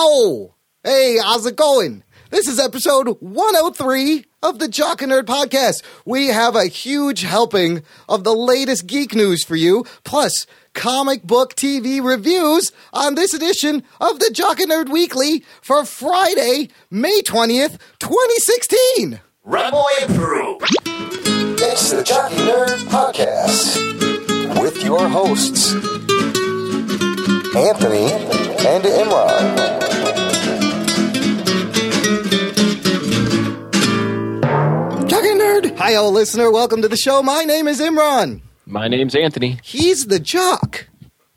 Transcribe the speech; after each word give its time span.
Oh, 0.00 0.54
hey, 0.84 1.18
how's 1.20 1.44
it 1.44 1.56
going? 1.56 2.04
This 2.30 2.46
is 2.46 2.60
episode 2.60 3.16
103 3.18 4.24
of 4.44 4.60
the 4.60 4.68
Jock 4.68 5.02
and 5.02 5.10
Nerd 5.10 5.24
podcast. 5.24 5.82
We 6.04 6.28
have 6.28 6.54
a 6.54 6.66
huge 6.66 7.22
helping 7.22 7.82
of 8.08 8.22
the 8.22 8.32
latest 8.32 8.86
geek 8.86 9.12
news 9.12 9.42
for 9.42 9.56
you, 9.56 9.84
plus 10.04 10.46
comic 10.72 11.24
book 11.24 11.56
TV 11.56 12.00
reviews 12.00 12.70
on 12.92 13.16
this 13.16 13.34
edition 13.34 13.82
of 14.00 14.20
the 14.20 14.30
Jock 14.32 14.60
and 14.60 14.70
Nerd 14.70 14.88
Weekly 14.88 15.44
for 15.60 15.84
Friday, 15.84 16.68
May 16.92 17.20
20th, 17.20 17.80
2016. 17.98 19.20
Rugboy 19.44 20.04
approved. 20.04 20.76
It's 21.60 21.90
the 21.90 22.04
Jock 22.04 22.30
and 22.30 22.48
Nerd 22.48 22.78
Podcast 22.86 24.62
with 24.62 24.80
your 24.84 25.08
hosts, 25.08 25.72
Anthony 27.56 28.38
and 28.66 28.84
Imran. 28.84 29.77
Hi, 35.60 35.96
old 35.96 36.14
listener. 36.14 36.52
Welcome 36.52 36.82
to 36.82 36.88
the 36.88 36.96
show. 36.96 37.20
My 37.20 37.42
name 37.42 37.66
is 37.66 37.80
Imran. 37.80 38.42
My 38.64 38.86
name's 38.86 39.16
Anthony, 39.16 39.58
He's 39.64 40.06
the 40.06 40.20
jock. 40.20 40.86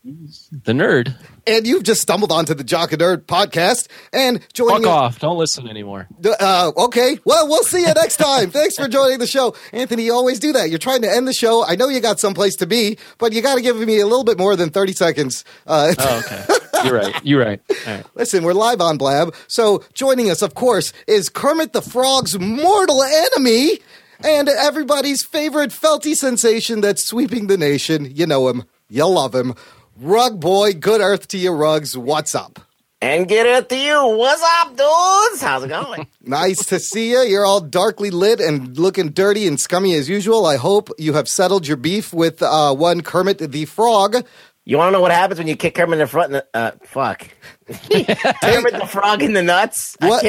the 0.03 0.73
nerd. 0.73 1.15
And 1.47 1.65
you've 1.65 1.81
just 1.81 2.01
stumbled 2.01 2.31
onto 2.31 2.53
the 2.53 2.63
Jock 2.63 2.91
and 2.91 3.01
Nerd 3.01 3.25
podcast 3.25 3.87
and 4.13 4.39
joining 4.53 4.83
Fuck 4.83 4.91
off. 4.91 5.19
Don't 5.19 5.39
listen 5.39 5.67
anymore. 5.67 6.07
Uh, 6.23 6.71
okay. 6.77 7.17
Well, 7.25 7.47
we'll 7.47 7.63
see 7.63 7.79
you 7.81 7.91
next 7.95 8.17
time. 8.17 8.51
Thanks 8.51 8.75
for 8.75 8.87
joining 8.87 9.17
the 9.17 9.25
show. 9.25 9.55
Anthony, 9.73 10.03
you 10.03 10.13
always 10.13 10.39
do 10.39 10.53
that. 10.53 10.69
You're 10.69 10.77
trying 10.77 11.01
to 11.01 11.09
end 11.11 11.27
the 11.27 11.33
show. 11.33 11.65
I 11.65 11.75
know 11.75 11.87
you 11.89 11.99
got 11.99 12.19
someplace 12.19 12.55
to 12.57 12.67
be, 12.67 12.99
but 13.17 13.33
you 13.33 13.41
got 13.41 13.55
to 13.55 13.61
give 13.61 13.75
me 13.75 13.99
a 13.99 14.05
little 14.05 14.23
bit 14.23 14.37
more 14.37 14.55
than 14.55 14.69
30 14.69 14.93
seconds. 14.93 15.43
Uh, 15.65 15.93
Oh, 15.97 16.19
okay. 16.27 16.45
You're 16.87 16.95
right. 16.95 17.25
You're 17.25 17.41
right. 17.43 17.61
All 17.87 17.93
right. 17.95 18.05
Listen, 18.15 18.43
we're 18.43 18.53
live 18.53 18.81
on 18.81 18.97
Blab. 18.99 19.33
So 19.47 19.83
joining 19.95 20.29
us, 20.29 20.43
of 20.43 20.53
course, 20.53 20.93
is 21.07 21.27
Kermit 21.27 21.73
the 21.73 21.81
Frog's 21.81 22.37
mortal 22.39 23.01
enemy 23.03 23.79
and 24.23 24.49
everybody's 24.49 25.23
favorite 25.23 25.71
felty 25.71 26.13
sensation 26.15 26.81
that's 26.81 27.05
sweeping 27.07 27.47
the 27.47 27.57
nation. 27.57 28.09
You 28.13 28.27
know 28.27 28.47
him. 28.47 28.63
You 28.89 29.07
love 29.07 29.33
him. 29.33 29.55
Rug 29.97 30.39
boy, 30.39 30.73
good 30.73 31.01
earth 31.01 31.27
to 31.29 31.37
you, 31.37 31.51
Rugs. 31.51 31.97
What's 31.97 32.33
up? 32.35 32.59
And 33.03 33.27
get 33.27 33.47
it 33.47 33.67
to 33.69 33.75
you. 33.75 34.15
What's 34.15 34.43
up, 34.43 34.69
dudes? 34.77 35.41
How's 35.41 35.63
it 35.63 35.69
going? 35.69 36.07
Nice 36.23 36.63
to 36.67 36.79
see 36.79 37.11
you. 37.11 37.21
You're 37.21 37.45
all 37.45 37.61
darkly 37.61 38.11
lit 38.11 38.39
and 38.39 38.77
looking 38.77 39.09
dirty 39.09 39.47
and 39.47 39.59
scummy 39.59 39.95
as 39.95 40.07
usual. 40.07 40.45
I 40.45 40.57
hope 40.57 40.89
you 40.99 41.13
have 41.13 41.27
settled 41.27 41.67
your 41.67 41.77
beef 41.77 42.13
with 42.13 42.43
uh, 42.43 42.75
one 42.75 43.01
Kermit 43.01 43.39
the 43.39 43.65
Frog. 43.65 44.23
You 44.63 44.77
want 44.77 44.89
to 44.89 44.91
know 44.91 45.01
what 45.01 45.11
happens 45.11 45.39
when 45.39 45.47
you 45.47 45.55
kick 45.55 45.73
Kermit 45.73 45.93
in 45.93 45.99
the 45.99 46.07
front? 46.07 46.27
In 46.27 46.31
the, 46.33 46.47
uh, 46.53 46.71
fuck. 46.83 47.27
Kermit 47.67 48.73
the 48.73 48.87
frog 48.87 49.23
in 49.23 49.33
the 49.33 49.41
nuts. 49.41 49.97
What? 49.99 50.23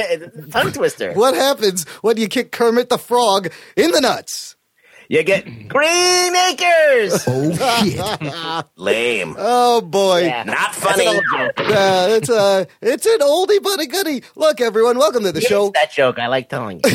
tongue 0.51 0.73
twister. 0.73 1.13
What 1.13 1.35
happens 1.35 1.87
when 2.01 2.17
you 2.17 2.29
kick 2.29 2.51
Kermit 2.51 2.89
the 2.89 2.99
Frog 2.99 3.53
in 3.77 3.91
the 3.91 4.01
nuts? 4.01 4.57
You 5.09 5.23
get 5.23 5.45
green 5.69 6.35
acres. 6.37 7.23
Oh, 7.29 7.85
shit. 7.85 8.67
Lame. 8.77 9.35
Oh 9.39 9.83
boy. 9.83 10.23
Yeah, 10.23 10.45
not 10.45 10.75
funny. 10.75 11.07
Uh, 11.07 12.07
it's 12.11 12.31
a 12.31 12.67
it's 12.81 13.05
an 13.05 13.19
oldie 13.21 13.63
but 13.63 13.81
a 13.81 13.87
goodie. 13.87 14.23
Look, 14.37 14.61
everyone, 14.63 14.99
welcome 14.99 15.25
to 15.25 15.33
the 15.33 15.43
show. 15.43 15.71
That 15.75 15.93
joke, 15.93 16.19
I 16.19 16.29
like 16.29 16.49
telling 16.49 16.81
you. 16.83 16.91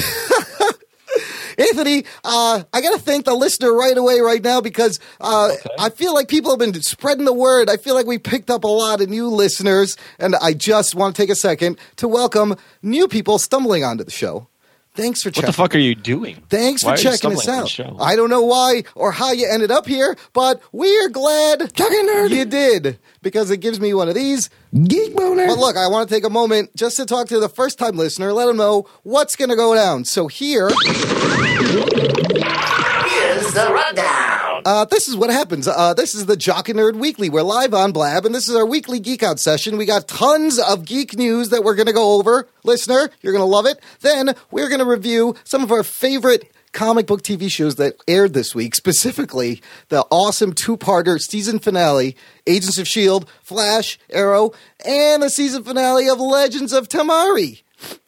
Anthony, 1.58 2.06
uh, 2.24 2.64
I 2.72 2.82
got 2.82 2.94
to 2.94 3.00
thank 3.00 3.26
the 3.26 3.34
listener 3.34 3.74
right 3.74 3.98
away, 3.98 4.20
right 4.20 4.44
now, 4.44 4.62
because 4.62 5.00
uh, 5.20 5.52
I 5.80 5.90
feel 5.90 6.14
like 6.14 6.28
people 6.28 6.52
have 6.52 6.60
been 6.60 6.80
spreading 6.82 7.26
the 7.26 7.34
word. 7.34 7.70
I 7.70 7.78
feel 7.78 7.96
like 7.96 8.06
we 8.06 8.20
picked 8.20 8.50
up 8.50 8.64
a 8.64 8.68
lot 8.68 9.02
of 9.02 9.10
new 9.10 9.28
listeners, 9.28 9.98
and 10.20 10.36
I 10.36 10.54
just 10.54 10.94
want 10.94 11.16
to 11.16 11.22
take 11.22 11.32
a 11.32 11.36
second 11.36 11.80
to 11.98 12.08
welcome 12.08 12.56
new 12.84 13.08
people 13.08 13.40
stumbling 13.40 13.84
onto 13.84 14.04
the 14.04 14.12
show. 14.12 14.48
Thanks 14.98 15.22
for 15.22 15.30
What 15.30 15.36
checking. 15.36 15.48
the 15.48 15.54
fuck 15.54 15.76
are 15.76 15.80
you 15.80 15.96
doing? 15.96 16.44
Thanks 16.50 16.84
Why 16.84 16.96
for 16.96 17.02
checking 17.02 17.32
us 17.34 17.48
out. 17.48 17.80
I 18.02 18.16
don't 18.16 18.30
know 18.30 18.42
why 18.42 18.84
or 18.96 19.12
how 19.12 19.32
you 19.32 19.48
ended 19.50 19.70
up 19.72 19.86
here, 19.88 20.18
but 20.34 20.60
we're 20.72 21.08
glad 21.10 21.72
you 21.80 22.46
did 22.46 23.00
because 23.22 23.52
it 23.52 23.58
gives 23.58 23.80
me 23.80 23.94
one 23.94 24.10
of 24.10 24.16
these. 24.16 24.50
Geek 24.74 25.16
boner. 25.16 25.48
But 25.48 25.60
look, 25.60 25.78
I 25.78 25.88
want 25.88 26.10
to 26.10 26.16
take 26.16 26.24
a 26.26 26.30
moment 26.30 26.76
just 26.76 26.98
to 26.98 27.06
talk 27.06 27.28
to 27.28 27.40
the 27.40 27.48
first 27.48 27.78
time 27.80 27.96
listener, 27.96 28.34
let 28.34 28.48
them 28.48 28.58
know 28.58 28.88
what's 29.04 29.36
going 29.36 29.50
to 29.50 29.56
go 29.56 29.74
down. 29.76 30.04
So 30.04 30.28
here, 30.28 30.70
Here's 30.70 31.86
the 33.58 33.74
rundown. 33.74 34.62
uh, 34.66 34.86
this 34.86 35.08
is 35.08 35.16
what 35.16 35.32
happens. 35.32 35.68
Uh, 35.68 35.94
this 35.96 36.14
is 36.14 36.28
the 36.28 36.38
Jock 36.38 36.70
and 36.70 36.78
Nerd 36.78 36.96
Weekly. 36.98 37.28
We're 37.28 37.42
live 37.42 37.74
on 37.74 37.92
Blab, 37.92 38.24
and 38.24 38.36
this 38.36 38.48
is 38.48 38.56
our 38.56 38.68
weekly 38.68 39.00
geek 39.00 39.24
out 39.24 39.40
session. 39.40 39.78
We 39.78 39.86
got 39.86 40.08
tons 40.08 40.60
of 40.60 40.86
geek 40.86 41.18
news 41.18 41.50
that 41.50 41.64
we're 41.64 41.74
going 41.74 41.88
to 41.88 41.94
go 41.94 42.14
over. 42.20 42.48
Listener, 42.64 43.10
you're 43.22 43.34
going 43.34 43.42
to 43.42 43.46
love 43.46 43.66
it. 43.66 43.80
Then 44.02 44.36
we're 44.52 44.70
going 44.70 44.80
to 44.80 44.86
review 44.86 45.36
some 45.44 45.64
of 45.64 45.72
our 45.72 45.82
favorite 45.82 46.52
comic 46.72 47.08
book 47.08 47.24
TV 47.24 47.50
shows 47.50 47.78
that 47.78 47.96
aired 48.08 48.34
this 48.34 48.54
week, 48.54 48.76
specifically 48.76 49.60
the 49.90 50.06
awesome 50.12 50.54
two-parter 50.54 51.20
season 51.20 51.58
finale, 51.58 52.16
Agents 52.46 52.78
of 52.78 52.84
S.H.I.E.L.D., 52.84 53.26
Flash, 53.42 53.98
Arrow, 54.12 54.52
and 54.86 55.24
the 55.24 55.32
season 55.32 55.64
finale 55.64 56.08
of 56.08 56.20
Legends 56.20 56.74
of 56.74 56.88
Tomorrow. 56.88 57.56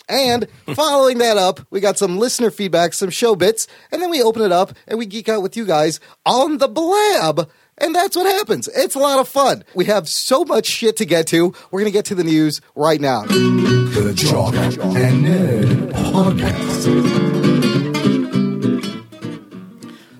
And 0.09 0.47
following 0.73 1.19
that 1.19 1.37
up, 1.37 1.59
we 1.69 1.79
got 1.79 1.99
some 1.99 2.17
listener 2.17 2.49
feedback, 2.49 2.93
some 2.93 3.11
show 3.11 3.35
bits, 3.35 3.67
and 3.91 4.01
then 4.01 4.09
we 4.09 4.23
open 4.23 4.41
it 4.41 4.51
up 4.51 4.73
and 4.87 4.97
we 4.97 5.05
geek 5.05 5.29
out 5.29 5.43
with 5.43 5.55
you 5.55 5.65
guys 5.65 5.99
on 6.25 6.57
the 6.57 6.67
blab. 6.67 7.47
And 7.77 7.95
that's 7.95 8.15
what 8.17 8.25
happens. 8.25 8.67
It's 8.75 8.95
a 8.95 8.99
lot 8.99 9.19
of 9.19 9.27
fun. 9.27 9.63
We 9.73 9.85
have 9.85 10.09
so 10.09 10.43
much 10.43 10.65
shit 10.65 10.97
to 10.97 11.05
get 11.05 11.27
to. 11.27 11.53
We're 11.71 11.79
going 11.79 11.91
to 11.91 11.97
get 11.97 12.05
to 12.05 12.15
the 12.15 12.25
news 12.25 12.59
right 12.75 12.99
now. 12.99 13.21
The 13.23 14.13
Jock 14.15 14.55
and 14.55 15.25
Nerd 15.25 15.91
Podcast. 15.93 16.89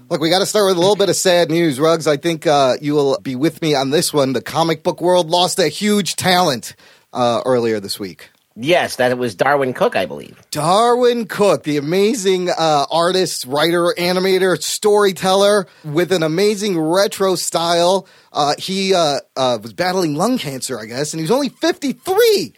Look, 0.09 0.21
we 0.21 0.29
got 0.29 0.39
to 0.39 0.45
start 0.45 0.67
with 0.67 0.77
a 0.77 0.79
little 0.79 0.95
bit 0.95 1.09
of 1.09 1.15
sad 1.15 1.49
news, 1.51 1.79
Ruggs. 1.79 2.07
I 2.07 2.17
think 2.17 2.47
uh, 2.47 2.77
you 2.81 2.93
will 2.93 3.19
be 3.19 3.35
with 3.35 3.61
me 3.61 3.75
on 3.75 3.89
this 3.89 4.13
one. 4.13 4.33
The 4.33 4.41
comic 4.41 4.81
book 4.81 5.01
world 5.01 5.29
lost 5.29 5.59
a 5.59 5.67
huge 5.67 6.15
talent 6.15 6.75
uh, 7.11 7.41
earlier 7.45 7.79
this 7.79 7.99
week. 7.99 8.29
Yes, 8.61 8.97
that 8.97 9.17
was 9.17 9.35
Darwyn 9.35 9.73
Cooke, 9.73 9.95
I 9.95 10.05
believe. 10.05 10.37
Darwyn 10.51 11.27
Cooke, 11.27 11.63
the 11.63 11.77
amazing 11.77 12.49
uh, 12.49 12.85
artist, 12.91 13.45
writer, 13.45 13.93
animator, 13.97 14.61
storyteller 14.61 15.65
with 15.85 16.11
an 16.11 16.23
amazing 16.23 16.77
retro 16.77 17.35
style. 17.35 18.05
Uh, 18.33 18.55
he 18.57 18.93
uh, 18.93 19.19
uh, 19.37 19.59
was 19.61 19.71
battling 19.71 20.15
lung 20.15 20.37
cancer, 20.37 20.77
I 20.77 20.85
guess, 20.87 21.13
and 21.13 21.19
he 21.19 21.23
was 21.23 21.31
only 21.31 21.47
53, 21.47 22.51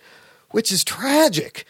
which 0.50 0.72
is 0.72 0.84
tragic 0.84 1.66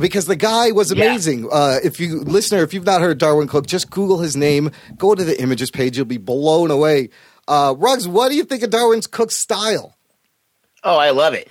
because 0.00 0.26
the 0.26 0.34
guy 0.36 0.72
was 0.72 0.92
Yeah. 0.92 1.04
amazing. 1.04 1.48
Uh, 1.50 1.78
if 1.84 2.00
you, 2.00 2.20
listener, 2.22 2.64
if 2.64 2.74
you've 2.74 2.84
not 2.86 3.00
heard 3.00 3.18
Darwyn 3.18 3.46
Cooke, 3.48 3.68
just 3.68 3.90
Google 3.90 4.18
his 4.18 4.36
name, 4.36 4.72
go 4.96 5.14
to 5.14 5.22
the 5.24 5.40
images 5.40 5.70
page, 5.70 5.96
you'll 5.96 6.04
be 6.06 6.18
blown 6.18 6.72
away. 6.72 7.10
Uh, 7.46 7.74
Ruggs, 7.78 8.08
what 8.08 8.28
do 8.30 8.34
you 8.34 8.42
think 8.42 8.64
of 8.64 8.70
Darwyn 8.70 9.02
Cooke's 9.08 9.40
style? 9.40 9.94
Oh, 10.82 10.96
I 10.96 11.10
love 11.10 11.34
it. 11.34 11.48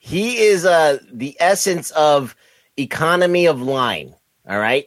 He 0.00 0.38
is 0.38 0.64
uh 0.64 0.98
the 1.12 1.36
essence 1.38 1.90
of 1.92 2.34
economy 2.76 3.46
of 3.46 3.60
line. 3.62 4.14
All 4.48 4.58
right. 4.58 4.86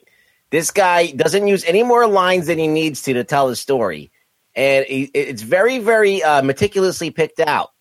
This 0.49 0.71
guy 0.71 1.11
doesn't 1.11 1.47
use 1.47 1.63
any 1.65 1.83
more 1.83 2.05
lines 2.07 2.47
than 2.47 2.57
he 2.57 2.67
needs 2.67 3.03
to 3.03 3.13
to 3.13 3.23
tell 3.23 3.47
his 3.47 3.59
story. 3.59 4.11
And 4.55 4.85
he, 4.85 5.03
it's 5.13 5.41
very, 5.41 5.79
very 5.79 6.21
uh, 6.21 6.41
meticulously 6.43 7.09
picked 7.11 7.39
out. 7.39 7.71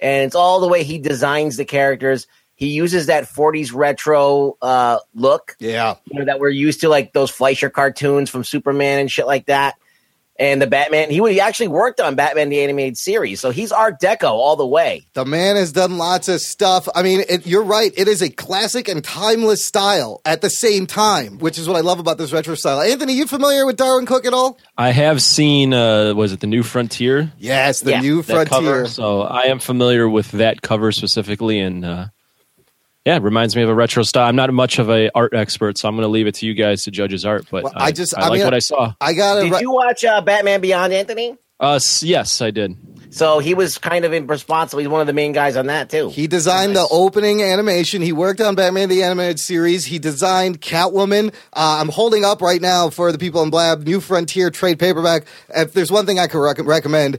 And 0.00 0.24
it's 0.24 0.34
all 0.34 0.60
the 0.60 0.68
way 0.68 0.82
he 0.84 0.98
designs 0.98 1.58
the 1.58 1.66
characters. 1.66 2.26
He 2.54 2.68
uses 2.68 3.06
that 3.06 3.24
40s 3.24 3.74
retro 3.74 4.56
uh, 4.62 5.00
look 5.14 5.56
Yeah. 5.58 5.96
you 6.10 6.18
know, 6.20 6.24
that 6.26 6.40
we're 6.40 6.48
used 6.50 6.80
to, 6.82 6.88
like 6.88 7.12
those 7.12 7.30
Fleischer 7.30 7.68
cartoons 7.68 8.30
from 8.30 8.44
Superman 8.44 8.98
and 9.00 9.10
shit 9.10 9.26
like 9.26 9.46
that. 9.46 9.76
And 10.40 10.60
the 10.62 10.66
Batman, 10.66 11.10
he, 11.10 11.18
he 11.30 11.38
actually 11.38 11.68
worked 11.68 12.00
on 12.00 12.14
Batman 12.14 12.48
the 12.48 12.62
Animated 12.62 12.96
Series. 12.96 13.40
So 13.40 13.50
he's 13.50 13.70
Art 13.72 14.00
Deco 14.00 14.30
all 14.30 14.56
the 14.56 14.66
way. 14.66 15.06
The 15.12 15.26
man 15.26 15.56
has 15.56 15.70
done 15.70 15.98
lots 15.98 16.28
of 16.30 16.40
stuff. 16.40 16.88
I 16.94 17.02
mean, 17.02 17.22
it, 17.28 17.46
you're 17.46 17.62
right. 17.62 17.92
It 17.94 18.08
is 18.08 18.22
a 18.22 18.30
classic 18.30 18.88
and 18.88 19.04
timeless 19.04 19.62
style 19.62 20.22
at 20.24 20.40
the 20.40 20.48
same 20.48 20.86
time, 20.86 21.38
which 21.40 21.58
is 21.58 21.68
what 21.68 21.76
I 21.76 21.80
love 21.80 21.98
about 22.00 22.16
this 22.16 22.32
retro 22.32 22.54
style. 22.54 22.80
Anthony, 22.80 23.12
you 23.12 23.26
familiar 23.26 23.66
with 23.66 23.76
Darwyn 23.76 24.06
Cooke 24.06 24.24
at 24.24 24.32
all? 24.32 24.58
I 24.78 24.92
have 24.92 25.20
seen. 25.20 25.74
Uh, 25.74 26.14
was 26.14 26.32
it 26.32 26.40
the 26.40 26.46
New 26.46 26.62
Frontier? 26.62 27.30
Yes, 27.36 27.80
the 27.80 27.90
Yeah, 27.90 28.00
new 28.00 28.22
frontier. 28.22 28.46
cover. 28.48 28.86
So 28.88 29.20
I 29.20 29.42
am 29.42 29.58
familiar 29.58 30.08
with 30.08 30.30
that 30.32 30.62
cover 30.62 30.90
specifically, 30.90 31.60
and 31.60 31.84
uh, 31.84 32.06
yeah, 33.04 33.16
it 33.16 33.22
reminds 33.22 33.56
me 33.56 33.62
of 33.62 33.68
a 33.68 33.74
retro 33.74 34.02
style. 34.02 34.28
I'm 34.28 34.36
not 34.36 34.52
much 34.52 34.78
of 34.78 34.90
a 34.90 35.10
art 35.14 35.34
expert, 35.34 35.78
so 35.78 35.88
I'm 35.88 35.94
going 35.96 36.04
to 36.04 36.10
leave 36.10 36.26
it 36.26 36.34
to 36.36 36.46
you 36.46 36.54
guys 36.54 36.84
to 36.84 36.90
judge 36.90 37.12
his 37.12 37.24
art. 37.24 37.46
But 37.50 37.64
Well, 37.64 37.72
I, 37.76 37.86
I 37.86 37.92
just- 37.92 38.16
I, 38.16 38.22
I 38.22 38.28
like 38.28 38.38
mean, 38.38 38.44
what 38.46 38.54
I 38.54 38.58
saw. 38.58 38.92
I 39.00 39.14
got 39.14 39.42
Did 39.42 39.52
to. 39.54 39.60
you 39.60 39.70
watch 39.72 40.04
uh, 40.04 40.20
Batman 40.20 40.60
Beyond, 40.60 40.92
Anthony? 40.92 41.36
Uh, 41.58 41.80
yes, 42.02 42.40
I 42.40 42.50
did. 42.50 42.76
So 43.10 43.40
he 43.40 43.54
was 43.54 43.76
kind 43.76 44.04
of 44.04 44.12
in 44.12 44.26
responsible. 44.26 44.80
He's 44.80 44.88
one 44.88 45.00
of 45.00 45.06
the 45.06 45.12
main 45.12 45.32
guys 45.32 45.56
on 45.56 45.66
that 45.66 45.90
too. 45.90 46.10
He 46.10 46.26
designed 46.26 46.76
the 46.76 46.86
opening 46.90 47.42
animation. 47.42 48.02
He 48.02 48.12
worked 48.12 48.40
on 48.40 48.54
Batman 48.54 48.88
the 48.88 49.02
Animated 49.02 49.40
Series. 49.40 49.84
He 49.84 49.98
designed 49.98 50.60
Catwoman. 50.60 51.34
Uh, 51.52 51.78
I'm 51.80 51.88
holding 51.88 52.24
up 52.24 52.40
right 52.40 52.60
now 52.60 52.88
for 52.88 53.10
the 53.10 53.18
people 53.18 53.42
in 53.42 53.50
Blab 53.50 53.82
New 53.82 54.00
Frontier 54.00 54.50
trade 54.50 54.78
paperback. 54.78 55.24
If 55.48 55.72
there's 55.72 55.90
one 55.90 56.06
thing 56.06 56.18
I 56.18 56.28
could 56.28 56.40
rec- 56.40 56.64
recommend, 56.64 57.18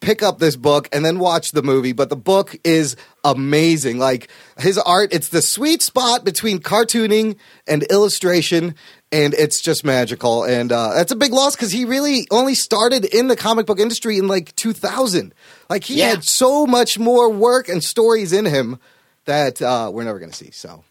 pick 0.00 0.22
up 0.22 0.38
this 0.38 0.54
book 0.54 0.88
and 0.92 1.04
then 1.04 1.18
watch 1.18 1.50
the 1.50 1.62
movie. 1.62 1.92
But 1.92 2.08
the 2.08 2.16
book 2.16 2.56
is 2.62 2.96
amazing. 3.24 3.98
Like 3.98 4.28
his 4.58 4.78
art, 4.78 5.12
it's 5.12 5.28
the 5.28 5.42
sweet 5.42 5.82
spot 5.82 6.24
between 6.24 6.60
cartooning 6.60 7.36
and 7.66 7.82
illustration. 7.84 8.74
And 9.12 9.34
it's 9.34 9.60
just 9.60 9.84
magical, 9.84 10.42
and 10.44 10.72
uh, 10.72 10.94
that's 10.94 11.12
a 11.12 11.16
big 11.16 11.32
loss 11.34 11.54
because 11.54 11.70
he 11.70 11.84
really 11.84 12.26
only 12.30 12.54
started 12.54 13.04
in 13.04 13.28
the 13.28 13.36
comic 13.36 13.66
book 13.66 13.78
industry 13.78 14.16
in 14.16 14.26
like 14.26 14.56
2000. 14.56 15.34
Like 15.68 15.84
he 15.84 15.96
Yeah. 15.96 16.08
had 16.08 16.24
so 16.24 16.66
much 16.66 16.98
more 16.98 17.28
work 17.30 17.68
and 17.68 17.84
stories 17.84 18.32
in 18.32 18.46
him 18.46 18.78
that 19.26 19.60
uh, 19.60 19.90
we're 19.92 20.04
never 20.04 20.18
going 20.18 20.30
to 20.30 20.36
see. 20.36 20.50
So 20.50 20.82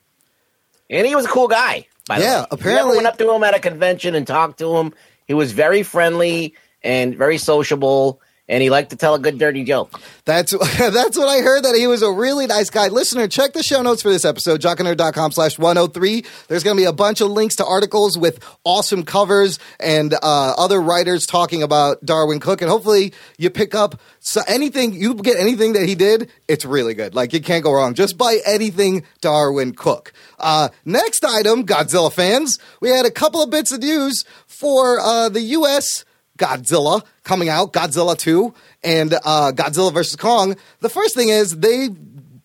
And 0.87 1.07
he 1.07 1.15
was 1.15 1.25
a 1.25 1.29
cool 1.29 1.47
guy. 1.47 1.87
By 2.07 2.19
the 2.19 2.25
Yeah, 2.25 2.29
way. 2.29 2.35
You 2.35 2.45
ever 2.45 2.47
apparently- 2.61 2.95
went 2.97 3.07
up 3.07 3.17
to 3.17 3.33
him 3.33 3.43
at 3.43 3.55
a 3.55 3.59
convention 3.59 4.13
and 4.13 4.27
talked 4.27 4.59
to 4.59 4.77
him. 4.77 4.93
He 5.25 5.33
was 5.33 5.51
very 5.51 5.81
friendly 5.81 6.53
and 6.83 7.15
very 7.17 7.39
sociable, 7.39 8.21
and 8.51 8.61
he 8.61 8.69
liked 8.69 8.89
to 8.89 8.97
tell 8.97 9.15
a 9.15 9.19
good 9.19 9.39
dirty 9.39 9.63
joke. 9.63 9.99
that's 10.25 10.51
that's 10.77 11.17
what 11.17 11.29
I 11.29 11.39
heard. 11.39 11.63
That 11.63 11.75
he 11.75 11.87
was 11.87 12.01
a 12.01 12.11
really 12.11 12.45
nice 12.45 12.69
guy. 12.69 12.89
Listener, 12.89 13.27
check 13.27 13.53
the 13.53 13.63
show 13.63 13.81
notes 13.81 14.01
for 14.01 14.09
this 14.09 14.25
episode, 14.25 14.61
jockandnerd.com 14.61 15.31
slash 15.31 15.57
103. 15.57 16.25
There's 16.49 16.63
going 16.63 16.75
to 16.75 16.81
be 16.81 16.85
a 16.85 16.93
bunch 16.93 17.21
of 17.21 17.31
links 17.31 17.55
to 17.55 17.65
articles 17.65 18.17
with 18.17 18.43
awesome 18.63 19.03
covers 19.03 19.57
and 19.79 20.13
uh, 20.13 20.53
other 20.57 20.81
writers 20.81 21.25
talking 21.25 21.63
about 21.63 22.05
Darwyn 22.05 22.41
Cooke. 22.41 22.61
And 22.61 22.69
hopefully 22.69 23.13
you 23.37 23.49
pick 23.49 23.73
up 23.73 23.99
so 24.19 24.41
anything, 24.47 24.93
you 24.93 25.15
get 25.15 25.37
anything 25.39 25.73
that 25.73 25.87
he 25.87 25.95
did, 25.95 26.29
it's 26.47 26.65
really 26.65 26.93
good. 26.93 27.15
Like 27.15 27.33
you 27.33 27.41
can't 27.41 27.63
go 27.63 27.71
wrong. 27.71 27.93
Just 27.93 28.17
buy 28.17 28.39
anything 28.45 29.05
Darwyn 29.21 29.75
Cooke. 29.75 30.11
Uh, 30.37 30.69
next 30.83 31.23
item, 31.23 31.65
Godzilla 31.65 32.11
fans. 32.11 32.59
We 32.81 32.89
had 32.89 33.05
a 33.05 33.11
couple 33.11 33.41
of 33.41 33.49
bits 33.49 33.71
of 33.71 33.79
news 33.79 34.25
for 34.45 34.99
uh, 34.99 35.29
the 35.29 35.41
U.S. 35.41 36.03
Godzilla 36.41 37.03
coming 37.23 37.49
out, 37.49 37.71
Godzilla 37.71 38.17
2, 38.17 38.53
and 38.83 39.13
uh, 39.13 39.51
Godzilla 39.53 39.93
vs. 39.93 40.15
Kong. 40.15 40.55
The 40.79 40.89
first 40.89 41.15
thing 41.15 41.29
is 41.29 41.57
they 41.57 41.89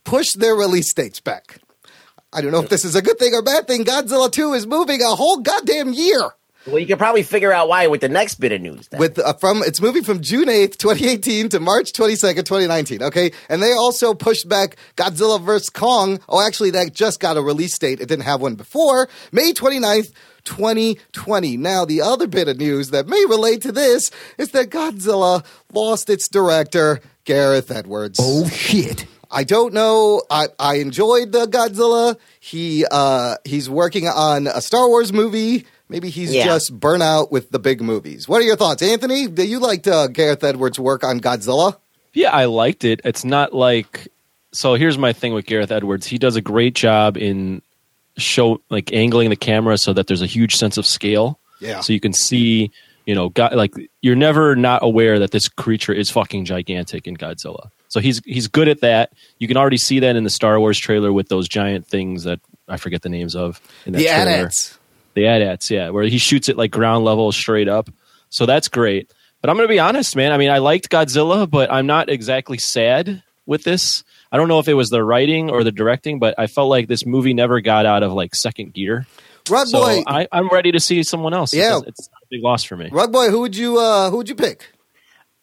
pushed 0.05 0.39
their 0.39 0.55
release 0.55 0.93
dates 0.93 1.21
back. 1.21 1.59
I 2.33 2.43
don't 2.43 2.53
know 2.53 2.61
if 2.61 2.69
this 2.69 2.85
is 2.85 2.95
a 2.95 3.03
good 3.03 3.19
thing 3.19 3.33
or 3.33 3.43
bad 3.43 3.67
thing. 3.67 3.85
Godzilla 3.85 4.31
2 4.31 4.53
is 4.53 4.67
moving 4.67 5.01
a 5.01 5.15
whole 5.15 5.39
goddamn 5.39 5.95
year. 5.95 6.33
Well, 6.67 6.81
you 6.81 6.87
can 6.87 6.99
probably 6.99 7.23
figure 7.23 7.53
out 7.53 7.69
why 7.69 7.87
with 7.87 8.01
the 8.01 8.09
next 8.09 8.35
bit 8.37 8.51
of 8.51 8.61
news. 8.61 8.89
Then. 8.89 8.99
With 8.99 9.19
uh, 9.19 9.35
from 9.35 9.63
it's 9.63 9.81
moving 9.81 10.03
from 10.03 10.21
June 10.21 10.49
8th, 10.49 10.77
2018 10.79 11.51
to 11.51 11.61
March 11.61 11.93
22nd, 11.93 12.45
2019, 12.45 13.05
okay? 13.05 13.31
And 13.49 13.63
they 13.63 13.73
also 13.73 14.15
pushed 14.15 14.49
back 14.49 14.77
Godzilla 14.97 15.41
vs 15.41 15.71
Kong. 15.71 16.19
Oh, 16.29 16.45
actually 16.45 16.71
that 16.71 16.93
just 16.93 17.21
got 17.21 17.37
a 17.37 17.41
release 17.41 17.79
date. 17.79 18.01
It 18.01 18.09
didn't 18.09 18.25
have 18.25 18.41
one 18.41 18.57
before. 18.57 19.09
May 19.31 19.53
29th, 19.53 20.13
2020. 20.47 21.57
Now, 21.57 21.85
the 21.85 22.01
other 22.01 22.27
bit 22.27 22.49
of 22.49 22.57
news 22.57 22.91
that 22.91 23.07
may 23.07 23.23
relate 23.29 23.63
to 23.63 23.73
this 23.73 24.11
is 24.39 24.51
that 24.53 24.71
Godzilla 24.71 25.45
lost 25.73 26.09
its 26.09 26.29
director, 26.29 27.01
Gareth 27.25 27.71
Edwards. 27.71 28.19
Oh 28.23 28.49
shit. 28.49 29.07
I 29.31 29.43
don't 29.45 29.75
know. 29.75 30.23
I, 30.31 30.47
I 30.59 30.77
enjoyed 30.77 31.33
the 31.33 31.47
Godzilla. 31.47 32.17
He 32.41 32.85
uh, 32.91 33.37
he's 33.45 33.69
working 33.69 34.07
on 34.07 34.47
a 34.47 34.61
Star 34.61 34.89
Wars 34.89 35.13
movie. 35.13 35.67
Maybe 35.89 36.11
he's 36.11 36.33
Yeah. 36.35 36.45
just 36.45 36.73
burnt 36.79 37.03
out 37.03 37.31
with 37.31 37.51
the 37.51 37.59
big 37.59 37.81
movies. 37.81 38.29
What 38.29 38.41
are 38.41 38.45
your 38.45 38.57
thoughts, 38.57 38.83
Anthony? 38.83 39.27
Do 39.27 39.45
you 39.47 39.59
like 39.59 39.87
uh, 39.87 40.07
Gareth 40.09 40.43
Edwards' 40.45 40.79
work 40.79 41.05
on 41.05 41.21
Godzilla? 41.21 41.77
Yeah, 42.13 42.31
I 42.31 42.47
liked 42.47 42.85
it. 42.85 43.01
It's 43.05 43.25
not 43.25 43.53
like 43.53 44.09
so. 44.53 44.75
Here's 44.75 44.97
my 44.97 45.13
thing 45.13 45.35
with 45.35 45.45
Gareth 45.45 45.71
Edwards. 45.73 46.07
He 46.07 46.19
does 46.19 46.37
a 46.37 46.41
great 46.41 46.75
job 46.75 47.17
in 47.17 47.63
show 48.17 48.61
like 48.71 48.93
angling 48.93 49.31
the 49.31 49.37
camera 49.37 49.79
so 49.79 49.93
that 49.93 50.07
there's 50.07 50.23
a 50.23 50.27
huge 50.27 50.57
sense 50.57 50.77
of 50.77 50.87
scale. 50.87 51.39
Yeah. 51.61 51.81
So 51.81 51.93
you 51.93 52.01
can 52.01 52.13
see, 52.13 52.71
you 53.05 53.15
know, 53.15 53.29
got, 53.31 53.55
like 53.55 53.75
you're 54.01 54.17
never 54.17 54.57
not 54.57 54.83
aware 54.83 55.19
that 55.19 55.31
this 55.31 55.49
creature 55.49 55.93
is 55.93 56.11
fucking 56.11 56.45
gigantic 56.45 57.07
in 57.07 57.17
Godzilla. 57.17 57.71
So 57.89 58.01
he's 58.01 58.21
he's 58.25 58.49
good 58.49 58.69
at 58.69 58.81
that. 58.81 59.13
You 59.39 59.49
can 59.49 59.57
already 59.57 59.77
see 59.77 60.01
that 60.01 60.17
in 60.17 60.25
the 60.25 60.31
Star 60.31 60.59
Wars 60.59 60.79
trailer 60.79 61.13
with 61.13 61.29
those 61.29 61.49
giant 61.49 61.87
things 61.87 62.25
that 62.25 62.41
I 62.69 62.77
forget 62.77 63.03
the 63.03 63.09
names 63.09 63.37
of. 63.37 63.61
In 63.87 63.93
that 63.93 63.99
The 63.99 64.07
trailer. 64.07 64.31
AT-ATs. 64.31 64.79
The 65.15 65.27
AT-ATs, 65.27 65.71
yeah, 65.71 65.91
where 65.91 66.05
he 66.05 66.19
shoots 66.19 66.49
it 66.49 66.57
like 66.57 66.71
ground 66.71 67.05
level 67.05 67.31
straight 67.33 67.69
up. 67.69 67.89
So 68.29 68.45
that's 68.45 68.69
great. 68.69 69.11
But 69.41 69.51
I'm 69.51 69.57
going 69.57 69.69
to 69.69 69.73
be 69.73 69.79
honest, 69.79 70.17
man. 70.17 70.33
I 70.33 70.39
mean, 70.39 70.51
I 70.51 70.59
liked 70.59 70.91
Godzilla, 70.91 71.49
but 71.49 71.73
I'm 71.73 71.87
not 71.87 72.11
exactly 72.11 72.59
sad 72.59 73.23
with 73.47 73.63
this. 73.63 74.03
I 74.33 74.37
don't 74.37 74.49
know 74.49 74.59
if 74.59 74.69
it 74.69 74.75
was 74.75 74.91
the 74.91 75.03
writing 75.03 75.51
or 75.51 75.63
the 75.65 75.73
directing, 75.73 76.19
but 76.19 76.35
I 76.39 76.47
felt 76.47 76.69
like 76.69 76.89
this 76.89 77.07
movie 77.07 77.35
never 77.35 77.61
got 77.61 77.87
out 77.87 78.03
of 78.03 78.13
like 78.13 78.35
second 78.35 78.75
gear. 78.75 79.07
Rug 79.49 79.69
So 79.69 79.81
boy, 79.81 80.03
I, 80.07 80.27
I'm 80.33 80.49
ready 80.49 80.73
to 80.73 80.81
see 80.81 81.03
someone 81.05 81.33
else. 81.33 81.55
Yeah. 81.55 81.79
It's, 81.79 81.87
it's 81.89 82.09
a 82.09 82.27
big 82.31 82.43
loss 82.43 82.65
for 82.65 82.77
me. 82.77 82.89
Rug 82.91 83.13
boy, 83.13 83.31
who 83.31 83.41
would 83.41 83.57
you 83.57 83.79
uh, 83.79 84.11
who 84.11 84.17
would 84.19 84.29
you 84.29 84.35
pick? 84.35 84.73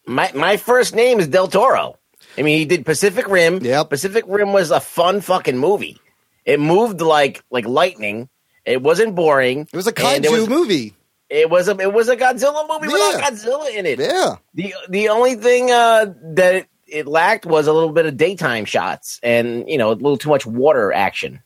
my 0.05 0.31
my 0.33 0.57
first 0.57 0.93
name 0.95 1.19
is 1.19 1.27
Del 1.27 1.47
Toro. 1.47 1.97
I 2.37 2.41
mean, 2.41 2.57
he 2.57 2.65
did 2.65 2.85
Pacific 2.85 3.27
Rim. 3.27 3.59
Yeah, 3.63 3.83
Pacific 3.83 4.25
Rim 4.27 4.53
was 4.53 4.71
a 4.71 4.79
fun 4.79 5.21
fucking 5.21 5.57
movie. 5.57 5.99
It 6.45 6.59
moved 6.59 6.99
like 7.01 7.43
like 7.49 7.65
lightning. 7.65 8.27
It 8.65 8.81
wasn't 8.81 9.15
boring. 9.15 9.67
It 9.71 9.75
was 9.75 9.87
a 9.87 9.89
and 9.91 9.97
kaiju 9.97 10.25
it 10.25 10.31
was, 10.31 10.49
movie. 10.49 10.95
It 11.29 11.49
was 11.49 11.67
a 11.67 11.77
it 11.79 11.93
was 11.93 12.09
a 12.09 12.17
Godzilla 12.17 12.67
movie 12.67 12.93
Yeah. 12.93 13.15
without 13.15 13.33
Godzilla 13.33 13.73
in 13.73 13.85
it. 13.85 13.99
Yeah, 13.99 14.35
The 14.53 14.73
the 14.89 15.09
only 15.09 15.35
thing 15.35 15.71
uh, 15.71 16.13
that 16.35 16.67
it, 16.87 16.99
it 16.99 17.07
lacked 17.07 17.45
was 17.45 17.67
a 17.67 17.73
little 17.73 17.91
bit 17.91 18.05
of 18.05 18.17
daytime 18.17 18.65
shots 18.65 19.19
and 19.23 19.67
you 19.69 19.77
know 19.77 19.91
a 19.91 19.93
little 19.93 20.17
too 20.17 20.29
much 20.29 20.45
water 20.45 20.91
action. 20.93 21.41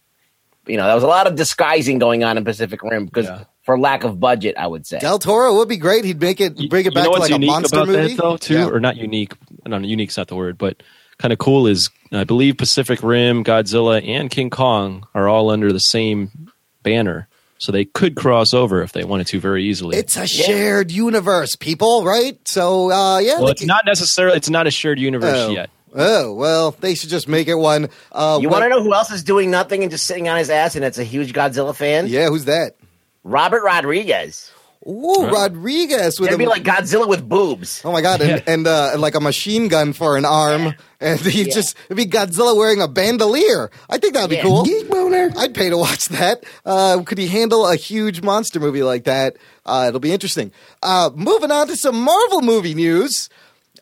You 0.65 0.75
know, 0.77 0.85
there 0.85 0.95
was 0.95 1.03
a 1.03 1.07
lot 1.07 1.27
of 1.27 1.35
disguising 1.35 1.97
going 1.97 2.23
on 2.25 2.37
in 2.37 2.43
Pacific 2.43 2.83
Rim 2.83 3.05
because 3.05 3.25
Yeah. 3.25 3.43
for 3.63 3.79
lack 3.79 4.03
of 4.03 4.19
budget, 4.19 4.55
I 4.57 4.67
would 4.67 4.85
say. 4.85 4.99
Del 4.99 5.17
Toro 5.17 5.55
would 5.55 5.69
be 5.69 5.77
great. 5.77 6.03
He'd 6.03 6.19
make 6.19 6.41
it 6.41 6.55
bring 6.69 6.81
it 6.81 6.85
you 6.87 6.91
back 6.91 7.03
know 7.05 7.13
to 7.13 7.19
what's 7.19 7.21
like 7.21 7.29
a 7.31 7.33
unique 7.35 7.49
monster 7.49 7.77
about 7.77 7.87
movie. 7.87 8.15
that 8.15 8.21
though, 8.21 8.35
too, 8.37 8.53
Yeah. 8.55 8.67
or 8.69 8.79
not 8.81 8.97
unique? 8.97 9.33
No, 9.65 9.77
unique's 9.77 10.17
not 10.17 10.27
the 10.27 10.35
word, 10.35 10.57
but 10.57 10.83
kind 11.19 11.31
of 11.31 11.39
cool 11.39 11.67
is 11.67 11.89
I 12.11 12.25
believe 12.25 12.57
Pacific 12.57 13.01
Rim, 13.01 13.43
Godzilla, 13.45 14.05
and 14.05 14.29
King 14.29 14.49
Kong 14.49 15.07
are 15.15 15.29
all 15.29 15.49
under 15.49 15.71
the 15.71 15.79
same 15.79 16.49
banner, 16.83 17.29
so 17.57 17.71
they 17.71 17.85
could 17.85 18.15
cross 18.15 18.53
over 18.53 18.81
if 18.81 18.91
they 18.93 19.03
wanted 19.03 19.27
to 19.27 19.39
very 19.39 19.65
easily. 19.65 19.97
It's 19.97 20.15
a 20.15 20.27
shared 20.27 20.91
universe, 20.91 21.55
people, 21.55 22.03
right? 22.05 22.37
So, 22.47 22.91
uh, 22.91 23.19
yeah. 23.19 23.39
well, 23.39 23.49
it's 23.49 23.61
can- 23.61 23.67
not 23.67 23.85
necessarily 23.85 24.37
it's 24.37 24.49
not 24.49 24.67
a 24.67 24.71
shared 24.71 24.99
universe 24.99 25.35
Oh. 25.35 25.49
yet. 25.49 25.69
Oh 25.95 26.33
well, 26.33 26.71
they 26.79 26.93
should 26.95 27.09
just 27.09 27.27
make 27.27 27.47
it 27.47 27.55
one. 27.55 27.89
Uh, 28.11 28.39
You 28.41 28.49
want 28.49 28.63
to 28.63 28.69
know 28.69 28.83
who 28.83 28.93
else 28.93 29.09
is 29.09 29.23
doing 29.23 29.49
nothing 29.49 29.81
and 29.83 29.89
just 29.91 30.05
sitting 30.05 30.27
on 30.29 30.37
his 30.37 30.49
ass 30.49 30.75
and 30.75 30.83
it's 30.85 30.97
a 30.99 31.03
huge 31.03 31.33
Godzilla 31.33 31.73
fan? 31.75 32.07
Yeah, 32.07 32.27
who's 32.27 32.45
that? 32.45 32.75
Robert 33.23 33.63
Rodriguez. 33.63 34.51
Ooh, 34.85 35.27
Rodriguez 35.27 36.19
with 36.19 36.29
It'd 36.29 36.39
a, 36.39 36.43
be 36.43 36.47
like 36.47 36.63
Godzilla 36.63 37.07
with 37.07 37.27
boobs. 37.27 37.81
oh 37.83 37.91
my 37.91 38.01
god, 38.01 38.21
and, 38.21 38.43
and 38.47 38.67
uh, 38.67 38.95
like 38.97 39.15
a 39.15 39.19
machine 39.19 39.67
gun 39.67 39.91
for 39.93 40.17
an 40.17 40.23
arm, 40.25 40.73
and 41.01 41.19
he 41.19 41.43
Yeah. 41.43 41.53
just 41.53 41.75
it'd 41.85 41.97
be 41.97 42.05
Godzilla 42.05 42.55
wearing 42.55 42.81
a 42.81 42.87
bandolier. 42.87 43.69
I 43.89 43.97
think 43.97 44.13
that'd 44.13 44.29
be 44.29 44.37
Yeah. 44.37 44.43
cool. 44.43 44.63
Geek 44.63 44.89
boner. 44.89 45.31
I'd 45.37 45.53
pay 45.53 45.69
to 45.69 45.77
watch 45.77 46.07
that. 46.09 46.43
Uh, 46.65 47.01
could 47.03 47.17
he 47.17 47.27
handle 47.27 47.67
a 47.67 47.75
huge 47.75 48.21
monster 48.21 48.59
movie 48.59 48.83
like 48.83 49.03
that? 49.05 49.35
Uh, 49.65 49.85
it'll 49.87 49.99
be 49.99 50.13
interesting. 50.13 50.51
Uh, 50.83 51.09
moving 51.15 51.51
on 51.51 51.67
to 51.67 51.75
some 51.75 51.99
Marvel 52.01 52.41
movie 52.41 52.73
news. 52.75 53.29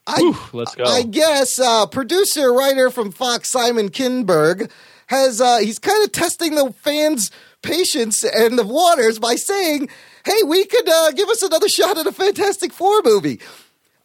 I, 0.08 0.20
Whew, 0.22 0.38
let's 0.54 0.76
go. 0.76 0.84
I 0.86 1.02
guess 1.04 1.60
uh, 1.60 1.86
producer 1.88 2.52
writer 2.54 2.90
from 2.90 3.12
Fox 3.12 3.50
Simon 3.50 3.90
Kinberg 3.90 4.70
has 5.08 5.40
uh, 5.42 5.58
he's 5.58 5.78
kind 5.80 6.04
of 6.04 6.12
testing 6.12 6.56
the 6.56 6.72
fans' 6.74 7.30
patience 7.66 8.24
and 8.24 8.58
the 8.58 8.66
waters 8.66 9.20
by 9.20 9.36
saying, 9.36 9.90
"Hey, 10.24 10.44
we 10.44 10.66
could 10.66 10.88
uh, 10.88 11.12
give 11.12 11.30
us 11.30 11.42
another 11.42 11.68
shot 11.70 11.98
at 11.98 12.08
a 12.08 12.12
Fantastic 12.12 12.72
Four 12.74 13.02
movie." 13.04 13.40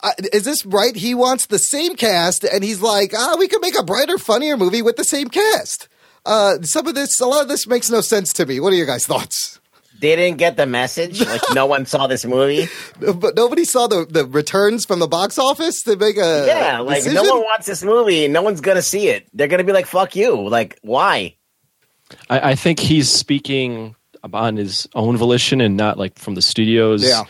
Uh, 0.02 0.12
is 0.33 0.45
this 0.45 0.64
right? 0.64 0.97
He 0.97 1.14
wants 1.14 1.47
the 1.47 1.59
same 1.59 1.95
cast, 1.95 2.43
and 2.45 2.64
he's 2.64 2.81
like, 2.81 3.12
"Ah, 3.17 3.37
we 3.38 3.49
could 3.49 3.61
make 3.62 3.79
a 3.79 3.83
brighter, 3.85 4.19
funnier 4.19 4.57
movie 4.57 4.83
with 4.83 4.97
the 4.97 5.05
same 5.05 5.29
cast." 5.29 5.88
Uh, 6.26 6.61
some 6.62 6.87
of 6.87 6.95
this, 6.95 7.21
a 7.21 7.26
lot 7.26 7.43
of 7.43 7.49
this 7.49 7.67
makes 7.67 7.90
no 7.90 8.00
sense 8.00 8.33
to 8.35 8.47
me. 8.47 8.61
What 8.61 8.73
are 8.73 8.76
your 8.76 8.87
guys' 8.87 9.07
thoughts? 9.07 9.59
They 10.00 10.17
didn't 10.17 10.38
get 10.38 10.57
the 10.57 10.64
message. 10.64 11.21
Like 11.21 11.43
no 11.55 11.67
one 11.67 11.85
saw 11.85 12.07
this 12.07 12.25
movie. 12.25 12.69
But 13.00 13.37
nobody 13.37 13.64
saw 13.67 13.87
the, 13.87 14.07
the 14.09 14.25
returns 14.25 14.87
from 14.87 14.99
the 14.99 15.07
box 15.07 15.38
office 15.38 15.83
to 15.83 15.97
make 15.97 16.17
a 16.17 16.45
Yeah, 16.47 16.79
like 16.81 17.02
decision? 17.05 17.23
no 17.23 17.35
one 17.35 17.43
wants 17.43 17.67
this 17.67 17.83
movie. 17.83 18.25
and 18.25 18.33
No 18.33 18.40
one's 18.40 18.62
gonna 18.62 18.81
see 18.81 19.09
it. 19.09 19.29
They're 19.35 19.49
gonna 19.49 19.64
be 19.64 19.73
like, 19.75 19.85
"Fuck 19.87 20.17
you!" 20.17 20.49
Like, 20.49 20.79
why? 20.83 21.37
I, 22.29 22.50
I 22.50 22.55
think 22.55 22.79
he's 22.79 23.11
speaking 23.11 23.95
on 24.33 24.57
his 24.57 24.88
own 24.95 25.17
volition 25.17 25.61
and 25.61 25.76
not 25.76 25.99
like 25.99 26.19
from 26.19 26.35
the 26.35 26.43
studios. 26.43 27.02
Yeah. 27.02 27.25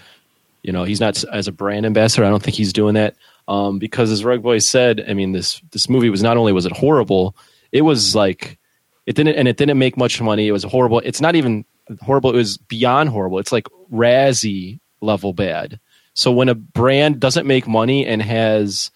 You 0.62 0.72
know, 0.72 0.84
he's 0.84 1.00
not 1.00 1.22
as 1.32 1.48
a 1.48 1.52
brand 1.52 1.86
ambassador. 1.86 2.24
I 2.24 2.30
don't 2.30 2.42
think 2.42 2.56
he's 2.56 2.72
doing 2.72 2.94
that 2.94 3.16
um, 3.48 3.78
because, 3.78 4.10
as 4.10 4.24
Rug 4.24 4.42
Boy 4.42 4.58
said, 4.58 5.04
I 5.08 5.14
mean 5.14 5.32
this 5.32 5.60
this 5.72 5.88
movie 5.88 6.10
was 6.10 6.22
not 6.22 6.36
only 6.36 6.52
was 6.52 6.66
it 6.66 6.72
horrible, 6.72 7.34
it 7.72 7.82
was 7.82 8.14
like 8.14 8.58
it 9.06 9.16
didn't 9.16 9.36
and 9.36 9.48
it 9.48 9.56
didn't 9.56 9.78
make 9.78 9.96
much 9.96 10.20
money. 10.20 10.48
It 10.48 10.52
was 10.52 10.64
horrible. 10.64 11.00
It's 11.00 11.20
not 11.20 11.34
even 11.34 11.64
horrible. 12.02 12.30
It 12.30 12.36
was 12.36 12.58
beyond 12.58 13.08
horrible. 13.08 13.38
It's 13.38 13.52
like 13.52 13.68
Razzie 13.92 14.80
level 15.00 15.32
bad. 15.32 15.80
So 16.14 16.30
when 16.30 16.48
a 16.48 16.54
brand 16.54 17.20
doesn't 17.20 17.46
make 17.46 17.66
money 17.66 18.06
and 18.06 18.20
has 18.20 18.90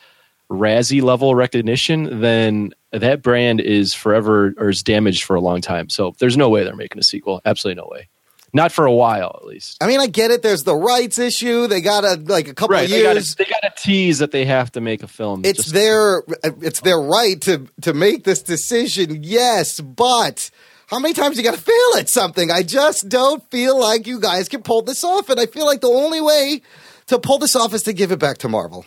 Razzie 0.50 1.02
level 1.02 1.34
recognition, 1.34 2.20
then 2.20 2.74
that 3.00 3.22
brand 3.22 3.60
is 3.60 3.94
forever 3.94 4.54
or 4.56 4.68
is 4.68 4.82
damaged 4.82 5.24
for 5.24 5.36
a 5.36 5.40
long 5.40 5.60
time. 5.60 5.88
So 5.88 6.14
there's 6.18 6.36
no 6.36 6.48
way 6.48 6.64
they're 6.64 6.76
making 6.76 6.98
a 6.98 7.04
sequel. 7.04 7.40
Absolutely 7.44 7.82
no 7.82 7.88
way. 7.90 8.08
Not 8.52 8.70
for 8.70 8.86
a 8.86 8.92
while, 8.92 9.36
at 9.40 9.46
least. 9.46 9.82
I 9.82 9.88
mean, 9.88 9.98
I 9.98 10.06
get 10.06 10.30
it. 10.30 10.42
There's 10.42 10.62
the 10.62 10.76
rights 10.76 11.18
issue. 11.18 11.66
They 11.66 11.80
got 11.80 12.04
a 12.04 12.14
like 12.14 12.46
a 12.46 12.54
couple 12.54 12.76
of 12.76 12.88
years. 12.88 13.34
they 13.34 13.44
got 13.46 13.62
to 13.62 13.72
tease 13.76 14.20
that 14.20 14.30
they 14.30 14.44
have 14.44 14.70
to 14.72 14.80
make 14.80 15.02
a 15.02 15.08
film. 15.08 15.42
it's 15.44 15.72
their 15.72 16.22
it's 16.44 16.80
their 16.80 17.00
right 17.00 17.40
to 17.42 17.66
to 17.82 17.92
make 17.92 18.22
this 18.22 18.42
decision. 18.42 19.24
Yes, 19.24 19.80
but 19.80 20.52
how 20.86 21.00
many 21.00 21.14
times 21.14 21.36
you 21.36 21.42
got 21.42 21.54
to 21.54 21.60
fail 21.60 21.98
at 21.98 22.08
something? 22.08 22.52
I 22.52 22.62
just 22.62 23.08
don't 23.08 23.42
feel 23.50 23.76
like 23.76 24.06
you 24.06 24.20
guys 24.20 24.48
can 24.48 24.62
pull 24.62 24.82
this 24.82 25.02
off, 25.02 25.30
and 25.30 25.40
I 25.40 25.46
feel 25.46 25.66
like 25.66 25.80
the 25.80 25.88
only 25.88 26.20
way 26.20 26.62
to 27.06 27.18
pull 27.18 27.38
this 27.38 27.56
off 27.56 27.74
is 27.74 27.82
to 27.82 27.92
give 27.92 28.12
it 28.12 28.20
back 28.20 28.38
to 28.38 28.48
Marvel. 28.48 28.86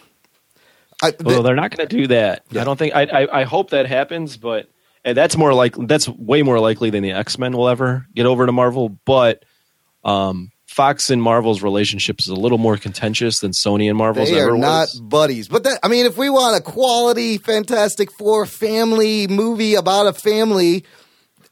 I, 1.01 1.13
Well, 1.23 1.43
they're 1.43 1.55
not 1.55 1.75
going 1.75 1.87
to 1.87 1.95
do 1.95 2.07
that. 2.07 2.43
I 2.51 2.63
don't 2.63 2.77
think. 2.77 2.95
I, 2.95 3.03
I 3.03 3.41
I 3.41 3.43
hope 3.43 3.69
that 3.69 3.85
happens, 3.85 4.37
but 4.37 4.69
that's 5.03 5.37
more 5.37 5.53
like 5.53 5.75
that's 5.77 6.09
way 6.09 6.41
more 6.41 6.59
likely 6.59 6.89
than 6.89 7.03
the 7.03 7.11
X 7.11 7.37
Men 7.37 7.55
will 7.55 7.69
ever 7.69 8.07
get 8.15 8.25
over 8.25 8.45
to 8.45 8.51
Marvel. 8.51 8.89
But 8.89 9.43
um, 10.03 10.51
Fox 10.67 11.09
and 11.09 11.21
Marvel's 11.21 11.61
relationship 11.61 12.19
is 12.19 12.27
a 12.27 12.35
little 12.35 12.57
more 12.57 12.77
contentious 12.77 13.39
than 13.39 13.51
Sony 13.51 13.89
and 13.89 13.97
Marvel's 13.97 14.29
They 14.29 14.39
ever 14.39 14.55
are 14.55 14.57
not 14.57 14.81
was. 14.81 14.99
buddies. 14.99 15.47
But 15.47 15.63
that, 15.63 15.79
I 15.81 15.87
mean, 15.87 16.05
if 16.05 16.17
we 16.17 16.29
want 16.29 16.57
a 16.57 16.61
quality 16.61 17.37
Fantastic 17.37 18.11
Four 18.11 18.45
family 18.45 19.27
movie 19.27 19.75
about 19.75 20.07
a 20.07 20.13
family, 20.13 20.85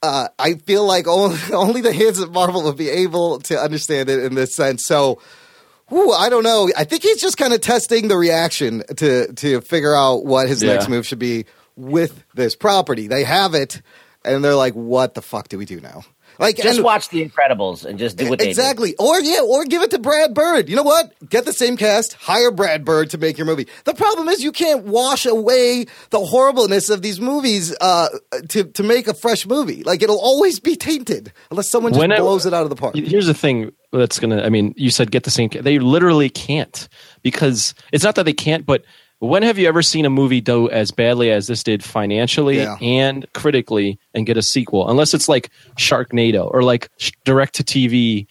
uh, 0.03 0.27
I 0.37 0.55
feel 0.55 0.85
like 0.85 1.07
only, 1.07 1.39
only 1.53 1.81
the 1.81 1.93
hands 1.93 2.19
of 2.19 2.31
Marvel 2.31 2.63
would 2.63 2.77
be 2.77 2.89
able 2.89 3.39
to 3.41 3.57
understand 3.59 4.09
it 4.09 4.23
in 4.23 4.35
this 4.35 4.55
sense. 4.55 4.85
So, 4.85 5.21
whew, 5.89 6.11
I 6.11 6.29
don't 6.29 6.43
know. 6.43 6.69
I 6.77 6.83
think 6.83 7.03
he's 7.03 7.21
just 7.21 7.37
kind 7.37 7.53
of 7.53 7.61
testing 7.61 8.07
the 8.07 8.17
reaction 8.17 8.83
to 8.97 9.31
to 9.33 9.61
figure 9.61 9.95
out 9.95 10.25
what 10.25 10.47
his 10.47 10.61
Yeah. 10.63 10.73
next 10.73 10.89
move 10.89 11.05
should 11.05 11.19
be 11.19 11.45
with 11.75 12.23
this 12.33 12.55
property. 12.55 13.07
They 13.07 13.23
have 13.23 13.53
it, 13.53 13.81
and 14.23 14.43
they're 14.43 14.55
like, 14.55 14.73
"What 14.73 15.13
the 15.13 15.21
fuck 15.21 15.47
do 15.49 15.57
we 15.57 15.65
do 15.65 15.79
now?" 15.81 16.03
Like, 16.39 16.57
Just 16.57 16.77
and- 16.77 16.83
watch 16.85 17.09
The 17.09 17.27
Incredibles 17.27 17.85
and 17.85 17.97
just 17.99 18.17
do 18.17 18.29
what 18.29 18.39
they 18.39 18.49
exactly. 18.49 18.95
Or 18.97 19.19
yeah, 19.19 19.41
or 19.41 19.65
give 19.65 19.81
it 19.81 19.91
to 19.91 19.99
Brad 19.99 20.33
Bird. 20.33 20.69
You 20.69 20.75
know 20.75 20.83
what? 20.83 21.13
Get 21.29 21.45
the 21.45 21.53
same 21.53 21.77
cast, 21.77 22.13
hire 22.13 22.51
Brad 22.51 22.83
Bird 22.85 23.09
to 23.11 23.17
make 23.17 23.37
your 23.37 23.45
movie. 23.47 23.67
The 23.85 23.93
problem 23.93 24.27
is 24.29 24.43
you 24.43 24.51
can't 24.51 24.83
wash 24.85 25.25
away 25.25 25.85
the 26.09 26.19
horribleness 26.19 26.89
of 26.89 27.01
these 27.01 27.19
movies 27.19 27.75
uh, 27.79 28.09
to 28.49 28.65
to 28.65 28.83
make 28.83 29.07
a 29.07 29.13
fresh 29.13 29.45
movie. 29.47 29.83
Like 29.83 30.01
it'll 30.03 30.19
always 30.19 30.59
be 30.59 30.75
tainted 30.75 31.31
unless 31.51 31.69
someone 31.69 31.93
just 31.93 31.99
When 31.99 32.11
it- 32.11 32.19
blows 32.19 32.45
it 32.45 32.53
out 32.53 32.63
of 32.63 32.69
the 32.69 32.75
park. 32.75 32.95
Here's 32.95 33.27
the 33.27 33.33
thing 33.33 33.71
that's 33.91 34.19
gonna. 34.19 34.41
I 34.43 34.49
mean, 34.49 34.73
you 34.75 34.89
said 34.89 35.11
get 35.11 35.23
the 35.23 35.31
same. 35.31 35.49
They 35.49 35.79
literally 35.79 36.29
can't 36.29 36.87
because 37.21 37.73
it's 37.91 38.03
not 38.03 38.15
that 38.15 38.23
they 38.25 38.33
can't, 38.33 38.65
but 38.65 38.83
when 39.25 39.43
have 39.43 39.57
you 39.57 39.67
ever 39.67 39.81
seen 39.81 40.05
a 40.05 40.09
movie 40.09 40.41
do 40.41 40.69
as 40.69 40.91
badly 40.91 41.31
as 41.31 41.47
this 41.47 41.63
did 41.63 41.83
financially 41.83 42.57
Yeah. 42.57 42.77
and 42.81 43.25
critically 43.33 43.99
and 44.13 44.25
get 44.25 44.37
a 44.37 44.41
sequel? 44.41 44.89
Unless 44.89 45.13
it's 45.13 45.27
like 45.29 45.49
Sharknado 45.77 46.49
or 46.53 46.63
like 46.63 46.89
direct 47.23 47.55
to 47.55 47.63
TV 47.63 48.27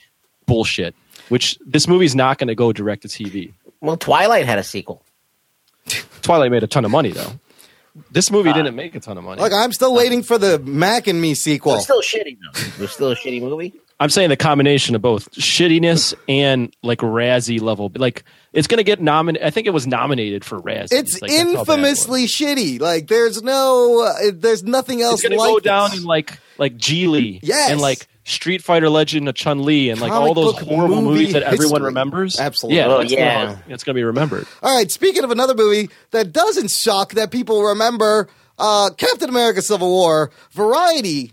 bullshit. 0.47 0.95
Which 1.31 1.59
this 1.65 1.89
movie's 1.89 2.15
not 2.15 2.37
going 2.39 2.49
to 2.49 2.55
go 2.55 2.73
direct 2.73 3.03
to 3.03 3.09
TV. 3.09 3.53
Well, 3.81 3.97
Twilight 3.97 4.45
had 4.45 4.59
a 4.59 4.63
sequel. 4.63 5.03
Twilight 6.23 6.51
made 6.51 6.63
a 6.63 6.67
ton 6.67 6.85
of 6.85 6.91
money 6.91 7.11
though. 7.13 7.33
This 8.11 8.31
movie 8.31 8.51
uh, 8.51 8.55
didn't 8.55 8.75
make 8.75 8.95
a 8.95 9.01
ton 9.01 9.17
of 9.19 9.25
money. 9.25 9.41
Like 9.41 9.53
I'm 9.53 9.73
still 9.73 9.95
waiting 9.95 10.23
for 10.23 10.37
the 10.39 10.59
Mac 10.59 11.07
and 11.07 11.21
Me 11.21 11.35
sequel. 11.35 11.75
It's 11.77 11.85
still 11.85 12.03
shitty 12.03 12.39
though. 12.41 12.61
It 12.61 12.79
was 12.79 12.91
still 12.93 13.11
a 13.13 13.17
shitty 13.17 13.41
movie. 13.41 13.73
I'm 14.01 14.11
saying 14.11 14.29
the 14.29 14.37
combination 14.37 14.95
of 14.95 15.03
both 15.03 15.31
shittiness 15.33 16.15
and 16.29 16.75
like 16.83 16.99
Razzie 16.99 17.61
level. 17.61 17.91
Like 17.95 18.25
it's 18.53 18.67
going 18.67 18.79
to 18.79 18.85
get 18.85 19.01
nominated. 19.01 19.47
I 19.47 19.51
think 19.51 19.67
it 19.67 19.71
was 19.71 19.87
nominated 19.87 20.45
for 20.45 20.61
Razzie. 20.61 20.89
It's 20.93 21.23
Like, 21.23 21.31
that's 21.31 21.43
how 21.43 21.45
bad 21.45 21.57
it 21.57 21.59
infamously 21.61 22.27
shitty. 22.27 22.81
Like 22.81 23.07
there's 23.07 23.43
no, 23.43 24.03
uh, 24.03 24.31
there's 24.35 24.65
nothing 24.65 25.01
else 25.01 25.15
It's 25.15 25.23
going 25.23 25.33
to 25.33 25.39
like 25.39 25.49
go 25.51 25.61
down 25.61 25.95
in 25.97 26.05
like 26.05 26.39
like 26.59 26.77
Gigli 26.77 27.39
Yes. 27.43 27.71
and 27.71 27.81
like 27.81 28.07
Street 28.25 28.63
Fighter 28.63 28.89
Legend 28.89 29.29
of 29.29 29.35
Chun 29.35 29.65
Li 29.65 29.91
and 29.91 30.01
like 30.01 30.11
Comic 30.11 30.29
all 30.29 30.35
those 30.35 30.59
horrible 30.59 31.03
movie 31.03 31.19
movies 31.21 31.33
that 31.35 31.43
everyone 31.43 31.83
remembers. 31.83 32.41
Absolutely. 32.41 32.79
Yeah, 32.79 32.87
Oh, 32.89 33.01
it's 33.01 33.13
yeah. 33.13 33.45
Gonna, 33.47 33.63
it's 33.69 33.85
going 33.85 33.95
to 33.95 33.99
be 33.99 34.05
remembered. 34.05 34.47
All 34.63 34.75
right, 34.75 34.91
speaking 34.91 35.25
of 35.25 35.31
another 35.31 35.55
movie 35.55 35.91
that 36.11 36.33
doesn't 36.33 36.71
shock 36.71 37.13
that 37.13 37.31
people 37.31 37.63
remember, 37.63 38.29
uh, 38.59 38.91
Captain 38.97 39.29
America 39.29 39.61
Civil 39.63 39.91
War, 39.91 40.31
Variety 40.53 41.33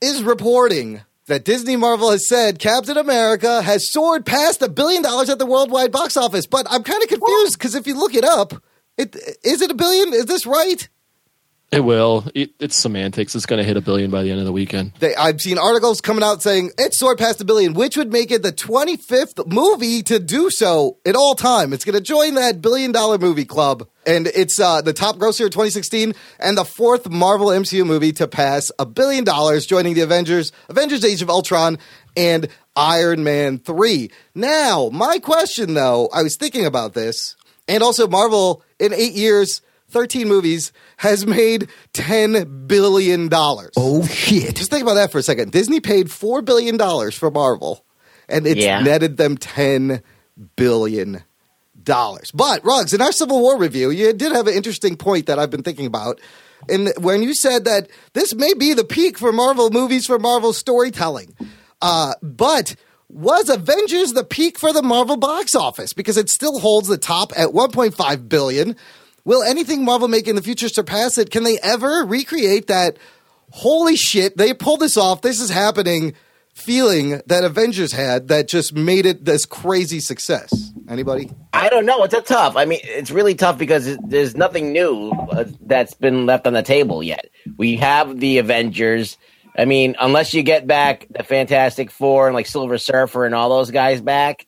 is 0.00 0.22
reporting 0.22 1.00
that 1.30 1.44
Disney 1.44 1.76
Marvel 1.76 2.10
has 2.10 2.28
said 2.28 2.58
Captain 2.58 2.98
America 2.98 3.62
has 3.62 3.90
soared 3.90 4.26
past 4.26 4.62
a 4.62 4.68
billion 4.68 5.02
dollars 5.02 5.30
at 5.30 5.38
the 5.38 5.46
worldwide 5.46 5.92
box 5.92 6.16
office. 6.16 6.46
But 6.46 6.66
I'm 6.68 6.82
kind 6.82 7.02
of 7.02 7.08
confused 7.08 7.56
because 7.56 7.74
if 7.76 7.86
you 7.86 7.96
look 7.96 8.14
it 8.14 8.24
up, 8.24 8.52
it 8.98 9.16
is 9.44 9.62
it 9.62 9.70
a 9.70 9.74
billion? 9.74 10.12
Is 10.12 10.26
this 10.26 10.44
right? 10.44 10.88
It 11.72 11.84
will. 11.84 12.24
It, 12.34 12.50
it's 12.58 12.74
semantics. 12.74 13.36
It's 13.36 13.46
going 13.46 13.58
to 13.58 13.64
hit 13.64 13.76
a 13.76 13.80
billion 13.80 14.10
by 14.10 14.24
the 14.24 14.30
end 14.32 14.40
of 14.40 14.46
the 14.46 14.52
weekend. 14.52 14.92
They, 14.98 15.14
I've 15.14 15.40
seen 15.40 15.56
articles 15.56 16.00
coming 16.00 16.24
out 16.24 16.42
saying 16.42 16.72
it 16.76 16.94
soared 16.94 17.18
past 17.18 17.40
a 17.40 17.44
billion, 17.44 17.74
which 17.74 17.96
would 17.96 18.10
make 18.10 18.32
it 18.32 18.42
the 18.42 18.52
25th 18.52 19.46
movie 19.46 20.02
to 20.02 20.18
do 20.18 20.50
so 20.50 20.98
in 21.04 21.14
all 21.14 21.36
time. 21.36 21.72
It's 21.72 21.84
going 21.84 21.94
to 21.94 22.00
join 22.00 22.34
that 22.34 22.60
billion 22.60 22.90
dollar 22.90 23.18
movie 23.18 23.44
club. 23.44 23.86
And 24.04 24.26
it's 24.26 24.58
uh, 24.58 24.82
the 24.82 24.92
top 24.92 25.18
grosser 25.18 25.44
of 25.44 25.52
2016 25.52 26.12
and 26.40 26.58
the 26.58 26.64
fourth 26.64 27.08
Marvel 27.08 27.48
MCU 27.48 27.86
movie 27.86 28.12
to 28.14 28.26
pass 28.26 28.72
a 28.80 28.86
billion 28.86 29.22
dollars, 29.22 29.64
joining 29.64 29.94
the 29.94 30.00
Avengers, 30.00 30.50
Avengers 30.68 31.04
Age 31.04 31.22
of 31.22 31.30
Ultron, 31.30 31.78
and 32.16 32.48
Iron 32.74 33.22
Man 33.22 33.58
3. 33.58 34.10
Now, 34.34 34.88
my 34.92 35.20
question 35.20 35.74
though, 35.74 36.08
I 36.12 36.24
was 36.24 36.36
thinking 36.36 36.66
about 36.66 36.94
this, 36.94 37.36
and 37.68 37.84
also 37.84 38.08
Marvel 38.08 38.64
in 38.80 38.92
eight 38.92 39.12
years, 39.12 39.60
13 39.90 40.28
movies, 40.28 40.72
has 40.98 41.26
made 41.26 41.68
$10 41.92 42.66
billion. 42.66 43.28
Oh 43.32 44.06
shit. 44.06 44.56
Just 44.56 44.70
think 44.70 44.82
about 44.82 44.94
that 44.94 45.12
for 45.12 45.18
a 45.18 45.22
second. 45.22 45.52
Disney 45.52 45.80
paid 45.80 46.10
four 46.10 46.42
billion 46.42 46.76
dollars 46.76 47.14
for 47.16 47.30
Marvel, 47.30 47.84
and 48.28 48.46
it's 48.46 48.60
Yeah. 48.60 48.80
netted 48.82 49.16
them 49.16 49.36
ten 49.36 50.02
billion 50.56 51.22
dollars. 51.82 52.30
But 52.32 52.64
Ruggs, 52.64 52.92
in 52.92 53.00
our 53.00 53.12
Civil 53.12 53.40
War 53.40 53.58
review, 53.58 53.90
you 53.90 54.12
did 54.12 54.32
have 54.32 54.46
an 54.46 54.54
interesting 54.54 54.96
point 54.96 55.26
that 55.26 55.38
I've 55.38 55.50
been 55.50 55.62
thinking 55.62 55.86
about. 55.86 56.20
And 56.68 56.92
when 56.98 57.22
you 57.22 57.34
said 57.34 57.64
that 57.64 57.88
this 58.12 58.34
may 58.34 58.52
be 58.54 58.74
the 58.74 58.84
peak 58.84 59.18
for 59.18 59.32
Marvel 59.32 59.70
movies 59.70 60.06
for 60.06 60.18
Marvel 60.18 60.52
storytelling, 60.52 61.34
uh, 61.80 62.12
but 62.22 62.76
was 63.08 63.48
Avengers 63.48 64.12
the 64.12 64.22
peak 64.24 64.58
for 64.58 64.72
the 64.72 64.82
Marvel 64.82 65.16
box 65.16 65.54
office 65.54 65.92
because 65.94 66.16
it 66.18 66.28
still 66.28 66.60
holds 66.60 66.86
the 66.86 66.98
top 66.98 67.32
at 67.36 67.48
1.5 67.48 68.28
billion? 68.28 68.76
Will 69.24 69.42
anything 69.42 69.84
Marvel 69.84 70.08
make 70.08 70.28
in 70.28 70.36
the 70.36 70.42
future 70.42 70.68
surpass 70.68 71.18
it? 71.18 71.30
Can 71.30 71.44
they 71.44 71.58
ever 71.62 72.04
recreate 72.06 72.68
that? 72.68 72.96
Holy 73.50 73.96
shit! 73.96 74.36
They 74.36 74.54
pulled 74.54 74.80
this 74.80 74.96
off. 74.96 75.22
This 75.22 75.40
is 75.40 75.50
happening. 75.50 76.14
Feeling 76.52 77.22
that 77.26 77.44
Avengers 77.44 77.92
had 77.92 78.28
that 78.28 78.48
just 78.48 78.74
made 78.74 79.06
it 79.06 79.24
this 79.24 79.46
crazy 79.46 80.00
success. 80.00 80.72
Anybody? 80.88 81.30
I 81.52 81.68
don't 81.68 81.86
know. 81.86 82.02
It's 82.02 82.12
a 82.12 82.20
tough. 82.20 82.56
I 82.56 82.64
mean, 82.64 82.80
it's 82.82 83.12
really 83.12 83.34
tough 83.34 83.56
because 83.56 83.96
there's 83.98 84.36
nothing 84.36 84.72
new 84.72 85.10
uh, 85.10 85.44
that's 85.60 85.94
been 85.94 86.26
left 86.26 86.46
on 86.48 86.52
the 86.52 86.62
table 86.62 87.02
yet. 87.02 87.30
We 87.56 87.76
have 87.76 88.18
the 88.18 88.38
Avengers. 88.38 89.16
I 89.56 89.64
mean, 89.64 89.94
unless 90.00 90.34
you 90.34 90.42
get 90.42 90.66
back 90.66 91.06
the 91.08 91.22
Fantastic 91.22 91.90
Four 91.90 92.26
and 92.26 92.34
like 92.34 92.46
Silver 92.46 92.78
Surfer 92.78 93.24
and 93.24 93.34
all 93.34 93.48
those 93.48 93.70
guys 93.70 94.00
back, 94.00 94.46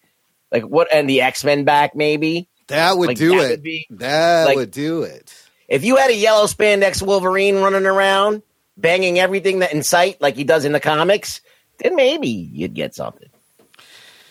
like 0.51 0.65
what, 0.65 0.93
and 0.93 1.09
the 1.09 1.23
X 1.23 1.45
Men 1.45 1.65
back 1.65 1.95
maybe. 1.95 2.49
That 2.73 2.99
would 2.99 3.09
Like, 3.09 3.17
do 3.19 3.37
that 3.39 3.45
it. 3.45 3.51
would 3.51 3.63
be- 3.63 3.87
that 3.91 4.45
like- 4.47 4.57
would 4.57 4.71
do 4.71 5.03
it. 5.03 5.33
If 5.69 5.85
you 5.85 5.97
had 5.97 6.11
a 6.11 6.15
yellow 6.15 6.47
spandex 6.47 7.01
Wolverine 7.01 7.57
running 7.57 7.87
around, 7.87 8.43
banging 8.77 9.19
everything 9.19 9.61
that 9.61 9.73
in 9.73 9.83
sight 9.83 10.21
like 10.21 10.37
he 10.37 10.45
does 10.45 10.65
in 10.65 10.73
the 10.73 10.81
comics, 10.81 11.41
then 11.79 11.97
maybe 11.97 12.29
you'd 12.29 12.75
get 12.75 12.95
something. 12.95 13.29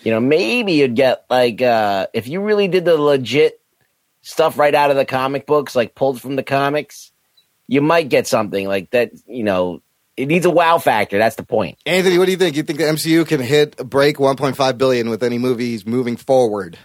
You 0.03 0.11
know, 0.11 0.19
maybe 0.19 0.73
you'd 0.73 0.95
get 0.95 1.25
like 1.29 1.61
uh 1.61 2.07
if 2.13 2.27
you 2.27 2.41
really 2.41 2.67
did 2.67 2.85
the 2.85 2.97
legit 2.97 3.59
stuff 4.23 4.57
right 4.57 4.73
out 4.75 4.91
of 4.91 4.97
the 4.97 5.05
comic 5.05 5.45
books, 5.47 5.75
like 5.75 5.95
pulled 5.95 6.21
from 6.21 6.35
the 6.35 6.43
comics, 6.43 7.11
you 7.67 7.81
might 7.81 8.09
get 8.09 8.27
something 8.27 8.67
like 8.67 8.89
that. 8.91 9.11
You 9.27 9.43
know, 9.43 9.81
it 10.17 10.27
needs 10.27 10.45
a 10.45 10.49
wow 10.51 10.77
factor. 10.77 11.17
That's 11.17 11.35
the 11.37 11.43
point. 11.43 11.77
Anthony, 11.85 12.17
what 12.19 12.25
do 12.25 12.31
you 12.31 12.37
think? 12.37 12.55
You 12.55 12.63
think 12.63 12.79
the 12.79 12.85
MCU 12.85 13.25
can 13.27 13.39
hit 13.41 13.77
break 13.77 14.17
1.5 14.17 14.77
billion 14.77 15.09
with 15.09 15.23
any 15.23 15.37
movies 15.39 15.85
moving 15.85 16.17
forward? 16.17 16.77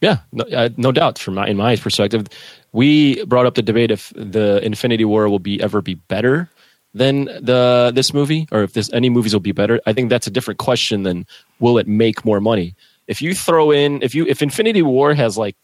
Yeah, 0.00 0.18
no, 0.32 0.44
uh, 0.44 0.68
no 0.76 0.92
doubt. 0.92 1.18
From 1.18 1.34
my 1.34 1.46
in 1.48 1.56
my 1.56 1.76
perspective, 1.76 2.26
we 2.72 3.24
brought 3.24 3.46
up 3.46 3.54
the 3.54 3.62
debate 3.62 3.90
if 3.90 4.12
the 4.14 4.60
Infinity 4.64 5.04
War 5.04 5.28
will 5.28 5.38
be 5.38 5.60
ever 5.62 5.80
be 5.80 5.94
better 5.94 6.50
than 6.94 7.24
the 7.24 7.92
this 7.94 8.12
movie, 8.12 8.46
or 8.52 8.62
if 8.62 8.72
this 8.74 8.92
any 8.92 9.08
movies 9.10 9.32
will 9.32 9.40
be 9.40 9.52
better. 9.52 9.80
I 9.86 9.92
think 9.92 10.10
that's 10.10 10.26
a 10.26 10.30
different 10.30 10.58
question 10.58 11.02
than 11.02 11.26
will 11.60 11.78
it 11.78 11.86
make 11.88 12.24
more 12.24 12.40
money. 12.40 12.74
If 13.06 13.22
you 13.22 13.34
throw 13.34 13.70
in 13.70 14.02
if 14.02 14.14
you 14.14 14.26
if 14.26 14.42
Infinity 14.42 14.82
War 14.82 15.14
has 15.14 15.38
like 15.38 15.56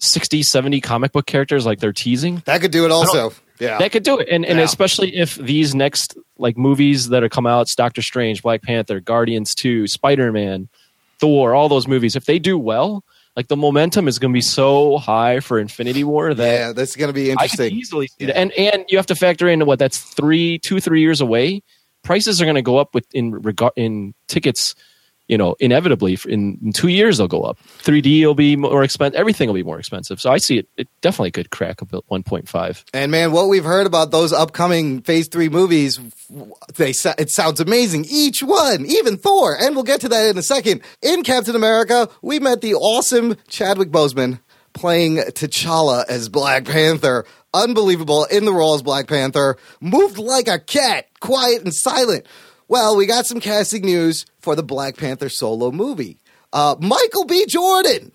60, 0.00 0.42
70 0.42 0.80
comic 0.80 1.12
book 1.12 1.26
characters 1.26 1.66
like 1.66 1.78
they're 1.78 1.92
teasing, 1.92 2.42
That 2.46 2.60
could 2.62 2.70
do 2.70 2.84
it 2.84 2.90
also. 2.90 3.32
Yeah. 3.60 3.76
that 3.78 3.92
could 3.92 4.02
do 4.02 4.18
it. 4.18 4.28
And 4.30 4.44
and 4.46 4.58
Yeah. 4.58 4.64
especially 4.64 5.14
if 5.16 5.34
these 5.36 5.74
next 5.74 6.16
like 6.38 6.56
movies 6.56 7.10
that 7.10 7.22
are 7.22 7.28
come 7.28 7.46
out, 7.46 7.62
it's 7.62 7.74
Doctor 7.74 8.00
Strange, 8.02 8.42
Black 8.42 8.62
Panther, 8.62 8.98
Guardians 9.00 9.54
2, 9.54 9.86
Spider-Man, 9.86 10.68
Thor, 11.18 11.54
all 11.54 11.68
those 11.68 11.86
movies, 11.86 12.16
if 12.16 12.24
they 12.24 12.38
do 12.38 12.56
well, 12.58 13.04
Like 13.36 13.48
the 13.48 13.56
momentum 13.56 14.08
is 14.08 14.18
going 14.18 14.32
to 14.32 14.36
be 14.36 14.40
so 14.42 14.98
high 14.98 15.40
for 15.40 15.58
Infinity 15.58 16.04
War 16.04 16.34
that 16.34 16.52
Yeah, 16.52 16.72
that's 16.72 16.96
going 16.96 17.08
to 17.08 17.14
be 17.14 17.30
interesting. 17.30 17.72
easily 17.72 18.08
see 18.08 18.14
Yeah. 18.20 18.26
that. 18.28 18.36
And 18.36 18.52
and 18.52 18.84
you 18.88 18.98
have 18.98 19.06
to 19.06 19.14
factor 19.14 19.48
in 19.48 19.64
what 19.66 19.78
that's 19.78 19.98
three, 19.98 20.58
two, 20.58 20.80
three 20.80 21.00
years 21.00 21.20
away. 21.20 21.62
Prices 22.02 22.40
are 22.42 22.44
going 22.44 22.56
to 22.56 22.62
go 22.62 22.78
up 22.78 22.94
with 22.94 23.06
in 23.14 23.30
regard 23.32 23.72
in 23.76 24.14
tickets. 24.26 24.74
You 25.30 25.38
know, 25.38 25.54
inevitably 25.60 26.18
in, 26.26 26.58
in 26.60 26.72
two 26.72 26.88
years 26.88 27.18
they'll 27.18 27.28
go 27.28 27.42
up. 27.42 27.56
3D 27.84 28.26
will 28.26 28.34
be 28.34 28.56
more 28.56 28.82
expensive. 28.82 29.16
Everything 29.16 29.48
will 29.48 29.54
be 29.54 29.62
more 29.62 29.78
expensive. 29.78 30.20
So 30.20 30.28
I 30.28 30.38
see 30.38 30.58
it. 30.58 30.68
It 30.76 30.88
definitely 31.02 31.30
could 31.30 31.50
crack 31.50 31.80
about 31.80 32.04
1.5. 32.10 32.84
And 32.92 33.12
man, 33.12 33.30
what 33.30 33.48
we've 33.48 33.62
heard 33.62 33.86
about 33.86 34.10
those 34.10 34.32
upcoming 34.32 35.02
Phase 35.02 35.28
Three 35.28 35.48
movies, 35.48 36.00
they 36.74 36.92
it 37.16 37.30
sounds 37.30 37.60
amazing. 37.60 38.06
Each 38.10 38.42
one, 38.42 38.84
even 38.86 39.16
Thor, 39.16 39.56
and 39.56 39.76
we'll 39.76 39.84
get 39.84 40.00
to 40.00 40.08
that 40.08 40.30
in 40.30 40.36
a 40.36 40.42
second. 40.42 40.82
In 41.00 41.22
Captain 41.22 41.54
America, 41.54 42.08
we 42.22 42.40
met 42.40 42.60
the 42.60 42.74
awesome 42.74 43.36
Chadwick 43.46 43.90
Boseman 43.90 44.40
playing 44.72 45.18
T'Challa 45.18 46.06
as 46.08 46.28
Black 46.28 46.64
Panther. 46.64 47.24
Unbelievable 47.54 48.24
in 48.24 48.44
the 48.44 48.52
role 48.52 48.74
as 48.74 48.82
Black 48.82 49.06
Panther. 49.06 49.56
Moved 49.80 50.18
like 50.18 50.48
a 50.48 50.58
cat, 50.58 51.06
quiet 51.20 51.62
and 51.62 51.74
silent. 51.74 52.26
Well, 52.70 52.96
we 52.96 53.06
got 53.06 53.26
some 53.26 53.40
casting 53.40 53.84
news 53.84 54.26
for 54.38 54.54
the 54.54 54.62
Black 54.62 54.96
Panther 54.96 55.28
solo 55.28 55.72
movie. 55.72 56.18
Uh, 56.52 56.76
Michael 56.78 57.24
B. 57.24 57.44
Jordan 57.46 58.12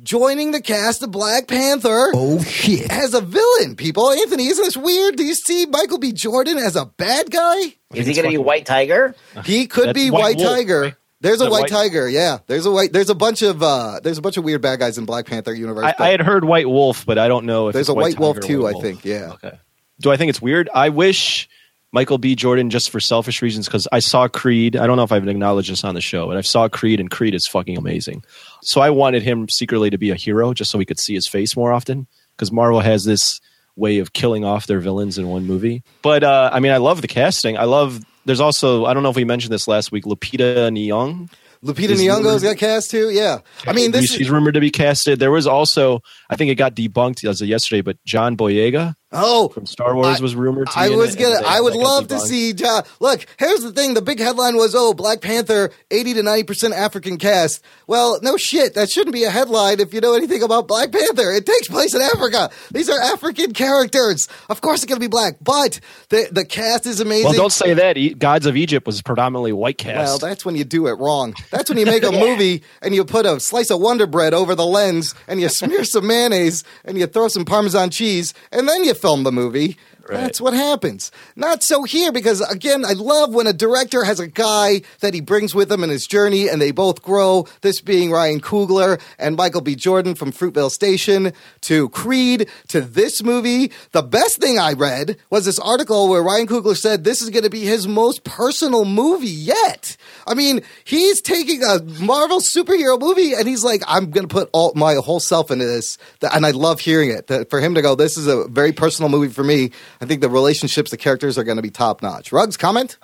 joining 0.00 0.52
the 0.52 0.60
cast 0.62 1.02
of 1.02 1.10
Black 1.10 1.48
Panther. 1.48 2.12
Oh 2.14 2.40
shit. 2.44 2.88
As 2.88 3.14
a 3.14 3.20
villain, 3.20 3.74
people. 3.74 4.12
Anthony, 4.12 4.46
isn't 4.46 4.64
this 4.64 4.76
weird? 4.76 5.16
Do 5.16 5.24
you 5.24 5.34
see 5.34 5.66
Michael 5.66 5.98
B. 5.98 6.12
Jordan 6.12 6.56
as 6.56 6.76
a 6.76 6.86
bad 6.86 7.32
guy? 7.32 7.74
Is 7.92 8.06
he 8.06 8.14
going 8.14 8.26
to 8.26 8.30
be 8.30 8.38
White 8.38 8.64
Tiger? 8.64 9.16
He 9.44 9.66
could 9.66 9.88
That's 9.88 9.94
be 9.94 10.12
White 10.12 10.20
White, 10.22 10.36
Wolf, 10.36 10.48
Tiger. 10.50 10.80
right? 10.80 10.94
There's 11.20 11.40
a 11.40 11.50
white, 11.50 11.62
White- 11.62 11.70
tiger, 11.70 12.08
yeah. 12.08 12.38
There's 12.46 12.66
a 12.66 12.70
white. 12.70 12.92
There's 12.92 13.10
a 13.10 13.14
bunch 13.14 13.42
of 13.42 13.60
uh, 13.60 13.98
there's 14.04 14.18
a 14.18 14.22
bunch 14.22 14.36
of 14.36 14.44
weird 14.44 14.62
bad 14.62 14.78
guys 14.78 14.98
in 14.98 15.04
Black 15.04 15.26
Panther 15.26 15.52
universe. 15.54 15.92
I, 15.98 16.08
I 16.08 16.08
had 16.10 16.20
heard 16.20 16.44
White 16.44 16.68
Wolf, 16.68 17.04
but 17.06 17.18
I 17.18 17.26
don't 17.26 17.46
know 17.46 17.68
if 17.68 17.72
there's 17.72 17.88
it's 17.88 17.88
a 17.88 17.94
White 17.94 18.20
Wolf 18.20 18.36
Tiger 18.36 18.46
too. 18.46 18.62
White 18.62 18.76
I 18.76 18.80
think, 18.80 19.04
yeah. 19.04 19.32
Okay. 19.32 19.58
Do 20.00 20.12
I 20.12 20.16
think 20.16 20.28
it's 20.28 20.42
weird? 20.42 20.68
I 20.72 20.90
wish 20.90 21.48
Michael 21.94 22.18
B. 22.18 22.34
Jordan, 22.34 22.70
just 22.70 22.90
for 22.90 22.98
selfish 22.98 23.40
reasons, 23.40 23.66
because 23.66 23.86
I 23.92 24.00
saw 24.00 24.26
Creed. 24.26 24.74
I 24.74 24.88
don't 24.88 24.96
know 24.96 25.04
if 25.04 25.12
I've 25.12 25.28
acknowledged 25.28 25.70
this 25.70 25.84
on 25.84 25.94
the 25.94 26.00
show, 26.00 26.26
but 26.26 26.36
I 26.36 26.40
saw 26.40 26.68
Creed, 26.68 26.98
and 26.98 27.08
Creed 27.08 27.36
is 27.36 27.46
fucking 27.46 27.78
amazing. 27.78 28.24
So 28.62 28.80
I 28.80 28.90
wanted 28.90 29.22
him 29.22 29.48
secretly 29.48 29.90
to 29.90 29.96
be 29.96 30.10
a 30.10 30.16
hero, 30.16 30.52
just 30.54 30.72
so 30.72 30.78
we 30.78 30.84
could 30.84 30.98
see 30.98 31.14
his 31.14 31.28
face 31.28 31.56
more 31.56 31.72
often, 31.72 32.08
because 32.34 32.50
Marvel 32.50 32.80
has 32.80 33.04
this 33.04 33.40
way 33.76 33.98
of 33.98 34.12
killing 34.12 34.44
off 34.44 34.66
their 34.66 34.80
villains 34.80 35.18
in 35.18 35.28
one 35.28 35.46
movie. 35.46 35.84
But 36.02 36.24
uh, 36.24 36.50
I 36.52 36.58
mean, 36.58 36.72
I 36.72 36.78
love 36.78 37.00
the 37.00 37.06
casting. 37.06 37.56
I 37.56 37.64
love. 37.64 38.00
There's 38.24 38.40
also 38.40 38.86
I 38.86 38.92
don't 38.92 39.04
know 39.04 39.10
if 39.10 39.16
we 39.16 39.24
mentioned 39.24 39.52
this 39.52 39.68
last 39.68 39.92
week. 39.92 40.02
Lupita 40.02 40.70
Nyong'o. 40.72 41.30
Lupita 41.64 41.94
Nyong'o's 41.94 42.42
got 42.42 42.56
cast 42.56 42.90
too. 42.90 43.08
Yeah, 43.10 43.38
I 43.68 43.72
mean 43.72 43.92
this. 43.92 44.06
she's 44.10 44.22
Is, 44.22 44.30
rumored 44.30 44.54
to 44.54 44.60
be 44.60 44.70
casted. 44.70 45.20
There 45.20 45.30
was 45.30 45.46
also, 45.46 46.00
I 46.28 46.34
think 46.34 46.50
it 46.50 46.56
got 46.56 46.74
debunked 46.74 47.26
as 47.26 47.40
of 47.40 47.46
yesterday, 47.46 47.82
but 47.82 48.02
John 48.04 48.36
Boyega 48.36 48.96
oh, 49.14 49.48
from 49.48 49.66
Star 49.66 49.94
Wars 49.94 50.18
I- 50.20 50.22
was 50.22 50.34
rumored. 50.36 50.68
To 50.70 50.78
I 50.78 50.90
was 50.90 51.16
gonna. 51.16 51.36
and 51.36 51.46
I 51.46 51.60
would 51.60 51.74
love 51.74 52.08
to 52.08 52.18
see. 52.20 52.52
John. 52.52 52.82
Look, 53.00 53.26
here's 53.38 53.60
the 53.60 53.72
thing. 53.72 53.94
The 53.94 54.02
big 54.02 54.18
headline 54.18 54.56
was, 54.56 54.74
"Oh, 54.74 54.94
Black 54.94 55.20
Panther, 55.20 55.70
eighty 55.90 56.14
to 56.14 56.22
ninety 56.22 56.44
percent 56.44 56.74
African 56.74 57.18
cast." 57.18 57.62
Well, 57.86 58.18
no 58.22 58.36
shit. 58.36 58.74
That 58.74 58.90
shouldn't 58.90 59.12
be 59.14 59.24
a 59.24 59.30
headline 59.30 59.80
if 59.80 59.92
you 59.94 60.00
know 60.00 60.14
anything 60.14 60.42
about 60.42 60.68
Black 60.68 60.90
Panther. 60.92 61.32
It 61.32 61.46
takes 61.46 61.68
place 61.68 61.94
in 61.94 62.02
Africa. 62.02 62.50
These 62.72 62.88
are 62.90 62.98
African 63.00 63.52
characters. 63.52 64.28
Of 64.48 64.60
course, 64.60 64.82
it's 64.82 64.88
gonna 64.88 65.00
be 65.00 65.06
black, 65.06 65.36
but 65.40 65.80
the 66.08 66.28
the 66.30 66.44
cast 66.44 66.86
is 66.86 67.00
amazing. 67.00 67.24
Well, 67.26 67.34
don't 67.34 67.52
say 67.52 67.74
that. 67.74 67.96
E- 67.96 68.14
Gods 68.14 68.46
of 68.46 68.56
Egypt 68.56 68.86
was 68.86 69.02
predominantly 69.02 69.52
white 69.52 69.78
cast. 69.78 69.96
Well, 69.98 70.18
that's 70.18 70.44
when 70.44 70.56
you 70.56 70.64
do 70.64 70.86
it 70.86 70.92
wrong. 70.98 71.34
That's 71.50 71.68
when 71.68 71.78
you 71.78 71.86
make 71.86 72.02
a 72.02 72.12
movie 72.26 72.62
and 72.82 72.94
you 72.94 73.04
put 73.04 73.26
a 73.26 73.38
slice 73.40 73.70
of 73.70 73.80
Wonder 73.80 74.06
Bread 74.06 74.34
over 74.34 74.54
the 74.54 74.66
lens 74.66 75.14
and 75.28 75.40
you 75.40 75.48
smear 75.48 75.84
some 75.84 76.06
mayonnaise 76.06 76.64
and 76.84 76.98
you 76.98 77.06
throw 77.06 77.28
some 77.28 77.44
Parmesan 77.44 77.90
cheese 77.90 78.34
and 78.52 78.68
then 78.68 78.84
you 78.84 78.94
film 79.04 79.22
the 79.22 79.30
movie. 79.30 79.76
Right. 80.08 80.20
That's 80.20 80.40
what 80.40 80.52
happens. 80.52 81.10
Not 81.34 81.62
so 81.62 81.84
here 81.84 82.12
because 82.12 82.40
again, 82.42 82.84
I 82.84 82.92
love 82.92 83.32
when 83.32 83.46
a 83.46 83.52
director 83.52 84.04
has 84.04 84.20
a 84.20 84.26
guy 84.26 84.82
that 85.00 85.14
he 85.14 85.20
brings 85.20 85.54
with 85.54 85.72
him 85.72 85.82
in 85.82 85.90
his 85.90 86.06
journey 86.06 86.48
and 86.48 86.60
they 86.60 86.72
both 86.72 87.02
grow. 87.02 87.46
This 87.62 87.80
being 87.80 88.10
Ryan 88.10 88.40
Coogler 88.40 89.00
and 89.18 89.36
Michael 89.36 89.62
B. 89.62 89.74
Jordan 89.74 90.14
from 90.14 90.32
Fruitvale 90.32 90.70
Station 90.70 91.32
to 91.62 91.88
Creed 91.88 92.48
to 92.68 92.80
this 92.80 93.22
movie. 93.22 93.72
The 93.92 94.02
best 94.02 94.40
thing 94.40 94.58
I 94.58 94.72
read 94.74 95.16
was 95.30 95.46
this 95.46 95.58
article 95.58 96.08
where 96.08 96.22
Ryan 96.22 96.46
Coogler 96.46 96.76
said 96.76 97.04
this 97.04 97.22
is 97.22 97.30
going 97.30 97.44
to 97.44 97.50
be 97.50 97.60
his 97.60 97.88
most 97.88 98.24
personal 98.24 98.84
movie 98.84 99.26
yet. 99.26 99.96
I 100.26 100.34
mean, 100.34 100.62
he's 100.84 101.20
taking 101.20 101.62
a 101.62 101.82
Marvel 102.00 102.40
superhero 102.40 103.00
movie 103.00 103.34
and 103.34 103.48
he's 103.48 103.64
like, 103.64 103.82
I'm 103.86 104.10
going 104.10 104.28
to 104.28 104.32
put 104.32 104.50
all 104.52 104.72
my 104.74 104.94
whole 104.94 105.20
self 105.20 105.50
into 105.50 105.64
this. 105.64 105.98
And 106.32 106.44
I 106.44 106.50
love 106.50 106.80
hearing 106.80 107.10
it. 107.10 107.50
For 107.50 107.60
him 107.60 107.74
to 107.74 107.82
go, 107.82 107.94
this 107.94 108.16
is 108.16 108.26
a 108.26 108.46
very 108.48 108.72
personal 108.72 109.08
movie 109.08 109.32
for 109.32 109.44
me. 109.44 109.70
I 110.04 110.06
think 110.06 110.20
the 110.20 110.28
relationships, 110.28 110.90
the 110.90 110.98
characters 110.98 111.38
are 111.38 111.44
going 111.44 111.56
to 111.56 111.62
be 111.62 111.70
top 111.70 112.02
notch. 112.02 112.30
Rugs, 112.30 112.58
comment? 112.58 112.98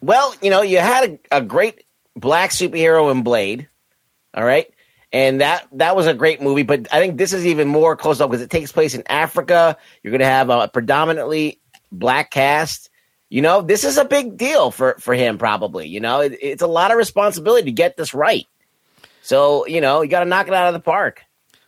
Well, 0.00 0.32
you 0.40 0.50
know, 0.50 0.62
you 0.62 0.78
had 0.78 1.18
a, 1.32 1.38
a 1.38 1.42
great 1.42 1.82
black 2.14 2.50
superhero 2.50 3.10
in 3.10 3.24
Blade, 3.24 3.66
all 4.32 4.44
right, 4.44 4.72
and 5.12 5.40
that 5.40 5.66
that 5.72 5.96
was 5.96 6.06
a 6.06 6.14
great 6.14 6.40
movie. 6.40 6.62
But 6.62 6.86
I 6.92 7.00
think 7.00 7.18
this 7.18 7.32
is 7.32 7.44
even 7.44 7.66
more 7.66 7.96
close 7.96 8.20
up 8.20 8.30
because 8.30 8.40
it 8.40 8.50
takes 8.50 8.70
place 8.70 8.94
in 8.94 9.02
Africa. 9.08 9.76
You're 10.04 10.12
going 10.12 10.20
to 10.20 10.26
have 10.26 10.48
a 10.48 10.68
predominantly 10.68 11.58
black 11.90 12.30
cast. 12.30 12.88
You 13.30 13.42
know, 13.42 13.60
this 13.60 13.82
is 13.82 13.98
a 13.98 14.04
big 14.04 14.36
deal 14.36 14.70
for 14.70 14.94
for 15.00 15.12
him. 15.12 15.38
Probably, 15.38 15.88
you 15.88 15.98
know, 15.98 16.20
it, 16.20 16.38
it's 16.40 16.62
a 16.62 16.68
lot 16.68 16.92
of 16.92 16.98
responsibility 16.98 17.64
to 17.64 17.72
get 17.72 17.96
this 17.96 18.14
right. 18.14 18.46
So, 19.22 19.66
you 19.66 19.80
know, 19.80 20.02
you 20.02 20.08
got 20.08 20.20
to 20.20 20.30
knock 20.30 20.46
it 20.46 20.54
out 20.54 20.68
of 20.68 20.74
the 20.74 20.78
park. 20.78 21.22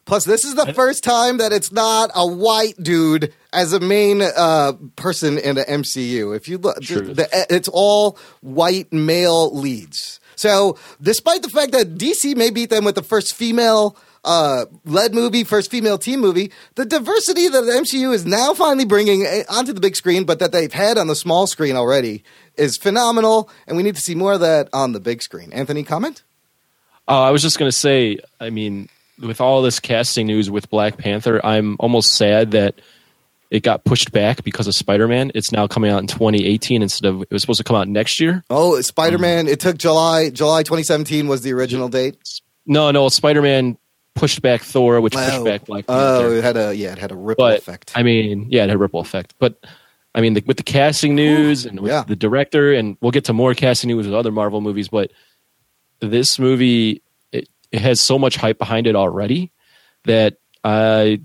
Plus, 0.05 0.25
this 0.25 0.45
is 0.45 0.55
the 0.55 0.73
first 0.73 1.03
time 1.03 1.39
that 1.39 1.53
it's 1.53 1.73
not 1.73 2.13
a 2.15 2.25
white 2.25 2.81
dude 2.81 3.35
as 3.57 3.73
a 3.73 3.81
main 3.81 4.21
uh, 4.21 4.75
person 4.97 5.39
in 5.39 5.57
the 5.57 5.65
MCU. 5.65 6.37
If 6.37 6.47
you 6.47 6.59
look, 6.59 6.77
the, 6.77 7.47
it's 7.49 7.69
all 7.69 8.19
white 8.43 8.93
male 8.93 9.53
leads. 9.57 10.21
So, 10.37 10.79
despite 11.01 11.41
the 11.43 11.49
fact 11.49 11.73
that 11.73 11.95
DC 11.95 12.37
may 12.37 12.51
beat 12.51 12.69
them 12.69 12.85
with 12.85 12.95
the 12.95 13.03
first 13.03 13.35
female 13.35 13.97
uh, 14.25 14.67
led 14.85 15.15
movie, 15.15 15.43
first 15.43 15.71
female 15.71 15.97
team 15.97 16.21
movie, 16.21 16.53
the 16.75 16.85
diversity 16.85 17.49
that 17.49 17.63
the 17.63 17.73
MCU 17.73 18.13
is 18.13 18.27
now 18.27 18.53
finally 18.53 18.85
bringing 18.85 19.25
eh, 19.25 19.45
onto 19.49 19.73
the 19.73 19.81
big 19.81 19.97
screen, 19.97 20.25
but 20.25 20.39
that 20.41 20.53
they've 20.53 20.73
had 20.73 20.99
on 20.99 21.07
the 21.07 21.17
small 21.17 21.47
screen 21.47 21.77
already, 21.77 22.23
is 22.57 22.77
phenomenal, 22.77 23.49
and 23.67 23.79
we 23.79 23.83
need 23.83 23.95
to 23.95 24.01
see 24.03 24.15
more 24.15 24.35
of 24.35 24.41
that 24.41 24.69
on 24.75 24.93
the 24.93 25.01
big 25.01 25.23
screen. 25.23 25.51
Anthony, 25.55 25.83
comment? 25.83 26.23
Oh, 27.09 27.23
I 27.23 27.31
was 27.31 27.41
just 27.41 27.59
going 27.59 27.71
to 27.71 27.77
say, 27.77 28.19
I 28.39 28.51
mean, 28.51 28.91
with 29.19 29.41
all 29.41 29.63
this 29.63 29.81
casting 29.81 30.27
news 30.27 30.51
with 30.51 30.69
Black 30.69 30.99
Panther, 30.99 31.41
I'm 31.43 31.77
almost 31.81 32.15
sad 32.15 32.51
that 32.51 32.81
it 33.51 33.63
got 33.63 33.85
pushed 33.85 34.13
back 34.13 34.43
because 34.45 34.67
of 34.67 34.75
Spider 34.75 35.07
Man. 35.09 35.31
It's 35.35 35.53
now 35.53 35.67
coming 35.67 35.91
out 35.91 36.01
in 36.01 36.07
2018 36.07 36.83
instead 36.83 37.09
of 37.09 37.23
it 37.23 37.31
was 37.31 37.43
supposed 37.43 37.59
to 37.59 37.65
come 37.65 37.77
out 37.77 37.89
next 37.89 38.21
year. 38.21 38.43
Oh, 38.51 38.81
Spider 38.81 39.19
Man! 39.19 39.47
It 39.49 39.61
took 39.61 39.79
July. 39.79 40.31
July 40.31 40.63
2017 40.63 41.29
was 41.29 41.43
the 41.43 41.53
original 41.53 41.89
date. 41.89 42.17
No, 42.67 42.91
no, 42.91 43.09
Spider 43.09 43.43
Man 43.43 43.79
pushed 44.15 44.43
back 44.43 44.63
Thor, 44.63 45.01
which 45.01 45.13
pushed 45.13 45.33
Oh. 45.35 45.45
back 45.45 45.65
Black 45.67 45.85
oh, 45.89 45.93
Panther. 45.95 46.27
Oh, 46.27 46.33
it 46.39 46.43
had 46.45 46.57
a 46.57 46.75
yeah, 46.75 46.93
it 46.93 46.99
had 46.99 47.13
a 47.13 47.17
ripple 47.17 47.45
but 47.45 47.59
effect. 47.59 47.93
I 47.95 48.03
mean, 48.03 48.47
yeah, 48.51 48.65
it 48.65 48.69
had 48.69 48.77
a 48.77 48.79
ripple 48.79 49.01
effect. 49.01 49.35
But 49.39 49.63
I 50.15 50.21
mean, 50.23 50.35
the, 50.35 50.43
with 50.47 50.57
the 50.57 50.63
casting 50.63 51.15
news 51.15 51.67
and 51.67 51.79
with 51.81 51.91
Yeah. 51.93 52.03
the 52.07 52.17
director, 52.17 52.73
and 52.73 52.97
we'll 53.01 53.11
get 53.13 53.27
to 53.27 53.33
more 53.33 53.55
casting 53.55 53.89
news 53.89 54.07
with 54.07 54.15
other 54.15 54.33
Marvel 54.33 54.61
movies, 54.63 54.89
but 54.89 55.11
this 56.01 56.39
movie 56.39 57.03
it, 57.33 57.49
it 57.71 57.81
has 57.81 58.01
so 58.01 58.19
much 58.19 58.37
hype 58.37 58.59
behind 58.59 58.87
it 58.87 58.97
already 58.97 59.53
that 60.05 60.39
I. 60.65 61.21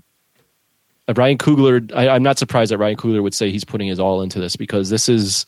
Ryan 1.08 1.38
Coogler, 1.38 1.92
I, 1.94 2.08
I'm 2.08 2.22
not 2.22 2.38
surprised 2.38 2.70
that 2.70 2.78
Ryan 2.78 2.96
Coogler 2.96 3.22
would 3.22 3.34
say 3.34 3.50
he's 3.50 3.64
putting 3.64 3.88
his 3.88 3.98
all 3.98 4.22
into 4.22 4.38
this 4.38 4.56
because 4.56 4.88
this 4.88 5.08
is 5.08 5.46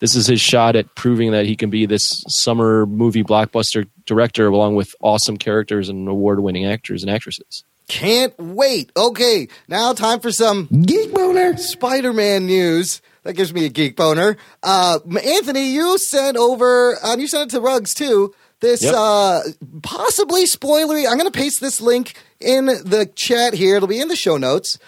this 0.00 0.14
is 0.14 0.26
his 0.26 0.40
shot 0.40 0.76
at 0.76 0.94
proving 0.94 1.32
that 1.32 1.46
he 1.46 1.56
can 1.56 1.70
be 1.70 1.86
this 1.86 2.24
summer 2.28 2.86
movie 2.86 3.22
blockbuster 3.22 3.86
director 4.06 4.46
along 4.46 4.74
with 4.74 4.94
awesome 5.00 5.36
characters 5.36 5.88
and 5.88 6.08
award-winning 6.08 6.64
actors 6.64 7.02
and 7.02 7.10
actresses. 7.10 7.64
Can't 7.88 8.32
wait. 8.38 8.92
Okay, 8.96 9.48
now 9.68 9.92
time 9.92 10.20
for 10.20 10.30
some 10.30 10.66
Geek 10.66 11.12
boner. 11.12 11.56
Spider 11.56 12.12
Man 12.12 12.46
news. 12.46 13.02
That 13.22 13.34
gives 13.34 13.52
me 13.52 13.66
a 13.66 13.68
geek 13.68 13.96
boner. 13.96 14.38
Uh, 14.62 14.98
Anthony, 15.22 15.72
you 15.72 15.98
sent 15.98 16.38
over, 16.38 16.96
uh, 17.04 17.16
you 17.18 17.26
sent 17.26 17.52
it 17.52 17.56
to 17.56 17.60
Rugs 17.60 17.92
too. 17.92 18.34
This 18.60 18.82
Yep. 18.82 18.94
uh, 18.96 19.40
possibly 19.82 20.44
spoilery. 20.44 21.06
I'm 21.08 21.18
going 21.18 21.30
to 21.30 21.38
paste 21.38 21.60
this 21.60 21.80
link 21.80 22.14
in 22.40 22.66
the 22.66 23.10
chat 23.14 23.54
here. 23.54 23.76
It'll 23.76 23.88
be 23.88 24.00
in 24.00 24.08
the 24.08 24.16
show 24.16 24.36
notes. 24.36 24.78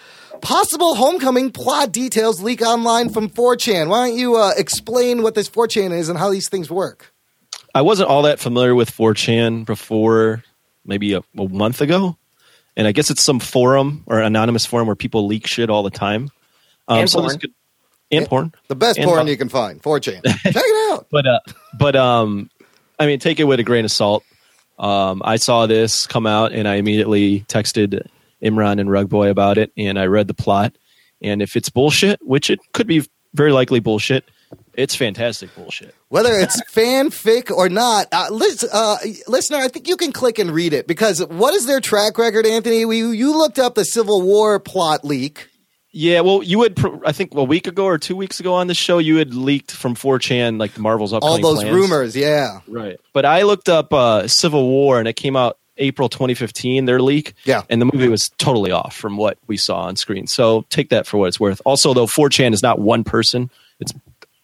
Possible 0.41 0.95
homecoming 0.95 1.51
plot 1.51 1.91
details 1.91 2.41
leak 2.41 2.61
online 2.61 3.09
from 3.09 3.29
4chan. 3.29 3.87
Why 3.87 4.09
don't 4.09 4.17
you 4.17 4.35
uh, 4.35 4.51
explain 4.57 5.23
what 5.23 5.35
this 5.35 5.49
4chan 5.49 5.91
is 5.97 6.09
and 6.09 6.19
how 6.19 6.29
these 6.29 6.49
things 6.49 6.69
work? 6.69 7.13
I 7.73 7.81
wasn't 7.81 8.09
all 8.09 8.23
that 8.23 8.39
familiar 8.39 8.75
with 8.75 8.91
4chan 8.91 9.65
before 9.65 10.43
maybe 10.85 11.13
a, 11.13 11.21
a 11.37 11.47
month 11.47 11.81
ago. 11.81 12.17
And 12.75 12.87
I 12.87 12.91
guess 12.91 13.09
it's 13.09 13.23
some 13.23 13.39
forum 13.39 14.03
or 14.05 14.19
anonymous 14.19 14.65
forum 14.65 14.87
where 14.87 14.95
people 14.95 15.25
leak 15.27 15.47
shit 15.47 15.69
all 15.69 15.81
the 15.83 15.89
time. 15.91 16.29
Um, 16.87 16.99
And 16.99 17.09
so 17.09 17.19
porn. 17.19 17.27
this 17.29 17.37
could, 17.37 17.53
and 18.11 18.25
porn. 18.27 18.53
The 18.67 18.75
best 18.75 18.97
And 18.99 19.07
porn 19.07 19.19
pop- 19.21 19.27
you 19.29 19.37
can 19.37 19.49
find. 19.49 19.81
4chan. 19.81 20.23
Check 20.43 20.55
it 20.55 20.91
out. 20.93 21.07
But 21.09 21.25
uh, 21.25 21.39
but 21.79 21.95
um, 21.95 22.49
I 22.99 23.05
mean, 23.05 23.19
take 23.19 23.39
it 23.39 23.45
with 23.45 23.59
a 23.59 23.63
grain 23.63 23.85
of 23.85 23.91
salt. 23.91 24.23
Um, 24.79 25.21
I 25.23 25.35
saw 25.37 25.65
this 25.67 26.07
come 26.07 26.25
out 26.25 26.51
and 26.51 26.67
I 26.67 26.75
immediately 26.75 27.41
texted 27.41 28.07
Imran 28.41 28.79
and 28.79 28.89
Rugboy 28.89 29.29
about 29.29 29.57
it, 29.57 29.71
and 29.77 29.97
I 29.97 30.05
read 30.05 30.27
the 30.27 30.33
plot. 30.33 30.75
And 31.21 31.41
if 31.41 31.55
it's 31.55 31.69
bullshit, 31.69 32.19
which 32.21 32.49
it 32.49 32.59
could 32.73 32.87
be 32.87 33.07
very 33.33 33.51
likely 33.51 33.79
bullshit, 33.79 34.25
it's 34.73 34.95
fantastic 34.95 35.53
bullshit. 35.55 35.95
Whether 36.09 36.33
it's 36.33 36.61
fanfic 36.71 37.49
or 37.49 37.69
not, 37.69 38.07
uh, 38.11 38.27
lis- 38.31 38.63
uh, 38.71 38.97
listener, 39.27 39.57
I 39.57 39.67
think 39.67 39.87
you 39.87 39.97
can 39.97 40.11
click 40.11 40.39
and 40.39 40.51
read 40.51 40.73
it 40.73 40.87
because 40.87 41.25
what 41.25 41.53
is 41.53 41.65
their 41.65 41.79
track 41.79 42.17
record, 42.17 42.45
Anthony? 42.45 42.85
We, 42.85 42.97
you 43.15 43.37
looked 43.37 43.59
up 43.59 43.75
the 43.75 43.85
Civil 43.85 44.21
War 44.21 44.59
plot 44.59 45.05
leak. 45.05 45.49
Yeah, 45.95 46.21
well, 46.21 46.41
you 46.41 46.63
had, 46.63 46.75
pr- 46.75 47.05
I 47.05 47.11
think, 47.11 47.35
a 47.35 47.43
week 47.43 47.67
ago 47.67 47.85
or 47.85 47.99
two 47.99 48.15
weeks 48.15 48.39
ago 48.39 48.55
on 48.55 48.65
the 48.65 48.73
show, 48.73 48.97
you 48.97 49.17
had 49.17 49.35
leaked 49.35 49.71
from 49.71 49.93
4chan 49.93 50.59
like 50.59 50.73
the 50.73 50.81
Marvel's 50.81 51.13
up. 51.13 51.21
All 51.23 51.39
those 51.39 51.59
plans. 51.59 51.75
rumors, 51.75 52.15
yeah. 52.15 52.61
Right. 52.67 52.99
But 53.13 53.25
I 53.25 53.43
looked 53.43 53.69
up 53.69 53.93
uh, 53.93 54.27
Civil 54.27 54.67
War 54.67 54.97
and 54.97 55.07
it 55.07 55.13
came 55.13 55.35
out 55.35 55.59
April 55.77 56.09
2015, 56.09 56.85
their 56.85 56.99
leak. 56.99 57.35
Yeah. 57.45 57.61
And 57.69 57.79
the 57.79 57.85
movie 57.85 58.07
was 58.07 58.29
totally 58.39 58.71
off 58.71 58.95
from 58.95 59.17
what 59.17 59.37
we 59.45 59.55
saw 59.55 59.81
on 59.81 59.95
screen. 59.95 60.25
So 60.25 60.65
take 60.69 60.89
that 60.89 61.05
for 61.05 61.17
what 61.17 61.27
it's 61.27 61.39
worth. 61.39 61.61
Also, 61.63 61.93
though, 61.93 62.07
4chan 62.07 62.53
is 62.53 62.63
not 62.63 62.79
one 62.79 63.03
person, 63.03 63.51
it's, 63.79 63.93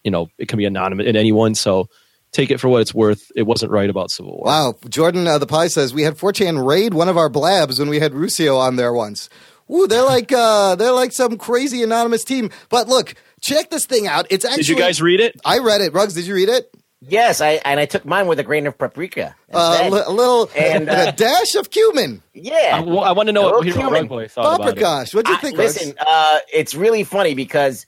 you 0.04 0.12
know, 0.12 0.28
it 0.38 0.46
can 0.46 0.56
be 0.56 0.66
anonymous 0.66 1.06
in 1.06 1.16
anyone. 1.16 1.56
So 1.56 1.88
take 2.30 2.52
it 2.52 2.58
for 2.58 2.68
what 2.68 2.80
it's 2.80 2.94
worth. 2.94 3.30
It 3.34 3.42
wasn't 3.42 3.72
right 3.72 3.90
about 3.90 4.12
Civil 4.12 4.36
War. 4.36 4.44
Wow. 4.44 4.74
Jordan 4.88 5.26
uh, 5.26 5.38
the 5.38 5.46
Pie 5.46 5.66
says 5.66 5.92
we 5.92 6.02
had 6.02 6.16
4chan 6.16 6.64
raid 6.64 6.94
one 6.94 7.08
of 7.08 7.16
our 7.16 7.28
blabs 7.28 7.80
when 7.80 7.88
we 7.88 7.98
had 7.98 8.12
Ruscio 8.12 8.56
on 8.56 8.76
there 8.76 8.92
once. 8.92 9.28
Ooh, 9.70 9.86
they're 9.86 10.02
like 10.04 10.32
uh, 10.32 10.74
they're 10.76 10.92
like 10.92 11.12
some 11.12 11.36
crazy 11.38 11.82
anonymous 11.82 12.24
team. 12.24 12.50
But 12.68 12.88
look, 12.88 13.14
check 13.40 13.70
this 13.70 13.86
thing 13.86 14.06
out. 14.06 14.26
It's 14.30 14.44
actually 14.44 14.64
Did 14.64 14.68
you 14.70 14.76
guys 14.78 15.00
read 15.00 15.20
it? 15.20 15.40
I 15.44 15.58
read 15.58 15.80
it. 15.80 15.92
Ruggs, 15.92 16.14
did 16.14 16.26
you 16.26 16.34
read 16.34 16.48
it? 16.48 16.74
Yes, 17.02 17.40
I 17.40 17.52
and 17.64 17.80
I 17.80 17.86
took 17.86 18.04
mine 18.04 18.26
with 18.26 18.38
a 18.40 18.42
grain 18.42 18.66
of 18.66 18.76
paprika. 18.76 19.34
Uh, 19.52 19.78
instead. 19.84 19.92
li- 19.92 20.02
a 20.06 20.10
little 20.10 20.50
And, 20.54 20.88
and 20.88 20.90
uh, 20.90 21.04
a 21.08 21.12
dash 21.12 21.54
of 21.54 21.70
cumin. 21.70 22.22
yeah. 22.34 22.72
I, 22.74 22.80
well, 22.80 23.00
I 23.00 23.12
want 23.12 23.28
to 23.28 23.32
know 23.32 23.42
what 23.42 23.50
Hello, 23.50 23.62
Hero 23.62 23.90
human. 23.94 24.06
Rugboy 24.08 24.30
thought 24.30 24.56
about 24.60 24.76
it. 24.76 24.76
Paprikash. 24.76 25.14
What'd 25.14 25.28
you 25.28 25.36
I- 25.36 25.38
think, 25.40 25.56
Ruggs? 25.58 25.76
listen, 25.76 25.94
uh, 25.98 26.38
it's 26.52 26.74
really 26.74 27.04
funny 27.04 27.34
because 27.34 27.86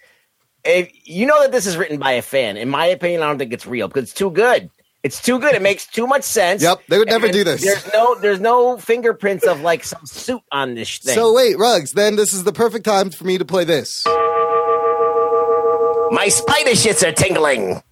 if 0.64 0.90
you 1.04 1.26
know 1.26 1.42
that 1.42 1.52
this 1.52 1.66
is 1.66 1.76
written 1.76 1.98
by 1.98 2.12
a 2.12 2.22
fan. 2.22 2.56
In 2.56 2.68
my 2.70 2.86
opinion, 2.86 3.22
I 3.22 3.26
don't 3.26 3.38
think 3.38 3.52
it's 3.52 3.66
real 3.66 3.88
because 3.88 4.04
it's 4.04 4.14
too 4.14 4.30
good. 4.30 4.70
It's 5.02 5.20
too 5.20 5.40
good. 5.40 5.54
It 5.54 5.62
makes 5.62 5.86
too 5.86 6.06
much 6.06 6.22
sense. 6.22 6.62
Yep, 6.62 6.82
they 6.88 6.98
would 6.98 7.08
never 7.08 7.26
And 7.26 7.34
do 7.34 7.42
this. 7.42 7.62
There's 7.62 7.92
no, 7.92 8.14
there's 8.20 8.40
no 8.40 8.76
fingerprints 8.78 9.44
of 9.46 9.60
like 9.60 9.82
some 9.82 10.06
suit 10.06 10.42
on 10.52 10.74
this 10.74 10.98
thing. 10.98 11.14
So 11.14 11.32
wait, 11.34 11.58
rugs. 11.58 11.92
Then 11.92 12.14
this 12.14 12.32
is 12.32 12.44
the 12.44 12.52
perfect 12.52 12.84
time 12.84 13.10
for 13.10 13.24
me 13.24 13.36
to 13.38 13.44
play 13.44 13.64
this. 13.64 14.04
My 16.12 16.28
spider 16.28 16.70
shits 16.70 17.06
are 17.06 17.12
tingling. 17.12 17.82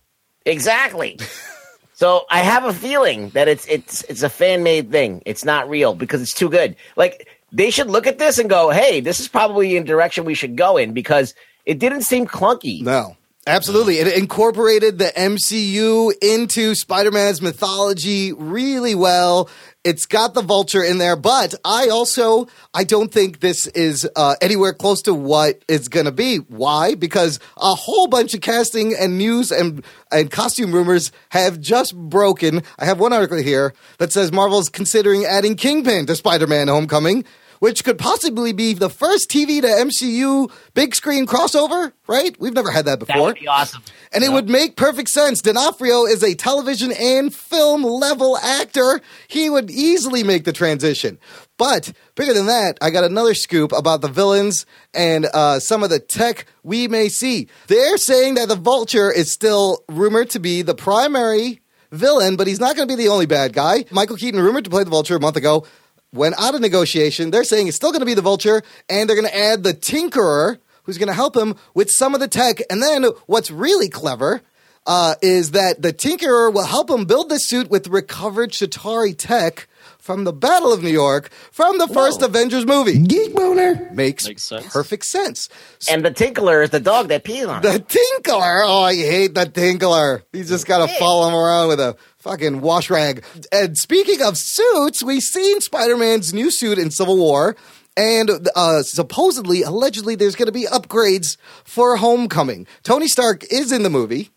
Exactly. 0.47 1.19
so 1.95 2.27
I 2.31 2.41
have 2.41 2.65
a 2.65 2.73
feeling 2.73 3.31
that 3.31 3.49
it's 3.49 3.67
it's 3.67 4.03
it's 4.05 4.23
a 4.23 4.29
fan 4.29 4.63
made 4.63 4.93
thing. 4.93 5.23
It's 5.27 5.45
not 5.45 5.69
real 5.69 5.95
because 5.95 6.23
it's 6.23 6.35
too 6.35 6.49
good. 6.49 6.77
Like 6.97 7.29
they 7.51 7.71
should 7.71 7.89
look 7.89 8.07
at 8.07 8.19
this 8.19 8.39
and 8.39 8.49
go, 8.49 8.71
"Hey, 8.71 9.01
this 9.01 9.19
is 9.19 9.27
probably 9.27 9.77
a 9.77 9.83
direction 9.83 10.25
we 10.25 10.35
should 10.35 10.57
go 10.57 10.77
in," 10.77 10.93
because 10.93 11.35
it 11.67 11.81
didn't 11.81 12.03
seem 12.03 12.27
clunky. 12.27 12.83
No. 12.83 13.17
Absolutely. 13.51 13.99
It 13.99 14.17
incorporated 14.17 14.99
the 14.99 15.07
MCU 15.07 16.13
into 16.23 16.77
Spider 16.77 17.11
Man's 17.11 17.43
mythology 17.43 18.33
really 18.33 18.95
well. 18.95 19.51
It's 19.83 20.07
got 20.07 20.35
the 20.35 20.43
vulture 20.43 20.85
in 20.85 20.99
there, 20.99 21.17
but 21.17 21.57
I 21.65 21.89
also 21.89 22.47
I 22.73 22.85
don't 22.85 23.13
think 23.13 23.41
this 23.41 23.67
is 23.67 24.09
uh, 24.15 24.37
anywhere 24.41 24.73
close 24.73 25.03
to 25.03 25.15
what 25.15 25.65
it's 25.67 25.89
going 25.89 26.07
to 26.07 26.13
be. 26.13 26.37
Why? 26.37 26.95
Because 26.95 27.41
a 27.57 27.75
whole 27.75 28.07
bunch 28.07 28.35
of 28.35 28.41
casting 28.41 28.95
and 28.95 29.19
news 29.19 29.51
and 29.51 29.85
and 30.13 30.31
costume 30.31 30.71
rumors 30.71 31.11
have 31.31 31.59
just 31.59 31.97
broken. 31.97 32.63
I 32.79 32.85
have 32.85 33.01
one 33.01 33.13
article 33.13 33.39
here 33.39 33.75
that 33.99 34.13
says 34.13 34.31
Marvel's 34.31 34.69
considering 34.69 35.25
adding 35.25 35.57
Kingpin 35.57 36.07
to 36.07 36.15
Spider-Man 36.15 36.69
Homecoming 36.69 37.25
which 37.61 37.85
could 37.85 37.99
possibly 37.99 38.53
be 38.53 38.75
the 38.75 38.91
first 38.91 39.31
TV 39.31 39.61
to 39.61 39.69
MCU 39.69 40.51
big 40.75 40.95
screen 40.95 41.27
crossover, 41.27 41.93
right? 42.09 42.35
We've 42.41 42.53
never 42.53 42.71
had 42.71 42.87
that 42.87 42.99
before. 42.99 43.17
That 43.17 43.23
would 43.23 43.39
be 43.39 43.47
awesome. 43.47 43.83
And 44.13 44.25
it 44.25 44.33
would 44.33 44.49
make 44.49 44.77
perfect 44.77 45.11
sense. 45.11 45.41
D'Onofrio 45.41 46.07
is 46.07 46.23
a 46.25 46.35
television 46.35 46.91
and 46.93 47.33
film 47.33 47.85
level 47.85 48.37
actor. 48.39 49.01
He 49.29 49.49
would 49.49 49.71
easily 49.71 50.25
make 50.25 50.45
the 50.45 50.53
transition. 50.53 51.19
But 51.59 51.93
bigger 52.15 52.33
than 52.33 52.47
that, 52.47 52.79
I 52.81 52.89
got 52.91 53.05
another 53.05 53.35
scoop 53.35 53.73
about 53.73 54.01
the 54.01 54.09
villains 54.09 54.65
and 54.95 55.27
uh, 55.33 55.61
some 55.61 55.83
of 55.83 55.91
the 55.91 56.01
tech 56.01 56.47
we 56.63 56.89
may 56.89 57.11
see. 57.11 57.49
They're 57.67 57.99
saying 57.99 58.35
that 58.35 58.49
the 58.49 58.57
Vulture 58.57 59.13
is 59.13 59.31
still 59.31 59.85
rumored 59.89 60.31
to 60.31 60.41
be 60.41 60.63
the 60.63 60.75
primary 60.75 61.61
villain, 61.93 62.37
but 62.37 62.47
he's 62.47 62.61
not 62.61 62.77
going 62.77 62.89
to 62.89 62.97
be 62.97 63.03
the 63.03 63.11
only 63.11 63.27
bad 63.27 63.53
guy. 63.53 63.85
Michael 63.91 64.17
Keaton 64.17 64.41
rumored 64.41 64.65
to 64.65 64.71
play 64.71 64.85
the 64.85 64.91
Vulture 64.91 65.17
a 65.17 65.21
month 65.21 65.37
ago. 65.37 65.67
Went 66.13 66.35
out 66.41 66.55
of 66.55 66.61
negotiation. 66.61 67.31
They're 67.31 67.45
saying 67.45 67.69
it's 67.69 67.77
still 67.77 67.91
going 67.93 68.01
to 68.01 68.07
be 68.07 68.15
the 68.15 68.23
Vulture, 68.23 68.63
and 68.89 69.09
they're 69.09 69.17
going 69.17 69.29
to 69.29 69.37
add 69.37 69.63
the 69.63 69.75
Tinkerer, 69.75 70.59
who's 70.83 70.99
going 70.99 71.07
to 71.09 71.15
help 71.15 71.37
him 71.37 71.55
with 71.75 71.91
some 71.91 72.15
of 72.15 72.21
the 72.21 72.27
tech. 72.29 72.59
And 72.69 72.83
then 72.83 73.05
what's 73.27 73.51
really 73.51 73.89
clever 73.89 74.41
uh, 74.87 75.15
is 75.23 75.53
that 75.53 75.83
the 75.83 75.93
Tinkerer 75.93 76.53
will 76.53 76.65
help 76.67 76.91
him 76.91 77.05
build 77.05 77.29
the 77.29 77.39
suit 77.39 77.71
with 77.71 77.87
recovered 77.87 78.51
Chitauri 78.51 79.15
tech 79.17 79.69
from 79.99 80.25
the 80.25 80.33
Battle 80.33 80.73
of 80.73 80.83
New 80.83 80.91
York 80.91 81.31
from 81.53 81.79
the 81.79 81.87
first 81.87 82.23
Avengers 82.23 82.67
movie. 82.67 82.99
Geek 82.99 83.35
boner 83.35 83.89
makes, 83.93 84.27
Makes 84.27 84.45
sense. 84.45 84.67
perfect 84.73 85.05
sense. 85.05 85.49
And 85.91 86.05
the 86.05 86.11
tinkler 86.11 86.63
is 86.63 86.71
the 86.71 86.81
dog 86.81 87.09
that 87.09 87.23
pees 87.23 87.45
on. 87.45 87.63
The 87.63 87.79
Tinkler. 87.79 88.63
Oh, 88.65 88.83
I 88.83 88.95
hate 88.97 89.35
the 89.35 89.45
Tinkler. 89.47 90.25
He's 90.33 90.49
just 90.49 90.67
got 90.67 90.85
to 90.89 90.93
follow 90.99 91.29
him 91.29 91.35
around 91.35 91.69
with 91.69 91.81
a 91.81 91.97
fucking 92.21 92.61
wash 92.61 92.91
rag. 92.91 93.25
And 93.51 93.77
speaking 93.77 94.23
of 94.23 94.37
suits, 94.37 95.03
we've 95.03 95.23
seen 95.23 95.61
Spider 95.61 95.97
Man's 95.97 96.33
new 96.33 96.51
suit 96.51 96.79
in 96.79 96.91
Civil 96.91 97.17
War. 97.17 97.57
And 97.97 98.49
uh, 98.55 98.83
supposedly, 98.83 99.63
allegedly, 99.63 100.15
there's 100.15 100.37
going 100.37 100.47
to 100.47 100.53
be 100.53 100.67
upgrades 100.67 101.37
for 101.65 101.97
Homecoming. 101.97 102.67
Tony 102.83 103.09
Stark 103.09 103.45
is 103.51 103.73
in 103.73 103.83
the 103.83 103.91
movie, 103.91 104.31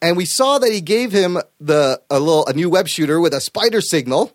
and 0.00 0.16
we 0.16 0.24
saw 0.24 0.58
that 0.58 0.72
he 0.72 0.80
gave 0.80 1.12
him 1.12 1.38
the 1.60 2.00
a 2.10 2.18
little 2.18 2.46
a 2.46 2.54
new 2.54 2.70
web 2.70 2.88
shooter 2.88 3.20
with 3.20 3.34
a 3.34 3.40
spider 3.40 3.80
signal. 3.80 4.32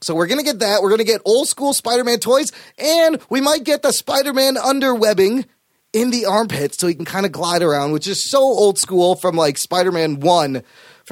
So 0.00 0.14
we're 0.14 0.26
gonna 0.28 0.42
get 0.42 0.60
that. 0.60 0.80
We're 0.82 0.90
gonna 0.90 1.04
get 1.04 1.22
old 1.24 1.48
school 1.48 1.72
Spider-Man 1.72 2.20
toys, 2.20 2.50
and 2.78 3.20
we 3.28 3.40
might 3.40 3.64
get 3.64 3.82
the 3.82 3.92
Spider-Man 3.92 4.54
underwebbing 4.54 5.44
in 5.92 6.10
the 6.10 6.26
armpits 6.26 6.78
so 6.78 6.86
he 6.86 6.94
can 6.94 7.04
kind 7.04 7.26
of 7.26 7.32
glide 7.32 7.62
around, 7.62 7.92
which 7.92 8.06
is 8.06 8.28
so 8.30 8.40
old 8.40 8.78
school 8.78 9.16
from 9.16 9.36
like 9.36 9.58
Spider-Man 9.58 10.20
One, 10.20 10.62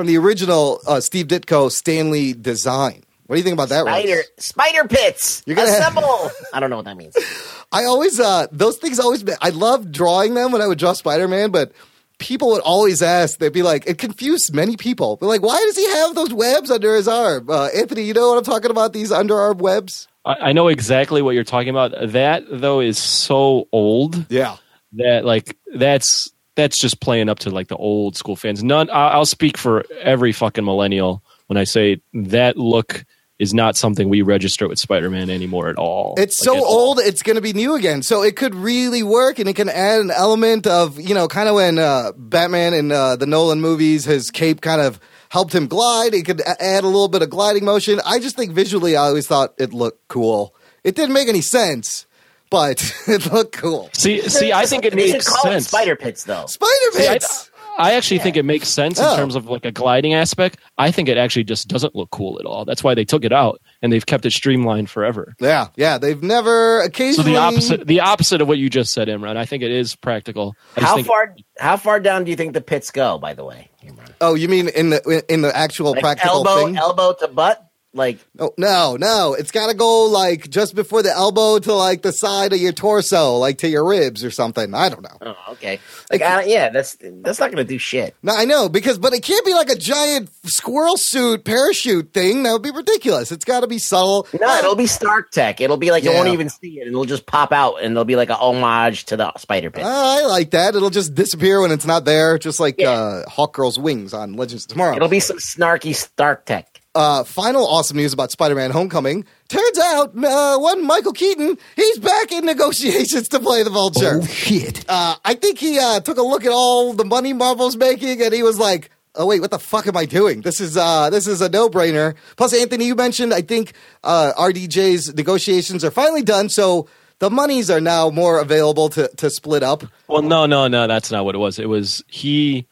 from 0.01 0.07
the 0.07 0.17
original 0.17 0.81
uh, 0.87 0.99
Steve 0.99 1.27
Ditko 1.27 1.71
Stan 1.71 2.11
Lee 2.11 2.33
design. 2.33 3.03
What 3.27 3.37
do 3.37 3.41
you 3.41 3.45
think 3.45 3.53
about 3.53 3.69
that, 3.69 3.85
Ross? 3.85 4.01
Spider 4.01 4.23
spider 4.39 4.89
pits. 4.89 5.43
You're 5.45 5.57
gonna 5.57 5.69
have- 5.71 5.81
assemble. 5.81 6.31
I 6.55 6.59
don't 6.59 6.71
know 6.71 6.77
what 6.77 6.87
that 6.87 6.97
means. 6.97 7.15
I 7.73 7.85
always 7.85 8.19
uh 8.19 8.47
those 8.51 8.79
things 8.79 8.99
always 8.99 9.23
I 9.43 9.51
love 9.51 9.93
drawing 9.93 10.33
them 10.33 10.53
when 10.53 10.63
I 10.63 10.67
would 10.67 10.79
draw 10.79 10.95
Spider-Man, 10.95 11.51
but 11.51 11.73
people 12.19 12.49
would 12.49 12.63
always 12.63 13.03
ask, 13.03 13.39
they'd 13.39 13.53
be 13.53 13.63
like, 13.63 13.87
it 13.87 13.99
confused 13.99 14.55
many 14.55 14.77
people. 14.79 15.17
They're 15.17 15.29
like, 15.29 15.43
why 15.43 15.59
does 15.67 15.77
he 15.77 15.87
have 15.91 16.15
those 16.15 16.33
webs 16.33 16.71
under 16.71 16.95
his 16.95 17.07
arm? 17.07 17.49
Uh, 17.51 17.67
Anthony, 17.77 18.03
you 18.05 18.15
know 18.15 18.31
what 18.31 18.39
I'm 18.39 18.45
talking 18.45 18.71
about? 18.71 18.93
These 18.95 19.11
underarm 19.13 19.57
webs? 19.59 20.09
I, 20.25 20.35
I 20.49 20.53
know 20.53 20.69
exactly 20.69 21.21
what 21.21 21.35
you're 21.35 21.45
talking 21.45 21.69
about. 21.69 21.93
That 22.13 22.45
though 22.51 22.81
is 22.81 22.97
so 22.99 23.69
old 23.71 24.25
Yeah. 24.31 24.57
that 24.95 25.27
like 25.27 25.57
that's 25.75 26.31
that's 26.61 26.79
just 26.79 27.01
playing 27.01 27.29
up 27.29 27.40
to 27.40 27.51
like 27.51 27.68
the 27.68 27.77
old 27.77 28.16
school 28.16 28.37
fans. 28.37 28.62
None. 28.62 28.88
I'll 28.92 29.27
speak 29.27 29.59
for 29.59 29.85
every 30.01 30.33
fucking 30.33 30.64
millennial 30.64 31.23
when 31.49 31.57
I 31.57 31.64
say 31.64 32.01
that 32.12 32.57
look 32.57 33.05
is 33.40 33.55
not 33.55 33.75
something 33.75 34.11
we 34.11 34.20
register 34.20 34.68
with 34.68 34.79
Spider-Man 34.79 35.31
anymore 35.31 35.70
at 35.70 35.77
all. 35.77 36.14
It's 36.18 36.38
Like, 36.40 36.59
so 36.59 36.62
all. 36.62 36.88
old, 36.88 36.99
it's 36.99 37.23
going 37.23 37.37
to 37.37 37.40
be 37.40 37.55
new 37.55 37.75
again. 37.75 38.03
So 38.03 38.23
it 38.23 38.37
could 38.37 38.55
really 38.55 39.03
work, 39.03 39.38
and 39.38 39.49
it 39.49 39.57
can 39.57 39.70
add 39.70 40.01
an 40.01 40.11
element 40.11 40.66
of, 40.66 41.01
you 41.01 41.14
know, 41.14 41.27
kind 41.27 41.49
of 41.49 41.55
when 41.55 41.79
uh, 41.79 42.12
Batman 42.18 42.75
in 42.75 42.92
uh, 42.92 43.16
the 43.16 43.25
Nolan 43.25 43.62
movies, 43.62 44.05
his 44.05 44.31
cape 44.31 44.61
kind 44.61 44.83
of 44.83 45.01
helped 45.31 45.55
him 45.55 45.68
glide. 45.68 46.12
It 46.12 46.27
could 46.27 46.42
add 46.42 46.85
a 46.85 46.87
little 46.87 47.09
bit 47.09 47.23
of 47.23 47.31
gliding 47.31 47.64
motion. 47.64 47.99
I 48.05 48.18
just 48.18 48.37
think 48.37 48.53
visually, 48.53 48.94
I 48.94 49.05
always 49.07 49.27
thought 49.27 49.55
it 49.57 49.73
looked 49.73 50.07
cool. 50.09 50.55
It 50.85 50.94
didn't 50.94 51.14
make 51.14 51.29
any 51.29 51.40
sense, 51.40 52.05
but 52.51 52.93
it 53.09 53.33
looked 53.33 53.57
cool. 53.57 53.91
See, 53.95 54.21
see, 54.29 54.53
I 54.53 54.67
think 54.67 54.85
it 54.85 54.95
They 54.95 55.07
should 55.07 55.13
makes 55.15 55.29
call 55.29 55.51
it 55.51 55.55
sense. 55.55 55.69
spider 55.69 55.97
pits 55.97 56.25
though. 56.25 56.47
Spider 56.47 56.71
See, 56.93 57.09
I, 57.09 57.13
Pits! 57.15 57.47
I 57.79 57.95
actually 57.95 58.19
think 58.19 58.37
it 58.37 58.45
makes 58.45 58.69
sense 58.69 59.01
Oh. 59.01 59.13
in 59.13 59.17
terms 59.17 59.37
of 59.37 59.47
like 59.47 59.65
a 59.65 59.71
gliding 59.73 60.13
aspect. 60.13 60.59
I 60.77 60.91
think 60.91 61.09
it 61.09 61.17
actually 61.17 61.45
just 61.45 61.69
doesn't 61.69 61.95
look 61.95 62.11
cool 62.11 62.39
at 62.39 62.45
all. 62.45 62.65
That's 62.67 62.85
why 62.85 62.95
they 62.95 63.05
took 63.07 63.25
it 63.25 63.33
out 63.33 63.61
and 63.81 63.91
they've 63.93 64.05
kept 64.05 64.27
it 64.27 64.33
streamlined 64.33 64.91
forever. 64.91 65.35
yeah, 65.41 65.69
yeah. 65.77 65.97
They've 65.97 66.23
never 66.23 66.81
occasionally. 66.83 67.15
So 67.17 67.23
the 67.35 67.37
opposite, 67.39 67.87
the 67.87 68.01
opposite 68.01 68.43
of 68.43 68.49
what 68.49 68.59
you 68.59 68.69
just 68.69 68.93
said, 68.93 69.09
Imran. 69.09 69.37
I 69.39 69.47
think 69.47 69.63
it 69.63 69.71
is 69.71 69.97
practical. 69.97 70.55
I 70.77 70.81
How 70.83 70.95
think- 70.97 71.07
far 71.07 71.35
how 71.59 71.77
far 71.77 72.01
down 72.01 72.25
do 72.25 72.31
you 72.31 72.37
think 72.37 72.53
the 72.53 72.61
pits 72.61 72.91
go, 72.91 73.17
by 73.19 73.33
the 73.35 73.45
way? 73.45 73.71
Imran? 73.85 74.13
Oh, 74.21 74.35
you 74.35 74.49
mean 74.49 74.69
in 74.69 74.91
the 74.91 75.25
in 75.33 75.41
the 75.41 75.57
actual 75.57 75.93
Like 75.93 76.01
practical 76.03 76.37
elbow 76.47 76.67
thing? 76.67 76.77
elbow 76.77 77.15
to 77.21 77.29
butt? 77.29 77.67
Like 77.92 78.18
Oh 78.38 78.53
no, 78.57 78.96
no! 78.96 79.35
It's 79.35 79.50
got 79.50 79.68
to 79.68 79.74
go 79.74 80.05
like 80.05 80.48
just 80.48 80.76
before 80.76 81.03
the 81.03 81.11
elbow 81.11 81.59
to 81.59 81.74
like 81.74 82.03
the 82.03 82.12
side 82.12 82.53
of 82.53 82.61
your 82.61 82.70
torso, 82.70 83.35
like 83.37 83.59
to 83.59 83.68
your 83.68 83.85
ribs 83.85 84.22
or 84.22 84.31
something. 84.31 84.72
I 84.74 84.88
don't 84.88 85.03
know. 85.03 85.16
oh, 85.22 85.37
okay. 85.55 85.81
Like 86.09 86.22
I, 86.22 86.44
yeah, 86.44 86.68
that's 86.68 86.96
that's 87.00 87.40
not 87.40 87.50
gonna 87.50 87.64
do 87.64 87.79
shit. 87.79 88.14
No, 88.22 88.33
I 88.33 88.44
know 88.44 88.68
because, 88.68 88.96
but 88.98 89.12
it 89.12 89.24
can't 89.24 89.44
be 89.44 89.55
like 89.55 89.70
a 89.70 89.74
giant 89.74 90.31
squirrel 90.44 90.96
suit 90.96 91.44
parachute 91.44 92.12
thing. 92.14 92.44
That 92.44 92.53
would 92.53 92.62
be 92.62 92.70
ridiculous. 92.70 93.33
It's 93.33 93.44
got 93.44 93.61
to 93.61 93.66
be 93.66 93.79
subtle. 93.81 94.29
No, 94.40 94.57
it'll 94.59 94.76
be 94.76 94.87
Stark 94.87 95.33
Tech. 95.33 95.61
It'll 95.61 95.76
be 95.76 95.90
like 95.90 96.05
you 96.05 96.12
won't 96.12 96.29
even 96.29 96.48
see 96.48 96.79
it, 96.79 96.83
and 96.83 96.90
it'll 96.90 97.05
just 97.07 97.26
pop 97.26 97.50
out, 97.50 97.79
and 97.83 97.90
it'll 97.90 98.05
be 98.05 98.14
like 98.14 98.31
a 98.31 98.37
homage 98.37 99.07
to 99.07 99.16
the 99.16 99.37
Spider 99.37 99.72
Pit. 99.72 99.83
Uh, 99.85 99.88
I 99.88 100.26
like 100.26 100.53
that. 100.53 100.76
It'll 100.76 100.90
just 100.90 101.16
disappear 101.16 101.61
when 101.61 101.72
it's 101.72 101.87
not 101.87 102.05
there, 102.05 102.38
just 102.38 102.61
like 102.61 102.76
Yeah. 102.79 102.90
uh, 102.90 103.29
Hawk 103.29 103.55
Girl's 103.55 103.81
wings 103.81 104.14
on 104.14 104.35
Legends 104.35 104.64
of 104.66 104.68
Tomorrow. 104.68 104.94
It'll 104.94 105.09
be 105.09 105.18
some 105.18 105.38
snarky 105.38 105.92
Stark 105.92 106.46
Tech. 106.46 106.68
Uh, 106.94 107.24
final 107.24 107.66
awesome 107.66 107.96
news 107.96 108.12
about 108.12 108.31
Spider-Man: 108.31 108.70
Homecoming. 108.70 109.24
Turns 109.48 109.79
out, 109.79 110.12
uh, 110.16 110.59
one 110.59 110.87
Michael 110.87 111.12
Keaton, 111.12 111.57
he's 111.76 111.98
back 111.98 112.33
in 112.33 112.44
negotiations 112.44 113.29
to 113.29 113.40
play 113.40 113.62
the 113.62 113.70
Vulture. 113.70 114.20
Oh, 114.22 114.26
shit. 114.26 114.85
Uh, 114.88 115.16
I 115.24 115.35
think 115.35 115.59
he 115.59 115.79
uh, 115.79 116.00
took 116.00 116.18
a 116.18 116.22
look 116.22 116.44
at 116.44 116.53
all 116.53 116.92
the 116.92 117.05
money 117.05 117.33
Marvel's 117.33 117.76
making, 117.76 118.22
and 118.22 118.33
he 118.33 118.42
was 118.42 118.59
like, 118.59 118.90
"Oh 119.14 119.26
wait, 119.26 119.40
what 119.40 119.50
the 119.50 119.59
fuck 119.59 119.87
am 119.87 119.96
I 119.96 120.05
doing? 120.05 120.40
This 120.42 120.61
is 120.61 120.76
uh, 120.76 121.11
this 121.11 121.26
is 121.26 121.40
a 121.40 121.48
no-brainer." 121.48 122.14
Plus, 122.37 122.53
Anthony, 122.55 122.87
you 122.87 122.94
mentioned 122.94 123.33
I 123.35 123.42
think 123.42 123.72
uh, 124.03 124.33
RDJ's 124.37 125.14
negotiations 125.14 125.85
are 125.85 125.90
finally 125.90 126.22
done, 126.22 126.48
so 126.48 126.88
the 127.20 127.31
monies 127.31 127.70
are 127.70 127.81
now 127.81 128.11
more 128.11 128.40
available 128.40 128.88
to 128.90 129.09
to 129.16 129.31
split 129.31 129.62
up. 129.62 129.85
Well, 130.09 130.22
no, 130.22 130.46
no, 130.46 130.66
no, 130.66 130.87
that's 130.88 131.11
not 131.12 131.24
what 131.24 131.35
it 131.35 131.38
was. 131.38 131.59
It 131.59 131.68
was 131.68 132.03
he, 132.09 132.66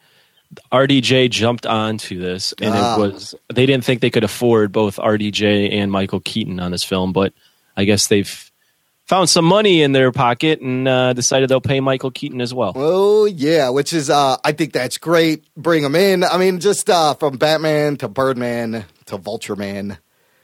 RDJ 0.71 1.29
jumped 1.29 1.65
onto 1.65 2.19
this, 2.19 2.53
and 2.61 2.73
Ah. 2.73 2.95
it 2.95 2.99
was 2.99 3.35
they 3.53 3.65
didn't 3.65 3.83
think 3.83 4.01
they 4.01 4.09
could 4.09 4.23
afford 4.23 4.71
both 4.71 4.97
RDJ 4.97 5.71
and 5.73 5.91
Michael 5.91 6.19
Keaton 6.21 6.59
on 6.59 6.71
this 6.71 6.83
film, 6.83 7.13
but 7.13 7.33
I 7.77 7.85
guess 7.85 8.07
they've 8.07 8.51
found 9.05 9.29
some 9.29 9.45
money 9.45 9.81
in 9.81 9.91
their 9.91 10.11
pocket 10.11 10.59
and 10.61 10.87
uh, 10.87 11.13
decided 11.13 11.49
they'll 11.49 11.61
pay 11.61 11.79
Michael 11.79 12.11
Keaton 12.11 12.41
as 12.41 12.53
well. 12.53 12.73
Oh 12.75 13.25
yeah, 13.25 13.69
which 13.69 13.93
is 13.93 14.09
uh, 14.09 14.37
I 14.43 14.51
think 14.51 14.73
that's 14.73 14.97
great. 14.97 15.43
Bring 15.55 15.83
him 15.83 15.95
in. 15.95 16.23
I 16.23 16.37
mean, 16.37 16.59
just 16.59 16.89
uh, 16.89 17.13
from 17.13 17.37
Batman 17.37 17.95
to 17.97 18.07
Birdman 18.07 18.85
to 19.05 19.17
Vulture 19.17 19.55
Man, 19.55 19.97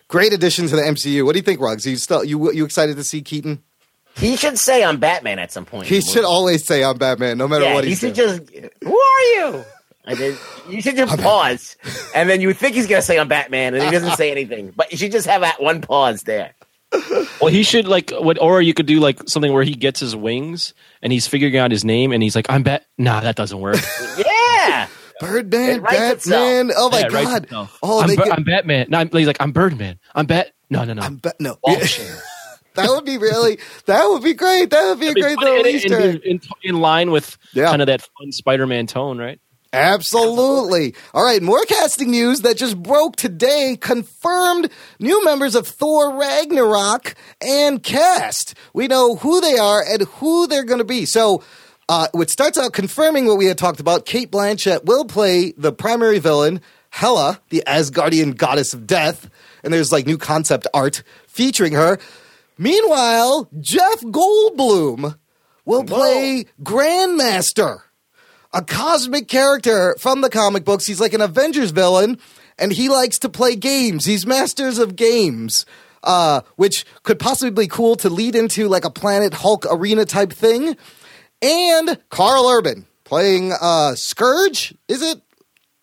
great 0.07 0.33
addition 0.33 0.67
to 0.67 0.75
the 0.75 0.81
MCU. 0.83 1.25
What 1.25 1.33
do 1.33 1.39
you 1.39 1.43
think, 1.43 1.59
Ruggs? 1.59 1.85
You 1.87 1.95
still 1.97 2.23
you 2.23 2.51
you 2.51 2.63
excited 2.63 2.95
to 2.97 3.03
see 3.03 3.21
Keaton? 3.23 3.63
He 4.17 4.37
should 4.37 4.57
say 4.57 4.81
I'm 4.83 4.97
Batman 4.97 5.39
at 5.39 5.51
some 5.51 5.65
point. 5.65 5.87
He 5.87 5.99
should 5.99 6.23
always 6.23 6.63
say 6.65 6.83
I'm 6.85 6.97
Batman, 6.97 7.37
no 7.37 7.47
matter 7.49 7.65
Yeah, 7.65 7.73
what 7.73 7.83
he 7.83 7.89
he's 7.89 7.99
should 7.99 8.13
doing. 8.13 8.47
just. 8.47 8.73
Who 8.83 8.97
are 8.97 9.23
you? 9.35 9.65
And 10.07 10.17
then 10.17 10.37
you 10.69 10.81
should 10.81 10.95
just 10.95 11.19
pause, 11.21 11.75
and 12.13 12.29
then 12.29 12.41
you 12.41 12.53
think 12.53 12.75
he's 12.75 12.87
gonna 12.87 13.01
say 13.01 13.17
I'm 13.19 13.27
Batman, 13.27 13.73
and 13.73 13.83
he 13.83 13.89
doesn't 13.91 14.15
say 14.17 14.31
anything. 14.31 14.71
But 14.75 14.91
you 14.91 14.97
should 14.97 15.11
just 15.11 15.27
have 15.27 15.41
that 15.41 15.61
one 15.61 15.81
pause 15.81 16.21
there. 16.23 16.53
Well, 17.41 17.47
he 17.51 17.63
should 17.63 17.87
like 17.87 18.11
what, 18.11 18.39
or 18.41 18.61
you 18.61 18.73
could 18.73 18.85
do 18.85 18.99
like 18.99 19.19
something 19.27 19.51
where 19.51 19.63
he 19.63 19.73
gets 19.73 19.99
his 19.99 20.15
wings 20.15 20.73
and 21.01 21.11
he's 21.11 21.27
figuring 21.27 21.57
out 21.57 21.71
his 21.71 21.83
name 21.83 22.11
and 22.13 22.23
he's 22.23 22.35
like, 22.35 22.45
"I'm 22.49 22.63
Bat." 22.63 22.85
Nah, 22.97 23.19
that 23.21 23.35
doesn't 23.35 23.59
work. 23.59 23.77
Yeah, 24.17 24.87
Birdman, 25.19 25.69
It 25.77 25.81
writes 25.81 26.27
Batman. 26.27 26.71
Oh 26.75 26.89
my 26.89 26.99
Yeah, 26.99 27.09
god! 27.09 27.47
Oh, 27.83 28.01
I'm, 28.01 28.07
they 28.07 28.15
Ba- 28.15 28.23
get, 28.25 28.33
I'm 28.37 28.43
Batman. 28.43 28.87
No, 28.89 28.97
I'm, 28.99 29.09
he's 29.11 29.27
like, 29.27 29.37
I'm 29.39 29.51
Birdman. 29.51 29.99
I'm 30.13 30.25
Bat. 30.25 30.51
No, 30.69 30.83
no, 30.83 30.93
no. 30.93 31.01
I'm 31.03 31.17
ba- 31.17 31.33
no. 31.39 31.57
Bullshit. 31.63 32.11
that 32.75 32.89
would 32.89 33.05
be 33.05 33.17
really. 33.17 33.59
That 33.85 34.05
would 34.07 34.23
be 34.23 34.33
great. 34.33 34.69
That 34.71 34.89
would 34.89 34.99
be 34.99 35.07
a 35.09 35.13
great 35.13 35.35
But 35.35 35.45
little 35.45 35.65
in, 35.65 35.75
Easter 35.75 35.99
in, 35.99 36.21
in, 36.23 36.41
in 36.63 36.79
line 36.79 37.11
with 37.11 37.37
Yeah. 37.53 37.65
kind 37.69 37.81
of 37.81 37.87
that 37.87 38.01
fun 38.01 38.31
Spider-Man 38.31 38.87
tone, 38.87 39.17
right? 39.17 39.39
Absolutely. 39.75 40.95
All 41.13 41.23
right, 41.23 41.41
more 41.41 41.63
casting 41.65 42.11
news 42.11 42.41
that 42.41 42.55
just 42.55 42.81
broke 42.81 43.17
today 43.17 43.77
confirmed 43.79 44.69
new 44.99 45.23
members 45.25 45.53
of 45.53 45.67
Thor 45.67 46.17
Ragnarok 46.17 47.13
and 47.41 47.83
cast. 47.83 48.55
We 48.73 48.87
know 48.87 49.17
who 49.17 49.41
they 49.41 49.57
are 49.57 49.83
and 49.83 50.03
who 50.03 50.47
they're 50.47 50.63
going 50.63 50.79
to 50.79 50.85
be. 50.85 51.05
So, 51.05 51.43
uh, 51.89 52.07
it 52.15 52.29
starts 52.29 52.57
out 52.57 52.73
confirming 52.73 53.27
what 53.27 53.37
we 53.37 53.45
had 53.47 53.57
talked 53.57 53.79
about. 53.81 54.05
Cate 54.05 54.31
Blanchett 54.31 54.85
will 54.85 55.05
play 55.05 55.51
the 55.57 55.73
primary 55.73 56.19
villain, 56.19 56.61
Hela, 56.89 57.41
the 57.49 57.61
Asgardian 57.67 58.37
goddess 58.37 58.73
of 58.73 58.87
death. 58.87 59.29
And 59.63 59.73
there's 59.73 59.91
like 59.91 60.07
new 60.07 60.17
concept 60.17 60.67
art 60.73 61.03
featuring 61.27 61.73
her. 61.73 61.99
Meanwhile, 62.57 63.49
Jeff 63.59 64.01
Goldblum 64.01 65.17
will 65.65 65.83
play 65.83 66.45
Grandmaster 66.63 67.81
a 68.55 68.63
cosmic 68.63 69.27
character 69.27 69.95
from 69.99 70.21
the 70.21 70.29
comic 70.29 70.63
books. 70.65 70.85
He's 70.87 70.99
like 70.99 71.13
an 71.13 71.21
Avengers 71.21 71.71
villain, 71.71 72.17
and 72.57 72.71
he 72.71 72.89
likes 72.89 73.19
to 73.19 73.29
play 73.29 73.55
games. 73.55 74.05
He's 74.05 74.25
masters 74.25 74.79
of 74.79 74.95
games, 74.95 75.65
uh, 76.03 76.41
which 76.55 76.85
could 77.03 77.19
possibly 77.19 77.51
be 77.51 77.67
cool 77.67 77.95
to 77.97 78.09
lead 78.09 78.33
into 78.35 78.67
like 78.67 78.85
a 78.85 78.89
Planet 78.89 79.33
Hulk 79.33 79.65
arena 79.69 80.05
type 80.05 80.31
thing. 80.33 80.75
And 81.41 81.99
Karl 82.09 82.47
Urban 82.49 82.87
playing 83.03 83.51
uh, 83.59 83.93
Scourge. 83.95 84.73
Is 84.87 85.01
it? 85.01 85.21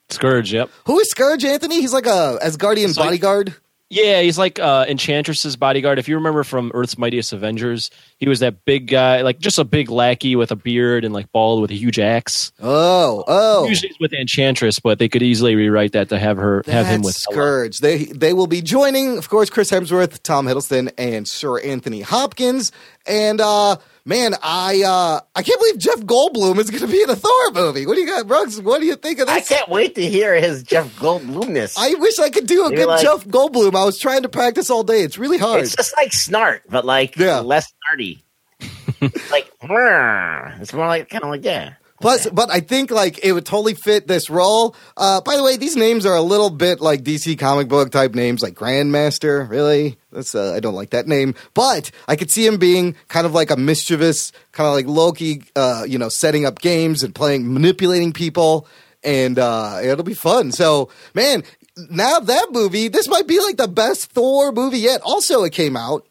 Scourge. 0.09 0.53
Yep. 0.53 0.71
Who 0.87 0.99
is 0.99 1.11
Scourge, 1.11 1.45
Anthony? 1.45 1.81
He's 1.81 1.93
like 1.93 2.07
a 2.07 2.39
Asgardian 2.43 2.89
It's 2.89 2.97
like- 2.97 3.07
bodyguard. 3.09 3.55
Yeah, 3.93 4.23
he's 4.23 4.39
like 4.39 4.59
uh, 4.59 4.87
Enchantress's 4.89 5.55
bodyguard. 5.57 5.99
If 5.99 6.09
you 6.09 6.15
remember 6.15 6.45
from 6.45 6.73
Earth's 6.73 6.97
Mightiest 6.97 7.35
Avengers, 7.35 7.91
he 8.17 8.27
was 8.27 8.41
that 8.41 8.65
big 8.65 8.87
guy, 8.87 9.21
like 9.21 9.39
just 9.39 9.59
a 9.59 9.65
big 9.65 9.91
lackey 9.91 10.35
with 10.35 10.51
a 10.51 10.57
beard 10.57 11.05
and 11.05 11.13
like 11.13 11.31
bald 11.31 11.61
with 11.61 11.71
a 11.71 11.75
huge 11.75 11.99
axe. 11.99 12.53
Oh, 12.59 13.23
oh. 13.29 13.69
Usually 13.69 13.91
it's 13.91 14.01
with 14.01 14.15
Enchantress, 14.15 14.79
but 14.79 14.99
they 14.99 15.11
could 15.11 15.23
easily 15.23 15.55
rewrite 15.57 15.93
that 15.93 16.09
to 16.09 16.19
have 16.19 16.39
her 16.39 16.63
have 16.69 16.87
him 16.87 17.03
with 17.03 17.13
That's 17.13 17.25
Scourge. 17.25 17.79
They 17.81 18.07
they 18.07 18.33
will 18.33 18.47
be 18.47 18.63
joining, 18.63 19.19
of 19.19 19.29
course, 19.29 19.51
Chris 19.51 19.71
Hemsworth, 19.71 20.23
Tom 20.23 20.47
Hiddleston, 20.47 20.91
and 20.97 21.29
Sir 21.29 21.61
Anthony 21.61 22.01
Hopkins. 22.01 22.73
And 23.07 23.43
uh 23.43 23.77
man, 24.05 24.35
I 24.43 24.83
uh 24.83 25.21
I 25.35 25.43
can't 25.43 25.59
believe 25.61 25.79
Jeff 25.79 26.01
Goldblum 26.01 26.59
is 26.59 26.71
going 26.71 26.81
to 26.83 26.87
be 26.89 27.03
in 27.03 27.11
a 27.11 27.17
Thor 27.17 27.51
movie. 27.53 27.87
What 27.87 27.95
do 27.95 28.01
you 28.01 28.07
got, 28.07 28.27
Brooks? 28.27 28.59
What 28.61 28.81
do 28.81 28.87
you 28.87 28.97
think 28.97 29.19
of 29.19 29.27
this? 29.29 29.37
I 29.51 29.55
can't 29.55 29.69
wait 29.69 29.95
to 29.97 30.07
hear 30.07 30.35
his 30.35 30.63
Jeff 30.63 30.87
Goldblumness. 30.99 31.75
I 31.79 31.95
wish 31.95 32.19
I 32.19 32.31
could 32.31 32.47
do 32.47 32.65
a 32.65 32.69
You're 32.71 32.77
good 32.79 32.87
like- 32.89 33.03
Jeff 33.03 33.25
Goldblum. 33.27 33.75
I 33.75 33.85
was 33.85 33.99
trying 33.99 34.23
to 34.23 34.29
practice 34.29 34.71
all 34.71 34.83
day. 34.83 35.03
It's 35.03 35.19
really 35.19 35.39
hard. 35.39 35.63
It's 35.63 35.77
just 35.77 35.95
like 35.97 36.11
Snart, 36.11 36.61
but 36.69 36.85
like 36.85 37.17
Yeah. 37.17 37.41
less 37.41 37.73
snarty. 37.91 38.23
like 39.31 39.51
it's 39.61 40.73
more 40.73 40.87
like 40.87 41.09
kind 41.09 41.25
of 41.25 41.31
like 41.31 41.45
yeah. 41.45 41.75
Plus, 42.03 42.29
but 42.31 42.51
I 42.51 42.59
think 42.59 42.91
like 42.91 43.25
it 43.25 43.33
would 43.33 43.47
totally 43.47 43.75
fit 43.75 44.09
this 44.09 44.29
role. 44.29 44.75
Uh, 44.97 45.21
by 45.21 45.37
the 45.37 45.45
way, 45.45 45.57
these 45.57 45.77
names 45.77 46.05
are 46.05 46.17
a 46.17 46.21
little 46.21 46.51
bit 46.51 46.81
like 46.81 47.05
DC 47.05 47.39
comic 47.39 47.69
book 47.69 47.93
type 47.93 48.13
names, 48.17 48.43
like 48.43 48.55
Grandmaster. 48.55 49.49
Really, 49.49 49.97
that's 50.11 50.35
uh, 50.35 50.53
I 50.53 50.59
don't 50.59 50.75
like 50.75 50.91
that 50.91 51.07
name. 51.07 51.37
But 51.55 51.93
I 52.09 52.17
could 52.17 52.29
see 52.29 52.45
him 52.45 52.57
being 52.57 52.97
kind 53.07 53.25
of 53.25 53.35
like 53.35 53.53
a 53.53 53.57
mischievous, 53.57 54.33
kind 54.51 54.67
of 54.67 54.75
like 54.75 54.87
Loki. 54.87 55.45
Uh, 55.55 55.85
you 55.89 55.97
know, 55.97 56.09
setting 56.09 56.45
up 56.45 56.59
games 56.59 57.05
and 57.05 57.15
playing, 57.15 57.53
manipulating 57.53 58.13
people, 58.13 58.67
and 59.05 59.39
uh, 59.39 59.79
it'll 59.81 60.03
be 60.03 60.13
fun. 60.13 60.51
So, 60.51 60.91
man, 61.15 61.45
now 61.89 62.19
that 62.19 62.49
movie, 62.51 62.89
this 62.89 63.07
might 63.07 63.29
be 63.29 63.39
like 63.39 63.59
the 63.59 63.69
best 63.69 64.11
Thor 64.11 64.51
movie 64.51 64.81
yet. 64.81 65.03
Also, 65.03 65.45
it 65.45 65.53
came 65.53 65.77
out. 65.77 66.05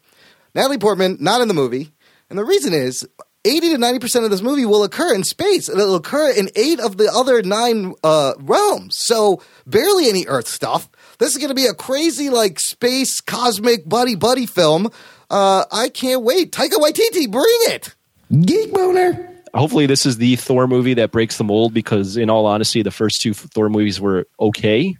Natalie 0.54 0.78
Portman 0.78 1.18
not 1.20 1.42
in 1.42 1.48
the 1.48 1.54
movie, 1.54 1.92
and 2.30 2.38
the 2.38 2.46
reason 2.46 2.72
is 2.72 3.06
80 3.44 3.70
to 3.70 3.78
90 3.78 3.98
percent 3.98 4.24
of 4.24 4.30
this 4.30 4.42
movie 4.42 4.64
will 4.64 4.84
occur 4.84 5.14
in 5.14 5.24
space. 5.24 5.68
and 5.68 5.80
It'll 5.80 5.96
occur 5.96 6.30
in 6.30 6.48
eight 6.56 6.80
of 6.80 6.96
the 6.96 7.10
other 7.12 7.42
nine 7.42 7.94
uh, 8.04 8.34
realms, 8.38 8.96
so 8.96 9.42
barely 9.66 10.08
any 10.08 10.26
Earth 10.26 10.46
stuff. 10.48 10.88
This 11.18 11.32
is 11.32 11.38
going 11.38 11.48
to 11.48 11.54
be 11.54 11.66
a 11.66 11.74
crazy 11.74 12.30
like 12.30 12.58
space 12.60 13.20
cosmic 13.20 13.88
buddy 13.88 14.14
buddy 14.14 14.46
film. 14.46 14.88
Uh, 15.30 15.64
I 15.72 15.88
can't 15.88 16.22
wait. 16.22 16.52
Taika 16.52 16.72
Waititi, 16.72 17.30
bring 17.30 17.44
it. 17.68 17.94
Geek 18.40 18.72
boner. 18.72 19.28
hopefully 19.54 19.86
this 19.86 20.06
is 20.06 20.16
the 20.16 20.36
Thor 20.36 20.66
movie 20.66 20.94
that 20.94 21.10
breaks 21.10 21.36
the 21.36 21.44
mold 21.44 21.74
because 21.74 22.16
in 22.16 22.30
all 22.30 22.46
honesty 22.46 22.82
the 22.82 22.90
first 22.90 23.20
two 23.20 23.34
Thor 23.34 23.68
movies 23.68 24.00
were 24.00 24.26
okay, 24.40 24.96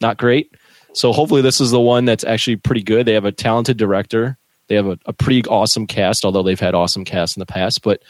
not 0.00 0.18
great. 0.18 0.54
So 0.94 1.12
hopefully 1.12 1.42
this 1.42 1.60
is 1.60 1.70
the 1.70 1.80
one 1.80 2.04
that's 2.04 2.24
actually 2.24 2.56
pretty 2.56 2.82
good. 2.82 3.06
They 3.06 3.14
have 3.14 3.24
a 3.24 3.32
talented 3.32 3.76
director. 3.76 4.36
They 4.68 4.76
have 4.76 4.86
a, 4.86 4.98
a 5.06 5.12
pretty 5.12 5.44
awesome 5.48 5.86
cast, 5.86 6.24
although 6.24 6.42
they've 6.42 6.58
had 6.58 6.74
awesome 6.74 7.04
casts 7.04 7.36
in 7.36 7.40
the 7.40 7.46
past. 7.46 7.82
But 7.82 8.02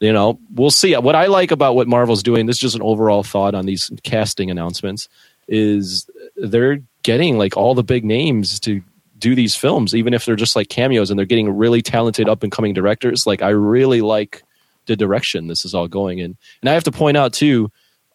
you 0.00 0.12
know, 0.12 0.40
we'll 0.52 0.70
see. 0.70 0.94
What 0.96 1.14
I 1.14 1.26
like 1.26 1.52
about 1.52 1.76
what 1.76 1.86
Marvel's 1.86 2.24
doing, 2.24 2.46
this 2.46 2.56
is 2.56 2.60
just 2.60 2.74
an 2.74 2.82
overall 2.82 3.22
thought 3.22 3.54
on 3.54 3.66
these 3.66 3.90
casting 4.02 4.50
announcements, 4.50 5.08
is 5.46 6.10
they're 6.36 6.80
getting 7.04 7.38
like 7.38 7.56
all 7.56 7.74
the 7.74 7.84
big 7.84 8.04
names 8.04 8.58
to 8.60 8.82
do 9.18 9.36
these 9.36 9.54
films, 9.54 9.94
even 9.94 10.12
if 10.12 10.24
they're 10.24 10.34
just 10.34 10.56
like 10.56 10.68
cameos, 10.68 11.10
and 11.10 11.18
they're 11.18 11.26
getting 11.26 11.56
really 11.56 11.82
talented 11.82 12.28
up 12.28 12.42
and 12.42 12.50
coming 12.50 12.74
directors. 12.74 13.26
Like 13.26 13.42
I 13.42 13.50
really 13.50 14.00
like 14.00 14.42
the 14.86 14.96
direction 14.96 15.46
this 15.46 15.64
is 15.64 15.74
all 15.74 15.86
going 15.86 16.18
in. 16.18 16.36
And 16.60 16.68
I 16.68 16.72
have 16.72 16.84
to 16.84 16.92
point 16.92 17.16
out 17.16 17.32
too, 17.32 17.70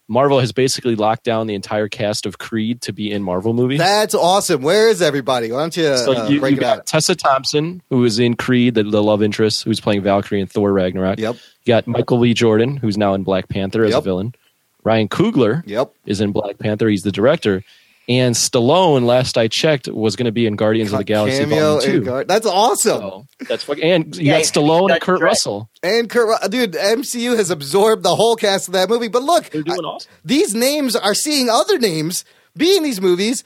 Marvel 0.10 0.40
has 0.40 0.52
basically 0.54 0.96
locked 0.96 1.24
down 1.26 1.48
the 1.48 1.54
entire 1.56 1.90
cast 1.90 2.26
of 2.26 2.38
Creed 2.38 2.82
to 2.84 2.94
be 2.94 3.12
in 3.12 3.22
Marvel 3.24 3.54
movies. 3.54 3.80
That's 3.80 4.16
awesome. 4.16 4.62
Where 4.62 4.88
is 4.88 5.02
everybody? 5.02 5.52
Why 5.52 5.60
don't 5.60 5.76
you, 5.76 5.98
so 5.98 6.14
uh, 6.16 6.30
you, 6.30 6.40
break 6.40 6.56
you 6.56 6.62
it 6.62 6.64
out? 6.64 6.86
Tessa 6.86 7.14
Thompson, 7.16 7.82
who 7.90 8.06
is 8.06 8.18
in 8.18 8.36
Creed, 8.36 8.76
the, 8.76 8.84
the 8.84 9.04
love 9.04 9.22
interest, 9.22 9.64
who's 9.64 9.82
playing 9.82 10.04
Valkyrie 10.04 10.40
in 10.40 10.48
Thor 10.48 10.72
Ragnarok. 10.72 11.20
Yep. 11.20 11.36
You 11.36 11.42
got 11.74 11.88
Michael 11.88 12.22
B. 12.22 12.34
Jordan, 12.34 12.78
who's 12.78 12.98
now 12.98 13.14
in 13.16 13.24
Black 13.24 13.50
Panther 13.50 13.84
as 13.84 13.92
a 13.92 13.96
Yep. 13.98 14.04
villain. 14.06 14.36
Ryan 14.84 15.10
Coogler 15.10 15.64
Yep. 15.68 15.94
is 16.06 16.22
in 16.22 16.32
Black 16.32 16.58
Panther. 16.60 16.88
He's 16.88 17.04
the 17.04 17.12
director. 17.12 17.64
And 18.10 18.36
Stallone, 18.36 19.06
last 19.06 19.38
I 19.38 19.50
checked, 19.50 19.90
was 19.90 20.16
going 20.16 20.28
to 20.28 20.32
be 20.32 20.46
in 20.46 20.56
Guardians 20.56 20.94
of 20.94 21.00
the 21.00 21.04
Galaxy 21.04 21.40
Cameo 21.40 21.80
Volume 21.80 21.92
Two. 21.92 22.02
Guard- 22.06 22.28
That's 22.30 22.46
awesome. 22.46 23.00
So 23.02 23.26
that's 23.50 23.64
fucking, 23.66 23.84
and 23.84 24.16
you 24.16 24.28
Yeah, 24.28 24.38
got 24.38 24.44
Stallone 24.46 24.92
and 24.94 25.02
Kurt 25.02 25.20
right. 25.20 25.28
Russell. 25.28 25.70
And 25.84 26.10
Kurt, 26.10 26.50
dude, 26.50 26.72
MCU 26.74 27.36
has 27.36 27.50
absorbed 27.52 28.04
the 28.04 28.16
whole 28.16 28.38
cast 28.38 28.70
of 28.70 28.74
that 28.76 28.88
movie. 28.88 29.10
But 29.10 29.24
look, 29.24 29.50
They're 29.50 29.64
I- 29.68 29.74
awesome. 29.76 30.10
these 30.24 30.56
names 30.56 30.96
are 30.96 31.14
seeing 31.14 31.50
other 31.50 31.78
names 31.78 32.24
be 32.56 32.76
in 32.78 32.82
these 32.84 33.00
movies, 33.02 33.44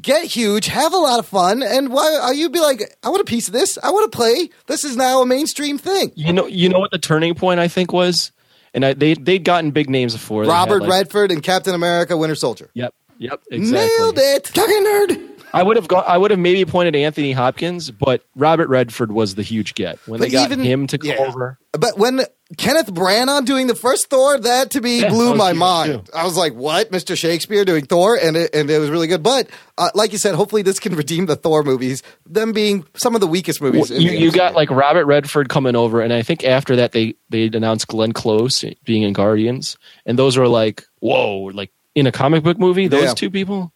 get 0.00 0.24
huge, 0.24 0.66
have 0.66 0.92
a 0.92 0.96
lot 0.96 1.18
of 1.20 1.26
fun, 1.26 1.62
and 1.62 1.92
why 1.92 2.16
uh, 2.16 2.22
are 2.26 2.34
you 2.34 2.48
be 2.50 2.58
like, 2.58 2.96
I 3.04 3.08
want 3.10 3.20
a 3.20 3.24
piece 3.24 3.46
of 3.46 3.52
this. 3.52 3.78
I 3.82 3.90
want 3.90 4.10
to 4.10 4.16
play. 4.16 4.50
This 4.66 4.82
is 4.84 4.96
now 4.96 5.22
a 5.22 5.26
mainstream 5.26 5.78
thing. 5.78 6.10
You 6.16 6.32
know, 6.32 6.46
you 6.46 6.68
know 6.68 6.80
what 6.80 6.90
the 6.90 6.98
turning 6.98 7.34
point 7.34 7.60
I 7.60 7.68
think 7.68 7.92
was, 7.92 8.32
and 8.74 8.84
I, 8.84 8.94
they 8.94 9.14
they'd 9.14 9.44
gotten 9.44 9.70
big 9.70 9.88
names 9.88 10.14
before. 10.14 10.46
They 10.46 10.50
had, 10.50 10.58
Robert 10.58 10.80
like- 10.82 10.90
Redford 10.90 11.30
and 11.30 11.42
Captain 11.42 11.74
America: 11.76 12.16
Winter 12.16 12.34
Soldier. 12.34 12.70
Yep, 12.74 12.92
yep, 13.20 13.40
exactly. 13.50 13.88
Nailed 13.98 14.18
it, 14.18 14.44
talking 14.44 14.84
nerd. 14.84 15.26
I 15.52 15.64
would 15.64 15.74
have 15.76 15.88
gone. 15.88 16.04
I 16.06 16.16
would 16.16 16.30
have 16.30 16.38
maybe 16.38 16.64
pointed 16.64 16.94
Anthony 16.94 17.32
Hopkins, 17.32 17.90
but 17.90 18.22
Robert 18.36 18.68
Redford 18.68 19.10
was 19.10 19.34
the 19.34 19.42
huge 19.42 19.74
get 19.74 19.98
when 20.06 20.20
But 20.20 20.26
they 20.26 20.32
got 20.32 20.52
even- 20.52 20.64
him 20.64 20.86
to 20.88 20.98
yeah. 21.02 21.16
cover. 21.16 21.58
But 21.72 21.98
when 21.98 22.22
Kenneth 22.56 22.92
Branagh 22.92 23.44
doing 23.46 23.66
the 23.66 23.74
first 23.74 24.10
Thor, 24.10 24.38
that 24.38 24.70
to 24.72 24.80
me 24.80 25.00
Yeah, 25.00 25.08
blew 25.08 25.34
my 25.34 25.52
mind. 25.52 26.06
too. 26.06 26.12
I 26.12 26.22
was 26.24 26.36
like, 26.36 26.52
"What, 26.54 26.92
Mr. 26.92 27.16
Shakespeare 27.18 27.64
doing 27.64 27.84
Thor?" 27.84 28.14
And 28.16 28.36
it, 28.36 28.54
and 28.54 28.70
it 28.70 28.78
was 28.78 28.90
really 28.90 29.08
good. 29.08 29.24
But 29.24 29.48
uh, 29.76 29.90
like 29.94 30.12
you 30.12 30.18
said, 30.18 30.36
hopefully 30.36 30.62
this 30.62 30.78
can 30.78 30.94
redeem 30.94 31.26
the 31.26 31.34
Thor 31.36 31.64
movies, 31.64 32.04
them 32.26 32.52
being 32.52 32.84
some 32.94 33.16
of 33.16 33.20
the 33.20 33.26
weakest 33.26 33.60
movies. 33.60 33.90
in 33.90 34.02
You, 34.02 34.10
the 34.10 34.18
you 34.18 34.30
got 34.30 34.54
like 34.54 34.70
Robert 34.70 35.06
Redford 35.06 35.48
coming 35.48 35.74
over, 35.74 36.00
and 36.00 36.12
I 36.12 36.22
think 36.22 36.44
after 36.44 36.76
that 36.76 36.92
they 36.92 37.14
they 37.28 37.46
announced 37.46 37.88
Glenn 37.88 38.12
Close 38.12 38.64
being 38.84 39.02
in 39.02 39.12
Guardians, 39.14 39.76
and 40.06 40.16
those 40.16 40.36
were 40.36 40.46
like 40.48 40.84
whoa, 41.00 41.50
like 41.54 41.72
in 41.94 42.06
a 42.06 42.12
comic 42.12 42.42
book 42.42 42.58
movie, 42.58 42.88
those 42.88 43.04
Yeah. 43.04 43.14
two 43.14 43.30
people. 43.30 43.72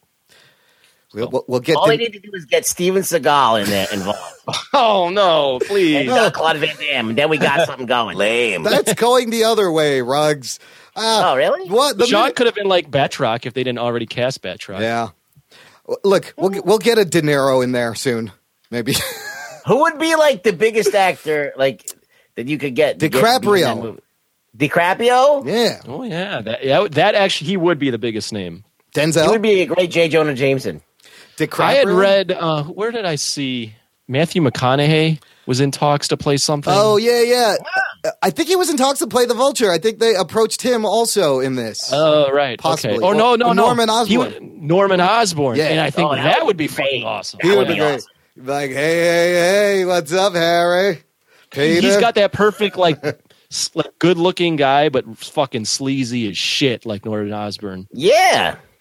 We'll, 1.13 1.29
we'll, 1.31 1.45
we'll 1.47 1.61
get 1.61 1.77
All 1.77 1.85
to, 1.85 1.91
they 1.93 1.97
need 1.97 2.13
to 2.15 2.19
do 2.19 2.31
is 2.35 2.45
get 2.45 2.67
Steven 2.67 3.03
Seagal 3.03 3.63
in 3.63 3.71
there 3.71 3.87
involved. 3.93 4.19
Oh 4.75 5.09
no, 5.11 5.55
and 5.55 5.63
please! 5.65 6.07
Jean 6.07 6.31
Claude 6.33 6.57
Van 6.59 6.77
Damme, 6.77 7.09
and 7.11 7.17
then 7.19 7.31
we 7.31 7.39
got 7.39 7.67
something 7.67 7.87
going. 7.87 8.17
Lame. 8.19 8.63
That's 8.65 8.93
going 9.01 9.31
the 9.31 9.45
other 9.45 9.71
way, 9.73 10.03
Rugs. 10.03 10.59
Uh, 10.97 11.23
Oh, 11.33 11.37
really? 11.37 11.67
What 11.71 11.97
the 11.97 12.05
Sean 12.07 12.23
minute- 12.23 12.37
could 12.37 12.47
have 12.47 12.55
been 12.55 12.67
like 12.69 12.91
Batroc 12.91 13.47
if 13.47 13.55
they 13.55 13.63
didn't 13.65 13.79
already 13.79 14.05
cast 14.07 14.43
Batroc. 14.43 14.81
Yeah. 14.81 15.11
Look, 16.03 16.35
we'll 16.37 16.51
get- 16.51 16.67
we'll 16.67 16.79
get 16.79 16.99
a 16.99 17.05
De 17.07 17.23
Niro 17.23 17.63
in 17.65 17.73
there 17.73 17.95
soon, 17.95 18.33
maybe. 18.71 18.95
Who 19.67 19.81
would 19.83 19.99
be 19.99 20.15
like 20.17 20.43
the 20.43 20.53
biggest 20.53 20.95
actor 20.95 21.53
like 21.57 21.89
that 22.35 22.49
you 22.49 22.59
could 22.59 22.75
get? 22.75 22.99
to 22.99 23.09
get 23.09 23.21
to 23.21 23.27
in 23.55 23.61
that 23.63 23.77
DiCaprio. 23.77 23.99
Movie? 24.55 24.69
DiCaprio? 24.69 25.47
yeah, 25.47 25.81
Oh 25.87 26.03
yeah, 26.03 26.41
that 26.43 26.65
yeah, 26.65 26.87
that 26.93 27.15
actually 27.15 27.49
he 27.49 27.57
would 27.57 27.79
be 27.79 27.91
the 27.91 27.99
biggest 27.99 28.33
name. 28.33 28.65
Denzel. 28.95 29.03
He 29.05 29.11
Denzel. 29.27 29.31
would 29.31 29.43
be 29.43 29.61
a 29.63 29.67
great 29.67 29.91
J. 29.91 30.09
Jonah 30.09 30.35
Jameson. 30.35 30.81
DiCaprio. 31.37 31.61
I 31.65 31.73
had 31.75 31.89
read 31.89 32.31
uh, 32.33 32.65
where 32.65 32.91
did 32.93 33.05
I 33.05 33.17
see 33.17 33.75
Matthew 34.07 34.41
McConaughey 34.43 35.21
was 35.47 35.61
in 35.61 35.71
talks 35.73 36.09
to 36.09 36.17
play 36.17 36.37
something. 36.37 36.73
Oh 36.75 36.97
yeah, 36.97 37.21
yeah. 37.23 37.57
I 38.23 38.31
think 38.31 38.49
he 38.49 38.57
was 38.57 38.71
in 38.71 38.77
talks 38.77 38.99
to 39.01 39.07
play 39.07 39.27
the 39.27 39.35
Vulture. 39.35 39.71
I 39.71 39.79
think 39.79 39.99
they 39.99 40.15
approached 40.15 40.63
him 40.63 40.85
also 40.85 41.41
in 41.41 41.55
this. 41.57 41.91
Oh 41.93 42.31
right, 42.31 42.59
Possibly. 42.59 42.99
Okay. 42.99 43.05
Oh 43.07 43.13
no, 43.13 43.35
no, 43.35 43.49
Or 43.49 43.55
no. 43.55 43.65
Norman 43.67 43.89
He 43.89 44.17
Osborn. 44.17 44.19
would- 44.19 44.43
Norman 44.63 45.01
Osborn. 45.01 45.57
Yeah. 45.57 45.65
and 45.69 45.81
I 45.81 45.91
think 45.91 46.11
Oh, 46.11 46.15
that, 46.15 46.47
would 46.47 46.57
be 46.57 46.69
great. 46.69 46.77
fucking 46.77 47.05
awesome. 47.05 47.41
he 47.43 47.49
that 47.49 47.55
would 47.57 47.59
would 47.59 47.69
be 47.69 47.75
be 47.75 47.81
great. 47.81 47.95
awesome. 47.97 48.11
Like, 48.37 48.71
hey, 48.71 48.75
hey, 48.75 49.33
hey, 49.79 49.85
what's 49.85 50.13
up, 50.13 50.33
Harry? 50.35 51.03
Peter. 51.51 51.81
He's 51.83 51.97
got 51.99 52.15
that 52.17 52.33
perfect 52.33 52.77
like, 52.77 52.99
s- 53.05 53.15
like 53.75 53.99
good 53.99 54.19
looking 54.19 54.57
guy, 54.57 54.89
but 54.89 55.05
fucking 55.19 55.65
sleazy 55.65 56.29
as 56.29 56.37
shit, 56.37 56.85
like 56.87 57.05
Norman 57.05 57.33
Osborn. 57.33 57.89
Yeah. 57.93 58.57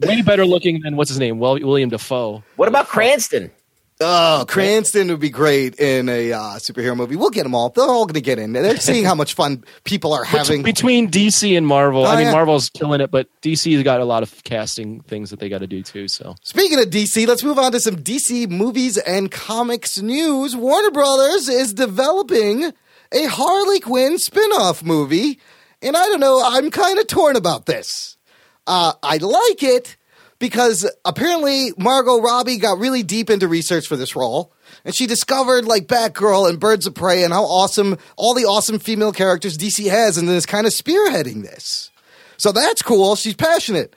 Way 0.00 0.22
better 0.22 0.44
looking 0.46 0.80
than 0.82 0.96
what's 0.96 1.10
his 1.10 1.18
name, 1.18 1.38
Well, 1.38 1.58
William 1.60 1.88
Dafoe. 1.90 2.42
What 2.56 2.68
about 2.68 2.88
Cranston? 2.88 3.50
Oh, 3.98 4.44
Cranston 4.46 5.08
would 5.08 5.20
be 5.20 5.30
great 5.30 5.80
in 5.80 6.10
a 6.10 6.30
uh, 6.30 6.38
superhero 6.58 6.94
movie. 6.94 7.16
We'll 7.16 7.30
get 7.30 7.44
them 7.44 7.54
all. 7.54 7.70
They're 7.70 7.86
all 7.86 8.04
going 8.04 8.12
to 8.14 8.20
get 8.20 8.38
in. 8.38 8.52
They're 8.52 8.76
seeing 8.76 9.06
how 9.06 9.14
much 9.14 9.32
fun 9.32 9.64
people 9.84 10.12
are 10.12 10.22
having. 10.22 10.62
Between 10.62 11.10
DC 11.10 11.56
and 11.56 11.66
Marvel, 11.66 12.02
Oh, 12.04 12.06
I 12.10 12.16
mean 12.16 12.26
yeah. 12.26 12.32
Marvel's 12.32 12.68
killing 12.68 13.00
it, 13.00 13.10
but 13.10 13.28
DC's 13.40 13.82
got 13.84 14.02
a 14.02 14.04
lot 14.04 14.22
of 14.22 14.44
casting 14.44 15.00
things 15.00 15.30
that 15.30 15.40
they 15.40 15.48
got 15.48 15.60
to 15.60 15.66
do 15.66 15.82
too. 15.82 16.08
So 16.08 16.34
Speaking 16.42 16.78
of 16.78 16.90
DC, 16.90 17.26
let's 17.26 17.42
move 17.42 17.58
on 17.58 17.72
to 17.72 17.80
some 17.80 17.96
DC 17.96 18.50
movies 18.50 18.98
and 18.98 19.30
comics 19.30 19.98
news. 19.98 20.54
Warner 20.54 20.90
Brothers 20.90 21.48
is 21.48 21.72
developing 21.72 22.74
a 23.12 23.26
Harley 23.26 23.80
Quinn 23.80 24.18
spin-off 24.18 24.82
movie, 24.82 25.40
and 25.82 25.96
I 25.96 26.06
don't 26.06 26.20
know, 26.20 26.42
I'm 26.44 26.70
kind 26.70 26.98
of 26.98 27.06
torn 27.06 27.36
about 27.36 27.66
this. 27.66 28.16
Uh, 28.66 28.92
I 29.02 29.18
like 29.18 29.62
it 29.62 29.96
because 30.38 30.90
apparently 31.04 31.72
Margot 31.78 32.20
Robbie 32.20 32.58
got 32.58 32.78
really 32.78 33.02
deep 33.02 33.30
into 33.30 33.48
research 33.48 33.86
for 33.86 33.96
this 33.96 34.16
role. 34.16 34.52
And 34.84 34.94
she 34.94 35.06
discovered 35.06 35.64
like 35.64 35.86
Batgirl 35.86 36.48
and 36.48 36.60
Birds 36.60 36.86
of 36.86 36.94
Prey 36.94 37.24
and 37.24 37.32
how 37.32 37.44
awesome 37.44 37.98
all 38.16 38.34
the 38.34 38.44
awesome 38.44 38.78
female 38.78 39.12
characters 39.12 39.56
DC 39.56 39.88
has, 39.88 40.18
and 40.18 40.28
is 40.28 40.46
kind 40.46 40.66
of 40.66 40.72
spearheading 40.72 41.42
this. 41.42 41.90
So 42.36 42.52
that's 42.52 42.82
cool. 42.82 43.16
She's 43.16 43.34
passionate. 43.34 43.94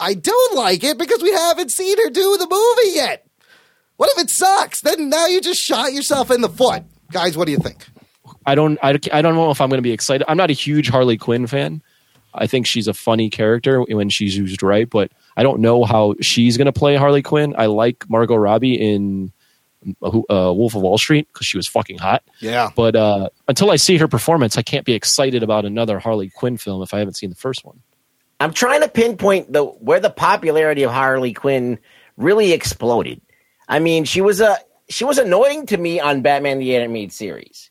I 0.00 0.14
don't 0.14 0.56
like 0.56 0.84
it 0.84 0.98
because 0.98 1.22
we 1.22 1.32
haven't 1.32 1.70
seen 1.70 1.96
her 1.98 2.10
do 2.10 2.36
the 2.38 2.48
movie 2.48 2.96
yet. 2.96 3.26
What 3.96 4.10
if 4.16 4.24
it 4.24 4.30
sucks? 4.30 4.80
Then 4.82 5.08
now 5.08 5.26
you 5.26 5.40
just 5.40 5.60
shot 5.60 5.92
yourself 5.92 6.30
in 6.30 6.40
the 6.40 6.48
foot. 6.48 6.84
Guys, 7.10 7.36
what 7.36 7.46
do 7.46 7.52
you 7.52 7.58
think? 7.58 7.86
I 8.46 8.54
don't, 8.54 8.78
I, 8.82 8.98
I 9.12 9.22
don't 9.22 9.34
know 9.34 9.50
if 9.50 9.60
I'm 9.60 9.68
going 9.68 9.78
to 9.78 9.82
be 9.82 9.92
excited. 9.92 10.24
I'm 10.28 10.36
not 10.36 10.50
a 10.50 10.54
huge 10.54 10.88
Harley 10.88 11.16
Quinn 11.16 11.46
fan. 11.46 11.82
I 12.32 12.46
think 12.46 12.66
she's 12.66 12.86
a 12.86 12.94
funny 12.94 13.30
character 13.30 13.82
when 13.82 14.08
she's 14.10 14.36
used 14.36 14.62
right, 14.62 14.88
but 14.88 15.10
I 15.36 15.42
don't 15.42 15.60
know 15.60 15.84
how 15.84 16.14
she's 16.20 16.56
going 16.56 16.66
to 16.66 16.72
play 16.72 16.96
Harley 16.96 17.22
Quinn. 17.22 17.54
I 17.56 17.66
like 17.66 18.08
Margot 18.08 18.36
Robbie 18.36 18.74
in 18.74 19.32
uh, 20.02 20.52
Wolf 20.54 20.74
of 20.74 20.82
Wall 20.82 20.98
Street 20.98 21.28
because 21.32 21.46
she 21.46 21.56
was 21.56 21.66
fucking 21.66 21.98
hot. 21.98 22.22
Yeah. 22.40 22.70
But 22.74 22.96
uh, 22.96 23.30
until 23.48 23.70
I 23.70 23.76
see 23.76 23.96
her 23.98 24.08
performance, 24.08 24.58
I 24.58 24.62
can't 24.62 24.84
be 24.84 24.94
excited 24.94 25.42
about 25.42 25.64
another 25.64 25.98
Harley 25.98 26.28
Quinn 26.28 26.56
film 26.56 26.82
if 26.82 26.92
I 26.92 26.98
haven't 26.98 27.14
seen 27.14 27.30
the 27.30 27.36
first 27.36 27.64
one. 27.64 27.80
I'm 28.38 28.52
trying 28.52 28.82
to 28.82 28.88
pinpoint 28.88 29.52
the 29.52 29.64
where 29.64 30.00
the 30.00 30.10
popularity 30.10 30.82
of 30.82 30.90
Harley 30.90 31.32
Quinn 31.32 31.78
really 32.16 32.52
exploded. 32.52 33.20
I 33.68 33.78
mean, 33.78 34.04
she 34.04 34.20
was 34.20 34.40
a 34.40 34.58
she 34.88 35.04
was 35.04 35.18
annoying 35.18 35.66
to 35.66 35.76
me 35.76 36.00
on 36.00 36.20
Batman 36.20 36.58
the 36.58 36.76
Animated 36.76 37.12
Series. 37.12 37.70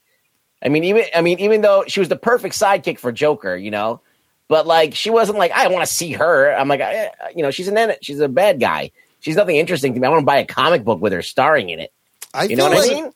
I 0.64 0.70
mean, 0.70 0.84
even 0.86 1.04
I 1.16 1.22
mean, 1.22 1.40
even 1.40 1.62
though 1.62 1.84
she 1.88 2.00
was 2.00 2.10
the 2.10 2.16
perfect 2.16 2.56
sidekick 2.56 3.00
for 3.00 3.12
Joker, 3.12 3.56
you 3.56 3.72
know, 3.72 4.02
but 4.48 4.66
like 4.66 4.96
she 4.96 5.10
wasn't 5.10 5.38
like 5.38 5.52
I 5.52 5.68
want 5.68 5.88
to 5.88 5.94
see 5.94 6.14
her. 6.14 6.52
I'm 6.56 6.68
like, 6.68 6.80
eh, 6.80 7.10
you 7.36 7.44
know, 7.44 7.52
she's 7.52 7.68
an 7.68 7.94
she's 8.02 8.20
a 8.20 8.28
bad 8.30 8.60
guy. 8.60 8.92
She's 9.20 9.36
nothing 9.36 9.56
interesting 9.58 9.94
to 9.94 10.00
me. 10.00 10.06
I 10.08 10.10
want 10.10 10.22
to 10.22 10.26
buy 10.26 10.38
a 10.38 10.46
comic 10.46 10.84
book 10.84 11.02
with 11.02 11.12
her 11.14 11.22
starring 11.22 11.70
in 11.70 11.80
it. 11.80 11.92
I 12.34 12.44
You 12.46 12.56
know 12.56 12.70
what 12.70 12.78
like 12.78 12.92
I 12.92 12.94
mean? 12.94 13.12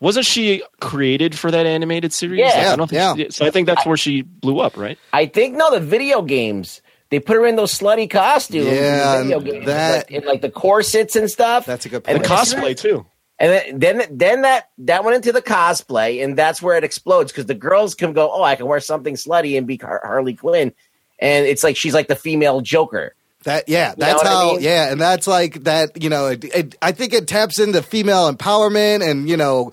Wasn't 0.00 0.24
she 0.26 0.62
created 0.80 1.36
for 1.36 1.50
that 1.50 1.66
animated 1.66 2.12
series? 2.12 2.38
Yeah. 2.40 2.72
I 2.72 2.76
don't 2.76 2.88
think 2.88 2.98
Yeah. 2.98 3.14
she. 3.16 3.30
So 3.30 3.44
I 3.46 3.50
think 3.50 3.66
that's 3.66 3.84
where 3.84 3.96
she 3.96 4.22
blew 4.22 4.60
up, 4.60 4.76
right? 4.76 4.96
I 5.12 5.26
think 5.26 5.56
no, 5.56 5.70
the 5.72 5.80
video 5.80 6.22
games. 6.22 6.82
They 7.10 7.18
put 7.20 7.36
her 7.36 7.46
in 7.46 7.56
those 7.56 7.72
slutty 7.76 8.08
costumes. 8.08 8.66
in 8.66 8.74
Yeah, 8.74 9.22
video 9.22 9.40
games, 9.40 9.64
that- 9.66 9.96
like, 9.96 10.10
in 10.10 10.24
like 10.28 10.42
the 10.42 10.50
corsets 10.50 11.16
and 11.16 11.30
stuff. 11.30 11.64
That's 11.66 11.86
a 11.86 11.88
good 11.88 12.02
And. 12.06 12.22
The 12.22 12.28
cosplay 12.28 12.76
too. 12.76 13.06
And 13.40 13.52
then, 13.52 13.78
then, 13.98 14.18
then 14.18 14.42
that 14.42 14.68
that 14.78 15.04
went 15.04 15.14
into 15.16 15.30
the 15.30 15.40
cosplay, 15.42 16.24
and 16.24 16.36
that's 16.36 16.60
where 16.60 16.76
it 16.76 16.82
explodes 16.82 17.30
because 17.30 17.46
the 17.46 17.54
girls 17.54 17.94
can 17.94 18.12
go, 18.12 18.30
"Oh, 18.32 18.42
I 18.42 18.56
can 18.56 18.66
wear 18.66 18.80
something 18.80 19.14
slutty 19.14 19.56
and 19.56 19.64
be 19.66 19.76
Har- 19.76 20.00
Harley 20.02 20.34
Quinn," 20.34 20.72
and 21.20 21.46
it's 21.46 21.62
like 21.62 21.76
she's 21.76 21.94
like 21.94 22.08
the 22.08 22.16
female 22.16 22.60
Joker. 22.60 23.14
that. 23.44 23.68
Yeah, 23.68 23.90
know 23.90 24.06
that's 24.06 24.24
what 24.24 24.26
I 24.26 24.30
how. 24.30 24.52
mean? 24.54 24.62
Yeah, 24.62 24.90
and 24.90 25.00
that's 25.00 25.28
like 25.28 25.62
that. 25.64 26.02
You 26.02 26.10
know, 26.10 26.26
it, 26.26 26.44
it, 26.44 26.74
I 26.82 26.90
think 26.90 27.12
it 27.12 27.28
taps 27.28 27.60
into 27.60 27.80
female 27.80 28.32
empowerment 28.32 29.08
and 29.08 29.28
you 29.28 29.36
know, 29.36 29.70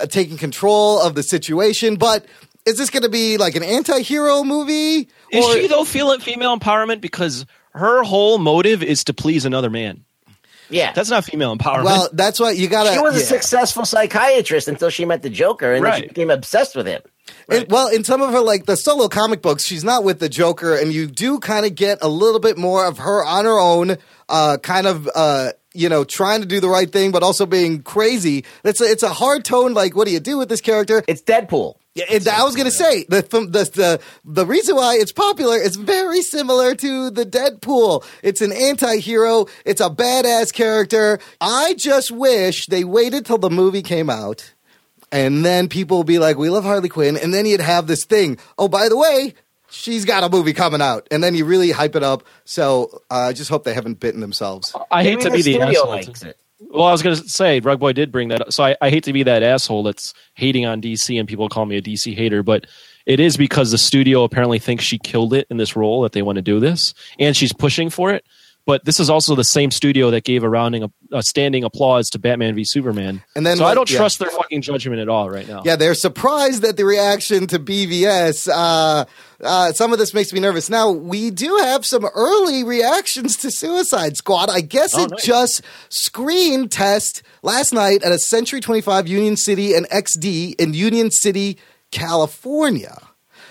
uh, 0.00 0.06
taking 0.06 0.36
control 0.36 1.00
of 1.00 1.16
the 1.16 1.24
situation. 1.24 1.96
But 1.96 2.24
is 2.66 2.78
this 2.78 2.88
going 2.88 3.02
to 3.02 3.08
be 3.08 3.36
like 3.36 3.56
an 3.56 3.64
anti-hero 3.64 4.44
movie? 4.44 5.08
Is 5.32 5.44
Or- 5.44 5.52
she 5.54 5.66
though 5.66 5.84
feeling 5.84 6.20
female 6.20 6.56
empowerment 6.56 7.00
because 7.00 7.46
her 7.72 8.04
whole 8.04 8.38
motive 8.38 8.84
is 8.84 9.02
to 9.04 9.12
please 9.12 9.44
another 9.44 9.70
man? 9.70 10.04
Yeah, 10.70 10.92
That's 10.92 11.10
not 11.10 11.24
female 11.24 11.56
empowerment. 11.56 11.84
Well, 11.84 12.08
that's 12.12 12.38
what 12.38 12.56
you 12.56 12.68
got 12.68 12.84
to. 12.84 12.92
she 12.92 13.00
was 13.00 13.16
a 13.16 13.20
yeah. 13.20 13.24
successful 13.24 13.84
psychiatrist 13.84 14.68
until 14.68 14.90
she 14.90 15.04
met 15.04 15.22
the 15.22 15.30
Joker, 15.30 15.72
and 15.74 15.84
then 15.84 16.00
she 16.02 16.08
became 16.08 16.30
obsessed 16.30 16.76
with 16.76 16.86
him. 16.86 17.02
And- 17.48 17.66
well, 17.70 17.88
in 17.88 18.04
some 18.04 18.22
of 18.22 18.32
her 18.32 18.40
like 18.40 18.66
the 18.66 18.76
solo 18.76 19.08
comic 19.08 19.42
books, 19.42 19.64
she's 19.64 19.84
not 19.84 20.04
with 20.04 20.18
the 20.18 20.28
Joker, 20.28 20.76
and 20.76 20.92
you 20.92 21.06
do 21.06 21.38
kind 21.38 21.66
of 21.66 21.74
get 21.74 21.98
a 22.02 22.08
little 22.08 22.40
bit 22.40 22.58
more 22.58 22.86
of 22.86 22.98
her 22.98 23.24
on 23.24 23.44
her 23.44 23.58
own, 23.58 23.96
uh, 24.28 24.58
kind 24.62 24.86
of 24.86 25.08
uh, 25.14 25.52
you 25.74 25.88
know 25.88 26.04
trying 26.04 26.40
to 26.40 26.46
do 26.46 26.60
the 26.60 26.68
right 26.68 26.90
thing, 26.90 27.12
but 27.12 27.22
also 27.22 27.46
being 27.46 27.82
crazy. 27.82 28.44
It's 28.64 28.80
a, 28.80 28.84
it's 28.84 29.02
a 29.02 29.08
hard 29.08 29.44
tone. 29.44 29.74
Like, 29.74 29.96
what 29.96 30.06
do 30.06 30.12
you 30.12 30.20
do 30.20 30.38
with 30.38 30.48
this 30.48 30.60
character? 30.60 31.02
It's 31.08 31.22
Deadpool. 31.22 31.76
Yeah, 31.98 32.04
it, 32.08 32.28
I 32.28 32.44
was 32.44 32.54
gonna 32.54 32.70
say 32.70 33.04
the, 33.08 33.22
from 33.22 33.50
the 33.50 33.64
the 33.64 34.00
the 34.24 34.46
reason 34.46 34.76
why 34.76 34.96
it's 34.96 35.10
popular 35.12 35.56
is 35.56 35.74
very 35.76 36.22
similar 36.22 36.74
to 36.76 37.10
the 37.10 37.24
Deadpool. 37.24 38.04
It's 38.22 38.40
an 38.40 38.52
anti-hero. 38.52 39.46
It's 39.64 39.80
a 39.80 39.90
badass 39.90 40.52
character. 40.52 41.18
I 41.40 41.74
just 41.74 42.10
wish 42.10 42.66
they 42.66 42.84
waited 42.84 43.26
till 43.26 43.38
the 43.38 43.50
movie 43.50 43.82
came 43.82 44.08
out, 44.10 44.54
and 45.10 45.44
then 45.44 45.68
people 45.68 45.98
would 45.98 46.06
be 46.06 46.18
like, 46.20 46.38
"We 46.38 46.50
love 46.50 46.64
Harley 46.64 46.88
Quinn," 46.88 47.16
and 47.16 47.34
then 47.34 47.46
you'd 47.46 47.60
have 47.60 47.86
this 47.88 48.04
thing. 48.04 48.38
Oh, 48.58 48.68
by 48.68 48.88
the 48.88 48.96
way. 48.96 49.34
she's 49.70 50.06
got 50.06 50.24
a 50.24 50.30
movie 50.30 50.54
coming 50.54 50.80
out, 50.80 51.06
and 51.10 51.22
then 51.22 51.34
you 51.34 51.44
really 51.44 51.70
hype 51.72 51.94
it 51.94 52.02
up. 52.02 52.22
So 52.46 53.02
uh, 53.10 53.28
I 53.28 53.32
just 53.34 53.50
hope 53.50 53.64
they 53.64 53.74
haven't 53.74 54.00
bitten 54.00 54.20
themselves. 54.22 54.74
I 54.90 55.02
hate 55.02 55.18
Maybe 55.18 55.24
to 55.24 55.30
be 55.30 55.36
the 55.36 55.42
studio 55.42 55.68
asshole. 55.68 55.88
likes 55.90 56.22
it. 56.22 56.38
Well, 56.60 56.86
I 56.86 56.92
was 56.92 57.02
going 57.02 57.16
to 57.16 57.28
say, 57.28 57.60
Rugboy 57.60 57.94
did 57.94 58.10
bring 58.10 58.28
that 58.28 58.40
up. 58.40 58.52
So 58.52 58.64
I, 58.64 58.76
I 58.80 58.90
hate 58.90 59.04
to 59.04 59.12
be 59.12 59.22
that 59.22 59.42
asshole 59.42 59.84
that's 59.84 60.12
hating 60.34 60.66
on 60.66 60.82
DC 60.82 61.18
and 61.18 61.28
people 61.28 61.48
call 61.48 61.66
me 61.66 61.76
a 61.76 61.82
DC 61.82 62.14
hater, 62.14 62.42
but 62.42 62.66
it 63.06 63.20
is 63.20 63.36
because 63.36 63.70
the 63.70 63.78
studio 63.78 64.24
apparently 64.24 64.58
thinks 64.58 64.84
she 64.84 64.98
killed 64.98 65.32
it 65.32 65.46
in 65.50 65.56
this 65.56 65.76
role 65.76 66.02
that 66.02 66.12
they 66.12 66.22
want 66.22 66.36
to 66.36 66.42
do 66.42 66.60
this, 66.60 66.94
and 67.18 67.36
she's 67.36 67.52
pushing 67.52 67.90
for 67.90 68.10
it. 68.10 68.24
But 68.68 68.84
this 68.84 69.00
is 69.00 69.08
also 69.08 69.34
the 69.34 69.44
same 69.44 69.70
studio 69.70 70.10
that 70.10 70.24
gave 70.24 70.42
a 70.44 70.48
rounding, 70.50 70.92
a 71.10 71.22
standing 71.22 71.64
applause 71.64 72.10
to 72.10 72.18
Batman 72.18 72.54
v 72.54 72.64
Superman. 72.66 73.22
And 73.34 73.46
then, 73.46 73.56
so 73.56 73.64
I 73.64 73.72
don't 73.72 73.90
yeah. 73.90 73.96
trust 73.96 74.18
their 74.18 74.28
fucking 74.28 74.60
judgment 74.60 75.00
at 75.00 75.08
all 75.08 75.30
right 75.30 75.48
now. 75.48 75.62
Yeah, 75.64 75.76
they're 75.76 75.94
surprised 75.94 76.62
at 76.64 76.76
the 76.76 76.84
reaction 76.84 77.46
to 77.46 77.58
BVS. 77.58 78.46
Uh, 78.46 79.06
uh, 79.42 79.72
some 79.72 79.94
of 79.94 79.98
this 79.98 80.12
makes 80.12 80.34
me 80.34 80.40
nervous. 80.40 80.68
Now, 80.68 80.90
we 80.90 81.30
do 81.30 81.56
have 81.62 81.86
some 81.86 82.04
early 82.14 82.62
reactions 82.62 83.38
to 83.38 83.50
Suicide 83.50 84.18
Squad. 84.18 84.50
I 84.50 84.60
guess 84.60 84.94
Oh, 84.94 85.04
it 85.04 85.12
nice. 85.12 85.24
just 85.24 85.62
screen 85.88 86.68
test 86.68 87.22
last 87.42 87.72
night 87.72 88.02
at 88.02 88.12
a 88.12 88.18
Century 88.18 88.60
25 88.60 89.08
Union 89.08 89.38
City 89.38 89.72
and 89.72 89.88
XD 89.88 90.56
in 90.60 90.74
Union 90.74 91.10
City, 91.10 91.56
California. 91.90 92.98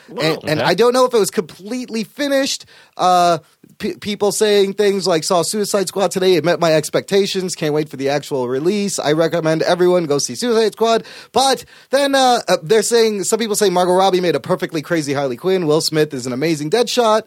and, 0.10 0.20
and 0.20 0.60
okay. 0.60 0.62
I 0.62 0.76
don't 0.76 0.94
know 0.94 1.06
if 1.06 1.14
it 1.16 1.20
was 1.20 1.32
completely 1.32 2.04
finished. 2.04 2.66
Uh, 2.96 3.40
p- 3.78 3.96
people 3.96 4.32
saying 4.32 4.74
things 4.74 5.08
like 5.08 5.24
"saw 5.24 5.42
Suicide 5.42 5.88
Squad 5.88 6.12
today." 6.12 6.36
It 6.36 6.44
met 6.46 6.60
my 6.60 6.74
expectations. 6.74 7.56
Can't 7.56 7.74
wait 7.74 7.90
for 7.90 7.98
the 7.98 8.10
actual 8.10 8.48
release. 8.48 9.00
I 9.00 9.14
recommend 9.14 9.62
everyone 9.62 10.06
go 10.06 10.18
see 10.18 10.36
Suicide 10.36 10.74
Squad. 10.74 11.06
But 11.32 11.66
then 11.90 12.16
uh, 12.16 12.40
uh, 12.48 12.58
they're 12.64 12.84
saying 12.84 13.24
some 13.24 13.40
people 13.40 13.56
say 13.56 13.70
Margot 13.70 13.94
Robbie 13.94 14.22
made 14.22 14.36
a 14.36 14.40
perfectly 14.40 14.82
crazy 14.82 15.14
Harley 15.14 15.38
Quinn. 15.38 15.68
Will 15.68 15.82
Smith 15.82 16.14
is 16.14 16.26
an 16.26 16.34
amazing 16.34 16.70
Deadshot. 16.70 17.24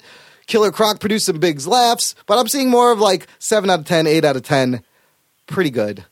Killer 0.46 0.72
Croc 0.72 0.98
produced 1.00 1.26
some 1.26 1.38
big 1.38 1.64
laughs. 1.66 2.14
But 2.26 2.38
I'm 2.38 2.48
seeing 2.48 2.70
more 2.70 2.90
of 2.92 2.98
like 2.98 3.26
seven 3.38 3.70
out 3.70 3.80
of 3.80 3.86
10, 3.86 4.06
8 4.06 4.24
out 4.24 4.36
of 4.36 4.42
ten. 4.42 4.82
Pretty 5.46 5.70
good. 5.70 6.04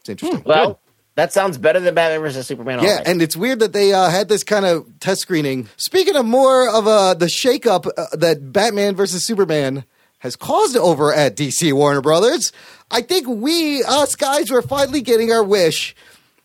It's 0.00 0.10
interesting. 0.10 0.42
Well, 0.44 0.80
that 1.16 1.32
sounds 1.32 1.58
better 1.58 1.78
than 1.80 1.94
Batman 1.94 2.20
versus 2.20 2.46
Superman. 2.46 2.80
Yeah, 2.82 2.90
already. 2.90 3.10
and 3.10 3.22
it's 3.22 3.36
weird 3.36 3.60
that 3.60 3.72
they 3.72 3.92
uh, 3.92 4.08
had 4.10 4.28
this 4.28 4.42
kind 4.42 4.64
of 4.64 4.86
test 5.00 5.20
screening. 5.20 5.68
Speaking 5.76 6.16
of 6.16 6.26
more 6.26 6.68
of 6.68 6.86
uh, 6.86 7.14
the 7.14 7.26
shakeup 7.26 7.86
uh, 7.96 8.06
that 8.16 8.52
Batman 8.52 8.96
versus 8.96 9.24
Superman 9.24 9.84
has 10.18 10.36
caused 10.36 10.76
over 10.76 11.12
at 11.14 11.36
DC 11.36 11.72
Warner 11.72 12.00
Brothers, 12.00 12.52
I 12.90 13.02
think 13.02 13.28
we, 13.28 13.82
us 13.84 14.16
guys, 14.16 14.50
were 14.50 14.62
finally 14.62 15.02
getting 15.02 15.30
our 15.30 15.44
wish 15.44 15.94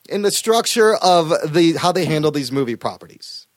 in 0.08 0.22
the 0.22 0.32
structure 0.32 0.96
of 0.96 1.30
the 1.52 1.74
how 1.74 1.92
they 1.92 2.06
handle 2.06 2.32
these 2.32 2.52
movie 2.52 2.76
properties. 2.76 3.48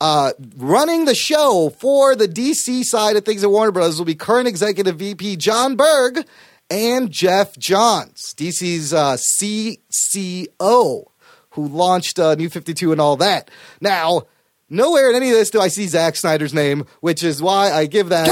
Uh, 0.00 0.32
running 0.56 1.06
the 1.06 1.14
show 1.14 1.70
for 1.80 2.14
the 2.14 2.28
DC 2.28 2.84
side 2.84 3.16
of 3.16 3.24
things 3.24 3.42
at 3.42 3.50
Warner 3.50 3.72
Brothers 3.72 3.98
will 3.98 4.04
be 4.04 4.14
current 4.14 4.46
executive 4.46 4.96
VP 4.96 5.36
Jon 5.36 5.74
Berg 5.74 6.24
and 6.70 7.10
Geoff 7.10 7.56
Johns, 7.58 8.34
DC's 8.36 8.92
uh, 8.92 9.16
CCO, 9.16 11.04
who 11.50 11.66
launched 11.68 12.18
uh, 12.18 12.34
New 12.34 12.48
52 12.48 12.92
and 12.92 13.00
all 13.00 13.16
that. 13.16 13.50
Now, 13.80 14.22
nowhere 14.68 15.10
in 15.10 15.16
any 15.16 15.30
of 15.30 15.36
this 15.36 15.50
do 15.50 15.60
I 15.60 15.68
see 15.68 15.86
Zack 15.86 16.16
Snyder's 16.16 16.54
name, 16.54 16.84
which 17.00 17.22
is 17.22 17.42
why 17.42 17.72
I 17.72 17.86
give 17.86 18.10
that 18.10 18.26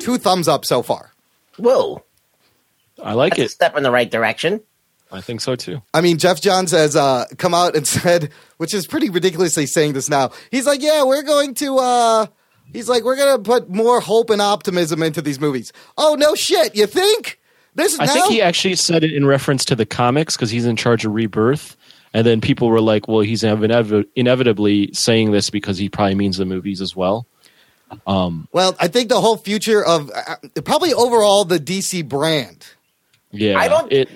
two 0.00 0.18
thumbs 0.18 0.48
up 0.48 0.64
so 0.64 0.82
far. 0.82 1.10
whoa, 1.58 2.04
I 3.02 3.14
like 3.14 3.32
that's 3.32 3.42
a 3.42 3.44
it. 3.46 3.50
step 3.50 3.76
in 3.76 3.82
the 3.82 3.90
right 3.90 4.10
direction. 4.10 4.60
I 5.12 5.20
think 5.20 5.40
so 5.40 5.56
too. 5.56 5.82
I 5.92 6.02
mean, 6.02 6.18
Geoff 6.18 6.40
Johns 6.40 6.70
has 6.70 6.94
uh, 6.94 7.24
come 7.36 7.52
out 7.54 7.74
and 7.74 7.86
said, 7.86 8.30
which 8.58 8.74
is 8.74 8.86
pretty 8.86 9.10
ridiculously 9.10 9.66
saying 9.66 9.94
this 9.94 10.08
now. 10.08 10.30
He's 10.50 10.66
like, 10.66 10.82
yeah, 10.82 11.02
we're 11.02 11.22
going 11.24 11.54
to. 11.54 11.78
Uh, 11.78 12.26
he's 12.72 12.88
like, 12.88 13.02
we're 13.02 13.16
going 13.16 13.36
to 13.36 13.42
put 13.42 13.68
more 13.68 14.00
hope 14.00 14.30
and 14.30 14.40
optimism 14.40 15.02
into 15.02 15.20
these 15.20 15.40
movies. 15.40 15.72
Oh 15.98 16.14
no, 16.14 16.36
shit! 16.36 16.76
You 16.76 16.86
think 16.86 17.39
this? 17.74 17.98
I 17.98 18.06
now? 18.06 18.12
think 18.12 18.26
he 18.26 18.42
actually 18.42 18.76
said 18.76 19.04
it 19.04 19.12
in 19.12 19.26
reference 19.26 19.64
to 19.66 19.76
the 19.76 19.86
comics 19.86 20.36
because 20.36 20.50
he's 20.50 20.66
in 20.66 20.76
charge 20.76 21.04
of 21.04 21.12
Rebirth. 21.12 21.76
And 22.12 22.26
then 22.26 22.40
people 22.40 22.68
were 22.68 22.80
like, 22.80 23.06
well, 23.06 23.20
he's 23.20 23.42
inevi- 23.42 24.06
inevitably 24.16 24.92
saying 24.92 25.30
this 25.30 25.48
because 25.50 25.78
he 25.78 25.88
probably 25.88 26.16
means 26.16 26.38
the 26.38 26.44
movies 26.44 26.80
as 26.80 26.96
well. 26.96 27.26
Well, 28.06 28.76
I 28.78 28.88
think 28.88 29.08
the 29.08 29.20
whole 29.20 29.36
future 29.36 29.84
of 29.84 30.10
uh, 30.10 30.36
probably 30.64 30.92
overall 30.92 31.44
the 31.44 31.58
DC 31.58 32.08
brand. 32.08 32.66
Yeah. 33.30 33.58
I 33.58 33.68
don't- 33.68 33.92
It, 33.92 34.08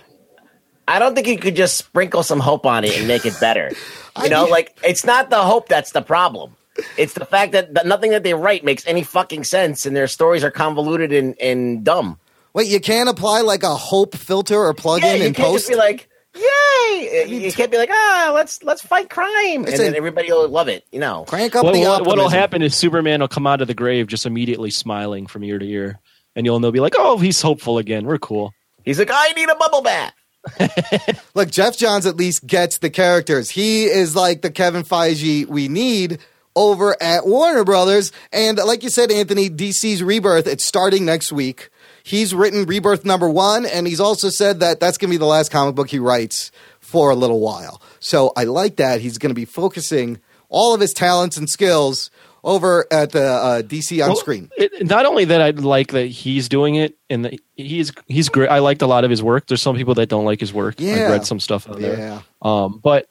I 0.87 0.99
don't 0.99 1.15
think 1.15 1.27
you 1.29 1.39
could 1.39 1.57
just 1.57 1.77
sprinkle 1.77 2.23
some 2.23 2.41
hope 2.41 2.67
on 2.67 2.85
it 2.85 2.97
and 2.99 3.09
make 3.09 3.25
it 3.27 3.39
better. 3.41 3.71
You 4.23 4.29
know, 4.29 4.43
mean- 4.45 4.53
like 4.53 4.79
it's 4.85 5.05
not 5.05 5.29
the 5.31 5.43
hope 5.43 5.69
that's 5.69 5.91
the 5.91 6.01
problem. 6.01 6.55
It's 6.97 7.15
the 7.15 7.25
fact 7.27 7.51
that, 7.51 7.75
that 7.75 7.85
nothing 7.85 8.13
that 8.13 8.23
they 8.23 8.33
write 8.35 8.65
makes 8.65 8.87
any 8.87 9.03
fucking 9.03 9.43
sense, 9.43 9.87
and 9.87 9.97
their 9.97 10.07
stories 10.07 10.45
are 10.45 10.53
convoluted 10.53 11.13
and, 11.13 11.37
and 11.41 11.83
dumb. 11.85 12.19
Wait, 12.55 12.69
you 12.69 12.81
can't 12.81 13.09
apply 13.09 13.41
like 13.43 13.63
a 13.63 13.75
hope 13.75 14.15
filter 14.17 14.57
or 14.59 14.73
plug 14.75 15.03
Yeah, 15.03 15.13
in 15.15 15.21
you 15.21 15.27
in 15.29 15.35
can't 15.35 15.49
post. 15.49 15.67
just 15.67 15.71
be 15.71 15.75
like, 15.77 16.09
"Yay!" 16.35 17.25
You 17.29 17.53
can't 17.53 17.71
be 17.71 17.77
like, 17.79 17.91
"Ah, 17.93 18.31
let's 18.35 18.63
let's 18.63 18.81
fight 18.83 19.11
crime," 19.11 19.29
and 19.57 19.65
Listen. 19.67 19.87
then 19.87 19.97
everybody 19.97 20.31
will 20.31 20.49
love 20.49 20.69
it. 20.69 20.85
You 20.93 21.01
know, 21.01 21.25
Crank 21.27 21.57
up 21.57 21.65
what, 21.65 21.75
the 21.75 21.81
what, 21.81 21.89
optimism. 21.89 22.07
what'll 22.07 22.29
happen 22.29 22.63
is 22.63 22.75
Superman 22.75 23.21
will 23.21 23.29
come 23.29 23.47
out 23.47 23.61
of 23.61 23.69
the 23.69 23.75
grave 23.75 24.07
just 24.07 24.25
immediately 24.27 24.71
smiling 24.71 25.27
from 25.27 25.43
ear 25.45 25.59
to 25.59 25.67
ear. 25.67 25.99
And 26.37 26.45
you'll 26.47 26.59
know, 26.59 26.73
be 26.73 26.81
like, 26.81 26.95
oh, 26.99 27.19
he's 27.19 27.41
hopeful 27.41 27.79
again. 27.79 28.07
We're 28.07 28.19
cool. 28.19 28.53
he's 28.85 28.99
like, 28.99 29.11
"I 29.13 29.33
need 29.33 29.49
a 29.49 29.55
bubble 29.57 29.83
bath." 29.83 30.13
Look, 31.35 31.51
Geoff 31.51 31.77
Johns 31.77 32.07
at 32.07 32.17
least 32.17 32.47
gets 32.47 32.79
the 32.79 32.91
characters. 32.91 33.51
He 33.51 33.85
is 33.85 34.15
like 34.15 34.43
the 34.43 34.51
Kevin 34.51 34.83
Feige 34.85 35.47
we 35.47 35.69
need 35.69 36.19
over 36.57 36.97
at 37.03 37.27
Warner 37.27 37.65
Brothers. 37.65 38.13
And 38.33 38.59
like 38.59 38.83
you 38.83 38.91
said, 38.91 39.11
Anthony, 39.11 39.49
DC's 39.51 40.03
Rebirth, 40.03 40.47
it's 40.47 40.65
starting 40.67 41.05
next 41.05 41.33
week. 41.33 41.71
He's 42.07 42.35
written 42.35 42.67
Rebirth 42.67 43.07
number 43.07 43.31
one, 43.31 43.65
and 43.65 43.87
he's 43.87 43.99
also 43.99 44.29
said 44.29 44.61
that 44.61 44.79
that's 44.79 44.99
going 44.99 45.09
to 45.09 45.15
be 45.15 45.17
the 45.19 45.25
last 45.25 45.51
comic 45.51 45.75
book 45.75 45.89
he 45.89 45.99
writes 45.99 46.53
for 46.79 47.09
a 47.11 47.15
little 47.15 47.41
while. 47.41 47.81
So 47.99 48.31
I 48.37 48.45
like 48.45 48.77
that. 48.77 49.01
He's 49.01 49.17
going 49.17 49.31
to 49.31 49.35
be 49.35 49.47
focusing 49.47 50.21
all 50.51 50.75
of 50.75 50.83
his 50.83 50.93
talents 50.93 51.39
and 51.39 51.49
skills 51.49 52.11
over 52.45 52.87
at 52.91 53.13
the 53.13 53.25
uh, 53.25 53.63
DC 53.63 54.03
on 54.03 54.11
Well, 54.11 54.17
screen. 54.17 54.51
It, 54.59 54.87
not 54.87 55.07
only 55.07 55.25
that, 55.25 55.41
I 55.41 55.51
like 55.51 55.93
that 55.93 56.07
he's 56.09 56.51
doing 56.51 56.75
it, 56.75 56.95
and 57.09 57.25
that 57.25 57.41
he's 57.57 57.91
he's 58.07 58.29
great. 58.29 58.51
I 58.51 58.59
liked 58.59 58.83
a 58.83 58.87
lot 58.87 59.05
of 59.05 59.11
his 59.11 59.23
work. 59.23 59.47
There's 59.47 59.63
some 59.63 59.75
people 59.75 59.95
that 59.95 60.11
don't 60.11 60.27
like 60.27 60.41
his 60.41 60.53
work. 60.53 60.75
Yeah. 60.77 61.07
I've 61.07 61.11
read 61.11 61.27
some 61.27 61.41
stuff 61.41 61.67
out 61.71 61.81
there. 61.81 61.99
Yeah. 61.99 62.21
Um, 62.43 62.81
but 62.85 63.09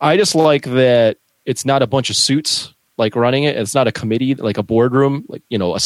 I 0.00 0.16
just 0.16 0.36
like 0.36 0.62
that 0.66 1.18
it's 1.44 1.64
not 1.64 1.82
a 1.82 1.88
bunch 1.88 2.10
of 2.10 2.16
suits 2.16 2.72
like 2.96 3.16
running 3.16 3.42
it. 3.42 3.56
It's 3.56 3.74
not 3.74 3.88
a 3.88 3.92
committee 3.92 4.36
like 4.36 4.56
a 4.56 4.62
boardroom, 4.62 5.24
like 5.28 5.42
you 5.48 5.58
know, 5.58 5.74
a, 5.74 5.80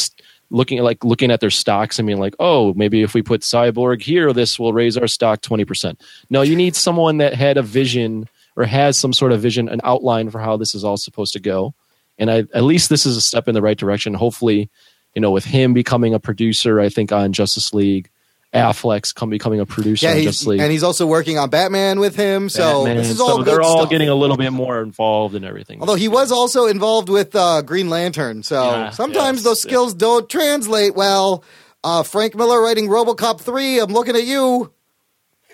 looking 0.51 0.77
at 0.77 0.83
like 0.83 1.03
looking 1.03 1.31
at 1.31 1.39
their 1.39 1.49
stocks 1.49 1.97
and 1.97 2.05
being 2.05 2.19
like, 2.19 2.35
oh, 2.37 2.73
maybe 2.75 3.01
if 3.01 3.13
we 3.13 3.23
put 3.23 3.41
Cyborg 3.41 4.03
here, 4.03 4.33
this 4.33 4.59
will 4.59 4.73
raise 4.73 4.97
our 4.97 5.07
stock 5.07 5.41
twenty 5.41 5.65
percent. 5.65 5.99
No, 6.29 6.43
you 6.43 6.55
need 6.55 6.75
someone 6.75 7.17
that 7.17 7.33
had 7.33 7.57
a 7.57 7.63
vision 7.63 8.27
or 8.55 8.65
has 8.65 8.99
some 8.99 9.13
sort 9.13 9.31
of 9.31 9.41
vision, 9.41 9.69
an 9.69 9.81
outline 9.83 10.29
for 10.29 10.39
how 10.39 10.57
this 10.57 10.75
is 10.75 10.83
all 10.83 10.97
supposed 10.97 11.33
to 11.33 11.39
go. 11.39 11.73
And 12.19 12.29
I, 12.29 12.39
at 12.53 12.63
least 12.63 12.89
this 12.89 13.05
is 13.05 13.17
a 13.17 13.21
step 13.21 13.47
in 13.47 13.55
the 13.55 13.61
right 13.61 13.77
direction. 13.77 14.13
Hopefully, 14.13 14.69
you 15.15 15.21
know, 15.21 15.31
with 15.31 15.45
him 15.45 15.73
becoming 15.73 16.13
a 16.13 16.19
producer, 16.19 16.79
I 16.79 16.89
think 16.89 17.11
on 17.11 17.33
Justice 17.33 17.73
League, 17.73 18.09
Affleck's 18.53 19.13
come 19.13 19.29
becoming 19.29 19.59
a 19.61 19.65
producer 19.65 20.07
Yeah, 20.07 20.15
he's, 20.15 20.45
League. 20.45 20.59
and 20.59 20.71
he's 20.71 20.83
also 20.83 21.05
working 21.07 21.37
on 21.37 21.49
Batman 21.49 21.99
with 21.99 22.15
him. 22.17 22.49
So 22.49 22.83
Batman. 22.83 22.97
this 22.97 23.09
is 23.11 23.17
So 23.17 23.23
all 23.27 23.43
they're 23.43 23.61
all 23.61 23.79
stuff. 23.79 23.89
getting 23.89 24.09
a 24.09 24.15
little 24.15 24.35
bit 24.37 24.51
more 24.51 24.81
involved 24.81 25.35
in 25.35 25.43
everything. 25.45 25.79
Although 25.79 25.95
he 25.95 26.09
was 26.09 26.31
also 26.33 26.65
involved 26.67 27.07
with 27.07 27.33
uh, 27.35 27.61
Green 27.61 27.89
Lantern, 27.89 28.43
so 28.43 28.63
Yeah, 28.71 28.89
sometimes 28.89 29.37
yes, 29.39 29.43
those 29.45 29.61
skills 29.61 29.93
don't 29.93 30.29
translate 30.29 30.95
well. 30.95 31.43
Uh, 31.83 32.03
Frank 32.03 32.35
Miller 32.35 32.61
writing 32.61 32.87
RoboCop 32.89 33.39
three. 33.41 33.79
I'm 33.79 33.91
looking 33.93 34.15
at 34.15 34.23
you. 34.25 34.71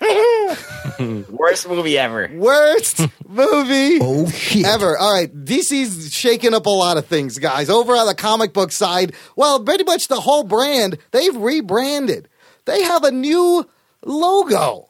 Worst 1.30 1.68
movie 1.68 1.98
ever. 1.98 2.30
Worst 2.34 3.00
movie 3.28 3.98
Oh 4.00 4.28
shit. 4.28 4.64
ever. 4.66 4.96
All 4.98 5.12
right, 5.14 5.32
DC's 5.44 6.12
shaking 6.12 6.54
up 6.54 6.66
a 6.66 6.70
lot 6.70 6.96
of 6.96 7.06
things, 7.06 7.38
guys. 7.38 7.70
Over 7.70 7.94
on 7.94 8.06
the 8.06 8.14
comic 8.14 8.52
book 8.52 8.72
side, 8.72 9.12
well, 9.36 9.62
pretty 9.62 9.84
much 9.84 10.08
the 10.08 10.20
whole 10.20 10.44
brand 10.44 10.98
they've 11.12 11.36
rebranded. 11.36 12.28
They 12.68 12.82
have 12.82 13.02
a 13.04 13.10
new 13.10 13.66
logo. 14.04 14.88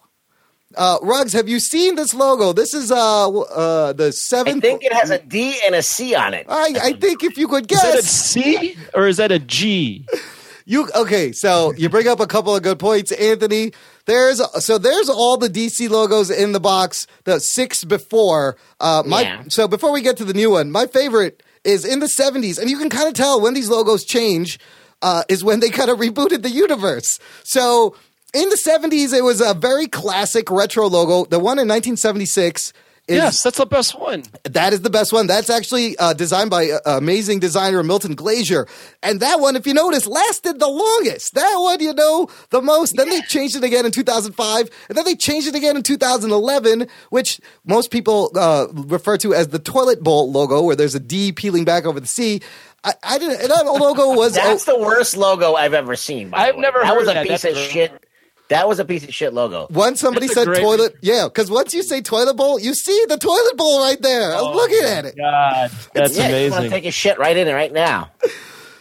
Uh, 0.77 0.97
Ruggs, 1.01 1.33
have 1.33 1.49
you 1.49 1.59
seen 1.59 1.95
this 1.95 2.13
logo? 2.13 2.53
This 2.53 2.73
is 2.75 2.91
uh, 2.91 3.23
w- 3.25 3.43
uh, 3.45 3.93
the 3.93 4.07
I 4.35 4.59
think 4.59 4.83
it 4.83 4.93
has 4.93 5.09
a 5.09 5.17
D 5.17 5.59
and 5.65 5.73
a 5.73 5.81
C 5.81 6.13
on 6.13 6.33
it. 6.35 6.45
I, 6.47 6.75
I 6.81 6.93
think 6.93 7.23
if 7.23 7.37
you 7.37 7.47
could 7.47 7.67
guess, 7.67 7.83
is 7.83 7.91
that 7.91 7.93
a 7.93 8.01
guess, 8.01 8.11
C 8.11 8.77
or 8.93 9.07
is 9.07 9.17
that 9.17 9.31
a 9.31 9.39
G? 9.39 10.05
You 10.65 10.87
okay? 10.93 11.31
So 11.31 11.73
you 11.73 11.89
bring 11.89 12.07
up 12.07 12.19
a 12.19 12.27
couple 12.27 12.55
of 12.55 12.61
good 12.61 12.77
points, 12.77 13.11
Anthony. 13.13 13.71
There's 14.05 14.39
so 14.63 14.77
there's 14.77 15.09
all 15.09 15.37
the 15.37 15.49
DC 15.49 15.89
logos 15.89 16.29
in 16.29 16.51
the 16.51 16.59
box. 16.59 17.07
The 17.23 17.39
six 17.39 17.83
before. 17.83 18.55
Uh, 18.79 19.01
my 19.05 19.21
Yeah. 19.21 19.43
so 19.47 19.67
before 19.67 19.91
we 19.91 20.01
get 20.03 20.17
to 20.17 20.25
the 20.25 20.33
new 20.35 20.51
one, 20.51 20.69
my 20.69 20.85
favorite 20.85 21.41
is 21.63 21.83
in 21.83 21.99
the 21.99 22.05
'70s, 22.05 22.59
and 22.59 22.69
you 22.69 22.77
can 22.77 22.91
kind 22.91 23.07
of 23.07 23.15
tell 23.15 23.41
when 23.41 23.55
these 23.55 23.69
logos 23.69 24.03
change. 24.03 24.59
Uh, 25.01 25.23
is 25.29 25.43
when 25.43 25.61
they 25.61 25.69
kind 25.69 25.89
of 25.89 25.97
rebooted 25.97 26.41
the 26.41 26.49
universe. 26.49 27.19
So 27.43 27.95
in 28.33 28.49
the 28.49 28.57
'70s, 28.57 29.13
it 29.13 29.23
was 29.23 29.39
a 29.41 29.53
very 29.53 29.87
classic 29.87 30.51
retro 30.51 30.87
logo. 30.87 31.25
The 31.25 31.39
one 31.39 31.57
in 31.57 31.67
1976 31.67 32.73
is 33.09 33.15
yes, 33.15 33.41
that's 33.41 33.57
the 33.57 33.65
best 33.65 33.99
one. 33.99 34.23
that 34.43 34.71
is 34.71 34.81
the 34.81 34.89
best 34.91 35.11
one. 35.11 35.25
That's 35.25 35.49
actually 35.49 35.97
uh, 35.97 36.13
designed 36.13 36.51
by 36.51 36.69
uh, 36.69 36.79
amazing 36.97 37.39
designer 37.39 37.81
Milton 37.81 38.13
Glaser. 38.13 38.67
And 39.01 39.19
that 39.21 39.39
one, 39.39 39.55
if 39.55 39.65
you 39.65 39.73
notice, 39.73 40.05
lasted 40.05 40.59
the 40.59 40.67
longest. 40.67 41.33
That 41.33 41.55
one, 41.57 41.79
you 41.79 41.93
know, 41.93 42.29
the 42.51 42.61
most. 42.61 42.95
Then 42.97 43.09
they 43.09 43.21
changed 43.21 43.55
it 43.55 43.63
again 43.63 43.85
in 43.85 43.91
2005, 43.91 44.69
and 44.89 44.97
then 44.97 45.05
they 45.05 45.15
changed 45.15 45.47
it 45.47 45.55
again 45.55 45.75
in 45.75 45.81
2011, 45.81 46.87
which 47.09 47.41
most 47.65 47.89
people 47.89 48.31
uh, 48.35 48.67
refer 48.73 49.17
to 49.17 49.33
as 49.33 49.47
the 49.47 49.59
toilet 49.59 50.03
bowl 50.03 50.31
logo, 50.31 50.61
where 50.61 50.75
there's 50.75 50.93
a 50.93 50.99
D 50.99 51.31
peeling 51.31 51.65
back 51.65 51.85
over 51.85 51.99
the 51.99 52.07
C. 52.07 52.41
I, 52.83 52.93
I 53.03 53.17
didn't. 53.17 53.47
That 53.49 53.65
logo 53.65 54.15
was. 54.15 54.35
That's 54.35 54.65
the 54.65 54.77
worst 54.79 55.17
logo 55.17 55.55
I've 55.55 55.73
ever 55.73 55.95
seen. 55.95 56.29
by 56.29 56.47
I've 56.49 56.55
way. 56.55 56.61
never 56.61 56.79
That 56.79 56.87
heard 56.87 56.97
was 56.99 57.07
a 57.09 57.13
that. 57.13 57.23
piece 57.27 57.41
That's 57.41 57.45
of 57.45 57.53
great. 57.53 57.69
shit. 57.71 58.05
That 58.49 58.67
was 58.67 58.79
a 58.79 58.85
piece 58.85 59.03
of 59.03 59.13
shit 59.13 59.31
logo. 59.33 59.67
Once 59.69 59.99
somebody 59.99 60.25
That's 60.25 60.33
said 60.39 60.47
great- 60.47 60.61
toilet, 60.61 60.95
yeah, 61.01 61.25
because 61.27 61.51
once 61.51 61.73
you 61.73 61.83
say 61.83 62.01
toilet 62.01 62.35
bowl, 62.35 62.59
you 62.59 62.73
see 62.73 63.05
the 63.07 63.17
toilet 63.17 63.55
bowl 63.57 63.79
right 63.81 64.01
there. 64.01 64.33
I 64.33 64.41
was 64.41 64.55
looking 64.55 64.83
at 64.85 65.05
it. 65.05 65.15
God, 65.17 65.71
that's 65.93 66.17
yeah, 66.17 66.29
you 66.29 66.33
want 66.49 66.53
to 66.53 66.57
amazing. 66.57 66.69
take 66.71 66.85
a 66.85 66.91
shit 66.91 67.19
right 67.19 67.37
in 67.37 67.47
it 67.47 67.53
right 67.53 67.71
now. 67.73 68.09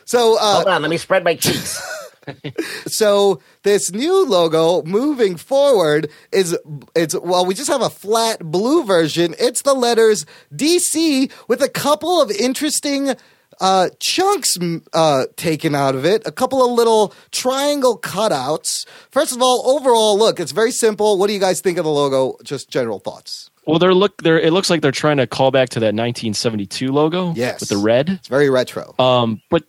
So, 0.07 0.39
uh, 0.39 0.55
Hold 0.55 0.69
on, 0.69 0.81
let 0.81 0.91
me 0.91 0.97
spread 0.97 1.23
my 1.23 1.35
cheeks. 1.35 1.79
So 2.87 3.41
this 3.63 3.93
new 3.93 4.25
logo 4.27 4.83
moving 4.85 5.37
forward 5.37 6.11
is 6.33 6.57
it's 6.95 7.15
well 7.19 7.45
we 7.45 7.55
just 7.55 7.71
have 7.71 7.83
a 7.83 7.91
flat 7.91 8.41
blue 8.41 8.85
version. 8.85 9.35
It's 9.39 9.63
the 9.63 9.75
letters 9.75 10.25
DC 10.55 11.31
with 11.49 11.63
a 11.63 11.69
couple 11.69 12.21
of 12.23 12.31
interesting 12.31 13.15
uh, 13.61 13.89
chunks 14.01 14.57
uh, 14.93 15.25
taken 15.37 15.75
out 15.75 15.95
of 15.95 16.05
it, 16.05 16.23
a 16.27 16.33
couple 16.33 16.65
of 16.65 16.71
little 16.73 17.13
triangle 17.31 17.99
cutouts. 17.99 18.87
First 19.11 19.35
of 19.35 19.43
all, 19.43 19.77
overall 19.77 20.19
look, 20.19 20.41
it's 20.41 20.53
very 20.53 20.71
simple. 20.71 21.19
What 21.19 21.27
do 21.27 21.33
you 21.33 21.41
guys 21.41 21.61
think 21.61 21.79
of 21.79 21.85
the 21.85 21.91
logo? 21.91 22.37
Just 22.43 22.71
general 22.71 22.99
thoughts. 22.99 23.51
Well, 23.67 23.79
they're 23.79 23.95
look. 23.95 24.23
They're. 24.23 24.41
It 24.41 24.53
looks 24.53 24.71
like 24.71 24.81
they're 24.81 24.93
trying 24.93 25.19
to 25.19 25.27
call 25.27 25.51
back 25.51 25.69
to 25.71 25.81
that 25.81 25.95
1972 25.95 26.91
logo. 26.91 27.35
Yes. 27.35 27.61
with 27.61 27.69
the 27.69 27.77
red. 27.77 28.09
It's 28.09 28.29
very 28.29 28.49
retro. 28.49 28.95
Um, 28.99 29.43
but 29.51 29.65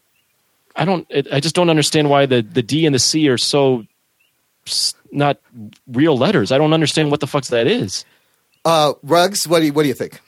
I 0.75 0.85
don't. 0.85 1.05
It, 1.09 1.27
I 1.31 1.41
just 1.41 1.53
don't 1.53 1.69
understand 1.69 2.09
why 2.09 2.25
the 2.25 2.41
the 2.41 2.63
D 2.63 2.85
and 2.85 2.95
the 2.95 2.99
C 2.99 3.27
are 3.27 3.37
so 3.37 3.85
not 5.11 5.39
real 5.87 6.17
letters. 6.17 6.51
I 6.51 6.57
don't 6.57 6.73
understand 6.73 7.11
what 7.11 7.19
the 7.19 7.27
fuck 7.27 7.43
that 7.45 7.67
is. 7.67 8.05
Uh, 8.63 8.93
Rugs, 9.03 9.47
what 9.47 9.59
do 9.59 9.65
you 9.65 9.73
what 9.73 9.83
do 9.83 9.89
you 9.89 9.93
think? 9.93 10.21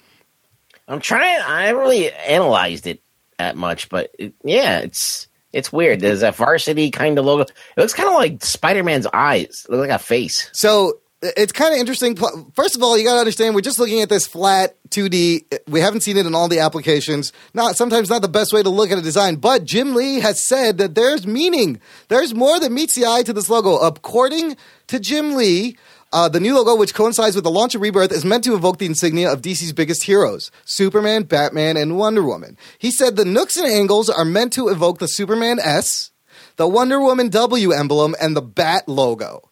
I'm 0.88 1.00
trying. 1.00 1.40
I 1.42 1.68
haven't 1.68 1.82
really 1.82 2.12
analyzed 2.12 2.88
it 2.88 3.02
that 3.42 3.58
much, 3.58 3.90
but 3.90 4.12
it, 4.18 4.34
yeah, 4.44 4.80
it's 4.80 5.28
it's 5.54 5.72
weird. 5.74 6.00
There's 6.00 6.24
a 6.24 6.32
varsity 6.32 6.92
kind 6.92 7.18
of 7.18 7.26
logo. 7.26 7.44
It 7.44 7.54
looks 7.78 7.94
kind 7.94 8.10
of 8.10 8.16
like 8.16 8.44
Spider 8.44 8.84
Man's 8.84 9.08
eyes. 9.14 9.66
It 9.68 9.72
looks 9.72 9.90
like 9.90 10.00
a 10.00 10.04
face. 10.04 10.50
So 10.54 11.00
it's 11.22 11.52
kind 11.52 11.74
of 11.74 11.80
interesting. 11.80 12.18
First 12.54 12.76
of 12.76 12.82
all, 12.82 12.98
you 12.98 13.04
got 13.04 13.14
to 13.14 13.20
understand 13.20 13.54
we're 13.54 13.62
just 13.62 13.78
looking 13.78 14.02
at 14.02 14.10
this 14.10 14.26
flat 14.26 14.76
2D. 14.90 15.60
We 15.68 15.80
haven't 15.80 16.02
seen 16.02 16.18
it 16.18 16.26
in 16.26 16.34
all 16.34 16.48
the 16.48 16.60
applications. 16.60 17.32
Not 17.54 17.76
sometimes 17.76 18.10
not 18.10 18.22
the 18.22 18.28
best 18.28 18.54
way 18.54 18.64
to 18.64 18.70
look 18.70 18.92
at 18.92 18.98
a 18.98 19.04
design, 19.04 19.36
but 19.36 19.64
Jim 19.64 19.94
Lee 19.94 20.20
has 20.20 20.42
said 20.42 20.78
that 20.80 20.96
there's 20.96 21.28
meaning. 21.28 21.80
There's 22.08 22.34
more 22.34 22.60
that 22.60 22.72
meets 22.72 22.96
the 22.96 23.06
eye 23.06 23.24
to 23.24 23.34
this 23.34 23.50
logo. 23.50 23.78
According 23.78 24.58
to 24.88 25.00
Jim 25.00 25.36
Lee, 25.36 25.78
uh, 26.14 26.28
the 26.30 26.40
new 26.40 26.56
logo, 26.56 26.76
which 26.76 26.94
coincides 26.94 27.36
with 27.36 27.44
the 27.44 27.52
launch 27.52 27.76
of 27.76 27.82
Rebirth, 27.82 28.12
is 28.12 28.26
meant 28.26 28.44
to 28.44 28.54
evoke 28.54 28.78
the 28.80 28.86
insignia 28.86 29.32
of 29.32 29.42
DC's 29.42 29.74
biggest 29.74 30.04
heroes 30.04 30.52
Superman, 30.66 31.24
Batman, 31.24 31.78
and 31.78 31.98
Wonder 31.98 32.24
Woman. 32.24 32.58
He 32.78 32.92
said 32.92 33.16
the 33.16 33.26
nooks 33.26 33.58
and 33.58 33.68
angles 33.68 34.10
are 34.10 34.26
meant 34.26 34.54
to 34.54 34.68
evoke 34.68 35.00
the 35.00 35.08
Superman 35.08 35.60
S, 35.60 36.12
the 36.58 36.68
Wonder 36.68 37.00
Woman 37.00 37.30
W 37.30 37.72
emblem, 37.72 38.16
and 38.22 38.36
the 38.36 38.42
Bat 38.42 38.88
logo. 38.90 39.50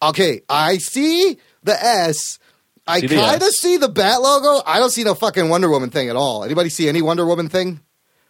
Okay, 0.00 0.42
I 0.48 0.78
see 0.78 1.38
the 1.62 1.72
S. 1.82 2.38
I 2.86 3.00
See 3.00 3.08
kind 3.08 3.42
of 3.42 3.48
see 3.48 3.76
the 3.76 3.88
Bat 3.88 4.22
logo. 4.22 4.62
I 4.64 4.78
don't 4.78 4.90
see 4.90 5.02
no 5.02 5.14
fucking 5.14 5.48
Wonder 5.48 5.68
Woman 5.68 5.90
thing 5.90 6.08
at 6.08 6.14
all. 6.16 6.44
Anybody 6.44 6.68
see 6.68 6.88
any 6.88 7.02
Wonder 7.02 7.26
Woman 7.26 7.48
thing? 7.48 7.80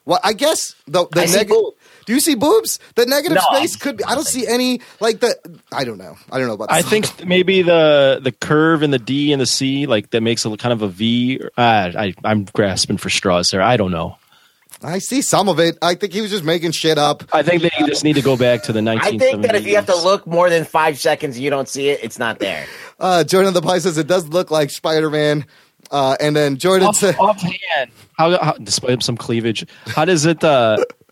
Well, 0.07 0.21
I 0.25 0.33
guess 0.33 0.75
the 0.87 1.07
the 1.09 1.23
I 1.23 1.27
see 1.27 1.37
neg- 1.39 1.49
boobs. 1.49 1.76
Do 2.07 2.15
you 2.15 2.21
see 2.21 2.37
boobs? 2.37 2.79
The 2.95 3.05
negative 3.05 3.37
No, 3.37 3.57
space 3.57 3.77
could 3.77 3.97
be. 3.99 4.05
I 4.05 4.15
don't 4.15 4.27
see 4.27 4.47
any 4.47 4.81
like 5.01 5.21
the. 5.21 5.37
I 5.73 5.85
don't 5.85 5.99
know. 5.99 6.17
I 6.31 6.39
don't 6.39 6.47
know 6.47 6.55
about. 6.55 6.73
I 6.73 6.83
think 6.83 7.11
logo. 7.19 7.27
maybe 7.27 7.63
the 7.63 8.21
the 8.23 8.33
curve 8.33 8.83
in 8.83 8.93
the 8.93 8.99
D 8.99 9.33
and 9.33 9.41
the 9.41 9.47
C, 9.47 9.87
like 9.87 10.11
that 10.11 10.21
makes 10.21 10.45
a 10.45 10.57
kind 10.57 10.73
of 10.73 10.83
a 10.83 10.89
V. 10.89 11.41
Uh, 11.57 11.61
I 11.61 12.15
I'm 12.25 12.45
grasping 12.45 12.97
for 12.97 13.11
straws 13.11 13.51
there. 13.51 13.61
I 13.61 13.77
don't 13.77 13.91
know. 13.91 14.17
I 14.83 14.99
see 14.99 15.23
some 15.23 15.49
of 15.49 15.59
it. 15.59 15.79
I 15.83 15.95
think 15.95 16.13
he 16.13 16.21
was 16.21 16.31
just 16.31 16.45
making 16.45 16.73
shit 16.73 16.99
up. 16.99 17.25
I 17.33 17.43
think 17.43 17.63
they 17.63 17.71
just 17.87 18.05
need 18.05 18.17
to 18.17 18.23
go 18.23 18.37
back 18.37 18.63
to 18.65 18.73
the 18.73 18.81
1970s. 18.81 19.01
I 19.01 19.19
think 19.19 19.43
that 19.43 19.55
if 19.55 19.67
you 19.67 19.75
have 19.77 19.87
to 19.87 19.97
look 19.97 20.27
more 20.27 20.51
than 20.51 20.65
five 20.65 20.99
seconds 20.99 21.37
and 21.37 21.43
you 21.45 21.51
don't 21.51 21.69
see 21.69 21.89
it, 21.89 22.01
it's 22.03 22.19
not 22.19 22.39
there. 22.39 22.67
Uh, 22.99 23.23
Jordan 23.23 23.53
the 23.53 23.61
Pie 23.61 23.81
says 23.81 23.99
it 23.99 24.07
does 24.07 24.27
look 24.29 24.51
like 24.51 24.71
Spider 24.71 25.11
Man. 25.11 25.45
Uh, 25.91 26.17
and 26.19 26.35
then 26.35 26.57
Jordan 26.57 26.89
off, 26.89 26.97
said, 26.97 27.15
offhand. 27.17 27.91
How, 28.17 28.43
how 28.43 28.53
despite 28.53 29.03
some 29.03 29.19
cleavage, 29.19 29.67
how 29.85 30.07
does 30.07 30.25
it? 30.25 30.43
Uh, 30.43 30.79
how- 30.79 30.85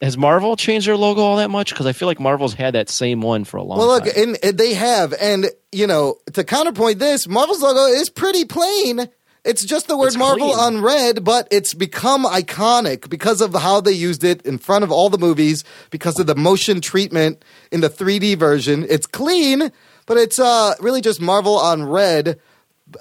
has 0.00 0.16
Marvel 0.18 0.56
changed 0.56 0.86
their 0.88 0.96
logo 0.96 1.20
all 1.20 1.36
that 1.36 1.50
much? 1.50 1.70
Because 1.70 1.86
I 1.86 1.92
feel 1.92 2.08
like 2.08 2.18
Marvel's 2.20 2.54
had 2.54 2.74
that 2.74 2.88
same 2.88 3.20
one 3.20 3.44
for 3.44 3.56
a 3.58 3.62
long 3.62 3.78
Well, 3.78 3.86
look, 3.88 4.04
time. 4.04 4.12
and, 4.16 4.38
and 4.42 4.58
they 4.58 4.74
have, 4.74 5.14
and 5.20 5.46
you 5.72 5.86
know, 5.86 6.16
to 6.32 6.42
counterpoint 6.44 6.98
this, 6.98 7.28
Marvel's 7.28 7.62
logo 7.62 7.84
is 7.92 8.10
pretty 8.10 8.44
plain. 8.44 9.08
It's 9.44 9.64
just 9.64 9.88
the 9.88 9.96
word 9.96 10.08
It's 10.08 10.16
Marvel 10.18 10.48
clean. 10.52 10.58
on 10.76 10.82
red, 10.82 11.24
but 11.24 11.48
it's 11.50 11.72
become 11.72 12.24
iconic 12.24 13.08
because 13.08 13.40
of 13.40 13.54
how 13.54 13.80
they 13.80 13.92
used 13.92 14.22
it 14.24 14.42
in 14.44 14.58
front 14.58 14.84
of 14.84 14.90
all 14.92 15.08
the 15.08 15.16
movies, 15.18 15.64
because 15.90 16.18
of 16.18 16.26
the 16.26 16.34
motion 16.34 16.80
treatment 16.80 17.42
in 17.70 17.80
the 17.80 17.88
3D 17.88 18.36
version. 18.38 18.84
It's 18.90 19.06
clean, 19.06 19.70
but 20.04 20.16
it's 20.18 20.38
uh, 20.38 20.74
really 20.80 21.00
just 21.00 21.20
Marvel 21.22 21.56
on 21.56 21.84
red, 21.84 22.38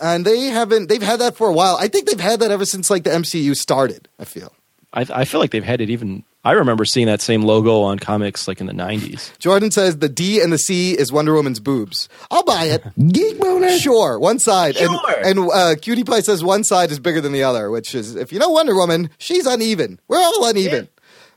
and 0.02 0.24
they 0.24 0.46
haven't. 0.46 0.88
They've 0.88 1.02
had 1.02 1.20
that 1.20 1.36
for 1.36 1.48
a 1.50 1.54
while. 1.54 1.76
I 1.78 1.88
think 1.90 2.08
they've 2.08 2.20
had 2.20 2.40
that 2.40 2.52
ever 2.52 2.64
since 2.66 2.90
like 2.90 3.04
the 3.04 3.10
MCU 3.10 3.54
started. 3.56 4.08
I 4.20 4.24
feel. 4.24 4.54
I, 4.94 5.06
I 5.14 5.26
feel 5.26 5.40
like 5.42 5.52
they've 5.52 5.64
had 5.64 5.82
it 5.82 5.90
even. 5.90 6.24
I 6.44 6.54
remember 6.54 6.86
seeing 6.86 7.08
that 7.08 7.20
same 7.22 7.42
logo 7.42 7.82
on 7.82 8.00
comics 8.00 8.48
like 8.48 8.62
in 8.62 8.68
the 8.68 8.74
90s. 8.74 9.38
Jordan 9.40 9.72
says 9.72 9.98
the 9.98 10.08
D 10.08 10.42
and 10.42 10.54
the 10.54 10.58
C 10.58 10.98
is 10.98 11.12
Wonder 11.12 11.34
Woman's 11.34 11.60
boobs. 11.60 12.08
I'll 12.32 12.44
buy 12.44 12.66
it. 12.66 12.82
Geek 13.12 13.40
boner. 13.40 13.78
Sure, 13.78 14.18
one 14.18 14.40
side. 14.40 14.78
Sure. 14.78 14.90
And, 15.24 15.38
and 15.40 15.52
uh, 15.52 15.76
Cutie 15.82 16.06
Pie 16.06 16.22
says 16.22 16.42
one 16.44 16.64
side 16.64 16.92
is 16.92 17.00
bigger 17.00 17.20
than 17.20 17.34
the 17.34 17.44
other, 17.44 17.70
which 17.70 17.94
is, 17.94 18.16
if 18.16 18.32
you 18.32 18.40
know 18.40 18.50
Wonder 18.50 18.74
Woman, 18.74 19.10
she's 19.18 19.46
uneven. 19.46 20.00
We're 20.08 20.20
all 20.20 20.48
uneven. 20.48 20.88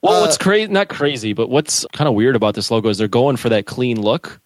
Well, 0.02 0.18
Uh, 0.18 0.20
what's 0.22 0.38
crazy, 0.38 0.70
not 0.70 0.88
crazy, 0.88 1.32
but 1.32 1.48
what's 1.50 1.84
kind 1.92 2.06
of 2.08 2.14
weird 2.14 2.36
about 2.36 2.54
this 2.54 2.70
logo 2.70 2.88
is 2.88 2.98
they're 2.98 3.08
going 3.08 3.36
for 3.36 3.48
that 3.48 3.66
clean 3.66 4.00
look, 4.00 4.40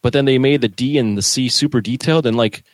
but 0.00 0.12
then 0.12 0.24
they 0.24 0.38
made 0.38 0.62
the 0.62 0.68
D 0.68 0.98
and 0.98 1.16
the 1.16 1.22
C 1.22 1.48
super 1.48 1.80
detailed, 1.80 2.26
and 2.26 2.36
like 2.36 2.64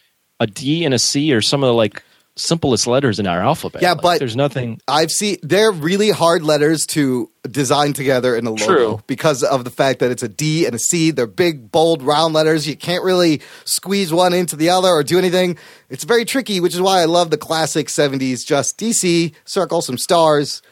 a 0.41 0.47
D 0.47 0.85
and 0.87 0.95
a 0.95 0.99
C 0.99 1.33
or 1.35 1.43
some 1.43 1.63
of 1.63 1.69
the 1.69 1.75
like 1.75 2.03
simplest 2.39 2.87
letters 2.87 3.19
in 3.19 3.27
our 3.27 3.41
alphabet. 3.41 3.83
Yeah, 3.83 3.93
Like, 3.93 4.03
but- 4.03 4.19
there's 4.21 4.37
nothing. 4.37 4.81
I've 4.89 5.11
seen 5.11 5.37
they're 5.43 5.73
really 5.73 6.11
hard 6.11 6.43
letters 6.43 6.87
to 6.91 7.31
design 7.51 7.93
together 7.93 8.37
in 8.37 8.47
a 8.47 8.51
logo 8.51 8.65
True. 8.65 9.03
because 9.07 9.43
of 9.43 9.65
the 9.65 9.71
fact 9.71 10.01
that 10.01 10.11
it's 10.11 10.23
a 10.23 10.29
D 10.29 10.67
and 10.67 10.75
a 10.75 10.79
C. 10.79 11.11
They're 11.11 11.27
big, 11.27 11.71
bold, 11.73 12.03
round 12.03 12.35
letters. 12.35 12.67
You 12.69 12.77
can't 12.77 13.03
really 13.05 13.41
squeeze 13.65 14.13
one 14.13 14.33
into 14.35 14.57
the 14.57 14.71
other 14.71 14.89
or 14.89 15.03
do 15.03 15.19
anything. 15.19 15.57
It's 15.91 16.05
very 16.05 16.25
tricky, 16.25 16.61
which 16.61 16.75
is 16.75 16.81
why 16.81 17.01
I 17.01 17.05
love 17.07 17.31
the 17.31 17.39
classic 17.39 17.89
70s 17.89 18.45
just 18.45 18.79
DC, 18.79 19.33
circle, 19.45 19.83
some 19.83 19.99
stars. 19.99 20.63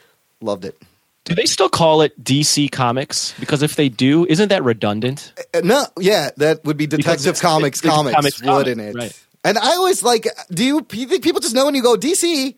Loved 0.40 0.64
it. 0.64 0.76
Do 1.24 1.34
they 1.34 1.46
still 1.46 1.68
call 1.68 2.02
it 2.02 2.22
DC 2.22 2.70
Comics? 2.70 3.34
Because 3.40 3.60
if 3.62 3.74
they 3.74 3.88
do, 3.88 4.24
isn't 4.26 4.48
that 4.50 4.62
redundant? 4.62 5.32
Uh, 5.52 5.60
No, 5.64 5.86
yeah, 5.98 6.30
that 6.36 6.64
would 6.64 6.76
be 6.76 6.86
Detective 6.86 7.26
it's- 7.26 7.40
Comics 7.40 7.80
it's 7.80 7.88
comics, 7.88 8.14
Comics 8.14 8.42
wouldn't 8.42 8.78
comic, 8.78 8.94
it? 8.94 8.96
right. 8.96 9.22
And 9.46 9.58
I 9.58 9.76
always 9.76 10.02
like, 10.02 10.26
do 10.50 10.64
you, 10.64 10.84
you 10.92 11.06
think 11.06 11.22
people 11.22 11.40
just 11.40 11.54
know 11.54 11.66
when 11.66 11.76
you 11.76 11.82
go 11.82 11.94
DC? 11.94 12.56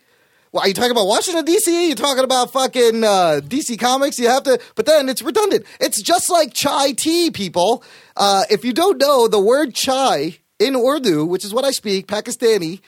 Well, 0.53 0.62
are 0.64 0.68
you 0.68 0.72
talking 0.72 0.91
about 0.91 1.07
Washington 1.07 1.45
DC? 1.45 1.86
You're 1.86 1.95
talking 1.95 2.24
about 2.24 2.51
fucking 2.51 3.05
uh, 3.05 3.41
DC 3.45 3.78
Comics. 3.78 4.18
You 4.18 4.28
have 4.28 4.45
to, 4.45 4.59
but 4.74 4.86
then 4.86 5.11
it's 5.11 5.20
redundant. 5.20 5.66
It's 5.80 6.01
just 6.01 6.30
like 6.30 6.55
chai 6.55 6.93
tea, 6.93 7.30
people. 7.30 7.84
Uh, 8.16 8.45
if 8.49 8.64
you 8.64 8.72
don't 8.72 8.97
know, 8.97 9.28
the 9.28 9.39
word 9.39 9.74
chai 9.74 10.39
in 10.59 10.76
Urdu, 10.76 11.26
which 11.26 11.45
is 11.45 11.53
what 11.53 11.66
I 11.66 11.72
speak, 11.72 12.07
Pakistani, 12.07 12.80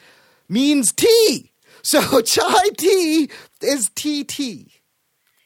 means 0.48 0.94
tea. 0.94 1.52
So 1.82 2.20
chai 2.22 2.70
tea 2.78 3.28
is 3.60 3.90
TT. 3.94 4.79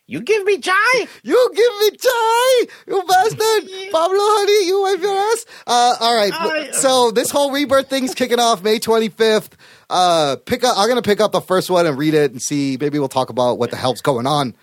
You 0.06 0.20
give 0.20 0.44
me 0.44 0.58
chai? 0.58 1.06
You 1.22 1.50
give 1.54 1.72
me 1.80 1.96
chai, 1.96 2.66
you 2.88 3.02
bastard. 3.08 3.70
Pablo, 3.90 4.18
honey, 4.20 4.66
you 4.66 4.82
wipe 4.82 5.00
your 5.00 5.16
ass. 5.16 5.46
Uh, 5.66 5.96
all 6.00 6.14
right. 6.14 6.32
I- 6.34 6.70
so 6.72 7.10
this 7.10 7.30
whole 7.30 7.50
rebirth 7.52 7.88
thing's 7.88 8.14
kicking 8.14 8.38
off 8.38 8.62
May 8.62 8.78
25th. 8.78 9.52
Uh, 9.88 10.36
pick 10.44 10.62
up, 10.62 10.76
I'm 10.76 10.88
going 10.88 11.00
to 11.02 11.08
pick 11.08 11.20
up 11.20 11.32
the 11.32 11.40
first 11.40 11.70
one 11.70 11.86
and 11.86 11.96
read 11.96 12.12
it 12.14 12.32
and 12.32 12.42
see. 12.42 12.76
Maybe 12.78 12.98
we'll 12.98 13.08
talk 13.08 13.30
about 13.30 13.58
what 13.58 13.70
the 13.70 13.76
hell's 13.76 14.02
going 14.02 14.26
on. 14.26 14.54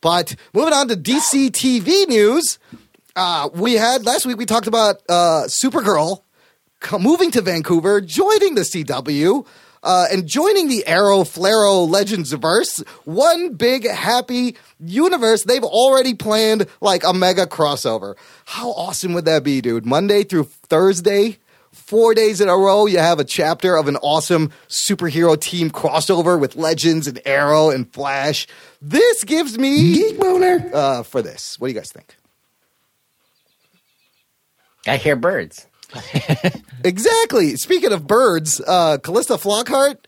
But 0.00 0.34
moving 0.54 0.72
on 0.72 0.88
to 0.88 0.96
DC 0.96 1.50
TV 1.50 2.08
news, 2.08 2.58
uh, 3.14 3.50
we 3.54 3.74
had 3.74 4.06
last 4.06 4.24
week 4.24 4.38
we 4.38 4.46
talked 4.46 4.66
about 4.66 4.96
uh, 5.08 5.44
Supergirl 5.48 6.22
moving 6.98 7.30
to 7.32 7.40
Vancouver, 7.42 8.00
joining 8.00 8.54
the 8.56 8.62
CW, 8.62 9.46
uh, 9.82 10.06
and 10.12 10.26
joining 10.26 10.68
the 10.68 10.86
Arrow 10.86 11.20
Flarrow 11.20 11.88
Legends 11.88 12.32
verse. 12.32 12.78
One 13.04 13.54
big 13.54 13.88
happy 13.88 14.56
universe. 14.78 15.44
They've 15.44 15.64
already 15.64 16.14
planned 16.14 16.66
like 16.80 17.04
a 17.04 17.12
mega 17.12 17.46
crossover. 17.46 18.14
How 18.44 18.70
awesome 18.70 19.12
would 19.14 19.24
that 19.24 19.44
be, 19.44 19.60
dude? 19.60 19.86
Monday 19.86 20.24
through 20.24 20.44
Thursday, 20.44 21.38
Four 21.72 22.12
days 22.14 22.42
in 22.42 22.50
a 22.50 22.56
row, 22.56 22.84
you 22.84 22.98
have 22.98 23.18
a 23.18 23.24
chapter 23.24 23.76
of 23.76 23.88
an 23.88 23.96
awesome 23.96 24.52
superhero 24.68 25.40
team 25.40 25.70
crossover 25.70 26.38
with 26.38 26.54
Legends 26.54 27.06
and 27.06 27.18
Arrow 27.24 27.70
and 27.70 27.90
Flash. 27.90 28.46
This 28.82 29.24
gives 29.24 29.56
me 29.58 29.94
Geek 29.94 30.20
boner. 30.20 30.70
uh, 30.74 31.02
for 31.02 31.22
this. 31.22 31.58
What 31.58 31.68
do 31.68 31.72
you 31.72 31.80
guys 31.80 31.90
think? 31.90 32.14
I 34.86 34.98
hear 34.98 35.16
birds. 35.16 35.66
Exactly. 36.84 37.56
Speaking 37.56 37.92
of 37.92 38.06
birds, 38.06 38.60
uh, 38.66 38.98
Calista 38.98 39.34
Flockhart, 39.34 39.98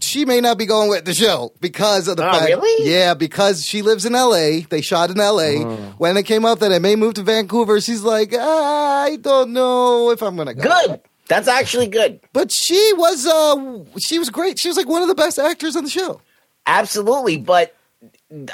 she 0.00 0.24
may 0.24 0.40
not 0.40 0.58
be 0.58 0.66
going 0.66 0.90
with 0.90 1.04
the 1.04 1.14
show 1.14 1.52
because 1.60 2.08
of 2.08 2.16
the 2.16 2.28
Oh, 2.28 2.32
fact. 2.32 2.46
really? 2.46 2.90
Yeah, 2.90 3.14
because 3.14 3.64
she 3.64 3.80
lives 3.82 4.04
in 4.04 4.14
L.A. 4.14 4.62
They 4.62 4.80
shot 4.80 5.10
in 5.10 5.20
L.A. 5.20 5.58
Oh. 5.64 5.76
When 5.98 6.16
it 6.16 6.24
came 6.24 6.44
up 6.44 6.58
that 6.58 6.72
I 6.72 6.80
may 6.80 6.96
move 6.96 7.14
to 7.14 7.22
Vancouver, 7.22 7.80
she's 7.80 8.02
like, 8.02 8.32
"Ah, 8.36 9.02
I 9.04 9.16
don't 9.16 9.52
know 9.52 10.10
if 10.10 10.20
I'm 10.22 10.36
gonna 10.36 10.54
go. 10.54 10.62
Good. 10.62 11.00
That's 11.28 11.48
actually 11.48 11.86
good. 11.88 12.20
But 12.32 12.50
she 12.52 12.92
was, 12.96 13.24
uh, 13.26 13.84
she 14.00 14.18
was 14.18 14.28
great. 14.30 14.58
She 14.58 14.68
was 14.68 14.76
like 14.76 14.88
one 14.88 15.02
of 15.02 15.08
the 15.08 15.14
best 15.14 15.38
actors 15.38 15.76
on 15.76 15.84
the 15.84 15.90
show. 15.90 16.20
Absolutely. 16.66 17.36
But 17.36 17.74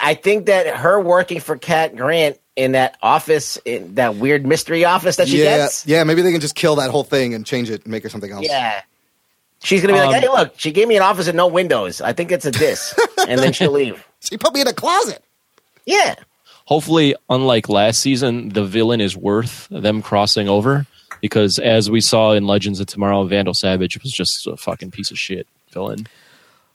I 0.00 0.14
think 0.14 0.46
that 0.46 0.76
her 0.76 1.00
working 1.00 1.40
for 1.40 1.56
Cat 1.56 1.96
Grant 1.96 2.38
in 2.56 2.72
that 2.72 2.96
office, 3.02 3.56
in 3.64 3.94
that 3.94 4.16
weird 4.16 4.46
mystery 4.46 4.84
office 4.84 5.16
that 5.16 5.28
she 5.28 5.38
yeah, 5.42 5.58
gets. 5.58 5.86
yeah. 5.86 6.04
Maybe 6.04 6.22
they 6.22 6.32
can 6.32 6.40
just 6.40 6.54
kill 6.54 6.76
that 6.76 6.90
whole 6.90 7.04
thing 7.04 7.34
and 7.34 7.46
change 7.46 7.70
it 7.70 7.84
and 7.84 7.90
make 7.90 8.02
her 8.02 8.08
something 8.08 8.30
else. 8.30 8.46
Yeah. 8.46 8.82
She's 9.64 9.80
gonna 9.80 9.92
be 9.92 10.00
like, 10.00 10.16
Um, 10.16 10.22
"Hey, 10.22 10.28
look, 10.28 10.54
she 10.58 10.72
gave 10.72 10.88
me 10.88 10.96
an 10.96 11.02
office 11.02 11.28
and 11.28 11.36
no 11.36 11.46
windows. 11.46 12.00
I 12.00 12.12
think 12.12 12.32
it's 12.32 12.44
a 12.44 12.50
dis," 12.50 12.98
and 13.28 13.38
then 13.38 13.52
she'll 13.52 13.70
leave. 13.70 14.04
She 14.20 14.36
put 14.36 14.52
me 14.54 14.60
in 14.60 14.66
a 14.66 14.72
closet. 14.72 15.22
Yeah, 15.86 16.16
Hopefully, 16.66 17.14
unlike 17.28 17.68
last 17.68 18.00
season, 18.00 18.50
the 18.50 18.64
villain 18.64 19.00
is 19.00 19.16
worth 19.16 19.66
them 19.70 20.00
crossing 20.00 20.48
over 20.48 20.86
because, 21.20 21.58
as 21.58 21.90
we 21.90 22.00
saw 22.00 22.32
in 22.32 22.46
Legends 22.46 22.80
of 22.80 22.86
Tomorrow, 22.86 23.24
Vandal 23.24 23.54
Savage 23.54 24.00
was 24.02 24.12
just 24.12 24.46
a 24.46 24.56
fucking 24.56 24.90
piece 24.90 25.10
of 25.10 25.18
shit 25.18 25.46
villain. 25.72 26.06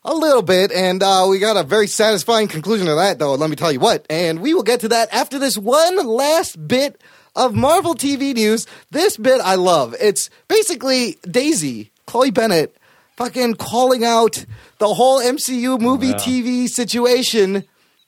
A 0.10 0.14
little 0.14 0.41
bit, 0.41 0.72
and 0.72 1.03
uh, 1.03 1.26
we 1.30 1.38
got 1.38 1.58
a 1.58 1.64
very 1.64 1.86
satisfying 1.86 2.47
conclusion 2.47 2.88
to 2.88 2.95
that, 2.95 3.20
though. 3.20 3.36
Let 3.36 3.49
me 3.49 3.58
tell 3.58 3.74
you 3.74 3.82
what. 3.82 4.05
And 4.10 4.39
we 4.39 4.53
will 4.53 4.64
get 4.64 4.80
to 4.80 4.88
that 4.88 5.14
after 5.14 5.38
this 5.38 5.58
one 5.58 5.97
last 5.97 6.66
bit 6.66 7.01
of 7.36 7.53
Marvel 7.53 7.93
TV 7.93 8.34
news. 8.34 8.68
This 8.89 9.18
bit 9.18 9.41
I 9.41 9.55
love. 9.55 9.93
It's 9.99 10.30
basically 10.47 11.18
Daisy, 11.30 11.91
Chloe 12.05 12.32
Bennet, 12.32 12.74
fucking 13.18 13.55
calling 13.55 14.05
out 14.05 14.45
the 14.78 14.93
whole 14.93 15.20
MCU 15.20 15.78
movie. 15.78 16.14
TV 16.14 16.70
situation. 16.70 17.66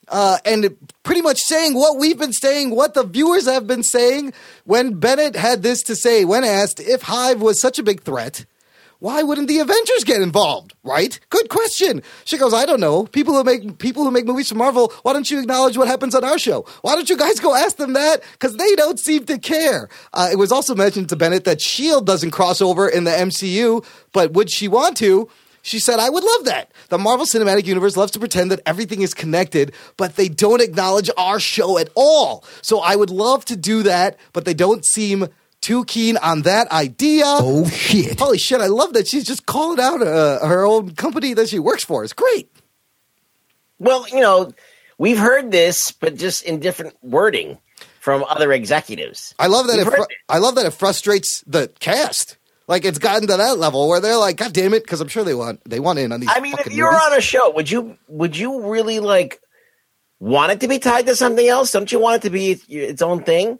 Uh, 0.08 0.38
and 0.46 0.74
pretty 1.02 1.20
much 1.20 1.38
saying 1.40 1.74
what 1.74 1.98
we've 1.98 2.18
been 2.18 2.32
saying, 2.32 2.70
what 2.70 2.94
the 2.94 3.04
viewers 3.04 3.44
have 3.44 3.66
been 3.66 3.82
saying. 3.82 4.32
When 4.64 4.94
Bennet 4.94 5.36
had 5.36 5.62
this 5.62 5.82
to 5.82 5.94
say, 5.94 6.24
when 6.24 6.44
asked 6.44 6.80
if 6.80 7.02
Hive 7.02 7.42
was 7.42 7.60
such 7.60 7.78
a 7.78 7.82
big 7.82 8.04
threat, 8.04 8.46
why 9.00 9.22
wouldn't 9.22 9.48
the 9.48 9.58
Avengers 9.58 10.04
get 10.04 10.22
involved? 10.22 10.74
Right? 10.84 11.18
Good 11.30 11.48
question. 11.48 12.02
She 12.24 12.38
goes, 12.38 12.54
I 12.54 12.66
don't 12.66 12.80
know. 12.80 13.06
People 13.06 13.34
who 13.34 13.42
make 13.42 13.78
people 13.78 14.04
who 14.04 14.10
make 14.10 14.26
movies 14.26 14.48
for 14.48 14.54
Marvel, 14.54 14.92
why 15.02 15.12
don't 15.12 15.30
you 15.30 15.40
acknowledge 15.40 15.76
what 15.76 15.88
happens 15.88 16.14
on 16.14 16.22
our 16.22 16.38
show? 16.38 16.66
Why 16.82 16.94
don't 16.94 17.10
you 17.10 17.16
guys 17.16 17.40
go 17.40 17.54
ask 17.54 17.76
them 17.76 17.94
that? 17.94 18.22
Because 18.32 18.56
they 18.56 18.74
don't 18.76 19.00
seem 19.00 19.24
to 19.26 19.38
care. 19.38 19.88
Uh, 20.12 20.28
it 20.30 20.36
was 20.36 20.52
also 20.52 20.74
mentioned 20.74 21.08
to 21.08 21.16
Bennet 21.16 21.44
that 21.44 21.60
Shield 21.60 22.06
doesn't 22.06 22.30
cross 22.30 22.60
over 22.60 22.88
in 22.88 23.04
the 23.04 23.10
MCU, 23.10 23.84
but 24.12 24.32
would 24.32 24.50
she 24.50 24.68
want 24.68 24.96
to? 24.98 25.28
She 25.62 25.78
said, 25.78 25.98
I 25.98 26.08
would 26.08 26.24
love 26.24 26.44
that. 26.46 26.72
The 26.88 26.98
Marvel 26.98 27.26
Cinematic 27.26 27.66
Universe 27.66 27.96
loves 27.96 28.12
to 28.12 28.18
pretend 28.18 28.50
that 28.50 28.60
everything 28.64 29.02
is 29.02 29.12
connected, 29.12 29.72
but 29.96 30.16
they 30.16 30.28
don't 30.28 30.62
acknowledge 30.62 31.10
our 31.18 31.38
show 31.38 31.76
at 31.78 31.90
all. 31.94 32.44
So 32.62 32.80
I 32.80 32.96
would 32.96 33.10
love 33.10 33.44
to 33.46 33.56
do 33.56 33.82
that, 33.82 34.18
but 34.32 34.46
they 34.46 34.54
don't 34.54 34.84
seem 34.84 35.28
too 35.60 35.84
keen 35.84 36.16
on 36.18 36.42
that 36.42 36.70
idea. 36.72 37.24
Oh 37.26 37.68
shit. 37.68 38.18
Holy 38.18 38.38
shit, 38.38 38.60
I 38.60 38.66
love 38.66 38.92
that 38.94 39.08
she's 39.08 39.24
just 39.24 39.46
calling 39.46 39.80
out 39.80 40.02
uh, 40.02 40.46
her 40.46 40.64
own 40.64 40.94
company 40.94 41.34
that 41.34 41.48
she 41.48 41.58
works 41.58 41.84
for. 41.84 42.04
It's 42.04 42.12
great. 42.12 42.50
Well, 43.78 44.06
you 44.08 44.20
know, 44.20 44.52
we've 44.98 45.18
heard 45.18 45.50
this, 45.50 45.92
but 45.92 46.16
just 46.16 46.44
in 46.44 46.60
different 46.60 46.96
wording 47.02 47.58
from 48.00 48.24
other 48.24 48.52
executives. 48.52 49.34
I 49.38 49.46
love 49.46 49.66
that. 49.68 49.78
It 49.78 49.84
fr- 49.84 49.94
it. 49.94 50.08
I 50.28 50.38
love 50.38 50.54
that 50.56 50.66
it 50.66 50.72
frustrates 50.72 51.42
the 51.46 51.68
cast. 51.80 52.36
Like 52.66 52.84
it's 52.84 52.98
gotten 52.98 53.26
to 53.26 53.36
that 53.36 53.58
level 53.58 53.88
where 53.88 54.00
they're 54.00 54.16
like, 54.16 54.36
God 54.36 54.52
damn 54.52 54.74
it, 54.74 54.84
because 54.84 55.00
I'm 55.00 55.08
sure 55.08 55.24
they 55.24 55.34
want 55.34 55.60
they 55.68 55.80
want 55.80 55.98
in 55.98 56.12
on 56.12 56.20
these. 56.20 56.30
I 56.32 56.40
mean, 56.40 56.54
if 56.58 56.72
you're 56.72 56.92
movies. 56.92 57.06
on 57.10 57.18
a 57.18 57.20
show, 57.20 57.50
would 57.50 57.70
you 57.70 57.98
would 58.06 58.36
you 58.36 58.70
really 58.70 59.00
like 59.00 59.40
want 60.20 60.52
it 60.52 60.60
to 60.60 60.68
be 60.68 60.78
tied 60.78 61.06
to 61.06 61.16
something 61.16 61.46
else? 61.46 61.72
Don't 61.72 61.90
you 61.90 61.98
want 61.98 62.16
it 62.16 62.22
to 62.28 62.30
be 62.30 62.52
its 62.68 63.02
own 63.02 63.24
thing? 63.24 63.58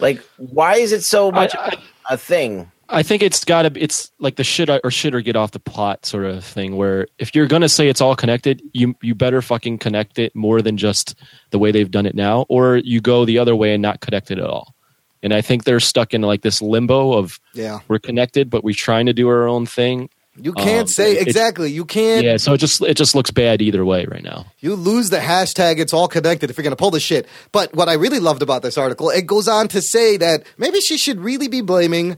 Like, 0.00 0.22
why 0.36 0.76
is 0.76 0.92
it 0.92 1.02
so 1.02 1.30
much 1.30 1.54
I- 1.56 1.76
a 2.10 2.16
thing? 2.16 2.70
I 2.90 3.02
think 3.02 3.22
it's 3.22 3.44
got 3.44 3.62
to. 3.62 3.72
It's 3.82 4.10
like 4.18 4.36
the 4.36 4.44
shit 4.44 4.70
or 4.70 4.90
shit 4.90 5.14
or 5.14 5.20
get 5.20 5.36
off 5.36 5.50
the 5.50 5.58
plot 5.58 6.06
sort 6.06 6.24
of 6.24 6.42
thing. 6.42 6.74
Where 6.76 7.06
if 7.18 7.34
you're 7.34 7.46
gonna 7.46 7.68
say 7.68 7.88
it's 7.88 8.00
all 8.00 8.16
connected, 8.16 8.62
you 8.72 8.94
you 9.02 9.14
better 9.14 9.42
fucking 9.42 9.76
connect 9.76 10.18
it 10.18 10.34
more 10.34 10.62
than 10.62 10.78
just 10.78 11.14
the 11.50 11.58
way 11.58 11.70
they've 11.70 11.90
done 11.90 12.06
it 12.06 12.14
now, 12.14 12.46
or 12.48 12.76
you 12.78 13.02
go 13.02 13.26
the 13.26 13.38
other 13.38 13.54
way 13.54 13.74
and 13.74 13.82
not 13.82 14.00
connect 14.00 14.30
it 14.30 14.38
at 14.38 14.44
all. 14.46 14.74
And 15.22 15.34
I 15.34 15.42
think 15.42 15.64
they're 15.64 15.80
stuck 15.80 16.14
in 16.14 16.22
like 16.22 16.40
this 16.40 16.62
limbo 16.62 17.12
of 17.12 17.38
yeah, 17.52 17.80
we're 17.88 17.98
connected, 17.98 18.48
but 18.48 18.64
we're 18.64 18.74
trying 18.74 19.04
to 19.04 19.12
do 19.12 19.28
our 19.28 19.46
own 19.46 19.66
thing. 19.66 20.08
You 20.40 20.52
can't 20.52 20.82
Um, 20.82 20.86
say 20.88 21.12
it- 21.16 21.26
exactly. 21.26 21.70
You 21.70 21.84
can't. 21.84 22.24
Yeah, 22.24 22.36
so 22.36 22.52
it 22.54 22.58
just 22.58 22.80
it 22.82 22.96
just 22.96 23.14
looks 23.14 23.30
bad 23.30 23.60
either 23.62 23.84
way 23.84 24.06
right 24.06 24.22
now. 24.22 24.46
You 24.60 24.74
lose 24.74 25.10
the 25.10 25.18
hashtag 25.18 25.78
it's 25.78 25.92
all 25.92 26.08
connected 26.08 26.50
if 26.50 26.56
you're 26.56 26.62
going 26.62 26.72
to 26.72 26.76
pull 26.76 26.90
the 26.90 27.00
shit. 27.00 27.26
But 27.52 27.74
what 27.74 27.88
I 27.88 27.94
really 27.94 28.20
loved 28.20 28.42
about 28.42 28.62
this 28.62 28.78
article, 28.78 29.10
it 29.10 29.26
goes 29.26 29.48
on 29.48 29.68
to 29.68 29.80
say 29.82 30.16
that 30.16 30.44
maybe 30.56 30.80
she 30.80 30.96
should 30.98 31.20
really 31.20 31.48
be 31.48 31.60
blaming 31.60 32.16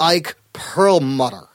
Ike 0.00 0.36
Perlmutter, 0.52 1.48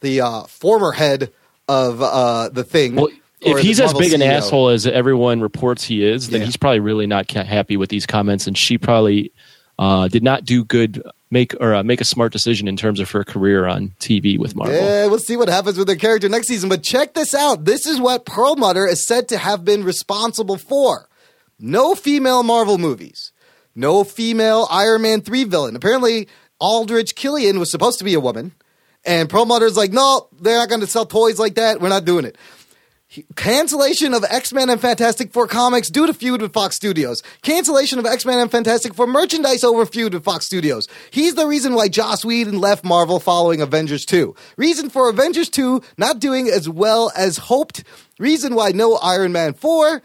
the 0.00 0.20
uh, 0.20 0.42
former 0.44 0.92
head 0.92 1.30
of 1.68 2.00
uh, 2.02 2.48
the 2.50 2.64
thing. 2.64 2.94
Well, 2.96 3.08
if 3.40 3.58
he's 3.58 3.78
as 3.80 3.92
big 3.94 4.12
an 4.14 4.22
asshole 4.22 4.68
as 4.68 4.86
everyone 4.86 5.40
reports 5.40 5.84
he 5.84 6.04
is, 6.04 6.28
then 6.30 6.40
Yeah. 6.40 6.46
he's 6.46 6.56
probably 6.56 6.80
really 6.80 7.06
not 7.06 7.30
happy 7.30 7.76
with 7.76 7.88
these 7.88 8.04
comments, 8.06 8.46
and 8.46 8.56
she 8.58 8.78
probably 8.78 9.32
uh, 9.78 10.08
did 10.08 10.22
not 10.22 10.44
do 10.44 10.64
good 10.64 11.02
make 11.30 11.54
or 11.60 11.74
uh, 11.74 11.82
make 11.82 12.00
a 12.00 12.04
smart 12.04 12.32
decision 12.32 12.68
in 12.68 12.76
terms 12.76 13.00
of 13.00 13.10
her 13.10 13.24
career 13.24 13.66
on 13.66 13.90
TV 14.00 14.38
with 14.38 14.56
Marvel. 14.56 14.74
Yeah, 14.74 15.06
we'll 15.06 15.18
see 15.18 15.36
what 15.36 15.48
happens 15.48 15.76
with 15.76 15.86
their 15.86 15.96
character 15.96 16.28
next 16.28 16.48
season. 16.48 16.68
But 16.68 16.82
check 16.82 17.14
this 17.14 17.34
out. 17.34 17.64
This 17.64 17.86
is 17.86 18.00
what 18.00 18.24
Perlmutter 18.24 18.86
is 18.86 19.06
said 19.06 19.28
to 19.28 19.38
have 19.38 19.64
been 19.64 19.84
responsible 19.84 20.56
for. 20.56 21.08
No 21.58 21.94
female 21.94 22.42
Marvel 22.42 22.78
movies. 22.78 23.32
No 23.74 24.04
female 24.04 24.66
Iron 24.70 25.02
Man 25.02 25.20
3 25.20 25.44
villain. 25.44 25.76
Apparently, 25.76 26.28
Aldrich 26.58 27.14
Killian 27.14 27.58
was 27.58 27.70
supposed 27.70 27.98
to 27.98 28.04
be 28.04 28.14
a 28.14 28.20
woman. 28.20 28.52
And 29.04 29.28
Perlmutter's 29.28 29.76
like, 29.76 29.92
no, 29.92 30.28
they're 30.40 30.58
not 30.58 30.68
going 30.68 30.80
to 30.80 30.86
sell 30.86 31.06
toys 31.06 31.38
like 31.38 31.54
that. 31.54 31.80
We're 31.80 31.88
not 31.88 32.04
doing 32.04 32.24
it. 32.24 32.36
Cancellation 33.36 34.12
of 34.12 34.22
X 34.24 34.52
Men 34.52 34.68
and 34.68 34.78
Fantastic 34.78 35.32
Four 35.32 35.46
comics 35.46 35.88
due 35.88 36.06
to 36.06 36.12
feud 36.12 36.42
with 36.42 36.52
Fox 36.52 36.76
Studios. 36.76 37.22
Cancellation 37.40 37.98
of 37.98 38.04
X 38.04 38.26
Men 38.26 38.38
and 38.38 38.50
Fantastic 38.50 38.92
Four 38.92 39.06
merchandise 39.06 39.64
over 39.64 39.86
feud 39.86 40.12
with 40.12 40.24
Fox 40.24 40.44
Studios. 40.44 40.86
He's 41.10 41.34
the 41.34 41.46
reason 41.46 41.74
why 41.74 41.88
Joss 41.88 42.22
Whedon 42.22 42.60
left 42.60 42.84
Marvel 42.84 43.18
following 43.18 43.62
Avengers 43.62 44.04
2. 44.04 44.34
Reason 44.58 44.90
for 44.90 45.08
Avengers 45.08 45.48
2 45.48 45.80
not 45.96 46.18
doing 46.18 46.48
as 46.48 46.68
well 46.68 47.10
as 47.16 47.38
hoped. 47.38 47.82
Reason 48.18 48.54
why 48.54 48.72
no 48.72 48.96
Iron 48.96 49.32
Man 49.32 49.54
4. 49.54 50.02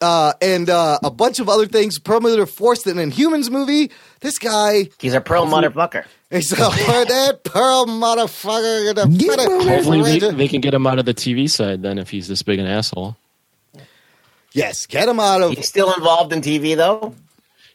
Uh, 0.00 0.34
and 0.42 0.68
uh, 0.68 0.98
a 1.02 1.10
bunch 1.10 1.38
of 1.40 1.48
other 1.48 1.66
things. 1.66 1.98
Perlmutter 1.98 2.44
forced 2.44 2.86
an 2.86 2.98
Inhumans 2.98 3.50
movie. 3.50 3.90
This 4.20 4.38
guy, 4.38 4.90
He's 4.98 5.14
a 5.14 5.22
pearl 5.22 5.46
motherfucker. 5.46 6.04
he's 6.30 6.52
a 6.52 6.56
that 6.56 7.40
Pearl 7.44 7.86
motherfucker. 7.86 8.94
gonna 8.94 9.10
Yeah, 9.10 9.28
put 9.36 9.46
a 9.46 9.48
well, 9.48 9.68
Hopefully, 9.68 10.18
they, 10.18 10.30
they 10.32 10.48
can 10.48 10.60
get 10.60 10.74
him 10.74 10.86
out 10.86 10.98
of 10.98 11.06
the 11.06 11.14
TV 11.14 11.48
side 11.48 11.82
then 11.82 11.98
if 11.98 12.10
he's 12.10 12.28
this 12.28 12.42
big 12.42 12.58
an 12.58 12.66
asshole. 12.66 13.16
Yes, 14.52 14.86
get 14.86 15.08
him 15.08 15.18
out 15.20 15.42
of 15.42 15.52
He's 15.52 15.68
still 15.68 15.92
involved 15.94 16.32
in 16.32 16.40
TV 16.42 16.76
though. 16.76 17.14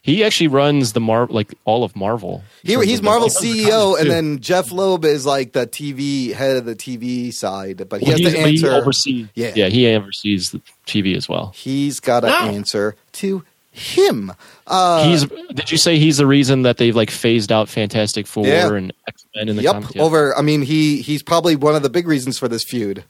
He 0.02 0.24
actually 0.24 0.48
runs 0.48 0.94
the 0.94 1.00
Mar 1.00 1.26
like 1.28 1.54
all 1.64 1.84
of 1.84 1.94
Marvel. 1.94 2.42
He, 2.64 2.74
he's 2.84 2.98
of 2.98 3.04
Marvel's 3.04 3.38
he 3.38 3.54
does 3.54 3.64
the 3.64 3.70
CEO, 3.70 3.96
and 3.96 4.06
too. 4.06 4.08
then 4.12 4.40
Jeph 4.40 4.72
Loeb 4.72 5.04
is 5.04 5.24
like 5.24 5.52
the 5.52 5.66
TV 5.66 6.32
head 6.32 6.56
of 6.56 6.64
the 6.64 6.74
TV 6.74 7.32
side, 7.32 7.88
but 7.88 8.00
he 8.00 8.06
Well, 8.08 8.18
has 8.20 8.32
to 8.34 8.42
but 8.42 8.50
he 8.50 8.66
oversees. 8.68 9.28
Yeah. 9.34 9.52
Yeah. 9.54 9.68
he 9.68 9.86
oversees 9.94 10.50
the 10.50 10.60
TV 10.86 11.16
as 11.16 11.28
well. 11.28 11.52
he's 11.54 12.00
got 12.00 12.20
to 12.20 12.26
No. 12.26 12.38
answer 12.50 12.96
to 13.12 13.44
him. 13.70 14.32
Uh, 14.66 15.08
he's. 15.08 15.24
Did 15.54 15.70
you 15.70 15.78
say 15.78 15.98
he's 15.98 16.16
the 16.18 16.26
reason 16.26 16.62
that 16.62 16.76
they've 16.78 16.94
like 16.96 17.10
phased 17.10 17.50
out 17.52 17.68
Fantastic 17.68 18.26
Four 18.26 18.46
Yeah. 18.46 18.72
and 18.74 18.92
X 19.08 19.24
Men 19.36 19.48
in 19.48 19.56
the 19.56 19.62
yep, 19.62 19.72
comics? 19.74 19.94
Yeah. 19.94 20.02
over. 20.02 20.36
I 20.36 20.42
mean, 20.42 20.62
he 20.62 21.00
he's 21.00 21.22
probably 21.22 21.56
one 21.56 21.74
of 21.76 21.82
the 21.82 21.88
big 21.90 22.06
reasons 22.08 22.38
for 22.38 22.48
this 22.48 22.64
feud 22.64 23.04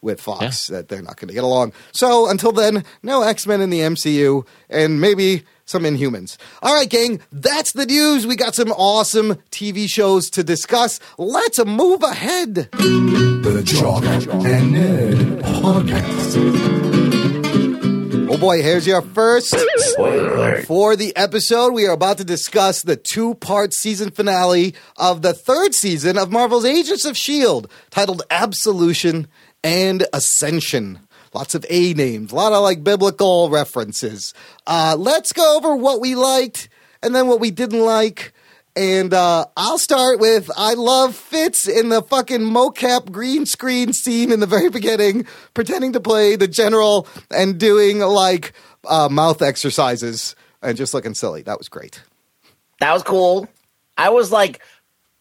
with 0.00 0.20
Fox 0.20 0.68
that 0.68 0.88
they're 0.88 1.02
not 1.02 1.16
going 1.16 1.28
to 1.28 1.34
get 1.34 1.44
along. 1.44 1.72
So 1.92 2.28
until 2.30 2.52
then, 2.52 2.84
no 3.02 3.22
X 3.22 3.46
Men 3.46 3.60
in 3.60 3.70
the 3.70 3.80
MCU, 3.80 4.46
and 4.70 5.00
maybe 5.00 5.44
some 5.64 5.82
Inhumans. 5.82 6.36
All 6.62 6.74
right, 6.74 6.88
gang, 6.88 7.20
that's 7.30 7.72
the 7.72 7.84
news. 7.86 8.26
We 8.26 8.36
got 8.36 8.54
some 8.54 8.72
awesome 8.72 9.34
TV 9.50 9.88
shows 9.88 10.30
to 10.30 10.42
discuss. 10.42 10.98
Let's 11.18 11.62
move 11.64 12.02
ahead. 12.02 12.54
The 12.72 13.62
Jock 13.64 14.04
and 14.04 14.74
Nerd 14.74 15.40
Podcast. 15.42 16.68
Oh 18.30 18.36
boy, 18.36 18.62
here's 18.62 18.86
your 18.86 19.00
first 19.02 19.56
Spoiler 19.78 20.34
alert. 20.34 20.66
for 20.66 20.96
the 20.96 21.16
episode. 21.16 21.72
We 21.72 21.86
are 21.86 21.92
about 21.94 22.18
to 22.18 22.24
discuss 22.24 22.82
the 22.82 22.94
two 22.94 23.34
part 23.36 23.72
season 23.72 24.10
finale 24.10 24.74
of 24.96 25.22
the 25.22 25.32
third 25.32 25.74
season 25.74 26.18
of 26.18 26.30
Marvel's 26.30 26.66
Agents 26.66 27.04
of 27.06 27.12
S.H.I.E.L.D., 27.12 27.68
titled 27.90 28.22
Absolution 28.30 29.28
and 29.62 30.06
Ascension. 30.12 31.00
Lots 31.34 31.54
of 31.54 31.66
A 31.68 31.92
names, 31.94 32.32
a 32.32 32.34
lot 32.34 32.52
of 32.52 32.62
like 32.62 32.82
biblical 32.82 33.50
references. 33.50 34.32
Uh, 34.66 34.96
let's 34.98 35.32
go 35.32 35.56
over 35.56 35.76
what 35.76 36.00
we 36.00 36.14
liked 36.14 36.68
and 37.02 37.14
then 37.14 37.28
what 37.28 37.40
we 37.40 37.50
didn't 37.50 37.84
like. 37.84 38.32
And 38.74 39.12
uh, 39.12 39.46
I'll 39.56 39.78
start 39.78 40.20
with 40.20 40.50
I 40.56 40.74
love 40.74 41.16
Fitz 41.16 41.68
in 41.68 41.88
the 41.88 42.00
fucking 42.00 42.40
mocap 42.40 43.10
green 43.10 43.44
screen 43.44 43.92
scene 43.92 44.32
in 44.32 44.40
the 44.40 44.46
very 44.46 44.70
beginning, 44.70 45.26
pretending 45.52 45.92
to 45.92 46.00
play 46.00 46.36
the 46.36 46.48
general 46.48 47.06
and 47.30 47.58
doing 47.58 47.98
like 47.98 48.52
uh, 48.86 49.08
mouth 49.08 49.42
exercises 49.42 50.34
and 50.62 50.76
just 50.76 50.94
looking 50.94 51.14
silly. 51.14 51.42
That 51.42 51.58
was 51.58 51.68
great. 51.68 52.02
That 52.80 52.92
was 52.92 53.02
cool. 53.02 53.48
I 53.96 54.10
was 54.10 54.30
like, 54.30 54.62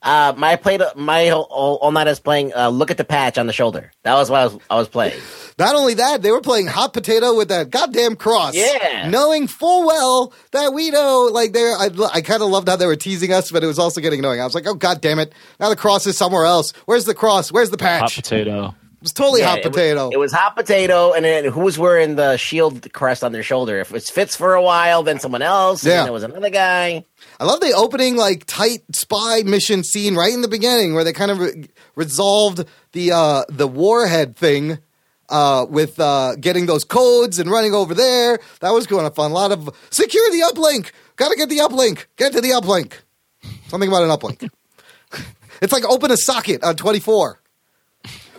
uh, 0.01 0.33
my 0.37 0.55
played 0.55 0.81
my 0.95 1.31
all, 1.31 1.43
all 1.81 1.91
night 1.91 2.07
I 2.07 2.11
was 2.11 2.19
playing. 2.19 2.53
Uh, 2.53 2.69
Look 2.69 2.91
at 2.91 2.97
the 2.97 3.03
patch 3.03 3.37
on 3.37 3.47
the 3.47 3.53
shoulder. 3.53 3.91
That 4.03 4.15
was 4.15 4.29
what 4.29 4.41
I 4.41 4.45
was 4.45 4.57
I 4.69 4.75
was 4.75 4.87
playing. 4.87 5.19
Not 5.59 5.75
only 5.75 5.95
that, 5.95 6.21
they 6.21 6.31
were 6.31 6.41
playing 6.41 6.67
hot 6.67 6.93
potato 6.93 7.35
with 7.35 7.47
that 7.47 7.71
goddamn 7.71 8.15
cross. 8.15 8.53
Yeah. 8.55 9.09
Knowing 9.09 9.47
full 9.47 9.87
well 9.87 10.31
that 10.51 10.71
we 10.71 10.91
know, 10.91 11.29
like, 11.31 11.51
they're, 11.51 11.75
I, 11.75 11.89
I 12.13 12.21
kind 12.21 12.43
of 12.43 12.49
loved 12.49 12.69
how 12.69 12.75
they 12.75 12.85
were 12.85 12.95
teasing 12.95 13.33
us, 13.33 13.49
but 13.49 13.63
it 13.63 13.67
was 13.67 13.79
also 13.79 13.99
getting 13.99 14.19
annoying. 14.19 14.39
I 14.39 14.43
was 14.43 14.53
like, 14.53 14.67
oh, 14.67 14.75
god 14.75 15.01
damn 15.01 15.17
it. 15.17 15.33
Now 15.59 15.69
the 15.69 15.75
cross 15.75 16.05
is 16.05 16.15
somewhere 16.15 16.45
else. 16.45 16.73
Where's 16.85 17.05
the 17.05 17.15
cross? 17.15 17.51
Where's 17.51 17.71
the 17.71 17.77
patch? 17.77 18.01
Hot 18.01 18.13
potato. 18.13 18.75
It 19.07 19.11
was 19.11 19.13
totally 19.13 19.39
Yeah, 19.39 19.47
hot 19.51 19.59
it 19.59 19.65
was- 19.65 19.71
potato. 19.73 20.09
It 20.11 20.17
was, 20.17 20.33
hot 20.33 20.55
potato, 20.57 21.13
and 21.13 21.23
then 21.23 21.45
who 21.45 21.61
was 21.61 21.79
wearing 21.79 22.17
the 22.17 22.35
shield 22.35 22.91
crest 22.91 23.23
on 23.23 23.31
their 23.31 23.41
shoulder? 23.43 23.79
If 23.79 23.93
it's 23.93 24.09
Fitz 24.09 24.35
for 24.35 24.53
a 24.53 24.61
while, 24.61 25.01
then 25.01 25.19
someone 25.21 25.41
else. 25.41 25.83
and 25.83 25.91
Yeah. 25.91 25.95
then 25.97 26.03
there 26.07 26.13
was 26.13 26.23
another 26.23 26.49
guy. 26.49 27.05
I 27.39 27.45
love 27.45 27.61
the 27.61 27.71
opening, 27.71 28.17
like, 28.17 28.43
tight 28.47 28.81
spy 28.91 29.43
mission 29.45 29.85
scene 29.85 30.15
right 30.15 30.33
in 30.33 30.41
the 30.41 30.49
beginning 30.49 30.93
where 30.93 31.05
they 31.05 31.13
kind 31.13 31.31
of 31.31 31.39
re- 31.39 31.69
resolved 31.95 32.65
the, 32.91 33.13
uh, 33.13 33.43
the 33.47 33.67
warhead 33.67 34.35
thing. 34.35 34.79
Uh, 35.29 35.65
with 35.69 35.99
uh, 35.99 36.35
getting 36.39 36.67
those 36.67 36.85
codes 36.85 37.37
and 37.37 37.51
running 37.51 37.73
over 37.73 37.93
there, 37.93 38.39
that 38.61 38.69
was 38.71 38.87
kind 38.87 39.05
of 39.05 39.13
fun. 39.13 39.31
A 39.31 39.33
lot 39.33 39.51
of 39.51 39.69
secure 39.89 40.29
the 40.31 40.39
uplink. 40.39 40.91
Got 41.17 41.31
to 41.31 41.35
get 41.35 41.49
the 41.49 41.57
uplink. 41.57 42.05
Get 42.15 42.31
to 42.31 42.39
the 42.39 42.51
uplink. 42.51 42.93
Something 43.67 43.89
about 43.89 44.03
an 44.03 44.09
uplink. 44.09 44.49
it's 45.61 45.73
like 45.73 45.83
open 45.83 46.11
a 46.11 46.17
socket 46.17 46.63
on 46.63 46.77
24. 46.77 47.41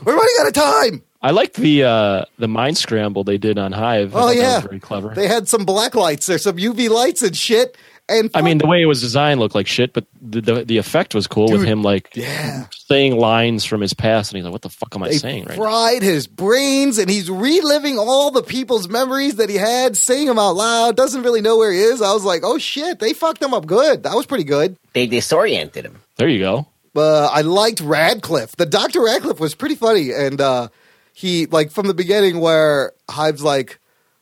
We're 0.04 0.16
running 0.16 0.34
out 0.40 0.46
of 0.48 0.52
time. 0.52 1.02
I 1.20 1.32
liked 1.32 1.56
the 1.56 1.82
uh, 1.84 2.24
the 2.38 2.48
mind 2.48 2.78
scramble 2.78 3.24
they 3.24 3.38
did 3.38 3.58
on 3.58 3.72
Hive. 3.72 4.14
I 4.14 4.18
Oh 4.18 4.22
thought 4.22 4.28
that 4.28 4.36
yeah, 4.36 4.54
was 4.56 4.64
very 4.64 4.80
clever. 4.80 5.14
They 5.14 5.26
had 5.26 5.48
some 5.48 5.64
black 5.64 5.94
lights. 5.94 6.30
or 6.30 6.38
some 6.38 6.56
UV 6.56 6.88
lights 6.88 7.22
and 7.22 7.36
shit. 7.36 7.76
And 8.10 8.30
I 8.34 8.40
mean, 8.40 8.56
the 8.56 8.66
way 8.66 8.80
it 8.80 8.86
was 8.86 9.02
designed 9.02 9.38
looked 9.38 9.54
like 9.54 9.66
shit, 9.66 9.92
but 9.92 10.06
the 10.22 10.40
the, 10.40 10.64
the 10.64 10.76
effect 10.78 11.14
was 11.14 11.26
cool 11.26 11.50
with 11.50 11.62
him 11.62 11.82
like 11.82 12.08
yeah. 12.14 12.64
saying 12.70 13.16
lines 13.18 13.66
from 13.66 13.82
his 13.82 13.92
past, 13.92 14.32
and 14.32 14.38
he's 14.38 14.44
like, 14.44 14.52
"What 14.52 14.62
the 14.62 14.70
fuck 14.70 14.94
am 14.96 15.02
I 15.02 15.08
they 15.08 15.18
saying 15.18 15.44
right 15.44 15.58
now?" 15.58 15.64
fried 15.64 16.02
his 16.02 16.26
brains, 16.26 16.96
and 16.96 17.10
he's 17.10 17.30
reliving 17.30 17.98
all 17.98 18.30
the 18.30 18.42
people's 18.42 18.88
memories 18.88 19.36
that 19.36 19.50
he 19.50 19.56
had, 19.56 19.94
saying 19.94 20.26
them 20.26 20.38
out 20.38 20.52
loud. 20.52 20.96
Doesn't 20.96 21.22
really 21.22 21.42
know 21.42 21.58
where 21.58 21.70
he 21.70 21.80
is. 21.80 22.00
I 22.00 22.14
was 22.14 22.24
like, 22.24 22.40
oh 22.44 22.56
shit, 22.56 22.98
they 22.98 23.12
fucked 23.12 23.42
him 23.42 23.52
up 23.52 23.66
good. 23.66 24.04
That 24.04 24.14
was 24.14 24.24
pretty 24.24 24.44
good. 24.44 24.76
They 24.94 25.06
disoriented 25.06 25.84
him. 25.84 25.98
There 26.16 26.28
you 26.28 26.38
go. 26.38 26.66
Uh, 26.96 27.26
I 27.32 27.42
liked 27.42 27.80
Radcliffe. 27.80 28.56
The 28.56 28.66
Doctor 28.66 29.02
Radcliffe 29.02 29.40
was 29.40 29.54
pretty 29.54 29.74
funny, 29.74 30.10
and 30.12 30.40
uh, 30.40 30.68
he 31.12 31.46
like 31.46 31.70
from 31.70 31.86
the 31.86 31.94
beginning 31.94 32.40
where 32.40 32.92
Hive's 33.10 33.42
like, 33.42 33.78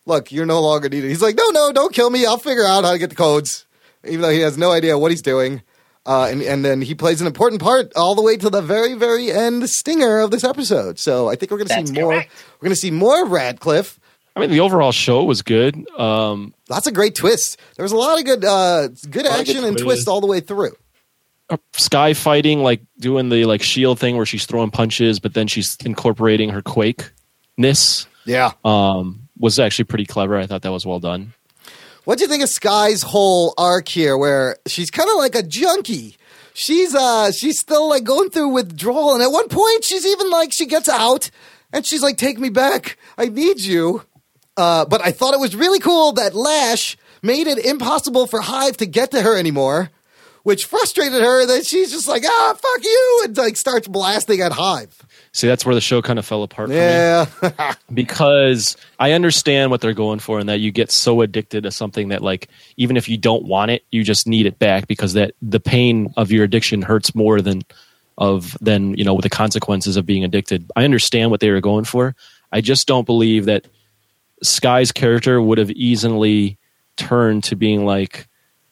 "Look, 0.06 0.32
you're 0.32 0.46
no 0.46 0.60
longer 0.60 0.88
needed." 0.88 1.08
He's 1.08 1.22
like, 1.22 1.36
"No, 1.36 1.50
no, 1.50 1.72
don't 1.72 1.94
kill 1.94 2.10
me. 2.10 2.26
I'll 2.26 2.38
figure 2.38 2.64
out 2.66 2.84
how 2.84 2.92
to 2.92 2.98
get 2.98 3.10
the 3.10 3.16
codes," 3.16 3.66
even 4.04 4.20
though 4.22 4.30
he 4.30 4.40
has 4.40 4.56
no 4.58 4.72
idea 4.72 4.98
what 4.98 5.10
he's 5.10 5.22
doing. 5.22 5.62
Uh, 6.04 6.28
and 6.30 6.40
and 6.42 6.64
then 6.64 6.82
he 6.82 6.94
plays 6.94 7.20
an 7.20 7.26
important 7.26 7.60
part 7.60 7.92
all 7.96 8.14
the 8.14 8.22
way 8.22 8.36
to 8.36 8.48
the 8.48 8.62
very 8.62 8.94
very 8.94 9.30
end 9.32 9.68
stinger 9.68 10.20
of 10.20 10.30
this 10.30 10.44
episode. 10.44 10.98
So 11.00 11.28
I 11.28 11.34
think 11.34 11.50
we're 11.50 11.58
going 11.58 11.68
to 11.68 11.74
That's 11.74 11.90
see 11.90 12.00
more. 12.00 12.12
correct. 12.12 12.30
We're 12.60 12.66
going 12.66 12.74
to 12.76 12.80
see 12.80 12.90
more 12.92 13.24
of 13.24 13.30
Radcliffe. 13.30 13.98
I 14.36 14.40
mean, 14.40 14.50
the 14.50 14.60
overall 14.60 14.92
show 14.92 15.24
was 15.24 15.42
good. 15.42 15.88
Um, 15.98 16.52
Lots 16.68 16.86
of 16.86 16.92
great 16.94 17.14
twists. 17.14 17.56
There 17.76 17.82
was 17.82 17.90
a 17.92 17.96
lot 17.96 18.18
of 18.18 18.24
good 18.24 18.44
uh, 18.44 18.88
good 19.10 19.26
action 19.26 19.56
good 19.56 19.64
and 19.64 19.76
twists. 19.78 19.82
twists 19.82 20.08
all 20.08 20.20
the 20.20 20.26
way 20.28 20.40
through. 20.40 20.76
Skye 21.72 22.14
fighting, 22.14 22.62
like 22.62 22.80
doing 22.98 23.28
the 23.28 23.44
like 23.44 23.62
shield 23.62 23.98
thing 23.98 24.16
where 24.16 24.26
she's 24.26 24.46
throwing 24.46 24.70
punches, 24.70 25.20
but 25.20 25.34
then 25.34 25.46
she's 25.46 25.76
incorporating 25.84 26.50
her 26.50 26.62
quake 26.62 27.10
ness. 27.56 28.06
Yeah. 28.24 28.52
Um, 28.64 29.28
was 29.38 29.58
actually 29.58 29.84
pretty 29.84 30.06
clever. 30.06 30.36
I 30.36 30.46
thought 30.46 30.62
that 30.62 30.72
was 30.72 30.84
well 30.84 31.00
done. 31.00 31.34
What 32.04 32.18
do 32.18 32.24
you 32.24 32.28
think 32.28 32.42
of 32.42 32.48
Skye's 32.48 33.02
whole 33.02 33.54
arc 33.58 33.88
here, 33.88 34.16
where 34.16 34.56
she's 34.66 34.90
kind 34.90 35.08
of 35.10 35.16
like 35.16 35.34
a 35.34 35.42
junkie? 35.42 36.16
She's 36.54 36.94
uh 36.94 37.32
she's 37.32 37.58
still 37.58 37.88
like 37.88 38.04
going 38.04 38.30
through 38.30 38.48
withdrawal, 38.48 39.14
and 39.14 39.22
at 39.22 39.30
one 39.30 39.48
point 39.48 39.84
she's 39.84 40.06
even 40.06 40.30
like 40.30 40.52
she 40.52 40.66
gets 40.66 40.88
out 40.88 41.30
and 41.72 41.84
she's 41.84 42.02
like, 42.02 42.16
"Take 42.16 42.38
me 42.38 42.48
back, 42.48 42.96
I 43.18 43.26
need 43.26 43.60
you." 43.60 44.02
Uh, 44.56 44.84
but 44.86 45.04
I 45.04 45.12
thought 45.12 45.34
it 45.34 45.40
was 45.40 45.54
really 45.54 45.80
cool 45.80 46.12
that 46.12 46.34
Lash 46.34 46.96
made 47.22 47.46
it 47.46 47.58
impossible 47.58 48.26
for 48.26 48.40
Hive 48.40 48.78
to 48.78 48.86
get 48.86 49.10
to 49.10 49.20
her 49.20 49.36
anymore, 49.36 49.90
which 50.46 50.66
frustrated 50.66 51.20
her. 51.22 51.44
That 51.44 51.66
she's 51.66 51.90
just 51.90 52.06
like, 52.06 52.22
"Ah, 52.24 52.54
fuck 52.56 52.84
you," 52.84 53.22
and 53.24 53.36
like 53.36 53.56
starts 53.56 53.88
blasting 53.88 54.40
at 54.40 54.52
Hive. 54.52 55.04
See, 55.32 55.48
that's 55.48 55.66
where 55.66 55.74
the 55.74 55.80
show 55.80 56.00
kind 56.00 56.20
of 56.20 56.24
fell 56.24 56.44
apart 56.44 56.68
for 56.68 56.74
me. 56.74 56.78
Yeah, 56.78 57.26
because 57.92 58.76
I 59.00 59.10
understand 59.10 59.72
what 59.72 59.80
they're 59.80 59.92
going 59.92 60.20
for 60.20 60.38
and 60.38 60.48
that 60.48 60.60
you 60.60 60.70
get 60.70 60.92
so 60.92 61.20
addicted 61.20 61.64
to 61.64 61.72
something 61.72 62.10
that 62.10 62.22
like 62.22 62.48
even 62.76 62.96
if 62.96 63.08
you 63.08 63.18
don't 63.18 63.44
want 63.44 63.72
it, 63.72 63.82
you 63.90 64.04
just 64.04 64.28
need 64.28 64.46
it 64.46 64.60
back 64.60 64.86
because 64.86 65.14
that 65.14 65.34
the 65.42 65.58
pain 65.58 66.14
of 66.16 66.30
your 66.30 66.44
addiction 66.44 66.80
hurts 66.80 67.12
more 67.12 67.40
than 67.40 67.62
of 68.16 68.56
than 68.60 68.96
you 68.96 69.02
know 69.02 69.14
with 69.14 69.24
the 69.24 69.30
consequences 69.30 69.96
of 69.96 70.06
being 70.06 70.22
addicted. 70.22 70.70
I 70.76 70.84
understand 70.84 71.32
what 71.32 71.40
they 71.40 71.50
were 71.50 71.60
going 71.60 71.84
for. 71.84 72.14
I 72.52 72.60
just 72.60 72.86
don't 72.86 73.04
believe 73.04 73.46
that 73.46 73.66
Skye's 74.44 74.92
character 74.92 75.42
would 75.42 75.58
have 75.58 75.72
easily 75.72 76.56
turned 76.96 77.42
to 77.44 77.56
being 77.56 77.84
like, 77.84 78.28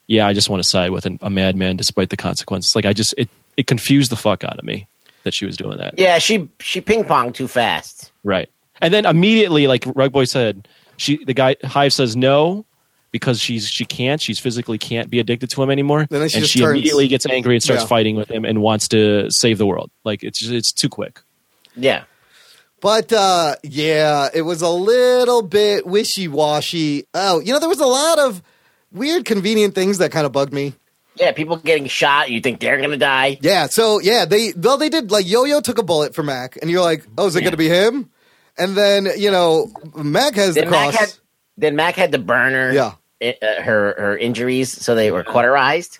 yeah, 0.07 0.27
I 0.27 0.33
just 0.33 0.49
want 0.49 0.63
to 0.63 0.69
side 0.69 0.91
with 0.91 1.07
an, 1.07 1.19
a 1.23 1.31
madman 1.31 1.77
despite 1.77 2.11
the 2.11 2.17
consequences. 2.17 2.75
Like 2.75 2.85
I 2.87 2.93
just 2.93 3.15
it 3.17 3.29
it 3.57 3.67
confused 3.67 4.11
the 4.11 4.17
fuck 4.17 4.45
out 4.45 4.59
of 4.59 4.65
me 4.65 4.87
that 5.25 5.35
she 5.35 5.47
was 5.47 5.57
doing 5.57 5.79
that. 5.79 5.99
Yeah, 5.99 6.19
she 6.19 6.49
she 6.61 6.81
ping 6.81 7.05
ponged 7.05 7.35
too 7.35 7.49
fast. 7.49 8.13
Right. 8.23 8.51
And 8.81 8.93
then 8.93 9.07
immediately, 9.07 9.67
like 9.67 9.83
Rugboy 9.85 10.29
said, 10.29 10.69
she 10.97 11.25
the 11.25 11.35
guy 11.35 11.57
Hive 11.65 11.93
says 11.93 12.17
no 12.17 12.67
because 13.13 13.41
she's 13.41 13.69
she 13.69 13.85
can't 13.85 14.21
she 14.21 14.35
physically 14.35 14.77
can't 14.79 15.09
be 15.09 15.21
addicted 15.21 15.49
to 15.51 15.63
him 15.63 15.71
anymore. 15.71 16.01
And 16.01 16.09
then 16.09 16.29
she 16.29 16.39
and 16.39 16.47
she 16.47 16.59
turns. 16.59 16.73
immediately 16.73 17.09
gets 17.09 17.27
angry 17.27 17.55
and 17.55 17.63
starts 17.63 17.83
Yeah. 17.83 17.89
fighting 17.89 18.17
with 18.17 18.31
him 18.31 18.45
and 18.45 18.61
wants 18.61 18.89
to 18.89 19.29
save 19.31 19.59
the 19.59 19.67
world. 19.67 19.91
Like 20.05 20.23
it's 20.25 20.41
just, 20.41 20.53
it's 20.53 20.73
too 20.73 20.89
quick. 20.89 21.21
Yeah. 21.77 22.05
But 22.81 23.13
uh, 23.13 23.55
yeah, 23.63 24.29
it 24.35 24.43
was 24.43 24.61
a 24.61 24.69
little 24.69 25.41
bit 25.41 25.87
wishy 25.87 26.29
washy. 26.29 27.07
Oh, 27.15 27.41
you 27.41 27.53
know, 27.53 27.59
there 27.59 27.69
was 27.69 27.81
a 27.81 27.87
lot 27.87 28.19
of 28.19 28.43
weird, 28.95 29.27
convenient 29.27 29.75
things 29.75 29.99
that 29.99 30.11
kind 30.13 30.25
of 30.25 30.33
bugged 30.33 30.53
me. 30.55 30.73
Yeah, 31.17 31.33
people 31.33 31.57
getting 31.59 31.87
shot, 31.87 32.31
you 32.31 32.41
think 32.41 32.59
they're 32.61 32.81
gonna 32.81 32.97
die. 32.97 33.39
Yeah, 33.43 33.67
so 33.67 34.01
yeah, 34.01 34.25
they 34.25 34.53
well 34.57 34.79
they 34.79 34.89
did 34.89 35.11
like 35.11 35.27
Yo 35.29 35.45
Yo 35.45 35.61
took 35.61 35.79
a 35.79 35.83
bullet 35.83 36.15
for 36.15 36.23
Mac, 36.23 36.57
and 36.63 36.71
you're 36.71 36.83
like, 36.83 37.05
oh, 37.19 37.27
is 37.27 37.37
it 37.37 37.41
Yeah. 37.41 37.45
going 37.45 37.51
to 37.53 37.57
be 37.59 37.69
him? 37.69 38.11
And 38.57 38.77
then 38.77 39.09
you 39.17 39.31
know, 39.31 39.71
Mac 39.95 40.35
has 40.37 40.55
the 40.55 40.67
cross. 40.67 40.93
Mac 40.93 40.95
had 41.01 41.13
then 41.57 41.77
Mac 41.77 41.95
had 41.95 42.13
to 42.13 42.19
burn 42.19 42.53
her 42.53 42.73
Yeah. 42.73 42.93
i- 43.23 43.37
uh, 43.41 43.63
her 43.63 43.95
her 43.99 44.17
injuries 44.19 44.73
so 44.73 44.95
they 44.97 45.13
were 45.13 45.23
cauterized. 45.23 45.99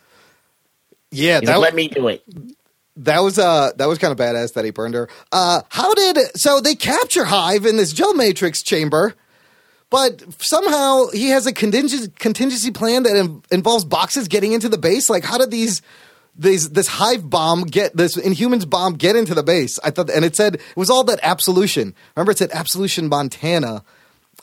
yeah, 1.13 1.39
that, 1.41 1.47
like, 1.47 1.59
let 1.61 1.75
me 1.77 1.89
do 1.89 2.09
it. 2.09 2.25
that 2.97 3.21
was 3.21 3.39
uh 3.39 3.71
that 3.77 3.87
was 3.87 3.99
kind 3.99 4.11
of 4.13 4.19
badass 4.19 4.55
that 4.55 4.65
he 4.65 4.71
burned 4.73 4.95
her. 4.95 5.09
Uh, 5.31 5.61
how 5.69 5.95
did 5.95 6.19
so 6.37 6.61
they 6.61 6.75
capture 6.75 7.25
Hive 7.25 7.67
in 7.67 7.77
this 7.77 7.93
gel 7.93 8.15
matrix 8.15 8.63
chamber? 8.63 9.15
But 9.95 10.25
somehow 10.43 11.07
he 11.13 11.29
has 11.29 11.47
a 11.47 11.53
contingency 11.53 12.73
plan 12.73 13.05
that 13.05 13.15
in, 13.15 13.45
involves 13.53 13.85
boxes 13.85 14.27
getting 14.27 14.51
into 14.51 14.69
the 14.69 14.77
base. 14.77 15.09
Like, 15.09 15.23
how 15.23 15.39
did 15.39 15.53
these 15.53 15.83
these 16.37 16.71
this 16.71 16.89
hive 16.89 17.31
bomb 17.31 17.63
get 17.63 17.97
this 17.97 18.17
Inhumans 18.17 18.69
bomb 18.69 18.95
get 18.95 19.15
into 19.15 19.35
the 19.35 19.45
base? 19.45 19.79
I 19.85 19.93
thought, 19.93 20.11
and 20.11 20.25
it 20.25 20.35
said 20.35 20.57
it 20.57 20.77
was 20.77 20.91
all 20.91 21.05
that 21.05 21.21
absolution. 21.23 21.95
Remember, 22.17 22.33
it 22.33 22.39
said 22.39 22.51
Absolution 22.51 23.09
Montana. 23.09 23.85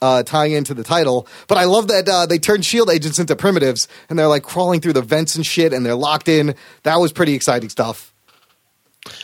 Uh, 0.00 0.22
tying 0.24 0.52
into 0.52 0.74
the 0.74 0.82
title, 0.82 1.28
but 1.46 1.58
I 1.58 1.64
love 1.64 1.86
that 1.86 2.08
uh, 2.08 2.26
they 2.26 2.38
turned 2.38 2.64
shield 2.64 2.90
agents 2.90 3.20
into 3.20 3.36
primitives, 3.36 3.86
and 4.08 4.18
they're 4.18 4.26
like 4.26 4.42
crawling 4.42 4.80
through 4.80 4.94
the 4.94 5.02
vents 5.02 5.36
and 5.36 5.46
shit, 5.46 5.72
and 5.72 5.86
they're 5.86 5.94
locked 5.94 6.28
in. 6.28 6.56
That 6.82 6.96
was 6.96 7.12
pretty 7.12 7.34
exciting 7.34 7.68
stuff. 7.68 8.12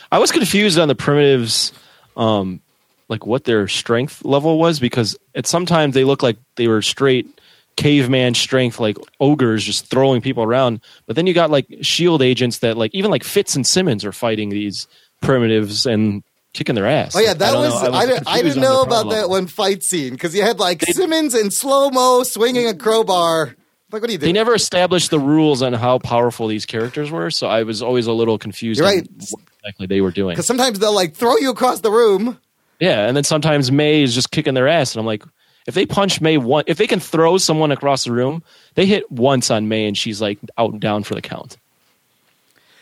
I 0.09 0.19
was 0.19 0.31
confused 0.31 0.79
on 0.79 0.87
the 0.87 0.95
primitives, 0.95 1.73
um, 2.15 2.61
like 3.09 3.25
what 3.25 3.43
their 3.43 3.67
strength 3.67 4.23
level 4.23 4.59
was 4.59 4.79
because 4.79 5.17
at 5.35 5.47
sometimes 5.47 5.95
they 5.95 6.03
look 6.03 6.23
like 6.23 6.37
they 6.55 6.67
were 6.67 6.81
straight 6.81 7.27
caveman 7.75 8.33
strength, 8.33 8.79
like 8.79 8.97
ogres 9.19 9.63
just 9.63 9.87
throwing 9.87 10.21
people 10.21 10.43
around. 10.43 10.81
But 11.07 11.15
then 11.15 11.27
you 11.27 11.33
got 11.33 11.49
like 11.49 11.67
shield 11.81 12.21
agents 12.21 12.59
that 12.59 12.77
like 12.77 12.93
even 12.93 13.09
like 13.09 13.23
Fitz 13.23 13.55
and 13.55 13.65
Simmons 13.65 14.05
are 14.05 14.11
fighting 14.11 14.49
these 14.49 14.87
primitives 15.21 15.85
and 15.85 16.23
kicking 16.53 16.75
their 16.75 16.87
ass. 16.87 17.15
Oh 17.15 17.19
yeah, 17.19 17.33
that 17.33 17.51
don't 17.51 17.61
was, 17.61 17.83
know. 17.83 17.91
I, 17.93 18.05
didn't, 18.05 18.27
I 18.27 18.41
didn't 18.41 18.61
know 18.61 18.81
about 18.81 19.09
that 19.09 19.29
one 19.29 19.47
fight 19.47 19.83
scene 19.83 20.11
because 20.11 20.35
you 20.35 20.41
had 20.41 20.59
like 20.59 20.83
Simmons 20.83 21.33
in 21.33 21.51
slow 21.51 21.89
mo 21.89 22.23
swinging 22.23 22.67
a 22.67 22.73
crowbar. 22.73 23.55
Like, 23.91 24.03
what 24.03 24.09
are 24.09 24.11
you 24.11 24.19
doing? 24.19 24.29
They 24.29 24.33
never 24.33 24.53
established 24.53 25.09
the 25.09 25.19
rules 25.19 25.63
on 25.63 25.73
how 25.73 25.97
powerful 25.97 26.47
these 26.47 26.67
characters 26.67 27.09
were, 27.09 27.31
so 27.31 27.47
I 27.47 27.63
was 27.63 27.81
always 27.81 28.05
a 28.05 28.13
little 28.13 28.37
confused 28.37 28.79
You're 28.79 28.87
right. 28.87 29.07
what 29.31 29.41
exactly 29.63 29.87
they 29.87 30.01
were 30.01 30.11
doing. 30.11 30.35
Because 30.35 30.45
sometimes 30.45 30.77
they'll 30.77 30.93
like 30.93 31.15
throw 31.15 31.37
you 31.37 31.49
across 31.49 31.79
the 31.79 31.89
room. 31.89 32.37
Yeah, 32.79 33.07
and 33.07 33.15
then 33.15 33.23
sometimes 33.23 33.71
May 33.71 34.03
is 34.03 34.15
just 34.15 34.31
kicking 34.31 34.53
their 34.53 34.67
ass, 34.67 34.93
and 34.93 34.99
I'm 34.99 35.05
like, 35.05 35.23
if 35.67 35.75
they 35.75 35.85
punch 35.85 36.21
May 36.21 36.37
one, 36.37 36.63
if 36.67 36.77
they 36.77 36.87
can 36.87 36.99
throw 36.99 37.37
someone 37.37 37.71
across 37.71 38.05
the 38.05 38.11
room, 38.11 38.43
they 38.75 38.85
hit 38.85 39.11
once 39.11 39.51
on 39.51 39.67
May, 39.67 39.85
and 39.85 39.97
she's 39.97 40.21
like 40.21 40.39
out 40.57 40.71
and 40.71 40.81
down 40.81 41.03
for 41.03 41.15
the 41.15 41.21
count. 41.21 41.57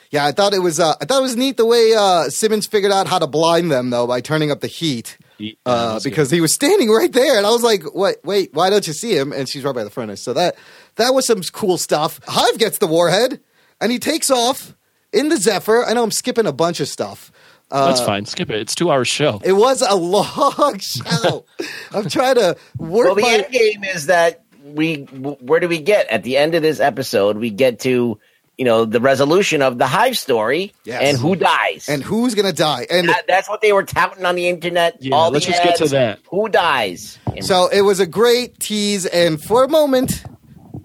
Yeah, 0.10 0.26
I 0.26 0.32
thought 0.32 0.54
it 0.54 0.60
was. 0.60 0.80
Uh, 0.80 0.94
I 1.02 1.06
thought 1.06 1.20
it 1.20 1.24
was 1.24 1.36
neat 1.36 1.58
the 1.58 1.66
way 1.66 1.94
uh, 1.98 2.30
Simmons 2.30 2.66
figured 2.66 2.92
out 2.92 3.08
how 3.08 3.20
to 3.20 3.28
blind 3.28 3.72
them 3.72 3.90
though 3.90 4.08
by 4.08 4.22
turning 4.22 4.52
up 4.52 4.62
the 4.62 4.68
heat. 4.68 5.18
Uh, 5.66 6.00
because 6.04 6.32
he 6.32 6.42
was 6.42 6.54
standing 6.54 6.90
right 6.90 7.12
there, 7.12 7.38
and 7.38 7.46
I 7.46 7.52
was 7.52 7.62
like, 7.62 7.84
"What? 7.94 8.18
Wait, 8.24 8.54
why 8.54 8.70
don't 8.70 8.88
you 8.88 8.94
see 8.94 9.16
him?" 9.16 9.32
And 9.32 9.48
she's 9.48 9.64
right 9.64 9.76
by 9.76 9.84
the 9.84 9.90
furnace. 9.90 10.22
So 10.22 10.34
that 10.34 10.56
that 10.96 11.14
was 11.14 11.28
some 11.28 11.42
cool 11.52 11.78
stuff. 11.78 12.20
Hive 12.28 12.58
gets 12.58 12.78
the 12.78 12.88
warhead, 12.88 13.40
and 13.82 13.92
he 13.92 14.00
takes 14.00 14.32
off 14.32 14.76
in 15.12 15.30
the 15.30 15.38
Zephyr. 15.38 15.86
I 15.86 15.94
know 15.94 16.04
I'm 16.04 16.12
skipping 16.12 16.48
a 16.48 16.54
bunch 16.54 16.80
of 16.80 16.88
stuff. 16.88 17.32
Uh, 17.70 17.88
that's 17.88 18.02
fine. 18.02 18.26
Skip 18.26 18.50
it. 18.50 18.60
It's 18.62 18.76
two 18.76 18.90
hours 18.92 19.08
show. 19.08 19.42
It 19.44 19.54
was 19.54 19.82
a 19.82 19.96
long 19.96 20.80
show. 20.80 21.46
I'm 21.92 22.08
trying 22.10 22.36
to 22.36 22.56
work 22.78 23.06
Well, 23.08 23.16
the 23.16 23.22
my. 23.24 23.30
end 23.30 23.48
game 23.52 23.84
is 23.84 24.06
that 24.08 24.44
we. 24.64 25.04
Where 25.04 25.60
do 25.60 25.68
we 25.68 25.80
get 25.80 26.08
at 26.10 26.24
the 26.24 26.38
end 26.38 26.56
of 26.56 26.62
this 26.62 26.80
episode? 26.80 27.38
We 27.38 27.50
get 27.50 27.80
to 27.82 28.18
you 28.58 28.66
know 28.66 28.86
the 28.86 29.00
resolution 29.00 29.62
of 29.62 29.78
the 29.78 29.86
Hive 29.86 30.18
story 30.18 30.74
Yes. 30.84 31.02
and 31.04 31.18
who 31.18 31.36
dies. 31.36 31.88
and 31.90 32.02
who's 32.02 32.34
gonna 32.36 32.54
die? 32.54 32.88
And 32.90 33.10
That- 33.10 33.26
that's 33.28 33.48
what 33.50 33.62
they 33.62 33.72
were 33.74 33.84
touting 33.84 34.26
on 34.26 34.36
the 34.36 34.48
internet. 34.48 34.98
Yeah, 35.00 35.16
all 35.16 35.30
let's 35.32 35.46
the 35.46 35.52
just 35.52 35.64
get 35.64 35.76
to 35.78 35.88
that. 35.90 36.20
Who 36.32 36.50
dies? 36.50 37.20
So 37.42 37.68
it 37.68 37.82
was 37.82 38.00
a 38.00 38.08
great 38.08 38.60
tease, 38.60 39.06
and 39.06 39.40
for 39.44 39.64
a 39.64 39.68
moment, 39.70 40.24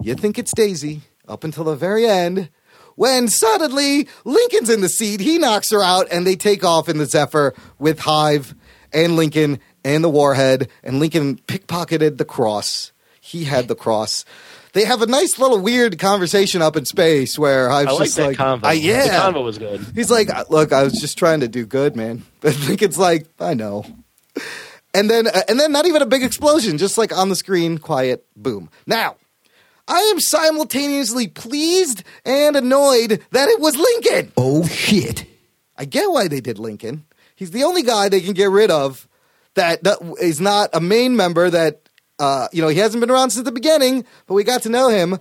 you 0.01 0.13
think 0.15 0.37
it's 0.37 0.53
Daisy 0.53 1.01
up 1.27 1.43
until 1.43 1.63
the 1.63 1.75
very 1.75 2.05
end, 2.05 2.49
when 2.95 3.27
suddenly 3.27 4.07
Lincoln's 4.25 4.69
in 4.69 4.81
the 4.81 4.89
seat. 4.89 5.19
He 5.19 5.37
knocks 5.37 5.69
her 5.71 5.81
out, 5.83 6.07
and 6.11 6.25
they 6.25 6.35
take 6.35 6.63
off 6.63 6.89
in 6.89 6.97
the 6.97 7.05
Zephyr 7.05 7.53
with 7.79 7.99
Hive 7.99 8.55
and 8.91 9.15
Lincoln 9.15 9.59
and 9.83 10.03
the 10.03 10.09
Warhead. 10.09 10.69
And 10.83 10.99
Lincoln 10.99 11.37
pickpocketed 11.47 12.17
the 12.17 12.25
cross. 12.25 12.91
He 13.19 13.45
had 13.45 13.67
the 13.67 13.75
cross. 13.75 14.25
They 14.73 14.85
have 14.85 15.01
a 15.03 15.05
nice 15.05 15.37
little 15.37 15.59
weird 15.59 15.99
conversation 15.99 16.61
up 16.63 16.75
in 16.75 16.85
space 16.85 17.37
where 17.37 17.69
Hive's 17.69 17.89
I 17.89 17.91
like 17.91 18.03
just 18.05 18.17
that 18.17 18.27
like, 18.27 18.37
convo. 18.37 18.65
I- 18.65 18.73
yeah, 18.73 19.03
the 19.03 19.39
convo 19.39 19.43
was 19.43 19.57
good. 19.59 19.85
He's 19.93 20.09
like, 20.09 20.29
"Look, 20.49 20.73
I 20.73 20.83
was 20.83 20.93
just 20.93 21.17
trying 21.17 21.41
to 21.41 21.47
do 21.47 21.65
good, 21.65 21.95
man." 21.95 22.23
But 22.41 22.59
Lincoln's 22.67 22.97
like, 22.97 23.27
"I 23.39 23.53
know." 23.53 23.85
And 24.95 25.09
then, 25.09 25.27
uh, 25.27 25.41
and 25.47 25.59
then, 25.59 25.71
not 25.71 25.85
even 25.87 26.01
a 26.01 26.05
big 26.05 26.23
explosion, 26.23 26.77
just 26.77 26.97
like 26.97 27.15
on 27.15 27.29
the 27.29 27.35
screen, 27.35 27.77
quiet, 27.77 28.25
boom. 28.35 28.69
Now, 28.85 29.15
I 29.87 29.99
am 29.99 30.19
simultaneously 30.19 31.27
pleased 31.27 32.03
and 32.25 32.55
annoyed 32.55 33.21
that 33.31 33.49
it 33.49 33.59
was 33.59 33.75
Lincoln. 33.75 34.31
Oh 34.37 34.65
shit. 34.67 35.25
I 35.77 35.85
get 35.85 36.09
why 36.09 36.27
they 36.27 36.39
did 36.39 36.59
Lincoln. 36.59 37.05
He's 37.35 37.51
the 37.51 37.63
only 37.63 37.83
guy 37.83 38.09
they 38.09 38.21
can 38.21 38.33
get 38.33 38.49
rid 38.49 38.71
of 38.71 39.07
that, 39.55 39.83
that 39.83 39.97
is 40.21 40.39
not 40.39 40.69
a 40.73 40.79
main 40.79 41.15
member. 41.15 41.49
That 41.49 41.89
uh, 42.19 42.47
you 42.51 42.61
know 42.61 42.67
he 42.67 42.79
hasn't 42.79 43.01
been 43.01 43.11
around 43.11 43.31
since 43.31 43.45
the 43.45 43.51
beginning, 43.51 44.05
but 44.27 44.35
we 44.35 44.43
got 44.43 44.63
to 44.63 44.69
know 44.69 44.89
him, 44.89 45.17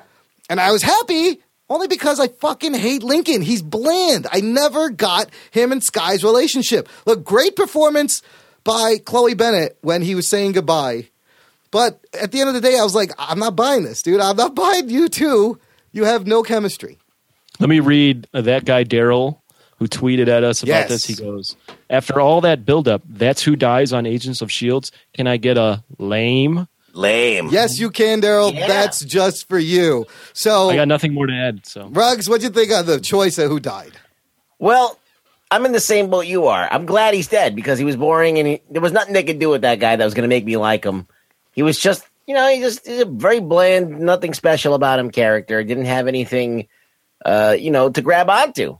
and 0.48 0.60
I 0.60 0.70
was 0.72 0.82
happy 0.82 1.40
only 1.68 1.88
because 1.88 2.20
I 2.20 2.28
fucking 2.28 2.74
hate 2.74 3.02
Lincoln. 3.02 3.42
He's 3.42 3.62
bland. 3.62 4.26
I 4.30 4.40
never 4.40 4.90
got 4.90 5.30
him 5.50 5.72
and 5.72 5.82
Skye's 5.82 6.22
relationship. 6.22 6.88
Look, 7.06 7.24
great 7.24 7.56
performance 7.56 8.22
by 8.62 8.98
Chloe 9.04 9.34
Bennet 9.34 9.78
when 9.80 10.02
he 10.02 10.14
was 10.14 10.28
saying 10.28 10.52
goodbye. 10.52 11.08
But 11.72 12.00
at 12.20 12.30
the 12.30 12.38
end 12.40 12.48
of 12.48 12.54
the 12.54 12.60
day, 12.60 12.78
I 12.78 12.84
was 12.84 12.94
like, 12.94 13.10
I'm 13.18 13.40
not 13.40 13.56
buying 13.56 13.82
this, 13.82 14.00
dude. 14.02 14.20
I'm 14.20 14.36
not 14.36 14.54
buying 14.54 14.88
you 14.88 15.08
too. 15.08 15.58
You 15.90 16.04
have 16.04 16.24
no 16.26 16.44
chemistry. 16.44 16.98
Let 17.58 17.68
me 17.68 17.80
read 17.80 18.28
uh, 18.32 18.42
that 18.42 18.64
guy 18.64 18.84
Daryl 18.84 19.38
who 19.78 19.88
tweeted 19.88 20.28
at 20.28 20.44
us 20.44 20.62
about 20.62 20.68
Yes. 20.70 20.88
this. 20.88 21.04
He 21.06 21.14
goes, 21.14 21.56
"After 21.90 22.20
all 22.20 22.40
that 22.42 22.64
buildup, 22.64 23.02
that's 23.08 23.42
who 23.42 23.56
dies 23.56 23.92
on 23.92 24.06
Agents 24.06 24.40
of 24.40 24.52
Shields. 24.52 24.92
Can 25.14 25.26
I 25.26 25.36
get 25.38 25.58
a 25.58 25.82
lame?" 25.98 26.68
lame. 26.94 27.48
Yes, 27.50 27.80
you 27.80 27.90
can, 27.90 28.20
Daryl. 28.20 28.52
Yeah. 28.54 28.66
That's 28.68 29.02
just 29.02 29.48
for 29.48 29.58
you. 29.58 30.04
So, 30.34 30.68
I 30.68 30.76
got 30.76 30.88
nothing 30.88 31.14
more 31.14 31.26
to 31.26 31.32
add. 31.32 31.64
So 31.66 31.88
Ruggs, 31.88 32.28
what'd 32.28 32.42
you 32.42 32.50
think 32.50 32.70
of 32.70 32.84
the 32.84 33.00
choice 33.00 33.38
of 33.38 33.48
who 33.50 33.58
died? 33.60 33.92
Well, 34.58 34.98
I'm 35.50 35.64
in 35.64 35.72
the 35.72 35.80
same 35.80 36.10
boat 36.10 36.26
you 36.26 36.46
are. 36.48 36.68
I'm 36.70 36.84
glad 36.84 37.14
he's 37.14 37.28
dead 37.28 37.56
because 37.56 37.78
he 37.78 37.84
was 37.86 37.96
boring 37.96 38.38
and 38.38 38.46
he, 38.46 38.60
there 38.70 38.82
was 38.82 38.92
nothing 38.92 39.14
they 39.14 39.22
could 39.24 39.38
do 39.38 39.48
with 39.48 39.62
that 39.62 39.78
guy 39.80 39.96
that 39.96 40.04
was 40.04 40.12
going 40.12 40.22
to 40.24 40.28
make 40.28 40.44
me 40.44 40.56
like 40.58 40.84
him. 40.84 41.06
He 41.52 41.62
was 41.62 41.78
just, 41.78 42.04
you 42.26 42.34
know, 42.34 42.48
he 42.48 42.60
just 42.60 42.86
he's 42.86 43.00
a 43.00 43.04
very 43.04 43.40
bland, 43.40 44.00
nothing 44.00 44.34
special 44.34 44.74
about 44.74 44.98
him 44.98 45.10
character. 45.10 45.62
Didn't 45.62 45.84
have 45.84 46.08
anything, 46.08 46.68
uh, 47.24 47.56
you 47.58 47.70
know, 47.70 47.90
to 47.90 48.02
grab 48.02 48.28
onto. 48.28 48.76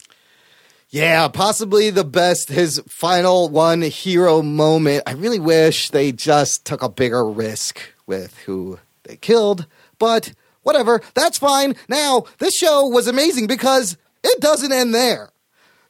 Yeah, 0.88 1.28
possibly 1.28 1.88
the 1.88 2.04
best, 2.04 2.50
his 2.50 2.82
final 2.86 3.48
one 3.48 3.80
hero 3.80 4.42
moment. 4.42 5.04
I 5.06 5.12
really 5.12 5.38
wish 5.38 5.88
they 5.88 6.12
just 6.12 6.66
took 6.66 6.82
a 6.82 6.88
bigger 6.90 7.24
risk 7.24 7.80
with 8.06 8.36
who 8.40 8.78
they 9.04 9.16
killed, 9.16 9.66
but 9.98 10.34
whatever. 10.62 11.00
That's 11.14 11.38
fine. 11.38 11.76
Now, 11.88 12.24
this 12.40 12.54
show 12.54 12.86
was 12.88 13.06
amazing 13.06 13.46
because 13.46 13.96
it 14.22 14.38
doesn't 14.40 14.70
end 14.72 14.94
there. 14.94 15.30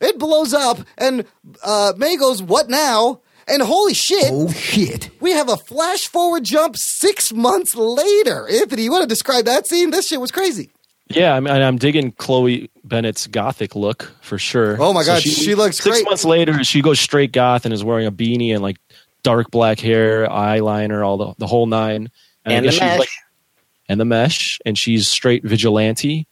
It 0.00 0.20
blows 0.20 0.54
up, 0.54 0.78
and 0.96 1.24
uh, 1.64 1.94
May 1.96 2.16
goes, 2.16 2.40
What 2.40 2.68
now? 2.68 3.21
And 3.48 3.62
holy 3.62 3.94
shit, 3.94 4.30
Oh 4.30 4.50
shit. 4.52 5.10
we 5.20 5.32
have 5.32 5.48
a 5.48 5.56
flash 5.56 6.06
forward 6.06 6.44
jump 6.44 6.76
six 6.76 7.32
months 7.32 7.74
later. 7.74 8.48
Anthony, 8.48 8.82
you 8.82 8.90
want 8.92 9.02
to 9.02 9.08
describe 9.08 9.44
that 9.46 9.66
scene? 9.66 9.90
This 9.90 10.08
shit 10.08 10.20
was 10.20 10.30
crazy. 10.30 10.70
yeah, 11.08 11.34
I'm, 11.34 11.46
I'm 11.46 11.76
digging 11.78 12.12
Chloe 12.12 12.70
Bennet's 12.84 13.26
gothic 13.26 13.74
look 13.74 14.12
for 14.22 14.38
sure. 14.38 14.76
Oh 14.80 14.92
my 14.92 15.02
So 15.02 15.12
God, 15.14 15.22
she 15.22 15.54
looks 15.54 15.76
six 15.78 15.96
great. 15.96 16.04
months 16.04 16.24
later. 16.24 16.62
She 16.64 16.80
goes 16.82 17.00
straight 17.00 17.32
goth 17.32 17.64
and 17.64 17.74
is 17.74 17.82
wearing 17.84 18.06
a 18.06 18.12
beanie 18.12 18.52
and 18.54 18.62
like 18.62 18.78
dark 19.22 19.50
black 19.50 19.78
hair, 19.80 20.26
eyeliner, 20.28 21.04
all 21.06 21.16
the 21.16 21.34
the 21.38 21.46
whole 21.46 21.66
nine. 21.66 22.10
I 22.46 22.52
And 22.54 22.64
guess 22.64 22.74
the 22.78 22.80
she's, 22.88 22.98
mesh. 22.98 23.18
and 23.88 24.00
the 24.00 24.04
mesh, 24.04 24.58
and 24.64 24.76
she's 24.78 25.06
straight 25.08 25.44
vigilante, 25.44 26.26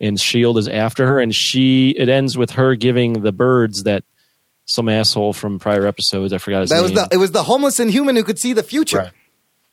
and 0.00 0.20
Shield 0.20 0.58
is 0.58 0.68
after 0.68 1.06
her, 1.06 1.20
and 1.20 1.34
she 1.34 1.90
it 1.90 2.08
ends 2.08 2.36
with 2.38 2.50
her 2.52 2.74
giving 2.76 3.22
the 3.22 3.32
birds 3.32 3.82
that 3.84 4.04
some 4.68 4.88
asshole 4.88 5.32
from 5.32 5.58
prior 5.58 5.86
episodes, 5.86 6.32
I 6.32 6.38
forgot 6.38 6.60
his 6.60 6.70
That 6.70 6.82
was 6.82 6.92
name. 6.92 7.06
the 7.10 7.14
it 7.14 7.18
was 7.18 7.32
the 7.32 7.42
homeless 7.42 7.80
inhuman 7.80 8.14
who 8.16 8.22
could 8.22 8.38
see 8.38 8.52
the 8.52 8.62
future. 8.62 8.98
Right. 8.98 9.12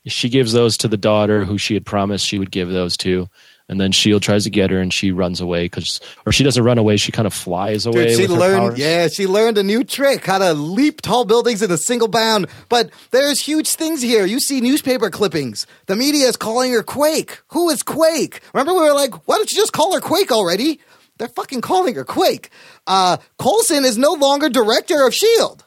she 0.08 0.30
gives 0.30 0.54
those 0.54 0.78
to 0.78 0.88
the 0.88 0.98
daughter 0.98 1.43
who 1.46 1.58
she 1.58 1.74
had 1.74 1.86
promised 1.86 2.26
she 2.26 2.39
would 2.39 2.52
give 2.52 2.70
those 2.70 2.96
to, 2.98 3.28
and 3.68 3.82
then 3.82 3.91
Shield 3.91 4.22
tries 4.22 4.43
to 4.43 4.52
get 4.52 4.70
her, 4.70 4.80
and 4.80 4.93
she 4.93 5.12
runs 5.12 5.41
away 5.41 5.66
because, 5.66 6.00
or 6.26 6.32
she 6.32 6.43
doesn't 6.43 6.64
run 6.64 6.78
away, 6.78 6.98
she 6.98 7.12
kind 7.12 7.26
of 7.26 7.34
flies 7.34 7.88
away. 7.88 8.10
Dude, 8.10 8.18
she 8.18 8.28
learned, 8.28 8.60
powers. 8.60 8.78
yeah, 8.80 9.08
she 9.08 9.26
learned 9.26 9.58
a 9.58 9.64
new 9.64 9.84
trick, 9.84 10.24
how 10.24 10.38
to 10.38 10.54
leap 10.54 11.02
tall 11.02 11.26
buildings 11.26 11.64
in 11.64 11.72
a 11.72 11.78
single 11.78 12.08
bound. 12.08 12.46
But 12.70 12.91
there's 13.10 13.41
huge 13.41 13.70
things 13.70 14.04
here. 14.04 14.24
You 14.26 14.39
see 14.39 14.62
newspaper 14.62 15.10
clippings. 15.10 15.66
The 15.88 15.96
media 15.96 16.28
is 16.28 16.38
calling 16.38 16.72
her 16.74 16.84
Quake. 16.84 17.41
Who 17.48 17.72
is 17.72 17.82
Quake? 17.82 18.39
Remember, 18.54 18.74
we 18.74 18.82
were 18.82 18.93
like, 18.93 19.28
why 19.28 19.38
don't 19.38 19.52
you 19.52 19.58
just 19.58 19.74
call 19.74 19.93
her 19.96 20.00
Quake 20.02 20.32
already? 20.32 20.80
They're 21.18 21.28
fucking 21.30 21.61
calling 21.61 21.95
her 21.95 22.03
Quake. 22.03 22.49
Uh, 22.86 23.18
Coulson 23.38 23.86
is 23.86 23.97
no 23.97 24.13
longer 24.13 24.49
director 24.49 25.01
of 25.05 25.13
S.H.I.E.L.D. 25.13 25.63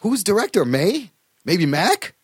Who's 0.00 0.22
director? 0.22 0.64
May? 0.64 1.10
Maybe 1.44 1.66
Mac? 1.66 2.14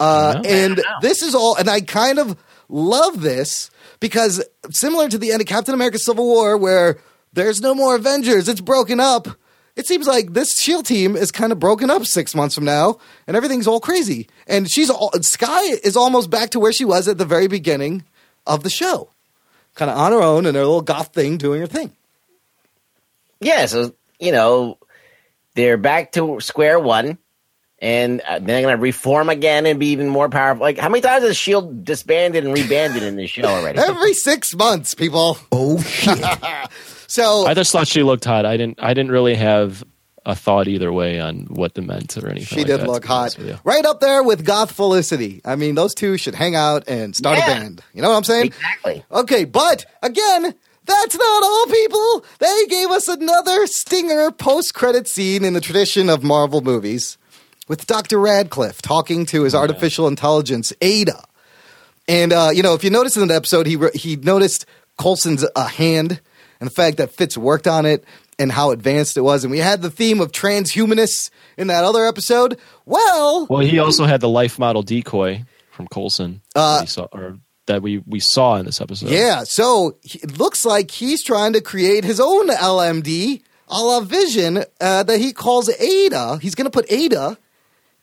Uh, 0.00 0.34
don't 0.34 0.46
and 0.46 0.82
this 1.02 1.22
is 1.22 1.34
all, 1.34 1.56
and 1.56 1.68
I 1.68 1.80
kind 1.80 2.18
of 2.18 2.36
love 2.68 3.20
this 3.20 3.70
because 4.00 4.44
similar 4.70 5.08
to 5.08 5.18
the 5.18 5.32
end 5.32 5.40
of 5.40 5.46
Captain 5.48 5.74
America 5.74 5.98
Civil 5.98 6.24
War, 6.24 6.56
where 6.56 6.98
there's 7.32 7.60
no 7.60 7.74
more 7.74 7.96
Avengers, 7.96 8.48
it's 8.48 8.60
broken 8.60 9.00
up. 9.00 9.28
It 9.76 9.86
seems 9.86 10.08
like 10.08 10.32
this 10.32 10.58
Shield 10.58 10.86
team 10.86 11.14
is 11.16 11.30
kind 11.30 11.52
of 11.52 11.60
broken 11.60 11.88
up 11.88 12.04
six 12.04 12.34
months 12.34 12.54
from 12.54 12.64
now, 12.64 12.98
and 13.26 13.36
everything's 13.36 13.68
all 13.68 13.80
crazy. 13.80 14.28
And 14.46 14.68
she's 14.68 14.90
all, 14.90 15.12
Skye 15.20 15.76
is 15.84 15.96
almost 15.96 16.30
back 16.30 16.50
to 16.50 16.60
where 16.60 16.72
she 16.72 16.84
was 16.84 17.06
at 17.06 17.18
the 17.18 17.24
very 17.24 17.46
beginning 17.46 18.04
of 18.44 18.64
the 18.64 18.70
show, 18.70 19.10
kind 19.78 19.90
of 19.90 19.96
on 19.96 20.12
her 20.12 20.20
own 20.20 20.44
in 20.44 20.54
her 20.54 20.60
little 20.60 20.82
goth 20.82 21.14
thing, 21.14 21.38
doing 21.38 21.60
her 21.60 21.66
thing. 21.66 21.92
Yeah, 23.40 23.66
so, 23.66 23.94
you 24.18 24.32
know, 24.32 24.78
they're 25.54 25.76
back 25.78 26.12
to 26.12 26.40
square 26.40 26.78
one. 26.78 27.18
And 27.80 28.20
uh, 28.22 28.40
they're 28.40 28.60
going 28.60 28.76
to 28.76 28.82
reform 28.82 29.28
again 29.28 29.64
and 29.64 29.78
be 29.78 29.92
even 29.92 30.08
more 30.08 30.28
powerful. 30.28 30.62
Like, 30.62 30.78
how 30.78 30.88
many 30.88 31.00
times 31.00 31.22
has 31.22 31.36
Shield 31.36 31.84
disbanded 31.84 32.44
and 32.44 32.52
rebanded 32.52 33.04
in 33.04 33.14
this 33.14 33.30
show 33.30 33.44
already? 33.44 33.78
Every 33.78 34.14
six 34.14 34.52
months, 34.52 34.94
people. 34.94 35.38
Oh 35.52 35.80
shit. 35.80 36.18
So 37.10 37.46
I 37.46 37.54
just 37.54 37.72
thought 37.72 37.88
she 37.88 38.02
looked 38.02 38.26
hot. 38.26 38.44
I 38.44 38.58
didn't. 38.58 38.80
I 38.82 38.92
didn't 38.92 39.10
really 39.10 39.34
have 39.34 39.82
a 40.28 40.34
thought 40.36 40.68
either 40.68 40.92
way 40.92 41.18
on 41.18 41.46
what 41.46 41.74
the 41.74 41.80
meant 41.82 42.16
or 42.18 42.28
anything. 42.28 42.44
She 42.46 42.56
like 42.58 42.66
did 42.66 42.80
that, 42.80 42.86
look 42.86 43.02
to 43.02 43.08
be 43.08 43.12
honest 43.14 43.36
hot. 43.36 43.42
with 43.44 43.54
you. 43.54 43.60
Right 43.64 43.84
up 43.86 43.98
there 44.00 44.22
with 44.22 44.44
Goth 44.44 44.70
Felicity. 44.72 45.40
I 45.44 45.56
mean, 45.56 45.74
those 45.74 45.94
two 45.94 46.16
should 46.18 46.34
hang 46.34 46.54
out 46.54 46.86
and 46.86 47.16
start 47.16 47.38
Yeah. 47.38 47.44
a 47.44 47.60
band. 47.60 47.82
You 47.94 48.02
know 48.02 48.10
what 48.10 48.16
I'm 48.18 48.24
saying? 48.24 48.46
exactly. 48.48 49.02
Okay, 49.10 49.44
but 49.44 49.86
again, 50.02 50.54
that's 50.84 51.18
not 51.18 51.42
all 51.42 51.66
people. 51.66 52.24
They 52.40 52.66
gave 52.68 52.90
us 52.90 53.08
another 53.08 53.66
stinger 53.66 54.30
post 54.30 54.74
credit 54.74 55.08
scene 55.08 55.44
in 55.44 55.54
the 55.54 55.60
tradition 55.62 56.08
of 56.10 56.22
Marvel 56.22 56.60
movies 56.60 57.16
with 57.66 57.86
Dr. 57.86 58.18
Radcliffe 58.18 58.82
talking 58.82 59.24
to 59.26 59.42
his 59.44 59.54
artificial 59.54 60.06
intelligence, 60.08 60.72
Ada. 60.82 61.24
And, 62.06 62.32
uh, 62.32 62.50
you 62.52 62.62
know, 62.62 62.74
if 62.74 62.84
you 62.84 62.90
notice 62.90 63.16
in 63.16 63.26
the 63.28 63.34
episode, 63.34 63.66
he, 63.66 63.76
re- 63.76 63.90
he 63.94 64.16
noticed 64.16 64.66
Coulson's 64.98 65.44
uh, 65.56 65.66
hand 65.66 66.20
and 66.60 66.68
the 66.70 66.74
fact 66.74 66.96
that 66.98 67.12
Fitz 67.12 67.36
worked 67.36 67.66
on 67.66 67.84
it 67.86 68.04
and 68.38 68.52
how 68.52 68.70
advanced 68.70 69.16
it 69.16 69.22
was. 69.22 69.44
And 69.44 69.50
we 69.50 69.58
had 69.58 69.82
the 69.82 69.90
theme 69.90 70.20
of 70.20 70.32
transhumanists 70.32 71.30
in 71.56 71.66
that 71.68 71.84
other 71.84 72.06
episode. 72.06 72.58
Well, 72.86 73.46
Well, 73.50 73.60
he 73.60 73.78
also 73.78 74.04
had 74.04 74.20
the 74.20 74.28
life 74.28 74.58
model 74.58 74.82
decoy 74.82 75.44
from 75.70 75.88
Coulson 75.88 76.40
Uh, 76.54 76.80
that, 76.80 76.88
saw, 76.88 77.06
or 77.12 77.38
that 77.66 77.82
we, 77.82 78.02
we 78.06 78.20
saw 78.20 78.56
in 78.56 78.66
this 78.66 78.80
episode. 78.80 79.10
Yeah, 79.10 79.44
so 79.44 79.96
it 80.02 80.38
looks 80.38 80.64
like 80.64 80.90
he's 80.90 81.22
trying 81.22 81.52
to 81.54 81.60
create 81.60 82.04
his 82.04 82.20
own 82.20 82.48
LMD 82.48 83.42
a 83.70 83.82
la 83.82 84.00
Vision 84.00 84.64
uh, 84.80 85.02
that 85.02 85.18
he 85.18 85.32
calls 85.32 85.68
Ada. 85.78 86.38
He's 86.40 86.54
going 86.54 86.64
to 86.64 86.70
put 86.70 86.90
Ada 86.90 87.36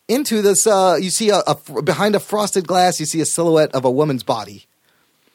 into 0.08 0.42
this. 0.44 0.68
Uh, 0.68 0.98
you 1.02 1.10
see, 1.10 1.30
a, 1.32 1.40
a- 1.48 1.82
behind 1.82 2.16
a 2.16 2.20
frosted 2.20 2.68
glass, 2.68 3.00
you 3.00 3.06
see 3.08 3.20
a 3.20 3.26
silhouette 3.26 3.74
of 3.74 3.84
a 3.84 3.90
woman's 3.90 4.22
body. 4.22 4.66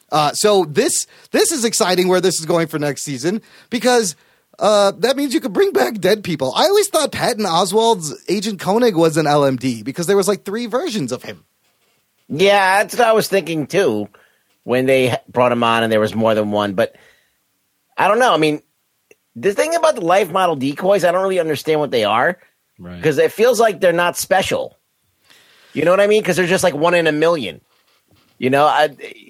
Uh, 0.09 0.31
so 0.33 0.63
this 0.65 1.05
this 1.31 1.51
is 1.51 1.63
exciting 1.65 2.07
where 2.07 2.21
this 2.21 2.39
is 2.39 2.45
going 2.45 2.67
for 2.67 2.77
next 2.79 3.03
season 3.03 3.41
because 3.69 4.15
uh, 4.61 4.91
that 4.99 5.17
means 5.17 5.33
you 5.33 5.41
could 5.41 5.51
bring 5.53 5.73
back 5.73 5.95
dead 5.99 6.23
people. 6.23 6.53
I 6.55 6.65
always 6.67 6.87
thought 6.87 7.11
Patton 7.11 7.45
Oswalt's 7.45 8.13
Agent 8.29 8.59
Koenig 8.61 8.95
was 8.95 9.17
an 9.17 9.25
LMD 9.25 9.83
because 9.83 10.07
there 10.07 10.15
was 10.15 10.27
like 10.27 10.45
three 10.45 10.67
versions 10.67 11.11
of 11.11 11.23
him. 11.23 11.43
Yeah, 12.29 12.83
that's 12.83 12.95
what 12.97 13.07
I 13.07 13.11
was 13.13 13.27
thinking 13.27 13.67
too 13.67 14.07
when 14.63 14.85
they 14.85 15.17
brought 15.27 15.51
him 15.51 15.63
on 15.63 15.83
and 15.83 15.91
there 15.91 15.99
was 15.99 16.15
more 16.15 16.35
than 16.35 16.51
one. 16.51 16.75
But 16.75 16.95
I 17.97 18.07
don't 18.07 18.19
know. 18.19 18.33
I 18.33 18.37
mean, 18.37 18.61
the 19.35 19.53
thing 19.53 19.75
about 19.75 19.95
the 19.95 20.01
life 20.01 20.31
model 20.31 20.55
decoys, 20.55 21.03
I 21.03 21.11
don't 21.11 21.23
really 21.23 21.39
understand 21.39 21.79
what 21.79 21.91
they 21.91 22.03
are 22.05 22.37
Right. 22.79 22.95
because 22.97 23.17
it 23.17 23.31
feels 23.31 23.59
like 23.59 23.79
they're 23.81 23.91
not 23.93 24.15
special. 24.17 24.77
You 25.73 25.85
know 25.85 25.91
what 25.91 25.99
I 25.99 26.07
mean? 26.07 26.21
Because 26.21 26.35
they're 26.37 26.47
just 26.47 26.63
like 26.63 26.75
one 26.75 26.93
in 26.93 27.07
a 27.07 27.11
million. 27.11 27.61
You 28.41 28.49
know, 28.49 28.65
I 28.65 28.89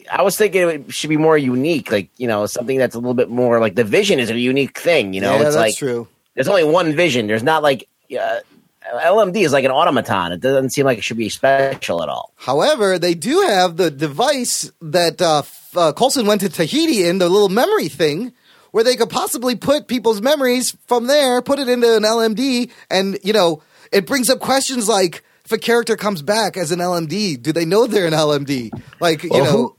I 0.10 0.22
was 0.22 0.38
thinking 0.38 0.70
it 0.70 0.94
should 0.94 1.10
be 1.10 1.18
more 1.18 1.38
unique, 1.38 1.92
like 1.92 2.10
you 2.16 2.30
know, 2.30 2.46
something 2.46 2.78
that's 2.78 2.96
a 2.96 2.98
little 2.98 3.14
bit 3.14 3.30
more 3.30 3.60
like 3.60 3.76
the 3.76 3.84
vision 3.84 4.22
is 4.22 4.30
a 4.30 4.40
unique 4.40 4.80
thing. 4.80 5.14
You 5.14 5.20
know, 5.20 5.32
yeah, 5.32 5.42
it's 5.42 5.44
that's 5.44 5.56
like 5.58 5.76
true. 5.76 6.08
there's 6.34 6.48
only 6.48 6.64
one 6.64 6.96
vision. 6.96 7.28
There's 7.28 7.44
not 7.44 7.62
like 7.62 7.90
uh, 8.18 8.40
LMD 8.86 9.44
is 9.44 9.52
like 9.52 9.66
an 9.66 9.72
automaton. 9.72 10.32
It 10.32 10.40
doesn't 10.40 10.70
seem 10.70 10.86
like 10.86 10.98
it 10.98 11.04
should 11.04 11.18
be 11.18 11.28
special 11.28 12.02
at 12.02 12.08
all. 12.08 12.32
However, 12.38 12.98
they 12.98 13.14
do 13.14 13.42
have 13.42 13.76
the 13.76 13.92
device 13.92 14.72
that 14.82 15.22
uh, 15.22 15.42
uh, 15.76 15.92
Coulson 15.92 16.26
went 16.26 16.40
to 16.40 16.48
Tahiti 16.48 17.06
in, 17.06 17.18
the 17.18 17.28
little 17.28 17.50
memory 17.50 17.90
thing, 17.90 18.32
where 18.72 18.86
they 18.86 18.96
could 18.96 19.10
possibly 19.10 19.58
put 19.58 19.90
people's 19.90 20.22
memories 20.22 20.78
from 20.88 21.08
there, 21.08 21.42
put 21.42 21.60
it 21.60 21.68
into 21.68 21.98
an 21.98 22.04
LMD, 22.04 22.72
and, 22.90 23.20
you 23.26 23.34
know, 23.34 23.62
it 23.92 24.08
brings 24.08 24.30
up 24.30 24.40
questions 24.40 24.88
like 24.88 25.22
if 25.52 25.58
a 25.58 25.60
character 25.60 25.96
comes 25.98 26.22
back 26.22 26.58
as 26.58 26.72
an 26.72 26.80
LMD, 26.80 27.42
do 27.42 27.52
they 27.52 27.66
know 27.66 27.88
they're 27.88 28.08
an 28.08 28.14
LMD? 28.14 28.72
Like, 29.00 29.24
you 29.24 29.30
know, 29.30 29.46
who- 29.46 29.76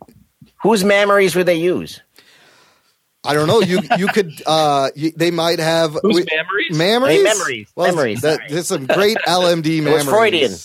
Whose 0.62 0.84
memories 0.84 1.34
would 1.34 1.46
they 1.46 1.56
use? 1.56 2.00
I 3.24 3.34
don't 3.34 3.46
know. 3.48 3.60
You 3.60 3.80
you 3.98 4.06
could 4.08 4.30
uh, 4.46 4.90
you, 4.94 5.10
they 5.16 5.30
might 5.30 5.58
have 5.58 5.92
Whose 6.02 6.14
we- 6.16 6.26
memories? 6.30 6.76
Memories. 6.78 7.16
Hey, 7.16 7.22
memories. 7.24 7.68
Memories, 7.76 8.20
That, 8.22 8.40
there's 8.48 8.68
some 8.68 8.86
great 8.86 9.16
LMD 9.26 9.82
memories. 9.82 10.04
was 10.06 10.14
Freudian. 10.14 10.52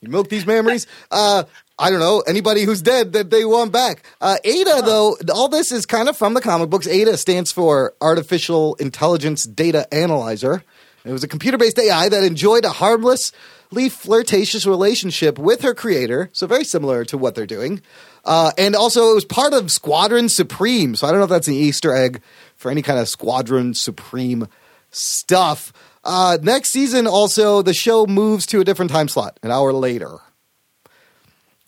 You 0.00 0.10
milk 0.10 0.28
these 0.28 0.44
memories. 0.46 0.86
Uh, 1.10 1.44
I 1.78 1.88
don't 1.88 1.98
know 1.98 2.20
anybody 2.26 2.64
who's 2.64 2.82
dead 2.82 3.14
that 3.14 3.30
they 3.30 3.46
want 3.46 3.72
back. 3.72 4.02
Uh, 4.20 4.36
Ada, 4.44 4.82
though, 4.84 5.16
all 5.32 5.48
this 5.48 5.72
is 5.72 5.86
kind 5.86 6.10
of 6.10 6.16
from 6.16 6.34
the 6.34 6.42
comic 6.42 6.68
books. 6.68 6.86
Ada 6.86 7.16
stands 7.16 7.50
for 7.50 7.94
Artificial 8.02 8.74
Intelligence 8.74 9.44
Data 9.44 9.88
Analyzer. 9.94 10.62
It 11.04 11.12
was 11.12 11.22
a 11.22 11.28
computer-based 11.28 11.78
AI 11.78 12.08
that 12.08 12.24
enjoyed 12.24 12.64
a 12.64 12.70
harmlessly 12.70 13.90
flirtatious 13.90 14.66
relationship 14.66 15.38
with 15.38 15.60
her 15.60 15.74
creator, 15.74 16.30
so 16.32 16.46
very 16.46 16.64
similar 16.64 17.04
to 17.06 17.18
what 17.18 17.34
they're 17.34 17.46
doing. 17.46 17.82
Uh, 18.24 18.52
and 18.56 18.74
also, 18.74 19.10
it 19.10 19.14
was 19.14 19.24
part 19.26 19.52
of 19.52 19.70
Squadron 19.70 20.30
Supreme. 20.30 20.96
So 20.96 21.06
I 21.06 21.10
don't 21.10 21.20
know 21.20 21.24
if 21.24 21.30
that's 21.30 21.48
an 21.48 21.54
Easter 21.54 21.94
egg 21.94 22.22
for 22.56 22.70
any 22.70 22.80
kind 22.80 22.98
of 22.98 23.08
Squadron 23.08 23.74
Supreme 23.74 24.48
stuff. 24.90 25.72
Uh, 26.04 26.38
next 26.40 26.70
season, 26.70 27.06
also, 27.06 27.60
the 27.60 27.74
show 27.74 28.06
moves 28.06 28.46
to 28.46 28.60
a 28.60 28.64
different 28.64 28.90
time 28.90 29.08
slot, 29.08 29.38
an 29.42 29.50
hour 29.50 29.72
later. 29.72 30.18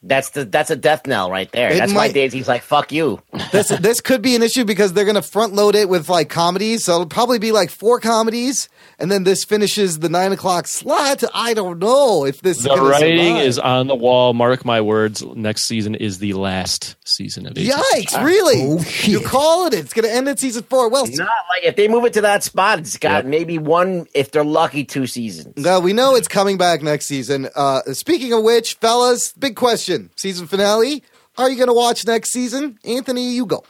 That's 0.06 0.30
the 0.30 0.44
that's 0.44 0.70
a 0.70 0.76
death 0.76 1.06
knell 1.06 1.30
right 1.30 1.50
there. 1.52 1.72
It 1.72 1.78
that's 1.78 1.92
why 1.92 2.12
Daisy's 2.12 2.46
like, 2.48 2.62
fuck 2.62 2.92
you. 2.92 3.20
this 3.52 3.68
this 3.68 4.00
could 4.00 4.22
be 4.22 4.36
an 4.36 4.42
issue 4.42 4.64
because 4.64 4.92
they're 4.92 5.04
going 5.04 5.16
to 5.16 5.22
front 5.22 5.52
load 5.54 5.74
it 5.74 5.88
with 5.88 6.08
like 6.08 6.28
comedies. 6.28 6.84
So 6.84 6.92
it'll 6.94 7.06
probably 7.06 7.38
be 7.38 7.52
like 7.52 7.70
four 7.70 7.98
comedies, 8.00 8.68
and 8.98 9.10
then 9.10 9.24
this 9.24 9.44
finishes 9.44 9.98
the 9.98 10.08
nine 10.08 10.32
o'clock 10.32 10.66
slot. 10.66 11.24
I 11.34 11.54
don't 11.54 11.78
know 11.78 12.24
if 12.24 12.40
this 12.40 12.62
The 12.62 12.72
is 12.72 12.80
writing 12.80 13.18
survive. 13.34 13.42
is 13.46 13.58
on 13.58 13.86
the 13.88 13.94
wall. 13.96 14.32
Mark 14.32 14.64
my 14.64 14.80
words. 14.80 15.24
Next 15.34 15.64
season 15.64 15.94
is 15.94 16.18
the 16.18 16.34
last 16.34 16.94
season 17.04 17.46
of 17.46 17.58
Agents 17.58 17.76
of 17.76 17.82
Yikes! 18.00 18.10
Shield. 18.10 18.24
Really? 18.24 18.62
Oh, 18.62 18.84
you 19.02 19.20
call 19.20 19.66
it? 19.66 19.74
It's 19.74 19.92
going 19.92 20.04
to 20.08 20.14
end 20.14 20.28
at 20.28 20.38
season 20.38 20.62
four. 20.64 20.88
Well, 20.88 21.06
Not 21.06 21.18
like 21.18 21.64
if 21.64 21.76
they 21.76 21.88
move 21.88 22.04
it 22.04 22.12
to 22.14 22.20
that 22.22 22.42
spot, 22.44 22.78
it's 22.78 22.96
got 22.96 23.16
Yep. 23.16 23.24
maybe 23.26 23.58
one 23.58 24.06
if 24.14 24.30
they're 24.30 24.44
lucky 24.44 24.84
two 24.84 25.06
seasons. 25.06 25.56
no, 25.56 25.80
we 25.80 25.92
know 25.92 26.14
it's 26.14 26.28
coming 26.28 26.58
back 26.58 26.82
next 26.82 27.06
season. 27.06 27.48
Uh, 27.56 27.80
speaking 27.92 28.32
of 28.32 28.42
which, 28.42 28.74
fellas, 28.74 29.32
big 29.32 29.56
question: 29.56 29.95
season 30.16 30.46
finale. 30.46 31.02
Are 31.38 31.50
you 31.50 31.56
going 31.56 31.68
to 31.68 31.74
watch 31.74 32.06
next 32.06 32.32
season? 32.32 32.78
Anthony, 32.84 33.32
you 33.34 33.46
go. 33.46 33.64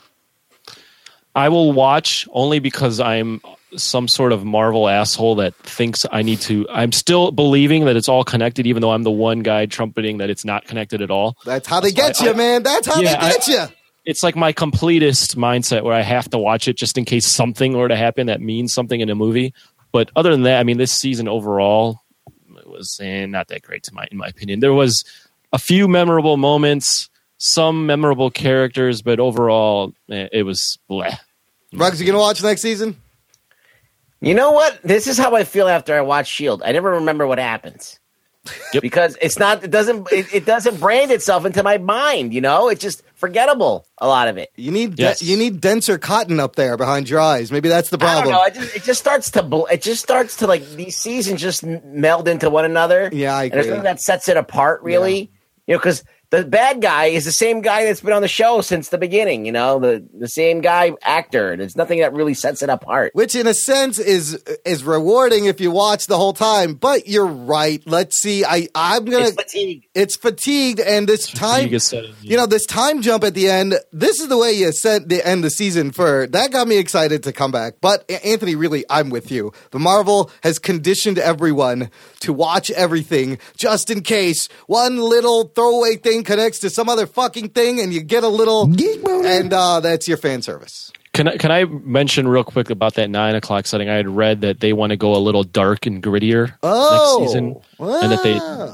I 1.35 1.49
will 1.49 1.71
watch 1.71 2.27
only 2.31 2.59
because 2.59 2.99
I'm 2.99 3.41
some 3.75 4.07
sort 4.07 4.31
of 4.31 4.43
Marvel 4.45 4.87
asshole 4.87 5.35
that 5.35 5.53
thinks 5.57 6.05
I 6.11 6.21
need 6.23 6.39
to. 6.41 6.65
I'm 6.69 6.91
still 6.91 7.31
believing 7.31 7.85
that 7.85 7.95
it's 7.95 8.09
all 8.09 8.23
connected, 8.23 8.65
even 8.65 8.81
though 8.81 8.91
I'm 8.91 9.03
the 9.03 9.11
one 9.11 9.39
guy 9.41 9.65
trumpeting 9.67 10.17
that 10.17 10.29
it's 10.29 10.45
not 10.45 10.65
connected 10.65 11.01
at 11.01 11.11
all. 11.11 11.35
That's 11.45 11.67
how 11.67 11.79
they 11.79 11.91
That's 11.91 12.19
get 12.19 12.25
you, 12.25 12.31
I- 12.33 12.37
man. 12.37 12.63
That's 12.63 12.87
how 12.87 12.99
Yeah, 13.01 13.19
they 13.21 13.31
get 13.33 13.47
you. 13.47 13.65
It's 14.05 14.23
like 14.23 14.37
my 14.37 14.53
completist 14.53 15.35
mindset 15.35 15.83
where 15.83 15.93
I 15.93 16.01
have 16.01 16.29
to 16.29 16.37
watch 16.37 16.69
it 16.69 16.77
just 16.77 16.97
in 16.97 17.03
case 17.03 17.27
something 17.27 17.73
were 17.73 17.89
to 17.89 17.95
happen 17.97 18.27
that 18.27 18.39
means 18.39 18.73
something 18.73 19.01
in 19.01 19.09
a 19.09 19.15
movie. 19.15 19.53
But 19.91 20.09
other 20.15 20.31
than 20.31 20.43
that, 20.43 20.59
I 20.59 20.63
mean, 20.63 20.77
this 20.77 20.93
season 20.93 21.27
overall 21.27 22.01
it 22.57 22.67
was 22.67 22.99
eh, 23.03 23.25
not 23.25 23.49
that 23.49 23.61
great 23.63 23.83
to 23.83 23.93
my 23.93 24.07
in 24.09 24.17
my 24.17 24.27
opinion. 24.27 24.61
There 24.61 24.73
was 24.73 25.03
a 25.53 25.57
few 25.59 25.87
memorable 25.87 26.37
moments, 26.37 27.09
some 27.37 27.85
memorable 27.85 28.29
characters, 28.31 29.01
but 29.01 29.19
overall 29.19 29.93
eh, 30.09 30.27
it 30.31 30.43
was 30.43 30.77
bleh. 30.89 31.17
Rugs, 31.73 31.99
you 31.99 32.05
going 32.05 32.15
to 32.15 32.19
watch 32.19 32.41
next 32.43 32.61
season? 32.61 32.97
You 34.21 34.33
know 34.33 34.51
what? 34.51 34.81
This 34.83 35.05
is 35.07 35.17
how 35.17 35.35
I 35.35 35.43
feel 35.43 35.67
after 35.67 35.93
I 35.95 36.01
watch 36.01 36.27
Shield. 36.27 36.63
I 36.63 36.71
never 36.71 36.91
remember 36.91 37.27
what 37.27 37.37
happens. 37.37 37.99
Yep. 38.73 38.81
Because 38.81 39.17
it's 39.21 39.37
not 39.37 39.61
it 39.65 39.71
doesn't 39.71 40.07
it, 40.09 40.33
it 40.33 40.45
doesn't 40.45 40.79
brand 40.79 41.11
itself 41.11 41.45
into 41.45 41.61
my 41.63 41.77
mind, 41.77 42.33
you 42.33 42.39
know? 42.39 42.69
It's 42.69 42.81
just 42.81 43.03
forgettable 43.15 43.85
a 43.97 44.07
lot 44.07 44.29
of 44.29 44.37
it. 44.37 44.49
You 44.55 44.71
need 44.71 44.95
de- 44.95 45.03
Yes. 45.03 45.21
you 45.21 45.35
need 45.35 45.59
denser 45.59 45.97
cotton 45.97 46.39
up 46.39 46.55
there 46.55 46.77
behind 46.77 47.09
your 47.09 47.19
eyes. 47.19 47.51
Maybe 47.51 47.67
that's 47.67 47.89
the 47.89 47.97
I 47.97 47.99
don't 48.23 48.23
problem. 48.23 48.31
know. 48.33 48.43
It 48.45 48.53
just, 48.53 48.75
it 48.77 48.83
just 48.83 48.99
starts 49.01 49.31
to 49.31 49.43
bl- 49.43 49.65
it 49.65 49.81
just 49.81 50.01
starts 50.01 50.37
to 50.37 50.47
like 50.47 50.65
these 50.71 50.95
seasons 50.95 51.41
just 51.41 51.63
meld 51.65 52.29
into 52.29 52.49
one 52.49 52.63
another. 52.63 53.09
Yeah, 53.11 53.35
I 53.35 53.43
And 53.43 53.51
there's 53.51 53.65
agree. 53.65 53.77
nothing 53.79 53.83
that 53.83 53.99
sets 54.01 54.29
it 54.29 54.37
apart, 54.37 54.81
really. 54.81 55.29
You 55.67 55.73
know, 55.73 55.79
because 55.79 56.03
the 56.29 56.43
bad 56.43 56.81
guy 56.81 57.05
is 57.05 57.23
the 57.23 57.31
same 57.31 57.61
guy 57.61 57.85
that's 57.85 58.01
been 58.01 58.11
on 58.11 58.21
the 58.21 58.27
show 58.27 58.59
since 58.59 58.89
the 58.89 58.97
beginning. 58.97 59.45
You 59.45 59.53
know, 59.53 59.79
the 59.79 60.05
the 60.17 60.27
same 60.27 60.59
guy 60.59 60.91
actor. 61.01 61.55
There's 61.55 61.77
nothing 61.77 61.99
that 61.99 62.13
really 62.13 62.33
sets 62.33 62.61
it 62.61 62.69
apart. 62.69 63.11
Which, 63.13 63.33
in 63.33 63.47
a 63.47 63.53
sense, 63.53 63.97
is 63.97 64.33
is 64.65 64.83
rewarding 64.83 65.45
if 65.45 65.61
you 65.61 65.71
watch 65.71 66.07
the 66.07 66.17
whole 66.17 66.33
time. 66.33 66.73
But 66.73 67.07
you're 67.07 67.25
right. 67.25 67.81
Let's 67.85 68.17
see. 68.17 68.43
I 68.43 68.67
I'm 68.75 69.05
gonna. 69.05 69.27
It's 69.27 69.35
fatigue. 69.35 69.87
It's 69.95 70.15
fatigued, 70.17 70.79
and 70.81 71.07
this 71.07 71.31
time, 71.31 71.73
is 71.73 71.85
setting 71.85 72.09
in. 72.09 72.31
you 72.31 72.35
know, 72.35 72.45
this 72.45 72.65
time 72.65 73.01
jump 73.01 73.23
at 73.23 73.33
the 73.33 73.49
end. 73.49 73.75
This 73.93 74.19
is 74.19 74.27
the 74.27 74.37
way 74.37 74.51
you 74.51 74.71
set 74.73 75.07
the 75.07 75.25
end 75.25 75.45
the 75.45 75.49
season 75.49 75.91
for. 75.91 76.27
That 76.27 76.51
got 76.51 76.67
me 76.67 76.77
excited 76.77 77.23
to 77.23 77.31
come 77.31 77.51
back. 77.51 77.75
But 77.79 78.09
Anthony, 78.25 78.55
really, 78.55 78.83
I'm 78.89 79.09
with 79.09 79.31
you. 79.31 79.53
The 79.71 79.79
Marvel 79.79 80.29
has 80.43 80.59
conditioned 80.59 81.19
everyone 81.19 81.89
to 82.19 82.33
watch 82.33 82.69
everything 82.71 83.37
just 83.55 83.89
in 83.89 84.01
case 84.01 84.49
one 84.65 84.97
little 84.97 85.45
throwaway 85.55 85.95
thing 85.95 86.16
connects 86.23 86.59
to 86.59 86.69
some 86.69 86.89
other 86.89 87.05
fucking 87.07 87.49
thing, 87.49 87.79
and 87.79 87.93
you 87.93 88.01
get 88.01 88.23
a 88.23 88.27
little, 88.27 88.67
Geek 88.67 89.03
boner. 89.03 89.27
and 89.27 89.53
uh, 89.53 89.79
that's 89.79 90.07
your 90.07 90.17
fan 90.17 90.41
service. 90.41 90.91
Can 91.13 91.27
I, 91.29 91.37
can 91.37 91.51
I 91.51 91.65
mention 91.65 92.27
real 92.27 92.43
quick 92.43 92.69
about 92.69 92.93
that 92.95 93.09
nine 93.09 93.33
o'clock 93.35 93.65
setting? 93.65 93.89
I 93.89 93.95
had 93.95 94.07
read 94.07 94.41
that 94.41 94.59
they 94.59 94.71
want 94.73 94.91
to 94.91 94.97
go 94.97 95.15
a 95.15 95.17
little 95.17 95.43
dark 95.43 95.85
and 95.87 96.01
grittier 96.03 96.53
Oh, 96.61 97.17
next 97.19 97.31
season, 97.31 97.55
and 97.79 98.11
that 98.11 98.21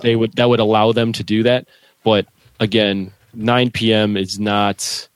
they 0.02 0.10
they 0.10 0.16
would 0.18 0.34
that 0.34 0.50
would 0.50 0.60
allow 0.60 0.92
them 0.92 1.14
to 1.14 1.24
do 1.24 1.44
that. 1.44 1.68
But 2.04 2.26
again, 2.60 3.14
nine 3.34 3.72
p.m. 3.72 4.18
is 4.18 4.40
not 4.40 5.08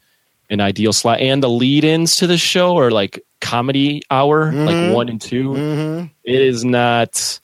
an 0.50 0.62
ideal 0.62 0.94
slot, 0.94 1.20
and 1.20 1.44
the 1.44 1.50
lead-ins 1.50 2.16
to 2.18 2.28
the 2.28 2.38
show 2.38 2.78
are 2.78 2.92
like 2.92 3.20
comedy 3.42 4.02
hour, 4.10 4.50
Mm-hmm. 4.50 4.66
like 4.66 4.96
one 4.96 5.10
and 5.10 5.20
2 5.20 6.10
It 6.24 6.42
is 6.42 6.64
not. 6.64 7.40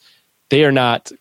They 0.48 0.64
are 0.64 0.72
not 0.72 1.12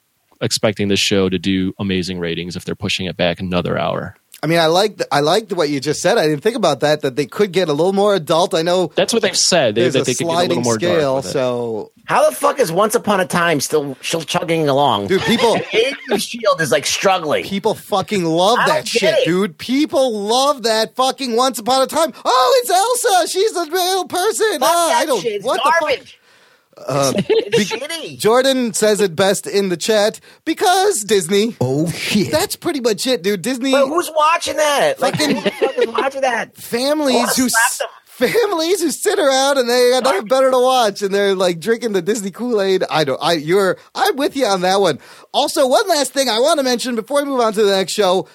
expecting 0.43 0.89
this 0.89 0.99
show 0.99 1.29
to 1.29 1.39
do 1.39 1.73
amazing 1.79 2.19
ratings 2.19 2.55
if 2.55 2.65
they're 2.65 2.75
pushing 2.75 3.07
it 3.07 3.17
back 3.17 3.39
another 3.39 3.77
hour. 3.79 4.15
I 4.41 4.45
mean, 4.45 4.59
I 4.59 4.65
like 4.65 4.99
I 5.09 5.21
liked 5.21 5.53
what 5.53 5.69
you 5.69 5.79
just 5.79 6.01
said. 6.01 6.17
I 6.17 6.27
didn't 6.27 6.41
think 6.43 6.57
about 6.57 6.81
that. 6.81 6.99
That 7.01 7.15
they 7.15 7.25
could 7.25 7.53
get 7.53 7.69
a 7.69 7.73
little 7.73 7.93
more 7.93 8.13
adult. 8.13 8.53
I 8.53 8.61
know 8.61 8.87
That's 8.93 9.13
what 9.13 9.21
they've 9.21 9.37
said. 9.37 9.73
They, 9.75 9.83
there's 9.83 9.93
that 9.93 10.01
a 10.01 10.03
they 10.03 10.13
could 10.15 10.17
get 10.17 10.25
a 10.27 10.31
sliding 10.31 10.49
little 10.57 10.63
more 10.63 10.77
dark 10.77 10.97
scale. 10.97 11.15
with. 11.15 11.25
So, 11.27 11.91
How 12.03 12.29
the 12.29 12.35
fuck 12.35 12.59
is 12.59 12.69
Once 12.69 12.93
Upon 12.93 13.21
a 13.21 13.25
Time 13.25 13.61
still 13.61 13.95
still 14.01 14.21
chugging 14.21 14.67
along? 14.67 15.07
dude, 15.07 15.21
people 15.21 15.55
Agents 15.73 16.11
of 16.11 16.21
Shield 16.21 16.59
is 16.59 16.73
like 16.73 16.85
struggling. 16.85 17.45
people 17.45 17.73
fucking 17.73 18.25
love 18.25 18.59
I 18.59 18.67
that 18.67 18.85
shit, 18.87 19.19
it. 19.19 19.25
dude. 19.25 19.57
People 19.57 20.19
love 20.19 20.63
that 20.63 20.93
fucking 20.97 21.37
Once 21.37 21.57
Upon 21.57 21.81
a 21.81 21.87
Time. 21.87 22.11
Oh, 22.25 22.61
it's 22.61 22.69
Elsa. 22.69 23.27
She's 23.31 23.55
a 23.55 23.71
real 23.71 24.07
person. 24.09 24.59
Fuck 24.59 24.69
Ah, 24.69 24.87
that 24.89 24.97
I 25.03 25.05
don't. 25.05 25.21
shit. 25.21 25.35
It's 25.35 25.45
what 25.45 25.61
the 25.63 25.71
fuck? 25.79 25.99
Garbage. 26.75 27.25
it's 27.29 27.71
shitty. 27.71 28.19
Jordan 28.19 28.73
says 28.73 29.01
it 29.01 29.15
best 29.15 29.47
in 29.47 29.69
the 29.69 29.77
chat 29.77 30.19
because 30.45 31.03
Disney. 31.03 31.55
Oh 31.61 31.89
shit. 31.91 32.31
That's 32.31 32.55
pretty 32.55 32.79
much 32.81 33.05
it, 33.07 33.23
dude. 33.23 33.41
Disney 33.41 33.71
But 33.71 33.87
who's 33.87 34.11
watching 34.15 34.57
that? 34.57 34.99
Like, 34.99 35.15
Fucking- 35.17 35.35
who 35.37 35.85
the 35.85 35.91
watching 35.91 36.21
that? 36.21 36.55
Families 36.57 37.35
who 37.35 37.45
s- 37.45 37.81
families 38.05 38.79
who 38.81 38.91
sit 38.91 39.17
around 39.17 39.57
and 39.57 39.67
they 39.67 39.89
got 39.89 40.03
nothing 40.03 40.27
better 40.27 40.51
to 40.51 40.59
watch 40.59 41.01
and 41.01 41.11
they're 41.13 41.33
like 41.33 41.59
drinking 41.59 41.93
the 41.93 42.01
Disney 42.01 42.29
Kool 42.31 42.61
Aid. 42.61 42.83
I 42.89 43.03
don't. 43.03 43.19
I 43.21 43.33
you're. 43.33 43.77
I'm 43.95 44.15
with 44.15 44.35
you 44.35 44.45
on 44.45 44.61
that 44.61 44.79
one. 44.79 44.99
Also, 45.33 45.67
one 45.67 45.87
last 45.87 46.13
thing 46.13 46.29
I 46.29 46.39
want 46.39 46.59
to 46.59 46.63
mention 46.63 46.95
before 46.95 47.23
we 47.23 47.29
move 47.29 47.39
on 47.39 47.53
to 47.53 47.63
the 47.63 47.71
next 47.71 47.93
show. 47.93 48.27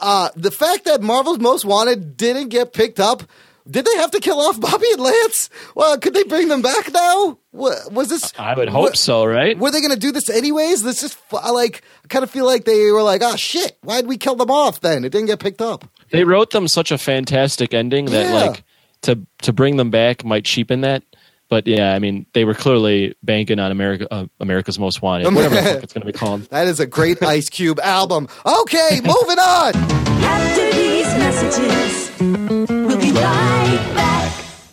Uh, 0.00 0.30
the 0.36 0.50
fact 0.50 0.86
that 0.86 1.02
Marvel's 1.02 1.38
Most 1.38 1.64
Wanted 1.66 2.16
didn't 2.16 2.48
get 2.48 2.72
picked 2.72 2.98
up. 2.98 3.22
Did 3.68 3.84
they 3.84 3.96
have 3.96 4.12
to 4.12 4.20
kill 4.20 4.38
off 4.40 4.60
Bobby 4.60 4.86
and 4.92 5.00
Lance? 5.00 5.50
Well, 5.74 5.98
could 5.98 6.14
they 6.14 6.22
bring 6.24 6.48
them 6.48 6.62
back 6.62 6.92
now? 6.92 7.38
Was 7.52 8.08
this? 8.08 8.32
I 8.38 8.54
would 8.54 8.68
hope 8.68 8.82
what- 8.82 8.96
so, 8.96 9.24
right? 9.24 9.58
Were 9.58 9.70
they 9.70 9.80
going 9.80 9.92
to 9.92 9.98
do 9.98 10.12
this 10.12 10.28
anyways? 10.30 10.82
This 10.82 11.02
is 11.02 11.14
fu- 11.14 11.36
like 11.52 11.82
I 12.04 12.08
kind 12.08 12.22
of 12.22 12.30
feel 12.30 12.44
like 12.46 12.64
they 12.64 12.90
were 12.92 13.02
like, 13.02 13.22
oh 13.24 13.34
shit, 13.36 13.76
why'd 13.82 14.06
we 14.06 14.18
kill 14.18 14.36
them 14.36 14.50
off? 14.50 14.80
Then 14.80 15.04
it 15.04 15.10
didn't 15.10 15.26
get 15.26 15.40
picked 15.40 15.60
up. 15.60 15.84
They 16.10 16.22
wrote 16.24 16.50
them 16.50 16.68
such 16.68 16.90
a 16.92 16.98
fantastic 16.98 17.74
ending 17.74 18.04
that 18.06 18.26
Yeah. 18.26 18.32
like 18.34 18.64
to 19.02 19.18
to 19.42 19.52
bring 19.52 19.76
them 19.76 19.90
back 19.90 20.24
might 20.24 20.44
cheapen 20.44 20.82
that. 20.82 21.02
But 21.48 21.66
yeah, 21.68 21.92
I 21.94 21.98
mean, 22.00 22.26
they 22.34 22.44
were 22.44 22.54
clearly 22.54 23.14
banking 23.22 23.60
on 23.60 23.70
America, 23.70 24.06
uh, 24.12 24.26
America's 24.40 24.78
Most 24.80 25.00
Wanted, 25.00 25.32
whatever 25.32 25.54
the 25.54 25.62
fuck 25.62 25.82
it's 25.84 25.92
going 25.92 26.04
to 26.04 26.12
be 26.12 26.16
called. 26.18 26.42
That 26.50 26.66
is 26.66 26.80
a 26.80 26.86
great 26.86 27.22
Ice 27.22 27.48
Cube 27.48 27.78
album. 27.80 28.26
Okay, 28.44 29.00
moving 29.00 29.38
on. 29.38 29.72
After 29.76 30.72
these 30.72 31.06
messages, 31.14 32.35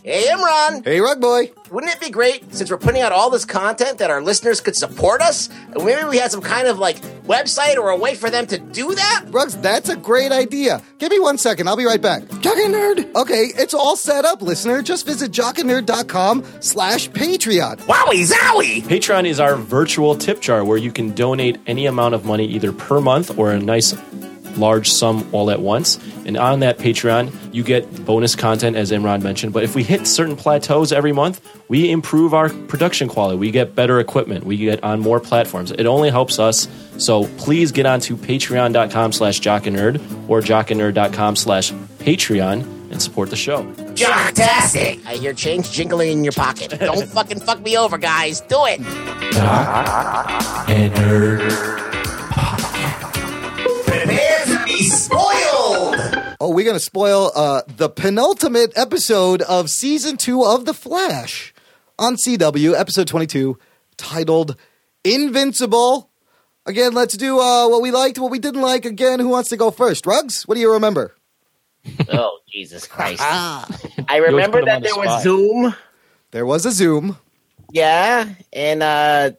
Hey, 0.03 0.25
Imran. 0.27 0.83
Hey, 0.83 0.97
Rugboy. 0.97 1.71
Wouldn't 1.71 1.93
it 1.93 2.01
be 2.01 2.09
great 2.09 2.53
since 2.53 2.69
we're 2.69 2.77
putting 2.77 3.01
out 3.01 3.13
all 3.13 3.29
this 3.29 3.45
content 3.45 3.99
that 3.99 4.09
our 4.09 4.21
listeners 4.21 4.59
could 4.59 4.75
support 4.75 5.21
us? 5.21 5.47
And 5.73 5.85
maybe 5.85 6.03
we 6.03 6.17
had 6.17 6.29
some 6.29 6.41
kind 6.41 6.67
of 6.67 6.77
like 6.77 6.97
website 7.23 7.77
or 7.77 7.89
a 7.89 7.95
way 7.95 8.13
for 8.13 8.29
them 8.29 8.45
to 8.47 8.57
do 8.57 8.93
that? 8.95 9.23
Rugs, 9.29 9.55
that's 9.55 9.87
a 9.87 9.95
great 9.95 10.33
idea. 10.33 10.81
Give 10.97 11.09
me 11.09 11.21
one 11.21 11.37
second. 11.37 11.69
I'll 11.69 11.77
be 11.77 11.85
right 11.85 12.01
back. 12.01 12.27
Jock 12.41 12.57
and 12.57 12.73
Nerd. 12.73 13.15
Okay, 13.15 13.53
it's 13.55 13.73
all 13.73 13.95
set 13.95 14.25
up, 14.25 14.41
listener. 14.41 14.81
Just 14.81 15.05
visit 15.05 15.31
jockandnerd.com 15.31 16.43
slash 16.59 17.09
Patreon. 17.09 17.77
Wowie 17.77 18.29
zowie! 18.29 18.81
Patreon 18.81 19.25
is 19.25 19.39
our 19.39 19.55
virtual 19.55 20.15
tip 20.15 20.41
jar 20.41 20.65
where 20.65 20.77
you 20.77 20.91
can 20.91 21.13
donate 21.13 21.61
any 21.65 21.85
amount 21.85 22.13
of 22.13 22.25
money 22.25 22.45
either 22.45 22.73
per 22.73 22.99
month 22.99 23.39
or 23.39 23.51
a 23.51 23.59
nice 23.59 23.93
large 24.57 24.91
sum 24.91 25.27
all 25.31 25.49
at 25.49 25.61
once. 25.61 25.97
And 26.25 26.37
on 26.37 26.59
that 26.59 26.77
Patreon, 26.77 27.53
you 27.53 27.63
get 27.63 28.05
bonus 28.05 28.35
content, 28.35 28.75
as 28.75 28.91
Imran 28.91 29.23
mentioned. 29.23 29.53
But 29.53 29.63
if 29.63 29.75
we 29.75 29.83
hit 29.83 30.07
certain 30.07 30.35
plateaus 30.35 30.91
every 30.91 31.13
month, 31.13 31.41
we 31.69 31.89
improve 31.89 32.33
our 32.33 32.49
production 32.49 33.07
quality. 33.07 33.37
We 33.37 33.51
get 33.51 33.75
better 33.75 33.99
equipment. 33.99 34.45
We 34.45 34.57
get 34.57 34.83
on 34.83 34.99
more 34.99 35.19
platforms. 35.19 35.71
It 35.71 35.85
only 35.85 36.09
helps 36.09 36.37
us. 36.37 36.67
So 36.97 37.25
please 37.37 37.71
get 37.71 37.85
on 37.85 37.93
onto 37.93 38.17
patreon.com 38.17 39.11
slash 39.11 39.39
jockandnerd 39.39 40.29
or 40.29 40.41
jockandnerd.com 40.41 41.35
slash 41.35 41.71
Patreon 41.99 42.91
and 42.91 43.01
support 43.01 43.29
the 43.29 43.35
show. 43.35 43.63
Jocktastic! 43.93 45.05
I 45.05 45.15
hear 45.15 45.33
change 45.33 45.71
jingling 45.71 46.11
in 46.11 46.23
your 46.23 46.33
pocket. 46.33 46.71
Don't 46.79 47.07
fucking 47.07 47.39
fuck 47.39 47.61
me 47.61 47.77
over, 47.77 47.97
guys. 47.97 48.41
Do 48.41 48.65
it! 48.65 48.81
Prepare 53.85 54.01
to 54.01 54.07
be 54.07 54.15
spoiled! 55.13 56.35
Oh, 56.39 56.49
we're 56.53 56.65
going 56.65 56.75
to 56.75 56.79
spoil 56.79 57.31
uh, 57.35 57.61
the 57.67 57.89
penultimate 57.89 58.73
episode 58.75 59.41
of 59.43 59.69
season 59.69 60.17
two 60.17 60.43
of 60.43 60.65
The 60.65 60.73
Flash 60.73 61.53
on 61.99 62.15
CW, 62.15 62.77
episode 62.77 63.07
22, 63.07 63.57
titled 63.97 64.55
Invincible. 65.03 66.09
Again, 66.65 66.93
let's 66.93 67.15
do 67.15 67.39
uh, 67.39 67.67
what 67.69 67.81
we 67.81 67.91
liked, 67.91 68.17
what 68.19 68.31
we 68.31 68.39
didn't 68.39 68.61
like. 68.61 68.85
Again, 68.85 69.19
who 69.19 69.29
wants 69.29 69.49
to 69.49 69.57
go 69.57 69.69
first? 69.71 70.05
Rugs, 70.05 70.47
what 70.47 70.55
do 70.55 70.61
you 70.61 70.73
remember? 70.73 71.15
Oh, 72.09 72.39
Jesus 72.49 72.87
Christ. 72.87 73.21
Ah, 73.21 73.67
I 74.07 74.17
remember 74.17 74.63
that 74.63 74.81
the 74.81 74.87
there 74.87 74.95
was 74.95 75.07
spot. 75.07 75.21
Zoom. 75.23 75.75
there 76.31 76.45
was 76.45 76.65
a 76.65 76.71
Zoom. 76.71 77.17
Yeah, 77.71 78.29
and 78.53 78.81
uh, 78.81 79.31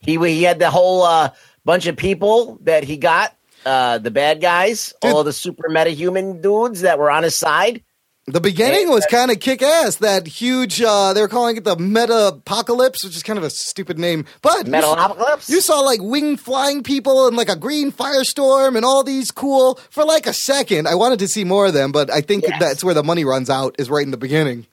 he 0.00 0.16
he 0.18 0.42
had 0.42 0.58
the 0.58 0.70
whole 0.70 1.02
uh, 1.02 1.30
bunch 1.64 1.86
of 1.86 1.96
people 1.96 2.58
that 2.62 2.82
he 2.82 2.96
got, 2.96 3.36
uh, 3.64 3.98
the 3.98 4.10
bad 4.10 4.40
guys, 4.40 4.92
Dude. 5.00 5.12
all 5.12 5.24
the 5.24 5.32
super 5.32 5.68
metahuman 5.68 6.40
dudes 6.42 6.80
that 6.82 6.98
were 6.98 7.10
on 7.10 7.22
his 7.22 7.36
side. 7.36 7.82
The 8.28 8.40
beginning 8.40 8.88
was 8.88 9.04
kind 9.06 9.32
of 9.32 9.40
kick 9.40 9.62
ass. 9.62 9.96
That 9.96 10.28
huge, 10.28 10.80
uh, 10.80 11.12
they're 11.12 11.26
calling 11.26 11.56
it 11.56 11.64
the 11.64 11.76
Meta 11.76 12.28
Apocalypse, 12.28 13.02
which 13.04 13.16
is 13.16 13.22
kind 13.24 13.36
of 13.36 13.44
a 13.44 13.50
stupid 13.50 13.98
name. 13.98 14.26
But 14.42 14.66
you 14.66 14.70
Metal 14.70 14.92
Apocalypse? 14.92 15.50
You 15.50 15.60
saw 15.60 15.80
like 15.80 16.00
wing 16.00 16.36
flying 16.36 16.84
people 16.84 17.26
and 17.26 17.36
like 17.36 17.48
a 17.48 17.56
green 17.56 17.90
firestorm 17.90 18.76
and 18.76 18.84
all 18.84 19.02
these 19.02 19.32
cool 19.32 19.80
for 19.90 20.04
like 20.04 20.28
a 20.28 20.32
second. 20.32 20.86
I 20.86 20.94
wanted 20.94 21.18
to 21.18 21.26
see 21.26 21.42
more 21.42 21.66
of 21.66 21.74
them, 21.74 21.90
but 21.90 22.10
I 22.10 22.20
think 22.20 22.44
Yes. 22.46 22.60
that's 22.60 22.84
where 22.84 22.94
the 22.94 23.02
money 23.02 23.24
runs 23.24 23.50
out 23.50 23.74
is 23.80 23.90
right 23.90 24.04
in 24.04 24.12
the 24.12 24.16
beginning. 24.16 24.66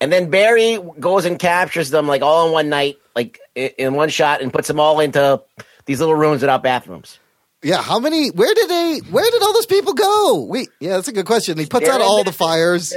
And 0.00 0.10
then 0.10 0.30
Barry 0.30 0.78
goes 0.98 1.26
and 1.26 1.38
captures 1.38 1.90
them 1.90 2.08
like 2.08 2.22
all 2.22 2.46
in 2.46 2.52
one 2.52 2.70
night, 2.70 2.96
like 3.14 3.38
in 3.54 3.92
one 3.94 4.08
shot, 4.08 4.40
and 4.40 4.50
puts 4.50 4.66
them 4.66 4.80
all 4.80 4.98
into 5.00 5.42
these 5.84 6.00
little 6.00 6.14
rooms 6.14 6.40
without 6.40 6.62
bathrooms. 6.62 7.18
Yeah, 7.64 7.82
how 7.82 7.98
many? 7.98 8.28
Where 8.30 8.52
did 8.54 8.68
they? 8.68 8.98
Where 9.10 9.28
did 9.30 9.42
all 9.42 9.52
those 9.54 9.66
people 9.66 9.94
go? 9.94 10.44
We 10.48 10.68
yeah, 10.80 10.96
that's 10.96 11.08
a 11.08 11.12
good 11.12 11.26
question. 11.26 11.56
He 11.58 11.66
puts 11.66 11.86
They're 11.86 11.94
out 11.94 12.00
all 12.02 12.18
the- 12.24 12.30
the 12.30 12.36
fires. 12.36 12.94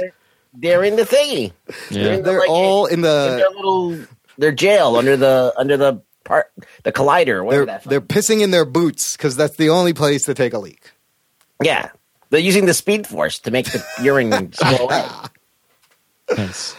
They're 0.54 0.82
in 0.84 0.96
the 0.96 1.02
thingy. 1.04 1.52
Yeah. 1.90 2.12
in 2.14 2.16
the, 2.16 2.22
They're 2.30 2.38
like, 2.40 2.48
all 2.50 2.86
in 2.86 2.94
in 2.94 3.00
the. 3.02 3.36
their 3.36 3.50
little 3.50 3.98
their 4.38 4.52
jail 4.52 4.96
under 4.96 5.16
the 5.16 5.52
under 5.56 5.76
the 5.76 6.02
part 6.24 6.50
the 6.84 6.92
collider. 6.92 7.44
Whatever 7.44 7.66
They're 7.66 7.78
that. 7.78 7.84
they're 7.84 8.00
pissing 8.00 8.42
in 8.42 8.50
their 8.50 8.64
boots 8.64 9.16
because 9.16 9.36
that's 9.36 9.56
the 9.56 9.70
only 9.70 9.92
place 9.94 10.24
to 10.26 10.34
take 10.34 10.52
a 10.54 10.58
leak. 10.58 10.92
yeah. 11.62 11.90
They're 12.30 12.40
using 12.40 12.66
the 12.66 12.74
speed 12.74 13.06
force 13.06 13.38
to 13.40 13.50
make 13.50 13.66
the 13.72 13.82
urine 14.02 14.28
go 14.62 14.76
away. 14.84 15.06
Nice. 16.36 16.74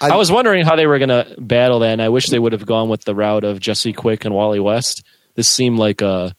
I- 0.00 0.10
I, 0.10 0.16
was 0.16 0.30
wondering 0.30 0.64
how 0.64 0.74
they 0.76 0.86
were 0.86 0.98
going 0.98 1.08
to 1.08 1.34
battle 1.40 1.80
that, 1.80 1.90
and 1.90 2.02
I 2.02 2.08
wish 2.08 2.26
they 2.28 2.38
would 2.38 2.52
have 2.52 2.66
gone 2.66 2.88
with 2.88 3.04
the 3.04 3.14
route 3.14 3.44
of 3.44 3.58
Jesse 3.60 3.92
Quick 3.92 4.24
and 4.24 4.34
Wally 4.34 4.60
West. 4.60 5.04
This 5.34 5.48
seemed 5.48 5.78
like 5.78 6.02
a 6.02 6.06
a 6.06 6.34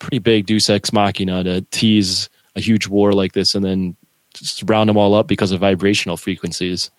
pretty 0.00 0.18
big 0.18 0.46
Deus 0.46 0.68
Ex 0.68 0.92
Machina 0.92 1.44
to 1.44 1.60
tease 1.70 2.28
a 2.56 2.60
huge 2.60 2.88
war 2.88 3.12
like 3.12 3.32
this, 3.32 3.54
and 3.54 3.64
then 3.64 3.96
just 4.34 4.68
round 4.68 4.88
them 4.88 4.96
all 4.96 5.14
up 5.14 5.28
because 5.28 5.52
of 5.52 5.60
vibrational 5.60 6.16
frequencies. 6.16 6.90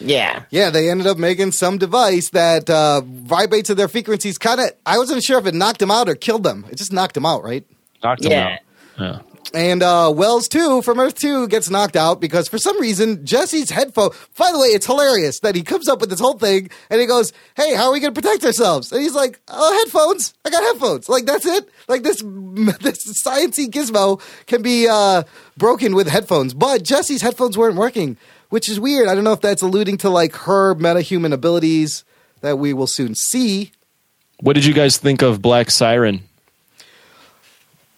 Yeah. 0.00 0.42
Yeah, 0.50 0.70
they 0.70 0.90
ended 0.90 1.06
up 1.06 1.18
making 1.18 1.52
some 1.52 1.78
device 1.78 2.30
that 2.30 2.68
uh, 2.68 3.02
vibrates 3.02 3.70
at 3.70 3.76
their 3.76 3.86
frequencies. 3.88 4.38
Kind 4.38 4.60
of, 4.60 4.70
I 4.84 4.98
wasn't 4.98 5.22
sure 5.22 5.38
if 5.38 5.46
it 5.46 5.54
knocked 5.54 5.78
them 5.78 5.90
out 5.90 6.08
or 6.08 6.14
killed 6.14 6.42
them. 6.42 6.64
It 6.70 6.76
just 6.78 6.92
knocked 6.92 7.14
them 7.14 7.26
out, 7.26 7.44
right? 7.44 7.64
Knocked 8.02 8.22
them 8.22 8.32
Yeah. 8.32 8.56
out. 8.98 8.98
Yeah. 8.98 9.18
And 9.54 9.84
uh, 9.84 10.12
Wells 10.12 10.48
too 10.48 10.82
from 10.82 10.98
Earth 10.98 11.14
Two 11.14 11.46
gets 11.46 11.70
knocked 11.70 11.94
out 11.94 12.20
because 12.20 12.48
for 12.48 12.58
some 12.58 12.78
reason 12.80 13.24
Jesse's 13.24 13.70
headphone. 13.70 14.10
By 14.36 14.50
the 14.50 14.58
way, 14.58 14.66
it's 14.68 14.86
hilarious 14.86 15.38
that 15.40 15.54
he 15.54 15.62
comes 15.62 15.88
up 15.88 16.00
with 16.00 16.10
this 16.10 16.18
whole 16.18 16.36
thing 16.36 16.70
and 16.90 17.00
he 17.00 17.06
goes, 17.06 17.32
"Hey, 17.56 17.72
how 17.74 17.86
are 17.86 17.92
we 17.92 18.00
going 18.00 18.12
to 18.12 18.20
protect 18.20 18.44
ourselves?" 18.44 18.90
And 18.90 19.00
he's 19.00 19.14
like, 19.14 19.40
"Oh, 19.46 19.78
headphones. 19.84 20.34
I 20.44 20.50
got 20.50 20.64
headphones. 20.64 21.08
Like 21.08 21.24
that's 21.24 21.46
it. 21.46 21.68
Like 21.86 22.02
this 22.02 22.20
this 22.80 23.22
sciencey 23.24 23.68
gizmo 23.68 24.20
can 24.46 24.60
be 24.60 24.88
uh, 24.88 25.22
broken 25.56 25.94
with 25.94 26.08
headphones." 26.08 26.52
But 26.52 26.82
Jesse's 26.82 27.22
headphones 27.22 27.56
weren't 27.56 27.76
working, 27.76 28.16
which 28.50 28.68
is 28.68 28.80
weird. 28.80 29.06
I 29.06 29.14
don't 29.14 29.22
know 29.22 29.32
if 29.32 29.40
that's 29.40 29.62
alluding 29.62 29.98
to 29.98 30.10
like 30.10 30.34
her 30.34 30.74
metahuman 30.74 31.32
abilities 31.32 32.04
that 32.40 32.58
we 32.58 32.72
will 32.72 32.88
soon 32.88 33.14
see. 33.14 33.70
What 34.40 34.54
did 34.54 34.64
you 34.64 34.74
guys 34.74 34.96
think 34.96 35.22
of 35.22 35.40
Black 35.40 35.70
Siren? 35.70 36.24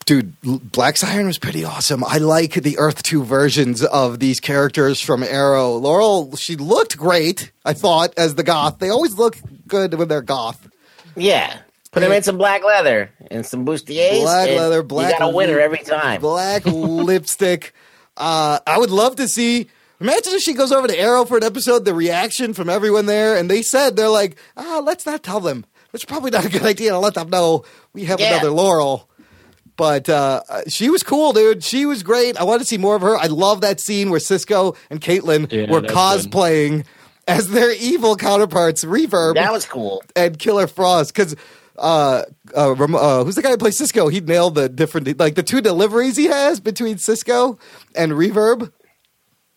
Dude, 0.06 0.34
Black 0.42 0.96
Siren 0.96 1.26
was 1.26 1.36
pretty 1.38 1.64
awesome. 1.64 2.04
I 2.04 2.18
like 2.18 2.54
the 2.54 2.78
Earth 2.78 3.02
2 3.02 3.24
versions 3.24 3.82
of 3.84 4.20
these 4.20 4.38
characters 4.38 5.00
from 5.00 5.24
Arrow. 5.24 5.72
Laurel, 5.72 6.36
she 6.36 6.54
looked 6.54 6.96
great, 6.96 7.50
I 7.64 7.72
thought, 7.72 8.14
as 8.16 8.36
the 8.36 8.44
goth. 8.44 8.78
They 8.78 8.88
always 8.88 9.14
look 9.18 9.36
good 9.66 9.94
when 9.94 10.06
they're 10.06 10.22
goth. 10.22 10.68
Yeah. 11.16 11.58
Put 11.90 12.04
him 12.04 12.12
in 12.12 12.22
some 12.22 12.38
black 12.38 12.62
leather 12.62 13.10
and 13.32 13.44
some 13.44 13.66
bustiers. 13.66 14.20
Black 14.20 14.48
leather, 14.50 14.84
black 14.84 15.12
You 15.14 15.18
got 15.18 15.30
a 15.32 15.34
winner 15.34 15.58
every 15.58 15.78
time. 15.78 16.20
Black 16.20 16.64
lipstick. 16.66 17.74
Uh, 18.16 18.60
I 18.64 18.78
would 18.78 18.90
love 18.90 19.16
to 19.16 19.26
see. 19.26 19.66
Imagine 20.00 20.34
if 20.34 20.42
she 20.42 20.52
goes 20.54 20.70
over 20.70 20.86
to 20.86 20.96
Arrow 20.96 21.24
for 21.24 21.36
an 21.38 21.42
episode, 21.42 21.84
the 21.84 21.94
reaction 21.94 22.52
from 22.54 22.68
everyone 22.68 23.06
there, 23.06 23.36
and 23.36 23.50
they 23.50 23.62
said, 23.62 23.96
they're 23.96 24.08
like, 24.10 24.36
ah, 24.56 24.80
let's 24.84 25.04
not 25.06 25.24
tell 25.24 25.40
them. 25.40 25.64
It's 25.92 26.04
probably 26.04 26.30
not 26.30 26.44
a 26.44 26.50
good 26.50 26.62
idea 26.62 26.90
to 26.90 26.98
let 26.98 27.14
them 27.14 27.30
know 27.30 27.64
we 27.92 28.04
have 28.04 28.20
Yeah. 28.20 28.34
another 28.34 28.50
Laurel. 28.50 29.08
But 29.76 30.08
uh, 30.08 30.42
she 30.68 30.88
was 30.88 31.02
cool, 31.02 31.32
dude. 31.32 31.62
She 31.62 31.84
was 31.86 32.02
great. 32.02 32.38
I 32.38 32.44
want 32.44 32.60
to 32.60 32.66
see 32.66 32.78
more 32.78 32.96
of 32.96 33.02
her. 33.02 33.16
I 33.16 33.26
love 33.26 33.60
that 33.60 33.78
scene 33.80 34.10
where 34.10 34.20
Cisco 34.20 34.74
and 34.90 35.00
Caitlin 35.00 35.52
Yeah, 35.52 35.70
were 35.70 35.82
that's 35.82 35.92
cosplaying 35.92 36.86
as 37.28 37.48
their 37.48 37.72
evil 37.72 38.16
counterparts, 38.16 38.84
Reverb 38.84 39.34
That 39.34 39.52
was 39.52 39.66
cool. 39.66 40.02
and 40.14 40.38
Killer 40.38 40.66
Frost. 40.66 41.12
Because 41.14 41.36
uh, 41.76 42.22
uh, 42.54 42.72
uh, 42.72 43.24
who's 43.24 43.34
the 43.34 43.42
guy 43.42 43.50
who 43.50 43.58
plays 43.58 43.76
Cisco? 43.76 44.08
He 44.08 44.20
nailed 44.20 44.54
the 44.54 44.68
different, 44.68 45.18
like 45.18 45.34
the 45.34 45.42
two 45.42 45.60
deliveries 45.60 46.16
he 46.16 46.26
has 46.26 46.58
between 46.60 46.98
Cisco 46.98 47.58
and 47.94 48.12
Reverb. 48.12 48.72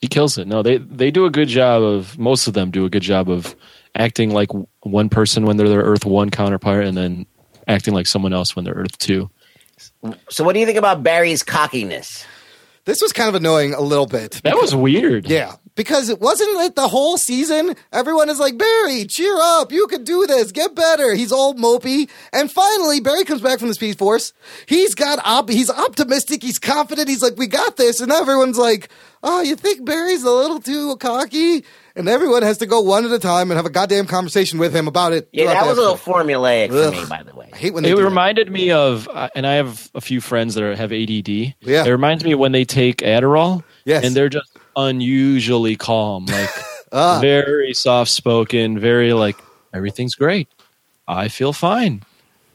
He 0.02 0.08
kills 0.08 0.38
it. 0.38 0.48
No, 0.48 0.64
they 0.64 0.78
they 0.78 1.12
do 1.12 1.26
a 1.26 1.30
good 1.30 1.50
job 1.50 1.84
of 1.84 2.18
most 2.18 2.48
of 2.48 2.54
them 2.54 2.72
do 2.72 2.86
a 2.86 2.90
good 2.90 3.02
job 3.04 3.30
of 3.30 3.54
acting 3.96 4.32
like 4.32 4.50
one 4.82 5.10
person 5.10 5.46
when 5.46 5.58
they're 5.58 5.68
their 5.68 5.82
Earth 5.82 6.06
One 6.06 6.30
counterpart, 6.30 6.86
and 6.86 6.96
then 6.98 7.26
acting 7.68 7.94
like 7.94 8.08
someone 8.08 8.32
else 8.32 8.56
when 8.56 8.64
they're 8.64 8.76
Earth 8.76 8.98
Two. 8.98 9.30
So, 10.30 10.44
what 10.44 10.54
do 10.54 10.60
you 10.60 10.66
think 10.66 10.78
about 10.78 11.04
Barry's 11.04 11.44
cockiness? 11.44 12.26
This 12.86 13.02
was 13.02 13.12
kind 13.14 13.30
of 13.30 13.36
annoying 13.36 13.74
a 13.74 13.82
little 13.82 14.08
bit. 14.08 14.42
That 14.44 14.56
was 14.56 14.74
weird. 14.74 15.30
Yeah, 15.30 15.56
because 15.76 16.10
it 16.10 16.20
wasn't 16.20 16.56
like 16.56 16.76
the 16.76 16.88
whole 16.88 17.18
season. 17.18 17.76
Everyone 17.92 18.30
is 18.30 18.40
like, 18.40 18.58
Barry, 18.58 19.06
cheer 19.06 19.36
up. 19.40 19.72
You 19.72 19.88
can 19.88 20.04
do 20.04 20.26
this. 20.28 20.52
Get 20.52 20.76
better. 20.76 21.14
He's 21.16 21.32
all 21.32 21.54
mopey. 21.56 22.10
And 22.34 22.52
finally, 22.52 23.00
Barry 23.00 23.24
comes 23.24 23.42
back 23.42 23.60
from 23.60 23.68
the 23.70 23.74
Speed 23.74 23.98
Force. 23.98 24.34
He's 24.66 24.96
got 24.96 25.20
op- 25.26 25.50
he's 25.50 25.70
optimistic. 25.70 26.42
He's 26.44 26.60
confident. 26.60 27.08
He's 27.10 27.22
like, 27.22 27.38
we 27.38 27.48
got 27.48 27.78
this. 27.78 28.00
And 28.02 28.12
everyone's 28.12 28.58
like, 28.58 28.90
oh, 29.24 29.42
you 29.42 29.56
think 29.56 29.86
Barry's 29.86 30.24
a 30.24 30.32
little 30.32 30.60
too 30.60 30.96
cocky? 30.98 31.64
And 31.96 32.08
everyone 32.08 32.44
has 32.44 32.60
to 32.60 32.66
go 32.66 32.80
one 32.80 33.04
at 33.04 33.12
a 33.12 33.20
time 33.20 33.52
and 33.52 33.58
have 33.58 33.66
a 33.66 33.70
goddamn 33.70 34.06
conversation 34.06 34.58
with 34.60 34.74
him 34.74 34.88
about 34.88 35.12
it. 35.12 35.28
Yeah, 35.34 35.46
throughout 35.48 35.62
that 35.62 35.68
was 35.68 35.76
the 35.78 35.82
a 35.82 35.84
little 35.92 35.96
episode. 35.96 36.14
formulaic 36.14 36.70
for 36.70 36.92
me, 36.92 37.06
by 37.10 37.24
the 37.24 37.36
way. 37.36 37.50
I 37.52 37.58
hate 37.58 37.74
when 37.74 37.84
they 37.84 37.90
It 37.90 37.96
do 37.96 38.02
that. 38.02 38.08
reminded 38.08 38.50
me 38.50 38.72
of, 38.72 39.10
uh, 39.10 39.28
and 39.36 39.46
I 39.46 39.56
have 39.56 39.90
a 39.94 40.00
few 40.00 40.22
friends 40.22 40.56
that 40.56 40.64
are, 40.64 40.76
have 40.76 40.94
ADD. 40.94 41.28
Yeah. 41.28 41.84
It 41.86 41.90
reminds 41.90 42.24
me 42.24 42.32
of 42.34 42.40
when 42.40 42.54
they 42.54 42.64
take 42.64 42.98
Adderall. 43.00 43.64
Yes. 43.84 44.06
And 44.06 44.16
they're 44.16 44.30
just 44.30 44.50
unusually 44.76 45.76
calm, 45.76 46.26
like 46.30 46.50
Ah. 46.92 47.20
very 47.22 47.74
soft 47.74 48.10
spoken, 48.12 48.80
very 48.80 49.14
like, 49.14 49.38
everything's 49.74 50.16
great. 50.16 50.48
I 51.08 51.28
feel 51.28 51.54
fine. 51.54 52.04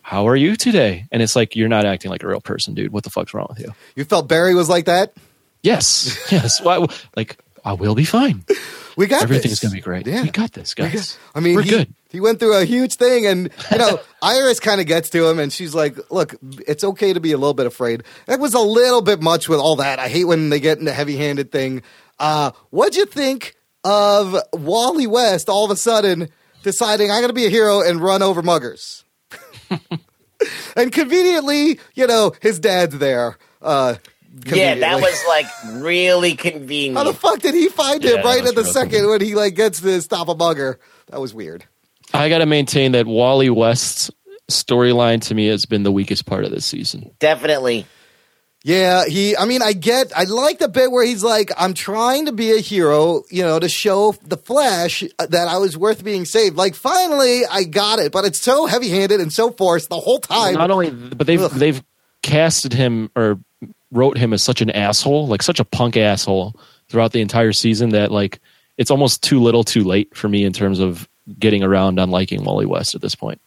How 0.02 0.28
are 0.28 0.36
you 0.36 0.56
today? 0.56 1.06
And 1.12 1.22
it's 1.22 1.34
like, 1.36 1.56
you're 1.56 1.68
not 1.68 1.86
acting 1.86 2.10
like 2.10 2.22
a 2.22 2.28
real 2.28 2.40
person, 2.40 2.74
dude. 2.74 2.92
What 2.92 3.04
the 3.04 3.10
fuck's 3.10 3.32
wrong 3.32 3.46
with 3.48 3.60
you? 3.60 3.74
You 3.96 4.04
felt 4.04 4.28
Barry 4.28 4.54
was 4.54 4.68
like 4.68 4.84
that? 4.86 5.14
Yes. 5.62 6.18
Yes. 6.32 6.60
Why, 6.60 6.84
like, 7.16 7.38
I 7.64 7.72
will 7.72 7.94
be 7.94 8.04
fine. 8.04 8.44
We 8.96 9.06
got 9.06 9.22
Everything's 9.22 9.60
this. 9.60 9.70
to 9.70 9.74
be 9.74 9.80
great. 9.80 10.06
Yeah. 10.06 10.22
We 10.22 10.30
got 10.30 10.52
this, 10.52 10.74
guys. 10.74 11.18
I 11.34 11.40
mean, 11.40 11.56
we're 11.56 11.62
he, 11.62 11.70
good. 11.70 11.94
He 12.10 12.20
went 12.20 12.38
through 12.38 12.56
a 12.58 12.64
huge 12.64 12.94
thing, 12.94 13.26
and 13.26 13.50
you 13.72 13.78
know, 13.78 13.98
Iris 14.22 14.60
kind 14.60 14.80
of 14.80 14.86
gets 14.86 15.10
to 15.10 15.26
him, 15.26 15.40
and 15.40 15.52
she's 15.52 15.74
like, 15.74 15.96
"Look, 16.12 16.36
it's 16.68 16.84
okay 16.84 17.12
to 17.12 17.18
be 17.18 17.32
a 17.32 17.36
little 17.38 17.54
bit 17.54 17.66
afraid." 17.66 18.04
That 18.26 18.38
was 18.38 18.54
a 18.54 18.60
little 18.60 19.02
bit 19.02 19.20
much 19.20 19.48
with 19.48 19.58
all 19.58 19.76
that. 19.76 19.98
I 19.98 20.08
hate 20.08 20.26
when 20.26 20.48
they 20.50 20.60
get 20.60 20.78
in 20.78 20.84
the 20.84 20.92
heavy-handed 20.92 21.50
thing. 21.50 21.82
Uh, 22.18 22.52
what'd 22.70 22.96
you 22.96 23.06
think 23.06 23.54
of 23.84 24.36
Wally 24.52 25.06
West 25.06 25.48
all 25.48 25.64
of 25.64 25.70
a 25.70 25.76
sudden 25.76 26.28
deciding 26.62 27.10
I'm 27.10 27.18
going 27.18 27.28
to 27.28 27.34
be 27.34 27.46
a 27.46 27.50
hero 27.50 27.80
and 27.82 28.00
run 28.00 28.22
over 28.22 28.42
muggers? 28.42 29.04
and 30.76 30.92
conveniently, 30.92 31.78
you 31.94 32.06
know, 32.06 32.32
his 32.40 32.58
dad's 32.58 32.98
there. 32.98 33.36
Uh, 33.62 33.96
Yeah, 34.46 34.74
that 34.76 35.00
was 35.00 35.24
like 35.28 35.46
really 35.82 36.34
convenient. 36.34 36.96
How 36.96 37.04
the 37.04 37.14
fuck 37.14 37.40
did 37.40 37.54
he 37.54 37.68
find 37.68 38.04
him 38.04 38.16
that 38.16 38.24
right 38.24 38.44
at 38.44 38.54
the 38.54 38.62
real 38.62 38.72
second 38.72 39.08
when 39.08 39.20
he 39.20 39.34
like 39.34 39.54
gets 39.54 39.80
to 39.80 40.00
stop 40.00 40.28
a 40.28 40.34
mugger? 40.34 40.78
That 41.08 41.20
was 41.20 41.34
weird. 41.34 41.64
I 42.12 42.28
got 42.28 42.38
to 42.38 42.46
maintain 42.46 42.92
that 42.92 43.06
Wally 43.06 43.50
West's 43.50 44.10
storyline 44.50 45.20
to 45.22 45.34
me 45.34 45.46
has 45.46 45.66
been 45.66 45.82
the 45.84 45.92
weakest 45.92 46.26
part 46.26 46.44
of 46.44 46.50
this 46.50 46.66
season. 46.66 47.10
Definitely. 47.18 47.86
Yeah, 48.66 49.04
he. 49.04 49.36
I 49.36 49.44
mean, 49.44 49.60
I 49.60 49.74
get. 49.74 50.10
I 50.16 50.24
like 50.24 50.58
the 50.58 50.68
bit 50.68 50.90
where 50.90 51.04
he's 51.04 51.22
like, 51.22 51.52
"I'm 51.58 51.74
trying 51.74 52.26
to 52.26 52.32
be 52.32 52.52
a 52.52 52.60
hero, 52.60 53.22
you 53.30 53.42
know, 53.42 53.58
to 53.58 53.68
show 53.68 54.12
the 54.24 54.38
Flash 54.38 55.04
uh, 55.18 55.26
that 55.26 55.48
I 55.48 55.58
was 55.58 55.76
worth 55.76 56.02
being 56.02 56.24
saved." 56.24 56.56
Like, 56.56 56.74
finally, 56.74 57.42
I 57.44 57.64
got 57.64 57.98
it, 57.98 58.10
but 58.10 58.24
it's 58.24 58.40
so 58.40 58.64
heavy-handed 58.64 59.20
and 59.20 59.30
so 59.30 59.50
forced 59.50 59.90
the 59.90 60.00
whole 60.00 60.18
time. 60.18 60.54
Not 60.54 60.70
only, 60.70 60.90
but 60.90 61.26
they've 61.26 61.42
Ugh. 61.42 61.50
they've 61.50 61.84
casted 62.22 62.72
him 62.72 63.10
or 63.14 63.38
wrote 63.92 64.16
him 64.16 64.32
as 64.32 64.42
such 64.42 64.62
an 64.62 64.70
asshole, 64.70 65.26
like 65.26 65.42
such 65.42 65.60
a 65.60 65.64
punk 65.64 65.98
asshole 65.98 66.56
throughout 66.88 67.12
the 67.12 67.20
entire 67.20 67.52
season 67.52 67.90
that 67.90 68.10
like 68.10 68.40
it's 68.78 68.90
almost 68.90 69.22
too 69.22 69.40
little, 69.40 69.62
too 69.62 69.84
late 69.84 70.16
for 70.16 70.28
me 70.28 70.42
in 70.42 70.54
terms 70.54 70.80
of 70.80 71.06
getting 71.38 71.62
around 71.62 72.00
on 72.00 72.10
liking 72.10 72.42
Wally 72.44 72.64
West 72.64 72.94
at 72.94 73.02
this 73.02 73.14
point. 73.14 73.42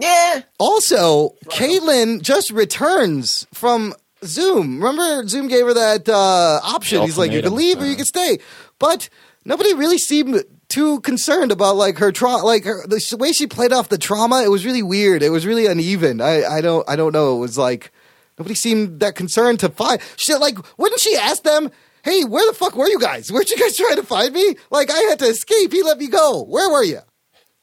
Yeah. 0.00 0.42
Also, 0.58 1.30
Caitlin 1.46 2.22
just 2.22 2.50
returns 2.50 3.46
from 3.52 3.94
Zoom. 4.24 4.82
Remember, 4.82 5.26
Zoom 5.28 5.48
gave 5.48 5.66
her 5.66 5.74
that 5.74 6.08
uh, 6.08 6.60
option. 6.62 7.02
He's 7.02 7.18
like, 7.18 7.32
"You 7.32 7.42
can 7.42 7.52
ultimatum, 7.52 7.80
leave 7.80 7.82
or 7.82 7.90
you 7.90 7.96
can 7.96 8.04
stay," 8.04 8.38
but 8.78 9.08
nobody 9.44 9.74
really 9.74 9.98
seemed 9.98 10.44
too 10.68 11.00
concerned 11.00 11.50
about 11.50 11.76
like 11.76 11.98
her 11.98 12.12
trauma, 12.12 12.44
like 12.44 12.64
her, 12.64 12.86
the 12.86 13.16
way 13.18 13.32
she 13.32 13.46
played 13.46 13.72
off 13.72 13.88
the 13.88 13.98
trauma. 13.98 14.42
It 14.42 14.50
was 14.50 14.64
really 14.64 14.82
weird. 14.82 15.22
It 15.22 15.30
was 15.30 15.46
really 15.46 15.66
uneven. 15.66 16.20
I, 16.20 16.44
I 16.44 16.60
don't, 16.60 16.88
I 16.88 16.96
don't 16.96 17.12
know. 17.12 17.36
It 17.36 17.40
was 17.40 17.58
like 17.58 17.90
nobody 18.38 18.54
seemed 18.54 19.00
that 19.00 19.14
concerned 19.14 19.60
to 19.60 19.68
find. 19.68 20.00
She 20.16 20.34
like, 20.34 20.58
wouldn't 20.78 21.00
she 21.00 21.16
ask 21.16 21.42
them? 21.42 21.70
Hey, 22.04 22.24
where 22.24 22.46
the 22.46 22.56
fuck 22.56 22.76
were 22.76 22.88
you 22.88 23.00
guys? 23.00 23.30
Where'd 23.32 23.50
you 23.50 23.58
guys 23.58 23.76
try 23.76 23.94
to 23.96 24.02
find 24.04 24.32
me? 24.32 24.54
Like, 24.70 24.90
I 24.90 24.98
had 25.10 25.18
to 25.18 25.26
escape. 25.26 25.72
He 25.72 25.82
let 25.82 25.98
me 25.98 26.06
go. 26.06 26.44
Where 26.44 26.70
were 26.70 26.84
you? 26.84 27.00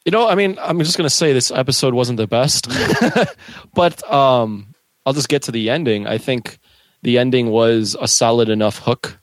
You 0.05 0.11
know, 0.11 0.27
I 0.27 0.35
mean, 0.35 0.57
I'm 0.61 0.79
just 0.79 0.97
going 0.97 1.09
to 1.09 1.13
say 1.13 1.33
this 1.33 1.49
episode 1.49 1.95
wasn't 1.95 2.17
the 2.17 2.27
best, 2.27 2.67
but 3.73 4.11
um, 4.11 4.67
I'll 5.03 5.13
just 5.13 5.29
get 5.29 5.41
to 5.43 5.51
the 5.51 5.71
ending. 5.71 6.05
I 6.05 6.19
think 6.19 6.59
the 7.01 7.17
ending 7.17 7.49
was 7.49 7.95
a 7.99 8.07
solid 8.07 8.49
enough 8.49 8.77
hook 8.77 9.17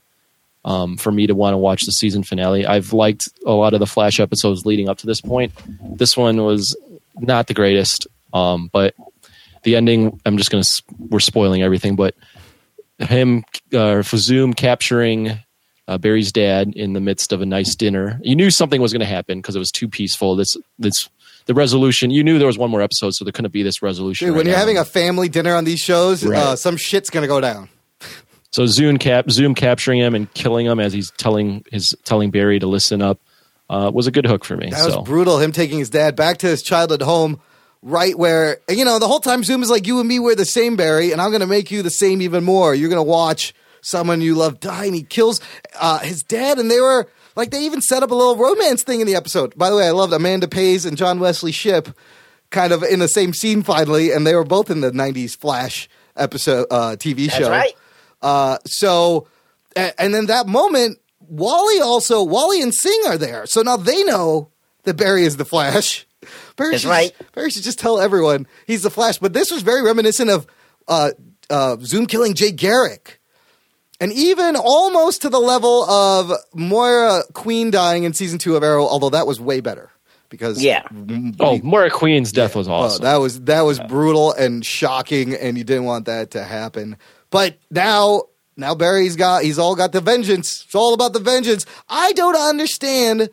um, 0.65 0.97
for 0.97 1.13
me 1.13 1.29
to 1.29 1.35
want 1.35 1.55
to 1.55 1.59
watch 1.59 1.83
the 1.83 1.93
season 1.93 2.25
finale. 2.25 2.67
I've 2.67 2.93
liked 2.93 3.29
a 3.47 3.53
lot 3.53 3.75
of 3.75 3.81
the 3.81 3.87
Flash 3.87 4.19
episodes 4.21 4.67
leading 4.67 4.89
up 4.89 4.99
to 4.99 5.07
this 5.07 5.21
point. 5.21 5.53
This 5.97 6.17
one 6.17 6.43
was 6.43 6.77
not 7.17 7.47
the 7.47 7.55
greatest, 7.55 8.09
um, 8.33 8.69
but 8.73 8.95
the 9.63 9.77
ending, 9.77 10.21
I'm 10.27 10.37
just 10.37 10.51
going 10.51 10.65
to, 10.65 10.83
we're 10.99 11.21
spoiling 11.21 11.63
everything, 11.63 11.95
but 11.95 12.17
him, 12.99 13.45
uh, 13.73 14.03
Zoom 14.03 14.53
capturing 14.53 15.39
uh, 15.89 15.99
Barry's 15.99 16.33
dad 16.33 16.73
in 16.75 16.93
the 16.93 17.01
midst 17.01 17.33
of 17.33 17.41
a 17.41 17.47
nice 17.47 17.75
dinner. 17.75 18.21
You 18.23 18.37
knew 18.37 18.51
something 18.51 18.81
was 18.81 18.93
going 18.93 19.01
to 19.01 19.07
happen 19.07 19.39
because 19.39 19.57
it 19.57 19.59
was 19.59 19.73
too 19.73 19.89
peaceful. 19.89 20.37
This, 20.37 20.57
this, 20.79 21.09
the 21.47 21.55
resolution. 21.55 22.11
You 22.11 22.23
knew 22.23 22.39
there 22.39 22.47
was 22.47 22.59
one 22.59 22.71
more 22.71 22.83
episode, 22.83 23.15
so 23.15 23.25
there 23.25 23.33
couldn't 23.33 23.53
be 23.53 23.63
this 23.63 23.83
resolution. 23.83 24.27
Dude, 24.27 24.35
right 24.35 24.39
when 24.39 24.47
you're 24.47 24.55
now. 24.55 24.61
having 24.61 24.79
a 24.79 24.85
family 24.85 25.29
dinner 25.29 25.55
on 25.55 25.65
these 25.65 25.81
shows, 25.81 26.25
uh, 26.25 26.57
some 26.57 26.77
shit's 26.77 27.11
gonna 27.11 27.27
go 27.27 27.41
down. 27.41 27.69
so 28.51 28.67
Zoom 28.67 28.99
cap, 28.99 29.31
Zoom 29.31 29.55
capturing 29.55 29.99
him 29.99 30.15
and 30.15 30.33
killing 30.35 30.67
him 30.67 30.79
as 30.79 30.93
he's 30.93 31.11
telling 31.13 31.65
his 31.71 31.97
telling 32.05 32.31
Barry 32.31 32.59
to 32.61 32.67
listen 32.67 33.03
up 33.03 33.21
uh, 33.69 33.91
was 33.93 34.07
a 34.07 34.11
good 34.11 34.27
hook 34.27 34.45
for 34.45 34.57
me. 34.57 34.71
That 34.71 34.85
was 34.85 34.97
brutal. 35.05 35.39
Him 35.39 35.53
taking 35.53 35.79
his 35.79 35.91
dad 35.91 36.15
back 36.15 36.39
to 36.39 36.47
his 36.47 36.63
childhood 36.63 37.03
home, 37.03 37.41
right 37.83 38.17
where 38.17 38.59
you 38.69 38.85
know 38.85 38.99
the 38.99 39.09
whole 39.09 39.21
time 39.21 39.43
Zoom 39.43 39.63
is 39.63 39.71
like, 39.71 39.87
"You 39.87 39.99
and 39.99 40.09
me, 40.09 40.19
we're 40.19 40.37
the 40.37 40.45
same, 40.45 40.77
Barry, 40.77 41.11
and 41.11 41.21
I'm 41.21 41.31
going 41.31 41.41
to 41.41 41.47
make 41.47 41.71
you 41.71 41.83
the 41.83 41.91
same 41.91 42.23
even 42.23 42.45
more. 42.45 42.75
You're 42.75 42.91
going 42.91 42.99
to 42.99 43.11
watch 43.11 43.55
someone 43.83 44.21
you 44.23 44.35
love 44.35 44.59
die." 44.61 44.87
And 44.87 44.95
he 44.95 45.03
kills 45.03 45.41
uh, 45.79 45.99
his 45.99 46.23
dad, 46.23 46.59
and 46.59 46.71
they 46.71 46.81
were 46.81 47.07
like, 47.37 47.51
they 47.51 47.65
even 47.65 47.81
set 47.81 48.03
up 48.03 48.11
a 48.11 48.15
little 48.15 48.37
romance 48.37 48.83
thing 48.83 49.01
in 49.01 49.07
the 49.07 49.15
episode. 49.15 49.57
By 49.57 49.71
the 49.71 49.77
way, 49.77 49.87
I 49.87 49.91
loved 49.91 50.13
Amanda 50.13 50.49
Pays 50.49 50.85
and 50.85 50.97
John 50.97 51.19
Wesley 51.21 51.53
Shipp, 51.53 51.97
kind 52.51 52.73
of 52.73 52.83
in 52.83 52.99
the 52.99 53.09
same 53.09 53.33
scene 53.33 53.63
finally, 53.63 54.11
and 54.13 54.27
they 54.27 54.35
were 54.35 54.45
both 54.45 54.71
in 54.71 54.81
the 54.81 54.91
'90s 54.91 55.37
Flash 55.37 55.89
episode 56.17 56.67
uh, 56.71 56.97
TV 56.97 57.27
That's 57.27 57.39
show. 57.39 57.51
right. 57.51 57.75
Uh, 58.21 58.59
so, 58.67 59.27
and, 59.75 59.93
and 59.99 60.15
then 60.15 60.27
that 60.27 60.47
moment, 60.47 60.99
Wally 61.21 61.81
also, 61.81 62.23
Wally 62.23 62.63
and 62.63 62.75
Sing 62.75 63.01
are 63.07 63.19
there. 63.19 63.47
So 63.47 63.63
now 63.63 63.77
they 63.77 64.05
know 64.05 64.51
that 64.85 64.95
Barry 64.95 65.25
is 65.25 65.37
the 65.37 65.45
Flash. 65.45 66.07
Barry 66.57 66.73
That's 66.73 66.83
should, 66.83 66.91
right. 66.91 67.13
Barry 67.35 67.51
should 67.51 67.63
just 67.63 67.79
tell 67.79 67.99
everyone 68.01 68.47
he's 68.67 68.83
the 68.83 68.91
Flash. 68.91 69.19
But 69.19 69.33
this 69.33 69.51
was 69.51 69.63
very 69.63 69.83
reminiscent 69.83 70.31
of 70.31 70.47
uh, 70.87 71.11
uh, 71.51 71.77
Zoom 71.81 72.07
killing 72.07 72.35
Jay 72.35 72.53
Garrick. 72.53 73.21
And 74.03 74.13
even 74.13 74.57
almost 74.57 75.23
to 75.23 75.29
the 75.29 75.39
level 75.39 75.85
of 75.85 76.33
Moira 76.55 77.23
Queen 77.35 77.71
dying 77.71 78.03
in 78.03 78.15
season 78.15 78.39
two 78.41 78.57
of 78.57 78.65
Arrow, 78.65 78.85
although 78.85 79.11
that 79.11 79.29
was 79.29 79.39
way 79.41 79.61
better 79.61 79.91
because 80.29 80.61
Yeah. 80.61 80.83
oh, 81.39 81.61
Moira 81.63 81.89
Queen's 81.89 82.33
death 82.33 82.57
was 82.57 82.67
Oh, 82.67 82.73
awesome. 82.73 83.05
that 83.05 83.19
was 83.19 83.41
that 83.43 83.61
was 83.61 83.79
brutal 83.79 84.33
and 84.33 84.67
shocking, 84.67 85.35
and 85.35 85.57
you 85.57 85.63
didn't 85.63 85.85
want 85.85 86.07
that 86.07 86.33
to 86.33 86.43
happen. 86.43 86.97
But 87.31 87.59
now, 87.71 88.23
now 88.57 88.75
Barry's 88.75 89.15
got 89.15 89.45
he's 89.45 89.59
all 89.59 89.77
got 89.77 89.93
the 89.93 90.01
vengeance. 90.01 90.65
It's 90.67 90.75
all 90.75 90.95
about 90.95 91.13
the 91.13 91.21
vengeance. 91.21 91.65
I 91.89 92.13
don't 92.15 92.35
understand 92.37 93.31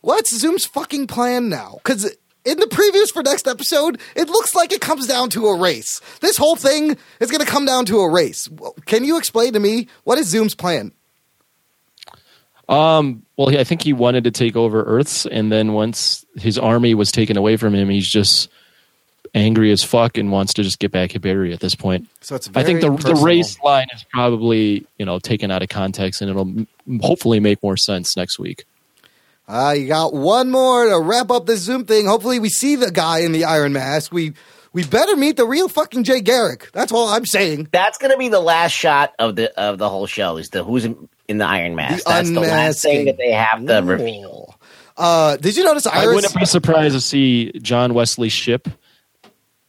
what's 0.00 0.34
Zoom's 0.36 0.66
fucking 0.66 1.06
plan 1.06 1.48
now 1.48 1.76
because. 1.84 2.16
In 2.44 2.58
the 2.58 2.66
previews 2.66 3.12
for 3.12 3.22
next 3.22 3.46
episode, 3.46 4.00
it 4.16 4.28
looks 4.28 4.54
like 4.54 4.72
it 4.72 4.80
comes 4.80 5.06
down 5.06 5.28
to 5.30 5.46
a 5.48 5.58
race. 5.58 6.00
This 6.20 6.38
whole 6.38 6.56
thing 6.56 6.96
is 7.20 7.30
going 7.30 7.44
to 7.44 7.50
come 7.50 7.66
down 7.66 7.84
to 7.86 8.00
a 8.00 8.10
race. 8.10 8.48
Can 8.86 9.04
you 9.04 9.18
explain 9.18 9.52
to 9.52 9.60
me 9.60 9.88
what 10.04 10.18
is 10.18 10.28
Zoom's 10.28 10.54
plan? 10.54 10.92
Um, 12.68 13.26
well, 13.36 13.54
I 13.56 13.64
think 13.64 13.82
he 13.82 13.92
wanted 13.92 14.24
to 14.24 14.30
take 14.30 14.56
over 14.56 14.82
Earth's, 14.84 15.26
and 15.26 15.50
then 15.50 15.72
once 15.72 16.24
his 16.36 16.56
army 16.56 16.94
was 16.94 17.10
taken 17.10 17.36
away 17.36 17.56
from 17.56 17.74
him, 17.74 17.90
he's 17.90 18.08
just 18.08 18.48
angry 19.34 19.70
as 19.70 19.82
fuck 19.82 20.16
and 20.16 20.32
wants 20.32 20.54
to 20.54 20.62
just 20.62 20.78
get 20.78 20.90
back 20.90 21.14
at 21.14 21.22
Barry 21.22 21.52
at 21.52 21.60
this 21.60 21.74
point. 21.74 22.08
So 22.20 22.36
it's 22.36 22.48
I 22.54 22.62
think 22.62 22.80
the 22.80 22.90
very 22.90 23.14
the 23.14 23.20
race 23.20 23.60
line 23.60 23.88
is 23.94 24.04
probably 24.12 24.86
you 24.98 25.04
know 25.04 25.18
taken 25.18 25.50
out 25.50 25.62
of 25.62 25.68
context, 25.68 26.22
and 26.22 26.30
it'll 26.30 26.66
hopefully 27.00 27.40
make 27.40 27.62
more 27.62 27.76
sense 27.76 28.16
next 28.16 28.38
week. 28.38 28.64
Uh, 29.50 29.72
you 29.72 29.88
got 29.88 30.12
one 30.14 30.50
more 30.50 30.88
to 30.88 31.00
wrap 31.00 31.30
up 31.30 31.46
this 31.46 31.60
Zoom 31.60 31.84
thing. 31.84 32.06
Hopefully, 32.06 32.38
we 32.38 32.48
see 32.48 32.76
the 32.76 32.90
guy 32.90 33.20
in 33.20 33.32
the 33.32 33.44
Iron 33.44 33.72
Mask. 33.72 34.12
We 34.12 34.34
we 34.72 34.84
better 34.84 35.16
meet 35.16 35.36
the 35.36 35.44
real 35.44 35.68
fucking 35.68 36.04
Jay 36.04 36.20
Garrick. 36.20 36.70
That's 36.72 36.92
all 36.92 37.08
I'm 37.08 37.26
saying. 37.26 37.68
That's 37.72 37.98
going 37.98 38.12
to 38.12 38.16
be 38.18 38.28
the 38.28 38.40
last 38.40 38.72
shot 38.72 39.12
of 39.18 39.34
the 39.34 39.52
of 39.60 39.78
the 39.78 39.88
whole 39.88 40.06
show. 40.06 40.36
Is 40.36 40.50
the 40.50 40.62
who's 40.62 40.84
in, 40.84 41.08
in 41.26 41.38
the 41.38 41.46
Iron 41.46 41.74
Mask? 41.74 42.04
The 42.04 42.10
That's 42.10 42.30
the 42.30 42.40
last 42.40 42.82
thing 42.82 43.06
that 43.06 43.16
they 43.16 43.32
have 43.32 43.66
to 43.66 43.80
reveal. 43.80 44.54
Uh, 44.96 45.36
did 45.36 45.56
you 45.56 45.64
notice 45.64 45.86
I 45.86 46.06
wouldn't 46.06 46.34
be 46.36 46.44
surprised 46.44 46.94
to 46.94 47.00
see 47.00 47.50
John 47.60 47.94
Wesley 47.94 48.28
Shipp 48.28 48.68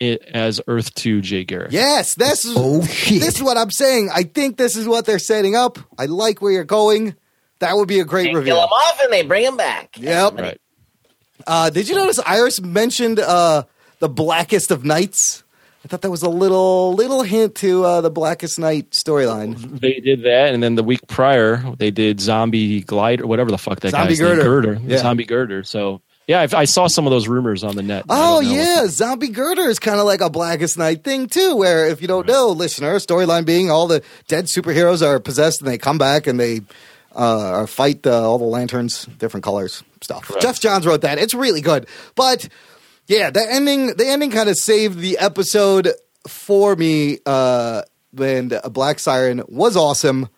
it 0.01 0.23
as 0.33 0.59
Earth 0.67 0.93
Two 0.95 1.21
Jay 1.21 1.45
Garrick. 1.45 1.71
Yes, 1.71 2.15
this 2.15 2.43
is 2.43 2.55
Oh, 2.57 2.83
shit. 2.85 3.21
this 3.21 3.35
is 3.35 3.43
what 3.43 3.55
I'm 3.55 3.71
saying. 3.71 4.09
I 4.13 4.23
think 4.23 4.57
this 4.57 4.75
is 4.75 4.87
what 4.87 5.05
they're 5.05 5.19
setting 5.19 5.55
up. 5.55 5.77
I 5.97 6.07
like 6.07 6.41
where 6.41 6.51
you're 6.51 6.63
going. 6.63 7.15
That 7.61 7.75
would 7.77 7.87
be 7.87 7.99
a 7.99 8.05
great 8.05 8.23
They 8.25 8.29
kill 8.31 8.39
reveal. 8.39 8.57
him 8.57 8.69
off 8.69 8.99
and 9.01 9.11
they 9.13 9.23
bring 9.23 9.43
him 9.45 9.55
back. 9.57 9.97
Yep. 9.97 10.37
Right. 10.39 10.61
Uh, 11.47 11.69
did 11.71 11.87
you 11.89 11.95
notice 11.95 12.19
Iris 12.19 12.61
mentioned 12.61 13.19
uh, 13.19 13.63
the 13.99 14.09
Blackest 14.09 14.69
of 14.69 14.83
Nights? 14.85 15.43
I 15.83 15.87
thought 15.87 16.01
that 16.01 16.11
was 16.11 16.21
a 16.21 16.29
little 16.29 16.93
little 16.93 17.23
hint 17.23 17.55
to 17.55 17.83
uh, 17.83 18.01
the 18.01 18.11
Blackest 18.11 18.59
Night 18.59 18.91
storyline. 18.91 19.79
They 19.79 19.99
did 19.99 20.21
that, 20.23 20.53
and 20.53 20.61
then 20.61 20.75
the 20.75 20.83
week 20.83 21.07
prior 21.07 21.57
they 21.79 21.89
did 21.89 22.19
Zombie 22.21 22.81
Glider, 22.81 23.23
or 23.23 23.27
whatever 23.27 23.49
the 23.49 23.57
fuck 23.57 23.79
that 23.79 23.89
Zombie 23.89 24.09
guy's 24.13 24.19
name, 24.19 24.27
Girder. 24.37 24.43
Girder, 24.75 24.79
Yeah. 24.85 24.97
Zombie 24.99 25.25
Girder. 25.25 25.63
So 25.63 26.01
yeah, 26.27 26.41
I, 26.53 26.59
I 26.61 26.65
saw 26.65 26.85
some 26.85 27.07
of 27.07 27.11
those 27.11 27.27
rumors 27.27 27.63
on 27.63 27.75
the 27.75 27.81
net. 27.81 28.05
Oh 28.09 28.43
don't 28.43 28.53
yeah, 28.53 28.85
Zombie 28.85 29.29
Girder 29.29 29.63
is 29.63 29.79
kind 29.79 29.99
of 29.99 30.05
like 30.05 30.21
a 30.21 30.29
Blackest 30.29 30.77
Night 30.77 31.03
thing 31.03 31.25
too. 31.25 31.55
Where 31.55 31.87
if 31.87 31.99
you 31.99 32.07
don't 32.07 32.27
know, 32.27 32.49
listener, 32.49 32.93
storyline 32.97 33.45
being 33.45 33.71
all 33.71 33.87
the 33.87 34.03
dead 34.27 34.45
superheroes 34.45 35.01
are 35.03 35.19
possessed 35.19 35.61
and 35.61 35.67
they 35.67 35.79
come 35.79 35.97
back 35.97 36.27
and 36.27 36.39
they 36.39 36.61
uh, 37.15 37.59
or 37.59 37.67
fight 37.67 38.05
uh, 38.05 38.27
all 38.29 38.37
the 38.37 38.45
lanterns, 38.45 39.05
different 39.05 39.43
colors, 39.43 39.83
stuff. 40.01 40.23
Correct. 40.27 40.41
Geoff 40.41 40.59
Johns 40.59 40.85
wrote 40.85 41.01
that. 41.01 41.17
It's 41.17 41.33
really 41.33 41.61
good, 41.61 41.87
but 42.15 42.47
yeah, 43.07 43.29
the 43.29 43.45
ending 43.49 43.95
the 43.95 44.07
ending 44.07 44.31
kind 44.31 44.49
of 44.49 44.55
saved 44.55 44.99
the 44.99 45.17
episode 45.17 45.89
for 46.27 46.75
me. 46.75 47.19
Uh, 47.25 47.83
and 48.19 48.59
Black 48.71 48.99
Siren 48.99 49.43
was 49.47 49.77
awesome. 49.77 50.29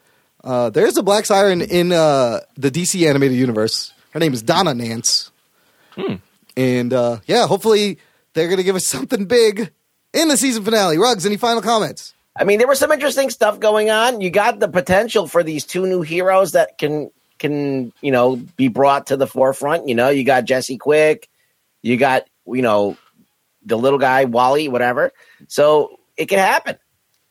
Uh, 0.44 0.70
there's 0.70 0.98
a 0.98 1.04
Black 1.04 1.26
Siren 1.26 1.62
in 1.62 1.92
uh, 1.92 2.42
the 2.56 2.70
DC 2.70 3.08
animated 3.08 3.38
universe. 3.38 3.94
Her 4.12 4.20
name 4.20 4.34
is 4.34 4.44
Donna 4.44 4.74
Nance. 4.74 5.32
And 6.58 6.94
uh, 6.94 7.20
yeah, 7.26 7.48
hopefully 7.48 8.00
they're 8.34 8.48
going 8.48 8.58
to 8.58 8.64
give 8.64 8.76
us 8.76 8.86
something 8.86 9.26
big 9.26 9.72
in 10.14 10.28
the 10.28 10.38
season 10.38 10.64
finale. 10.64 10.98
Ruggs, 10.98 11.26
any 11.26 11.38
final 11.38 11.62
comments? 11.62 12.13
I 12.36 12.46
mean, 12.46 12.58
there 12.58 12.68
was 12.68 12.80
some 12.80 12.92
interesting 12.92 13.30
stuff 13.30 13.60
going 13.60 13.92
on. 13.92 14.22
You 14.22 14.30
got 14.30 14.60
the 14.60 14.68
potential 14.68 15.28
for 15.28 15.44
these 15.44 15.66
two 15.66 15.86
new 15.86 16.02
heroes 16.02 16.54
that 16.54 16.78
can 16.78 17.12
can 17.40 17.94
you 18.02 18.12
know 18.12 18.38
be 18.56 18.68
brought 18.68 19.08
to 19.08 19.18
the 19.18 19.28
forefront. 19.28 19.88
You 19.88 19.96
know, 19.96 20.10
you 20.10 20.24
got 20.24 20.46
Jesse 20.46 20.78
Quick, 20.78 21.30
you 21.82 21.98
got 21.98 22.24
you 22.48 22.62
know 22.62 22.98
the 23.66 23.78
little 23.78 24.00
guy 24.00 24.26
Wally, 24.26 24.68
whatever. 24.68 25.12
So 25.48 26.00
it 26.18 26.26
can 26.26 26.40
happen. 26.40 26.78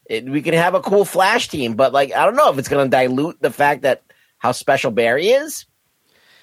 It, 0.07 0.29
we 0.29 0.43
can 0.43 0.55
have 0.55 0.75
a 0.75 0.81
cool 0.81 1.05
Flash 1.05 1.49
team, 1.49 1.75
but 1.75 1.93
like 1.93 2.13
I 2.13 2.25
don't 2.25 2.37
know 2.37 2.51
if 2.51 2.59
it's 2.59 2.69
going 2.69 2.89
to 2.89 2.97
dilute 2.97 3.41
the 3.41 3.51
fact 3.51 3.83
that 3.83 4.03
how 4.39 4.53
special 4.53 4.91
Barry 4.91 5.29
is. 5.29 5.67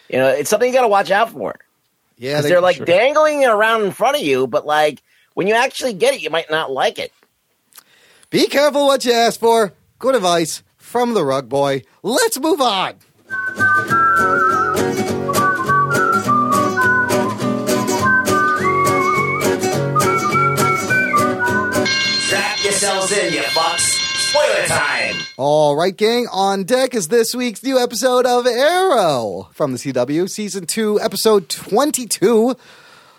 You 0.10 0.18
know, 0.18 0.27
it's 0.27 0.49
something 0.49 0.68
you 0.68 0.73
got 0.73 0.81
to 0.81 0.88
watch 0.88 1.11
out 1.11 1.31
for. 1.31 1.56
Yeah, 2.18 2.38
Because 2.38 2.49
they're 2.49 2.61
like 2.61 2.84
dangling 2.84 3.44
it 3.44 3.49
around 3.49 3.84
in 3.84 3.91
front 3.91 4.18
of 4.18 4.23
you, 4.23 4.48
but 4.48 4.65
like 4.65 5.02
when 5.36 5.48
you 5.48 5.53
actually 5.53 5.94
get 5.94 6.14
it, 6.14 6.22
you 6.22 6.30
might 6.30 6.49
not 6.49 6.72
like 6.72 6.99
it. 6.99 7.14
Be 8.31 8.45
careful 8.45 8.85
what 8.85 9.06
you 9.06 9.11
ask 9.11 9.39
for. 9.39 9.73
Good 9.97 10.14
advice 10.14 10.61
from 10.77 11.15
the 11.15 11.22
Rugboy. 11.22 11.84
Let's 12.03 12.39
move 12.39 12.61
on. 12.61 12.93
Strap 22.27 22.64
yourselves 22.64 23.11
in, 23.11 23.34
you 23.34 23.41
fucks. 23.41 23.97
Spoiler 24.30 24.68
time. 24.68 25.15
All 25.38 25.76
right, 25.76 25.95
gang. 25.97 26.27
On 26.31 26.64
deck 26.64 26.93
is 26.93 27.07
this 27.07 27.34
week's 27.34 27.64
new 27.64 27.80
episode 27.80 28.27
of 28.27 28.45
Arrow 28.45 29.49
from 29.53 29.72
the 29.72 29.80
CW, 29.80 30.30
season 30.30 30.68
two, 30.68 30.99
episode 30.99 31.49
twenty-two. 31.49 32.56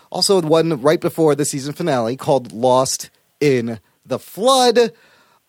Also, 0.09 0.41
one 0.41 0.81
right 0.81 1.01
before 1.01 1.35
the 1.35 1.43
season 1.43 1.73
finale 1.73 2.15
called 2.15 2.53
"Lost 2.53 3.09
in 3.41 3.81
the 4.11 4.19
Flood." 4.19 4.91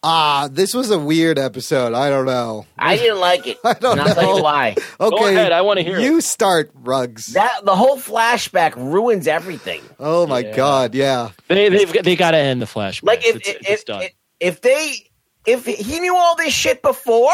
Ah, 0.05 0.49
this 0.51 0.75
was 0.75 0.91
a 0.91 0.99
weird 0.99 1.39
episode. 1.39 1.93
I 1.95 2.11
don't 2.11 2.27
know. 2.27 2.67
I 2.77 2.97
didn't 3.03 3.21
like 3.21 3.47
it. 3.47 3.59
I 3.65 3.75
don't 3.75 4.01
and 4.01 4.09
I'll 4.09 4.37
know. 4.39 4.43
why. 4.43 4.75
Okay, 5.01 5.35
ahead, 5.37 5.53
I 5.53 5.61
wanna 5.61 5.83
hear 5.83 5.99
it. 5.99 6.03
You 6.03 6.21
start, 6.21 6.73
Ruggs. 6.75 7.27
That 7.35 7.65
the 7.65 7.77
whole 7.77 7.97
flashback 7.99 8.75
ruins 8.75 9.29
everything. 9.29 9.81
oh 10.01 10.27
my 10.27 10.41
Yeah. 10.41 10.57
god, 10.57 10.95
yeah. 10.97 11.31
They 11.47 11.69
they've 11.69 11.93
got- 11.93 12.03
they 12.05 12.17
got 12.17 12.33
to 12.33 12.39
end 12.39 12.61
the 12.63 12.67
flashback. 12.67 13.05
Like 13.05 13.25
if 13.25 13.37
it's, 13.37 13.49
if, 13.49 13.57
it's 13.61 13.71
if, 13.71 13.85
done. 13.85 14.03
if 14.41 14.61
they 14.61 14.95
if 15.47 15.67
he 15.67 16.01
knew 16.01 16.17
all 16.17 16.35
this 16.37 16.53
shit 16.55 16.83
before, 16.83 17.31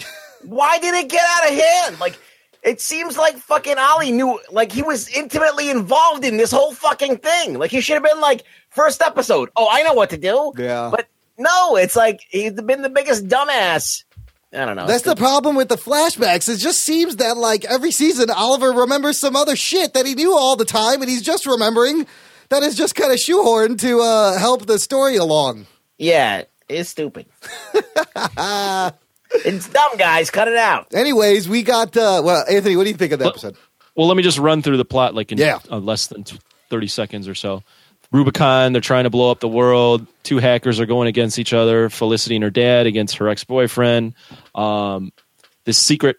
why 0.44 0.78
did 0.78 0.94
it 0.94 1.08
get 1.08 1.22
out 1.38 1.50
of 1.50 1.58
hand? 1.58 2.00
Like 2.00 2.18
it 2.62 2.82
seems 2.82 3.16
like 3.16 3.38
fucking 3.38 3.78
Ollie 3.78 4.12
knew 4.12 4.38
like 4.50 4.72
he 4.72 4.82
was 4.82 5.08
intimately 5.08 5.70
involved 5.70 6.24
in 6.26 6.36
this 6.36 6.50
whole 6.50 6.74
fucking 6.74 7.16
thing. 7.18 7.54
Like 7.58 7.70
he 7.70 7.80
should 7.80 7.94
have 7.94 8.02
been 8.04 8.20
like 8.20 8.42
first 8.70 9.02
episode. 9.02 9.50
Oh, 9.56 9.68
I 9.70 9.82
know 9.82 9.94
what 9.94 10.10
to 10.10 10.16
do. 10.16 10.52
Yeah. 10.56 10.88
But 10.90 11.06
no, 11.38 11.76
it's 11.76 11.96
like 11.96 12.20
he's 12.30 12.52
been 12.52 12.82
the 12.82 12.88
biggest 12.90 13.26
dumbass. 13.28 14.04
I 14.52 14.64
don't 14.64 14.74
know. 14.74 14.86
That's 14.86 15.04
the 15.04 15.14
problem 15.14 15.54
with 15.54 15.68
the 15.68 15.76
flashbacks. 15.76 16.48
It 16.52 16.56
just 16.58 16.80
seems 16.80 17.16
that 17.16 17.36
like 17.36 17.64
every 17.64 17.92
season, 17.92 18.30
Oliver 18.30 18.72
remembers 18.72 19.18
some 19.18 19.36
other 19.36 19.54
shit 19.54 19.94
that 19.94 20.06
he 20.06 20.14
knew 20.16 20.36
all 20.36 20.56
the 20.56 20.64
time, 20.64 21.00
and 21.02 21.08
he's 21.10 21.22
just 21.22 21.46
remembering 21.46 22.06
that 22.48 22.64
is 22.64 22.74
just 22.76 22.96
kind 22.96 23.12
of 23.12 23.18
shoehorned 23.18 23.78
to 23.80 24.00
uh, 24.00 24.38
help 24.38 24.66
the 24.66 24.78
story 24.80 25.14
along. 25.16 25.66
Yeah, 25.98 26.42
it's 26.68 26.88
stupid. 26.90 27.26
it's 29.44 29.68
dumb, 29.68 29.96
guys. 29.96 30.30
Cut 30.30 30.48
it 30.48 30.56
out. 30.56 30.92
Anyways, 30.94 31.48
we 31.48 31.62
got 31.62 31.96
uh, 31.96 32.20
well, 32.24 32.44
Anthony. 32.50 32.76
What 32.76 32.84
do 32.84 32.90
you 32.90 32.96
think 32.96 33.12
of 33.12 33.18
the 33.18 33.24
Well- 33.26 33.32
episode? 33.32 33.56
Well, 33.96 34.06
let 34.06 34.16
me 34.16 34.22
just 34.22 34.38
run 34.38 34.62
through 34.62 34.76
the 34.78 34.84
plot 34.84 35.14
like 35.14 35.30
in 35.32 35.38
Yeah. 35.38 35.58
uh, 35.70 35.76
less 35.78 36.06
than 36.06 36.22
t- 36.24 36.38
30 36.70 36.86
seconds 36.86 37.28
or 37.28 37.34
so. 37.34 37.62
Rubicon, 38.12 38.72
they're 38.72 38.80
trying 38.80 39.04
to 39.04 39.10
blow 39.10 39.30
up 39.30 39.40
the 39.40 39.48
world. 39.48 40.06
Two 40.24 40.38
hackers 40.38 40.80
are 40.80 40.86
going 40.86 41.06
against 41.08 41.38
each 41.38 41.52
other. 41.52 41.88
Felicity 41.88 42.34
and 42.36 42.42
her 42.44 42.50
dad 42.50 42.86
against 42.86 43.18
her 43.18 43.28
ex 43.28 43.44
boyfriend. 43.44 44.14
Um, 44.54 45.12
this 45.64 45.78
secret 45.78 46.16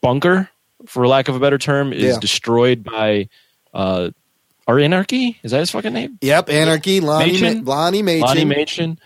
bunker, 0.00 0.48
for 0.86 1.06
lack 1.08 1.28
of 1.28 1.34
a 1.36 1.40
better 1.40 1.58
term, 1.58 1.92
is 1.92 2.02
Yeah. 2.14 2.18
destroyed 2.20 2.84
by 2.84 3.28
uh, 3.74 4.10
our 4.68 4.78
anarchy. 4.78 5.38
Is 5.42 5.50
that 5.50 5.58
his 5.60 5.70
fucking 5.72 5.92
name? 5.92 6.18
Yep, 6.20 6.48
Anarchy, 6.48 7.00
Lonnie? 7.00 7.40
Ma- 7.60 7.60
Lonnie 7.72 8.02
Machin. 8.02 8.20
Lonnie 8.20 8.44
Machin. 8.44 8.98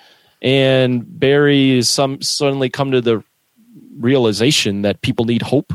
And 0.42 1.18
Barry 1.18 1.78
is 1.78 1.88
some 1.88 2.20
suddenly 2.20 2.68
come 2.68 2.90
to 2.92 3.00
the 3.00 3.24
realization 3.96 4.82
that 4.82 5.00
people 5.00 5.24
need 5.24 5.40
hope 5.42 5.72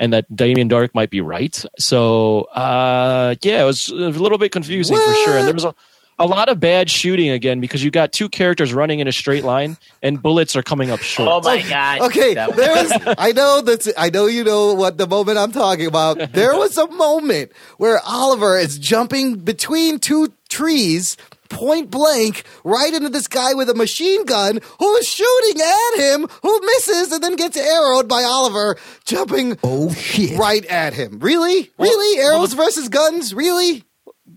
and 0.00 0.12
that 0.12 0.34
Damien 0.34 0.68
Darhk 0.68 0.92
might 0.94 1.10
be 1.10 1.20
right. 1.20 1.64
So 1.78 2.42
uh 2.54 3.36
yeah, 3.42 3.62
it 3.62 3.66
was 3.66 3.88
a 3.88 3.94
little 3.94 4.38
bit 4.38 4.50
confusing 4.50 4.96
for 4.96 5.14
sure. 5.24 5.38
And 5.38 5.46
there 5.46 5.54
was 5.54 5.64
a, 5.64 5.74
a 6.18 6.26
lot 6.26 6.50
of 6.50 6.60
bad 6.60 6.90
shooting 6.90 7.30
again 7.30 7.60
because 7.60 7.82
you 7.82 7.90
got 7.90 8.12
two 8.12 8.28
characters 8.28 8.74
running 8.74 9.00
in 9.00 9.08
a 9.08 9.12
straight 9.12 9.42
line 9.42 9.78
and 10.02 10.20
bullets 10.20 10.54
are 10.54 10.62
coming 10.62 10.90
up 10.90 11.00
short. 11.00 11.28
Oh 11.30 11.40
my 11.42 11.62
god. 11.62 12.02
Okay, 12.02 12.34
there 12.34 12.48
was. 12.50 12.92
I 13.18 13.32
know 13.32 13.62
that's. 13.62 13.88
I 13.96 14.10
know 14.10 14.26
you 14.26 14.44
know 14.44 14.74
what 14.74 14.98
the 14.98 15.06
moment 15.06 15.38
I'm 15.38 15.50
talking 15.50 15.86
about. 15.86 16.32
There 16.32 16.54
was 16.56 16.76
a 16.76 16.86
moment 16.88 17.52
where 17.78 18.00
Oliver 18.04 18.58
is 18.58 18.78
jumping 18.78 19.36
between 19.36 19.98
two 19.98 20.30
trees, 20.50 21.16
point 21.50 21.90
blank, 21.90 22.44
right 22.64 22.92
into 22.94 23.10
this 23.10 23.28
guy 23.28 23.52
with 23.52 23.68
a 23.68 23.74
machine 23.74 24.24
gun 24.24 24.60
who 24.78 24.96
is 24.96 25.06
shooting 25.06 25.60
at 25.60 25.98
him, 25.98 26.28
who 26.42 26.60
misses 26.62 27.12
and 27.12 27.22
then 27.22 27.36
gets 27.36 27.56
arrowed 27.58 28.08
by 28.08 28.22
Oliver 28.22 28.78
jumping 29.04 29.58
Oh 29.62 29.92
shit. 29.92 30.38
right 30.38 30.64
at 30.66 30.94
him. 30.94 31.18
Really, 31.18 31.70
Well- 31.76 31.90
really, 31.90 32.18
well, 32.18 32.36
arrows 32.36 32.54
versus 32.54 32.88
guns. 32.88 33.34
Really? 33.34 33.84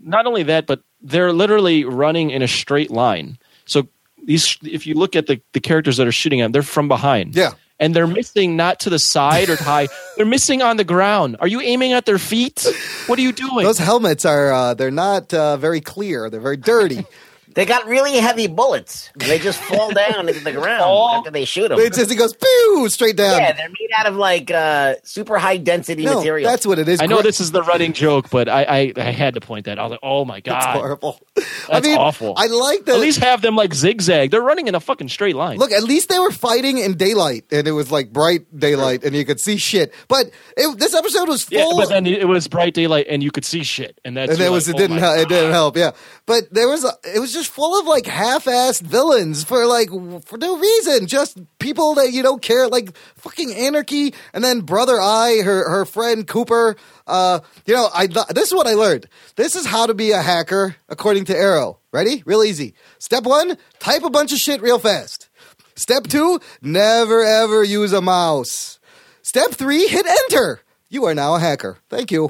not 0.06 0.26
only 0.26 0.42
that, 0.42 0.66
but 0.66 0.82
they're 1.00 1.32
literally 1.32 1.84
running 1.84 2.28
in 2.30 2.42
a 2.42 2.48
straight 2.48 2.90
line. 2.90 3.38
So 3.64 3.88
these, 4.22 4.58
if 4.62 4.86
you 4.86 4.94
look 4.94 5.16
at 5.16 5.26
the, 5.26 5.40
the 5.54 5.60
characters 5.60 5.96
that 5.96 6.06
are 6.06 6.12
shooting 6.12 6.40
at 6.42 6.44
them, 6.46 6.52
they're 6.52 6.62
from 6.62 6.88
behind. 6.88 7.34
Yeah. 7.34 7.52
And 7.80 7.94
they're 7.94 8.06
missing 8.06 8.56
not 8.56 8.80
to 8.80 8.90
the 8.90 8.98
side 8.98 9.50
or 9.50 9.56
high. 9.56 9.88
they're 10.16 10.26
missing 10.26 10.62
on 10.62 10.76
the 10.76 10.84
ground. 10.84 11.36
Are 11.40 11.48
you 11.48 11.60
aiming 11.60 11.92
at 11.92 12.06
their 12.06 12.18
feet? 12.18 12.66
What 13.06 13.18
are 13.18 13.22
you 13.22 13.32
doing? 13.32 13.64
Those 13.64 13.78
helmets 13.78 14.24
are. 14.24 14.52
Uh, 14.52 14.74
they're 14.74 14.90
not 14.90 15.34
uh, 15.34 15.56
very 15.56 15.80
clear. 15.80 16.30
They're 16.30 16.40
very 16.40 16.56
dirty. 16.56 17.04
They 17.54 17.64
got 17.66 17.86
really 17.86 18.16
heavy 18.16 18.46
bullets. 18.46 19.10
They 19.16 19.38
just 19.38 19.60
fall 19.60 19.90
down 19.94 20.28
into 20.28 20.40
the 20.40 20.52
ground 20.52 20.82
Oh. 20.86 21.18
after 21.18 21.30
they 21.30 21.44
shoot 21.44 21.68
them. 21.68 21.78
It 21.78 21.92
just 21.94 22.10
he 22.10 22.16
goes 22.16 22.34
pew 22.34 22.88
straight 22.88 23.16
down. 23.16 23.40
yeah, 23.40 23.52
they're 23.52 23.68
made 23.68 23.90
out 23.96 24.06
of 24.06 24.16
like 24.16 24.50
uh, 24.50 24.94
super 25.04 25.38
high 25.38 25.56
density 25.56 26.04
no, 26.04 26.16
material. 26.16 26.50
that's 26.50 26.66
what 26.66 26.78
it 26.78 26.88
is. 26.88 27.00
I 27.00 27.06
know 27.06 27.22
this 27.22 27.40
is 27.40 27.52
the 27.52 27.62
running 27.62 27.92
joke, 27.92 28.28
but 28.30 28.48
I, 28.48 28.62
I, 28.64 28.92
I 28.96 29.10
had 29.12 29.34
to 29.34 29.40
point 29.40 29.66
that. 29.66 29.78
out. 29.78 29.80
I 29.80 29.82
was 29.84 29.90
like, 29.92 30.00
oh 30.02 30.24
my 30.24 30.40
That's 30.44 30.64
god, 30.66 30.76
horrible. 30.76 31.20
That's 31.36 31.68
I 31.70 31.80
mean, 31.80 31.96
awful. 31.98 32.34
I 32.36 32.46
like 32.46 32.84
that. 32.86 32.94
At 32.96 33.00
least 33.00 33.20
have 33.20 33.40
them 33.42 33.56
like 33.56 33.72
zigzag. 33.74 34.30
They're 34.30 34.42
running 34.42 34.66
in 34.68 34.74
a 34.74 34.80
fucking 34.80 35.08
straight 35.08 35.36
line. 35.36 35.58
Look, 35.58 35.72
at 35.72 35.82
least 35.84 36.08
they 36.08 36.18
were 36.18 36.30
fighting 36.32 36.78
in 36.78 36.96
daylight, 36.96 37.44
and 37.50 37.66
it 37.68 37.72
was 37.72 37.90
like 37.90 38.12
bright 38.12 38.58
daylight, 38.58 39.04
and 39.04 39.14
you 39.14 39.24
could 39.24 39.40
see 39.40 39.56
shit. 39.56 39.94
But 40.08 40.30
it, 40.56 40.78
this 40.78 40.94
episode 40.94 41.28
was 41.28 41.44
full. 41.44 41.58
yeah, 41.58 41.70
but 41.76 41.88
then 41.88 42.06
it 42.06 42.26
was 42.28 42.48
bright 42.48 42.74
daylight 42.74 43.06
and 43.08 43.22
you 43.22 43.30
could 43.30 43.44
see 43.44 43.62
shit, 43.64 44.00
and 44.04 44.16
that's 44.16 44.30
and 44.30 44.38
you're 44.38 44.48
it 44.48 44.50
was 44.50 44.66
like, 44.68 44.74
it 44.74 44.78
oh 44.78 44.80
didn't 44.82 44.96
my 44.96 45.00
help, 45.06 45.18
it 45.18 45.28
didn't 45.28 45.52
help 45.52 45.76
yeah 45.76 45.90
but 46.26 46.52
there 46.52 46.68
was 46.68 46.84
a, 46.84 46.92
it 47.14 47.18
was 47.18 47.32
just 47.32 47.43
full 47.46 47.78
of 47.78 47.86
like 47.86 48.06
half-assed 48.06 48.82
villains 48.82 49.44
for 49.44 49.66
like 49.66 49.88
for 50.24 50.38
no 50.38 50.58
reason 50.58 51.06
just 51.06 51.38
people 51.58 51.94
that 51.94 52.12
you 52.12 52.22
don't 52.22 52.42
care 52.42 52.68
like 52.68 52.94
fucking 53.16 53.52
anarchy 53.54 54.14
and 54.32 54.42
then 54.42 54.60
brother 54.60 55.00
i 55.00 55.40
her 55.42 55.68
her 55.68 55.84
friend 55.84 56.26
cooper. 56.26 56.76
Uh 57.06 57.40
you 57.66 57.74
know 57.74 57.88
i 57.94 58.06
this 58.06 58.48
is 58.48 58.54
what 58.54 58.66
i 58.66 58.74
learned. 58.74 59.08
This 59.36 59.56
is 59.56 59.66
how 59.66 59.86
to 59.86 59.94
be 59.94 60.12
a 60.12 60.22
hacker 60.22 60.76
according 60.88 61.26
to 61.26 61.36
arrow. 61.36 61.78
Ready? 61.92 62.22
Real 62.26 62.42
easy. 62.42 62.74
Step 62.98 63.24
one 63.24 63.56
type 63.78 64.02
a 64.02 64.10
bunch 64.10 64.32
of 64.32 64.38
shit 64.38 64.60
real 64.62 64.78
fast. 64.78 65.28
Step 65.76 66.06
two 66.06 66.40
never 66.62 67.24
ever 67.24 67.62
use 67.64 67.92
a 67.92 68.00
mouse. 68.00 68.78
Step 69.22 69.52
three, 69.52 69.86
hit 69.86 70.06
enter. 70.06 70.60
You 70.88 71.06
are 71.06 71.14
now 71.14 71.34
a 71.34 71.40
hacker. 71.40 71.78
Thank 71.88 72.12
you. 72.12 72.28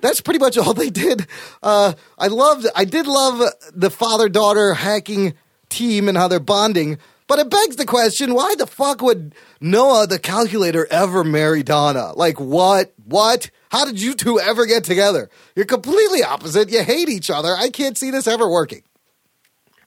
That's 0.00 0.20
pretty 0.20 0.38
much 0.38 0.56
all 0.58 0.74
they 0.74 0.90
did. 0.90 1.26
Uh, 1.62 1.94
I 2.18 2.28
loved, 2.28 2.66
I 2.74 2.84
did 2.84 3.06
love 3.06 3.42
the 3.72 3.90
father 3.90 4.28
daughter 4.28 4.74
hacking 4.74 5.34
team 5.68 6.08
and 6.08 6.16
how 6.16 6.28
they're 6.28 6.40
bonding, 6.40 6.98
but 7.26 7.38
it 7.38 7.50
begs 7.50 7.76
the 7.76 7.84
question 7.84 8.34
why 8.34 8.54
the 8.54 8.66
fuck 8.66 9.02
would 9.02 9.34
Noah 9.60 10.06
the 10.06 10.18
calculator 10.18 10.86
ever 10.90 11.24
marry 11.24 11.62
Donna? 11.62 12.12
Like, 12.14 12.40
what? 12.40 12.92
What? 13.04 13.50
How 13.70 13.84
did 13.84 14.00
you 14.00 14.14
two 14.14 14.40
ever 14.40 14.64
get 14.64 14.84
together? 14.84 15.28
You're 15.54 15.66
completely 15.66 16.22
opposite. 16.22 16.70
You 16.70 16.82
hate 16.82 17.08
each 17.08 17.28
other. 17.30 17.54
I 17.54 17.68
can't 17.68 17.98
see 17.98 18.10
this 18.10 18.26
ever 18.26 18.48
working. 18.48 18.82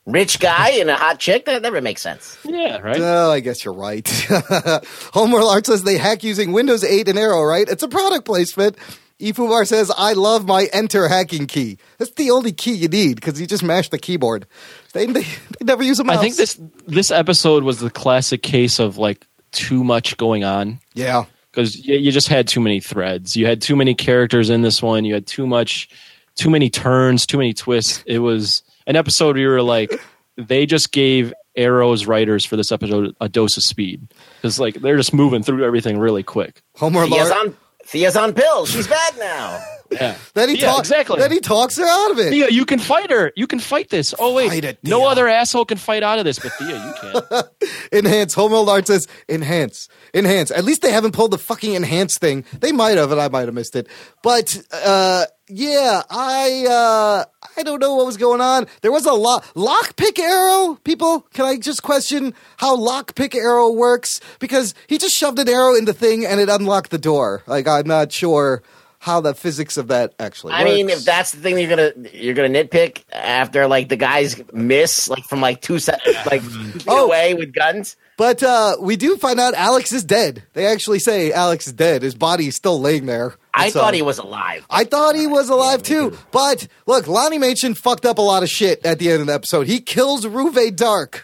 Rich 0.05 0.39
guy 0.39 0.71
and 0.79 0.89
a 0.89 0.95
hot 0.95 1.19
chick. 1.19 1.45
That 1.45 1.61
never 1.61 1.79
makes 1.79 2.01
sense. 2.01 2.37
Yeah, 2.43 2.77
right. 2.77 2.99
Oh, 2.99 3.31
I 3.31 3.39
guess 3.39 3.63
you're 3.63 3.73
right. 3.73 4.07
Homeworld 5.13 5.51
Art 5.51 5.67
says 5.67 5.83
they 5.83 5.97
hack 5.97 6.23
using 6.23 6.51
Windows 6.51 6.83
8 6.83 7.07
and 7.07 7.19
Arrow, 7.19 7.43
right? 7.43 7.67
It's 7.67 7.83
a 7.83 7.87
product 7.87 8.25
placement. 8.25 8.77
Ifubar 9.21 9.65
says, 9.67 9.91
I 9.97 10.13
love 10.13 10.45
my 10.45 10.67
enter 10.73 11.07
hacking 11.07 11.47
key. 11.47 11.77
That's 11.97 12.11
the 12.11 12.31
only 12.31 12.51
key 12.51 12.73
you 12.73 12.87
need 12.87 13.15
because 13.15 13.39
you 13.39 13.47
just 13.47 13.63
mash 13.63 13.89
the 13.89 13.97
keyboard. 13.99 14.45
They, 14.93 15.05
they, 15.05 15.21
they 15.23 15.63
never 15.65 15.83
use 15.83 15.99
a 15.99 16.03
mouse. 16.03 16.17
I 16.17 16.21
think 16.21 16.35
this 16.35 16.59
this 16.87 17.11
episode 17.11 17.63
was 17.63 17.79
the 17.79 17.89
classic 17.89 18.41
case 18.43 18.79
of 18.79 18.97
like 18.97 19.25
too 19.51 19.83
much 19.83 20.17
going 20.17 20.43
on 20.43 20.79
Yeah. 20.93 21.25
because 21.51 21.85
you, 21.85 21.97
you 21.97 22.11
just 22.11 22.27
had 22.27 22.47
too 22.47 22.59
many 22.59 22.79
threads. 22.79 23.35
You 23.35 23.45
had 23.45 23.61
too 23.61 23.75
many 23.75 23.93
characters 23.95 24.49
in 24.49 24.61
this 24.61 24.81
one. 24.81 25.05
You 25.05 25.13
had 25.13 25.27
too 25.27 25.45
much, 25.47 25.89
too 26.35 26.49
many 26.49 26.69
turns, 26.69 27.25
too 27.25 27.37
many 27.37 27.53
twists. 27.53 28.03
It 28.05 28.19
was 28.19 28.63
an 28.87 28.95
episode 28.95 29.35
where 29.35 29.41
you 29.43 29.47
were 29.49 29.61
like, 29.61 29.91
they 30.37 30.65
just 30.65 30.91
gave 30.91 31.33
Arrow's 31.57 32.05
writers 32.05 32.45
for 32.45 32.55
this 32.55 32.71
episode 32.71 33.13
a 33.19 33.27
dose 33.27 33.57
of 33.57 33.63
speed 33.63 34.07
because 34.37 34.57
like 34.57 34.75
they're 34.75 34.95
just 34.95 35.13
moving 35.13 35.43
through 35.43 35.65
everything 35.65 35.99
really 35.99 36.23
quick. 36.23 36.61
Homeworld 36.77 37.09
Thea's 37.09 37.29
Art. 37.29 37.47
on 37.47 37.57
Thea's 37.85 38.15
on 38.15 38.33
pills. 38.33 38.69
She's 38.71 38.87
bad 38.87 39.17
now. 39.17 39.59
Yeah, 39.91 40.15
Then 40.35 40.47
he, 40.47 40.55
Yeah, 40.55 40.67
talks. 40.67 40.89
exactly. 40.89 41.19
then 41.19 41.33
he 41.33 41.41
talks 41.41 41.75
her 41.77 41.85
out 41.85 42.11
of 42.11 42.19
it. 42.19 42.29
Thea, 42.29 42.47
you 42.49 42.63
can 42.63 42.79
fight 42.79 43.11
her. 43.11 43.33
You 43.35 43.45
can 43.45 43.59
fight 43.59 43.89
this. 43.89 44.15
Oh 44.17 44.33
wait, 44.33 44.47
Fight 44.47 44.63
it, 44.63 44.79
no 44.83 45.05
other 45.05 45.27
asshole 45.27 45.65
can 45.65 45.77
fight 45.77 46.01
out 46.01 46.17
of 46.17 46.23
this, 46.23 46.39
but 46.39 46.53
Thea, 46.53 46.77
you 46.77 46.93
can. 47.29 47.43
Enhance. 47.91 48.33
Homeworld 48.33 48.69
Art 48.69 48.87
says 48.87 49.05
enhance. 49.27 49.89
Enhance. 50.13 50.49
At 50.49 50.63
least 50.63 50.81
they 50.81 50.93
haven't 50.93 51.11
pulled 51.11 51.31
the 51.31 51.37
fucking 51.37 51.75
enhance 51.75 52.17
thing. 52.17 52.45
They 52.57 52.71
might 52.71 52.97
have, 52.97 53.11
and 53.11 53.19
I 53.19 53.27
might 53.27 53.47
have 53.49 53.53
missed 53.53 53.75
it. 53.75 53.87
But 54.23 54.57
uh 54.71 55.25
yeah, 55.51 56.01
I 56.09 56.65
uh 56.69 57.25
I 57.57 57.63
don't 57.63 57.79
know 57.79 57.95
what 57.95 58.05
was 58.05 58.17
going 58.17 58.41
on. 58.41 58.67
There 58.81 58.91
was 58.91 59.05
a 59.05 59.13
lock 59.13 59.45
lockpick 59.53 60.17
arrow. 60.19 60.75
People, 60.83 61.21
can 61.33 61.45
I 61.45 61.57
just 61.57 61.83
question 61.83 62.33
how 62.57 62.77
lockpick 62.77 63.35
arrow 63.35 63.71
works? 63.71 64.19
Because 64.39 64.73
he 64.87 64.97
just 64.97 65.15
shoved 65.15 65.37
an 65.39 65.49
arrow 65.49 65.75
in 65.75 65.85
the 65.85 65.93
thing 65.93 66.25
and 66.25 66.39
it 66.39 66.49
unlocked 66.49 66.91
the 66.91 66.97
door. 66.97 67.43
Like 67.47 67.67
I'm 67.67 67.87
not 67.87 68.11
sure 68.11 68.63
how 68.99 69.19
the 69.19 69.33
physics 69.33 69.77
of 69.77 69.87
that 69.87 70.13
actually 70.19 70.53
I 70.53 70.63
works. 70.63 70.75
mean, 70.75 70.89
if 70.89 71.03
that's 71.03 71.31
the 71.31 71.41
thing 71.41 71.57
you're 71.59 71.69
gonna 71.69 71.91
you're 72.13 72.35
gonna 72.35 72.49
nitpick 72.49 73.03
after 73.11 73.67
like 73.67 73.89
the 73.89 73.97
guys 73.97 74.39
miss 74.53 75.09
like 75.09 75.23
from 75.25 75.41
like 75.41 75.61
two 75.61 75.79
set 75.79 75.99
like 76.27 76.43
Oh. 76.87 77.07
away 77.07 77.33
with 77.33 77.51
guns. 77.53 77.97
But 78.17 78.43
uh, 78.43 78.77
we 78.79 78.95
do 78.97 79.17
find 79.17 79.39
out 79.39 79.55
Alex 79.55 79.91
is 79.91 80.03
dead. 80.03 80.43
They 80.53 80.67
actually 80.67 80.99
say 80.99 81.31
Alex 81.31 81.65
is 81.67 81.73
dead. 81.73 82.03
His 82.03 82.13
body 82.13 82.47
is 82.47 82.55
still 82.55 82.79
laying 82.79 83.07
there. 83.07 83.33
I 83.53 83.69
so- 83.69 83.79
thought 83.81 83.93
he 83.93 84.01
was 84.01 84.17
alive. 84.17 84.65
I 84.69 84.83
thought 84.85 85.15
he 85.15 85.27
was 85.27 85.49
alive 85.49 85.83
too. 85.83 86.17
But 86.31 86.67
look, 86.85 87.07
Lonnie 87.07 87.37
Machin 87.37 87.73
fucked 87.73 88.05
up 88.05 88.17
a 88.17 88.21
lot 88.21 88.43
of 88.43 88.49
shit 88.49 88.85
at 88.85 88.99
the 88.99 89.11
end 89.11 89.21
of 89.21 89.27
the 89.27 89.33
episode. 89.33 89.67
He 89.67 89.79
kills 89.81 90.25
Ruvé 90.25 90.71
Darhk. 90.75 91.21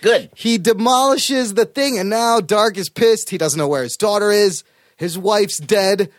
Good. 0.00 0.30
He 0.34 0.58
demolishes 0.58 1.54
the 1.54 1.64
thing, 1.64 1.98
and 1.98 2.08
now 2.08 2.40
Darhk 2.40 2.76
is 2.76 2.88
pissed. 2.88 3.30
He 3.30 3.38
doesn't 3.38 3.58
know 3.58 3.66
where 3.68 3.82
his 3.82 3.96
daughter 3.96 4.30
is. 4.30 4.62
His 4.96 5.18
wife's 5.18 5.58
dead. 5.58 6.10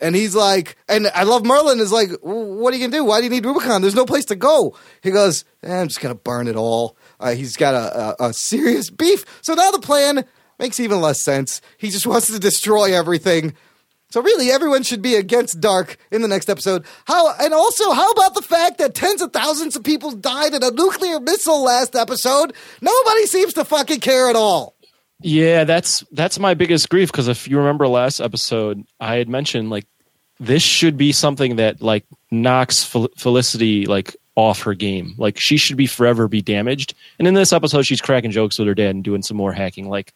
And 0.00 0.16
he's 0.16 0.34
like, 0.34 0.76
and 0.88 1.06
I 1.14 1.22
love 1.22 1.42
Merlyn 1.42 1.78
is 1.78 1.92
like, 1.92 2.10
what 2.22 2.74
are 2.74 2.76
you 2.76 2.82
gonna 2.86 2.96
do? 2.98 3.04
Why 3.04 3.18
do 3.20 3.24
you 3.24 3.30
need 3.30 3.46
Rubicon? 3.46 3.82
There's 3.82 3.94
no 3.94 4.04
place 4.04 4.24
to 4.26 4.36
go. 4.36 4.76
He 5.00 5.12
goes, 5.12 5.44
eh, 5.62 5.80
I'm 5.80 5.86
just 5.88 6.00
gonna 6.00 6.16
burn 6.16 6.48
it 6.48 6.56
all. 6.56 6.96
Uh, 7.20 7.34
he's 7.34 7.56
got 7.56 7.74
a, 7.74 8.22
a, 8.22 8.28
a 8.28 8.32
serious 8.32 8.90
beef. 8.90 9.24
So 9.42 9.54
now 9.54 9.70
the 9.70 9.78
plan 9.78 10.24
makes 10.58 10.80
even 10.80 11.00
less 11.00 11.22
sense. 11.22 11.60
He 11.78 11.88
just 11.88 12.06
wants 12.08 12.26
to 12.28 12.38
destroy 12.40 12.92
everything. 12.96 13.54
So 14.12 14.20
really, 14.20 14.50
everyone 14.50 14.82
should 14.82 15.00
be 15.00 15.14
against 15.14 15.58
Darhk 15.58 15.96
in 16.10 16.20
the 16.20 16.28
next 16.28 16.50
episode. 16.50 16.84
How 17.06 17.34
and 17.40 17.54
also, 17.54 17.92
how 17.92 18.10
about 18.10 18.34
the 18.34 18.42
fact 18.42 18.76
that 18.76 18.94
tens 18.94 19.22
of 19.22 19.32
thousands 19.32 19.74
of 19.74 19.84
people 19.84 20.10
died 20.10 20.52
in 20.52 20.62
a 20.62 20.70
nuclear 20.70 21.18
missile 21.18 21.64
last 21.64 21.96
episode? 21.96 22.52
Nobody 22.82 23.24
seems 23.24 23.54
to 23.54 23.64
fucking 23.64 24.00
care 24.00 24.28
at 24.28 24.36
all. 24.36 24.74
Yeah, 25.22 25.64
that's 25.64 26.04
that's 26.12 26.38
my 26.38 26.52
biggest 26.52 26.90
grief 26.90 27.10
because 27.10 27.26
if 27.26 27.48
you 27.48 27.56
remember 27.56 27.88
last 27.88 28.20
episode, 28.20 28.84
I 29.00 29.16
had 29.16 29.30
mentioned 29.30 29.70
like 29.70 29.86
this 30.38 30.62
should 30.62 30.98
be 30.98 31.12
something 31.12 31.56
that 31.56 31.80
like 31.80 32.04
knocks 32.30 32.84
Fel- 32.84 33.08
Felicity 33.16 33.86
like 33.86 34.14
off 34.34 34.64
her 34.64 34.74
game. 34.74 35.14
Like 35.16 35.40
she 35.40 35.56
should 35.56 35.78
be 35.78 35.86
forever 35.86 36.28
be 36.28 36.42
damaged. 36.42 36.92
And 37.18 37.26
in 37.26 37.32
this 37.32 37.50
episode, 37.50 37.86
she's 37.86 38.02
cracking 38.02 38.30
jokes 38.30 38.58
with 38.58 38.68
her 38.68 38.74
dad 38.74 38.94
and 38.94 39.02
doing 39.02 39.22
some 39.22 39.38
more 39.38 39.54
hacking. 39.54 39.88
Like 39.88 40.12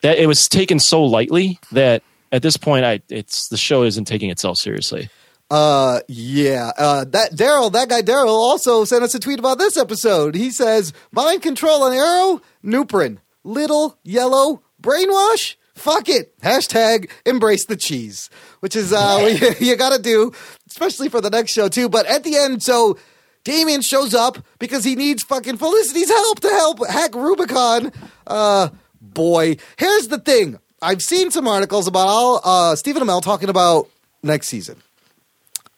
that, 0.00 0.16
it 0.16 0.26
was 0.26 0.48
taken 0.48 0.78
so 0.78 1.04
lightly 1.04 1.58
that 1.72 2.02
at 2.32 2.42
this 2.42 2.56
point, 2.56 2.84
I 2.84 3.00
it's 3.08 3.48
the 3.48 3.56
show 3.56 3.82
isn't 3.82 4.06
taking 4.06 4.30
itself 4.30 4.58
seriously. 4.58 5.08
Uh, 5.50 6.00
yeah. 6.06 6.70
Uh, 6.78 7.04
that 7.04 7.32
Daryl, 7.32 7.72
that 7.72 7.88
guy 7.88 8.02
Daryl, 8.02 8.28
also 8.28 8.84
sent 8.84 9.02
us 9.02 9.14
a 9.14 9.18
tweet 9.18 9.40
about 9.40 9.58
this 9.58 9.76
episode. 9.76 10.34
He 10.34 10.50
says, 10.50 10.92
"Mind 11.10 11.42
control 11.42 11.82
on 11.82 11.92
Arrow, 11.92 12.40
Nuprin, 12.64 13.18
little 13.42 13.98
yellow 14.04 14.62
brainwash." 14.80 15.56
Fuck 15.74 16.10
it. 16.10 16.38
Hashtag 16.40 17.10
embrace 17.24 17.64
the 17.64 17.76
cheese, 17.76 18.28
which 18.60 18.76
is 18.76 18.92
uh, 18.92 19.18
what 19.18 19.40
you, 19.60 19.68
you 19.68 19.76
got 19.76 19.96
to 19.96 20.02
do, 20.02 20.32
especially 20.68 21.08
for 21.08 21.20
the 21.20 21.30
next 21.30 21.52
show 21.52 21.68
too. 21.68 21.88
But 21.88 22.06
at 22.06 22.22
the 22.22 22.36
end, 22.36 22.62
so 22.62 22.98
Damien 23.44 23.80
shows 23.80 24.14
up 24.14 24.38
because 24.58 24.84
he 24.84 24.94
needs 24.94 25.22
fucking 25.22 25.56
Felicity's 25.56 26.10
help 26.10 26.40
to 26.40 26.48
help 26.48 26.86
hack 26.86 27.14
Rubicon. 27.14 27.92
Uh, 28.26 28.68
boy, 29.00 29.56
here's 29.78 30.08
the 30.08 30.18
thing. 30.18 30.58
I've 30.82 31.02
seen 31.02 31.30
some 31.30 31.46
articles 31.46 31.86
about 31.86 32.08
all 32.08 32.40
uh, 32.42 32.76
Stephen 32.76 33.02
Amell 33.02 33.22
talking 33.22 33.48
about 33.48 33.88
next 34.22 34.48
season. 34.48 34.76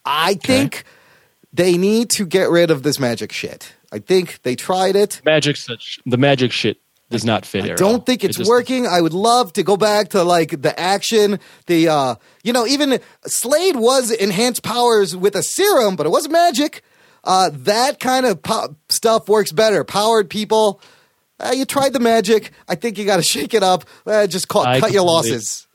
I 0.05 0.35
think 0.35 0.85
they 1.53 1.77
need 1.77 2.11
to 2.11 2.27
get 2.27 2.51
rid 2.51 2.71
of 2.71 2.83
this 2.83 2.99
magic 2.99 3.33
shit. 3.33 3.73
I 3.93 3.99
think 3.99 4.41
they 4.43 4.57
tried 4.57 4.97
it. 4.97 5.21
Magic 5.25 5.57
such 5.57 6.01
the 6.07 6.17
magic 6.17 6.51
shit 6.53 6.79
does 7.11 7.25
not 7.25 7.45
fit. 7.45 7.65
I 7.65 7.75
don't 7.75 8.07
think 8.07 8.25
It 8.25 8.31
it's 8.31 8.49
working. 8.49 8.87
I 8.87 9.01
would 9.01 9.13
love 9.13 9.53
to 9.55 9.63
go 9.63 9.77
back 9.77 10.09
to 10.11 10.23
like 10.25 10.63
the 10.63 10.79
action, 10.79 11.39
the 11.67 11.89
uh 11.89 12.15
you 12.43 12.53
know, 12.53 12.67
even 12.67 13.01
Slade 13.27 13.77
was 13.77 14.11
enhanced 14.11 14.63
powers 14.63 15.15
with 15.15 15.37
a 15.37 15.43
serum, 15.43 15.95
but 15.97 16.07
it 16.07 16.11
wasn't 16.11 16.33
magic. 16.33 16.83
Uh 17.23 17.51
that 17.53 18.01
kind 18.01 18.25
of 18.25 18.43
po- 18.43 18.75
stuff 18.89 19.29
works 19.29 19.53
better. 19.53 19.85
Powered 19.85 20.31
people. 20.31 20.81
Uh, 21.43 21.51
you 21.53 21.65
tried 21.65 21.93
the 21.93 22.01
magic. 22.01 22.53
I 22.69 22.75
think 22.77 22.99
you 22.99 23.05
got 23.05 23.17
to 23.17 23.23
shake 23.35 23.55
it 23.55 23.63
up. 23.63 23.85
Uh, 24.07 24.27
just 24.27 24.49
call, 24.49 24.65
I 24.65 24.81
cut 24.81 24.93
your 24.93 25.03
losses. 25.03 25.67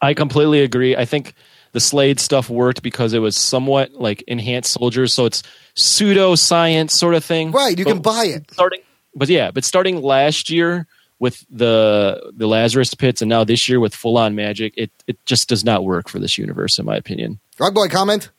I 0.00 0.14
completely 0.14 0.62
agree. 0.62 0.96
I 0.96 1.04
think 1.04 1.34
the 1.72 1.80
Slade 1.80 2.18
stuff 2.20 2.50
worked 2.50 2.82
because 2.82 3.12
it 3.14 3.20
was 3.20 3.36
somewhat 3.36 3.92
like 3.94 4.22
enhanced 4.26 4.72
soldiers, 4.72 5.14
so 5.14 5.24
it's 5.26 5.42
pseudo 5.74 6.34
science 6.34 6.92
sort 6.92 7.14
of 7.14 7.24
thing. 7.24 7.52
Right, 7.52 7.78
you 7.78 7.84
But 7.84 7.92
can 7.92 8.02
buy 8.02 8.24
it. 8.26 8.50
starting, 8.52 8.80
but 9.14 9.28
yeah, 9.28 9.50
but 9.52 9.64
starting 9.64 10.02
last 10.02 10.50
year 10.50 10.86
with 11.18 11.46
the 11.48 12.32
the 12.36 12.46
Lazarus 12.48 12.92
pits, 12.94 13.22
and 13.22 13.28
now 13.28 13.44
this 13.44 13.68
year 13.68 13.78
with 13.80 13.94
full 13.94 14.18
on 14.18 14.34
magic, 14.34 14.74
it 14.76 14.90
it 15.06 15.24
just 15.24 15.48
does 15.48 15.64
not 15.64 15.84
work 15.84 16.08
for 16.08 16.18
this 16.18 16.36
universe, 16.36 16.78
in 16.80 16.84
my 16.84 16.96
opinion. 16.96 17.38
Rugboy 17.58 17.90
comment. 17.90 18.30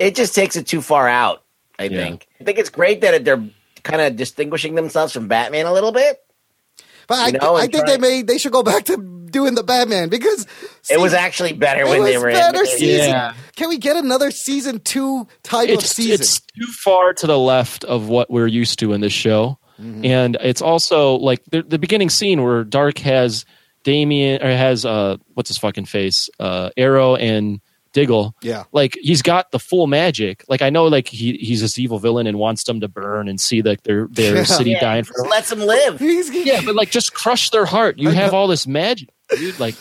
It 0.00 0.16
just 0.16 0.34
takes 0.34 0.56
it 0.56 0.66
too 0.66 0.82
far 0.82 1.08
out. 1.08 1.44
I 1.78 1.84
Yeah. 1.84 2.02
think. 2.02 2.26
I 2.40 2.44
think 2.44 2.58
it's 2.58 2.68
great 2.70 3.00
that 3.02 3.24
they're 3.24 3.42
kind 3.84 4.00
of 4.02 4.16
distinguishing 4.16 4.74
themselves 4.74 5.12
from 5.12 5.28
Batman 5.28 5.66
a 5.66 5.72
little 5.72 5.92
bit. 5.92 6.18
But 7.06 7.18
I, 7.18 7.26
You 7.28 7.32
know, 7.34 7.54
I 7.54 7.64
and 7.64 7.72
think 7.72 7.84
try- 7.84 7.92
they 7.96 8.00
may 8.00 8.22
they 8.22 8.38
should 8.38 8.50
go 8.52 8.62
back 8.62 8.84
to 8.86 8.96
doing 9.30 9.54
the 9.54 9.62
Batman 9.62 10.08
because 10.08 10.46
It 10.90 10.98
was 10.98 11.12
actually 11.12 11.52
better 11.52 11.82
it 11.82 11.88
when 11.88 12.00
was 12.00 12.08
they 12.10 12.18
were 12.18 12.32
better 12.32 12.60
in. 12.60 12.66
season. 12.66 13.10
Yeah. 13.10 13.34
Can 13.56 13.68
we 13.68 13.78
get 13.78 13.96
another 13.96 14.30
season 14.30 14.80
two 14.80 15.28
type 15.42 15.68
of 15.68 15.74
it's 15.76 15.90
season? 15.90 16.14
it's 16.14 16.40
too 16.40 16.66
far 16.82 17.12
to 17.14 17.26
the 17.26 17.38
left 17.38 17.84
of 17.84 18.08
what 18.08 18.30
we're 18.30 18.46
used 18.46 18.78
to 18.80 18.92
in 18.92 19.00
this 19.00 19.12
show, 19.12 19.58
Mm-hmm. 19.80 20.04
and 20.04 20.36
it's 20.40 20.62
also 20.62 21.16
like 21.16 21.42
the, 21.50 21.62
the 21.62 21.78
beginning 21.80 22.08
scene 22.08 22.42
where 22.44 22.64
Darhk 22.64 22.98
has 23.00 23.44
Damien 23.82 24.40
or 24.40 24.46
has 24.50 24.86
uh 24.86 25.16
what's 25.34 25.48
his 25.50 25.58
fucking 25.58 25.84
face 25.86 26.28
uh 26.38 26.70
Arrow 26.76 27.16
and 27.16 27.60
Diggle. 27.94 28.34
Yeah. 28.42 28.64
like 28.72 28.98
he's 29.00 29.22
got 29.22 29.50
the 29.52 29.58
full 29.58 29.86
magic. 29.86 30.44
Like 30.48 30.60
I 30.60 30.68
know, 30.68 30.84
like 30.88 31.08
he 31.08 31.38
he's 31.38 31.62
this 31.62 31.78
evil 31.78 31.98
villain 31.98 32.26
and 32.26 32.38
wants 32.38 32.64
them 32.64 32.80
to 32.80 32.88
burn 32.88 33.28
and 33.28 33.40
see 33.40 33.62
like 33.62 33.84
their 33.84 34.08
their 34.10 34.36
Yeah. 34.36 34.42
city 34.44 34.72
Yeah, 34.72 34.80
dying 34.80 35.04
just 35.04 35.16
for. 35.16 35.26
lets 35.28 35.48
them 35.48 35.60
live. 35.60 35.98
He's, 36.00 36.28
Yeah, 36.30 36.60
but 36.64 36.74
like 36.74 36.90
just 36.90 37.14
crush 37.14 37.48
their 37.50 37.64
heart. 37.64 37.98
You 37.98 38.10
have 38.10 38.34
all 38.34 38.48
this 38.48 38.66
magic, 38.66 39.08
dude. 39.30 39.58
Like 39.58 39.76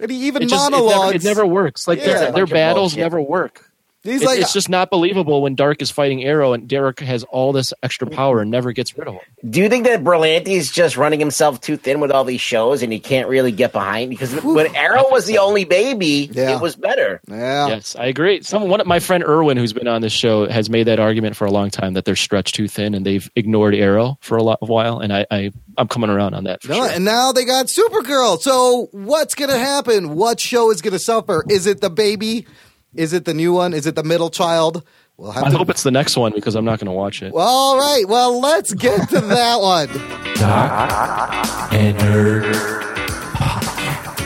and 0.00 0.10
he 0.10 0.26
even 0.26 0.42
it 0.42 0.48
just 0.48 0.66
it 0.68 0.70
never, 0.72 0.84
monologues. 0.84 1.16
it 1.16 1.28
never 1.28 1.46
works. 1.46 1.86
Like 1.86 1.98
Yeah. 2.00 2.06
their, 2.18 2.32
their 2.32 2.46
battles 2.46 2.92
bullshit. 2.94 2.98
never 3.04 3.20
work. 3.20 3.69
He's 4.02 4.22
It- 4.22 4.26
like, 4.26 4.40
it's 4.40 4.52
just 4.54 4.68
not 4.70 4.90
believable 4.90 5.42
when 5.42 5.56
Darhk 5.56 5.82
is 5.82 5.90
fighting 5.90 6.24
Arrow 6.24 6.52
and 6.54 6.66
Derek 6.66 7.00
has 7.00 7.22
all 7.24 7.52
this 7.52 7.72
extra 7.82 8.06
mm-hmm. 8.06 8.16
power 8.16 8.40
and 8.40 8.50
never 8.50 8.72
gets 8.72 8.96
rid 8.96 9.06
of 9.08 9.14
him. 9.14 9.20
Do 9.50 9.60
you 9.60 9.68
think 9.68 9.84
that 9.84 10.02
Berlanti's 10.02 10.70
just 10.70 10.96
running 10.96 11.20
himself 11.20 11.60
too 11.60 11.76
thin 11.76 12.00
with 12.00 12.10
all 12.10 12.24
these 12.24 12.40
shows 12.40 12.82
and 12.82 12.92
he 12.92 12.98
can't 12.98 13.28
really 13.28 13.52
get 13.52 13.72
behind? 13.72 14.08
Because 14.10 14.32
when 14.42 14.74
Arrow 14.74 15.04
was 15.10 15.26
the 15.26 15.38
only 15.38 15.64
baby, 15.64 16.30
Yeah. 16.32 16.56
it 16.56 16.62
was 16.62 16.76
better. 16.76 17.20
yeah. 17.28 17.68
Yes, 17.68 17.94
I 17.98 18.06
agree. 18.06 18.42
Some 18.42 18.68
one 18.68 18.80
of 18.80 18.86
my 18.86 19.00
friend 19.00 19.22
Irwin, 19.22 19.56
who's 19.58 19.72
been 19.74 19.88
on 19.88 20.00
this 20.00 20.12
show, 20.12 20.48
has 20.48 20.70
made 20.70 20.86
that 20.86 20.98
argument 20.98 21.36
for 21.36 21.44
a 21.46 21.50
long 21.50 21.68
time 21.70 21.92
that 21.94 22.04
they're 22.06 22.16
stretched 22.16 22.54
too 22.54 22.68
thin 22.68 22.94
and 22.94 23.04
they've 23.04 23.30
ignored 23.36 23.74
Arrow 23.74 24.16
for 24.22 24.38
a 24.38 24.42
lot 24.42 24.58
of 24.62 24.68
while, 24.70 24.98
and 25.00 25.12
I, 25.12 25.26
I 25.30 25.50
I'm 25.76 25.88
coming 25.88 26.08
around 26.10 26.34
on 26.34 26.44
that. 26.44 26.62
For 26.62 26.68
No, 26.68 26.74
sure. 26.76 26.90
and 26.90 27.04
now 27.04 27.32
they 27.32 27.44
got 27.44 27.66
Supergirl. 27.66 28.38
So 28.40 28.88
what's 28.92 29.34
going 29.34 29.50
to 29.50 29.58
happen? 29.58 30.14
What 30.16 30.40
show 30.40 30.70
is 30.70 30.80
going 30.82 30.92
to 30.92 30.98
suffer? 30.98 31.44
Is 31.48 31.66
it 31.66 31.80
the 31.80 31.90
baby? 31.90 32.46
Is 32.94 33.12
it 33.12 33.24
the 33.24 33.34
new 33.34 33.52
one? 33.52 33.72
Is 33.72 33.86
it 33.86 33.94
the 33.94 34.02
middle 34.02 34.30
child? 34.30 34.82
We'll 35.16 35.32
have 35.32 35.44
I 35.44 35.50
to. 35.50 35.56
hope 35.58 35.70
it's 35.70 35.82
the 35.82 35.90
next 35.90 36.16
one 36.16 36.32
because 36.32 36.54
I'm 36.54 36.64
not 36.64 36.78
going 36.78 36.86
to 36.86 36.92
watch 36.92 37.22
it. 37.22 37.32
All 37.36 37.78
right. 37.78 38.04
Well, 38.08 38.40
let's 38.40 38.72
get 38.74 39.08
to 39.10 39.20
that 39.20 39.60
one. 39.60 39.88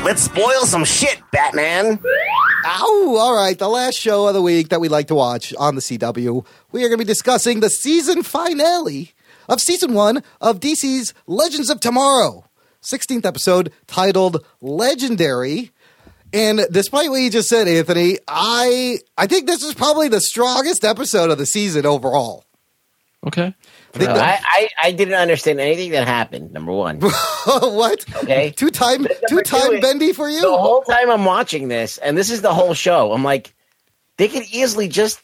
Let's 0.04 0.22
spoil 0.22 0.66
some 0.66 0.84
shit, 0.84 1.18
Batman. 1.32 1.98
Ow! 2.66 3.16
All 3.18 3.34
right, 3.34 3.58
the 3.58 3.68
last 3.68 3.96
show 3.98 4.26
of 4.28 4.34
the 4.34 4.42
week 4.42 4.68
that 4.68 4.80
we 4.80 4.88
like 4.88 5.08
to 5.08 5.14
watch 5.14 5.54
on 5.58 5.74
the 5.74 5.80
CW. 5.80 6.44
We 6.72 6.84
are 6.84 6.88
going 6.88 6.98
to 6.98 7.04
be 7.04 7.08
discussing 7.08 7.60
the 7.60 7.70
season 7.70 8.22
finale 8.22 9.14
of 9.48 9.60
season 9.60 9.94
one 9.94 10.22
of 10.42 10.60
DC's 10.60 11.14
Legends 11.26 11.70
of 11.70 11.80
Tomorrow, 11.80 12.44
16th 12.82 13.24
episode 13.24 13.72
titled 13.86 14.44
Legendary. 14.60 15.70
And 16.34 16.66
despite 16.70 17.10
what 17.10 17.20
you 17.20 17.30
just 17.30 17.48
said, 17.48 17.68
Anthony, 17.68 18.18
I 18.26 18.98
I 19.16 19.28
think 19.28 19.46
this 19.46 19.62
is 19.62 19.72
probably 19.72 20.08
the 20.08 20.20
strongest 20.20 20.84
episode 20.84 21.30
of 21.30 21.38
the 21.38 21.46
season 21.46 21.86
overall. 21.86 22.44
Okay. 23.24 23.54
I 23.94 23.98
think 23.98 24.10
I, 24.10 24.40
I, 24.42 24.68
I 24.82 24.92
didn't 24.92 25.14
understand 25.14 25.60
anything 25.60 25.92
that 25.92 26.08
happened, 26.08 26.52
number 26.52 26.72
one. 26.72 27.00
what? 27.46 28.04
Okay. 28.24 28.50
Two 28.50 28.70
time 28.70 29.06
two 29.28 29.42
time 29.42 29.76
two, 29.76 29.80
bendy 29.80 30.12
for 30.12 30.28
you? 30.28 30.40
The 30.40 30.56
whole 30.56 30.82
time 30.82 31.08
I'm 31.08 31.24
watching 31.24 31.68
this, 31.68 31.98
and 31.98 32.18
this 32.18 32.28
is 32.28 32.42
the 32.42 32.52
whole 32.52 32.74
show, 32.74 33.12
I'm 33.12 33.22
like, 33.22 33.54
they 34.16 34.26
could 34.26 34.42
easily 34.52 34.88
just 34.88 35.22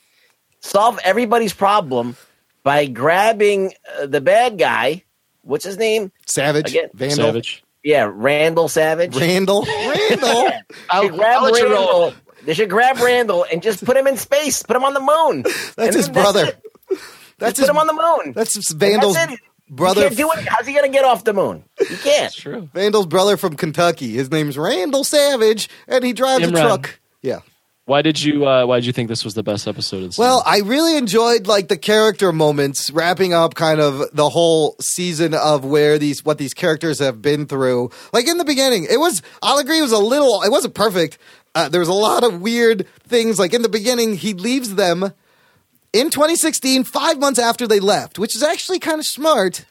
solve 0.60 1.00
everybody's 1.02 1.52
problem 1.52 2.16
by 2.62 2.86
grabbing 2.86 3.74
uh, 3.98 4.06
the 4.06 4.20
bad 4.20 4.58
guy. 4.58 5.02
What's 5.42 5.64
his 5.64 5.76
name? 5.76 6.12
Savage, 6.26 6.70
Again, 6.70 6.90
Vandal, 6.94 7.16
Savage. 7.16 7.64
Yeah, 7.82 8.10
Randall 8.12 8.68
Savage. 8.68 9.16
Randall, 9.16 9.64
Randall. 9.64 10.50
They 10.70 10.76
I'll, 10.90 11.02
should 11.02 11.12
grab 11.14 11.42
I'll 11.42 11.50
let 11.50 11.62
Randall. 11.62 12.14
They 12.44 12.54
should 12.54 12.70
grab 12.70 12.96
Randall 12.98 13.44
and 13.50 13.62
just 13.62 13.84
put 13.84 13.96
him 13.96 14.06
in 14.06 14.16
space. 14.16 14.62
Put 14.62 14.76
him 14.76 14.84
on 14.84 14.94
the 14.94 15.00
moon. 15.00 15.42
That's 15.76 15.76
And 15.78 15.94
his 15.94 16.08
brother. 16.08 16.46
it. 16.46 16.64
That's 17.38 17.56
Just 17.56 17.58
his 17.58 17.66
put 17.66 17.70
him 17.70 17.78
on 17.78 17.86
the 17.86 17.92
moon. 18.24 18.32
That's 18.34 18.72
Vandal's 18.72 19.14
that's 19.14 19.36
brother. 19.68 20.02
You 20.02 20.06
can't 20.08 20.16
do 20.18 20.30
it. 20.32 20.46
How's 20.48 20.66
he 20.66 20.74
gonna 20.74 20.88
get 20.90 21.04
off 21.04 21.24
the 21.24 21.32
moon? 21.32 21.64
He 21.78 21.86
can't. 21.96 22.26
It's 22.26 22.34
true. 22.36 22.68
Vandal's 22.74 23.06
brother 23.06 23.36
from 23.36 23.56
Kentucky. 23.56 24.10
His 24.10 24.30
name's 24.30 24.58
Randall 24.58 25.04
Savage, 25.04 25.68
and 25.88 26.04
he 26.04 26.12
drives 26.12 26.44
a 26.46 26.50
truck. 26.50 26.98
Yeah. 27.22 27.40
Why 27.90 28.02
did 28.02 28.22
you 28.22 28.46
uh, 28.46 28.66
Why 28.66 28.76
did 28.76 28.86
you 28.86 28.92
think 28.92 29.08
this 29.08 29.24
was 29.24 29.34
the 29.34 29.42
best 29.42 29.66
episode 29.66 29.96
of 29.96 30.02
the 30.02 30.12
season? 30.12 30.22
Well? 30.22 30.44
I 30.46 30.58
really 30.58 30.96
enjoyed 30.96 31.48
like 31.48 31.66
the 31.66 31.76
character 31.76 32.30
moments, 32.30 32.88
wrapping 32.92 33.34
up 33.34 33.56
kind 33.56 33.80
of 33.80 34.14
the 34.14 34.28
whole 34.28 34.76
season 34.80 35.34
of 35.34 35.64
where 35.64 35.98
these 35.98 36.24
what 36.24 36.38
these 36.38 36.54
characters 36.54 37.00
have 37.00 37.20
been 37.20 37.46
through. 37.46 37.90
Like 38.12 38.28
in 38.28 38.38
the 38.38 38.44
beginning, 38.44 38.86
it 38.88 38.98
was 39.00 39.22
I'll 39.42 39.58
agree 39.58 39.78
it 39.78 39.82
was 39.82 39.90
a 39.90 39.98
little 39.98 40.40
it 40.42 40.52
wasn't 40.52 40.74
perfect. 40.74 41.18
Uh, 41.56 41.68
there 41.68 41.80
was 41.80 41.88
a 41.88 41.92
lot 41.92 42.22
of 42.22 42.40
weird 42.40 42.86
things. 43.08 43.40
Like 43.40 43.54
in 43.54 43.62
the 43.62 43.68
beginning, 43.68 44.14
he 44.14 44.34
leaves 44.34 44.76
them 44.76 45.12
in 45.92 46.10
2016, 46.10 46.84
five 46.84 47.18
months 47.18 47.40
after 47.40 47.66
they 47.66 47.80
left, 47.80 48.20
which 48.20 48.36
is 48.36 48.44
actually 48.44 48.78
kind 48.78 49.00
of 49.00 49.04
smart 49.04 49.64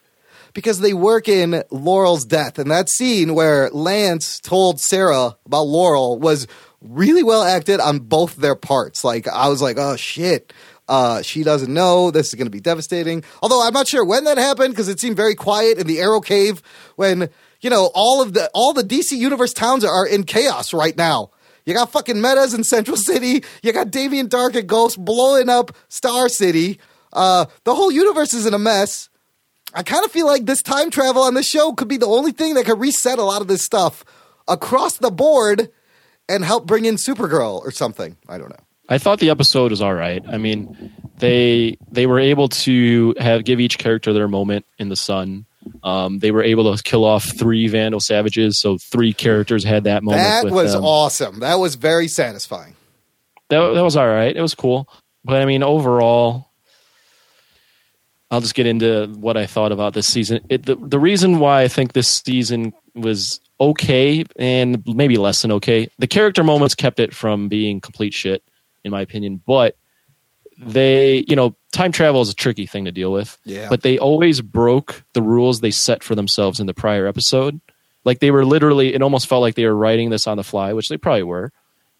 because 0.53 0.79
they 0.79 0.93
work 0.93 1.29
in 1.29 1.63
Laurel's 1.71 2.25
death. 2.25 2.59
And 2.59 2.69
that 2.69 2.89
scene 2.89 3.33
where 3.33 3.69
Lance 3.69 4.41
told 4.41 4.81
Sarah 4.81 5.37
about 5.45 5.67
Laurel 5.67 6.19
was 6.19 6.47
really 6.81 7.23
well 7.23 7.43
acted 7.43 7.79
on 7.79 7.99
both 7.99 8.35
their 8.35 8.55
parts. 8.55 9.03
Like, 9.03 9.27
I 9.27 9.47
was 9.47 9.61
like, 9.61 9.77
oh 9.77 9.95
shit. 9.95 10.53
Uh, 10.87 11.21
she 11.21 11.43
doesn't 11.43 11.71
know. 11.71 12.09
This 12.09 12.29
is 12.29 12.35
going 12.35 12.47
to 12.47 12.51
be 12.51 12.59
devastating. 12.59 13.23
Although 13.43 13.61
I'm 13.61 13.73
not 13.73 13.87
sure 13.87 14.03
when 14.03 14.23
that 14.23 14.39
happened 14.39 14.73
because 14.73 14.87
it 14.87 14.99
seemed 14.99 15.15
very 15.15 15.35
quiet 15.35 15.77
in 15.77 15.85
the 15.85 15.99
Arrow 15.99 16.19
Cave 16.19 16.63
when, 16.95 17.29
you 17.61 17.69
know, 17.69 17.91
all 17.93 18.23
of 18.23 18.33
the, 18.33 18.49
all 18.55 18.73
the 18.73 18.83
DC 18.83 19.11
Universe 19.11 19.53
towns 19.53 19.85
are 19.85 20.07
in 20.07 20.23
chaos 20.23 20.73
right 20.73 20.97
now. 20.97 21.29
You 21.63 21.75
got 21.75 21.91
fucking 21.91 22.19
Metas 22.19 22.55
in 22.55 22.63
Central 22.63 22.97
City. 22.97 23.43
You 23.61 23.71
got 23.71 23.91
Damien 23.91 24.27
Darhk 24.27 24.55
and 24.55 24.67
Ghost 24.67 24.97
blowing 25.05 25.47
up 25.47 25.71
Star 25.89 26.27
City. 26.27 26.79
Uh, 27.13 27.45
the 27.63 27.75
whole 27.75 27.91
universe 27.91 28.33
is 28.33 28.47
in 28.47 28.55
a 28.55 28.59
mess. 28.59 29.09
I 29.73 29.83
kind 29.83 30.03
of 30.03 30.11
feel 30.11 30.25
like 30.25 30.47
this 30.47 30.63
time 30.63 30.89
travel 30.89 31.21
on 31.21 31.35
this 31.35 31.47
show 31.47 31.73
could 31.73 31.87
be 31.87 31.97
the 31.97 32.07
only 32.07 32.31
thing 32.31 32.55
that 32.55 32.65
could 32.65 32.79
reset 32.79 33.19
a 33.19 33.23
lot 33.23 33.41
of 33.41 33.47
this 33.47 33.63
stuff 33.63 34.03
across 34.47 34.97
the 34.97 35.11
board 35.11 35.69
and 36.29 36.45
help 36.45 36.65
bring 36.65 36.85
in 36.85 36.95
Supergirl 36.95 37.61
or 37.61 37.71
something. 37.71 38.15
I 38.29 38.37
don't 38.37 38.49
know. 38.49 38.63
I 38.87 38.97
thought 38.97 39.19
the 39.19 39.29
episode 39.29 39.71
was 39.71 39.81
all 39.81 39.93
right. 39.93 40.23
I 40.27 40.37
mean, 40.37 40.91
they 41.17 41.77
they 41.91 42.07
were 42.07 42.19
able 42.19 42.47
to 42.49 43.13
have 43.19 43.43
give 43.43 43.59
each 43.59 43.77
character 43.77 44.13
their 44.13 44.27
moment 44.27 44.65
in 44.77 44.89
the 44.89 44.95
sun. 44.95 45.45
Um, 45.83 46.19
they 46.19 46.31
were 46.31 46.43
able 46.43 46.75
to 46.75 46.81
kill 46.81 47.05
off 47.05 47.37
three 47.37 47.67
Vandal 47.67 47.99
Savages, 47.99 48.59
so 48.59 48.77
three 48.77 49.13
characters 49.13 49.63
had 49.63 49.83
that 49.83 50.03
moment. 50.03 50.23
that 50.23 50.51
was 50.51 50.73
them. 50.73 50.83
awesome. 50.83 51.39
That 51.41 51.55
was 51.55 51.75
very 51.75 52.07
satisfying. 52.07 52.75
that, 53.49 53.73
that 53.73 53.83
was 53.83 53.95
all 53.95 54.07
right. 54.07 54.35
It 54.35 54.41
was 54.41 54.55
cool. 54.55 54.89
But 55.23 55.41
I 55.41 55.45
mean, 55.45 55.61
overall, 55.61 56.49
I'll 58.31 58.41
just 58.41 58.55
get 58.55 58.65
into 58.65 59.07
what 59.19 59.37
I 59.37 59.45
thought 59.45 59.71
about 59.71 59.93
this 59.93 60.07
season. 60.07 60.39
It, 60.49 60.65
the, 60.65 60.75
the 60.75 60.99
reason 60.99 61.39
why 61.39 61.61
I 61.61 61.67
think 61.67 61.93
this 61.93 62.07
season 62.07 62.73
was 62.95 63.39
okay 63.59 64.23
and 64.37 64.83
maybe 64.85 65.17
less 65.17 65.41
than 65.41 65.51
okay, 65.53 65.89
the 65.99 66.07
character 66.07 66.43
moments 66.43 66.75
kept 66.75 66.99
it 66.99 67.13
from 67.13 67.47
being 67.49 67.81
complete 67.81 68.13
shit, 68.13 68.43
in 68.83 68.91
my 68.91 69.01
opinion. 69.01 69.41
But 69.45 69.75
they, 70.57 71.23
you 71.27 71.35
know, 71.35 71.55
time 71.71 71.91
travel 71.91 72.21
is 72.21 72.29
a 72.29 72.35
tricky 72.35 72.65
thing 72.65 72.85
to 72.85 72.91
deal 72.91 73.11
with. 73.11 73.37
Yeah. 73.45 73.67
But 73.69 73.81
they 73.81 73.97
always 73.97 74.41
broke 74.41 75.03
the 75.13 75.21
rules 75.21 75.61
they 75.61 75.71
set 75.71 76.03
for 76.03 76.15
themselves 76.15 76.59
in 76.59 76.67
the 76.67 76.73
prior 76.73 77.07
episode. 77.07 77.59
Like 78.05 78.19
they 78.19 78.31
were 78.31 78.45
literally, 78.45 78.93
it 78.93 79.01
almost 79.01 79.27
felt 79.27 79.41
like 79.41 79.55
they 79.55 79.65
were 79.65 79.75
writing 79.75 80.09
this 80.09 80.27
on 80.27 80.37
the 80.37 80.43
fly, 80.43 80.73
which 80.73 80.89
they 80.89 80.97
probably 80.97 81.23
were. 81.23 81.51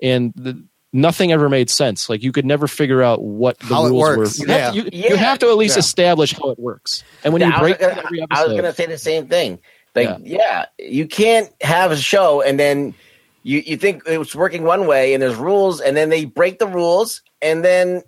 And 0.02 0.34
the, 0.36 0.64
nothing 0.92 1.32
ever 1.32 1.48
made 1.50 1.70
sense. 1.70 2.10
Like 2.10 2.24
you 2.24 2.32
could 2.32 2.46
never 2.46 2.68
figure 2.68 3.02
out 3.04 3.22
what 3.22 3.60
the 3.60 3.66
How 3.76 3.86
it 3.86 3.90
rules 3.90 4.02
works. 4.18 4.40
were. 4.40 4.46
You, 4.48 4.52
have, 4.54 4.76
Yeah. 4.76 4.82
you, 4.84 4.90
Yeah. 4.92 5.10
you 5.12 5.16
have 5.18 5.40
to 5.40 5.48
at 5.50 5.58
least 5.58 5.76
Yeah. 5.76 5.80
establish 5.80 6.34
how 6.34 6.50
it 6.50 6.60
works. 6.60 7.04
And 7.24 7.32
when 7.34 7.42
Yeah, 7.42 7.48
you 7.50 7.54
I 7.54 7.62
was 7.62 7.70
break 7.72 7.80
gonna- 7.80 8.02
every 8.04 8.26
I 8.32 8.44
was 8.44 8.52
going 8.54 8.64
to 8.64 8.74
say 8.74 8.86
the 8.88 8.98
same 8.98 9.28
thing. 9.28 9.60
Like, 9.96 10.18
Yeah. 10.22 10.66
yeah. 10.80 10.88
you 10.88 11.08
can't 11.08 11.50
have 11.62 11.92
a 11.92 11.98
show 11.98 12.42
and 12.42 12.60
then 12.60 12.94
you, 13.44 13.60
you 13.66 13.78
think 13.78 14.04
it's 14.06 14.36
working 14.36 14.64
one 14.64 14.86
way 14.88 15.14
and 15.14 15.24
there's 15.24 15.36
rules 15.36 15.82
and 15.82 15.96
then 15.98 16.10
they 16.10 16.26
break 16.26 16.60
the 16.60 16.68
rules 16.68 17.22
and 17.42 17.64
then 17.64 18.04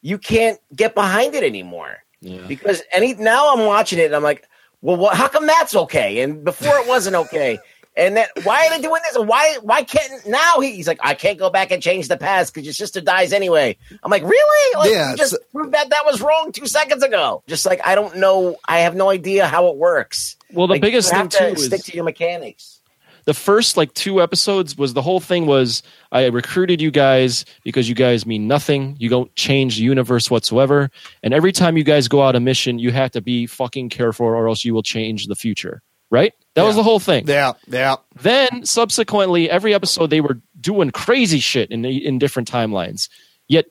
you 0.00 0.16
can't 0.18 0.58
get 0.74 0.94
behind 0.94 1.34
it 1.34 1.42
anymore. 1.44 1.98
Yeah. 2.20 2.46
Because 2.46 2.82
any 2.92 3.14
now 3.14 3.52
I'm 3.54 3.66
watching 3.66 3.98
it 3.98 4.06
and 4.06 4.14
I'm 4.16 4.22
like, 4.22 4.46
well, 4.80 4.96
what, 4.96 5.16
how 5.16 5.28
come 5.28 5.46
that's 5.46 5.74
okay? 5.74 6.20
And 6.20 6.44
before 6.44 6.78
it 6.78 6.86
wasn't 6.88 7.16
okay. 7.16 7.58
And 7.98 8.16
then 8.16 8.26
why 8.44 8.66
are 8.66 8.70
they 8.70 8.80
doing 8.80 9.02
this? 9.12 9.18
Why 9.18 9.58
why 9.60 9.82
can't 9.82 10.24
now 10.26 10.60
he, 10.60 10.72
he's 10.76 10.86
like, 10.86 11.00
I 11.02 11.14
can't 11.14 11.38
go 11.38 11.50
back 11.50 11.72
and 11.72 11.82
change 11.82 12.06
the 12.08 12.16
past 12.16 12.54
because 12.54 12.64
your 12.64 12.72
sister 12.72 13.00
dies 13.00 13.32
anyway. 13.32 13.76
I'm 14.02 14.10
like, 14.10 14.22
really? 14.22 14.76
Like, 14.78 14.90
Yeah, 14.92 15.14
just 15.16 15.32
so- 15.32 15.38
proved 15.52 15.72
that 15.74 15.90
that 15.90 16.04
was 16.06 16.20
wrong 16.22 16.52
two 16.52 16.66
seconds 16.68 17.02
ago. 17.02 17.42
Just 17.48 17.66
like 17.66 17.80
I 17.84 17.96
don't 17.96 18.16
know, 18.18 18.56
I 18.68 18.78
have 18.80 18.94
no 18.94 19.10
idea 19.10 19.46
how 19.48 19.66
it 19.66 19.76
works. 19.76 20.36
well, 20.52 20.68
the 20.68 20.74
Like, 20.74 20.80
biggest 20.82 21.08
you 21.08 21.18
thing 21.18 21.18
have 21.24 21.28
too 21.30 21.54
to 21.56 21.60
is 21.60 21.66
stick 21.66 21.82
to 21.84 21.94
your 21.94 22.04
mechanics. 22.04 22.80
the 23.24 23.34
first 23.34 23.76
like 23.76 23.92
two 23.94 24.22
episodes 24.22 24.78
was 24.78 24.94
the 24.94 25.02
whole 25.02 25.18
thing 25.20 25.46
was 25.46 25.82
I 26.12 26.26
recruited 26.26 26.80
you 26.80 26.92
guys 26.92 27.44
because 27.64 27.88
you 27.88 27.96
guys 27.96 28.24
mean 28.24 28.46
nothing. 28.46 28.94
You 29.00 29.08
don't 29.08 29.34
change 29.34 29.76
the 29.76 29.82
universe 29.82 30.30
whatsoever. 30.30 30.90
And 31.24 31.34
every 31.34 31.50
time 31.52 31.76
you 31.76 31.82
guys 31.84 32.06
go 32.06 32.22
out 32.22 32.36
a 32.36 32.40
mission, 32.40 32.78
you 32.78 32.92
have 32.92 33.10
to 33.10 33.20
be 33.20 33.46
fucking 33.46 33.88
careful 33.90 34.24
or 34.26 34.46
else 34.48 34.64
you 34.64 34.72
will 34.72 34.84
change 34.84 35.26
the 35.26 35.34
future. 35.34 35.82
Right? 36.10 36.34
That 36.54 36.64
was 36.64 36.76
the 36.76 36.82
whole 36.82 36.98
thing. 36.98 37.28
Yeah, 37.28 37.52
yeah. 37.68 37.96
Then 38.20 38.64
subsequently, 38.64 39.48
every 39.48 39.74
episode 39.74 40.10
they 40.10 40.20
were 40.20 40.40
doing 40.60 40.90
crazy 40.90 41.38
shit 41.38 41.70
in 41.70 41.84
in 41.84 42.18
different 42.18 42.50
timelines. 42.50 43.08
Yet 43.46 43.66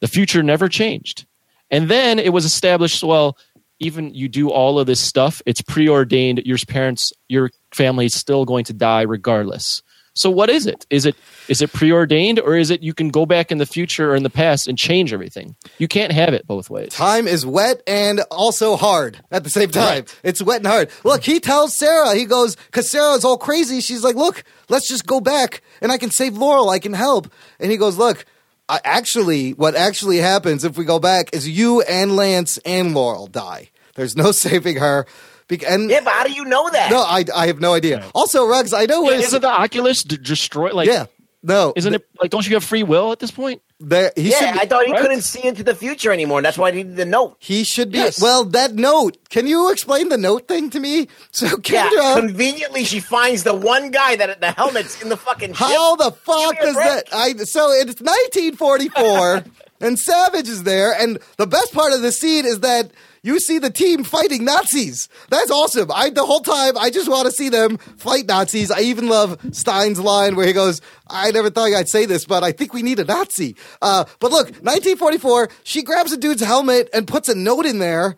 the 0.00 0.08
future 0.08 0.42
never 0.42 0.68
changed. 0.68 1.26
And 1.70 1.88
then 1.88 2.18
it 2.18 2.32
was 2.32 2.44
established. 2.44 3.02
Well, 3.02 3.36
even 3.78 4.14
you 4.14 4.28
do 4.28 4.50
all 4.50 4.78
of 4.78 4.86
this 4.86 5.00
stuff, 5.00 5.42
it's 5.46 5.62
preordained. 5.62 6.42
Your 6.44 6.58
parents, 6.66 7.12
your 7.28 7.50
family 7.72 8.06
is 8.06 8.14
still 8.14 8.44
going 8.44 8.64
to 8.64 8.72
die 8.72 9.02
regardless. 9.02 9.82
So 10.14 10.30
what 10.30 10.48
is 10.48 10.66
it? 10.66 10.86
Is 10.90 11.06
it 11.06 11.16
is 11.48 11.60
it 11.60 11.72
preordained 11.72 12.38
or 12.38 12.56
is 12.56 12.70
it 12.70 12.82
you 12.82 12.94
can 12.94 13.08
go 13.08 13.26
back 13.26 13.50
in 13.50 13.58
the 13.58 13.66
future 13.66 14.12
or 14.12 14.16
in 14.16 14.22
the 14.22 14.30
past 14.30 14.68
and 14.68 14.78
change 14.78 15.12
everything? 15.12 15.56
You 15.78 15.88
can't 15.88 16.12
have 16.12 16.32
it 16.34 16.46
both 16.46 16.70
ways. 16.70 16.92
Time 16.92 17.26
is 17.26 17.44
wet 17.44 17.82
and 17.86 18.20
also 18.30 18.76
hard 18.76 19.20
at 19.32 19.42
the 19.42 19.50
same 19.50 19.70
time. 19.70 20.04
It's 20.22 20.40
wet 20.40 20.58
and 20.58 20.66
hard. 20.68 20.90
Look, 21.02 21.24
he 21.24 21.40
tells 21.40 21.76
Sarah, 21.76 22.14
he 22.14 22.26
goes, 22.26 22.54
because 22.54 22.88
Sarah's 22.88 23.24
all 23.24 23.36
crazy. 23.36 23.80
She's 23.80 24.04
like, 24.04 24.14
look, 24.14 24.44
let's 24.68 24.88
just 24.88 25.04
go 25.04 25.20
back 25.20 25.62
and 25.82 25.90
I 25.90 25.98
can 25.98 26.10
save 26.10 26.36
Laurel. 26.36 26.70
I 26.70 26.78
can 26.78 26.92
help. 26.92 27.30
And 27.58 27.70
he 27.70 27.76
goes, 27.76 27.98
look, 27.98 28.24
I, 28.68 28.80
actually, 28.84 29.50
what 29.52 29.74
actually 29.74 30.18
happens 30.18 30.64
if 30.64 30.78
we 30.78 30.84
go 30.84 30.98
back 31.00 31.34
is 31.34 31.48
you 31.48 31.82
and 31.82 32.14
Lance 32.14 32.58
and 32.64 32.94
Laurel 32.94 33.26
die. 33.26 33.70
There's 33.94 34.16
no 34.16 34.32
saving 34.32 34.76
her. 34.76 35.06
Bec- 35.48 35.64
and 35.68 35.90
Yeah, 35.90 36.00
but 36.02 36.12
how 36.12 36.24
do 36.24 36.32
you 36.32 36.44
know 36.44 36.68
that? 36.70 36.90
no, 36.90 37.00
I, 37.00 37.24
I 37.34 37.46
have 37.48 37.60
no 37.60 37.74
idea. 37.74 38.04
Also, 38.14 38.46
Ruggs, 38.46 38.72
I 38.72 38.86
know 38.86 39.02
where 39.02 39.18
Isn't 39.18 39.40
the 39.42 39.48
Oculus 39.48 40.02
d- 40.02 40.16
destroy 40.16 40.72
like? 40.72 40.88
yeah, 40.88 41.06
no, 41.42 41.72
Isn't 41.76 41.92
it 41.94 42.06
like? 42.20 42.30
Don't 42.30 42.46
you 42.48 42.54
have 42.54 42.64
free 42.64 42.82
will 42.82 43.12
at 43.12 43.18
this 43.18 43.30
point? 43.30 43.60
there, 43.80 44.12
he 44.16 44.30
yeah, 44.30 44.38
should 44.38 44.52
be, 44.54 44.60
I 44.60 44.66
thought 44.66 44.86
he 44.86 44.92
right? 44.92 45.00
couldn't 45.02 45.20
see 45.22 45.44
into 45.46 45.62
the 45.62 45.74
future 45.74 46.10
anymore. 46.10 46.40
That's 46.40 46.56
why 46.56 46.70
he 46.70 46.78
needed 46.78 46.96
the 46.96 47.04
note. 47.04 47.36
he 47.40 47.64
should 47.64 47.90
be. 47.90 47.98
Yes. 47.98 48.22
Well, 48.22 48.44
that 48.46 48.72
note. 48.74 49.18
Can 49.28 49.46
you 49.46 49.70
explain 49.70 50.08
the 50.08 50.16
note 50.16 50.48
thing 50.48 50.70
to 50.70 50.80
me? 50.80 51.08
So 51.32 51.48
Yeah, 51.68 51.90
conveniently 52.16 52.84
she 52.84 53.00
finds 53.00 53.42
the 53.42 53.52
one 53.52 53.90
guy 53.90 54.16
that 54.16 54.40
the 54.40 54.52
helmet's 54.52 55.02
in 55.02 55.10
the 55.10 55.16
fucking 55.18 55.50
ship. 55.50 55.56
How 55.58 55.96
the 55.96 56.12
fuck 56.12 56.52
Give 56.52 56.52
me 56.52 56.58
a 56.60 56.72
does 56.72 56.74
that? 56.76 57.04
I 57.12 57.32
so 57.44 57.72
it's 57.72 58.00
1944, 58.00 59.44
and 59.80 59.98
Savage 59.98 60.48
is 60.48 60.62
there, 60.62 60.92
and 60.98 61.18
the 61.36 61.46
best 61.46 61.74
part 61.74 61.92
of 61.92 62.00
the 62.00 62.12
scene 62.12 62.46
is 62.46 62.60
that 62.60 62.90
you 63.24 63.40
see 63.40 63.58
the 63.58 63.70
team 63.70 64.04
fighting 64.04 64.44
Nazis. 64.44 65.08
That's 65.30 65.50
awesome. 65.50 65.90
I 65.90 66.10
the 66.10 66.26
whole 66.26 66.40
time 66.40 66.76
I 66.76 66.90
just 66.90 67.08
want 67.08 67.26
to 67.26 67.32
see 67.32 67.48
them 67.48 67.78
fight 67.78 68.26
Nazis. 68.26 68.70
I 68.70 68.80
even 68.80 69.08
love 69.08 69.40
Stein's 69.50 69.98
line 69.98 70.36
where 70.36 70.46
he 70.46 70.52
goes, 70.52 70.82
"I 71.08 71.30
never 71.30 71.48
thought 71.48 71.72
I'd 71.72 71.88
say 71.88 72.04
this, 72.04 72.26
but 72.26 72.44
I 72.44 72.52
think 72.52 72.74
we 72.74 72.82
need 72.82 73.00
a 73.00 73.04
Nazi." 73.04 73.56
Uh, 73.80 74.04
but 74.20 74.30
look, 74.30 74.48
1944, 74.62 75.48
she 75.64 75.82
grabs 75.82 76.12
a 76.12 76.18
dude's 76.18 76.42
helmet 76.42 76.90
and 76.92 77.08
puts 77.08 77.28
a 77.30 77.34
note 77.34 77.64
in 77.64 77.78
there. 77.78 78.16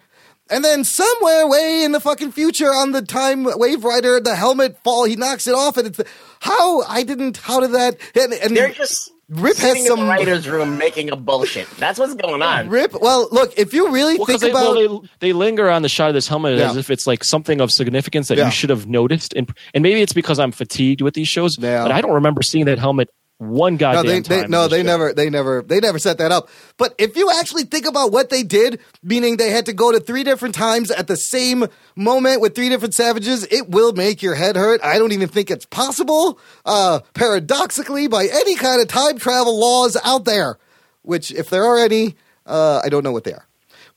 And 0.51 0.65
then 0.65 0.85
somewhere 0.85 1.49
way 1.49 1.83
in 1.83 1.93
the 1.93 2.01
fucking 2.01 2.33
future 2.33 2.73
on 2.73 2.93
the 2.93 3.03
time 3.03 3.45
wave 3.45 3.85
rider, 3.85 4.21
the 4.21 4.37
helmet 4.37 4.79
fall, 4.85 5.05
he 5.05 5.17
knocks 5.17 5.47
it 5.47 5.55
off 5.55 5.77
and 5.77 5.89
it's 5.89 6.01
how 6.41 6.83
I 6.83 7.03
didn't 7.03 7.39
how 7.39 7.61
did 7.61 7.73
that 7.73 7.97
and, 8.15 8.33
and 8.33 8.57
They're 8.57 8.71
just 8.71 9.13
Rip 9.29 9.57
has 9.57 9.59
sitting 9.59 9.83
in 9.83 9.89
some- 9.89 10.01
the 10.01 10.07
writer's 10.07 10.49
room 10.49 10.79
making 10.79 11.11
a 11.11 11.17
bullshit. 11.17 11.69
That's 11.79 11.99
what's 11.99 12.15
going 12.15 12.43
on. 12.43 12.69
Rip 12.69 12.93
well 13.01 13.29
look 13.33 13.53
if 13.57 13.75
you 13.75 13.91
really 13.91 14.17
Well, 14.19 14.27
think 14.27 14.41
they, 14.41 14.51
about 14.51 14.77
well, 14.77 15.01
they, 15.01 15.09
they 15.29 15.33
linger 15.33 15.69
on 15.69 15.83
the 15.83 15.89
shot 15.89 16.09
of 16.09 16.15
this 16.15 16.29
helmet 16.29 16.59
Yeah. 16.59 16.71
as 16.71 16.77
if 16.77 16.91
it's 16.91 17.07
like 17.09 17.25
something 17.25 17.61
of 17.61 17.73
significance 17.73 18.29
that 18.29 18.39
Yeah. 18.39 18.45
you 18.47 18.51
should 18.53 18.71
have 18.71 18.87
noticed, 18.87 19.35
and 19.35 19.51
and 19.75 19.83
maybe 19.83 20.01
it's 20.01 20.13
because 20.13 20.39
I'm 20.39 20.53
fatigued 20.53 21.01
with 21.01 21.15
these 21.15 21.27
shows, 21.29 21.57
Yeah. 21.59 21.83
but 21.83 21.91
I 21.91 22.01
don't 22.01 22.13
remember 22.13 22.43
seeing 22.43 22.67
that 22.67 22.79
helmet 22.79 23.11
one 23.39 23.75
no, 23.75 23.79
goddamn 23.79 24.05
they, 24.07 24.21
time. 24.23 24.41
they, 24.43 24.49
no, 24.49 24.69
they 24.69 24.79
show. 24.81 24.87
never, 24.87 25.13
they 25.13 25.29
never, 25.29 25.63
they 25.63 25.79
never 25.79 25.99
set 25.99 26.19
that 26.19 26.33
up. 26.33 26.49
But 26.79 26.95
if 26.99 27.17
you 27.17 27.31
actually 27.31 27.65
think 27.65 27.87
about 27.87 28.11
what 28.11 28.31
they 28.31 28.43
did, 28.43 28.81
meaning 29.03 29.37
they 29.37 29.51
had 29.51 29.67
to 29.67 29.75
go 29.75 29.93
to 29.93 30.01
three 30.01 30.25
different 30.25 30.55
times 30.55 30.91
at 30.91 31.07
the 31.07 31.17
same 31.17 31.67
moment 31.95 32.41
with 32.41 32.55
three 32.55 32.71
different 32.71 32.95
savages, 32.95 33.47
it 33.51 33.69
will 33.69 33.93
make 33.93 34.23
your 34.23 34.35
head 34.35 34.57
hurt. 34.57 34.81
I 34.83 34.99
don't 34.99 35.13
even 35.13 35.29
think 35.29 35.51
it's 35.51 35.67
possible, 35.67 36.39
uh, 36.65 37.01
paradoxically, 37.13 38.07
by 38.09 38.27
any 38.27 38.57
kind 38.57 38.81
of 38.81 38.89
time 38.89 39.19
travel 39.19 39.59
laws 39.59 39.97
out 40.03 40.25
there. 40.25 40.59
Which, 41.03 41.31
if 41.31 41.51
there 41.51 41.65
are 41.65 41.79
any, 41.79 42.17
uh, 42.47 42.81
I 42.83 42.89
don't 42.89 43.05
know 43.05 43.13
what 43.13 43.25
they 43.25 43.33
are. 43.33 43.47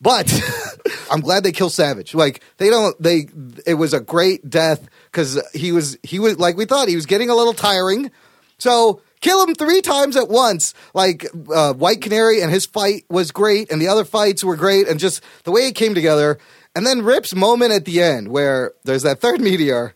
But 0.02 0.32
I'm 1.12 1.22
glad 1.22 1.44
they 1.44 1.52
kill 1.52 1.70
Savage. 1.70 2.14
Like 2.14 2.44
they 2.58 2.70
don't. 2.70 3.02
They. 3.02 3.28
It 3.66 3.74
was 3.76 3.94
a 3.94 4.00
great 4.00 4.50
death 4.50 4.88
because 5.12 5.42
he 5.54 5.72
was. 5.72 5.98
He 6.04 6.20
was 6.20 6.38
like 6.40 6.56
we 6.56 6.66
thought. 6.66 6.88
He 6.88 6.96
was 6.96 7.06
getting 7.06 7.30
a 7.30 7.36
little 7.36 7.54
tiring. 7.54 8.12
So 8.60 9.02
kill 9.22 9.44
him 9.44 9.56
three 9.56 9.82
times 9.82 10.16
at 10.16 10.30
once. 10.30 10.74
Like 10.94 11.26
uh, 11.54 11.74
White 11.74 12.02
Canary 12.02 12.42
and 12.42 12.52
his 12.52 12.66
fight 12.66 13.06
was 13.10 13.32
great, 13.32 13.72
and 13.72 13.82
the 13.82 13.88
other 13.88 14.06
fights 14.06 14.44
were 14.44 14.56
great, 14.56 14.88
and 14.88 15.00
just 15.00 15.24
the 15.44 15.52
way 15.52 15.62
it 15.68 15.76
came 15.76 15.94
together. 15.94 16.38
And 16.76 16.86
then 16.86 17.02
Rip's 17.02 17.36
moment 17.36 17.72
at 17.72 17.86
the 17.86 18.02
end 18.02 18.30
where 18.30 18.74
there's 18.84 19.04
that 19.04 19.20
third 19.20 19.42
meteor 19.42 19.96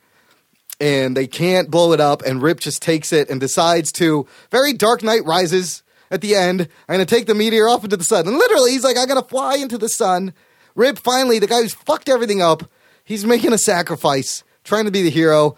and 0.80 1.16
they 1.16 1.28
can't 1.28 1.72
blow 1.72 1.94
it 1.94 2.02
up, 2.02 2.22
and 2.24 2.42
Rip 2.42 2.60
just 2.60 2.82
takes 2.82 3.14
it 3.14 3.30
and 3.30 3.40
decides 3.40 3.92
to 3.94 4.28
very 4.52 4.74
Dark 4.74 5.04
Knight 5.04 5.24
Rises 5.24 5.84
at 6.12 6.22
the 6.22 6.36
end. 6.36 6.62
I'm 6.62 6.96
gonna 6.96 7.06
take 7.06 7.26
the 7.26 7.36
meteor 7.36 7.70
off 7.70 7.84
into 7.84 7.96
the 7.96 8.04
sun, 8.04 8.28
and 8.28 8.38
literally 8.38 8.72
he's 8.72 8.84
like, 8.84 8.98
I'm 8.98 9.08
gonna 9.08 9.24
fly 9.24 9.56
into 9.56 9.78
the 9.78 9.88
sun. 9.88 10.34
Rip 10.76 10.98
finally, 10.98 11.40
the 11.40 11.48
guy 11.48 11.62
who's 11.62 11.74
fucked 11.74 12.10
everything 12.10 12.42
up, 12.42 12.64
he's 13.06 13.24
making 13.24 13.54
a 13.54 13.58
sacrifice, 13.58 14.44
trying 14.64 14.86
to 14.86 14.92
be 14.92 15.04
the 15.04 15.10
hero. 15.10 15.56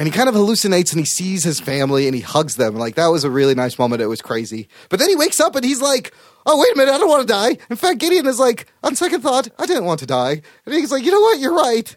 And 0.00 0.06
he 0.08 0.12
kind 0.12 0.30
of 0.30 0.34
hallucinates 0.34 0.92
and 0.92 0.98
he 0.98 1.04
sees 1.04 1.44
his 1.44 1.60
family 1.60 2.06
and 2.06 2.14
he 2.14 2.22
hugs 2.22 2.56
them. 2.56 2.74
Like 2.74 2.94
that 2.94 3.08
was 3.08 3.22
a 3.22 3.30
really 3.30 3.54
nice 3.54 3.78
moment. 3.78 4.00
It 4.00 4.06
was 4.06 4.22
crazy. 4.22 4.66
But 4.88 4.98
then 4.98 5.10
he 5.10 5.14
wakes 5.14 5.38
up 5.40 5.54
and 5.56 5.62
he's 5.64 5.82
like, 5.82 6.14
"Oh 6.46 6.58
wait 6.58 6.72
a 6.74 6.76
minute, 6.78 6.94
I 6.94 6.96
don't 6.98 7.08
want 7.10 7.20
to 7.20 7.32
die." 7.32 7.58
In 7.68 7.76
fact, 7.76 7.98
Gideon 7.98 8.24
is 8.26 8.38
like, 8.40 8.72
on 8.82 8.96
second 8.96 9.20
thought, 9.20 9.48
I 9.58 9.66
didn't 9.66 9.84
want 9.84 10.00
to 10.00 10.06
die. 10.06 10.40
And 10.64 10.74
he's 10.74 10.90
like, 10.90 11.04
"You 11.04 11.10
know 11.10 11.20
what? 11.20 11.38
You're 11.38 11.54
right." 11.54 11.94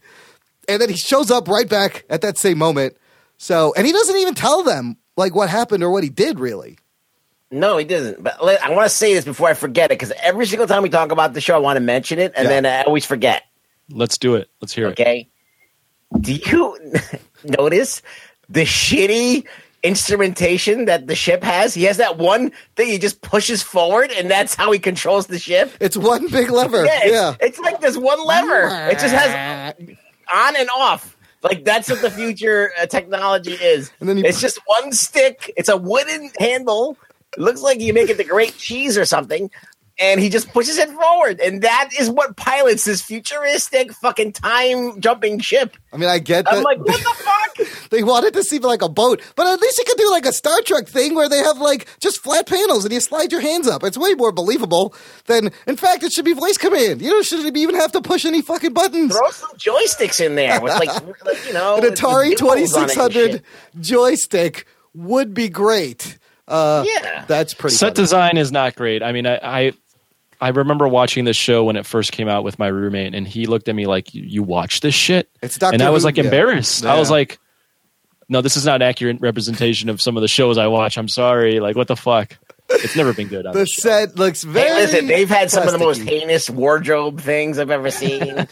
And 0.68 0.82
then 0.82 0.90
he 0.90 0.98
shows 0.98 1.32
up 1.32 1.48
right 1.48 1.68
back 1.70 2.04
at 2.10 2.20
that 2.24 2.38
same 2.38 2.58
moment. 2.58 2.98
So, 3.38 3.74
and 3.78 3.88
he 3.88 3.94
doesn't 3.94 4.18
even 4.18 4.34
tell 4.34 4.64
them 4.64 4.98
like 5.16 5.34
what 5.34 5.48
happened 5.50 5.82
or 5.82 5.90
what 5.90 6.04
he 6.04 6.10
did 6.10 6.42
really. 6.42 6.78
No, 7.52 7.78
he 7.78 7.86
doesn't. 7.86 8.22
But 8.22 8.36
I 8.42 8.70
want 8.72 8.84
to 8.84 8.90
say 8.90 9.14
this 9.14 9.24
before 9.24 9.48
I 9.48 9.54
forget 9.54 9.92
it 9.92 10.00
because 10.00 10.12
every 10.22 10.46
single 10.46 10.68
time 10.68 10.84
we 10.84 10.90
talk 10.90 11.14
about 11.14 11.34
the 11.34 11.40
show, 11.40 11.56
I 11.56 11.60
want 11.60 11.78
to 11.78 11.82
mention 11.82 12.20
it, 12.20 12.34
and 12.36 12.46
Yeah. 12.46 12.50
then 12.62 12.66
I 12.66 12.84
always 12.84 13.06
forget. 13.06 13.44
Let's 13.90 14.18
do 14.18 14.36
it. 14.36 14.50
Let's 14.60 14.74
hear 14.74 14.88
it. 14.88 14.92
Okay. 15.00 15.30
Do 16.20 16.34
you 16.34 16.78
notice 17.44 18.02
the 18.50 18.62
shitty 18.62 19.46
instrumentation 19.84 20.86
that 20.86 21.08
the 21.08 21.16
ship 21.16 21.44
has? 21.44 21.74
He 21.74 21.84
has 21.84 21.98
that 21.98 22.18
one 22.18 22.52
thing 22.76 22.88
he 22.88 22.98
just 22.98 23.22
pushes 23.22 23.62
forward, 23.62 24.12
and 24.12 24.30
that's 24.30 24.56
how 24.56 24.72
he 24.72 24.80
controls 24.80 25.28
the 25.28 25.40
ship. 25.40 25.72
It's 25.80 25.98
one 25.98 26.30
big 26.30 26.50
lever. 26.50 26.86
Yeah, 26.86 27.00
it's, 27.04 27.12
yeah. 27.14 27.36
it's 27.40 27.60
like 27.60 27.82
this 27.82 27.98
one 27.98 28.26
lever. 28.26 28.90
It 28.90 29.00
just 29.00 29.14
has 29.14 29.74
on 30.34 30.56
and 30.56 30.70
off. 30.70 31.18
Like 31.44 31.66
that's 31.66 31.90
what 31.90 32.02
the 32.02 32.10
future 32.10 32.72
uh, 32.82 32.86
technology 32.86 33.54
is. 33.54 33.92
And 34.00 34.08
then 34.08 34.24
it's 34.24 34.40
just 34.40 34.60
one 34.66 34.94
stick. 34.94 35.54
It's 35.58 35.70
a 35.70 35.76
wooden 35.76 36.32
handle. 36.40 36.98
It 37.34 37.40
looks 37.40 37.62
like 37.62 37.82
you 37.82 37.94
make 37.94 38.10
it 38.10 38.18
the 38.18 38.24
great 38.24 38.56
cheese 38.58 38.98
or 38.98 39.06
something. 39.06 39.52
And 40.00 40.20
he 40.20 40.30
just 40.30 40.52
pushes 40.52 40.80
it 40.80 40.90
forward, 40.90 41.40
and 41.40 41.62
that 41.62 41.90
is 42.00 42.10
what 42.10 42.36
pilots 42.36 42.86
this 42.86 43.00
futuristic 43.04 43.94
fucking 43.94 44.32
time 44.34 45.00
jumping 45.00 45.40
ship. 45.40 45.78
I 45.94 45.98
mean, 45.98 46.10
I 46.10 46.18
get 46.18 46.46
that. 46.46 46.56
I'm 46.56 46.64
like, 46.64 46.80
what 46.80 46.98
the 46.98 47.68
fuck? 47.68 47.90
they 47.92 48.02
wanted 48.02 48.34
to 48.34 48.44
seem 48.44 48.64
like 48.64 48.82
a 48.82 48.90
boat, 48.90 49.22
but 49.36 49.46
at 49.46 49.60
least 49.62 49.78
you 49.78 49.84
could 49.86 49.98
do 49.98 50.10
like 50.10 50.26
a 50.26 50.34
Star 50.34 50.62
Trek 50.66 50.88
thing 50.88 51.14
where 51.14 51.30
they 51.30 51.38
have 51.38 51.60
like 51.60 51.88
just 52.00 52.18
flat 52.24 52.48
panels 52.48 52.86
and 52.86 52.92
you 52.94 53.00
slide 53.00 53.32
your 53.32 53.42
hands 53.42 53.68
up. 53.68 53.84
It's 53.84 53.96
way 53.96 54.16
more 54.16 54.32
believable 54.32 54.96
than, 55.26 55.52
in 55.68 55.76
fact, 55.76 56.02
it 56.04 56.12
should 56.12 56.26
be 56.26 56.34
voice 56.34 56.58
command. 56.58 57.00
You 57.00 57.12
don't 57.12 57.24
shouldn't 57.24 57.56
even 57.56 57.76
have 57.76 57.92
to 57.92 58.02
push 58.02 58.26
any 58.26 58.42
fucking 58.42 58.74
buttons. 58.74 59.16
Throw 59.16 59.30
some 59.30 59.52
joysticks 59.58 60.20
in 60.26 60.34
there 60.34 60.60
with 60.60 60.74
like, 60.74 60.90
like, 61.24 61.46
you 61.46 61.54
know, 61.54 61.78
An 61.78 61.84
Atari 61.84 62.30
with 62.32 62.40
dimples 62.40 62.74
on 62.74 62.90
it 62.90 62.98
and 62.98 63.42
2600 63.42 63.44
joystick 63.80 64.66
would 64.96 65.34
be 65.36 65.50
great. 65.50 66.18
Uh, 66.48 66.84
Yeah. 66.86 67.26
That's 67.28 67.54
pretty 67.54 67.76
Set 67.76 67.90
funny. 67.96 68.04
design 68.04 68.38
is 68.38 68.52
not 68.52 68.76
great. 68.76 69.02
I 69.04 69.12
mean, 69.12 69.26
I, 69.28 69.40
I 69.42 69.74
I 70.44 70.50
remember 70.50 70.88
watching 70.88 71.24
this 71.26 71.38
show 71.38 71.64
when 71.64 71.76
it 71.78 71.86
first 71.86 72.12
came 72.12 72.28
out 72.28 72.44
with 72.44 72.60
my 72.60 72.68
roommate, 72.68 73.16
and 73.16 73.26
he 73.28 73.46
looked 73.46 73.70
at 73.70 73.76
me 73.76 73.86
like, 73.88 74.14
"You, 74.14 74.24
you 74.24 74.44
watch 74.44 74.82
this 74.82 74.94
shit?" 74.94 75.30
It's 75.42 75.58
Doctor 75.58 75.76
and 75.76 75.82
I 75.82 75.90
was 75.90 76.04
Who, 76.04 76.08
like 76.08 76.18
yeah. 76.18 76.26
embarrassed. 76.26 76.86
I 76.86 77.00
was 77.00 77.10
like, 77.10 77.40
"No, 78.28 78.42
this 78.42 78.58
is 78.58 78.66
not 78.66 78.76
an 78.76 78.82
accurate 78.82 79.22
representation 79.22 79.90
of 79.90 80.02
some 80.02 80.18
of 80.18 80.22
the 80.22 80.28
shows 80.28 80.58
I 80.58 80.68
watch. 80.68 80.98
I'm 80.98 81.08
sorry. 81.08 81.60
Like, 81.60 81.76
what 81.76 81.88
the 81.88 81.96
fuck? 81.96 82.38
It's 82.70 82.96
never 82.96 83.14
been 83.14 83.28
good 83.28 83.46
on 83.46 83.54
The 83.54 83.66
show. 83.66 83.82
set 83.82 84.16
looks 84.16 84.44
very. 84.44 84.68
Hey, 84.68 84.76
listen, 84.76 85.08
they've 85.08 85.30
had 85.30 85.52
some 85.52 85.66
of 85.68 85.72
the 85.74 85.78
most 85.78 86.02
heinous 86.02 86.50
wardrobe 86.50 87.20
things 87.20 87.60
I've 87.60 87.70
ever 87.72 87.92
seen. 87.92 88.22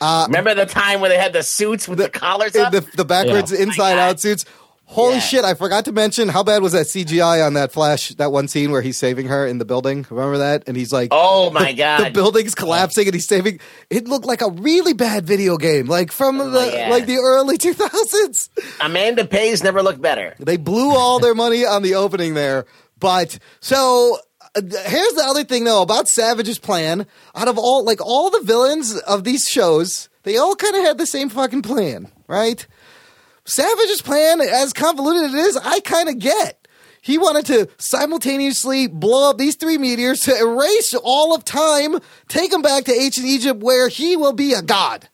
Remember 0.00 0.54
the 0.54 0.66
time 0.68 1.00
where 1.00 1.10
they 1.10 1.18
had 1.18 1.32
the 1.32 1.42
suits 1.42 1.86
with 1.88 1.98
the, 1.98 2.08
collars 2.08 2.54
Uh, 2.56 2.62
up? 2.62 2.72
the, 2.72 2.80
the 2.96 3.04
backwards 3.04 3.52
Yeah. 3.52 3.60
inside 3.62 3.94
God. 3.96 3.98
out 3.98 4.20
suits. 4.20 4.44
Holy 4.92 5.14
Yeah. 5.14 5.20
shit! 5.20 5.44
I 5.44 5.54
forgot 5.54 5.84
to 5.84 5.92
mention 5.92 6.28
how 6.28 6.42
bad 6.42 6.62
was 6.62 6.72
that 6.72 6.86
CGI 6.86 7.46
on 7.46 7.54
that 7.54 7.70
Flash 7.70 8.08
that 8.16 8.32
one 8.32 8.48
scene 8.48 8.72
where 8.72 8.82
he's 8.82 8.98
saving 8.98 9.28
her 9.28 9.46
in 9.46 9.58
the 9.58 9.64
building. 9.64 10.04
Remember 10.10 10.38
that? 10.38 10.64
And 10.66 10.76
he's 10.76 10.92
like, 10.92 11.10
Oh 11.12 11.50
my 11.50 11.66
the 11.70 11.74
god! 11.78 12.04
The 12.06 12.10
building's 12.10 12.56
collapsing 12.56 13.06
and 13.06 13.14
he's 13.14 13.28
saving. 13.28 13.60
It 13.88 14.08
looked 14.08 14.24
like 14.26 14.42
a 14.42 14.50
really 14.50 14.92
bad 14.92 15.24
video 15.26 15.56
game, 15.58 15.86
like 15.86 16.10
from 16.10 16.38
the 16.38 16.44
Oh, 16.44 16.70
yeah. 16.74 16.90
like 16.90 17.06
the 17.06 17.18
early 17.18 17.56
two 17.56 17.72
thousands. 17.72 18.50
Amanda 18.80 19.24
Pays 19.24 19.62
never 19.62 19.80
looked 19.80 20.02
better. 20.02 20.34
They 20.40 20.56
blew 20.56 20.90
all 20.90 21.20
their 21.20 21.34
money 21.36 21.64
on 21.64 21.82
the 21.82 21.94
opening 21.94 22.34
there. 22.34 22.66
But 22.98 23.38
so 23.60 24.18
uh, 24.56 24.60
here's 24.60 25.12
the 25.14 25.24
other 25.24 25.44
thing 25.44 25.62
though 25.64 25.82
about 25.82 26.08
Savage's 26.08 26.58
plan. 26.58 27.06
Out 27.36 27.46
of 27.46 27.58
all 27.58 27.84
like 27.84 28.00
all 28.04 28.30
the 28.30 28.42
villains 28.42 28.96
of 29.02 29.22
these 29.22 29.44
shows, 29.46 30.08
they 30.24 30.36
all 30.36 30.56
kind 30.56 30.74
of 30.74 30.82
had 30.82 30.98
the 30.98 31.06
same 31.06 31.28
fucking 31.28 31.62
plan, 31.62 32.10
right? 32.26 32.66
Savage's 33.44 34.02
plan, 34.02 34.40
as 34.40 34.72
convoluted 34.72 35.24
as 35.24 35.34
it 35.34 35.38
is, 35.38 35.56
I 35.56 35.80
kind 35.80 36.08
of 36.08 36.18
get. 36.18 36.68
He 37.02 37.16
wanted 37.16 37.46
to 37.46 37.68
simultaneously 37.78 38.86
blow 38.86 39.30
up 39.30 39.38
these 39.38 39.56
three 39.56 39.78
meteors 39.78 40.20
to 40.20 40.36
erase 40.36 40.94
all 40.94 41.34
of 41.34 41.44
time, 41.44 41.98
take 42.28 42.52
him 42.52 42.62
back 42.62 42.84
to 42.84 42.92
ancient 42.92 43.26
Egypt 43.26 43.62
where 43.62 43.88
he 43.88 44.16
will 44.16 44.34
be 44.34 44.52
a 44.52 44.62
god. 44.62 45.08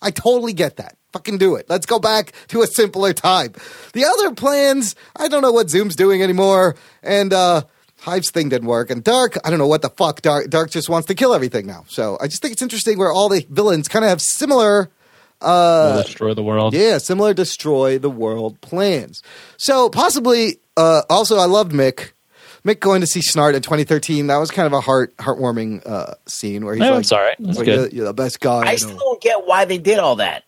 I 0.00 0.10
totally 0.10 0.52
get 0.52 0.76
that. 0.76 0.96
Fucking 1.12 1.38
do 1.38 1.56
it. 1.56 1.66
Let's 1.68 1.86
go 1.86 1.98
back 1.98 2.32
to 2.48 2.62
a 2.62 2.66
simpler 2.66 3.12
time. 3.12 3.52
The 3.92 4.04
other 4.04 4.34
plans, 4.34 4.94
I 5.16 5.28
don't 5.28 5.42
know 5.42 5.52
what 5.52 5.70
Zoom's 5.70 5.96
doing 5.96 6.22
anymore. 6.22 6.76
And 7.02 7.32
uh 7.32 7.62
Hive's 8.00 8.30
thing 8.30 8.50
didn't 8.50 8.68
work. 8.68 8.90
And 8.90 9.02
Darhk, 9.02 9.38
I 9.44 9.50
don't 9.50 9.58
know 9.58 9.66
what 9.66 9.80
the 9.80 9.88
fuck. 9.88 10.20
Darhk 10.20 10.48
Darhk 10.48 10.70
just 10.70 10.90
wants 10.90 11.08
to 11.08 11.14
kill 11.14 11.32
everything 11.32 11.66
now. 11.66 11.84
So 11.88 12.18
I 12.20 12.26
just 12.26 12.42
think 12.42 12.52
it's 12.52 12.62
interesting 12.62 12.98
where 12.98 13.10
all 13.10 13.28
the 13.28 13.46
villains 13.48 13.88
kind 13.88 14.04
of 14.04 14.10
have 14.10 14.20
similar 14.20 14.90
Will 15.44 16.02
destroy 16.02 16.34
the 16.34 16.42
world. 16.42 16.74
Uh, 16.74 16.78
yeah, 16.78 16.98
similar 16.98 17.34
destroy 17.34 17.98
the 17.98 18.10
world 18.10 18.60
plans. 18.60 19.22
So 19.56 19.88
possibly 19.88 20.60
uh 20.76 21.02
also 21.10 21.36
I 21.38 21.46
loved 21.46 21.72
Mick. 21.72 22.12
Mick 22.64 22.80
going 22.80 23.02
to 23.02 23.06
see 23.06 23.20
Snart 23.20 23.54
in 23.54 23.60
2013. 23.60 24.28
That 24.28 24.38
was 24.38 24.50
kind 24.50 24.66
of 24.66 24.72
a 24.72 24.80
heart 24.80 25.16
heartwarming 25.18 25.86
uh 25.86 26.14
scene 26.26 26.64
where 26.64 26.74
he's 26.74 26.82
Yeah, 26.82 26.90
like, 26.90 27.00
it's 27.00 27.12
all 27.12 27.20
right. 27.20 27.36
That's 27.38 27.58
"Well. 27.58 27.66
You're, 27.66 27.88
you're 27.88 28.04
the 28.06 28.14
best 28.14 28.40
guy. 28.40 28.60
I 28.60 28.68
I 28.68 28.70
know." 28.72 28.76
still 28.76 28.98
don't 28.98 29.20
get 29.22 29.46
why 29.46 29.64
they 29.64 29.78
did 29.78 29.98
all 29.98 30.16
that. 30.16 30.44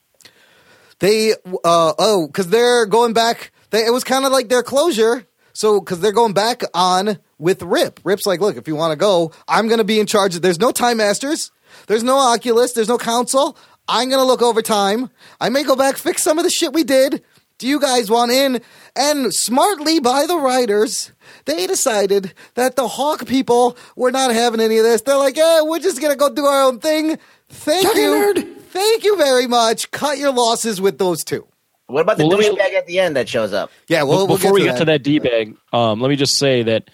They 0.99 1.33
uh 1.33 1.37
oh, 1.65 2.27
because 2.27 2.49
they're 2.49 2.87
going 2.87 3.13
back. 3.13 3.53
They, 3.71 3.85
it 3.85 3.93
was 3.93 4.05
kind 4.05 4.25
of 4.25 4.33
like 4.33 4.49
their 4.49 4.63
closure. 4.63 5.27
So 5.53 5.81
because 5.81 6.01
they're 6.01 6.13
going 6.13 6.35
back 6.35 6.63
on 6.75 7.19
with 7.39 7.63
Rip. 7.63 8.01
Rip's 8.05 8.27
like, 8.27 8.41
look, 8.41 8.57
if 8.57 8.69
you 8.69 8.77
want 8.77 8.93
to 8.93 8.97
go, 8.97 9.33
I'm 9.49 9.69
going 9.69 9.79
to 9.79 9.85
be 9.85 10.01
in 10.01 10.07
charge. 10.07 10.35
There's 10.37 10.61
no 10.61 10.71
time 10.71 10.99
masters. 10.99 11.51
There's 11.87 12.03
no 12.03 12.19
Oculus. 12.19 12.73
There's 12.73 12.89
no 12.89 12.99
council. 12.99 13.57
I'm 13.89 14.09
going 14.09 14.21
to 14.21 14.27
look 14.27 14.43
over 14.43 14.63
time. 14.63 15.11
I 15.41 15.49
may 15.49 15.63
go 15.63 15.77
back 15.77 15.97
fix 15.97 16.23
some 16.23 16.39
of 16.39 16.45
the 16.45 16.51
shit 16.51 16.73
we 16.73 16.85
did. 16.85 17.23
Do 17.59 17.67
you 17.67 17.81
guys 17.81 18.11
want 18.11 18.33
in? 18.33 18.61
And 18.95 19.33
smartly 19.33 19.99
by 19.99 20.27
the 20.27 20.37
writers, 20.37 21.13
they 21.47 21.67
decided 21.67 22.35
that 22.55 22.77
the 22.77 22.87
Hawk 22.87 23.27
people 23.27 23.77
were 23.95 24.11
not 24.11 24.33
having 24.33 24.61
any 24.61 24.77
of 24.79 24.85
this. 24.85 25.03
They're 25.03 25.17
like, 25.17 25.37
yeah, 25.37 25.63
we're 25.63 25.79
just 25.79 26.01
going 26.01 26.13
to 26.13 26.19
go 26.19 26.33
do 26.33 26.45
our 26.45 26.65
own 26.65 26.81
thing. 26.81 27.19
Thank 27.49 27.87
Johnny 27.87 28.03
you. 28.03 28.11
Nerd. 28.11 28.57
Thank 28.71 29.05
you 29.05 29.17
very 29.17 29.47
much. 29.47 29.91
Cut 29.91 30.19
your 30.19 30.33
losses 30.33 30.81
with 30.81 30.99
those 30.99 31.25
two. 31.25 31.47
What 31.87 32.03
about 32.03 32.19
the 32.19 32.27
Well, 32.27 32.37
let 32.39 32.53
douchebag 32.53 32.75
at 32.75 32.87
the 32.87 32.99
end 32.99 33.17
that 33.17 33.29
shows 33.29 33.53
up? 33.53 33.71
Yeah, 33.89 34.03
well, 34.03 34.27
Before 34.27 34.53
we'll 34.53 34.61
we 34.61 34.67
get 34.67 34.73
get 34.73 34.79
to 34.81 34.85
that 34.87 35.03
D 35.03 35.19
bag, 35.19 35.57
um, 35.73 36.01
let 36.01 36.09
me 36.09 36.17
just 36.17 36.37
say 36.37 36.63
that 36.65 36.91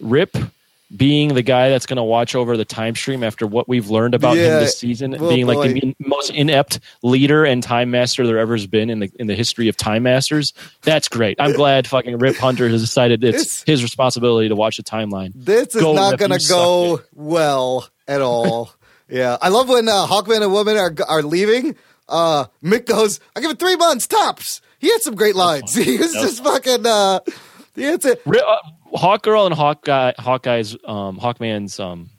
Rip 0.00 0.36
being 0.94 1.34
the 1.34 1.42
guy 1.42 1.68
that's 1.70 1.86
going 1.86 1.96
to 1.96 2.02
watch 2.04 2.34
over 2.34 2.56
the 2.56 2.64
time 2.64 2.94
stream 2.94 3.22
after 3.24 3.46
what 3.46 3.68
we've 3.68 3.90
learned 3.90 4.14
about 4.14 4.36
Yeah. 4.36 4.54
him 4.58 4.60
this 4.64 4.78
season, 4.78 5.16
Oh, 5.18 5.28
being 5.28 5.46
like 5.46 5.56
boy. 5.56 5.72
the 5.74 5.96
most 5.98 6.30
inept 6.30 6.80
leader 7.02 7.44
and 7.44 7.62
time 7.62 7.90
master 7.90 8.26
there 8.26 8.38
ever 8.38 8.54
has 8.54 8.66
been 8.66 8.90
in 8.90 9.00
the 9.00 9.10
in 9.18 9.26
the 9.26 9.34
history 9.34 9.68
of 9.68 9.76
time 9.76 10.04
masters. 10.04 10.52
That's 10.82 11.08
great. 11.08 11.36
I'm 11.40 11.52
glad 11.52 11.86
fucking 11.86 12.18
Rip 12.18 12.36
Hunter 12.36 12.68
has 12.68 12.80
decided 12.80 13.24
it's 13.24 13.62
his 13.64 13.82
responsibility 13.82 14.48
to 14.48 14.54
watch 14.56 14.76
the 14.76 14.82
timeline. 14.82 15.32
This 15.34 15.74
is 15.74 15.80
Go, 15.82 15.94
not 15.94 16.18
going 16.18 16.30
to 16.30 16.44
go 16.48 17.00
well 17.14 17.88
at 18.06 18.20
all. 18.20 18.70
yeah, 19.08 19.36
I 19.40 19.48
love 19.48 19.68
when 19.68 19.88
uh, 19.88 20.06
Hawkman 20.06 20.42
and 20.42 20.52
Woman 20.52 20.76
are 20.76 20.94
are 21.08 21.22
leaving. 21.22 21.76
Uh, 22.08 22.44
Mick 22.62 22.84
goes, 22.86 23.18
"I 23.34 23.40
give 23.40 23.50
it 23.50 23.58
three 23.58 23.76
months 23.76 24.06
tops." 24.06 24.60
He 24.78 24.90
had 24.90 25.00
some 25.00 25.14
great 25.14 25.34
lines. 25.34 25.74
He 25.84 25.96
was 25.96 26.12
just 26.12 26.44
fucking. 26.44 26.84
Uh, 26.86 27.20
he 27.74 27.82
had 27.82 28.02
to, 28.02 28.18
Ri- 28.26 28.40
uh, 28.40 28.56
Hawkgirl 28.94 29.46
and 29.46 29.54
Hawkeye, 29.54 30.12
Hawkeye's, 30.18 30.76
um, 30.84 31.18
Hawkman's 31.18 31.80
um, 31.80 32.10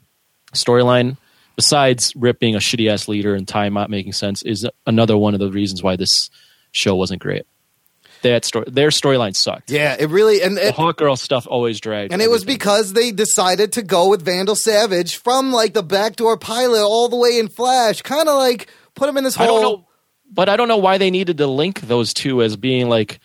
storyline, 0.52 1.16
besides 1.56 2.14
Rip 2.16 2.38
being 2.38 2.54
a 2.54 2.58
shitty 2.58 2.90
ass 2.90 3.08
leader 3.08 3.34
and 3.34 3.46
time 3.48 3.74
not 3.74 3.90
making 3.90 4.12
sense, 4.12 4.42
is 4.42 4.66
another 4.86 5.16
one 5.16 5.34
of 5.34 5.40
the 5.40 5.50
reasons 5.50 5.82
why 5.82 5.96
this 5.96 6.30
show 6.72 6.94
wasn't 6.94 7.22
great. 7.22 7.46
That 8.22 8.44
story, 8.44 8.64
their 8.68 8.88
storyline 8.88 9.36
sucked. 9.36 9.70
yeah, 9.70 9.94
it 9.98 10.08
really 10.08 10.42
and 10.42 10.56
The 10.56 10.68
it, 10.68 10.74
Hawkgirl 10.74 11.18
stuff 11.18 11.46
always 11.48 11.80
dragged, 11.80 12.12
and 12.12 12.22
it 12.22 12.30
was 12.30 12.42
everything. 12.42 12.58
because 12.58 12.92
they 12.94 13.12
decided 13.12 13.72
to 13.72 13.82
go 13.82 14.08
with 14.08 14.24
Vandal 14.24 14.54
Savage 14.56 15.16
from 15.16 15.52
like 15.52 15.74
the 15.74 15.82
backdoor 15.82 16.36
pilot 16.38 16.82
all 16.82 17.08
the 17.08 17.16
way 17.16 17.38
in 17.38 17.48
Flash, 17.48 18.02
kind 18.02 18.28
of 18.28 18.36
like 18.36 18.68
put 18.94 19.08
him 19.08 19.16
in 19.18 19.24
this 19.24 19.38
I 19.38 19.44
whole. 19.46 19.60
don't 19.60 19.80
know, 19.80 19.88
but 20.32 20.48
I 20.48 20.56
don't 20.56 20.66
know 20.66 20.78
why 20.78 20.96
they 20.98 21.10
needed 21.10 21.38
to 21.38 21.46
link 21.46 21.82
those 21.82 22.14
two 22.14 22.42
as 22.42 22.56
being 22.56 22.88
like 22.88 23.20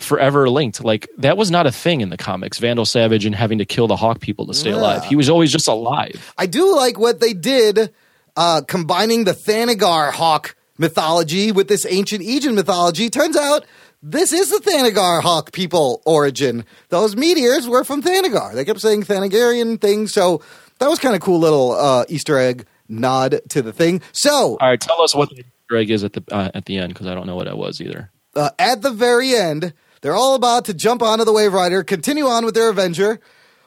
forever 0.00 0.48
linked. 0.48 0.82
Like 0.82 1.08
that 1.18 1.36
was 1.36 1.50
not 1.50 1.66
a 1.66 1.72
thing 1.72 2.00
in 2.00 2.10
the 2.10 2.16
comics. 2.16 2.58
Vandal 2.58 2.84
Savage 2.84 3.24
and 3.24 3.34
having 3.34 3.58
to 3.58 3.64
kill 3.64 3.86
the 3.86 3.96
Hawk 3.96 4.20
people 4.20 4.46
to 4.46 4.54
stay 4.54 4.70
Yeah. 4.70 4.76
alive. 4.76 5.04
He 5.04 5.16
was 5.16 5.28
always 5.30 5.52
just 5.52 5.68
alive. 5.68 6.32
I 6.36 6.46
do 6.46 6.74
like 6.76 6.98
what 6.98 7.20
they 7.20 7.32
did, 7.32 7.90
uh, 8.36 8.62
combining 8.66 9.24
the 9.24 9.32
Thanagar 9.32 10.12
Hawk 10.12 10.56
mythology 10.78 11.52
with 11.52 11.68
this 11.68 11.86
ancient 11.88 12.22
Egypt 12.22 12.54
mythology. 12.54 13.08
Turns 13.08 13.36
out 13.36 13.64
this 14.02 14.32
is 14.32 14.50
the 14.50 14.58
Thanagar 14.58 15.22
Hawk 15.22 15.52
people 15.52 16.02
origin. 16.04 16.64
Those 16.88 17.14
meteors 17.16 17.68
were 17.68 17.84
from 17.84 18.02
Thanagar. 18.02 18.52
They 18.54 18.64
kept 18.64 18.80
saying 18.80 19.04
Thanagarian 19.04 19.80
things, 19.80 20.12
so 20.12 20.42
that 20.80 20.88
was 20.88 20.98
kind 20.98 21.14
of 21.14 21.20
cool 21.22 21.38
little 21.38 21.72
uh, 21.72 22.04
Easter 22.08 22.36
egg 22.36 22.66
nod 22.88 23.40
to 23.50 23.62
the 23.62 23.72
thing. 23.72 24.02
So 24.12 24.58
All 24.60 24.68
right, 24.68 24.80
tell 24.80 25.00
us 25.00 25.14
what 25.14 25.30
the 25.30 25.44
egg 25.74 25.90
is 25.90 26.02
at 26.04 26.12
the 26.14 26.24
uh, 26.32 26.50
at 26.52 26.66
the 26.66 26.76
end 26.78 26.92
because 26.92 27.06
I 27.06 27.14
don't 27.14 27.26
know 27.26 27.36
what 27.36 27.46
it 27.46 27.56
was 27.56 27.80
either. 27.80 28.10
uh, 28.36 28.50
at 28.58 28.82
the 28.82 28.90
very 28.90 29.34
end, 29.34 29.72
they're 30.04 30.14
all 30.14 30.34
about 30.34 30.66
to 30.66 30.74
jump 30.74 31.00
onto 31.00 31.24
the 31.24 31.32
Wave 31.32 31.54
Rider, 31.54 31.82
continue 31.82 32.26
on 32.26 32.44
with 32.44 32.54
their 32.54 32.68
Avenger. 32.68 33.20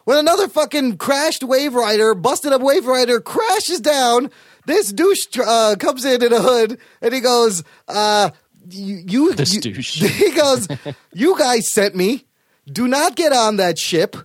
When 0.04 0.20
another 0.20 0.48
fucking 0.48 0.98
crashed 1.00 1.44
Wave 1.44 1.74
Rider, 1.74 2.14
busted 2.14 2.54
up 2.54 2.62
Wave 2.62 2.86
Rider, 2.86 3.20
crashes 3.20 3.82
down, 3.82 4.30
this 4.68 4.94
douche 4.94 5.26
uh, 5.44 5.78
comes 5.80 6.06
in 6.06 6.22
in 6.24 6.32
a 6.32 6.40
hood 6.40 6.78
and 7.02 7.12
he 7.12 7.22
goes, 7.22 7.64
uh, 7.88 8.30
you, 8.70 9.02
you, 9.08 9.34
This 9.34 9.56
you- 9.56 9.62
douche. 9.62 10.00
He 10.14 10.30
goes, 10.30 10.68
you 11.12 11.36
guys 11.40 11.72
sent 11.74 11.96
me. 11.96 12.26
Do 12.72 12.88
not 12.88 13.16
get 13.16 13.34
on 13.34 13.56
that 13.58 13.80
ship. 13.80 14.16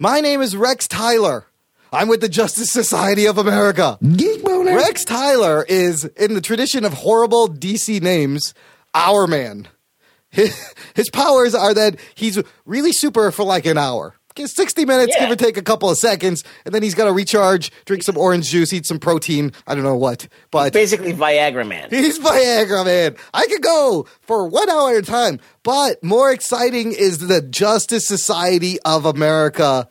My 0.00 0.18
name 0.20 0.42
is 0.42 0.56
Rex 0.56 0.88
Tyler. 0.88 1.46
I'm 1.92 2.08
with 2.08 2.22
the 2.22 2.28
Justice 2.28 2.72
Society 2.72 3.26
of 3.26 3.38
America. 3.38 3.98
Geek. 4.16 4.42
Rex 4.44 5.04
Tyler 5.04 5.64
is, 5.68 6.04
in 6.04 6.34
the 6.34 6.40
tradition 6.40 6.84
of 6.84 6.92
horrible 6.92 7.46
DC 7.48 8.02
names, 8.02 8.52
Hourman. 8.92 9.68
His, 10.30 10.74
his 10.94 11.08
powers 11.10 11.54
are 11.54 11.72
that 11.74 11.96
he's 12.14 12.38
really 12.64 12.92
super 12.92 13.30
for 13.30 13.44
like 13.44 13.64
an 13.66 13.78
hour. 13.78 14.14
Get 14.34 14.48
60 14.50 14.84
minutes, 14.84 15.14
Yeah. 15.16 15.24
give 15.24 15.30
or 15.30 15.36
take 15.36 15.56
a 15.56 15.62
couple 15.62 15.88
of 15.88 15.96
seconds, 15.96 16.44
and 16.66 16.74
then 16.74 16.82
he's 16.82 16.94
got 16.94 17.06
to 17.06 17.12
recharge, 17.12 17.72
drink 17.86 18.02
some 18.02 18.18
orange 18.18 18.50
juice, 18.50 18.70
eat 18.70 18.84
some 18.84 18.98
protein. 18.98 19.52
I 19.66 19.74
don't 19.74 19.82
know 19.82 19.96
what, 19.96 20.28
but 20.50 20.74
Basically, 20.74 21.14
Viagra 21.14 21.66
Man. 21.66 21.88
He's 21.88 22.18
Viagra 22.18 22.84
man. 22.84 23.16
I 23.32 23.46
could 23.46 23.62
go 23.62 24.06
for 24.20 24.46
one 24.46 24.68
hour 24.68 24.90
at 24.90 24.96
a 24.98 25.02
time. 25.02 25.40
But 25.62 26.04
more 26.04 26.30
exciting 26.30 26.92
is 26.92 27.16
the 27.28 27.40
Justice 27.40 28.06
Society 28.06 28.78
of 28.84 29.06
America 29.06 29.88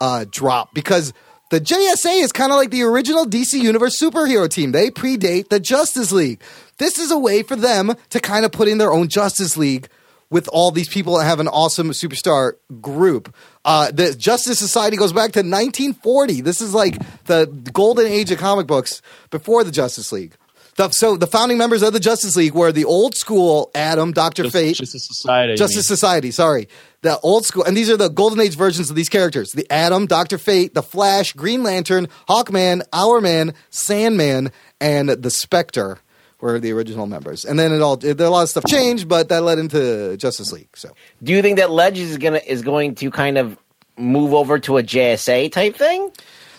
uh, 0.00 0.24
drop 0.30 0.72
because 0.72 1.12
the 1.50 1.60
JSA 1.60 2.22
is 2.22 2.32
kind 2.32 2.52
of 2.52 2.56
like 2.56 2.70
the 2.70 2.82
original 2.82 3.26
DC 3.26 3.60
Universe 3.60 4.00
superhero 4.00 4.48
team. 4.48 4.72
They 4.72 4.90
predate 4.90 5.48
the 5.48 5.60
Justice 5.60 6.10
League. 6.10 6.40
This 6.78 6.98
is 6.98 7.10
a 7.10 7.18
way 7.18 7.42
for 7.42 7.56
them 7.56 7.94
to 8.10 8.20
kind 8.20 8.44
of 8.44 8.52
put 8.52 8.68
in 8.68 8.78
their 8.78 8.92
own 8.92 9.08
Justice 9.08 9.56
League 9.56 9.88
with 10.30 10.48
all 10.48 10.70
these 10.70 10.88
people 10.88 11.16
that 11.18 11.24
have 11.24 11.38
an 11.38 11.48
awesome 11.48 11.90
superstar 11.90 12.54
group. 12.80 13.32
Uh, 13.64 13.90
the 13.92 14.14
Justice 14.14 14.58
Society 14.58 14.96
goes 14.96 15.12
back 15.12 15.32
to 15.32 15.40
1940. 15.40 16.40
This 16.40 16.60
is 16.60 16.74
like 16.74 16.96
the 17.26 17.46
golden 17.72 18.06
age 18.06 18.30
of 18.30 18.38
comic 18.38 18.66
books 18.66 19.00
before 19.30 19.62
the 19.62 19.70
Justice 19.70 20.10
League. 20.10 20.34
The, 20.76 20.90
so 20.90 21.16
the 21.16 21.26
founding 21.26 21.56
members 21.56 21.82
of 21.82 21.92
the 21.92 22.00
Justice 22.00 22.34
League 22.36 22.54
were 22.54 22.72
the 22.72 22.84
old 22.84 23.14
school 23.14 23.70
Atom, 23.74 24.12
Doctor 24.12 24.50
Fate, 24.50 24.76
just 24.76 24.94
a 24.94 24.98
society. 24.98 25.54
Justice 25.54 25.86
Society, 25.86 26.30
sorry. 26.30 26.68
The 27.02 27.18
old 27.20 27.44
school, 27.44 27.64
and 27.64 27.76
these 27.76 27.90
are 27.90 27.96
the 27.96 28.08
golden 28.08 28.40
age 28.40 28.56
versions 28.56 28.90
of 28.90 28.96
these 28.96 29.08
characters 29.08 29.52
the 29.52 29.70
Atom, 29.70 30.06
Dr. 30.06 30.38
Fate, 30.38 30.74
the 30.74 30.82
Flash, 30.82 31.32
Green 31.32 31.62
Lantern, 31.62 32.08
Hawkman, 32.28 32.82
Hourman, 32.92 33.54
Sandman, 33.70 34.50
and 34.80 35.10
the 35.10 35.30
Spectre 35.30 35.98
were 36.40 36.58
the 36.58 36.72
original 36.72 37.06
members. 37.06 37.44
And 37.44 37.58
then 37.58 37.72
it 37.72 37.80
all, 37.80 37.96
there 37.96 38.14
a 38.26 38.30
lot 38.30 38.42
of 38.42 38.48
stuff 38.48 38.64
changed, 38.66 39.08
but 39.08 39.28
that 39.28 39.42
led 39.42 39.58
into 39.58 40.16
Justice 40.16 40.52
League. 40.52 40.76
So 40.76 40.90
Do 41.22 41.32
you 41.32 41.40
think 41.40 41.58
that 41.58 41.70
Legends 41.70 42.10
is 42.10 42.18
gonna 42.18 42.40
is 42.44 42.62
going 42.62 42.96
to 42.96 43.10
kind 43.10 43.38
of 43.38 43.56
move 43.96 44.34
over 44.34 44.58
to 44.58 44.78
a 44.78 44.82
JSA 44.82 45.52
type 45.52 45.76
thing, 45.76 46.10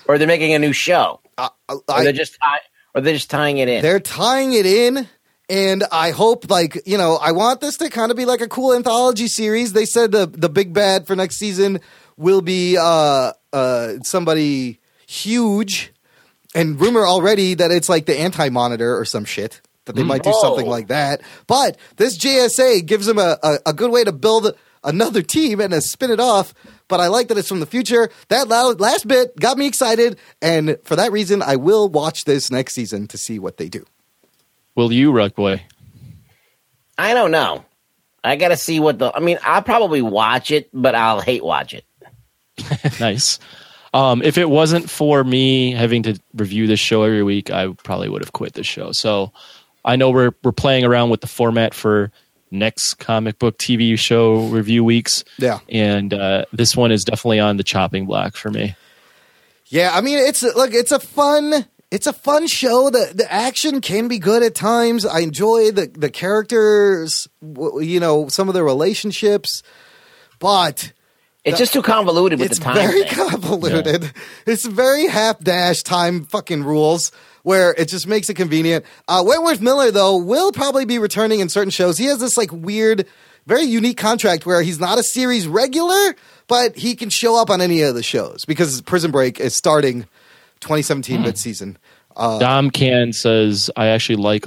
or 0.07 0.17
they're 0.17 0.27
making 0.27 0.53
a 0.53 0.59
new 0.59 0.73
show, 0.73 1.19
I, 1.37 1.49
or 1.69 1.81
they're 2.03 2.13
just 2.13 2.37
tie, 2.41 2.59
or 2.95 3.01
they're 3.01 3.13
just 3.13 3.30
tying 3.30 3.57
it 3.59 3.67
in? 3.69 3.81
they're 3.84 3.99
tying 3.99 4.53
it 4.53 4.65
in, 4.65 5.07
and 5.49 5.84
I 5.91 6.11
hope 6.11 6.49
like 6.49 6.81
you 6.88 6.97
know 6.97 7.17
I 7.22 7.34
want 7.34 7.61
this 7.61 7.77
to 7.77 7.89
kind 7.89 8.09
of 8.09 8.17
be 8.17 8.26
like 8.26 8.41
a 8.41 8.47
cool 8.47 8.73
anthology 8.73 9.27
series. 9.27 9.73
They 9.73 9.85
said 9.85 10.11
the 10.11 10.26
the 10.26 10.49
big 10.49 10.73
bad 10.73 11.05
for 11.05 11.15
next 11.15 11.35
season 11.38 11.80
will 12.17 12.41
be 12.41 12.77
uh 12.77 13.34
uh 13.53 13.93
somebody 14.03 14.80
huge, 15.07 15.91
and 16.55 16.80
rumor 16.80 17.05
already 17.05 17.53
that 17.55 17.69
it's 17.72 17.89
like 17.89 18.05
the 18.05 18.17
anti 18.19 18.49
monitor 18.49 18.97
or 18.97 19.05
some 19.05 19.26
shit 19.26 19.61
that 19.85 19.95
they 19.95 20.01
might 20.03 20.23
do 20.23 20.34
something 20.41 20.65
Oh. 20.65 20.69
like 20.72 20.88
that. 20.88 21.22
But 21.45 21.77
this 21.97 22.17
JSA 22.17 22.84
gives 22.88 23.05
them 23.05 23.19
a, 23.19 23.38
a, 23.43 23.57
a 23.67 23.73
good 23.73 23.91
way 23.91 24.03
to 24.03 24.11
build 24.11 24.57
another 24.86 25.22
team 25.22 25.60
and 25.60 25.74
to 25.74 25.82
spin 25.82 26.12
it 26.12 26.20
off. 26.20 26.53
But 26.88 26.99
I 26.99 27.07
like 27.07 27.28
that 27.28 27.38
it's 27.38 27.49
from 27.49 27.60
the 27.60 27.66
future. 27.66 28.10
That 28.30 28.48
la- 28.48 28.76
last 28.78 29.07
bit 29.07 29.36
got 29.38 29.57
me 29.57 29.68
excited, 29.68 30.18
and 30.41 30.78
for 30.84 30.95
that 30.95 31.12
reason, 31.12 31.41
I 31.41 31.56
will 31.56 31.90
watch 31.90 32.26
this 32.26 32.52
next 32.52 32.74
season 32.74 33.07
to 33.07 33.18
see 33.18 33.40
what 33.40 33.57
they 33.57 33.70
do. 33.70 33.86
Will 34.76 34.91
you, 34.91 35.12
Rug 35.12 35.36
Boy? 35.36 35.64
I 36.98 37.14
don't 37.14 37.32
know. 37.32 37.66
I 38.24 38.36
got 38.36 38.49
to 38.49 38.57
see 38.57 38.80
what 38.80 38.99
the. 38.99 39.12
I 39.16 39.20
mean, 39.20 39.40
I'll 39.44 39.62
probably 39.62 40.02
watch 40.02 40.52
it, 40.52 40.70
but 40.74 40.95
I'll 40.95 41.22
hate 41.22 41.44
watch 41.44 41.74
it. 41.74 41.86
nice. 42.99 43.40
Um, 43.94 44.22
if 44.24 44.38
it 44.38 44.49
wasn't 44.49 44.90
for 44.90 45.24
me 45.24 45.72
having 45.72 46.03
to 46.03 46.20
review 46.34 46.68
this 46.68 46.80
show 46.80 47.03
every 47.03 47.24
week, 47.24 47.49
I 47.49 47.70
probably 47.84 48.10
would 48.10 48.22
have 48.22 48.34
quit 48.34 48.53
this 48.53 48.68
show. 48.68 48.91
So 48.91 49.32
I 49.86 49.95
know 49.95 50.10
we're 50.10 50.32
we're 50.44 50.52
playing 50.52 50.84
around 50.84 51.12
with 51.12 51.22
the 51.22 51.28
format 51.28 51.74
for 51.74 52.12
next 52.51 52.95
comic 52.95 53.39
book 53.39 53.57
TV 53.57 53.97
show 53.97 54.47
review 54.47 54.84
weeks. 54.84 55.23
Yeah. 55.38 55.59
and 55.69 56.13
uh, 56.13 56.45
this 56.53 56.76
one 56.76 56.91
is 56.91 57.03
definitely 57.03 57.39
on 57.39 57.57
the 57.57 57.63
chopping 57.63 58.05
block 58.05 58.35
for 58.35 58.49
me. 58.49 58.76
Yeah, 59.67 59.91
I 59.93 60.01
mean 60.01 60.19
it's 60.19 60.43
look, 60.43 60.73
it's 60.73 60.91
a 60.91 60.99
fun 60.99 61.65
it's 61.91 62.07
a 62.07 62.13
fun 62.13 62.47
show. 62.47 62.89
The 62.89 63.11
the 63.13 63.31
action 63.31 63.81
can 63.81 64.07
be 64.07 64.19
good 64.19 64.43
at 64.43 64.55
times. 64.55 65.05
I 65.05 65.19
enjoy 65.19 65.72
the 65.72 65.88
the 65.88 66.09
characters, 66.09 67.27
you 67.41 67.99
know, 67.99 68.27
some 68.27 68.47
of 68.47 68.53
the 68.53 68.63
relationships, 68.63 69.63
but 70.39 70.91
It's 71.45 71.59
just 71.59 71.73
too 71.73 71.81
convoluted 71.84 72.39
with 72.39 72.49
it's 72.51 72.59
the 72.59 72.65
time. 72.65 72.76
very 72.76 73.03
thing. 73.03 73.30
convoluted. 73.30 74.11
It's 74.47 74.65
very 74.65 75.07
half 75.07 75.39
dash 75.39 75.84
time 75.84 76.26
fucking 76.26 76.63
rules 76.63 77.11
where 77.43 77.73
it 77.77 77.88
just 77.88 78.07
makes 78.07 78.30
it 78.30 78.34
convenient. 78.34 78.85
Uh, 79.07 79.23
Wentworth 79.26 79.61
Miller 79.61 79.91
though 79.91 80.17
will 80.17 80.51
probably 80.51 80.85
be 80.85 80.97
returning 80.97 81.39
in 81.39 81.49
certain 81.49 81.69
shows. 81.69 81.97
He 81.97 82.05
has 82.05 82.19
this 82.19 82.35
like 82.38 82.51
weird, 82.51 83.05
very 83.45 83.63
unique 83.63 83.97
contract 83.97 84.45
where 84.45 84.61
he's 84.63 84.80
not 84.80 84.97
a 84.97 85.03
series 85.03 85.47
regular, 85.47 86.15
but 86.47 86.76
he 86.76 86.95
can 86.95 87.09
show 87.09 87.39
up 87.39 87.49
on 87.51 87.61
any 87.61 87.81
of 87.84 87.93
the 87.93 88.03
shows 88.03 88.45
because 88.45 88.81
Prison 88.81 89.11
Break 89.11 89.39
is 89.39 89.55
starting 89.55 90.01
2017 90.61 91.22
mid 91.22 91.38
season. 91.38 91.77
Uh, 92.15 92.39
Dom 92.39 92.72
Can 92.72 93.13
says 93.13 93.69
I 93.76 93.88
actually 93.88 94.15
like 94.15 94.45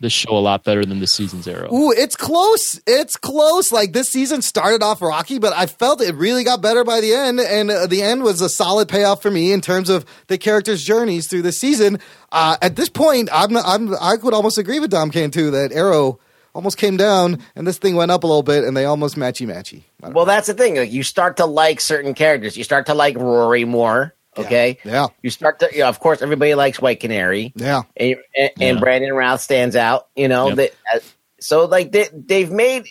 this 0.00 0.12
show 0.12 0.30
a 0.30 0.38
lot 0.40 0.64
better 0.64 0.84
than 0.84 1.00
the 1.00 1.06
season's 1.06 1.44
zero. 1.44 1.72
Ooh, 1.72 1.92
it's 1.92 2.16
close. 2.16 2.80
It's 2.86 3.16
close. 3.16 3.72
Like 3.72 3.92
this 3.92 4.10
season 4.10 4.42
started 4.42 4.82
off 4.82 5.00
rocky, 5.00 5.38
but 5.38 5.52
I 5.54 5.66
felt 5.66 6.00
it 6.00 6.14
really 6.14 6.44
got 6.44 6.60
better 6.60 6.84
by 6.84 7.00
the 7.00 7.14
end, 7.14 7.40
and 7.40 7.70
uh, 7.70 7.86
the 7.86 8.02
end 8.02 8.22
was 8.22 8.40
a 8.40 8.48
solid 8.48 8.88
payoff 8.88 9.22
for 9.22 9.30
me 9.30 9.52
in 9.52 9.60
terms 9.60 9.88
of 9.88 10.04
the 10.26 10.38
characters' 10.38 10.84
journeys 10.84 11.26
through 11.28 11.42
the 11.42 11.52
season. 11.52 11.98
Uh, 12.30 12.56
at 12.60 12.76
this 12.76 12.88
point, 12.88 13.28
I'm, 13.32 13.56
I'm 13.56 13.94
I 14.00 14.16
could 14.16 14.34
almost 14.34 14.58
agree 14.58 14.80
with 14.80 14.90
Dom 14.90 15.10
Can 15.10 15.30
too 15.30 15.50
that 15.52 15.72
Arrow 15.72 16.18
almost 16.54 16.78
came 16.78 16.96
down 16.96 17.38
and 17.54 17.66
this 17.66 17.76
thing 17.76 17.94
went 17.96 18.10
up 18.10 18.24
a 18.24 18.26
little 18.26 18.42
bit, 18.42 18.64
and 18.64 18.76
they 18.76 18.84
almost 18.84 19.16
matchy 19.16 19.46
matchy. 19.46 19.84
Well, 20.00 20.24
that's 20.24 20.46
the 20.46 20.54
thing. 20.54 20.76
Like, 20.76 20.92
you 20.92 21.02
start 21.02 21.36
to 21.38 21.46
like 21.46 21.80
certain 21.80 22.14
characters. 22.14 22.56
You 22.56 22.64
start 22.64 22.86
to 22.86 22.94
like 22.94 23.16
Rory 23.16 23.64
more. 23.64 24.14
Okay. 24.38 24.78
Yeah. 24.84 25.06
You 25.22 25.30
start 25.30 25.60
to, 25.60 25.68
you 25.72 25.80
know, 25.80 25.88
of 25.88 26.00
course, 26.00 26.22
everybody 26.22 26.54
likes 26.54 26.80
White 26.80 27.00
Canary. 27.00 27.52
Yeah. 27.56 27.82
And, 27.96 28.16
and, 28.36 28.50
and 28.60 28.76
Yeah. 28.76 28.80
Brandon 28.80 29.12
Routh 29.14 29.40
stands 29.40 29.76
out. 29.76 30.08
You 30.16 30.28
know, 30.28 30.48
Yep. 30.48 30.56
that, 30.56 30.70
uh, 30.94 30.98
so 31.40 31.64
like 31.66 31.92
they, 31.92 32.08
they've 32.12 32.50
made, 32.50 32.86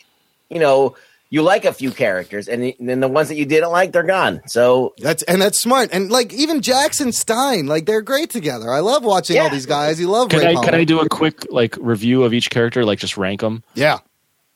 you 0.50 0.60
know, 0.60 0.96
you 1.32 1.42
like 1.42 1.66
a 1.66 1.74
few 1.74 1.92
characters, 1.92 2.48
and 2.48 2.74
then 2.80 3.00
the 3.00 3.08
ones 3.08 3.28
that 3.30 3.36
you 3.36 3.46
didn't 3.46 3.72
like, 3.72 3.92
they're 3.92 4.04
gone. 4.04 4.42
So 4.46 4.94
That's 5.00 5.24
and 5.24 5.42
that's 5.42 5.60
smart. 5.60 5.90
And 5.92 6.10
like 6.12 6.32
even 6.32 6.62
Jackson 6.62 7.12
Stein, 7.12 7.66
like 7.66 7.86
they're 7.88 8.04
great 8.04 8.30
together. 8.30 8.72
I 8.72 8.80
love 8.80 9.04
watching 9.04 9.38
all 9.40 9.50
these 9.50 9.66
guys. 9.66 10.00
You 10.00 10.08
love 10.10 10.30
Can 10.30 10.40
Ray 10.40 10.52
I 10.52 10.54
Palmer. 10.54 10.66
can 10.70 10.76
I 10.80 10.84
do 10.84 11.00
a 11.02 11.10
quick 11.10 11.48
like 11.52 11.76
review 11.80 12.24
of 12.24 12.34
each 12.34 12.52
character, 12.52 12.86
like 12.86 13.00
just 13.00 13.18
rank 13.18 13.42
them? 13.42 13.64
Yeah. 13.74 14.00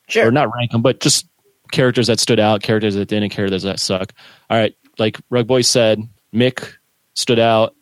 sure. 0.08 0.28
or 0.28 0.30
not 0.30 0.48
rank 0.54 0.70
them, 0.70 0.80
but 0.80 1.00
just 1.00 1.26
characters 1.72 2.06
that 2.06 2.18
stood 2.20 2.40
out, 2.40 2.62
characters 2.62 2.94
that 2.94 3.06
didn't, 3.08 3.30
characters 3.30 3.64
that 3.64 3.80
suck. 3.80 4.12
All 4.48 4.56
right, 4.56 4.74
like 4.98 5.18
Rug 5.28 5.46
Boy 5.48 5.62
said, 5.62 6.00
Mick 6.32 6.74
stood 7.14 7.38
out, 7.38 7.74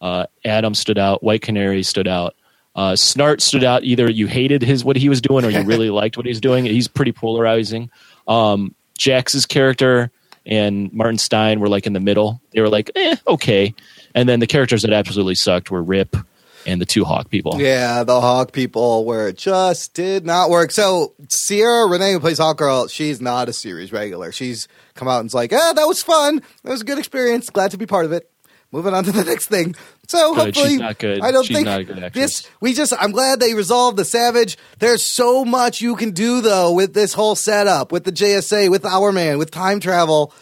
uh, 0.00 0.26
Atom 0.44 0.74
stood 0.74 0.98
out, 0.98 1.22
White 1.22 1.42
Canary 1.42 1.82
stood 1.82 2.08
out, 2.08 2.34
uh, 2.74 2.92
Snart 2.92 3.40
stood 3.40 3.64
out. 3.64 3.84
Either 3.84 4.10
you 4.10 4.26
hated 4.26 4.62
his 4.62 4.84
what 4.84 4.96
he 4.96 5.08
was 5.08 5.20
doing, 5.20 5.44
or 5.44 5.50
you 5.50 5.62
really 5.62 5.90
liked 6.00 6.16
what 6.16 6.26
he's 6.26 6.40
doing. 6.40 6.64
He's 6.64 6.88
pretty 6.88 7.12
polarizing. 7.12 7.90
Um, 8.28 8.74
Jax's 8.98 9.46
character 9.46 10.10
and 10.46 10.92
Martin 10.92 11.18
Stein 11.18 11.60
were 11.60 11.68
like 11.68 11.86
in 11.86 11.92
the 11.92 12.00
middle. 12.00 12.40
They 12.52 12.60
were 12.60 12.68
like, 12.68 12.90
eh, 12.94 13.16
okay. 13.26 13.74
And 14.14 14.28
then 14.28 14.40
the 14.40 14.46
characters 14.46 14.82
that 14.82 14.92
absolutely 14.92 15.34
sucked 15.34 15.70
were 15.70 15.82
Rip 15.82 16.16
and 16.66 16.80
the 16.80 16.86
two 16.86 17.04
Hawk 17.04 17.30
people. 17.30 17.60
Yeah, 17.60 18.04
the 18.04 18.20
Hawk 18.20 18.52
people 18.52 19.04
where 19.04 19.28
it 19.28 19.36
just 19.36 19.94
did 19.94 20.26
not 20.26 20.50
work. 20.50 20.70
So 20.70 21.14
Ciara 21.28 21.88
Renée, 21.88 22.12
who 22.12 22.20
plays 22.20 22.38
Hawk 22.38 22.58
Girl, 22.58 22.86
she's 22.86 23.20
not 23.20 23.48
a 23.48 23.52
series 23.52 23.92
regular. 23.92 24.32
She's 24.32 24.68
come 24.94 25.08
out 25.08 25.20
and's 25.20 25.34
like, 25.34 25.52
ah, 25.52 25.72
that 25.74 25.86
was 25.86 26.02
fun. 26.02 26.42
That 26.62 26.70
was 26.70 26.82
a 26.82 26.84
good 26.84 26.98
experience. 26.98 27.50
Glad 27.50 27.70
to 27.72 27.78
be 27.78 27.86
part 27.86 28.04
of 28.04 28.12
it. 28.12 28.29
Moving 28.72 28.94
on 28.94 29.04
to 29.04 29.12
the 29.12 29.24
next 29.32 29.46
thing. 29.46 29.74
So 30.08 30.34
Good. 30.34 30.44
hopefully, 30.46 30.70
She's 30.70 30.78
not 30.80 30.98
good. 30.98 31.20
I 31.20 31.30
don't 31.32 31.44
She's 31.44 31.56
think 31.56 31.66
not 31.66 31.80
a 31.80 31.84
good 31.84 32.12
this. 32.12 32.48
We 32.60 32.72
just. 32.72 32.92
I'm 32.98 33.12
glad 33.12 33.40
they 33.40 33.54
resolved 33.54 33.96
the 33.96 34.04
Savage. 34.04 34.56
There's 34.78 35.02
so 35.02 35.44
much 35.44 35.80
you 35.80 35.96
can 35.96 36.12
do 36.12 36.40
though 36.40 36.72
with 36.72 36.94
this 36.94 37.14
whole 37.14 37.34
setup, 37.34 37.92
with 37.92 38.04
the 38.04 38.12
JSA, 38.12 38.70
with 38.70 38.82
Hourman, 38.84 39.38
with 39.38 39.50
time 39.50 39.80
travel. 39.80 40.32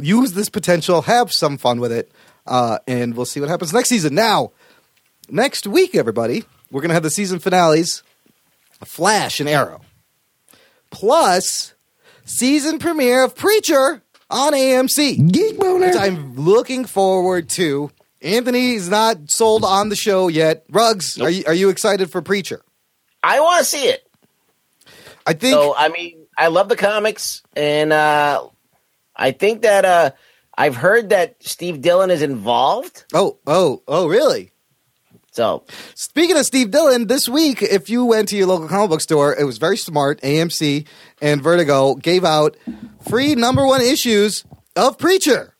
Use 0.00 0.32
this 0.32 0.48
potential. 0.50 1.02
Have 1.02 1.32
some 1.32 1.56
fun 1.56 1.80
with 1.80 1.92
it, 1.92 2.12
uh, 2.46 2.78
and 2.86 3.16
we'll 3.16 3.24
see 3.24 3.40
what 3.40 3.48
happens 3.48 3.72
next 3.72 3.88
season. 3.88 4.14
Now, 4.14 4.52
next 5.30 5.66
week, 5.66 5.94
everybody, 5.94 6.44
we're 6.70 6.82
going 6.82 6.90
to 6.90 6.94
have 6.94 7.02
the 7.02 7.10
season 7.10 7.38
finales 7.38 8.02
Flash 8.84 9.40
and 9.40 9.48
Arrow. 9.48 9.80
Plus, 10.90 11.74
season 12.24 12.78
premiere 12.78 13.24
of 13.24 13.34
Preacher 13.34 14.02
on 14.30 14.52
AMC. 14.52 15.32
Geek 15.32 15.58
Boner. 15.58 15.86
Which 15.86 15.96
I'm 15.96 16.34
looking 16.36 16.84
forward 16.84 17.48
to. 17.50 17.90
Anthony's 18.22 18.88
not 18.88 19.30
sold 19.30 19.64
on 19.64 19.88
the 19.88 19.96
show 19.96 20.28
yet. 20.28 20.64
Rugs, 20.70 21.20
are, 21.20 21.30
you, 21.30 21.44
are 21.46 21.54
you 21.54 21.68
excited 21.68 22.10
for 22.10 22.22
Preacher? 22.22 22.62
I 23.22 23.40
want 23.40 23.58
to 23.60 23.64
see 23.64 23.88
it. 23.88 24.06
I 25.26 25.32
think. 25.32 25.54
So 25.54 25.74
I 25.76 25.88
mean, 25.88 26.26
I 26.38 26.48
love 26.48 26.68
the 26.68 26.76
comics, 26.76 27.42
and 27.54 27.92
uh, 27.92 28.46
I 29.14 29.32
think 29.32 29.62
that 29.62 29.84
uh, 29.84 30.10
I've 30.56 30.76
heard 30.76 31.10
that 31.10 31.42
Steve 31.42 31.80
Dillon 31.80 32.10
is 32.10 32.22
involved. 32.22 33.04
oh, 33.12 33.38
oh, 33.46 33.82
oh, 33.88 34.06
really? 34.06 34.52
So 35.36 35.64
Speaking 35.94 36.38
of 36.38 36.46
Steve 36.46 36.70
Dillon, 36.70 37.08
this 37.08 37.28
week, 37.28 37.60
if 37.62 37.90
you 37.90 38.06
went 38.06 38.30
to 38.30 38.36
your 38.38 38.46
local 38.46 38.68
comic 38.68 38.88
book 38.88 39.00
store, 39.02 39.36
it 39.38 39.44
was 39.44 39.58
very 39.58 39.76
smart. 39.76 40.18
AMC 40.22 40.86
and 41.20 41.42
Vertigo 41.42 41.94
gave 41.94 42.24
out 42.24 42.56
free 43.06 43.34
number 43.34 43.66
one 43.66 43.82
issues 43.82 44.46
of 44.74 44.96
Preacher, 44.96 45.54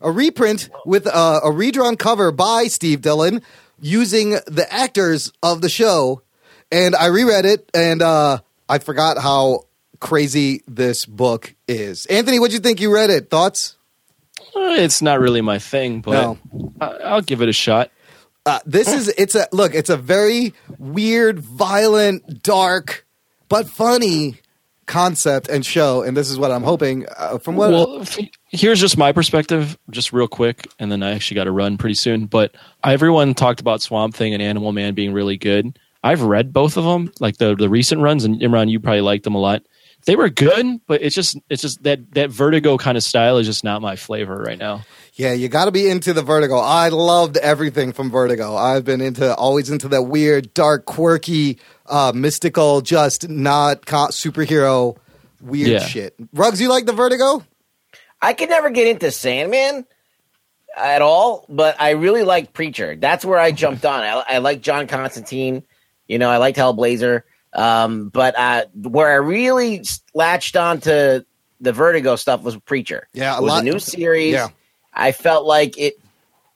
a 0.00 0.12
reprint 0.12 0.68
with 0.84 1.08
uh, 1.08 1.40
a 1.42 1.50
redrawn 1.50 1.96
cover 1.96 2.30
by 2.30 2.68
Steve 2.68 3.02
Dillon 3.02 3.42
using 3.80 4.30
the 4.46 4.64
actors 4.70 5.32
of 5.42 5.60
the 5.60 5.68
show. 5.68 6.22
And 6.70 6.94
I 6.94 7.06
reread 7.06 7.46
it, 7.46 7.68
and 7.74 8.02
uh, 8.02 8.38
I 8.68 8.78
forgot 8.78 9.18
how 9.18 9.64
crazy 9.98 10.62
this 10.68 11.04
book 11.04 11.52
is. 11.66 12.06
Anthony, 12.06 12.38
what'd 12.38 12.54
you 12.54 12.60
think? 12.60 12.80
You 12.80 12.94
read 12.94 13.10
it? 13.10 13.28
Thoughts? 13.28 13.74
Uh, 14.54 14.70
It's 14.78 15.02
not 15.02 15.18
really 15.18 15.40
my 15.40 15.58
thing, 15.58 16.00
but 16.00 16.12
No. 16.12 16.38
I- 16.80 16.98
I'll 17.10 17.22
give 17.22 17.42
it 17.42 17.48
a 17.48 17.52
shot. 17.52 17.90
Uh, 18.46 18.60
this 18.64 18.92
is 18.92 19.08
it's 19.18 19.34
a 19.34 19.48
look. 19.52 19.74
It's 19.74 19.90
a 19.90 19.96
very 19.96 20.54
weird, 20.78 21.40
violent, 21.40 22.42
dark, 22.42 23.04
but 23.48 23.68
funny 23.68 24.36
concept 24.86 25.48
and 25.48 25.66
show. 25.66 26.02
And 26.02 26.16
this 26.16 26.30
is 26.30 26.38
what 26.38 26.52
I'm 26.52 26.62
hoping 26.62 27.06
uh, 27.16 27.38
from 27.38 27.56
what. 27.56 27.70
well, 27.70 28.04
here's 28.48 28.80
just 28.80 28.96
my 28.96 29.10
perspective, 29.12 29.76
just 29.90 30.12
real 30.12 30.28
quick, 30.28 30.68
and 30.78 30.90
then 30.90 31.02
I 31.02 31.10
actually 31.12 31.34
got 31.34 31.44
to 31.44 31.52
run 31.52 31.76
pretty 31.76 31.96
soon. 31.96 32.26
But 32.26 32.54
everyone 32.84 33.34
talked 33.34 33.60
about 33.60 33.82
Swamp 33.82 34.14
Thing 34.14 34.32
and 34.32 34.42
Animal 34.42 34.72
Man 34.72 34.94
being 34.94 35.12
really 35.12 35.36
good. 35.36 35.78
I've 36.04 36.22
read 36.22 36.52
both 36.52 36.76
of 36.76 36.84
them, 36.84 37.12
like 37.18 37.38
the 37.38 37.56
the 37.56 37.68
recent 37.68 38.00
runs, 38.00 38.24
and 38.24 38.40
Imran, 38.40 38.70
you 38.70 38.78
probably 38.78 39.00
liked 39.00 39.24
them 39.24 39.34
a 39.34 39.40
lot. 39.40 39.62
They 40.04 40.14
were 40.14 40.28
good, 40.28 40.80
but 40.86 41.02
it's 41.02 41.16
just 41.16 41.36
it's 41.50 41.62
just 41.62 41.82
that 41.82 42.12
that 42.14 42.30
Vertigo 42.30 42.78
kind 42.78 42.96
of 42.96 43.02
style 43.02 43.38
is 43.38 43.46
just 43.46 43.64
not 43.64 43.82
my 43.82 43.96
flavor 43.96 44.36
right 44.36 44.58
now. 44.58 44.82
Yeah, 45.16 45.32
you 45.32 45.48
got 45.48 45.64
to 45.64 45.72
be 45.72 45.88
into 45.90 46.12
the 46.12 46.22
Vertigo. 46.22 46.56
I 46.56 46.88
loved 46.90 47.36
everything 47.38 47.92
from 47.92 48.10
Vertigo. 48.10 48.54
I've 48.54 48.84
been 48.84 49.00
into 49.00 49.34
always 49.34 49.68
into 49.70 49.88
that 49.88 50.02
weird, 50.02 50.54
dark, 50.54 50.84
quirky, 50.86 51.58
uh, 51.86 52.12
mystical, 52.14 52.80
just 52.82 53.28
not 53.28 53.84
co- 53.86 54.08
superhero 54.08 54.96
weird 55.40 55.68
Yeah. 55.70 55.78
shit. 55.86 56.14
Rugs, 56.32 56.60
you 56.60 56.68
like 56.68 56.86
the 56.86 56.92
Vertigo? 56.92 57.44
I 58.22 58.32
could 58.34 58.48
never 58.50 58.70
get 58.70 58.86
into 58.88 59.10
Sandman 59.10 59.84
at 60.76 61.02
all, 61.02 61.46
but 61.48 61.76
I 61.80 61.90
really 61.90 62.22
like 62.22 62.52
Preacher. 62.52 62.96
That's 62.96 63.24
where 63.24 63.38
I 63.38 63.52
jumped 63.52 63.84
on. 63.84 64.00
I, 64.02 64.22
I 64.28 64.38
like 64.38 64.60
John 64.60 64.86
Constantine, 64.86 65.64
You 66.08 66.18
know, 66.18 66.28
I 66.30 66.36
liked 66.36 66.58
Hellblazer. 66.58 67.22
Um, 67.54 68.10
but 68.10 68.38
uh, 68.38 68.66
where 68.74 69.10
I 69.10 69.14
really 69.14 69.82
latched 70.14 70.56
on 70.56 70.80
to 70.82 71.24
the 71.60 71.72
Vertigo 71.72 72.16
stuff 72.16 72.42
was 72.42 72.54
Preacher. 72.58 73.08
Yeah, 73.14 73.34
a 73.34 73.38
it 73.38 73.42
was 73.44 73.48
lot- 73.52 73.62
a 73.62 73.64
new 73.64 73.78
series. 73.78 74.32
Yeah. 74.34 74.48
I 74.96 75.12
felt 75.12 75.46
like 75.46 75.78
it 75.78 76.00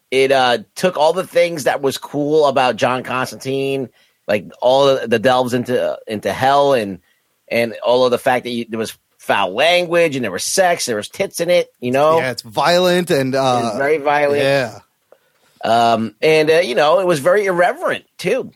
it 0.09 0.31
uh, 0.31 0.59
took 0.75 0.97
all 0.97 1.13
the 1.13 1.25
things 1.25 1.63
that 1.63 1.81
was 1.81 1.97
cool 1.97 2.45
about 2.47 2.75
John 2.75 3.03
Constantine, 3.03 3.89
like 4.27 4.51
all 4.61 5.07
the 5.07 5.19
delves 5.19 5.53
into 5.53 5.97
into 6.07 6.33
hell 6.33 6.73
and 6.73 6.99
and 7.47 7.75
all 7.85 8.05
of 8.05 8.11
the 8.11 8.17
fact 8.17 8.43
that 8.43 8.49
you, 8.49 8.65
there 8.67 8.79
was 8.79 8.97
foul 9.17 9.53
language 9.53 10.15
and 10.15 10.23
there 10.23 10.31
was 10.31 10.43
sex, 10.43 10.87
there 10.87 10.95
was 10.95 11.07
tits 11.07 11.39
in 11.39 11.49
it. 11.49 11.69
You 11.79 11.91
know, 11.91 12.17
yeah, 12.17 12.31
it's 12.31 12.41
violent 12.41 13.11
and 13.11 13.35
uh, 13.35 13.61
was 13.63 13.77
very 13.77 13.97
violent. 13.99 14.41
yeah. 14.41 14.79
Um, 15.63 16.15
and 16.21 16.49
uh, 16.49 16.55
you 16.55 16.75
know, 16.75 16.99
it 16.99 17.05
was 17.07 17.19
very 17.19 17.45
irreverent 17.45 18.05
too. 18.17 18.51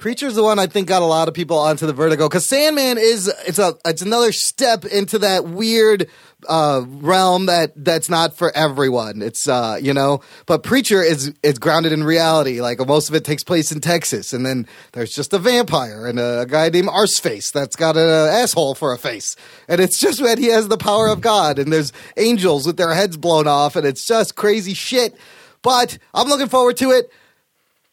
Preacher's 0.00 0.34
the 0.34 0.42
one 0.42 0.58
I 0.58 0.66
think 0.66 0.88
got 0.88 1.02
a 1.02 1.04
lot 1.04 1.28
of 1.28 1.34
people 1.34 1.58
onto 1.58 1.86
the 1.86 1.92
Vertigo 1.92 2.26
because 2.26 2.48
Sandman 2.48 2.96
is 2.96 3.30
it's 3.46 3.58
a 3.58 3.74
it's 3.84 4.00
another 4.00 4.32
step 4.32 4.86
into 4.86 5.18
that 5.18 5.44
weird 5.44 6.08
uh, 6.48 6.82
realm 6.86 7.44
that 7.46 7.72
that's 7.76 8.08
not 8.08 8.34
for 8.34 8.50
everyone. 8.56 9.20
It's 9.20 9.46
uh, 9.46 9.78
you 9.78 9.92
know, 9.92 10.22
but 10.46 10.62
Preacher 10.62 11.02
is 11.02 11.34
is 11.42 11.58
grounded 11.58 11.92
in 11.92 12.02
reality. 12.02 12.62
Like 12.62 12.78
most 12.86 13.10
of 13.10 13.14
it 13.14 13.26
takes 13.26 13.44
place 13.44 13.72
in 13.72 13.82
Texas, 13.82 14.32
and 14.32 14.46
then 14.46 14.66
there's 14.92 15.14
just 15.14 15.34
a 15.34 15.38
vampire 15.38 16.06
and 16.06 16.18
a, 16.18 16.46
guy 16.48 16.70
named 16.70 16.88
Arseface 16.88 17.52
that's 17.52 17.76
got 17.76 17.98
an 17.98 18.08
asshole 18.08 18.76
for 18.76 18.94
a 18.94 18.98
face, 18.98 19.36
and 19.68 19.82
it's 19.82 20.00
just 20.00 20.22
that 20.22 20.38
he 20.38 20.46
has 20.46 20.68
the 20.68 20.78
power 20.78 21.08
of 21.08 21.20
God, 21.20 21.58
and 21.58 21.70
there's 21.70 21.92
angels 22.16 22.66
with 22.66 22.78
their 22.78 22.94
heads 22.94 23.18
blown 23.18 23.46
off, 23.46 23.76
and 23.76 23.86
it's 23.86 24.06
just 24.06 24.34
crazy 24.34 24.72
shit. 24.72 25.14
But 25.60 25.98
I'm 26.14 26.26
looking 26.26 26.48
forward 26.48 26.78
to 26.78 26.90
it. 26.92 27.12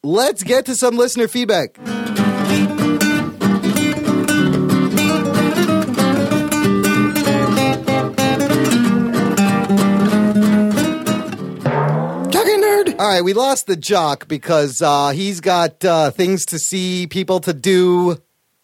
Let's 0.04 0.42
get 0.44 0.68
to 0.68 0.76
some 0.76 0.96
listener 0.96 1.28
feedback. 1.28 1.78
All 12.99 13.07
right, 13.07 13.24
we 13.24 13.34
lost 13.34 13.68
the 13.68 13.76
jock 13.76 14.28
because 14.28 14.82
uh, 14.82 15.10
he's 15.11 15.40
got 15.40 15.86
uh, 15.86 16.10
things 16.10 16.45
to 16.48 16.57
see, 16.57 17.06
people 17.06 17.40
to 17.41 17.53
do, 17.53 18.18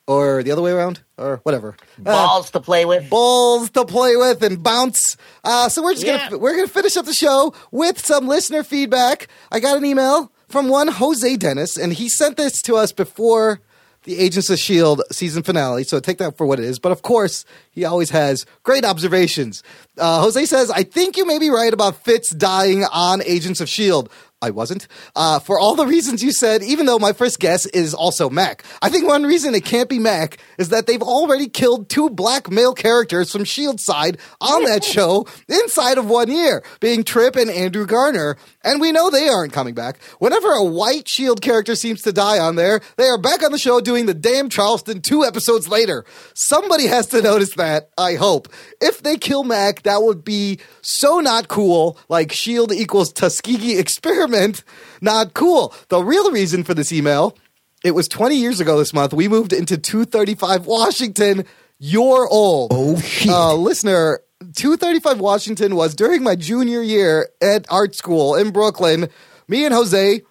or 0.07 0.41
the 0.41 0.51
other 0.51 0.61
way 0.64 0.72
around, 0.72 1.01
or 1.19 1.38
whatever. 1.43 1.76
Uh, 1.99 2.03
Balls 2.11 2.49
to 2.51 2.60
play 2.60 2.84
with. 2.85 3.07
balls 3.11 3.69
to 3.72 3.85
play 3.85 4.15
with 4.15 4.41
and 4.41 4.64
bounce. 4.64 5.18
Uh, 5.43 5.69
so 5.69 5.84
we're 5.84 5.93
just 5.93 6.05
Yeah. 6.05 6.30
gonna 6.30 6.39
we're 6.39 6.55
gonna 6.55 6.68
finish 6.68 6.97
up 6.97 7.05
the 7.05 7.14
show 7.14 7.53
with 7.72 8.03
some 8.03 8.27
listener 8.27 8.64
feedback. 8.64 9.27
I 9.51 9.60
got 9.60 9.77
an 9.77 9.85
email 9.85 10.31
from 10.49 10.68
one 10.68 10.88
Jose 10.88 11.38
Dennis, 11.38 11.77
and 11.77 11.93
he 11.93 12.10
sent 12.10 12.35
this 12.38 12.60
to 12.64 12.76
us 12.76 12.91
before 12.91 13.61
the 14.03 14.19
Agents 14.19 14.49
of 14.49 14.59
Shield 14.59 15.01
season 15.11 15.43
finale. 15.43 15.84
So 15.84 15.99
take 15.99 16.17
that 16.17 16.38
for 16.38 16.45
what 16.45 16.59
it 16.59 16.65
is. 16.65 16.80
But 16.80 16.91
of 16.91 17.01
course, 17.01 17.45
he 17.71 17.85
always 17.85 18.09
has 18.11 18.45
great 18.63 18.85
observations. 18.85 19.63
Uh, 19.97 20.21
Jose 20.21 20.45
says, 20.45 20.71
"I 20.71 20.84
think 20.84 21.17
you 21.17 21.25
may 21.25 21.39
be 21.39 21.49
right 21.49 21.73
about 21.73 22.03
Fitz 22.03 22.30
dying 22.30 22.84
on 22.85 23.21
Agents 23.23 23.61
of 23.61 23.69
Shield." 23.69 24.09
I 24.44 24.49
wasn't. 24.49 24.90
Uh, 25.15 25.40
for 25.40 25.57
all 25.57 25.76
the 25.76 25.88
reasons 25.88 26.22
you 26.22 26.34
said, 26.34 26.64
even 26.64 26.86
though 26.86 26.99
my 26.99 27.14
first 27.14 27.40
guess 27.40 27.65
is 27.68 27.94
also 27.94 28.30
Mac. 28.30 28.65
I 28.82 28.90
think 28.90 29.07
one 29.07 29.24
reason 29.24 29.56
it 29.56 29.64
can't 29.64 29.88
be 29.88 29.99
Mac 29.99 30.38
is 30.57 30.68
that 30.68 30.86
they've 30.86 31.02
already 31.02 31.48
killed 31.48 31.88
two 31.88 32.10
black 32.10 32.52
male 32.52 32.74
characters 32.74 33.32
from 33.32 33.44
S.H.I.E.L.D. 33.44 33.78
side 33.78 34.18
on 34.41 34.65
that 34.65 34.84
show 34.84 35.26
inside 35.48 35.98
of 35.98 36.10
one 36.10 36.30
year, 36.30 36.61
being 36.82 37.06
Trip 37.06 37.38
and 37.38 37.49
Andrew 37.49 37.86
Garner. 37.86 38.36
And 38.65 38.82
we 38.82 38.91
know 38.91 39.10
they 39.10 39.30
aren't 39.30 39.53
coming 39.53 39.74
back. 39.74 40.02
Whenever 40.20 40.52
a 40.52 40.64
white 40.64 41.07
S.H.I.E.L.D. 41.07 41.40
character 41.40 41.76
seems 41.76 42.02
to 42.02 42.11
die 42.11 42.40
on 42.40 42.57
there, 42.57 42.82
they 42.98 43.06
are 43.06 43.18
back 43.18 43.44
on 43.44 43.53
the 43.53 43.57
show 43.57 43.80
doing 43.80 44.07
the 44.07 44.14
damn 44.14 44.49
Charleston 44.49 45.02
two 45.02 45.24
episodes 45.24 45.70
later. 45.70 46.03
Somebody 46.34 46.88
has 46.88 47.07
to 47.07 47.22
notice 47.22 47.56
that, 47.56 47.91
I 47.98 48.15
hope. 48.15 48.49
If 48.82 49.03
they 49.03 49.15
kill 49.15 49.45
Mac, 49.45 49.84
that 49.84 50.03
would 50.03 50.26
be 50.26 50.60
so 50.82 51.22
not 51.22 51.48
cool, 51.48 51.98
like 52.10 52.34
S.H.I.E.L.D. 52.34 52.76
equals 52.78 53.14
Tuskegee 53.14 53.80
experiment. 53.80 54.32
Not 55.01 55.34
cool. 55.34 55.73
The 55.89 56.03
real 56.03 56.31
reason 56.31 56.64
for 56.64 56.73
this 56.73 56.91
email 56.91 57.35
it 57.84 57.91
was 57.91 58.07
20 58.07 58.38
years 58.38 58.60
ago 58.60 58.77
this 58.77 58.93
month. 58.93 59.14
We 59.14 59.27
moved 59.27 59.51
into 59.51 59.77
235 59.77 60.65
Washington. 60.65 61.45
You're 61.80 62.27
old. 62.30 62.72
Oh, 62.73 62.97
shit. 62.99 63.30
Uh, 63.30 63.55
listener, 63.55 64.22
235 64.39 65.19
Washington 65.19 65.76
was 65.76 65.93
during 65.93 66.23
my 66.23 66.35
junior 66.35 66.81
year 66.81 67.30
at 67.41 67.65
art 67.69 67.93
school 67.93 68.35
in 68.35 68.51
Brooklyn. 68.51 69.10
Me 69.49 69.65
and 69.65 69.73
Jose, 69.73 70.22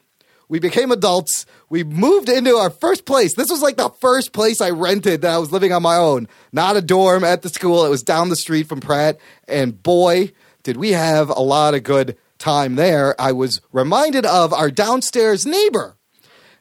we 0.49 0.59
became 0.59 0.91
adults. 0.91 1.45
We 1.69 1.85
moved 1.85 2.31
into 2.31 2.57
our 2.57 2.71
first 2.71 3.05
place. 3.05 3.35
This 3.35 3.51
was 3.51 3.61
like 3.61 3.77
the 3.77 3.91
first 4.01 4.33
place 4.33 4.63
I 4.63 4.71
rented 4.71 5.21
that 5.23 5.35
I 5.35 5.39
was 5.39 5.53
living 5.53 5.73
on 5.73 5.83
my 5.83 5.97
own. 5.97 6.29
Not 6.53 6.77
a 6.77 6.83
dorm 6.83 7.23
at 7.23 7.43
the 7.43 7.51
school. 7.51 7.85
It 7.85 7.91
was 7.91 8.03
down 8.03 8.31
the 8.31 8.37
street 8.37 8.67
from 8.67 8.81
Pratt. 8.81 9.19
And 9.47 9.83
boy, 9.83 10.33
did 10.63 10.79
we 10.79 10.93
have 10.93 11.29
a 11.29 11.41
lot 11.41 11.75
of 11.75 11.83
good 11.83 12.17
time 12.43 12.75
there. 12.75 13.19
I 13.21 13.33
was 13.33 13.61
reminded 13.73 14.27
of 14.27 14.53
our 14.53 14.71
downstairs 14.71 15.47
neighbor. 15.47 15.97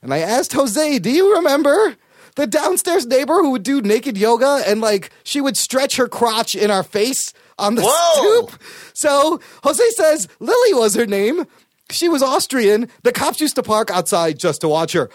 And 0.02 0.14
I 0.14 0.20
asked 0.20 0.54
Jose, 0.54 1.00
do 1.00 1.10
you 1.10 1.36
remember 1.36 1.96
the 2.36 2.48
downstairs 2.48 3.06
neighbor 3.06 3.36
who 3.36 3.50
would 3.52 3.64
do 3.64 3.82
naked 3.82 4.18
yoga 4.18 4.64
and 4.66 4.80
like 4.80 5.12
she 5.24 5.42
would 5.42 5.58
stretch 5.58 5.98
her 5.98 6.08
crotch 6.08 6.56
in 6.56 6.72
our 6.72 6.84
face 6.84 7.34
on 7.60 7.76
the 7.76 7.82
Whoa. 7.86 8.48
stoop? 8.48 8.62
So 8.94 9.40
Jose 9.64 9.90
says 9.92 10.28
Lily 10.40 10.74
was 10.74 10.96
her 10.96 11.06
name. 11.06 11.46
She 11.90 12.08
was 12.08 12.24
Austrian. 12.24 12.88
The 13.04 13.12
cops 13.12 13.42
used 13.42 13.56
to 13.56 13.64
park 13.64 13.92
outside 13.92 14.40
just 14.40 14.62
to 14.62 14.68
watch 14.70 14.94
her. 14.94 15.10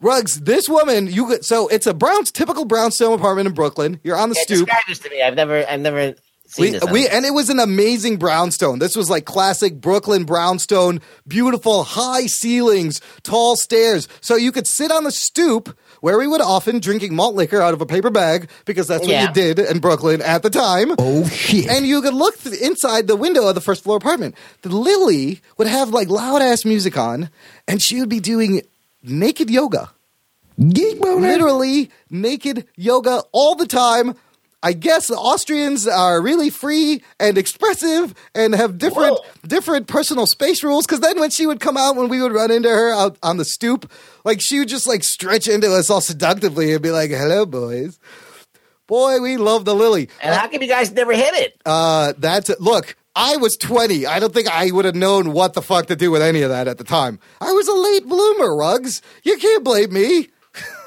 Rugs, 0.00 0.40
this 0.40 0.68
woman, 0.68 1.06
you 1.06 1.26
could, 1.26 1.44
so 1.44 1.68
it's 1.68 1.86
a 1.86 1.94
Brown's 1.94 2.32
typical 2.32 2.64
brownstone 2.64 3.12
apartment 3.12 3.46
in 3.48 3.54
Brooklyn. 3.54 4.00
You're 4.02 4.16
on 4.16 4.30
the 4.30 4.34
Yeah, 4.36 4.42
stoop. 4.56 4.66
describe 4.66 4.82
this 4.88 4.98
to 5.00 5.10
me. 5.10 5.22
I've 5.22 5.36
never, 5.36 5.64
I've 5.68 5.80
never 5.80 6.14
We, 6.58 6.78
we 6.90 7.08
and 7.08 7.24
it 7.24 7.32
was 7.32 7.48
an 7.48 7.58
amazing 7.58 8.18
brownstone. 8.18 8.78
This 8.78 8.94
was 8.94 9.08
like 9.08 9.24
classic 9.24 9.80
Brooklyn 9.80 10.24
brownstone, 10.24 11.00
beautiful 11.26 11.82
high 11.82 12.26
ceilings, 12.26 13.00
tall 13.22 13.56
stairs. 13.56 14.06
So 14.20 14.36
you 14.36 14.52
could 14.52 14.66
sit 14.66 14.90
on 14.90 15.04
the 15.04 15.12
stoop 15.12 15.74
where 16.00 16.18
we 16.18 16.26
would 16.26 16.42
often 16.42 16.78
drinking 16.78 17.14
malt 17.14 17.34
liquor 17.34 17.62
out 17.62 17.72
of 17.72 17.80
a 17.80 17.86
paper 17.86 18.10
bag 18.10 18.50
because 18.66 18.86
that's 18.86 19.00
what 19.02 19.10
Yeah. 19.10 19.28
you 19.28 19.32
did 19.32 19.58
in 19.60 19.78
Brooklyn 19.78 20.20
at 20.20 20.42
the 20.42 20.50
time. 20.50 20.94
Oh 20.98 21.26
shit. 21.28 21.68
And 21.70 21.86
you 21.86 22.02
could 22.02 22.12
look 22.14 22.38
th- 22.38 22.60
inside 22.60 23.06
the 23.06 23.16
window 23.16 23.46
of 23.48 23.54
the 23.54 23.60
first 23.62 23.82
floor 23.82 23.96
apartment. 23.96 24.34
The 24.60 24.68
Lily 24.68 25.40
would 25.56 25.68
have 25.68 25.88
like 25.90 26.08
loud 26.10 26.42
ass 26.42 26.64
music 26.66 26.98
on 26.98 27.30
and 27.66 27.80
she 27.80 27.98
would 28.00 28.10
be 28.10 28.20
doing 28.20 28.60
naked 29.02 29.48
yoga 29.48 29.90
literally 30.58 31.90
naked 32.10 32.66
yoga 32.76 33.22
all 33.32 33.54
the 33.54 33.66
time. 33.66 34.14
I 34.62 34.72
guess 34.72 35.08
the 35.08 35.16
Austrians 35.16 35.86
are 35.88 36.20
really 36.20 36.48
free 36.50 37.02
and 37.18 37.36
expressive 37.36 38.14
and 38.34 38.54
have 38.54 38.78
different 38.78 39.18
Whoa. 39.18 39.24
different 39.46 39.88
personal 39.88 40.26
space 40.26 40.62
rules. 40.62 40.86
Because 40.86 41.00
then 41.00 41.18
when 41.18 41.30
she 41.30 41.46
would 41.46 41.60
come 41.60 41.76
out, 41.76 41.96
when 41.96 42.08
we 42.08 42.22
would 42.22 42.32
run 42.32 42.50
into 42.50 42.68
her 42.68 42.92
out 42.92 43.16
on 43.22 43.38
the 43.38 43.44
stoop, 43.44 43.90
like 44.24 44.40
she 44.40 44.60
would 44.60 44.68
just 44.68 44.86
like 44.86 45.02
stretch 45.02 45.48
into 45.48 45.72
us 45.72 45.90
all 45.90 46.00
seductively 46.00 46.72
and 46.72 46.82
be 46.82 46.90
like, 46.90 47.10
"Hello, 47.10 47.44
boys." 47.44 47.98
Boy, 48.86 49.20
we 49.20 49.36
love 49.36 49.64
the 49.64 49.74
Lily. 49.74 50.08
and 50.20 50.34
how 50.34 50.48
come 50.48 50.60
you 50.60 50.68
guys 50.68 50.92
never 50.92 51.12
hit 51.12 51.34
it? 51.34 51.60
Uh, 51.64 52.12
that's 52.18 52.50
it. 52.50 52.60
Look, 52.60 52.96
I 53.14 53.36
was 53.36 53.56
20. 53.56 54.06
I 54.06 54.20
don't 54.20 54.34
think 54.34 54.48
I 54.48 54.70
would 54.70 54.84
have 54.84 54.94
known 54.94 55.32
what 55.32 55.54
the 55.54 55.62
fuck 55.62 55.86
to 55.86 55.96
do 55.96 56.10
with 56.10 56.20
any 56.22 56.42
of 56.42 56.50
that 56.50 56.68
at 56.68 56.78
the 56.78 56.84
time. 56.84 57.18
I 57.40 57.52
was 57.52 57.68
a 57.68 57.74
late 57.74 58.06
bloomer, 58.06 58.54
Rugs. 58.54 59.00
You 59.22 59.38
can't 59.38 59.64
blame 59.64 59.92
me. 59.92 60.28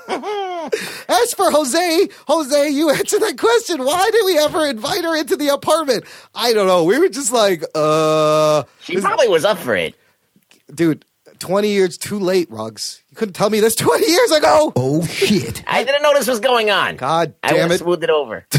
As 1.10 1.34
for 1.34 1.50
Jose, 1.52 2.10
Jose, 2.28 2.70
you 2.70 2.90
answered 2.90 3.22
that 3.22 3.38
question. 3.38 3.84
Why 3.84 4.10
did 4.12 4.26
we 4.26 4.38
ever 4.40 4.66
invite 4.68 5.04
her 5.04 5.16
into 5.16 5.36
the 5.36 5.50
apartment? 5.50 6.06
I 6.34 6.54
don't 6.54 6.68
know. 6.68 6.84
We 6.84 6.98
were 7.00 7.10
just 7.10 7.32
like, 7.32 7.64
uh, 7.74 8.64
She 8.82 9.00
probably 9.00 9.28
was 9.28 9.46
up 9.46 9.58
for 9.58 9.76
it. 9.76 9.96
dude, 10.74 11.06
20 11.40 11.70
years 11.70 11.98
too 11.98 12.20
late, 12.20 12.50
Ruggs. 12.50 13.02
You 13.10 13.16
couldn't 13.18 13.34
tell 13.34 13.50
me 13.50 13.60
this 13.60 13.76
20 13.76 14.08
years 14.10 14.32
ago. 14.32 14.72
Oh, 14.76 15.06
shit. 15.06 15.64
I 15.68 15.84
didn't 15.84 16.02
know 16.02 16.14
this 16.14 16.28
was 16.28 16.40
going 16.40 16.70
on. 16.72 16.96
God 16.96 17.34
damn 17.44 17.54
would 17.54 17.62
have 17.62 17.72
it. 17.72 17.80
smoothed 17.80 18.04
it 18.04 18.10
over. 18.10 18.46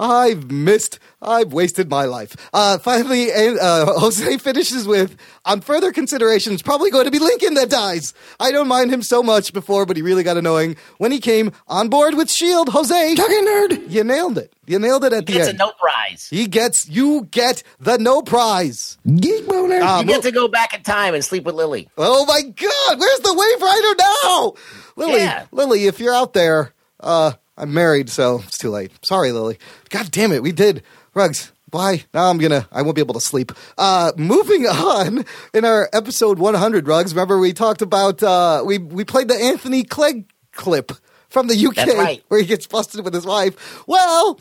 I've 0.00 0.50
missed, 0.50 0.98
I've 1.20 1.52
wasted 1.52 1.90
my 1.90 2.06
life. 2.06 2.34
Uh, 2.54 2.78
finally, 2.78 3.30
uh, 3.30 3.84
Jose 3.98 4.36
finishes 4.38 4.86
with, 4.88 5.14
on 5.44 5.60
further 5.60 5.92
consideration, 5.92 6.54
it's 6.54 6.62
probably 6.62 6.90
going 6.90 7.04
to 7.04 7.10
be 7.10 7.18
Lincoln 7.18 7.52
that 7.54 7.68
dies. 7.68 8.14
I 8.40 8.50
don't 8.50 8.66
mind 8.66 8.90
him 8.90 9.02
so 9.02 9.22
much 9.22 9.52
before, 9.52 9.84
but 9.84 9.96
he 9.96 10.02
really 10.02 10.22
got 10.22 10.38
annoying 10.38 10.76
when 10.96 11.12
he 11.12 11.20
came 11.20 11.52
on 11.68 11.88
board 11.90 12.14
with 12.14 12.28
S.H.I.E.L.D. 12.30 12.72
Jose. 12.72 13.14
Talking 13.14 13.44
nerd. 13.46 13.90
You 13.90 14.02
nailed 14.02 14.38
it. 14.38 14.52
You 14.66 14.78
nailed 14.78 15.04
it 15.04 15.12
at 15.12 15.26
the 15.26 15.32
end 15.34 15.40
It's 15.40 15.46
a 15.48 15.50
end. 15.50 15.58
no 15.58 15.72
prize. 15.72 16.28
he 16.30 16.46
gets, 16.46 16.88
you 16.88 17.28
get 17.30 17.62
the 17.78 17.98
no 17.98 18.22
prize. 18.22 18.96
Geek 19.06 19.46
boner. 19.46 19.80
You 20.00 20.04
get 20.04 20.22
to 20.22 20.32
go 20.32 20.48
back 20.48 20.72
in 20.72 20.82
time 20.82 21.12
and 21.12 21.22
sleep 21.22 21.44
with 21.44 21.54
Lily. 21.56 21.88
Oh 21.98 22.24
my 22.24 22.40
God! 22.42 22.98
Where's 22.98 23.20
the 23.20 23.34
wave 23.34 23.62
rider 23.62 23.94
now? 23.98 24.54
Lily, 24.96 25.20
Yeah. 25.20 25.46
Lily, 25.52 25.86
if 25.86 26.00
you're 26.00 26.14
out 26.14 26.32
there, 26.32 26.72
uh, 27.00 27.32
I'm 27.56 27.74
married, 27.74 28.08
so 28.08 28.40
it's 28.46 28.58
too 28.58 28.70
late. 28.70 28.92
Sorry, 29.04 29.32
Lily. 29.32 29.58
God 29.90 30.10
damn 30.10 30.32
it, 30.32 30.42
we 30.42 30.52
did. 30.52 30.82
Rugs, 31.14 31.52
bye. 31.70 32.04
Now 32.14 32.30
I'm 32.30 32.38
gonna, 32.38 32.68
I 32.72 32.82
won't 32.82 32.94
be 32.94 33.02
able 33.02 33.14
to 33.14 33.20
sleep. 33.20 33.52
Uh, 33.76 34.12
moving 34.16 34.66
on 34.66 35.24
in 35.52 35.64
our 35.64 35.88
episode 35.92 36.38
100, 36.38 36.86
Rugs. 36.86 37.14
Remember 37.14 37.38
we 37.38 37.52
talked 37.52 37.82
about, 37.82 38.22
uh, 38.22 38.62
we 38.64 38.78
we 38.78 39.04
played 39.04 39.28
the 39.28 39.34
Anthony 39.34 39.84
Clegg 39.84 40.30
clip 40.52 40.92
from 41.28 41.46
the 41.46 41.66
UK 41.66 41.86
right. 41.96 42.24
where 42.28 42.40
he 42.40 42.46
gets 42.46 42.66
busted 42.66 43.04
with 43.04 43.14
his 43.14 43.24
wife. 43.24 43.86
Well, 43.86 44.40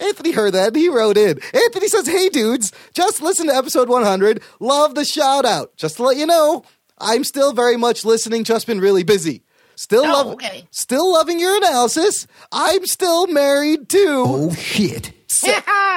Anthony 0.00 0.32
heard 0.32 0.54
that 0.54 0.68
and 0.68 0.76
he 0.76 0.88
wrote 0.88 1.16
in. 1.16 1.38
Anthony 1.52 1.88
says, 1.88 2.06
Hey 2.06 2.28
dudes, 2.28 2.72
just 2.94 3.20
listen 3.20 3.46
to 3.46 3.54
episode 3.54 3.88
100. 3.88 4.42
Love 4.58 4.94
the 4.94 5.04
shout 5.04 5.44
out. 5.44 5.76
Just 5.76 5.96
to 5.96 6.02
let 6.02 6.16
you 6.16 6.26
know, 6.26 6.64
I'm 6.98 7.24
still 7.24 7.52
very 7.52 7.76
much 7.76 8.04
listening, 8.04 8.44
just 8.44 8.66
been 8.66 8.80
really 8.80 9.04
busy. 9.04 9.42
Still 9.82 10.04
Oh, 10.04 10.12
love 10.12 10.26
okay. 10.34 10.66
still 10.70 11.10
loving 11.10 11.40
your 11.40 11.56
analysis. 11.56 12.26
I'm 12.52 12.84
still 12.84 13.26
married 13.28 13.88
too. 13.88 14.24
Oh 14.26 14.52
shit. 14.54 15.12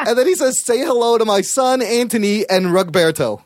And 0.08 0.18
then 0.18 0.26
he 0.26 0.36
says, 0.36 0.64
Say 0.64 0.80
hello 0.80 1.18
to 1.18 1.26
my 1.26 1.42
son 1.42 1.82
Anthony 1.82 2.48
and 2.50 2.68
Rugberto. 2.68 3.42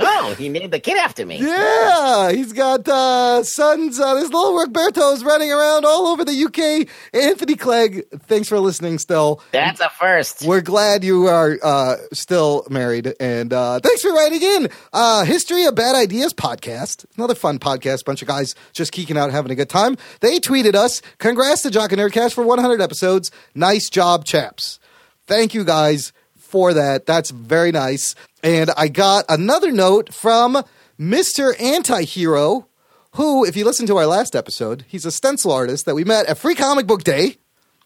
Oh, 0.00 0.34
he 0.38 0.48
named 0.48 0.72
the 0.72 0.78
kid 0.80 0.96
after 0.96 1.26
me. 1.26 1.38
Yeah, 1.38 2.30
he's 2.32 2.52
got 2.52 2.86
uh, 2.86 3.42
sons. 3.42 3.98
Uh, 3.98 4.14
this 4.14 4.30
little 4.30 4.56
Roberto's 4.56 5.24
running 5.24 5.50
around 5.52 5.84
all 5.84 6.06
over 6.06 6.24
the 6.24 6.44
UK. 6.44 6.88
Anthony 7.12 7.56
Clegg, 7.56 8.06
thanks 8.26 8.48
for 8.48 8.60
listening. 8.60 8.98
Still, 8.98 9.42
That's 9.50 9.80
a 9.80 9.88
first. 9.90 10.42
we're 10.46 10.60
glad 10.60 11.02
you 11.02 11.26
are 11.26 11.58
uh, 11.62 11.96
still 12.12 12.64
married, 12.70 13.12
and 13.18 13.52
uh, 13.52 13.80
thanks 13.80 14.02
for 14.02 14.12
writing 14.12 14.42
in. 14.42 14.68
Uh, 14.92 15.24
History 15.24 15.64
of 15.64 15.74
Bad 15.74 15.96
Ideas 15.96 16.32
podcast, 16.32 17.04
another 17.16 17.34
fun 17.34 17.58
podcast. 17.58 18.04
Bunch 18.04 18.22
of 18.22 18.28
guys 18.28 18.54
just 18.72 18.92
geeking 18.92 19.16
out, 19.16 19.30
having 19.32 19.50
a 19.50 19.56
good 19.56 19.68
time. 19.70 19.96
They 20.20 20.38
tweeted 20.38 20.74
us, 20.74 21.02
"Congrats 21.18 21.62
to 21.62 21.70
Jock 21.70 21.90
and 21.92 22.00
Nerdcast 22.00 22.34
for 22.34 22.44
100 22.44 22.80
episodes. 22.80 23.30
Nice 23.54 23.90
job, 23.90 24.24
chaps. 24.24 24.78
Thank 25.26 25.54
you 25.54 25.64
guys 25.64 26.12
for 26.36 26.72
that. 26.74 27.04
That's 27.06 27.30
very 27.30 27.72
nice." 27.72 28.14
And 28.42 28.70
I 28.76 28.88
got 28.88 29.24
another 29.28 29.72
note 29.72 30.14
from 30.14 30.62
Mister 30.96 31.52
Antihero. 31.54 32.66
Who, 33.12 33.44
if 33.44 33.56
you 33.56 33.64
listen 33.64 33.86
to 33.86 33.96
our 33.96 34.06
last 34.06 34.36
episode, 34.36 34.84
he's 34.86 35.04
a 35.04 35.10
stencil 35.10 35.50
artist 35.50 35.86
that 35.86 35.94
we 35.94 36.04
met 36.04 36.26
at 36.26 36.38
Free 36.38 36.54
Comic 36.54 36.86
Book 36.86 37.02
Day. 37.02 37.38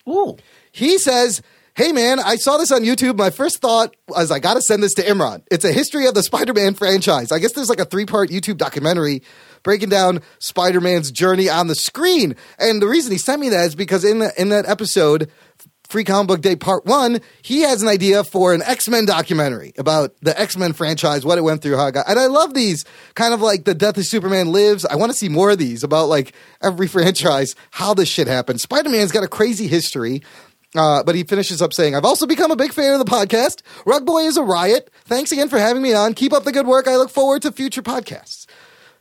Ooh. 0.09 0.37
He 0.73 0.99
says, 0.99 1.41
Hey 1.75 1.91
man, 1.93 2.21
I 2.21 2.37
saw 2.37 2.59
this 2.59 2.71
on 2.71 2.83
YouTube. 2.83 3.17
My 3.17 3.31
first 3.31 3.61
thought 3.61 3.97
was 4.07 4.31
I 4.31 4.41
gotta 4.41 4.61
send 4.61 4.83
this 4.83 4.93
to 4.95 5.03
Imran. 5.03 5.43
It's 5.51 5.65
a 5.65 5.73
history 5.73 6.07
of 6.07 6.13
the 6.13 6.23
Spider-Man 6.23 6.75
franchise. 6.75 7.33
I 7.33 7.39
guess 7.39 7.53
there's 7.53 7.71
like 7.71 7.81
a 7.81 7.87
three-part 7.87 8.29
YouTube 8.29 8.59
documentary 8.59 9.23
breaking 9.63 9.89
down 9.89 10.21
Spider-Man's 10.39 11.11
journey 11.11 11.49
on 11.49 11.69
the 11.69 11.75
screen. 11.75 12.37
And 12.59 12.83
the 12.83 12.89
reason 12.89 13.11
he 13.11 13.17
sent 13.17 13.41
me 13.41 13.49
that 13.49 13.69
is 13.69 13.75
because 13.75 14.05
in 14.05 14.19
the, 14.19 14.33
in 14.39 14.51
that 14.51 14.69
episode, 14.69 15.31
Free 15.93 16.05
Comic 16.05 16.27
Book 16.29 16.41
Day 16.41 16.57
Part 16.57 16.87
One, 16.87 17.21
he 17.43 17.61
has 17.61 17.83
an 17.83 17.89
idea 17.89 18.25
for 18.25 18.55
an 18.55 18.63
X 18.63 18.89
Men 18.89 19.05
documentary 19.05 19.75
about 19.77 20.17
the 20.23 20.39
X 20.41 20.57
Men 20.57 20.73
franchise, 20.73 21.23
what 21.23 21.37
it 21.37 21.43
went 21.43 21.61
through, 21.61 21.77
how 21.77 21.87
it 21.87 21.93
got. 21.93 22.09
And 22.09 22.19
I 22.19 22.27
love 22.27 22.55
these 22.55 22.87
kind 23.15 23.35
of 23.35 23.43
like 23.43 23.65
the 23.65 23.75
Death 23.75 23.99
of 23.99 24.07
Superman 24.07 24.53
Lives. 24.53 24.87
I 24.87 24.97
want 24.97 25.13
to 25.13 25.19
see 25.19 25.29
more 25.29 25.51
of 25.51 25.59
these 25.59 25.85
about 25.85 26.09
like 26.09 26.33
every 26.63 26.89
franchise, 26.89 27.55
how 27.71 27.93
this 27.93 28.09
shit 28.09 28.27
happened. 28.27 28.59
Spider 28.63 28.89
Man's 28.89 29.13
got 29.13 29.23
a 29.23 29.29
crazy 29.29 29.67
history. 29.69 30.23
Uh, 30.75 31.03
but 31.03 31.15
he 31.15 31.25
finishes 31.25 31.61
up 31.61 31.75
saying, 31.75 31.95
I've 31.95 32.07
also 32.07 32.27
become 32.27 32.51
a 32.51 32.57
big 32.57 32.73
fan 32.73 32.95
of 32.95 32.99
the 32.99 33.05
podcast. 33.05 33.61
Rug 33.85 34.07
Boy 34.07 34.23
is 34.23 34.39
a 34.39 34.43
riot. 34.43 34.91
Thanks 35.05 35.31
again 35.31 35.51
for 35.51 35.59
having 35.59 35.83
me 35.83 35.93
on. 35.93 36.15
Keep 36.15 36.33
up 36.33 36.45
the 36.45 36.53
good 36.53 36.67
work. 36.67 36.89
I 36.89 36.97
look 36.97 37.11
forward 37.11 37.43
to 37.43 37.53
future 37.53 37.83
podcasts. 37.83 38.47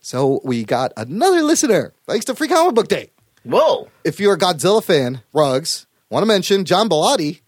So 0.02 0.42
we 0.44 0.66
got 0.66 0.92
another 0.98 1.42
listener. 1.42 1.94
Thanks 2.06 2.26
to 2.26 2.36
Free 2.36 2.50
Comic 2.50 2.76
Book 2.76 2.90
Day 2.90 3.12
Whoa. 3.44 3.88
if 4.04 4.20
you're 4.20 4.34
a 4.34 4.38
Godzilla 4.38 4.84
fan, 4.84 5.22
Rugs, 5.32 5.88
want 6.12 6.24
to 6.24 6.28
mention 6.28 6.66
John 6.66 6.90
Bellotti, 6.90 7.42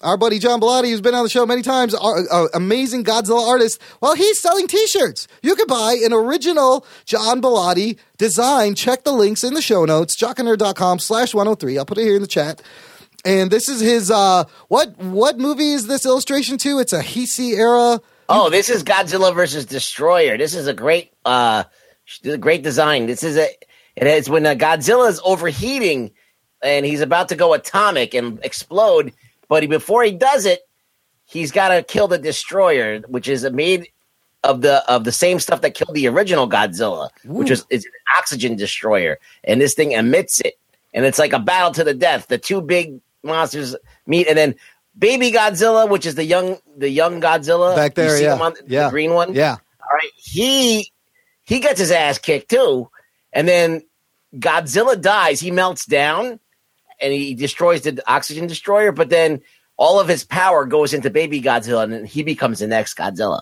our 0.00 0.16
buddy 0.16 0.38
John 0.38 0.60
Bellotti, 0.60 0.90
who's 0.90 1.00
been 1.00 1.14
on 1.14 1.22
the 1.22 1.30
show 1.30 1.46
many 1.46 1.62
times, 1.62 1.94
ar- 1.94 2.24
uh, 2.30 2.48
amazing 2.52 3.04
Godzilla 3.04 3.48
artist. 3.48 3.80
Well, 4.00 4.14
he's 4.14 4.40
selling 4.40 4.66
T-shirts. 4.66 5.28
You 5.42 5.54
could 5.54 5.68
buy 5.68 5.96
an 6.04 6.12
original 6.12 6.84
John 7.04 7.40
Bellotti 7.40 7.98
design. 8.18 8.74
Check 8.74 9.04
the 9.04 9.12
links 9.12 9.44
in 9.44 9.54
the 9.54 9.62
show 9.62 9.84
notes, 9.84 10.16
jockandnerd.com 10.16 10.98
slash 10.98 11.32
103. 11.32 11.78
I'll 11.78 11.86
put 11.86 11.98
it 11.98 12.02
here 12.02 12.16
in 12.16 12.22
the 12.22 12.28
chat. 12.28 12.60
And 13.24 13.50
this 13.50 13.68
is 13.68 13.80
his, 13.80 14.10
uh, 14.10 14.44
what, 14.68 14.96
what 14.98 15.38
movie 15.38 15.72
is 15.72 15.86
this 15.86 16.04
illustration 16.04 16.58
to? 16.58 16.78
It's 16.78 16.92
a 16.92 17.02
Heisei 17.02 17.56
era. 17.56 18.00
Oh, 18.28 18.50
this 18.50 18.68
is 18.68 18.84
Godzilla 18.84 19.34
versus 19.34 19.64
Destroyer. 19.64 20.36
This 20.36 20.54
is 20.54 20.66
a 20.66 20.74
great, 20.74 21.12
uh, 21.24 21.64
great 22.40 22.62
design. 22.62 23.06
This 23.06 23.22
is 23.22 23.36
a, 23.36 23.48
it 23.96 24.06
is 24.06 24.30
when 24.30 24.46
uh, 24.46 24.54
Godzilla 24.54 25.08
is 25.08 25.20
overheating 25.24 26.12
and 26.62 26.84
he's 26.84 27.00
about 27.00 27.28
to 27.30 27.36
go 27.36 27.54
atomic 27.54 28.14
and 28.14 28.38
explode, 28.42 29.12
but 29.48 29.62
he, 29.62 29.66
before 29.68 30.02
he 30.02 30.12
does 30.12 30.46
it, 30.46 30.60
he's 31.24 31.52
got 31.52 31.68
to 31.68 31.82
kill 31.82 32.08
the 32.08 32.18
Destroyer, 32.18 33.00
which 33.08 33.28
is 33.28 33.48
made 33.50 33.88
of 34.44 34.60
the 34.60 34.88
of 34.88 35.04
the 35.04 35.12
same 35.12 35.40
stuff 35.40 35.60
that 35.62 35.74
killed 35.74 35.94
the 35.94 36.08
original 36.08 36.48
Godzilla, 36.48 37.10
which 37.24 37.50
is 37.50 37.64
is 37.70 37.84
an 37.84 37.92
oxygen 38.18 38.56
destroyer, 38.56 39.18
and 39.44 39.60
this 39.60 39.74
thing 39.74 39.92
emits 39.92 40.40
it, 40.40 40.54
and 40.94 41.04
it's 41.04 41.18
like 41.18 41.32
a 41.32 41.38
battle 41.38 41.72
to 41.72 41.84
the 41.84 41.94
death. 41.94 42.28
The 42.28 42.38
two 42.38 42.60
big 42.60 43.00
monsters 43.22 43.74
meet, 44.06 44.28
and 44.28 44.38
then 44.38 44.54
baby 44.96 45.32
Godzilla, 45.32 45.88
which 45.88 46.06
is 46.06 46.14
the 46.14 46.24
young 46.24 46.58
the 46.76 46.88
young 46.88 47.20
Godzilla 47.20 47.74
Back 47.74 47.94
there, 47.94 48.20
yeah. 48.20 48.34
on 48.34 48.54
yeah. 48.66 48.84
the 48.84 48.90
green 48.90 49.12
one. 49.12 49.34
Yeah. 49.34 49.56
All 49.80 49.94
right, 49.94 50.10
he 50.16 50.92
he 51.44 51.60
gets 51.60 51.80
his 51.80 51.90
ass 51.90 52.18
kicked 52.18 52.50
too, 52.50 52.88
and 53.32 53.48
then 53.48 53.82
Godzilla 54.36 55.00
dies. 55.00 55.40
He 55.40 55.50
melts 55.50 55.84
down, 55.84 56.38
and 57.00 57.12
he 57.12 57.34
destroys 57.34 57.82
the 57.82 58.02
oxygen 58.06 58.46
destroyer. 58.46 58.92
But 58.92 59.10
then 59.10 59.42
all 59.76 60.00
of 60.00 60.08
his 60.08 60.24
power 60.24 60.64
goes 60.64 60.92
into 60.92 61.10
baby 61.10 61.40
Godzilla, 61.40 61.84
and 61.84 62.06
he 62.06 62.22
becomes 62.22 62.58
the 62.58 62.66
next 62.66 62.94
Godzilla. 62.96 63.40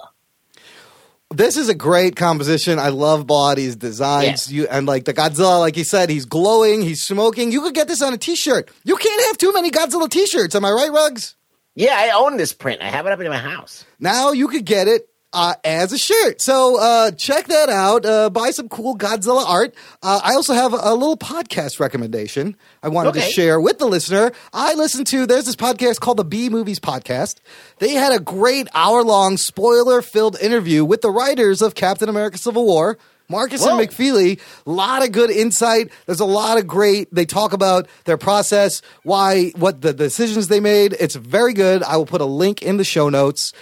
This 1.34 1.56
is 1.56 1.68
a 1.68 1.74
great 1.74 2.14
composition. 2.14 2.78
I 2.78 2.90
love 2.90 3.26
Body's 3.26 3.74
designs. 3.74 4.52
You 4.52 4.68
and 4.68 4.86
like 4.86 5.06
the 5.06 5.14
Godzilla, 5.14 5.58
like 5.58 5.74
he 5.74 5.82
said, 5.82 6.08
he's 6.08 6.24
glowing, 6.24 6.82
he's 6.82 7.02
smoking. 7.02 7.50
You 7.50 7.62
could 7.62 7.74
get 7.74 7.88
this 7.88 8.00
on 8.00 8.14
a 8.14 8.18
T-shirt. 8.18 8.70
You 8.84 8.96
can't 8.96 9.26
have 9.26 9.36
too 9.36 9.52
many 9.52 9.70
Godzilla 9.70 10.08
T-shirts. 10.08 10.54
Am 10.54 10.64
I 10.64 10.70
right, 10.70 10.92
Rugs? 10.92 11.34
Yeah, 11.74 11.94
I 11.96 12.10
own 12.10 12.36
this 12.36 12.52
print. 12.52 12.80
I 12.80 12.86
have 12.86 13.06
it 13.06 13.12
up 13.12 13.20
in 13.20 13.28
my 13.28 13.38
house. 13.38 13.84
Now 13.98 14.32
you 14.32 14.46
could 14.48 14.64
get 14.64 14.86
it 14.86 15.08
uh, 15.36 15.54
as 15.64 15.92
a 15.92 15.98
shirt. 15.98 16.40
So 16.40 16.80
uh, 16.80 17.10
check 17.10 17.48
that 17.48 17.68
out. 17.68 18.06
Uh, 18.06 18.30
buy 18.30 18.50
some 18.50 18.70
cool 18.70 18.96
Godzilla 18.96 19.46
art. 19.46 19.74
Uh, 20.02 20.18
I 20.24 20.32
also 20.32 20.54
have 20.54 20.72
a, 20.72 20.78
a 20.80 20.94
little 20.94 21.18
podcast 21.18 21.78
recommendation 21.78 22.56
I 22.82 22.88
wanted 22.88 23.14
to 23.14 23.20
share 23.20 23.60
with 23.60 23.78
the 23.78 23.86
listener. 23.86 24.32
I 24.54 24.72
listened 24.74 25.06
to, 25.08 25.26
there's 25.26 25.44
this 25.44 25.54
podcast 25.54 26.00
called 26.00 26.16
the 26.16 26.24
B 26.24 26.48
Movies 26.48 26.80
Podcast. 26.80 27.36
They 27.78 27.90
had 27.90 28.12
a 28.12 28.18
great 28.18 28.66
hour 28.74 29.02
long 29.02 29.36
spoiler 29.36 30.00
filled 30.00 30.40
interview 30.40 30.86
with 30.86 31.02
the 31.02 31.10
writers 31.10 31.60
of 31.60 31.74
Captain 31.74 32.08
America 32.08 32.38
Civil 32.38 32.64
War. 32.64 32.96
Markus 33.28 33.60
Whoa. 33.60 33.76
and 33.76 33.88
McFeely, 33.88 34.40
a 34.66 34.70
lot 34.70 35.04
of 35.04 35.10
good 35.10 35.30
insight. 35.30 35.90
There's 36.06 36.20
a 36.20 36.24
lot 36.24 36.58
of 36.58 36.66
great. 36.68 37.12
They 37.12 37.26
talk 37.26 37.52
about 37.52 37.88
their 38.04 38.16
process, 38.16 38.82
why, 39.02 39.50
what 39.56 39.80
the 39.80 39.92
decisions 39.92 40.46
they 40.46 40.60
made. 40.60 40.94
It's 40.98 41.16
very 41.16 41.52
good. 41.52 41.82
I 41.82 41.96
will 41.96 42.06
put 42.06 42.20
a 42.20 42.24
link 42.24 42.62
in 42.62 42.76
the 42.76 42.84
show 42.84 43.08
notes, 43.08 43.52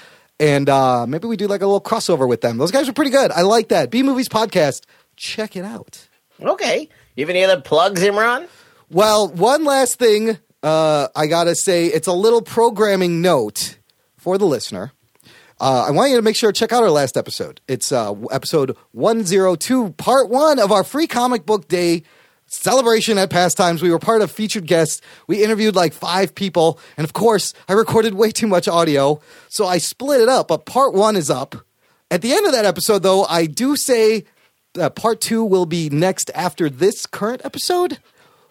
and 0.40 0.68
uh, 0.68 1.06
maybe 1.06 1.26
we 1.26 1.36
do 1.36 1.46
like 1.46 1.62
a 1.62 1.66
little 1.66 1.80
crossover 1.80 2.28
with 2.28 2.40
them. 2.40 2.58
Those 2.58 2.70
guys 2.70 2.88
are 2.88 2.92
pretty 2.92 3.10
good. 3.10 3.30
I 3.30 3.42
like 3.42 3.68
that. 3.68 3.90
B 3.90 4.02
Movies 4.02 4.28
Podcast. 4.28 4.82
Check 5.16 5.56
it 5.56 5.64
out. 5.64 6.08
Okay. 6.40 6.88
You 7.14 7.24
have 7.24 7.30
any 7.30 7.44
other 7.44 7.60
plugs, 7.60 8.02
Imran? 8.02 8.48
Well, 8.90 9.28
one 9.28 9.64
last 9.64 9.98
thing 9.98 10.38
uh, 10.64 11.08
I 11.14 11.26
gotta 11.26 11.54
say, 11.54 11.86
it's 11.86 12.06
a 12.08 12.12
little 12.12 12.40
programming 12.40 13.20
note 13.20 13.78
for 14.16 14.38
the 14.38 14.46
listener. 14.46 14.92
Uh, 15.60 15.84
I 15.86 15.90
want 15.90 16.10
you 16.10 16.16
to 16.16 16.22
make 16.22 16.36
sure 16.36 16.50
to 16.50 16.58
check 16.58 16.72
out 16.72 16.82
our 16.82 16.90
last 16.90 17.18
episode. 17.18 17.60
It's 17.68 17.92
uh, 17.92 18.14
episode 18.32 18.74
102, 18.92 19.90
part 19.92 20.30
one 20.30 20.58
of 20.58 20.72
our 20.72 20.82
free 20.82 21.06
comic 21.06 21.44
book 21.44 21.68
day 21.68 22.02
celebration 22.54 23.18
at 23.18 23.30
Pastimes. 23.30 23.82
We 23.82 23.90
were 23.90 23.98
part 23.98 24.22
of 24.22 24.30
featured 24.30 24.66
guests. 24.66 25.00
We 25.26 25.42
interviewed 25.42 25.74
like 25.74 25.92
five 25.92 26.34
people. 26.34 26.78
And 26.96 27.04
of 27.04 27.12
course, 27.12 27.54
I 27.68 27.72
recorded 27.72 28.14
way 28.14 28.30
too 28.30 28.46
much 28.46 28.68
audio. 28.68 29.20
So 29.48 29.66
I 29.66 29.78
split 29.78 30.20
it 30.20 30.28
up, 30.28 30.48
but 30.48 30.66
part 30.66 30.94
one 30.94 31.16
is 31.16 31.30
up. 31.30 31.56
At 32.10 32.22
the 32.22 32.32
end 32.32 32.46
of 32.46 32.52
that 32.52 32.64
episode, 32.64 33.02
though, 33.02 33.24
I 33.24 33.46
do 33.46 33.76
say 33.76 34.24
that 34.74 34.94
part 34.94 35.20
two 35.20 35.44
will 35.44 35.66
be 35.66 35.88
next 35.90 36.30
after 36.34 36.68
this 36.68 37.06
current 37.06 37.42
episode. 37.44 37.98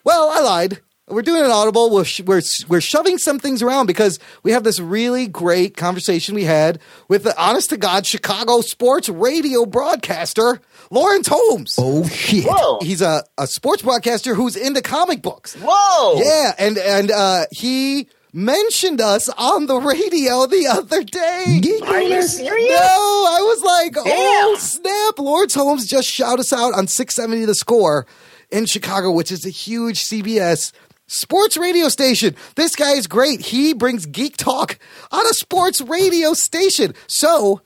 Well, 0.04 0.28
I 0.30 0.40
lied. 0.40 0.80
We're 1.06 1.22
doing 1.22 1.44
an 1.44 1.50
audible. 1.50 1.90
We're, 1.90 2.04
sh- 2.04 2.22
we're, 2.22 2.40
we're 2.66 2.80
shoving 2.80 3.18
some 3.18 3.38
things 3.38 3.62
around 3.62 3.86
because 3.86 4.18
we 4.42 4.52
have 4.52 4.64
this 4.64 4.80
really 4.80 5.26
great 5.26 5.76
conversation 5.76 6.34
we 6.34 6.44
had 6.44 6.78
with 7.08 7.24
the 7.24 7.38
honest 7.38 7.70
to 7.70 7.76
God 7.76 8.06
Chicago 8.06 8.62
sports 8.62 9.10
radio 9.10 9.66
broadcaster, 9.66 10.62
Laurence 10.90 11.28
Holmes. 11.28 11.74
Oh 11.78 12.06
shit. 12.08 12.44
Whoa. 12.48 12.78
He's 12.82 13.02
a, 13.02 13.24
a 13.38 13.46
sports 13.46 13.82
broadcaster 13.82 14.34
who's 14.34 14.56
into 14.56 14.82
comic 14.82 15.22
books. 15.22 15.54
Whoa. 15.60 16.20
Yeah, 16.22 16.52
and 16.58 16.78
and 16.78 17.10
uh, 17.10 17.46
he 17.50 18.08
mentioned 18.32 19.00
us 19.00 19.28
on 19.28 19.66
the 19.66 19.76
radio 19.76 20.46
the 20.46 20.66
other 20.66 21.04
day. 21.04 21.60
Are 21.86 22.02
you 22.02 22.22
serious? 22.22 22.70
No, 22.70 22.76
I 22.76 23.38
was 23.40 23.62
like, 23.62 23.94
oh 23.96 24.56
snap! 24.58 25.18
Laurence 25.18 25.54
Holmes 25.54 25.86
just 25.86 26.08
shout 26.08 26.40
us 26.40 26.52
out 26.52 26.74
on 26.74 26.86
670 26.86 27.44
The 27.46 27.54
Score 27.54 28.06
in 28.50 28.66
Chicago, 28.66 29.10
which 29.12 29.30
is 29.32 29.46
a 29.46 29.50
huge 29.50 30.02
CBS 30.02 30.72
sports 31.06 31.56
radio 31.56 31.88
station. 31.88 32.34
This 32.56 32.74
guy 32.74 32.92
is 32.92 33.06
great. 33.06 33.40
He 33.40 33.72
brings 33.72 34.06
geek 34.06 34.36
talk 34.36 34.78
on 35.12 35.24
a 35.26 35.34
sports 35.34 35.80
radio 35.80 36.34
station. 36.34 36.94
So, 37.06 37.60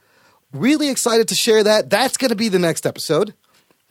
really 0.52 0.88
excited 0.88 1.28
to 1.28 1.34
share 1.34 1.62
that. 1.64 1.90
That's 1.90 2.16
going 2.16 2.30
to 2.30 2.36
be 2.36 2.48
the 2.48 2.58
next 2.58 2.86
episode. 2.86 3.34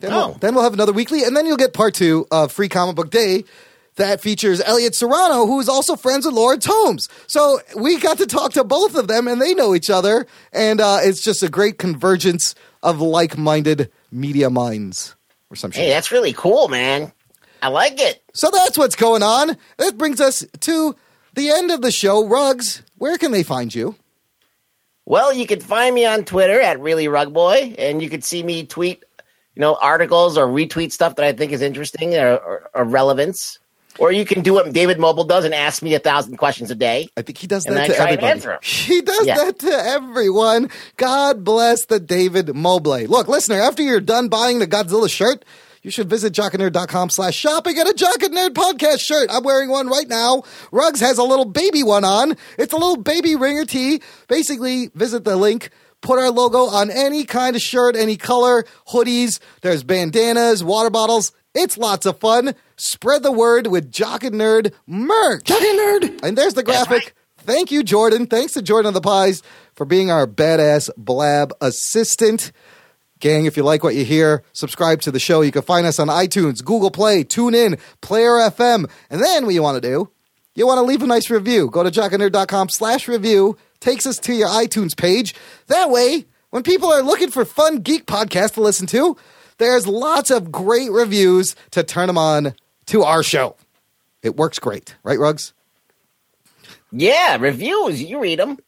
Then, 0.00 0.12
Oh. 0.12 0.28
we'll, 0.28 0.34
then 0.38 0.54
we'll 0.54 0.64
have 0.64 0.74
another 0.74 0.92
weekly, 0.92 1.24
and 1.24 1.36
then 1.36 1.46
you'll 1.46 1.56
get 1.56 1.72
part 1.72 1.94
two 1.94 2.26
of 2.30 2.52
Free 2.52 2.68
Comic 2.68 2.94
Book 2.96 3.10
Day 3.10 3.44
that 3.96 4.20
features 4.20 4.60
Elliott 4.60 4.94
Serrano, 4.94 5.44
who 5.46 5.58
is 5.58 5.68
also 5.68 5.96
friends 5.96 6.24
with 6.24 6.34
Laurence 6.34 6.64
Holmes. 6.66 7.08
So 7.26 7.58
we 7.76 7.98
got 7.98 8.18
to 8.18 8.26
talk 8.26 8.52
to 8.52 8.62
both 8.62 8.94
of 8.94 9.08
them, 9.08 9.26
and 9.26 9.42
they 9.42 9.54
know 9.54 9.74
each 9.74 9.90
other, 9.90 10.26
and 10.52 10.80
uh, 10.80 10.98
it's 11.02 11.20
just 11.20 11.42
a 11.42 11.48
great 11.48 11.78
convergence 11.78 12.54
of 12.82 13.00
like-minded 13.00 13.90
media 14.12 14.50
minds 14.50 15.16
or 15.50 15.56
some 15.56 15.72
shit. 15.72 15.82
Hey, 15.84 15.90
that's 15.90 16.12
really 16.12 16.32
cool, 16.32 16.68
man. 16.68 17.12
I 17.60 17.68
like 17.68 18.00
it. 18.00 18.22
So 18.34 18.50
that's 18.52 18.78
what's 18.78 18.94
going 18.94 19.24
on. 19.24 19.56
That 19.78 19.98
brings 19.98 20.20
us 20.20 20.46
to 20.60 20.94
the 21.34 21.50
end 21.50 21.72
of 21.72 21.82
the 21.82 21.90
show. 21.90 22.24
Rugs, 22.24 22.82
where 22.98 23.18
can 23.18 23.32
they 23.32 23.42
find 23.42 23.74
you? 23.74 23.96
Well, 25.08 25.32
you 25.32 25.46
can 25.46 25.60
find 25.60 25.94
me 25.94 26.04
on 26.04 26.24
Twitter 26.26 26.60
at 26.60 26.78
really 26.80 27.06
rugboy, 27.06 27.74
and 27.78 28.02
you 28.02 28.10
can 28.10 28.20
see 28.20 28.42
me 28.42 28.66
tweet, 28.66 29.02
you 29.54 29.60
know, 29.62 29.74
articles 29.80 30.36
or 30.36 30.46
retweet 30.46 30.92
stuff 30.92 31.16
that 31.16 31.24
I 31.24 31.32
think 31.32 31.50
is 31.50 31.62
interesting 31.62 32.14
or, 32.14 32.36
or, 32.36 32.70
or 32.74 32.84
relevance. 32.84 33.58
Or 33.98 34.12
you 34.12 34.26
can 34.26 34.42
do 34.42 34.52
what 34.52 34.70
David 34.70 34.98
Mobile 35.00 35.24
does 35.24 35.46
and 35.46 35.54
ask 35.54 35.82
me 35.82 35.94
a 35.94 35.98
thousand 35.98 36.36
questions 36.36 36.70
a 36.70 36.74
day. 36.74 37.08
I 37.16 37.22
think 37.22 37.38
he 37.38 37.46
does 37.46 37.64
that 37.64 37.86
to 37.86 37.98
everybody. 37.98 38.58
He 38.62 39.00
does 39.00 39.26
Yeah. 39.26 39.36
that 39.36 39.58
to 39.60 39.70
everyone. 39.72 40.68
God 40.98 41.42
bless 41.42 41.86
the 41.86 41.98
David 41.98 42.54
Mobley. 42.54 43.06
Look, 43.06 43.28
listener, 43.28 43.56
after 43.56 43.82
you're 43.82 44.00
done 44.00 44.28
buying 44.28 44.58
the 44.58 44.66
Godzilla 44.66 45.10
shirt, 45.10 45.42
you 45.88 45.92
should 45.92 46.10
visit 46.10 46.34
jockandnerd.com 46.34 47.08
slash 47.08 47.34
shop 47.34 47.66
and 47.66 47.74
get 47.74 47.88
a 47.88 47.94
Jock 47.94 48.22
and 48.22 48.36
Nerd 48.36 48.50
podcast 48.50 49.00
shirt. 49.00 49.30
I'm 49.32 49.42
wearing 49.42 49.70
one 49.70 49.88
right 49.88 50.06
now. 50.06 50.42
Rugs 50.70 51.00
has 51.00 51.16
a 51.16 51.22
little 51.22 51.46
baby 51.46 51.82
one 51.82 52.04
on. 52.04 52.36
It's 52.58 52.74
a 52.74 52.76
little 52.76 52.98
baby 52.98 53.36
ringer 53.36 53.64
tee. 53.64 54.02
Basically, 54.28 54.90
visit 54.94 55.24
the 55.24 55.34
link. 55.34 55.70
Put 56.02 56.18
our 56.18 56.30
logo 56.30 56.64
on 56.64 56.90
any 56.90 57.24
kind 57.24 57.56
of 57.56 57.62
shirt, 57.62 57.96
any 57.96 58.18
color, 58.18 58.66
hoodies. 58.88 59.40
There's 59.62 59.82
bandanas, 59.82 60.62
water 60.62 60.90
bottles. 60.90 61.32
It's 61.54 61.78
lots 61.78 62.04
of 62.04 62.20
fun. 62.20 62.54
Spread 62.76 63.22
the 63.22 63.32
word 63.32 63.66
with 63.68 63.90
Jock 63.90 64.24
and 64.24 64.34
Nerd 64.34 64.74
merch. 64.86 65.44
Jock 65.44 65.62
and 65.62 65.78
Nerd. 65.78 66.22
And 66.22 66.36
there's 66.36 66.52
the 66.52 66.62
graphic. 66.62 67.14
Thank 67.38 67.72
you, 67.72 67.82
Jordan. 67.82 68.26
Thanks 68.26 68.52
to 68.52 68.60
Jordan 68.62 68.88
of 68.88 68.94
the 68.94 69.00
Pies 69.00 69.42
for 69.74 69.86
being 69.86 70.10
our 70.10 70.26
badass 70.26 70.90
blab 70.98 71.54
assistant. 71.62 72.52
Gang, 73.20 73.46
if 73.46 73.56
you 73.56 73.62
like 73.62 73.82
what 73.82 73.94
you 73.94 74.04
hear, 74.04 74.42
subscribe 74.52 75.00
to 75.02 75.10
the 75.10 75.18
show. 75.18 75.40
You 75.40 75.52
can 75.52 75.62
find 75.62 75.86
us 75.86 75.98
on 75.98 76.08
iTunes, 76.08 76.64
Google 76.64 76.90
Play, 76.90 77.24
TuneIn, 77.24 77.80
Player 78.00 78.32
FM. 78.32 78.90
And 79.10 79.22
then 79.22 79.44
what 79.44 79.54
you 79.54 79.62
want 79.62 79.82
to 79.82 79.88
do, 79.88 80.10
you 80.54 80.66
want 80.66 80.78
to 80.78 80.82
leave 80.82 81.02
a 81.02 81.06
nice 81.06 81.30
review. 81.30 81.70
Go 81.70 81.82
to 81.82 81.90
jockandnerd.com 81.90 82.68
slash 82.68 83.08
review. 83.08 83.56
Takes 83.80 84.06
us 84.06 84.18
to 84.20 84.32
your 84.32 84.48
iTunes 84.48 84.96
page. 84.96 85.34
That 85.66 85.90
way, 85.90 86.26
when 86.50 86.62
people 86.62 86.92
are 86.92 87.02
looking 87.02 87.30
for 87.30 87.44
fun 87.44 87.78
geek 87.78 88.06
podcasts 88.06 88.54
to 88.54 88.60
listen 88.60 88.86
to, 88.88 89.16
there's 89.58 89.86
lots 89.86 90.30
of 90.30 90.50
great 90.50 90.90
reviews 90.90 91.56
to 91.72 91.82
turn 91.82 92.06
them 92.06 92.18
on 92.18 92.54
to 92.86 93.02
our 93.02 93.22
show. 93.22 93.56
It 94.22 94.36
works 94.36 94.58
great. 94.58 94.96
Right, 95.02 95.18
Ruggs? 95.18 95.52
Yeah, 96.90 97.36
reviews. 97.38 98.02
You 98.02 98.20
read 98.20 98.38
them. 98.38 98.58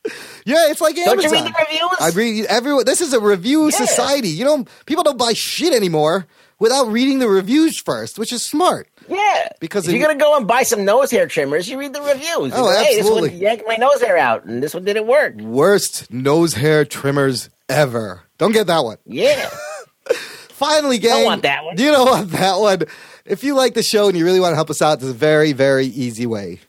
Yeah, 0.44 0.68
it's 0.70 0.80
like 0.80 0.94
Don't 0.96 1.08
Amazon. 1.08 1.30
you 1.30 1.44
read 1.44 1.44
the 1.46 1.54
reviews? 1.58 1.90
I 2.00 2.10
read 2.10 2.44
everyone. 2.46 2.84
This 2.84 3.00
is 3.00 3.12
a 3.14 3.20
review 3.20 3.64
Yeah. 3.70 3.76
society. 3.76 4.28
You 4.28 4.44
know, 4.44 4.64
people 4.86 5.02
don't 5.04 5.16
buy 5.18 5.32
shit 5.34 5.72
anymore 5.72 6.26
without 6.58 6.88
reading 6.88 7.18
the 7.18 7.28
reviews 7.28 7.78
first, 7.80 8.18
which 8.18 8.32
is 8.32 8.44
smart. 8.44 8.88
Yeah, 9.08 9.48
Because 9.58 9.88
if 9.88 9.94
you're 9.94 10.06
gonna 10.06 10.18
go 10.18 10.36
and 10.36 10.46
buy 10.46 10.62
some 10.62 10.84
nose 10.84 11.10
hair 11.10 11.26
trimmers, 11.26 11.68
you 11.68 11.78
read 11.78 11.92
the 11.94 12.02
reviews. 12.02 12.52
Oh, 12.54 12.64
go, 12.64 12.70
hey, 12.70 12.96
this 12.96 12.98
absolutely. 13.00 13.30
one 13.30 13.38
yanked 13.38 13.64
my 13.66 13.76
nose 13.76 14.00
hair 14.00 14.16
out, 14.18 14.44
and 14.44 14.62
this 14.62 14.72
one 14.74 14.84
didn't 14.84 15.06
work. 15.06 15.34
Worst 15.40 16.12
nose 16.12 16.54
hair 16.54 16.84
trimmers 16.84 17.48
ever. 17.68 18.22
Don't 18.38 18.52
get 18.52 18.66
that 18.68 18.84
one. 18.84 18.98
Yeah, 19.06 19.50
Finally, 20.50 20.98
gang. 20.98 21.10
Don't 21.12 21.24
want 21.24 21.42
that 21.42 21.64
one. 21.64 21.78
You 21.78 21.90
don't 21.90 22.08
want 22.08 22.30
that 22.32 22.58
one. 22.60 22.82
If 23.24 23.42
you 23.44 23.54
like 23.54 23.74
the 23.74 23.82
show 23.82 24.08
and 24.08 24.16
you 24.16 24.24
really 24.24 24.40
want 24.40 24.52
to 24.52 24.56
help 24.56 24.70
us 24.70 24.82
out, 24.82 25.00
there's 25.00 25.10
a 25.10 25.14
very, 25.14 25.52
very 25.52 25.86
easy 25.86 26.26
way. 26.26 26.60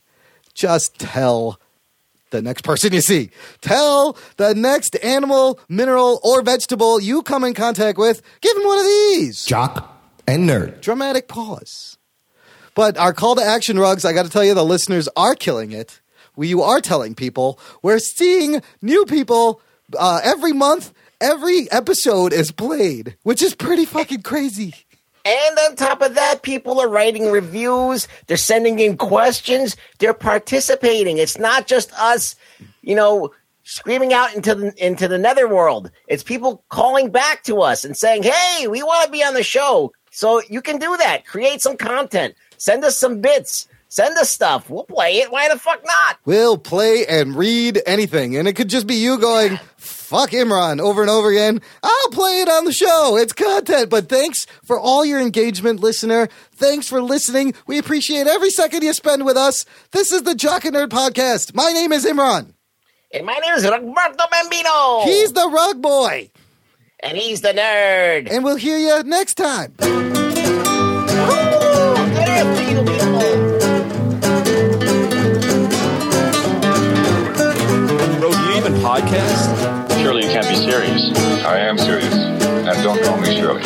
Just 0.61 0.99
tell 0.99 1.59
the 2.29 2.39
next 2.39 2.63
person 2.63 2.93
you 2.93 3.01
see. 3.01 3.31
Tell 3.61 4.15
the 4.37 4.53
next 4.53 4.95
animal, 5.03 5.59
mineral, 5.67 6.19
or 6.23 6.43
vegetable 6.43 7.01
you 7.01 7.23
come 7.23 7.43
in 7.43 7.55
contact 7.55 7.97
with. 7.97 8.21
Give 8.41 8.53
them 8.53 8.65
one 8.67 8.77
of 8.77 8.85
these. 8.85 9.43
Jock 9.43 9.99
and 10.27 10.47
Nerd. 10.47 10.81
dramatic 10.81 11.27
pause. 11.27 11.97
But 12.75 12.95
our 12.95 13.11
call 13.11 13.33
to 13.37 13.41
action 13.41 13.79
rugs, 13.79 14.05
I 14.05 14.13
got 14.13 14.25
to 14.25 14.29
tell 14.29 14.43
you, 14.43 14.53
the 14.53 14.63
listeners 14.63 15.09
are 15.17 15.33
killing 15.33 15.71
it. 15.71 15.99
We, 16.35 16.49
you 16.49 16.61
are 16.61 16.79
telling 16.79 17.15
people. 17.15 17.59
We're 17.81 17.97
seeing 17.97 18.61
new 18.83 19.05
people 19.05 19.61
uh, 19.97 20.21
every 20.23 20.53
month. 20.53 20.93
Every 21.19 21.71
episode 21.71 22.33
is 22.33 22.51
played, 22.51 23.17
which 23.23 23.41
is 23.41 23.55
pretty 23.55 23.85
fucking 23.85 24.21
crazy. 24.21 24.75
And 25.25 25.59
on 25.59 25.75
top 25.75 26.01
of 26.01 26.15
that, 26.15 26.41
people 26.41 26.79
are 26.79 26.89
writing 26.89 27.31
reviews. 27.31 28.07
They're 28.27 28.37
sending 28.37 28.79
in 28.79 28.97
questions. 28.97 29.75
They're 29.99 30.13
participating. 30.13 31.17
It's 31.17 31.37
not 31.37 31.67
just 31.67 31.93
us, 31.93 32.35
you 32.81 32.95
know, 32.95 33.31
screaming 33.63 34.13
out 34.13 34.33
into 34.35 34.55
the 34.55 34.73
into 34.83 35.07
the 35.07 35.17
netherworld. 35.17 35.91
It's 36.07 36.23
people 36.23 36.63
calling 36.69 37.11
back 37.11 37.43
to 37.43 37.61
us 37.61 37.83
and 37.83 37.95
saying, 37.95 38.23
"Hey, 38.23 38.67
we 38.67 38.83
want 38.83 39.05
to 39.05 39.11
be 39.11 39.23
on 39.23 39.33
the 39.33 39.43
show." 39.43 39.91
So 40.11 40.41
you 40.49 40.61
can 40.61 40.77
do 40.77 40.97
that. 40.97 41.25
Create 41.25 41.61
some 41.61 41.77
content. 41.77 42.35
Send 42.57 42.83
us 42.83 42.97
some 42.97 43.21
bits. 43.21 43.67
Send 43.87 44.17
us 44.17 44.29
stuff. 44.29 44.69
We'll 44.69 44.85
play 44.85 45.17
it. 45.17 45.31
Why 45.31 45.49
the 45.49 45.59
fuck 45.59 45.83
not? 45.85 46.17
We'll 46.25 46.57
play 46.57 47.05
and 47.07 47.35
read 47.35 47.81
anything. 47.85 48.37
And 48.37 48.47
it 48.47 48.53
could 48.53 48.69
just 48.69 48.87
be 48.87 48.95
you 48.95 49.17
going, 49.17 49.59
fuck 50.11 50.31
Imran 50.31 50.81
over 50.81 51.01
and 51.01 51.09
over 51.09 51.29
again. 51.31 51.61
I'll 51.81 52.09
play 52.09 52.41
it 52.41 52.49
on 52.49 52.65
the 52.65 52.73
show. 52.73 53.15
It's 53.17 53.31
content. 53.31 53.89
But 53.89 54.09
thanks 54.09 54.45
for 54.65 54.77
all 54.77 55.05
your 55.05 55.21
engagement, 55.21 55.79
listener. 55.79 56.27
Thanks 56.51 56.89
for 56.89 57.01
listening. 57.01 57.53
We 57.65 57.77
appreciate 57.77 58.27
every 58.27 58.49
second 58.49 58.83
you 58.83 58.91
spend 58.91 59.25
with 59.25 59.37
us. 59.37 59.65
This 59.91 60.11
is 60.11 60.23
the 60.23 60.35
Jock 60.35 60.65
and 60.65 60.75
Nerd 60.75 60.89
Podcast. 60.89 61.55
My 61.55 61.71
name 61.71 61.93
is 61.93 62.05
Imran. 62.05 62.53
And 63.13 63.25
my 63.25 63.35
name 63.35 63.53
is 63.55 63.63
Roberto 63.63 64.25
Bambino. 64.29 65.01
He's 65.05 65.31
the 65.31 65.47
rug 65.49 65.81
boy. 65.81 66.29
and 67.01 67.17
he's 67.17 67.39
the 67.39 67.53
nerd. 67.53 68.29
And 68.29 68.43
we'll 68.43 68.57
hear 68.57 68.77
you 68.77 69.03
next 69.03 69.35
time. 69.35 69.75
Bro, 77.01 78.31
do 78.31 78.37
you 78.37 78.57
even 78.57 78.73
podcast? 78.83 79.60
Surely 80.11 80.27
you 80.27 80.33
can't 80.33 80.49
be 80.49 80.55
serious. 80.55 81.17
I 81.45 81.59
am 81.59 81.77
serious. 81.77 82.13
And 82.13 82.83
don't 82.83 83.01
call 83.01 83.17
me 83.21 83.33
Shirley. 83.33 83.61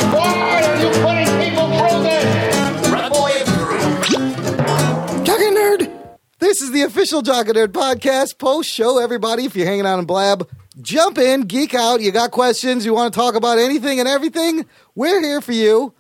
Jock 5.26 5.39
and 5.39 5.57
Nerd. 5.57 5.91
This 6.38 6.61
is 6.61 6.69
the 6.69 6.84
official 6.84 7.23
Jock 7.23 7.47
and 7.47 7.57
Nerd 7.57 7.69
podcast 7.69 8.38
post 8.38 8.69
show. 8.69 8.99
Everybody, 8.99 9.45
if 9.45 9.55
you're 9.55 9.65
hanging 9.65 9.88
out 9.88 9.97
in 9.97 10.05
Blab, 10.05 10.47
jump 10.84 11.17
in, 11.17 11.47
geek 11.47 11.73
out. 11.73 12.01
You 12.01 12.11
got 12.11 12.30
questions? 12.30 12.85
You 12.85 12.93
want 12.93 13.11
to 13.11 13.19
talk 13.19 13.34
about 13.34 13.57
anything 13.57 13.99
and 13.99 14.07
everything? 14.07 14.67
We're 14.93 15.23
here 15.23 15.41
for 15.41 15.53
you. 15.53 15.95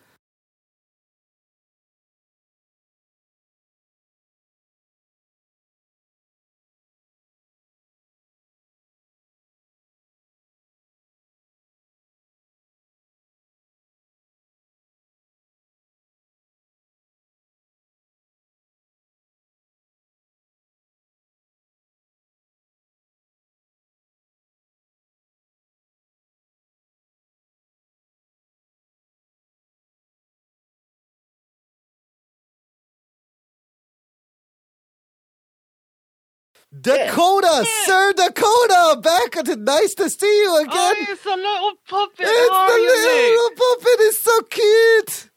Dakota, 36.81 37.65
Sir 37.85 38.13
Dakota, 38.13 38.99
back. 39.01 39.37
At 39.37 39.59
Nice 39.59 39.95
to 39.95 40.09
see 40.09 40.25
you 40.43 40.49
oh, 40.51 40.61
again. 40.63 40.73
Oh, 40.75 41.05
it's 41.09 41.25
a 41.25 41.29
little 41.35 41.73
puppet. 41.87 42.15
it's 42.19 42.49
How 42.49 42.55
are 42.55 42.67
the 42.69 42.83
you, 42.83 43.31
little 43.31 43.57
puppet. 43.57 43.99
It's 44.01 44.19
so 44.19 44.41
cute. 44.43 45.29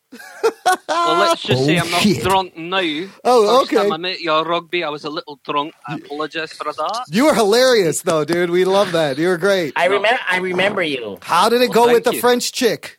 Well, 0.89 1.19
let's 1.19 1.43
just 1.43 1.65
say 1.67 1.79
Oh, 1.79 1.83
I'm 1.83 1.91
not 1.91 2.03
shit. 2.03 2.23
drunk 2.23 2.57
now. 2.57 2.81
Oh, 3.25 3.61
First 3.61 3.73
time 3.73 3.81
okay. 3.87 3.95
I 3.95 3.97
met 3.99 4.21
you 4.21 4.33
at 4.33 4.47
rugby, 4.47 4.83
I 4.83 4.89
was 4.89 5.05
a 5.05 5.11
little 5.11 5.39
drunk. 5.45 5.75
I 5.87 5.97
apologise 5.97 6.53
for 6.53 6.65
that. 6.73 7.05
You 7.11 7.27
were 7.27 7.35
hilarious, 7.35 8.03
though, 8.03 8.25
dude. 8.25 8.51
We 8.51 8.65
love 8.65 8.93
that. 8.93 9.19
You 9.19 9.29
were 9.29 9.37
great. 9.37 9.75
I 9.77 9.87
remember. 9.87 10.19
I 10.29 10.39
remember 10.39 10.83
you. 10.83 11.19
How 11.23 11.49
did 11.51 11.61
it 11.63 11.73
go 11.73 11.85
Well, 11.85 11.95
with 11.95 12.05
the 12.05 12.15
you. 12.15 12.21
French 12.21 12.53
chick? 12.53 12.98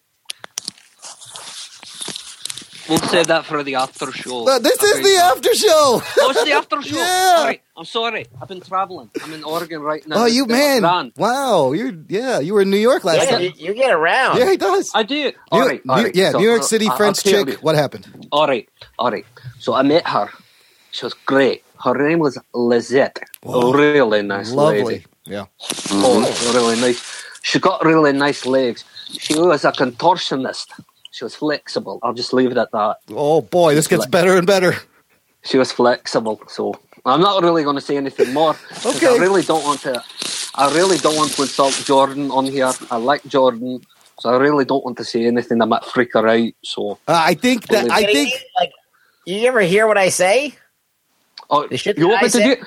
We'll 2.90 2.98
save 3.00 3.28
that 3.28 3.46
for 3.46 3.64
the 3.64 3.76
after 3.76 4.12
show. 4.12 4.48
Uh, 4.50 4.58
This 4.60 4.82
is 4.82 4.94
Okay. 4.96 5.04
the 5.04 5.16
after 5.32 5.54
show. 5.54 6.02
Oh, 6.22 6.30
it's 6.32 6.44
the 6.44 6.52
after 6.54 6.82
show. 6.82 6.96
Yeah. 7.04 7.36
All 7.38 7.46
right. 7.46 7.62
I'm 7.78 7.86
sorry. 7.86 8.26
I've 8.42 8.48
been 8.48 8.62
traveling. 8.62 9.10
I'm 9.24 9.32
in 9.34 9.44
Oregon 9.44 9.82
right 9.82 10.06
now. 10.08 10.24
Oh, 10.24 10.26
you 10.26 10.46
man! 10.46 10.82
grand. 10.82 11.14
Wow, 11.16 11.72
you 11.72 12.04
yeah, 12.10 12.40
you 12.40 12.54
were 12.56 12.64
in 12.64 12.70
New 12.72 12.78
York 12.90 13.04
last 13.06 13.24
Yeah, 13.24 13.32
time. 13.32 13.42
you, 13.44 13.52
you 13.56 13.74
get 13.74 13.92
around. 13.94 14.38
Yeah, 14.40 14.50
he 14.52 14.58
does. 14.58 14.92
I 14.94 15.04
do. 15.04 15.16
New- 15.16 15.34
All 15.52 15.66
right. 15.66 15.86
New- 15.86 15.94
right. 15.94 16.16
yeah, 16.16 16.32
So, 16.32 16.40
New 16.40 16.46
York 16.50 16.62
uh, 16.62 16.66
City 16.74 16.88
I- 16.90 16.98
French 16.98 17.24
chick. 17.24 17.48
you. 17.48 17.54
What 17.62 17.76
happened? 17.76 18.06
All 18.32 18.48
right, 18.48 18.68
all 18.98 19.12
right. 19.12 19.26
So 19.60 19.74
I 19.74 19.84
met 19.84 20.06
her. 20.08 20.28
She 20.92 21.06
was 21.06 21.14
great. 21.26 21.64
Her 21.86 21.94
name 21.94 22.20
was 22.20 22.38
Lizette. 22.54 23.20
Whoa. 23.44 23.72
Really 23.72 24.22
nice 24.24 24.52
Lovely. 24.52 24.84
lady. 24.84 25.06
Yeah. 25.26 25.46
Oh, 25.92 26.20
really 26.54 26.76
nice. 26.82 27.00
She 27.44 27.60
got 27.60 27.86
really 27.86 28.12
nice 28.12 28.46
legs. 28.46 28.84
She 29.18 29.34
was 29.40 29.64
a 29.64 29.72
contortionist. 29.72 30.68
She 31.20 31.26
was 31.26 31.36
flexible. 31.36 32.00
I'll 32.02 32.14
just 32.14 32.32
leave 32.32 32.50
it 32.50 32.58
at 32.58 32.72
that. 32.72 32.96
Oh 33.12 33.42
boy, 33.42 33.76
this 33.76 33.88
gets 33.88 34.06
better 34.06 34.38
and 34.38 34.48
better. 34.48 34.74
She 35.44 35.58
was 35.58 35.70
flexible. 35.70 36.42
So 36.48 36.80
I'm 37.06 37.20
not 37.20 37.44
really 37.44 37.62
going 37.62 37.76
to 37.76 37.82
say 37.82 37.98
anything 37.98 38.32
more. 38.34 38.56
Okay. 38.86 39.08
I 39.08 39.18
really 39.18 39.42
don't 39.42 39.62
want 39.66 39.82
to. 39.82 40.02
I 40.56 40.74
really 40.74 40.98
don't 40.98 41.18
want 41.18 41.32
to 41.34 41.42
insult 41.42 41.74
Jordan 41.86 42.32
on 42.32 42.46
here. 42.46 42.72
I 42.90 42.96
like 42.96 43.22
Jordan, 43.26 43.82
so 44.22 44.30
I 44.30 44.38
really 44.38 44.64
don't 44.64 44.82
want 44.86 44.96
to 45.00 45.04
say 45.04 45.26
anything 45.26 45.58
that 45.58 45.66
might 45.66 45.84
freak 45.84 46.14
her 46.14 46.26
out. 46.26 46.54
So, 46.64 46.98
Uh, 47.06 47.20
I 47.22 47.34
think 47.34 47.68
that 47.68 47.92
I 47.92 48.04
think 48.06 48.32
you, 48.32 48.38
like, 48.62 48.72
you 49.26 49.46
ever 49.50 49.60
hear 49.60 49.88
what 49.88 49.98
I 49.98 50.08
say? 50.08 50.56
oh, 51.50 51.68
The 51.68 51.76
shit 51.76 51.98
you 51.98 52.08
want 52.08 52.22
I 52.22 52.26
me 52.28 52.30
to 52.30 52.38
do? 52.40 52.52
it? 52.52 52.60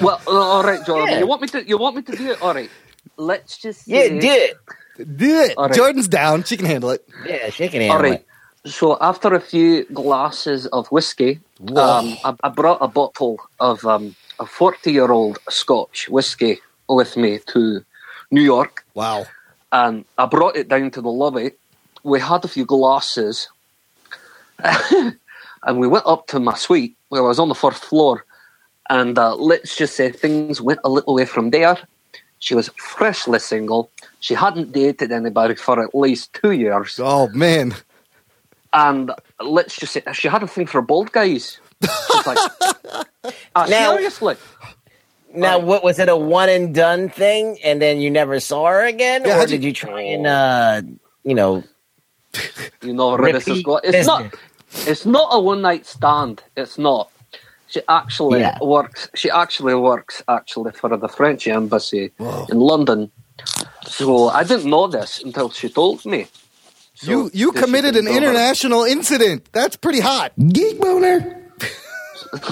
Well, 0.00 0.20
uh, 0.28 0.30
all 0.30 0.62
right, 0.62 0.86
Jordan. 0.86 1.08
Yeah. 1.14 1.18
You 1.18 1.26
want 1.26 1.42
me 1.42 1.48
to? 1.48 1.66
You 1.66 1.76
want 1.76 1.96
me 1.96 2.02
to 2.02 2.12
do 2.16 2.30
it? 2.30 2.40
All 2.40 2.54
right. 2.54 2.70
Let's 3.16 3.58
just 3.58 3.88
Yeah, 3.88 4.02
say- 4.02 4.20
do 4.20 4.28
it. 4.30 4.56
Do 5.04 5.40
it. 5.40 5.56
All 5.56 5.66
right. 5.66 5.74
Jordan's 5.74 6.08
down. 6.08 6.44
She 6.44 6.56
can 6.56 6.66
handle 6.66 6.90
it. 6.90 7.06
Yeah, 7.26 7.50
she 7.50 7.68
can 7.68 7.80
handle 7.80 8.10
right. 8.10 8.12
it. 8.20 8.70
So 8.70 8.96
after 9.00 9.34
a 9.34 9.40
few 9.40 9.84
glasses 9.86 10.66
of 10.66 10.88
whiskey, 10.88 11.40
um, 11.76 12.16
I, 12.24 12.34
I 12.42 12.48
brought 12.48 12.78
a 12.80 12.88
bottle 12.88 13.38
of 13.60 13.84
um, 13.86 14.16
a 14.40 14.46
forty-year-old 14.46 15.38
Scotch 15.48 16.08
whiskey 16.08 16.58
with 16.88 17.16
me 17.16 17.38
to 17.46 17.84
New 18.30 18.42
York, 18.42 18.84
Wow. 18.94 19.26
and 19.70 20.04
I 20.18 20.26
brought 20.26 20.56
it 20.56 20.68
down 20.68 20.90
to 20.92 21.00
the 21.00 21.08
lobby. 21.10 21.52
We 22.02 22.18
had 22.20 22.44
a 22.44 22.48
few 22.48 22.64
glasses, 22.64 23.48
and 24.62 25.78
we 25.78 25.86
went 25.86 26.06
up 26.06 26.26
to 26.28 26.40
my 26.40 26.54
suite 26.54 26.96
where 27.08 27.22
I 27.22 27.28
was 27.28 27.38
on 27.38 27.48
the 27.48 27.54
first 27.54 27.84
floor. 27.84 28.24
And 28.88 29.18
uh, 29.18 29.34
let's 29.34 29.76
just 29.76 29.96
say 29.96 30.10
things 30.12 30.60
went 30.60 30.80
a 30.84 30.88
little 30.88 31.14
way 31.14 31.24
from 31.24 31.50
there. 31.50 31.76
She 32.38 32.54
was 32.54 32.68
freshly 32.76 33.38
single. 33.40 33.90
She 34.26 34.34
hadn't 34.34 34.72
dated 34.72 35.12
anybody 35.12 35.54
for 35.54 35.80
at 35.80 35.94
least 35.94 36.32
two 36.34 36.50
years. 36.50 36.98
Oh 37.00 37.28
man. 37.28 37.76
And 38.72 39.12
let's 39.38 39.76
just 39.76 39.92
say 39.92 40.02
she 40.14 40.26
had 40.26 40.42
a 40.42 40.48
thing 40.48 40.66
for 40.66 40.82
bald 40.82 41.12
guys. 41.12 41.60
Like, 42.26 42.36
uh, 42.90 43.04
Now- 43.68 43.94
seriously. 43.94 44.34
Now, 45.32 45.60
what 45.60 45.84
was 45.84 46.00
it 46.00 46.08
a 46.08 46.16
one 46.16 46.48
and 46.48 46.74
done 46.74 47.08
thing, 47.08 47.58
and 47.62 47.80
then 47.80 48.00
you 48.00 48.10
never 48.10 48.40
saw 48.40 48.66
her 48.68 48.84
again, 48.84 49.22
Yeah, 49.24 49.34
or 49.36 49.38
how'd 49.38 49.50
you- 49.50 49.58
did 49.58 49.64
you 49.64 49.72
try 49.72 50.00
and, 50.00 50.26
uh, 50.26 50.82
you 51.22 51.34
know, 51.36 51.62
You 52.82 52.94
know 52.94 53.14
where 53.16 53.32
this 53.32 53.46
is 53.46 53.62
going. 53.62 53.82
It's 53.84 54.08
not. 54.08 54.34
It's 54.90 55.06
not 55.06 55.28
a 55.30 55.38
one 55.40 55.62
night 55.62 55.86
stand. 55.86 56.42
It's 56.56 56.78
not. 56.78 57.10
She 57.68 57.80
actually 57.88 58.40
Yeah. 58.40 58.58
works. 58.60 59.08
She 59.14 59.30
actually 59.30 59.74
works 59.76 60.20
actually 60.26 60.72
for 60.72 60.88
the 60.96 61.08
French 61.08 61.46
embassy 61.46 62.12
Whoa. 62.16 62.46
in 62.50 62.58
London. 62.58 63.12
So 63.86 64.28
I 64.28 64.44
didn't 64.44 64.68
know 64.70 64.86
this 64.86 65.22
until 65.22 65.50
she 65.50 65.68
told 65.68 66.04
me. 66.04 66.26
So 66.94 67.10
you 67.10 67.30
you 67.34 67.52
committed 67.52 67.94
an 67.96 68.08
over. 68.08 68.16
international 68.16 68.84
incident. 68.84 69.46
That's 69.52 69.76
pretty 69.76 70.00
hot. 70.00 70.32
Geek 70.38 70.80
boner. 70.80 71.42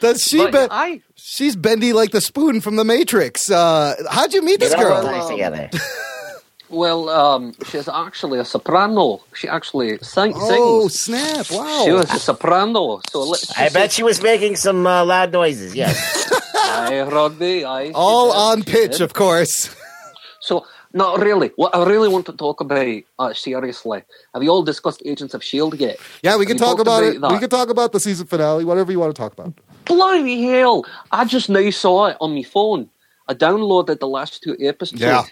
Does 0.00 0.22
she 0.22 0.38
But 0.38 0.52
be- 0.52 0.68
I 0.70 1.02
she's 1.14 1.56
bendy 1.56 1.92
like 1.92 2.10
the 2.12 2.20
spoon 2.20 2.60
from 2.60 2.76
the 2.76 2.84
Matrix. 2.84 3.50
Uh, 3.50 3.94
how'd 4.10 4.32
you 4.32 4.42
meet 4.42 4.60
this 4.60 4.74
girl? 4.74 5.02
nice 5.02 5.28
together? 5.28 5.68
well, 6.70 7.08
um, 7.10 7.52
she's 7.66 7.88
actually 7.88 8.38
a 8.38 8.44
soprano. 8.44 9.20
She 9.34 9.46
actually 9.48 9.98
sing, 9.98 10.32
Oh 10.34 10.88
sings. 10.88 11.00
snap! 11.00 11.46
Wow. 11.50 11.82
She 11.84 11.92
was 11.92 12.10
a 12.12 12.18
soprano. 12.18 13.00
So 13.10 13.22
let's. 13.24 13.50
I 13.58 13.68
bet 13.68 13.90
say- 13.92 13.96
she 13.96 14.02
was 14.02 14.22
making 14.22 14.56
some 14.56 14.86
uh, 14.86 15.04
loud 15.04 15.32
noises. 15.32 15.74
Yes. 15.74 16.26
Aye, 16.88 17.02
Rodney. 17.02 17.64
Aye, 17.64 17.92
all 17.94 18.32
on 18.32 18.62
pitch, 18.62 19.00
of 19.00 19.12
course. 19.12 19.74
So, 20.40 20.66
not 20.92 21.20
really. 21.20 21.50
What 21.56 21.74
I 21.74 21.84
really 21.84 22.08
want 22.08 22.26
to 22.26 22.32
talk 22.32 22.60
about, 22.60 23.02
uh, 23.18 23.32
seriously, 23.34 24.02
have 24.34 24.42
you 24.42 24.50
all 24.50 24.62
discussed 24.62 25.02
Agents 25.04 25.34
of 25.34 25.42
S.H.I.E.L.D. 25.42 25.76
yet? 25.76 25.98
Yeah, 26.22 26.36
we 26.36 26.46
can 26.46 26.56
you 26.56 26.60
talk 26.60 26.78
talked 26.78 26.80
about 26.80 27.04
it. 27.04 27.20
that? 27.20 27.30
We 27.30 27.38
can 27.38 27.50
talk 27.50 27.68
about 27.68 27.92
the 27.92 28.00
season 28.00 28.26
finale, 28.26 28.64
whatever 28.64 28.90
you 28.90 28.98
want 28.98 29.14
to 29.14 29.20
talk 29.20 29.32
about. 29.32 29.54
Bloody 29.84 30.42
hell! 30.42 30.84
I 31.12 31.24
just 31.24 31.48
now 31.48 31.68
saw 31.70 32.06
it 32.06 32.16
on 32.20 32.34
my 32.34 32.42
phone. 32.42 32.88
I 33.28 33.34
downloaded 33.34 34.00
the 34.00 34.08
last 34.08 34.42
two 34.42 34.56
episodes. 34.58 35.00
Yeah. 35.00 35.24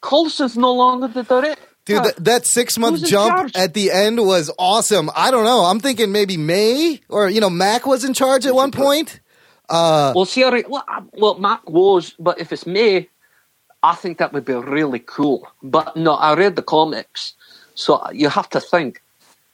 Coulson's 0.00 0.56
no 0.56 0.74
longer 0.74 1.08
the 1.08 1.22
director. 1.22 1.62
Dude, 1.84 2.04
that, 2.04 2.24
that 2.24 2.46
six 2.46 2.76
month 2.76 3.02
jump 3.06 3.34
charge? 3.34 3.56
at 3.56 3.72
the 3.72 3.90
end 3.90 4.18
was 4.18 4.50
awesome. 4.58 5.10
I 5.16 5.30
don't 5.30 5.44
know. 5.44 5.64
I'm 5.64 5.80
thinking 5.80 6.12
maybe 6.12 6.36
May 6.36 7.00
or 7.08 7.30
you 7.30 7.40
know 7.40 7.48
Mac 7.48 7.86
was 7.86 8.04
in 8.04 8.12
charge 8.12 8.44
at 8.44 8.54
one 8.54 8.70
point. 8.70 9.20
Uh, 9.68 10.12
well, 10.16 10.24
see, 10.24 10.42
all 10.44 10.52
right, 10.52 10.68
well, 10.68 10.84
I- 10.88 11.02
well, 11.14 11.38
Mack 11.38 11.68
was, 11.68 12.14
but 12.18 12.40
if 12.40 12.52
it's 12.52 12.66
May, 12.66 13.08
I 13.82 13.94
think 13.94 14.18
that 14.18 14.32
would 14.32 14.44
be 14.44 14.54
really 14.54 14.98
cool. 15.00 15.46
But 15.62 15.96
no, 15.96 16.14
I 16.14 16.34
read 16.34 16.56
the 16.56 16.62
comics, 16.62 17.34
so 17.74 18.02
you 18.12 18.28
have 18.28 18.48
to 18.50 18.60
think. 18.60 19.02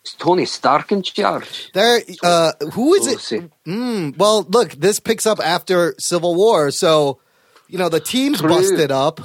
Is 0.05 0.13
Tony 0.15 0.45
Stark 0.45 0.93
in 0.93 1.01
charge? 1.03 1.71
there, 1.73 2.01
uh, 2.23 2.53
who 2.75 2.93
is 2.95 3.07
We'll 3.07 3.43
it? 3.43 3.51
Mm, 3.67 4.17
well, 4.19 4.43
look, 4.51 4.73
this 4.73 5.01
picks 5.01 5.27
up 5.27 5.41
after 5.41 5.95
Civil 5.99 6.35
War, 6.35 6.71
so 6.71 7.21
you 7.69 7.79
know 7.79 7.89
the 7.89 8.01
team's 8.01 8.39
True. 8.39 8.51
busted 8.51 8.91
up. 8.93 9.21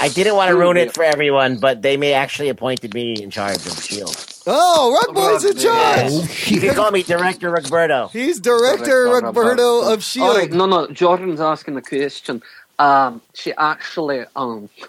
I 0.00 0.08
didn't 0.08 0.34
want 0.36 0.48
to 0.48 0.56
ruin 0.56 0.78
it 0.78 0.94
for 0.94 1.04
everyone, 1.04 1.58
but 1.58 1.82
they 1.82 1.98
may 1.98 2.14
actually 2.14 2.48
appointed 2.48 2.94
me 2.94 3.22
in 3.22 3.30
charge 3.30 3.66
of 3.66 3.78
Shield. 3.82 4.16
Oh, 4.46 4.92
Rugboy's 5.06 5.44
in 5.44 5.56
Rug, 5.56 5.62
charge. 5.62 6.50
You 6.50 6.60
can 6.60 6.74
call 6.74 6.90
me 6.90 7.02
Director 7.02 7.50
Roberto. 7.50 8.08
He's 8.08 8.40
director 8.40 8.84
Director 9.06 9.26
Roberto 9.26 9.92
of 9.92 10.02
Shield. 10.04 10.36
right, 10.36 10.50
no, 10.52 10.66
no. 10.66 10.86
Jordan's 10.88 11.40
asking 11.40 11.74
the 11.74 11.82
question. 11.82 12.42
Um, 12.78 13.22
she 13.34 13.52
actually. 13.54 14.24
Um, 14.36 14.68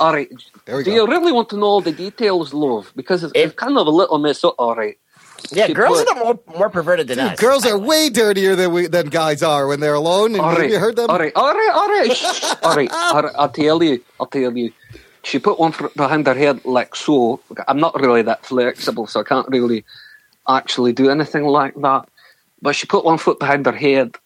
all 0.00 0.12
right. 0.12 0.28
There 0.66 0.76
we 0.76 0.84
Do 0.84 0.90
go. 0.90 0.96
you 0.96 1.06
really 1.08 1.32
want 1.32 1.48
to 1.50 1.56
know 1.56 1.66
all 1.66 1.80
the 1.80 1.92
details, 1.92 2.52
love? 2.52 2.92
Because 2.96 3.24
it's, 3.24 3.32
If- 3.34 3.50
it's 3.50 3.54
kind 3.58 3.78
of 3.78 3.86
a 3.86 3.90
little 3.90 4.18
mess 4.18 4.44
up. 4.44 4.54
All 4.58 4.74
right. 4.74 4.96
Yeah, 5.50 5.66
She 5.66 5.74
girls 5.74 6.04
put- 6.04 6.16
are 6.16 6.24
more 6.24 6.38
more 6.56 6.70
perverted 6.70 7.08
than 7.08 7.18
Dude, 7.18 7.26
us. 7.32 7.40
girls 7.40 7.66
are 7.66 7.76
way 7.76 8.10
dirtier 8.10 8.54
than 8.54 8.72
we 8.72 8.86
than 8.86 9.08
guys 9.08 9.42
are 9.42 9.66
when 9.66 9.80
they're 9.80 9.94
alone. 9.94 10.32
And 10.32 10.40
All 10.40 10.50
have 10.50 10.58
right. 10.58 10.70
you 10.70 10.78
heard 10.78 10.94
them? 10.94 11.10
All 11.10 11.18
right, 11.18 11.32
all 11.34 11.52
right, 11.52 11.70
all 11.74 11.88
right. 11.88 12.24
all 12.62 12.76
right, 12.76 12.90
all 13.12 13.22
right. 13.22 13.32
I'll 13.36 13.48
tell 13.48 13.82
you. 13.82 14.04
I'll 14.20 14.26
tell 14.26 14.56
you. 14.56 14.72
She 15.24 15.38
put 15.38 15.58
one 15.60 15.72
fr- 15.72 15.88
behind 15.96 16.26
her 16.26 16.34
head 16.34 16.64
like 16.64 16.96
so. 16.96 17.40
I'm 17.68 17.80
not 17.80 18.00
really 18.00 18.22
that 18.22 18.46
flexible, 18.46 19.06
so 19.06 19.20
I 19.20 19.24
can't 19.24 19.48
really 19.50 19.84
actually 20.48 20.92
do 20.92 21.10
anything 21.10 21.44
like 21.44 21.74
that. 21.82 22.08
But 22.62 22.76
she 22.76 22.86
put 22.86 23.04
one 23.04 23.18
foot 23.18 23.38
behind 23.40 23.66
her 23.66 23.72
head. 23.72 24.16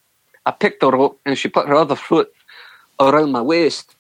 I 0.47 0.53
picked 0.53 0.83
her 0.83 0.97
up, 1.01 1.17
and 1.27 1.39
she 1.39 1.49
put 1.49 1.69
her 1.69 1.75
other 1.77 1.97
foot 1.97 2.33
around 3.01 3.33
my 3.33 3.43
waist. 3.43 3.97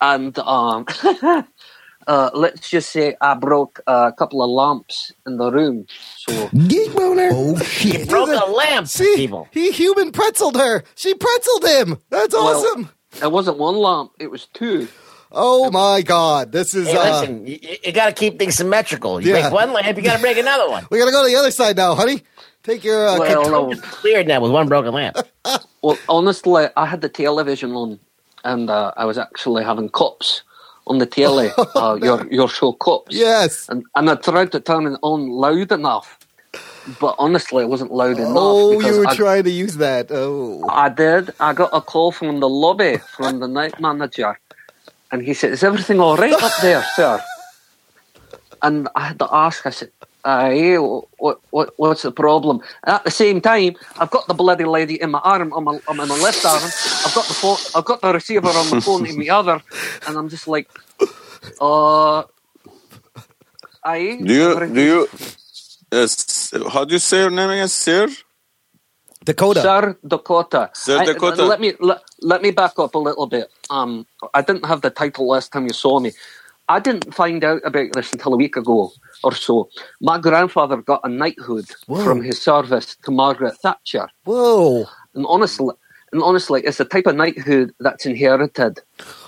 And 0.00 0.38
um, 0.40 0.86
uh, 2.06 2.30
let's 2.34 2.70
just 2.70 2.90
say 2.90 3.16
I 3.20 3.34
broke 3.34 3.80
a 3.86 4.12
couple 4.18 4.42
of 4.42 4.50
lamps 4.50 5.12
in 5.26 5.38
the 5.38 5.50
room. 5.50 5.86
So 6.16 6.54
Geek 6.68 6.94
boner. 6.94 7.30
Oh 7.32 7.58
shit! 7.62 8.08
broke 8.08 8.30
a 8.30 8.50
lamp, 8.50 8.88
See, 8.88 9.14
people. 9.16 9.48
he 9.52 9.72
human 9.72 10.12
pretzeled 10.12 10.56
her. 10.56 10.84
She 10.96 11.14
pretzeled 11.14 11.66
him. 11.66 11.98
That's 12.10 12.34
Well, 12.34 12.70
awesome. 12.70 12.90
it 13.22 13.32
wasn't 13.32 13.58
one 13.58 13.76
lamp; 13.76 14.12
it 14.20 14.30
was 14.30 14.46
two. 14.46 14.88
Oh 15.34 15.70
my 15.70 16.02
god, 16.02 16.52
this 16.52 16.74
is. 16.74 16.88
Hey, 16.88 16.96
uh, 16.96 17.20
listen, 17.20 17.46
you, 17.46 17.58
you 17.84 17.92
got 17.92 18.06
to 18.06 18.12
keep 18.12 18.38
things 18.38 18.54
symmetrical. 18.56 19.20
You 19.20 19.34
Yeah. 19.34 19.42
break 19.42 19.52
one 19.52 19.72
lamp, 19.72 19.96
you 19.96 20.02
got 20.02 20.16
to 20.16 20.20
break 20.22 20.38
another 20.38 20.68
one. 20.70 20.86
We 20.90 20.98
gotta 20.98 21.10
go 21.12 21.22
to 21.24 21.28
the 21.28 21.36
other 21.36 21.50
side 21.50 21.76
now, 21.76 21.94
honey. 21.94 22.22
Take 22.62 22.84
your. 22.84 23.06
Uh, 23.08 23.18
Well, 23.18 23.42
con- 23.42 23.52
no. 23.52 23.70
It's 23.72 23.80
cleared 23.82 24.28
now 24.28 24.40
with 24.40 24.52
one 24.52 24.68
broken 24.68 24.92
lamp. 24.94 25.16
Well, 25.82 25.98
honestly, 26.08 26.66
I 26.76 26.86
had 26.86 27.02
the 27.02 27.10
television 27.10 27.72
on, 27.72 28.00
and 28.44 28.70
uh, 28.70 28.92
I 28.96 29.04
was 29.04 29.18
actually 29.18 29.64
having 29.64 29.90
cops 29.90 30.42
on 30.86 30.98
the 30.98 31.06
telly. 31.06 31.50
uh, 31.74 31.98
your 32.02 32.26
your 32.32 32.48
show 32.48 32.72
cops. 32.72 33.14
yes. 33.14 33.68
And 33.68 33.84
and 33.96 34.08
I 34.10 34.14
tried 34.16 34.52
to 34.52 34.60
turn 34.60 34.86
it 34.86 34.98
on 35.02 35.28
loud 35.30 35.72
enough, 35.72 36.18
but 37.00 37.14
honestly, 37.18 37.64
it 37.64 37.68
wasn't 37.68 37.92
loud 37.92 38.16
enough. 38.18 38.32
Oh, 38.36 38.80
you 38.80 38.98
were 38.98 39.06
I, 39.08 39.14
trying 39.14 39.44
to 39.44 39.50
use 39.50 39.76
that. 39.76 40.06
Oh. 40.10 40.64
I 40.70 40.88
did. 40.88 41.32
I 41.40 41.52
got 41.52 41.70
a 41.74 41.80
call 41.82 42.12
from 42.12 42.40
the 42.40 42.48
lobby 42.48 42.96
from 43.16 43.40
the 43.40 43.48
night 43.48 43.78
manager, 43.80 44.38
and 45.14 45.22
he 45.22 45.32
said, 45.32 45.52
"Is 45.52 45.62
everything 45.62 46.00
all 46.00 46.16
right 46.16 46.34
up 46.34 46.52
there, 46.60 46.82
sir?" 46.96 47.22
And 48.62 48.88
I 48.96 49.02
had 49.08 49.18
to 49.20 49.28
ask. 49.30 49.64
I 49.64 49.70
said, 49.70 49.90
"Aye, 50.24 50.76
what, 51.22 51.38
what, 51.50 51.68
what's 51.76 52.02
the 52.02 52.10
problem?" 52.10 52.60
And 52.82 52.96
at 52.96 53.04
the 53.04 53.12
same 53.12 53.40
time, 53.40 53.76
I've 54.00 54.10
got 54.10 54.26
the 54.26 54.34
bloody 54.34 54.64
lady 54.64 55.00
in 55.00 55.12
my 55.12 55.20
arm, 55.20 55.52
on 55.52 55.62
my, 55.64 55.78
on 55.86 55.96
my 55.96 56.04
left 56.26 56.44
arm. 56.44 56.64
I've 57.06 57.14
got 57.14 57.26
the 57.30 57.34
phone. 57.42 57.58
I've 57.76 57.84
got 57.84 58.00
the 58.02 58.12
receiver 58.12 58.48
on 58.48 58.70
my 58.70 58.80
phone 58.80 59.06
in 59.06 59.18
the 59.20 59.30
other, 59.30 59.62
and 60.06 60.18
I'm 60.18 60.28
just 60.28 60.48
like, 60.48 60.68
"Uh, 61.60 62.24
I 63.84 63.98
Do 64.28 64.34
you 64.34 64.50
do 64.74 64.82
you? 64.92 65.08
Uh, 65.92 66.08
how 66.70 66.84
do 66.84 66.92
you 66.94 66.98
say 66.98 67.20
your 67.20 67.30
name 67.30 67.50
again, 67.50 67.68
Sir? 67.68 68.08
Dakota. 69.24 69.60
Sir 69.62 69.96
Dakota. 70.06 70.70
Sir 70.74 70.98
I- 71.00 71.04
Dakota. 71.06 71.44
let 71.44 71.60
me 71.60 71.72
let, 71.80 72.02
let 72.20 72.42
me 72.42 72.50
back 72.50 72.78
up 72.78 72.94
a 72.94 72.98
little 72.98 73.26
bit. 73.26 73.50
Um, 73.70 74.06
I 74.34 74.42
didn't 74.42 74.66
have 74.66 74.82
the 74.82 74.90
title 74.90 75.28
last 75.28 75.52
time 75.52 75.64
you 75.66 75.72
saw 75.72 76.00
me. 76.00 76.12
I 76.68 76.80
didn't 76.80 77.14
find 77.14 77.44
out 77.44 77.60
about 77.64 77.92
this 77.92 78.12
until 78.12 78.34
a 78.34 78.36
week 78.38 78.56
ago 78.56 78.90
or 79.22 79.34
so. 79.34 79.68
My 80.00 80.18
grandfather 80.18 80.78
got 80.78 81.00
a 81.04 81.08
knighthood 81.08 81.66
Whoa. 81.86 82.04
from 82.04 82.22
his 82.22 82.40
service 82.40 82.96
to 83.04 83.10
Margaret 83.10 83.54
Thatcher, 83.62 84.08
Whoa. 84.24 84.86
and 85.14 85.26
honestly, 85.28 85.74
and 86.12 86.22
honestly, 86.22 86.62
it's 86.64 86.78
the 86.78 86.86
type 86.86 87.06
of 87.06 87.16
knighthood 87.16 87.74
that's 87.80 88.06
inherited 88.06 88.80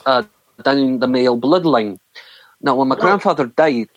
uh, 0.07 0.23
down 0.63 1.01
the 1.01 1.09
male 1.09 1.39
bloodline. 1.39 1.99
Now, 2.63 2.77
when 2.77 2.89
my 2.89 2.97
grandfather 2.97 3.47
died, 3.47 3.89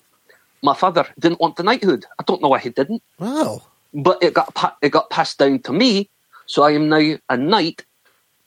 my 0.61 0.75
father 0.75 1.07
didn't 1.17 1.39
want 1.39 1.55
the 1.55 1.63
knighthood. 1.63 2.05
I 2.19 2.23
don't 2.23 2.41
know 2.41 2.49
why 2.49 2.59
he 2.59 2.69
didn't 2.69 3.01
Wow. 3.19 3.61
But 3.93 4.21
it 4.23 4.33
got 4.33 4.53
pa- 4.53 4.75
it 4.81 4.89
got 4.89 5.09
passed 5.09 5.37
down 5.39 5.59
to 5.63 5.73
me, 5.73 6.09
so 6.45 6.63
I 6.63 6.71
am 6.71 6.89
now 6.89 7.17
a 7.29 7.37
knight, 7.37 7.85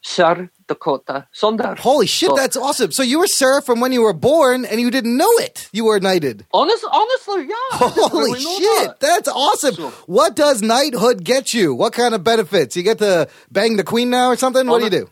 Sir 0.03 0.51
Dakota 0.69 1.27
Sonder. 1.35 1.79
Holy 1.79 2.07
shit, 2.07 2.31
So- 2.31 2.37
that's 2.37 2.57
awesome. 2.57 2.93
So 2.93 3.03
you 3.03 3.19
were 3.21 3.27
Sir 3.27 3.61
from 3.61 3.81
when 3.81 3.93
you 3.93 4.03
were 4.03 4.13
born 4.13 4.65
and 4.65 4.81
you 4.81 4.91
didn't 4.91 5.17
know 5.17 5.31
it. 5.39 5.69
You 5.73 5.85
were 5.85 6.01
knighted. 6.01 6.47
honest, 6.53 6.85
honestly, 6.91 7.47
yeah. 7.49 7.55
Holy 7.73 8.33
really 8.33 8.41
shit, 8.41 8.87
that. 8.89 9.01
that's 9.01 9.29
awesome. 9.29 9.75
So- 9.75 9.91
what 10.07 10.35
does 10.35 10.63
knighthood 10.63 11.25
get 11.25 11.53
you? 11.55 11.75
What 11.75 11.93
kind 11.93 12.15
of 12.15 12.25
benefits? 12.25 12.77
You 12.77 12.83
get 12.83 12.99
to 12.99 13.29
bang 13.51 13.77
the 13.77 13.85
queen 13.85 14.11
now 14.11 14.29
or 14.29 14.37
something? 14.37 14.67
What 14.67 14.79
do 14.79 14.85
you 14.85 14.91
do? 14.91 15.11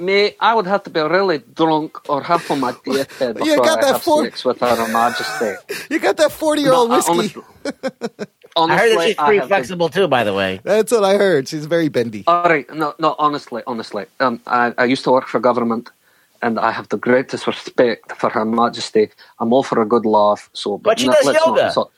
Mate, 0.00 0.36
I 0.40 0.54
would 0.54 0.66
have 0.66 0.82
to 0.84 0.90
be 0.90 1.00
really 1.00 1.38
drunk 1.54 2.08
or 2.08 2.22
half 2.22 2.50
on 2.50 2.60
my 2.60 2.72
deathbed 2.84 3.36
You 3.44 3.44
before 3.56 3.64
got 3.64 3.78
I 3.78 3.80
that 3.82 3.92
have 3.92 4.02
for- 4.02 4.24
sex 4.24 4.44
with 4.44 4.60
Her 4.60 4.88
Majesty. 4.88 5.84
You 5.90 5.98
got 6.00 6.16
that 6.16 6.32
40 6.32 6.62
year 6.62 6.72
old 6.72 6.88
No, 6.90 6.94
I- 6.96 7.16
whiskey. 7.16 7.40
honestly, 8.56 8.56
I 8.56 8.78
heard 8.78 8.96
that 8.98 9.06
she's 9.06 9.14
pretty 9.16 9.38
have 9.38 9.48
the- 9.48 9.54
flexible 9.54 9.88
too, 9.90 10.08
by 10.08 10.24
the 10.24 10.32
way. 10.34 10.60
That's 10.64 10.90
what 10.90 11.04
I 11.04 11.16
heard. 11.16 11.48
She's 11.48 11.66
very 11.66 11.88
bendy. 11.88 12.24
All 12.26 12.44
right, 12.44 12.66
no, 12.74 12.94
no, 12.98 13.14
honestly, 13.18 13.62
honestly. 13.66 14.06
Um, 14.20 14.40
I, 14.46 14.72
I 14.78 14.84
used 14.86 15.04
to 15.04 15.10
work 15.12 15.28
for 15.28 15.38
government, 15.40 15.90
and 16.42 16.58
I 16.58 16.70
have 16.72 16.88
the 16.88 16.96
greatest 16.96 17.46
respect 17.46 18.12
for 18.16 18.30
Her 18.30 18.44
Majesty. 18.46 19.10
I'm 19.38 19.52
all 19.52 19.62
for 19.62 19.80
a 19.82 19.86
good 19.86 20.06
laugh. 20.06 20.48
So, 20.54 20.78
But 20.78 20.98
she 20.98 21.06
no- 21.08 21.12
does 21.14 21.26
let's 21.26 21.46
not- 21.46 21.72
so- 21.74 21.90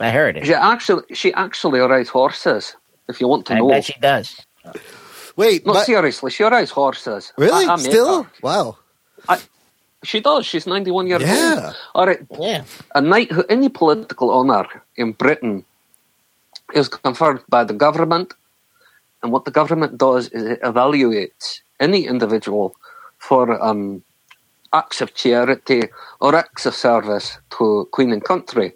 I 0.00 0.10
heard 0.10 0.36
it. 0.38 0.46
She 0.46 0.54
actually, 0.54 1.02
she 1.14 1.32
actually 1.34 1.80
rides 1.80 2.08
horses. 2.08 2.74
If 3.08 3.20
you 3.20 3.28
want 3.28 3.46
to 3.46 3.54
I 3.54 3.58
know, 3.58 3.68
bet 3.68 3.84
she 3.84 3.94
does. 4.00 4.40
Wait, 5.36 5.66
no, 5.66 5.72
but- 5.74 5.86
seriously, 5.86 6.30
she 6.30 6.44
rides 6.44 6.70
horses. 6.70 7.32
really? 7.38 7.66
I, 7.66 7.74
I 7.74 7.76
Still? 7.76 8.22
her. 8.24 8.30
Wow. 8.42 8.76
She 10.04 10.18
does. 10.20 10.44
She's 10.46 10.66
ninety-one 10.66 11.06
years 11.06 11.22
Yeah. 11.22 11.62
old. 11.66 11.76
All 11.94 12.06
right, 12.06 12.20
Yeah. 12.40 12.64
a 12.94 13.00
knighthood, 13.00 13.46
any 13.48 13.68
political 13.68 14.30
honour 14.32 14.66
in 14.96 15.12
Britain 15.12 15.64
is 16.74 16.88
conferred 16.88 17.40
by 17.48 17.62
the 17.62 17.72
government, 17.72 18.34
and 19.22 19.30
what 19.32 19.44
the 19.44 19.52
government 19.52 19.98
does 19.98 20.28
is 20.30 20.42
it 20.42 20.60
evaluates 20.62 21.60
any 21.78 22.04
individual 22.06 22.74
for 23.18 23.62
um, 23.62 24.02
acts 24.72 25.00
of 25.00 25.14
charity 25.14 25.82
or 26.20 26.34
acts 26.34 26.66
of 26.66 26.74
service 26.74 27.38
to 27.50 27.86
Queen 27.92 28.10
and 28.12 28.24
country. 28.24 28.72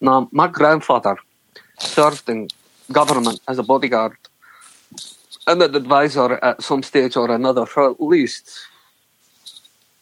Now, 0.00 0.28
my 0.32 0.46
grandfather 0.48 1.16
served 1.80 2.28
in 2.30 2.48
government 2.90 3.40
as 3.46 3.58
a 3.58 3.62
bodyguard 3.62 4.12
and 4.12 4.21
an 5.46 5.62
advisor 5.62 6.38
at 6.42 6.62
some 6.62 6.82
stage 6.82 7.16
or 7.16 7.30
another 7.30 7.66
for 7.66 7.90
at 7.90 8.00
least, 8.00 8.50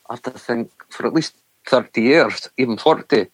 I 0.09 0.15
have 0.15 0.23
to 0.23 0.31
think, 0.31 0.71
for 0.91 1.07
at 1.07 1.15
least 1.15 1.35
30 1.67 2.03
years, 2.03 2.49
even 2.59 2.77
40. 2.77 3.27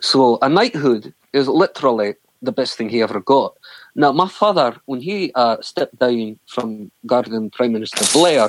So 0.00 0.38
a 0.42 0.48
knighthood 0.48 1.12
is 1.32 1.48
literally 1.48 2.14
the 2.42 2.52
best 2.52 2.76
thing 2.76 2.88
he 2.88 3.02
ever 3.02 3.20
got. 3.20 3.54
Now, 3.94 4.12
my 4.12 4.28
father, 4.28 4.76
when 4.84 5.00
he 5.00 5.32
uh, 5.34 5.56
stepped 5.60 5.98
down 5.98 6.38
from 6.46 6.90
guarding 7.06 7.50
Prime 7.50 7.72
Minister 7.72 8.04
Blair, 8.12 8.48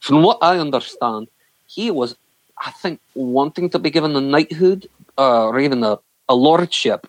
from 0.00 0.22
what 0.22 0.38
I 0.40 0.58
understand, 0.58 1.28
he 1.66 1.90
was, 1.90 2.16
I 2.58 2.70
think, 2.70 3.00
wanting 3.14 3.70
to 3.70 3.78
be 3.78 3.90
given 3.90 4.14
a 4.14 4.20
knighthood 4.20 4.88
uh, 5.18 5.46
or 5.46 5.58
even 5.58 5.82
a, 5.82 5.98
a 6.28 6.34
lordship, 6.34 7.06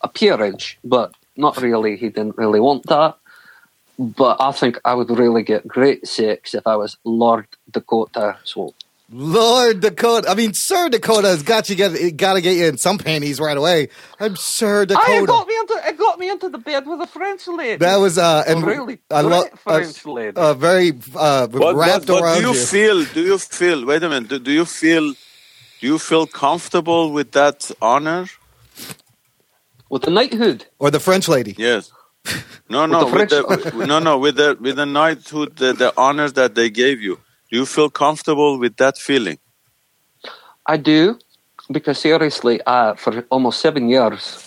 a 0.00 0.08
peerage, 0.08 0.78
but 0.82 1.14
not 1.36 1.60
really. 1.60 1.96
He 1.96 2.08
didn't 2.08 2.38
really 2.38 2.60
want 2.60 2.86
that. 2.86 3.16
But 3.98 4.36
I 4.40 4.52
think 4.52 4.78
I 4.84 4.94
would 4.94 5.10
really 5.10 5.42
get 5.42 5.66
great 5.66 6.06
sex 6.06 6.54
if 6.54 6.66
I 6.66 6.76
was 6.76 6.98
Lord 7.04 7.46
Dakota. 7.70 8.36
So 8.44 8.74
Lord 9.10 9.80
Dakota. 9.80 10.28
I 10.28 10.34
mean, 10.34 10.52
Sir 10.52 10.88
Dakota 10.88 11.28
has 11.28 11.42
got 11.42 11.70
you 11.70 11.76
get 11.76 12.16
got 12.16 12.34
to 12.34 12.40
get 12.42 12.56
you 12.56 12.66
in 12.66 12.76
some 12.76 12.98
panties 12.98 13.40
right 13.40 13.56
away. 13.56 13.88
I'm 14.20 14.36
Sir 14.36 14.82
I 14.82 14.84
Dakota. 14.86 15.26
got 15.26 15.46
me 15.48 15.56
into 15.58 15.80
it 15.88 15.96
got 15.96 16.18
me 16.18 16.28
into 16.28 16.48
the 16.50 16.58
bed 16.58 16.86
with 16.86 17.00
a 17.00 17.06
French 17.06 17.46
lady. 17.48 17.76
That 17.76 17.96
was 17.96 18.18
uh, 18.18 18.44
and 18.46 18.64
really 18.66 18.98
I 19.10 19.22
great 19.22 19.30
love 19.30 19.48
French 19.60 20.04
lady. 20.04 20.36
uh, 20.36 20.54
very 20.54 20.92
uh, 21.14 21.46
But, 21.46 21.74
wrapped 21.76 22.06
but, 22.08 22.14
but 22.14 22.22
around 22.22 22.36
do 22.38 22.48
you, 22.48 22.52
you. 22.52 22.66
feel? 22.66 23.04
Do 23.04 23.22
you 23.22 23.38
feel? 23.38 23.86
Wait 23.86 24.02
a 24.02 24.08
minute. 24.08 24.28
Do, 24.28 24.38
do 24.40 24.52
you 24.52 24.64
feel? 24.66 25.12
Do 25.80 25.86
you 25.86 25.98
feel 25.98 26.26
comfortable 26.26 27.12
with 27.12 27.32
that 27.32 27.70
honor? 27.80 28.26
with 29.88 30.02
the 30.02 30.10
knighthood. 30.10 30.66
or 30.80 30.90
the 30.90 30.98
French 31.00 31.28
lady. 31.28 31.54
Yes. 31.56 31.92
No, 32.68 32.84
no, 32.84 33.04
the 33.04 33.14
with 33.14 33.28
the, 33.30 33.86
no, 33.86 34.00
no, 34.00 34.18
with 34.18 34.36
the 34.36 34.56
with 34.60 34.76
the 34.76 34.86
knighthood, 34.86 35.56
the, 35.56 35.72
the 35.72 35.92
honors 35.96 36.32
that 36.32 36.56
they 36.56 36.68
gave 36.68 37.00
you. 37.00 37.20
Do 37.48 37.58
you 37.58 37.66
feel 37.66 37.90
comfortable 37.90 38.58
with 38.58 38.76
that 38.78 38.98
feeling? 38.98 39.38
I 40.66 40.76
do, 40.76 41.18
because 41.70 41.98
seriously, 41.98 42.60
uh, 42.66 42.94
for 42.94 43.24
almost 43.30 43.60
seven 43.60 43.88
years, 43.88 44.42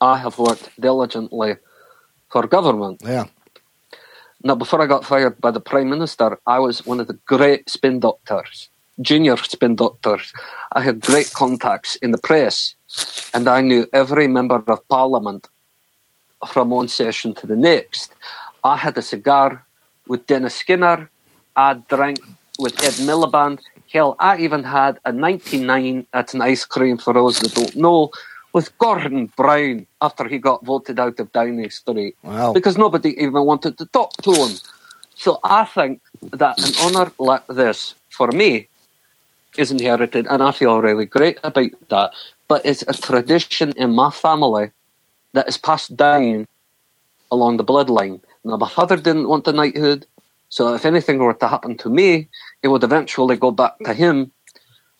I 0.00 0.18
have 0.18 0.36
worked 0.38 0.68
diligently 0.80 1.56
for 2.28 2.46
government. 2.48 3.02
Yeah. 3.04 3.26
Now, 4.42 4.56
before 4.56 4.82
I 4.82 4.86
got 4.86 5.04
fired 5.04 5.40
by 5.40 5.50
the 5.50 5.60
Prime 5.60 5.90
Minister, 5.90 6.40
I 6.46 6.58
was 6.58 6.86
one 6.86 6.98
of 6.98 7.06
the 7.06 7.18
great 7.26 7.68
spin 7.68 8.00
doctors, 8.00 8.70
junior 9.00 9.36
spin 9.36 9.76
doctors. 9.76 10.32
I 10.72 10.80
had 10.80 11.00
great 11.00 11.30
contacts 11.32 11.96
in 11.96 12.10
the 12.10 12.18
press, 12.18 12.74
and 13.34 13.46
I 13.46 13.60
knew 13.60 13.86
every 13.92 14.26
member 14.26 14.62
of 14.66 14.88
Parliament 14.88 15.48
from 16.48 16.70
one 16.70 16.88
session 16.88 17.34
to 17.34 17.46
the 17.46 17.56
next. 17.56 18.12
I 18.64 18.76
had 18.76 18.96
a 18.98 19.02
cigar 19.02 19.64
with 20.06 20.26
Dennis 20.26 20.54
Skinner. 20.54 21.10
I 21.56 21.74
drank 21.74 22.20
with 22.58 22.82
Ed 22.82 22.94
Miliband. 23.06 23.60
Hell, 23.92 24.16
I 24.18 24.38
even 24.38 24.62
had 24.62 24.98
a 25.04 25.12
99 25.12 26.06
at 26.12 26.34
an 26.34 26.42
ice 26.42 26.64
cream 26.64 26.96
for 26.98 27.12
those 27.12 27.40
that 27.40 27.54
don't 27.54 27.76
know 27.76 28.10
with 28.52 28.76
Gordon 28.78 29.26
Brown 29.36 29.86
after 30.00 30.26
he 30.28 30.38
got 30.38 30.64
voted 30.64 30.98
out 30.98 31.20
of 31.20 31.32
Downing 31.32 31.70
Street 31.70 32.16
Wow. 32.22 32.52
because 32.52 32.76
nobody 32.76 33.10
even 33.22 33.44
wanted 33.44 33.78
to 33.78 33.86
talk 33.86 34.12
to 34.22 34.32
him. 34.34 34.56
So 35.14 35.38
I 35.44 35.64
think 35.64 36.00
that 36.32 36.58
an 36.58 36.74
honour 36.96 37.12
like 37.18 37.46
this 37.48 37.94
for 38.08 38.28
me 38.28 38.68
is 39.56 39.70
inherited, 39.70 40.26
and 40.28 40.42
I 40.42 40.52
feel 40.52 40.80
really 40.80 41.06
great 41.06 41.38
about 41.42 41.70
that. 41.88 42.12
But 42.48 42.64
it's 42.64 42.82
a 42.88 42.94
tradition 42.94 43.72
in 43.76 43.94
my 43.94 44.10
family 44.10 44.70
that 45.34 45.48
is 45.48 45.58
passed 45.58 45.96
down 45.96 46.46
along 47.30 47.58
the 47.58 47.64
bloodline. 47.64 48.22
Now, 48.44 48.56
my 48.56 48.68
father 48.68 48.96
didn't 48.96 49.28
want 49.28 49.44
the 49.44 49.52
knighthood, 49.52 50.06
so 50.48 50.74
if 50.74 50.86
anything 50.86 51.18
were 51.18 51.34
to 51.34 51.48
happen 51.48 51.76
to 51.78 51.90
me, 51.90 52.28
it 52.62 52.68
would 52.68 52.84
eventually 52.84 53.36
go 53.36 53.50
back 53.52 53.74
to 53.84 53.94
him. 53.94 54.32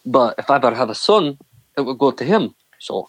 But 0.07 0.37
if 0.39 0.51
I 0.51 0.57
ever 0.57 0.75
had 0.75 0.91
a 0.91 0.95
son, 0.97 1.39
it 1.77 1.83
would 1.83 1.99
go 1.99 2.13
to 2.13 2.25
him. 2.25 2.55
So 2.79 3.09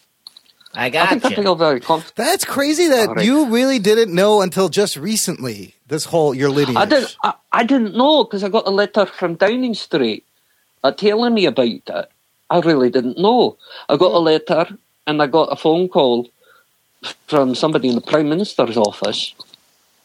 I 0.74 0.90
I 1.00 1.08
got 1.08 1.08
think 1.08 1.26
I 1.26 1.32
you. 1.32 1.38
feel 1.44 1.56
very 1.56 1.82
comfortable. 1.82 2.16
That's 2.16 2.46
crazy 2.46 2.88
that 2.90 3.10
All 3.10 3.16
right. 3.16 3.26
you 3.26 3.48
really 3.50 3.80
didn't 3.80 4.14
know 4.16 4.42
until 4.42 4.70
just 4.70 4.98
recently 4.98 5.76
this 5.88 6.06
whole 6.06 6.34
your 6.36 6.52
lineage. 6.52 6.78
I 6.78 6.86
didn't. 6.86 7.16
I, 7.24 7.34
I 7.52 7.64
didn't 7.66 7.96
know 7.98 8.24
because 8.26 8.44
I 8.44 8.50
got 8.50 8.68
a 8.68 8.72
letter 8.72 9.06
from 9.06 9.36
Downing 9.36 9.76
Street 9.76 10.26
uh, 10.84 10.92
telling 10.92 11.34
me 11.34 11.46
about 11.46 11.68
it. 11.68 11.90
I 12.50 12.60
really 12.62 12.90
didn't 12.92 13.18
know. 13.18 13.58
I 13.90 13.98
got 13.98 14.14
a 14.14 14.20
letter 14.20 14.68
and 15.08 15.22
I 15.22 15.28
got 15.28 15.52
a 15.54 15.58
phone 15.58 15.90
call 15.90 16.30
from 17.28 17.56
somebody 17.56 17.90
in 17.90 17.96
the 17.96 18.02
Prime 18.02 18.30
Minister's 18.30 18.78
office, 18.78 19.34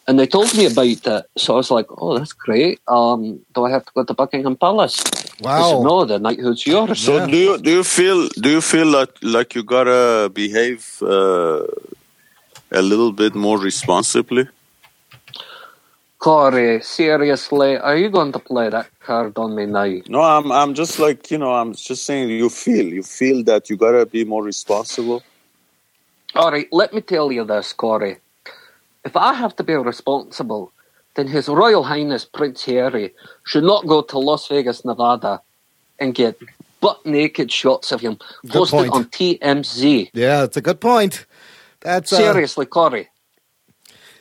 and 0.08 0.18
they 0.18 0.26
told 0.26 0.54
me 0.56 0.66
about 0.66 0.86
it. 0.86 1.26
So 1.36 1.54
I 1.54 1.56
was 1.56 1.70
like, 1.70 1.86
"Oh, 1.98 2.18
that's 2.18 2.32
great. 2.32 2.80
Um, 2.88 3.40
do 3.54 3.64
I 3.64 3.70
have 3.70 3.84
to 3.86 3.92
go 3.94 4.04
to 4.04 4.14
Buckingham 4.14 4.56
Palace?" 4.56 5.02
Wow. 5.40 5.62
said, 5.62 5.80
"No, 5.80 6.04
the 6.04 6.18
knighthood's 6.18 6.66
yours." 6.66 7.00
So 7.00 7.18
Yeah. 7.18 7.26
do 7.26 7.36
you 7.38 7.58
do 7.58 7.70
you 7.70 7.84
feel 7.84 8.28
do 8.40 8.50
you 8.50 8.60
feel 8.60 8.86
like 8.86 9.14
like 9.22 9.54
you 9.54 9.62
gotta 9.64 10.30
behave 10.32 10.86
uh, 11.02 11.64
a 12.72 12.82
little 12.82 13.12
bit 13.12 13.34
more 13.34 13.58
responsibly? 13.58 14.48
Corey, 16.18 16.80
seriously, 16.82 17.76
are 17.76 17.96
you 17.96 18.08
going 18.10 18.32
to 18.32 18.38
play 18.38 18.68
that 18.70 18.88
card 19.00 19.38
on 19.38 19.54
me 19.54 19.66
now? 19.66 19.84
No, 20.08 20.22
I'm 20.22 20.50
I'm 20.50 20.74
just 20.74 20.98
like 20.98 21.30
you 21.30 21.38
know 21.38 21.52
I'm 21.54 21.74
just 21.74 22.04
saying 22.06 22.30
you 22.30 22.48
feel 22.48 22.86
you 22.86 23.02
feel 23.02 23.44
that 23.44 23.70
you 23.70 23.76
gotta 23.76 24.06
be 24.06 24.24
more 24.24 24.42
responsible. 24.42 25.22
All 26.34 26.50
right, 26.52 26.68
let 26.72 26.92
me 26.92 27.00
tell 27.00 27.32
you 27.32 27.44
this, 27.44 27.72
Corey. 27.72 28.18
If 29.04 29.16
I 29.16 29.34
have 29.34 29.54
to 29.56 29.62
be 29.64 29.74
responsible, 29.74 30.72
then 31.14 31.28
His 31.28 31.48
Royal 31.48 31.84
Highness 31.84 32.24
Prince 32.24 32.64
Harry 32.64 33.14
should 33.44 33.64
not 33.64 33.86
go 33.86 34.02
to 34.02 34.18
Las 34.18 34.48
Vegas, 34.48 34.84
Nevada 34.84 35.40
and 35.98 36.14
get 36.14 36.38
butt 36.80 37.06
naked 37.06 37.50
shots 37.50 37.90
of 37.92 38.00
him 38.02 38.18
posted 38.48 38.90
point. 38.90 38.92
on 38.92 39.04
TMZ. 39.06 40.10
Yeah, 40.12 40.44
it's 40.44 40.58
a 40.58 40.60
good 40.60 40.80
point. 40.80 41.24
That's 41.80 42.12
uh, 42.12 42.16
Seriously, 42.16 42.66
Corey. 42.66 43.08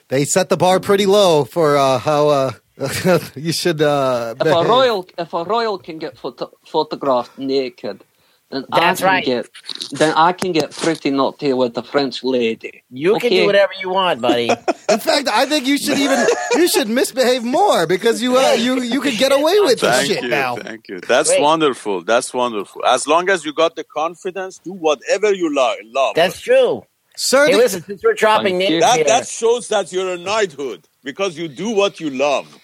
they 0.07 0.23
set 0.23 0.48
the 0.49 0.56
bar 0.57 0.80
pretty 0.80 1.06
low 1.06 1.44
for 1.44 1.76
uh, 1.76 1.98
how 1.98 2.30
uh, 2.30 2.52
you 3.36 3.52
should. 3.52 3.82
Uh, 3.82 4.36
If 4.40 4.48
a 4.48 4.64
royal, 4.64 5.06
if 5.18 5.34
a 5.34 5.44
royal 5.44 5.77
can 5.80 5.98
get 5.99 6.18
photo- 6.18 6.52
photographed 6.65 7.38
naked, 7.38 8.03
then 8.51 8.65
That's 8.69 9.01
I 9.01 9.05
can 9.05 9.05
right. 9.13 9.26
get, 9.26 9.49
then 9.91 10.13
I 10.15 10.31
can 10.34 10.51
get 10.53 10.72
pretty 10.72 11.09
naughty 11.11 11.51
with 11.53 11.73
the 11.73 11.84
French 11.84 12.23
lady. 12.23 12.84
You 12.89 13.17
can 13.19 13.30
do 13.31 13.45
whatever 13.45 13.73
you 13.81 13.89
want, 13.89 14.22
buddy. 14.22 14.49
In 14.89 14.99
fact, 14.99 15.27
I 15.27 15.45
think 15.45 15.65
you 15.67 15.77
should 15.77 15.97
even 15.97 16.26
you 16.53 16.67
should 16.67 16.88
misbehave 16.88 17.43
more 17.43 17.88
because 17.88 18.22
you 18.22 18.38
uh, 18.38 18.51
you 18.53 18.81
you 18.81 19.01
could 19.01 19.17
get 19.17 19.31
away 19.34 19.59
with 19.61 19.81
this 19.81 20.05
shit 20.07 20.23
you, 20.23 20.30
now. 20.30 20.55
thank 20.57 20.88
you. 20.88 20.99
That's 21.01 21.30
Great. 21.30 21.41
wonderful. 21.41 22.03
That's 22.03 22.34
wonderful. 22.34 22.85
As 22.85 23.07
long 23.07 23.30
as 23.30 23.43
you 23.45 23.53
got 23.53 23.76
the 23.76 23.84
confidence, 23.84 24.59
do 24.59 24.73
whatever 24.73 25.34
you 25.34 25.53
lo- 25.53 25.76
love. 25.85 26.15
That's 26.15 26.39
true. 26.39 26.85
Sir, 27.17 27.47
Hey, 27.47 27.55
listen, 27.55 27.81
since 27.84 28.03
we're 28.03 28.13
dropping 28.13 28.57
names 28.57 28.81
that 28.84 28.95
here, 28.97 29.05
that 29.05 29.27
shows 29.27 29.69
that 29.69 29.91
you're 29.93 30.13
a 30.13 30.17
knighthood 30.17 30.88
because 31.03 31.38
you 31.38 31.47
do 31.47 31.72
what 31.72 31.99
you 32.01 32.09
love. 32.09 32.59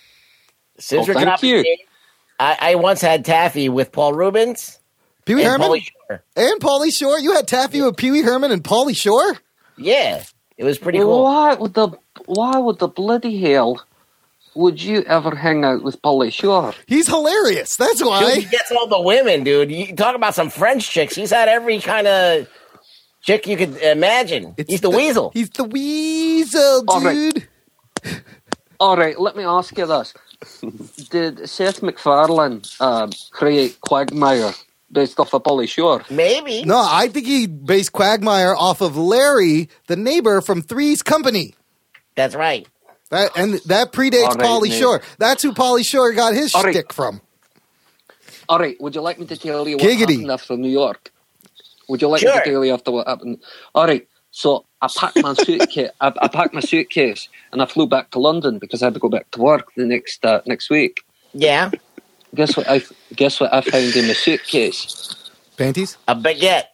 since 0.78 1.06
Oh, 1.06 1.08
we're 1.10 1.14
thank 1.16 1.26
dropping 1.26 1.49
you. 1.49 1.64
names, 1.64 1.80
I, 2.40 2.58
I 2.60 2.76
once 2.76 2.99
had 3.02 3.24
taffy 3.26 3.70
with 3.70 3.91
Paul 3.94 4.14
Reubens 4.14 4.78
Pee 5.32 5.36
Wee 5.36 5.44
and 5.44 5.62
Herman 5.62 5.70
Pauly 5.70 5.84
Shore. 5.84 6.24
and 6.36 6.60
Pauly 6.62 6.94
Shore. 6.94 7.20
You 7.20 7.34
had 7.34 7.48
taffy 7.48 7.82
with 7.82 7.95
Pee 7.98 8.12
Wee 8.12 8.22
Herman 8.22 8.52
and 8.52 8.64
Pauly 8.64 8.95
Shore. 8.95 9.38
Yeah, 9.78 10.24
it 10.58 10.64
was 10.64 10.78
pretty 10.78 10.99
cool. 10.99 11.24
Why 11.24 11.53
would 11.53 11.74
the 11.74 11.90
why 12.26 12.58
would 12.58 12.80
the 12.80 12.88
bloody 12.88 13.40
hell 13.40 13.84
would 14.53 14.82
you 14.82 15.03
ever 15.03 15.34
hang 15.36 15.64
out 15.64 15.84
with 15.84 16.02
Pauly 16.02 16.32
Shore? 16.34 16.74
He's 16.86 17.08
hilarious. 17.08 17.78
That's 17.78 17.99
Dude, 17.99 18.08
he 18.08 18.10
why. 18.10 18.41
gets 18.41 18.72
all 18.72 18.88
the 18.88 18.99
women, 19.02 19.44
dude. 19.45 19.72
You 19.72 19.95
talk 19.95 20.16
about 20.16 20.36
some 20.36 20.49
French 20.49 20.90
chicks. 20.90 21.16
He's 21.16 21.32
had 21.32 21.48
every 21.48 21.80
kind 21.80 22.06
of 22.08 22.49
chick 23.22 23.48
you 23.48 23.56
could 23.56 23.78
imagine. 23.78 24.53
He's 24.68 24.82
the, 24.82 24.90
weasel. 24.90 25.32
He's 25.34 25.49
the 25.52 25.64
weasel, 25.64 26.84
All 26.88 27.02
right. 27.02 27.34
dude. 27.34 27.48
All 28.80 28.98
right, 28.98 29.18
let 29.20 29.38
me 29.38 29.44
ask 29.44 29.78
you 29.78 29.86
this: 29.86 30.14
Did 31.10 31.48
Seth 31.48 31.82
MacFarlane 31.82 32.64
uh, 32.80 33.10
create 33.32 33.80
Quagmire 33.80 34.53
based 34.92 35.20
off 35.20 35.34
of 35.34 35.44
Pauly 35.44 35.68
Shore? 35.68 36.04
Maybe. 36.10 36.64
No, 36.64 36.78
I 36.78 37.08
think 37.08 37.26
he 37.26 37.48
based 37.48 37.94
Quagmire 37.94 38.56
off 38.56 38.82
of 38.82 38.98
Larry, 38.98 39.70
the 39.88 39.96
neighbor 39.96 40.42
from 40.42 40.62
Three's 40.62 41.02
Company. 41.02 41.56
That's 42.16 42.36
right. 42.36 42.68
That 43.10 43.32
and 43.36 43.56
that 43.66 43.92
predates 43.92 44.24
All 44.24 44.36
right, 44.36 44.40
Pauly 44.40 44.70
Nate. 44.70 44.80
Shore. 44.80 45.02
That's 45.18 45.44
who 45.44 45.54
Pauly 45.54 45.86
Shore 45.86 46.14
got 46.14 46.34
his 46.34 46.56
All 46.56 46.64
right. 46.64 46.74
shtick 46.74 46.94
from. 46.94 47.22
All 48.48 48.60
right, 48.60 48.80
would 48.82 48.96
you 48.96 49.02
like 49.02 49.20
me 49.20 49.26
to 49.28 49.38
tell 49.38 49.68
you 49.68 49.78
what 49.78 49.86
Giggity. 49.86 50.14
happened 50.16 50.32
after 50.32 50.58
New 50.58 50.70
York? 50.70 51.12
Would 51.90 52.02
you 52.02 52.08
like 52.08 52.22
me 52.22 52.32
to 52.32 52.42
tell 52.44 52.66
you 52.66 52.74
after 52.74 52.92
what 52.92 53.08
happened? 53.08 53.40
All 53.76 53.86
right, 53.86 54.08
so 54.32 54.66
I 54.82 54.88
packed 54.94 55.22
my 55.22 55.34
suitcase. 55.34 55.90
I, 56.02 56.14
I 56.22 56.28
packed 56.28 56.54
my 56.54 56.62
suitcase 56.62 57.30
and 57.52 57.62
I 57.62 57.66
flew 57.66 57.88
back 57.88 58.12
to 58.12 58.20
London 58.20 58.60
because 58.60 58.82
I 58.82 58.88
had 58.88 58.94
to 58.96 59.00
go 59.00 59.10
back 59.10 59.30
to 59.32 59.42
work 59.42 59.74
the 59.76 59.86
next 59.86 60.26
uh, 60.26 60.42
next 60.46 60.70
week. 60.70 61.04
Yeah, 61.34 61.72
Guess 62.34 62.56
what? 62.58 62.70
I 62.70 62.82
guess 63.16 63.40
what 63.40 63.53
I 63.53 63.62
found 63.62 63.95
in 63.95 64.08
my 64.08 64.14
suitcase. 64.14 65.16
Panties? 65.58 65.98
a 66.08 66.16
baguette. 66.16 66.66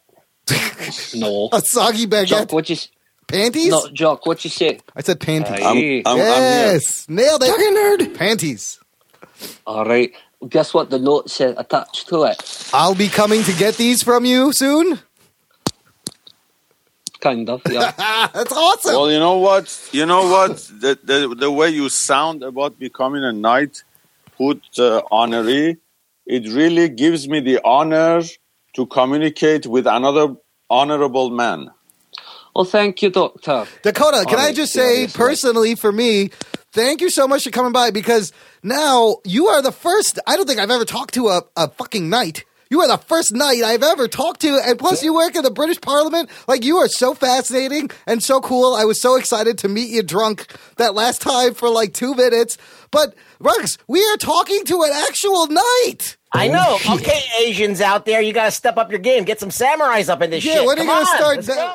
No, 1.16 1.48
A 1.52 1.60
soggy 1.60 2.06
Jock, 2.06 2.26
baguette? 2.48 2.52
what 2.52 2.68
you? 2.70 2.74
s- 2.74 2.88
Panties? 3.26 3.68
No, 3.70 3.88
Jock, 3.92 4.24
what 4.24 4.42
you 4.44 4.48
say? 4.50 4.80
I 4.96 5.02
said 5.02 5.20
panties. 5.20 5.50
Aye. 5.60 6.02
I'm, 6.06 6.06
I'm, 6.06 6.12
I'm 6.12 6.18
yes, 6.18 7.06
nailed 7.10 7.42
it. 7.42 7.48
Fucking 7.48 7.74
nerd. 8.08 8.16
Panties. 8.16 8.80
All 9.66 9.84
right. 9.84 10.10
Guess 10.48 10.72
what? 10.72 10.88
The 10.88 10.98
note 10.98 11.28
said 11.28 11.56
attached 11.58 12.08
to 12.08 12.22
it. 12.22 12.70
I'll 12.72 12.94
be 12.94 13.08
coming 13.08 13.42
to 13.42 13.52
get 13.52 13.74
these 13.76 14.02
from 14.02 14.24
you 14.24 14.52
soon. 14.52 15.00
Kind 17.20 17.50
of. 17.50 17.60
Yeah. 17.68 17.92
Ah, 17.98 18.30
that's 18.34 18.52
awesome. 18.52 18.92
Well, 18.94 19.10
you 19.10 19.18
know 19.18 19.38
what? 19.38 19.88
You 19.92 20.06
know 20.06 20.22
what? 20.30 20.56
The, 20.80 20.98
the, 21.02 21.34
the 21.36 21.50
way 21.50 21.68
you 21.70 21.88
sound 21.88 22.42
about 22.44 22.78
becoming 22.78 23.24
a 23.24 23.32
knight, 23.32 23.82
put 24.38 24.62
uh, 24.78 25.02
honoree, 25.12 25.76
it 26.26 26.48
really 26.52 26.88
gives 26.88 27.28
me 27.28 27.40
the 27.40 27.60
honor 27.64 28.22
to 28.74 28.86
communicate 28.86 29.66
with 29.66 29.86
another 29.86 30.36
honorable 30.70 31.30
man. 31.30 31.70
well, 32.54 32.64
thank 32.64 33.02
you, 33.02 33.10
Doctor. 33.10 33.66
Dakota, 33.82 34.24
can 34.26 34.38
All 34.38 34.46
I 34.46 34.52
just 34.52 34.72
say 34.72 34.94
seriously. 34.94 35.18
personally 35.18 35.74
for 35.74 35.92
me, 35.92 36.30
thank 36.72 37.00
you 37.00 37.10
so 37.10 37.26
much 37.26 37.44
for 37.44 37.50
coming 37.50 37.72
by 37.72 37.90
because 37.90 38.32
now 38.62 39.16
you 39.24 39.48
are 39.48 39.62
the 39.62 39.72
first. 39.72 40.18
I 40.26 40.36
don't 40.36 40.46
think 40.46 40.60
I've 40.60 40.70
ever 40.70 40.84
talked 40.84 41.14
to 41.14 41.28
a, 41.28 41.42
a 41.56 41.68
fucking 41.70 42.08
knight. 42.08 42.44
You 42.70 42.80
are 42.82 42.88
the 42.88 42.98
first 42.98 43.34
knight 43.34 43.62
I've 43.64 43.82
ever 43.82 44.08
talked 44.08 44.40
to, 44.42 44.58
and 44.62 44.78
plus 44.78 45.02
you 45.02 45.14
work 45.14 45.34
in 45.36 45.42
the 45.42 45.50
British 45.50 45.80
Parliament. 45.80 46.28
Like 46.46 46.64
you 46.64 46.76
are 46.76 46.88
so 46.88 47.14
fascinating 47.14 47.90
and 48.06 48.22
so 48.22 48.40
cool. 48.40 48.74
I 48.74 48.84
was 48.84 49.00
so 49.00 49.16
excited 49.16 49.56
to 49.58 49.68
meet 49.68 49.88
you 49.90 50.02
drunk 50.02 50.54
that 50.76 50.94
last 50.94 51.22
time 51.22 51.54
for 51.54 51.70
like 51.70 51.94
two 51.94 52.14
minutes. 52.14 52.58
But 52.90 53.14
Rux, 53.42 53.78
we 53.86 54.04
are 54.04 54.16
talking 54.16 54.64
to 54.66 54.82
an 54.82 54.90
actual 54.92 55.46
knight. 55.46 56.16
I 56.32 56.48
know. 56.48 56.78
Okay, 56.96 57.22
Asians 57.40 57.80
out 57.80 58.04
there, 58.04 58.20
you 58.20 58.32
got 58.34 58.44
to 58.46 58.50
step 58.50 58.76
up 58.76 58.90
your 58.90 59.00
game. 59.00 59.24
Get 59.24 59.40
some 59.40 59.48
samurais 59.50 60.10
up 60.10 60.20
in 60.20 60.30
this 60.30 60.44
Yeah, 60.44 60.56
shit. 60.56 60.66
when 60.66 60.78
are 60.78 60.82
you 60.82 60.88
Come 60.88 61.04
gonna 61.04 61.10
on, 61.10 61.16
start 61.16 61.36
let's 61.36 61.46
that- 61.48 61.56
go. 61.56 61.74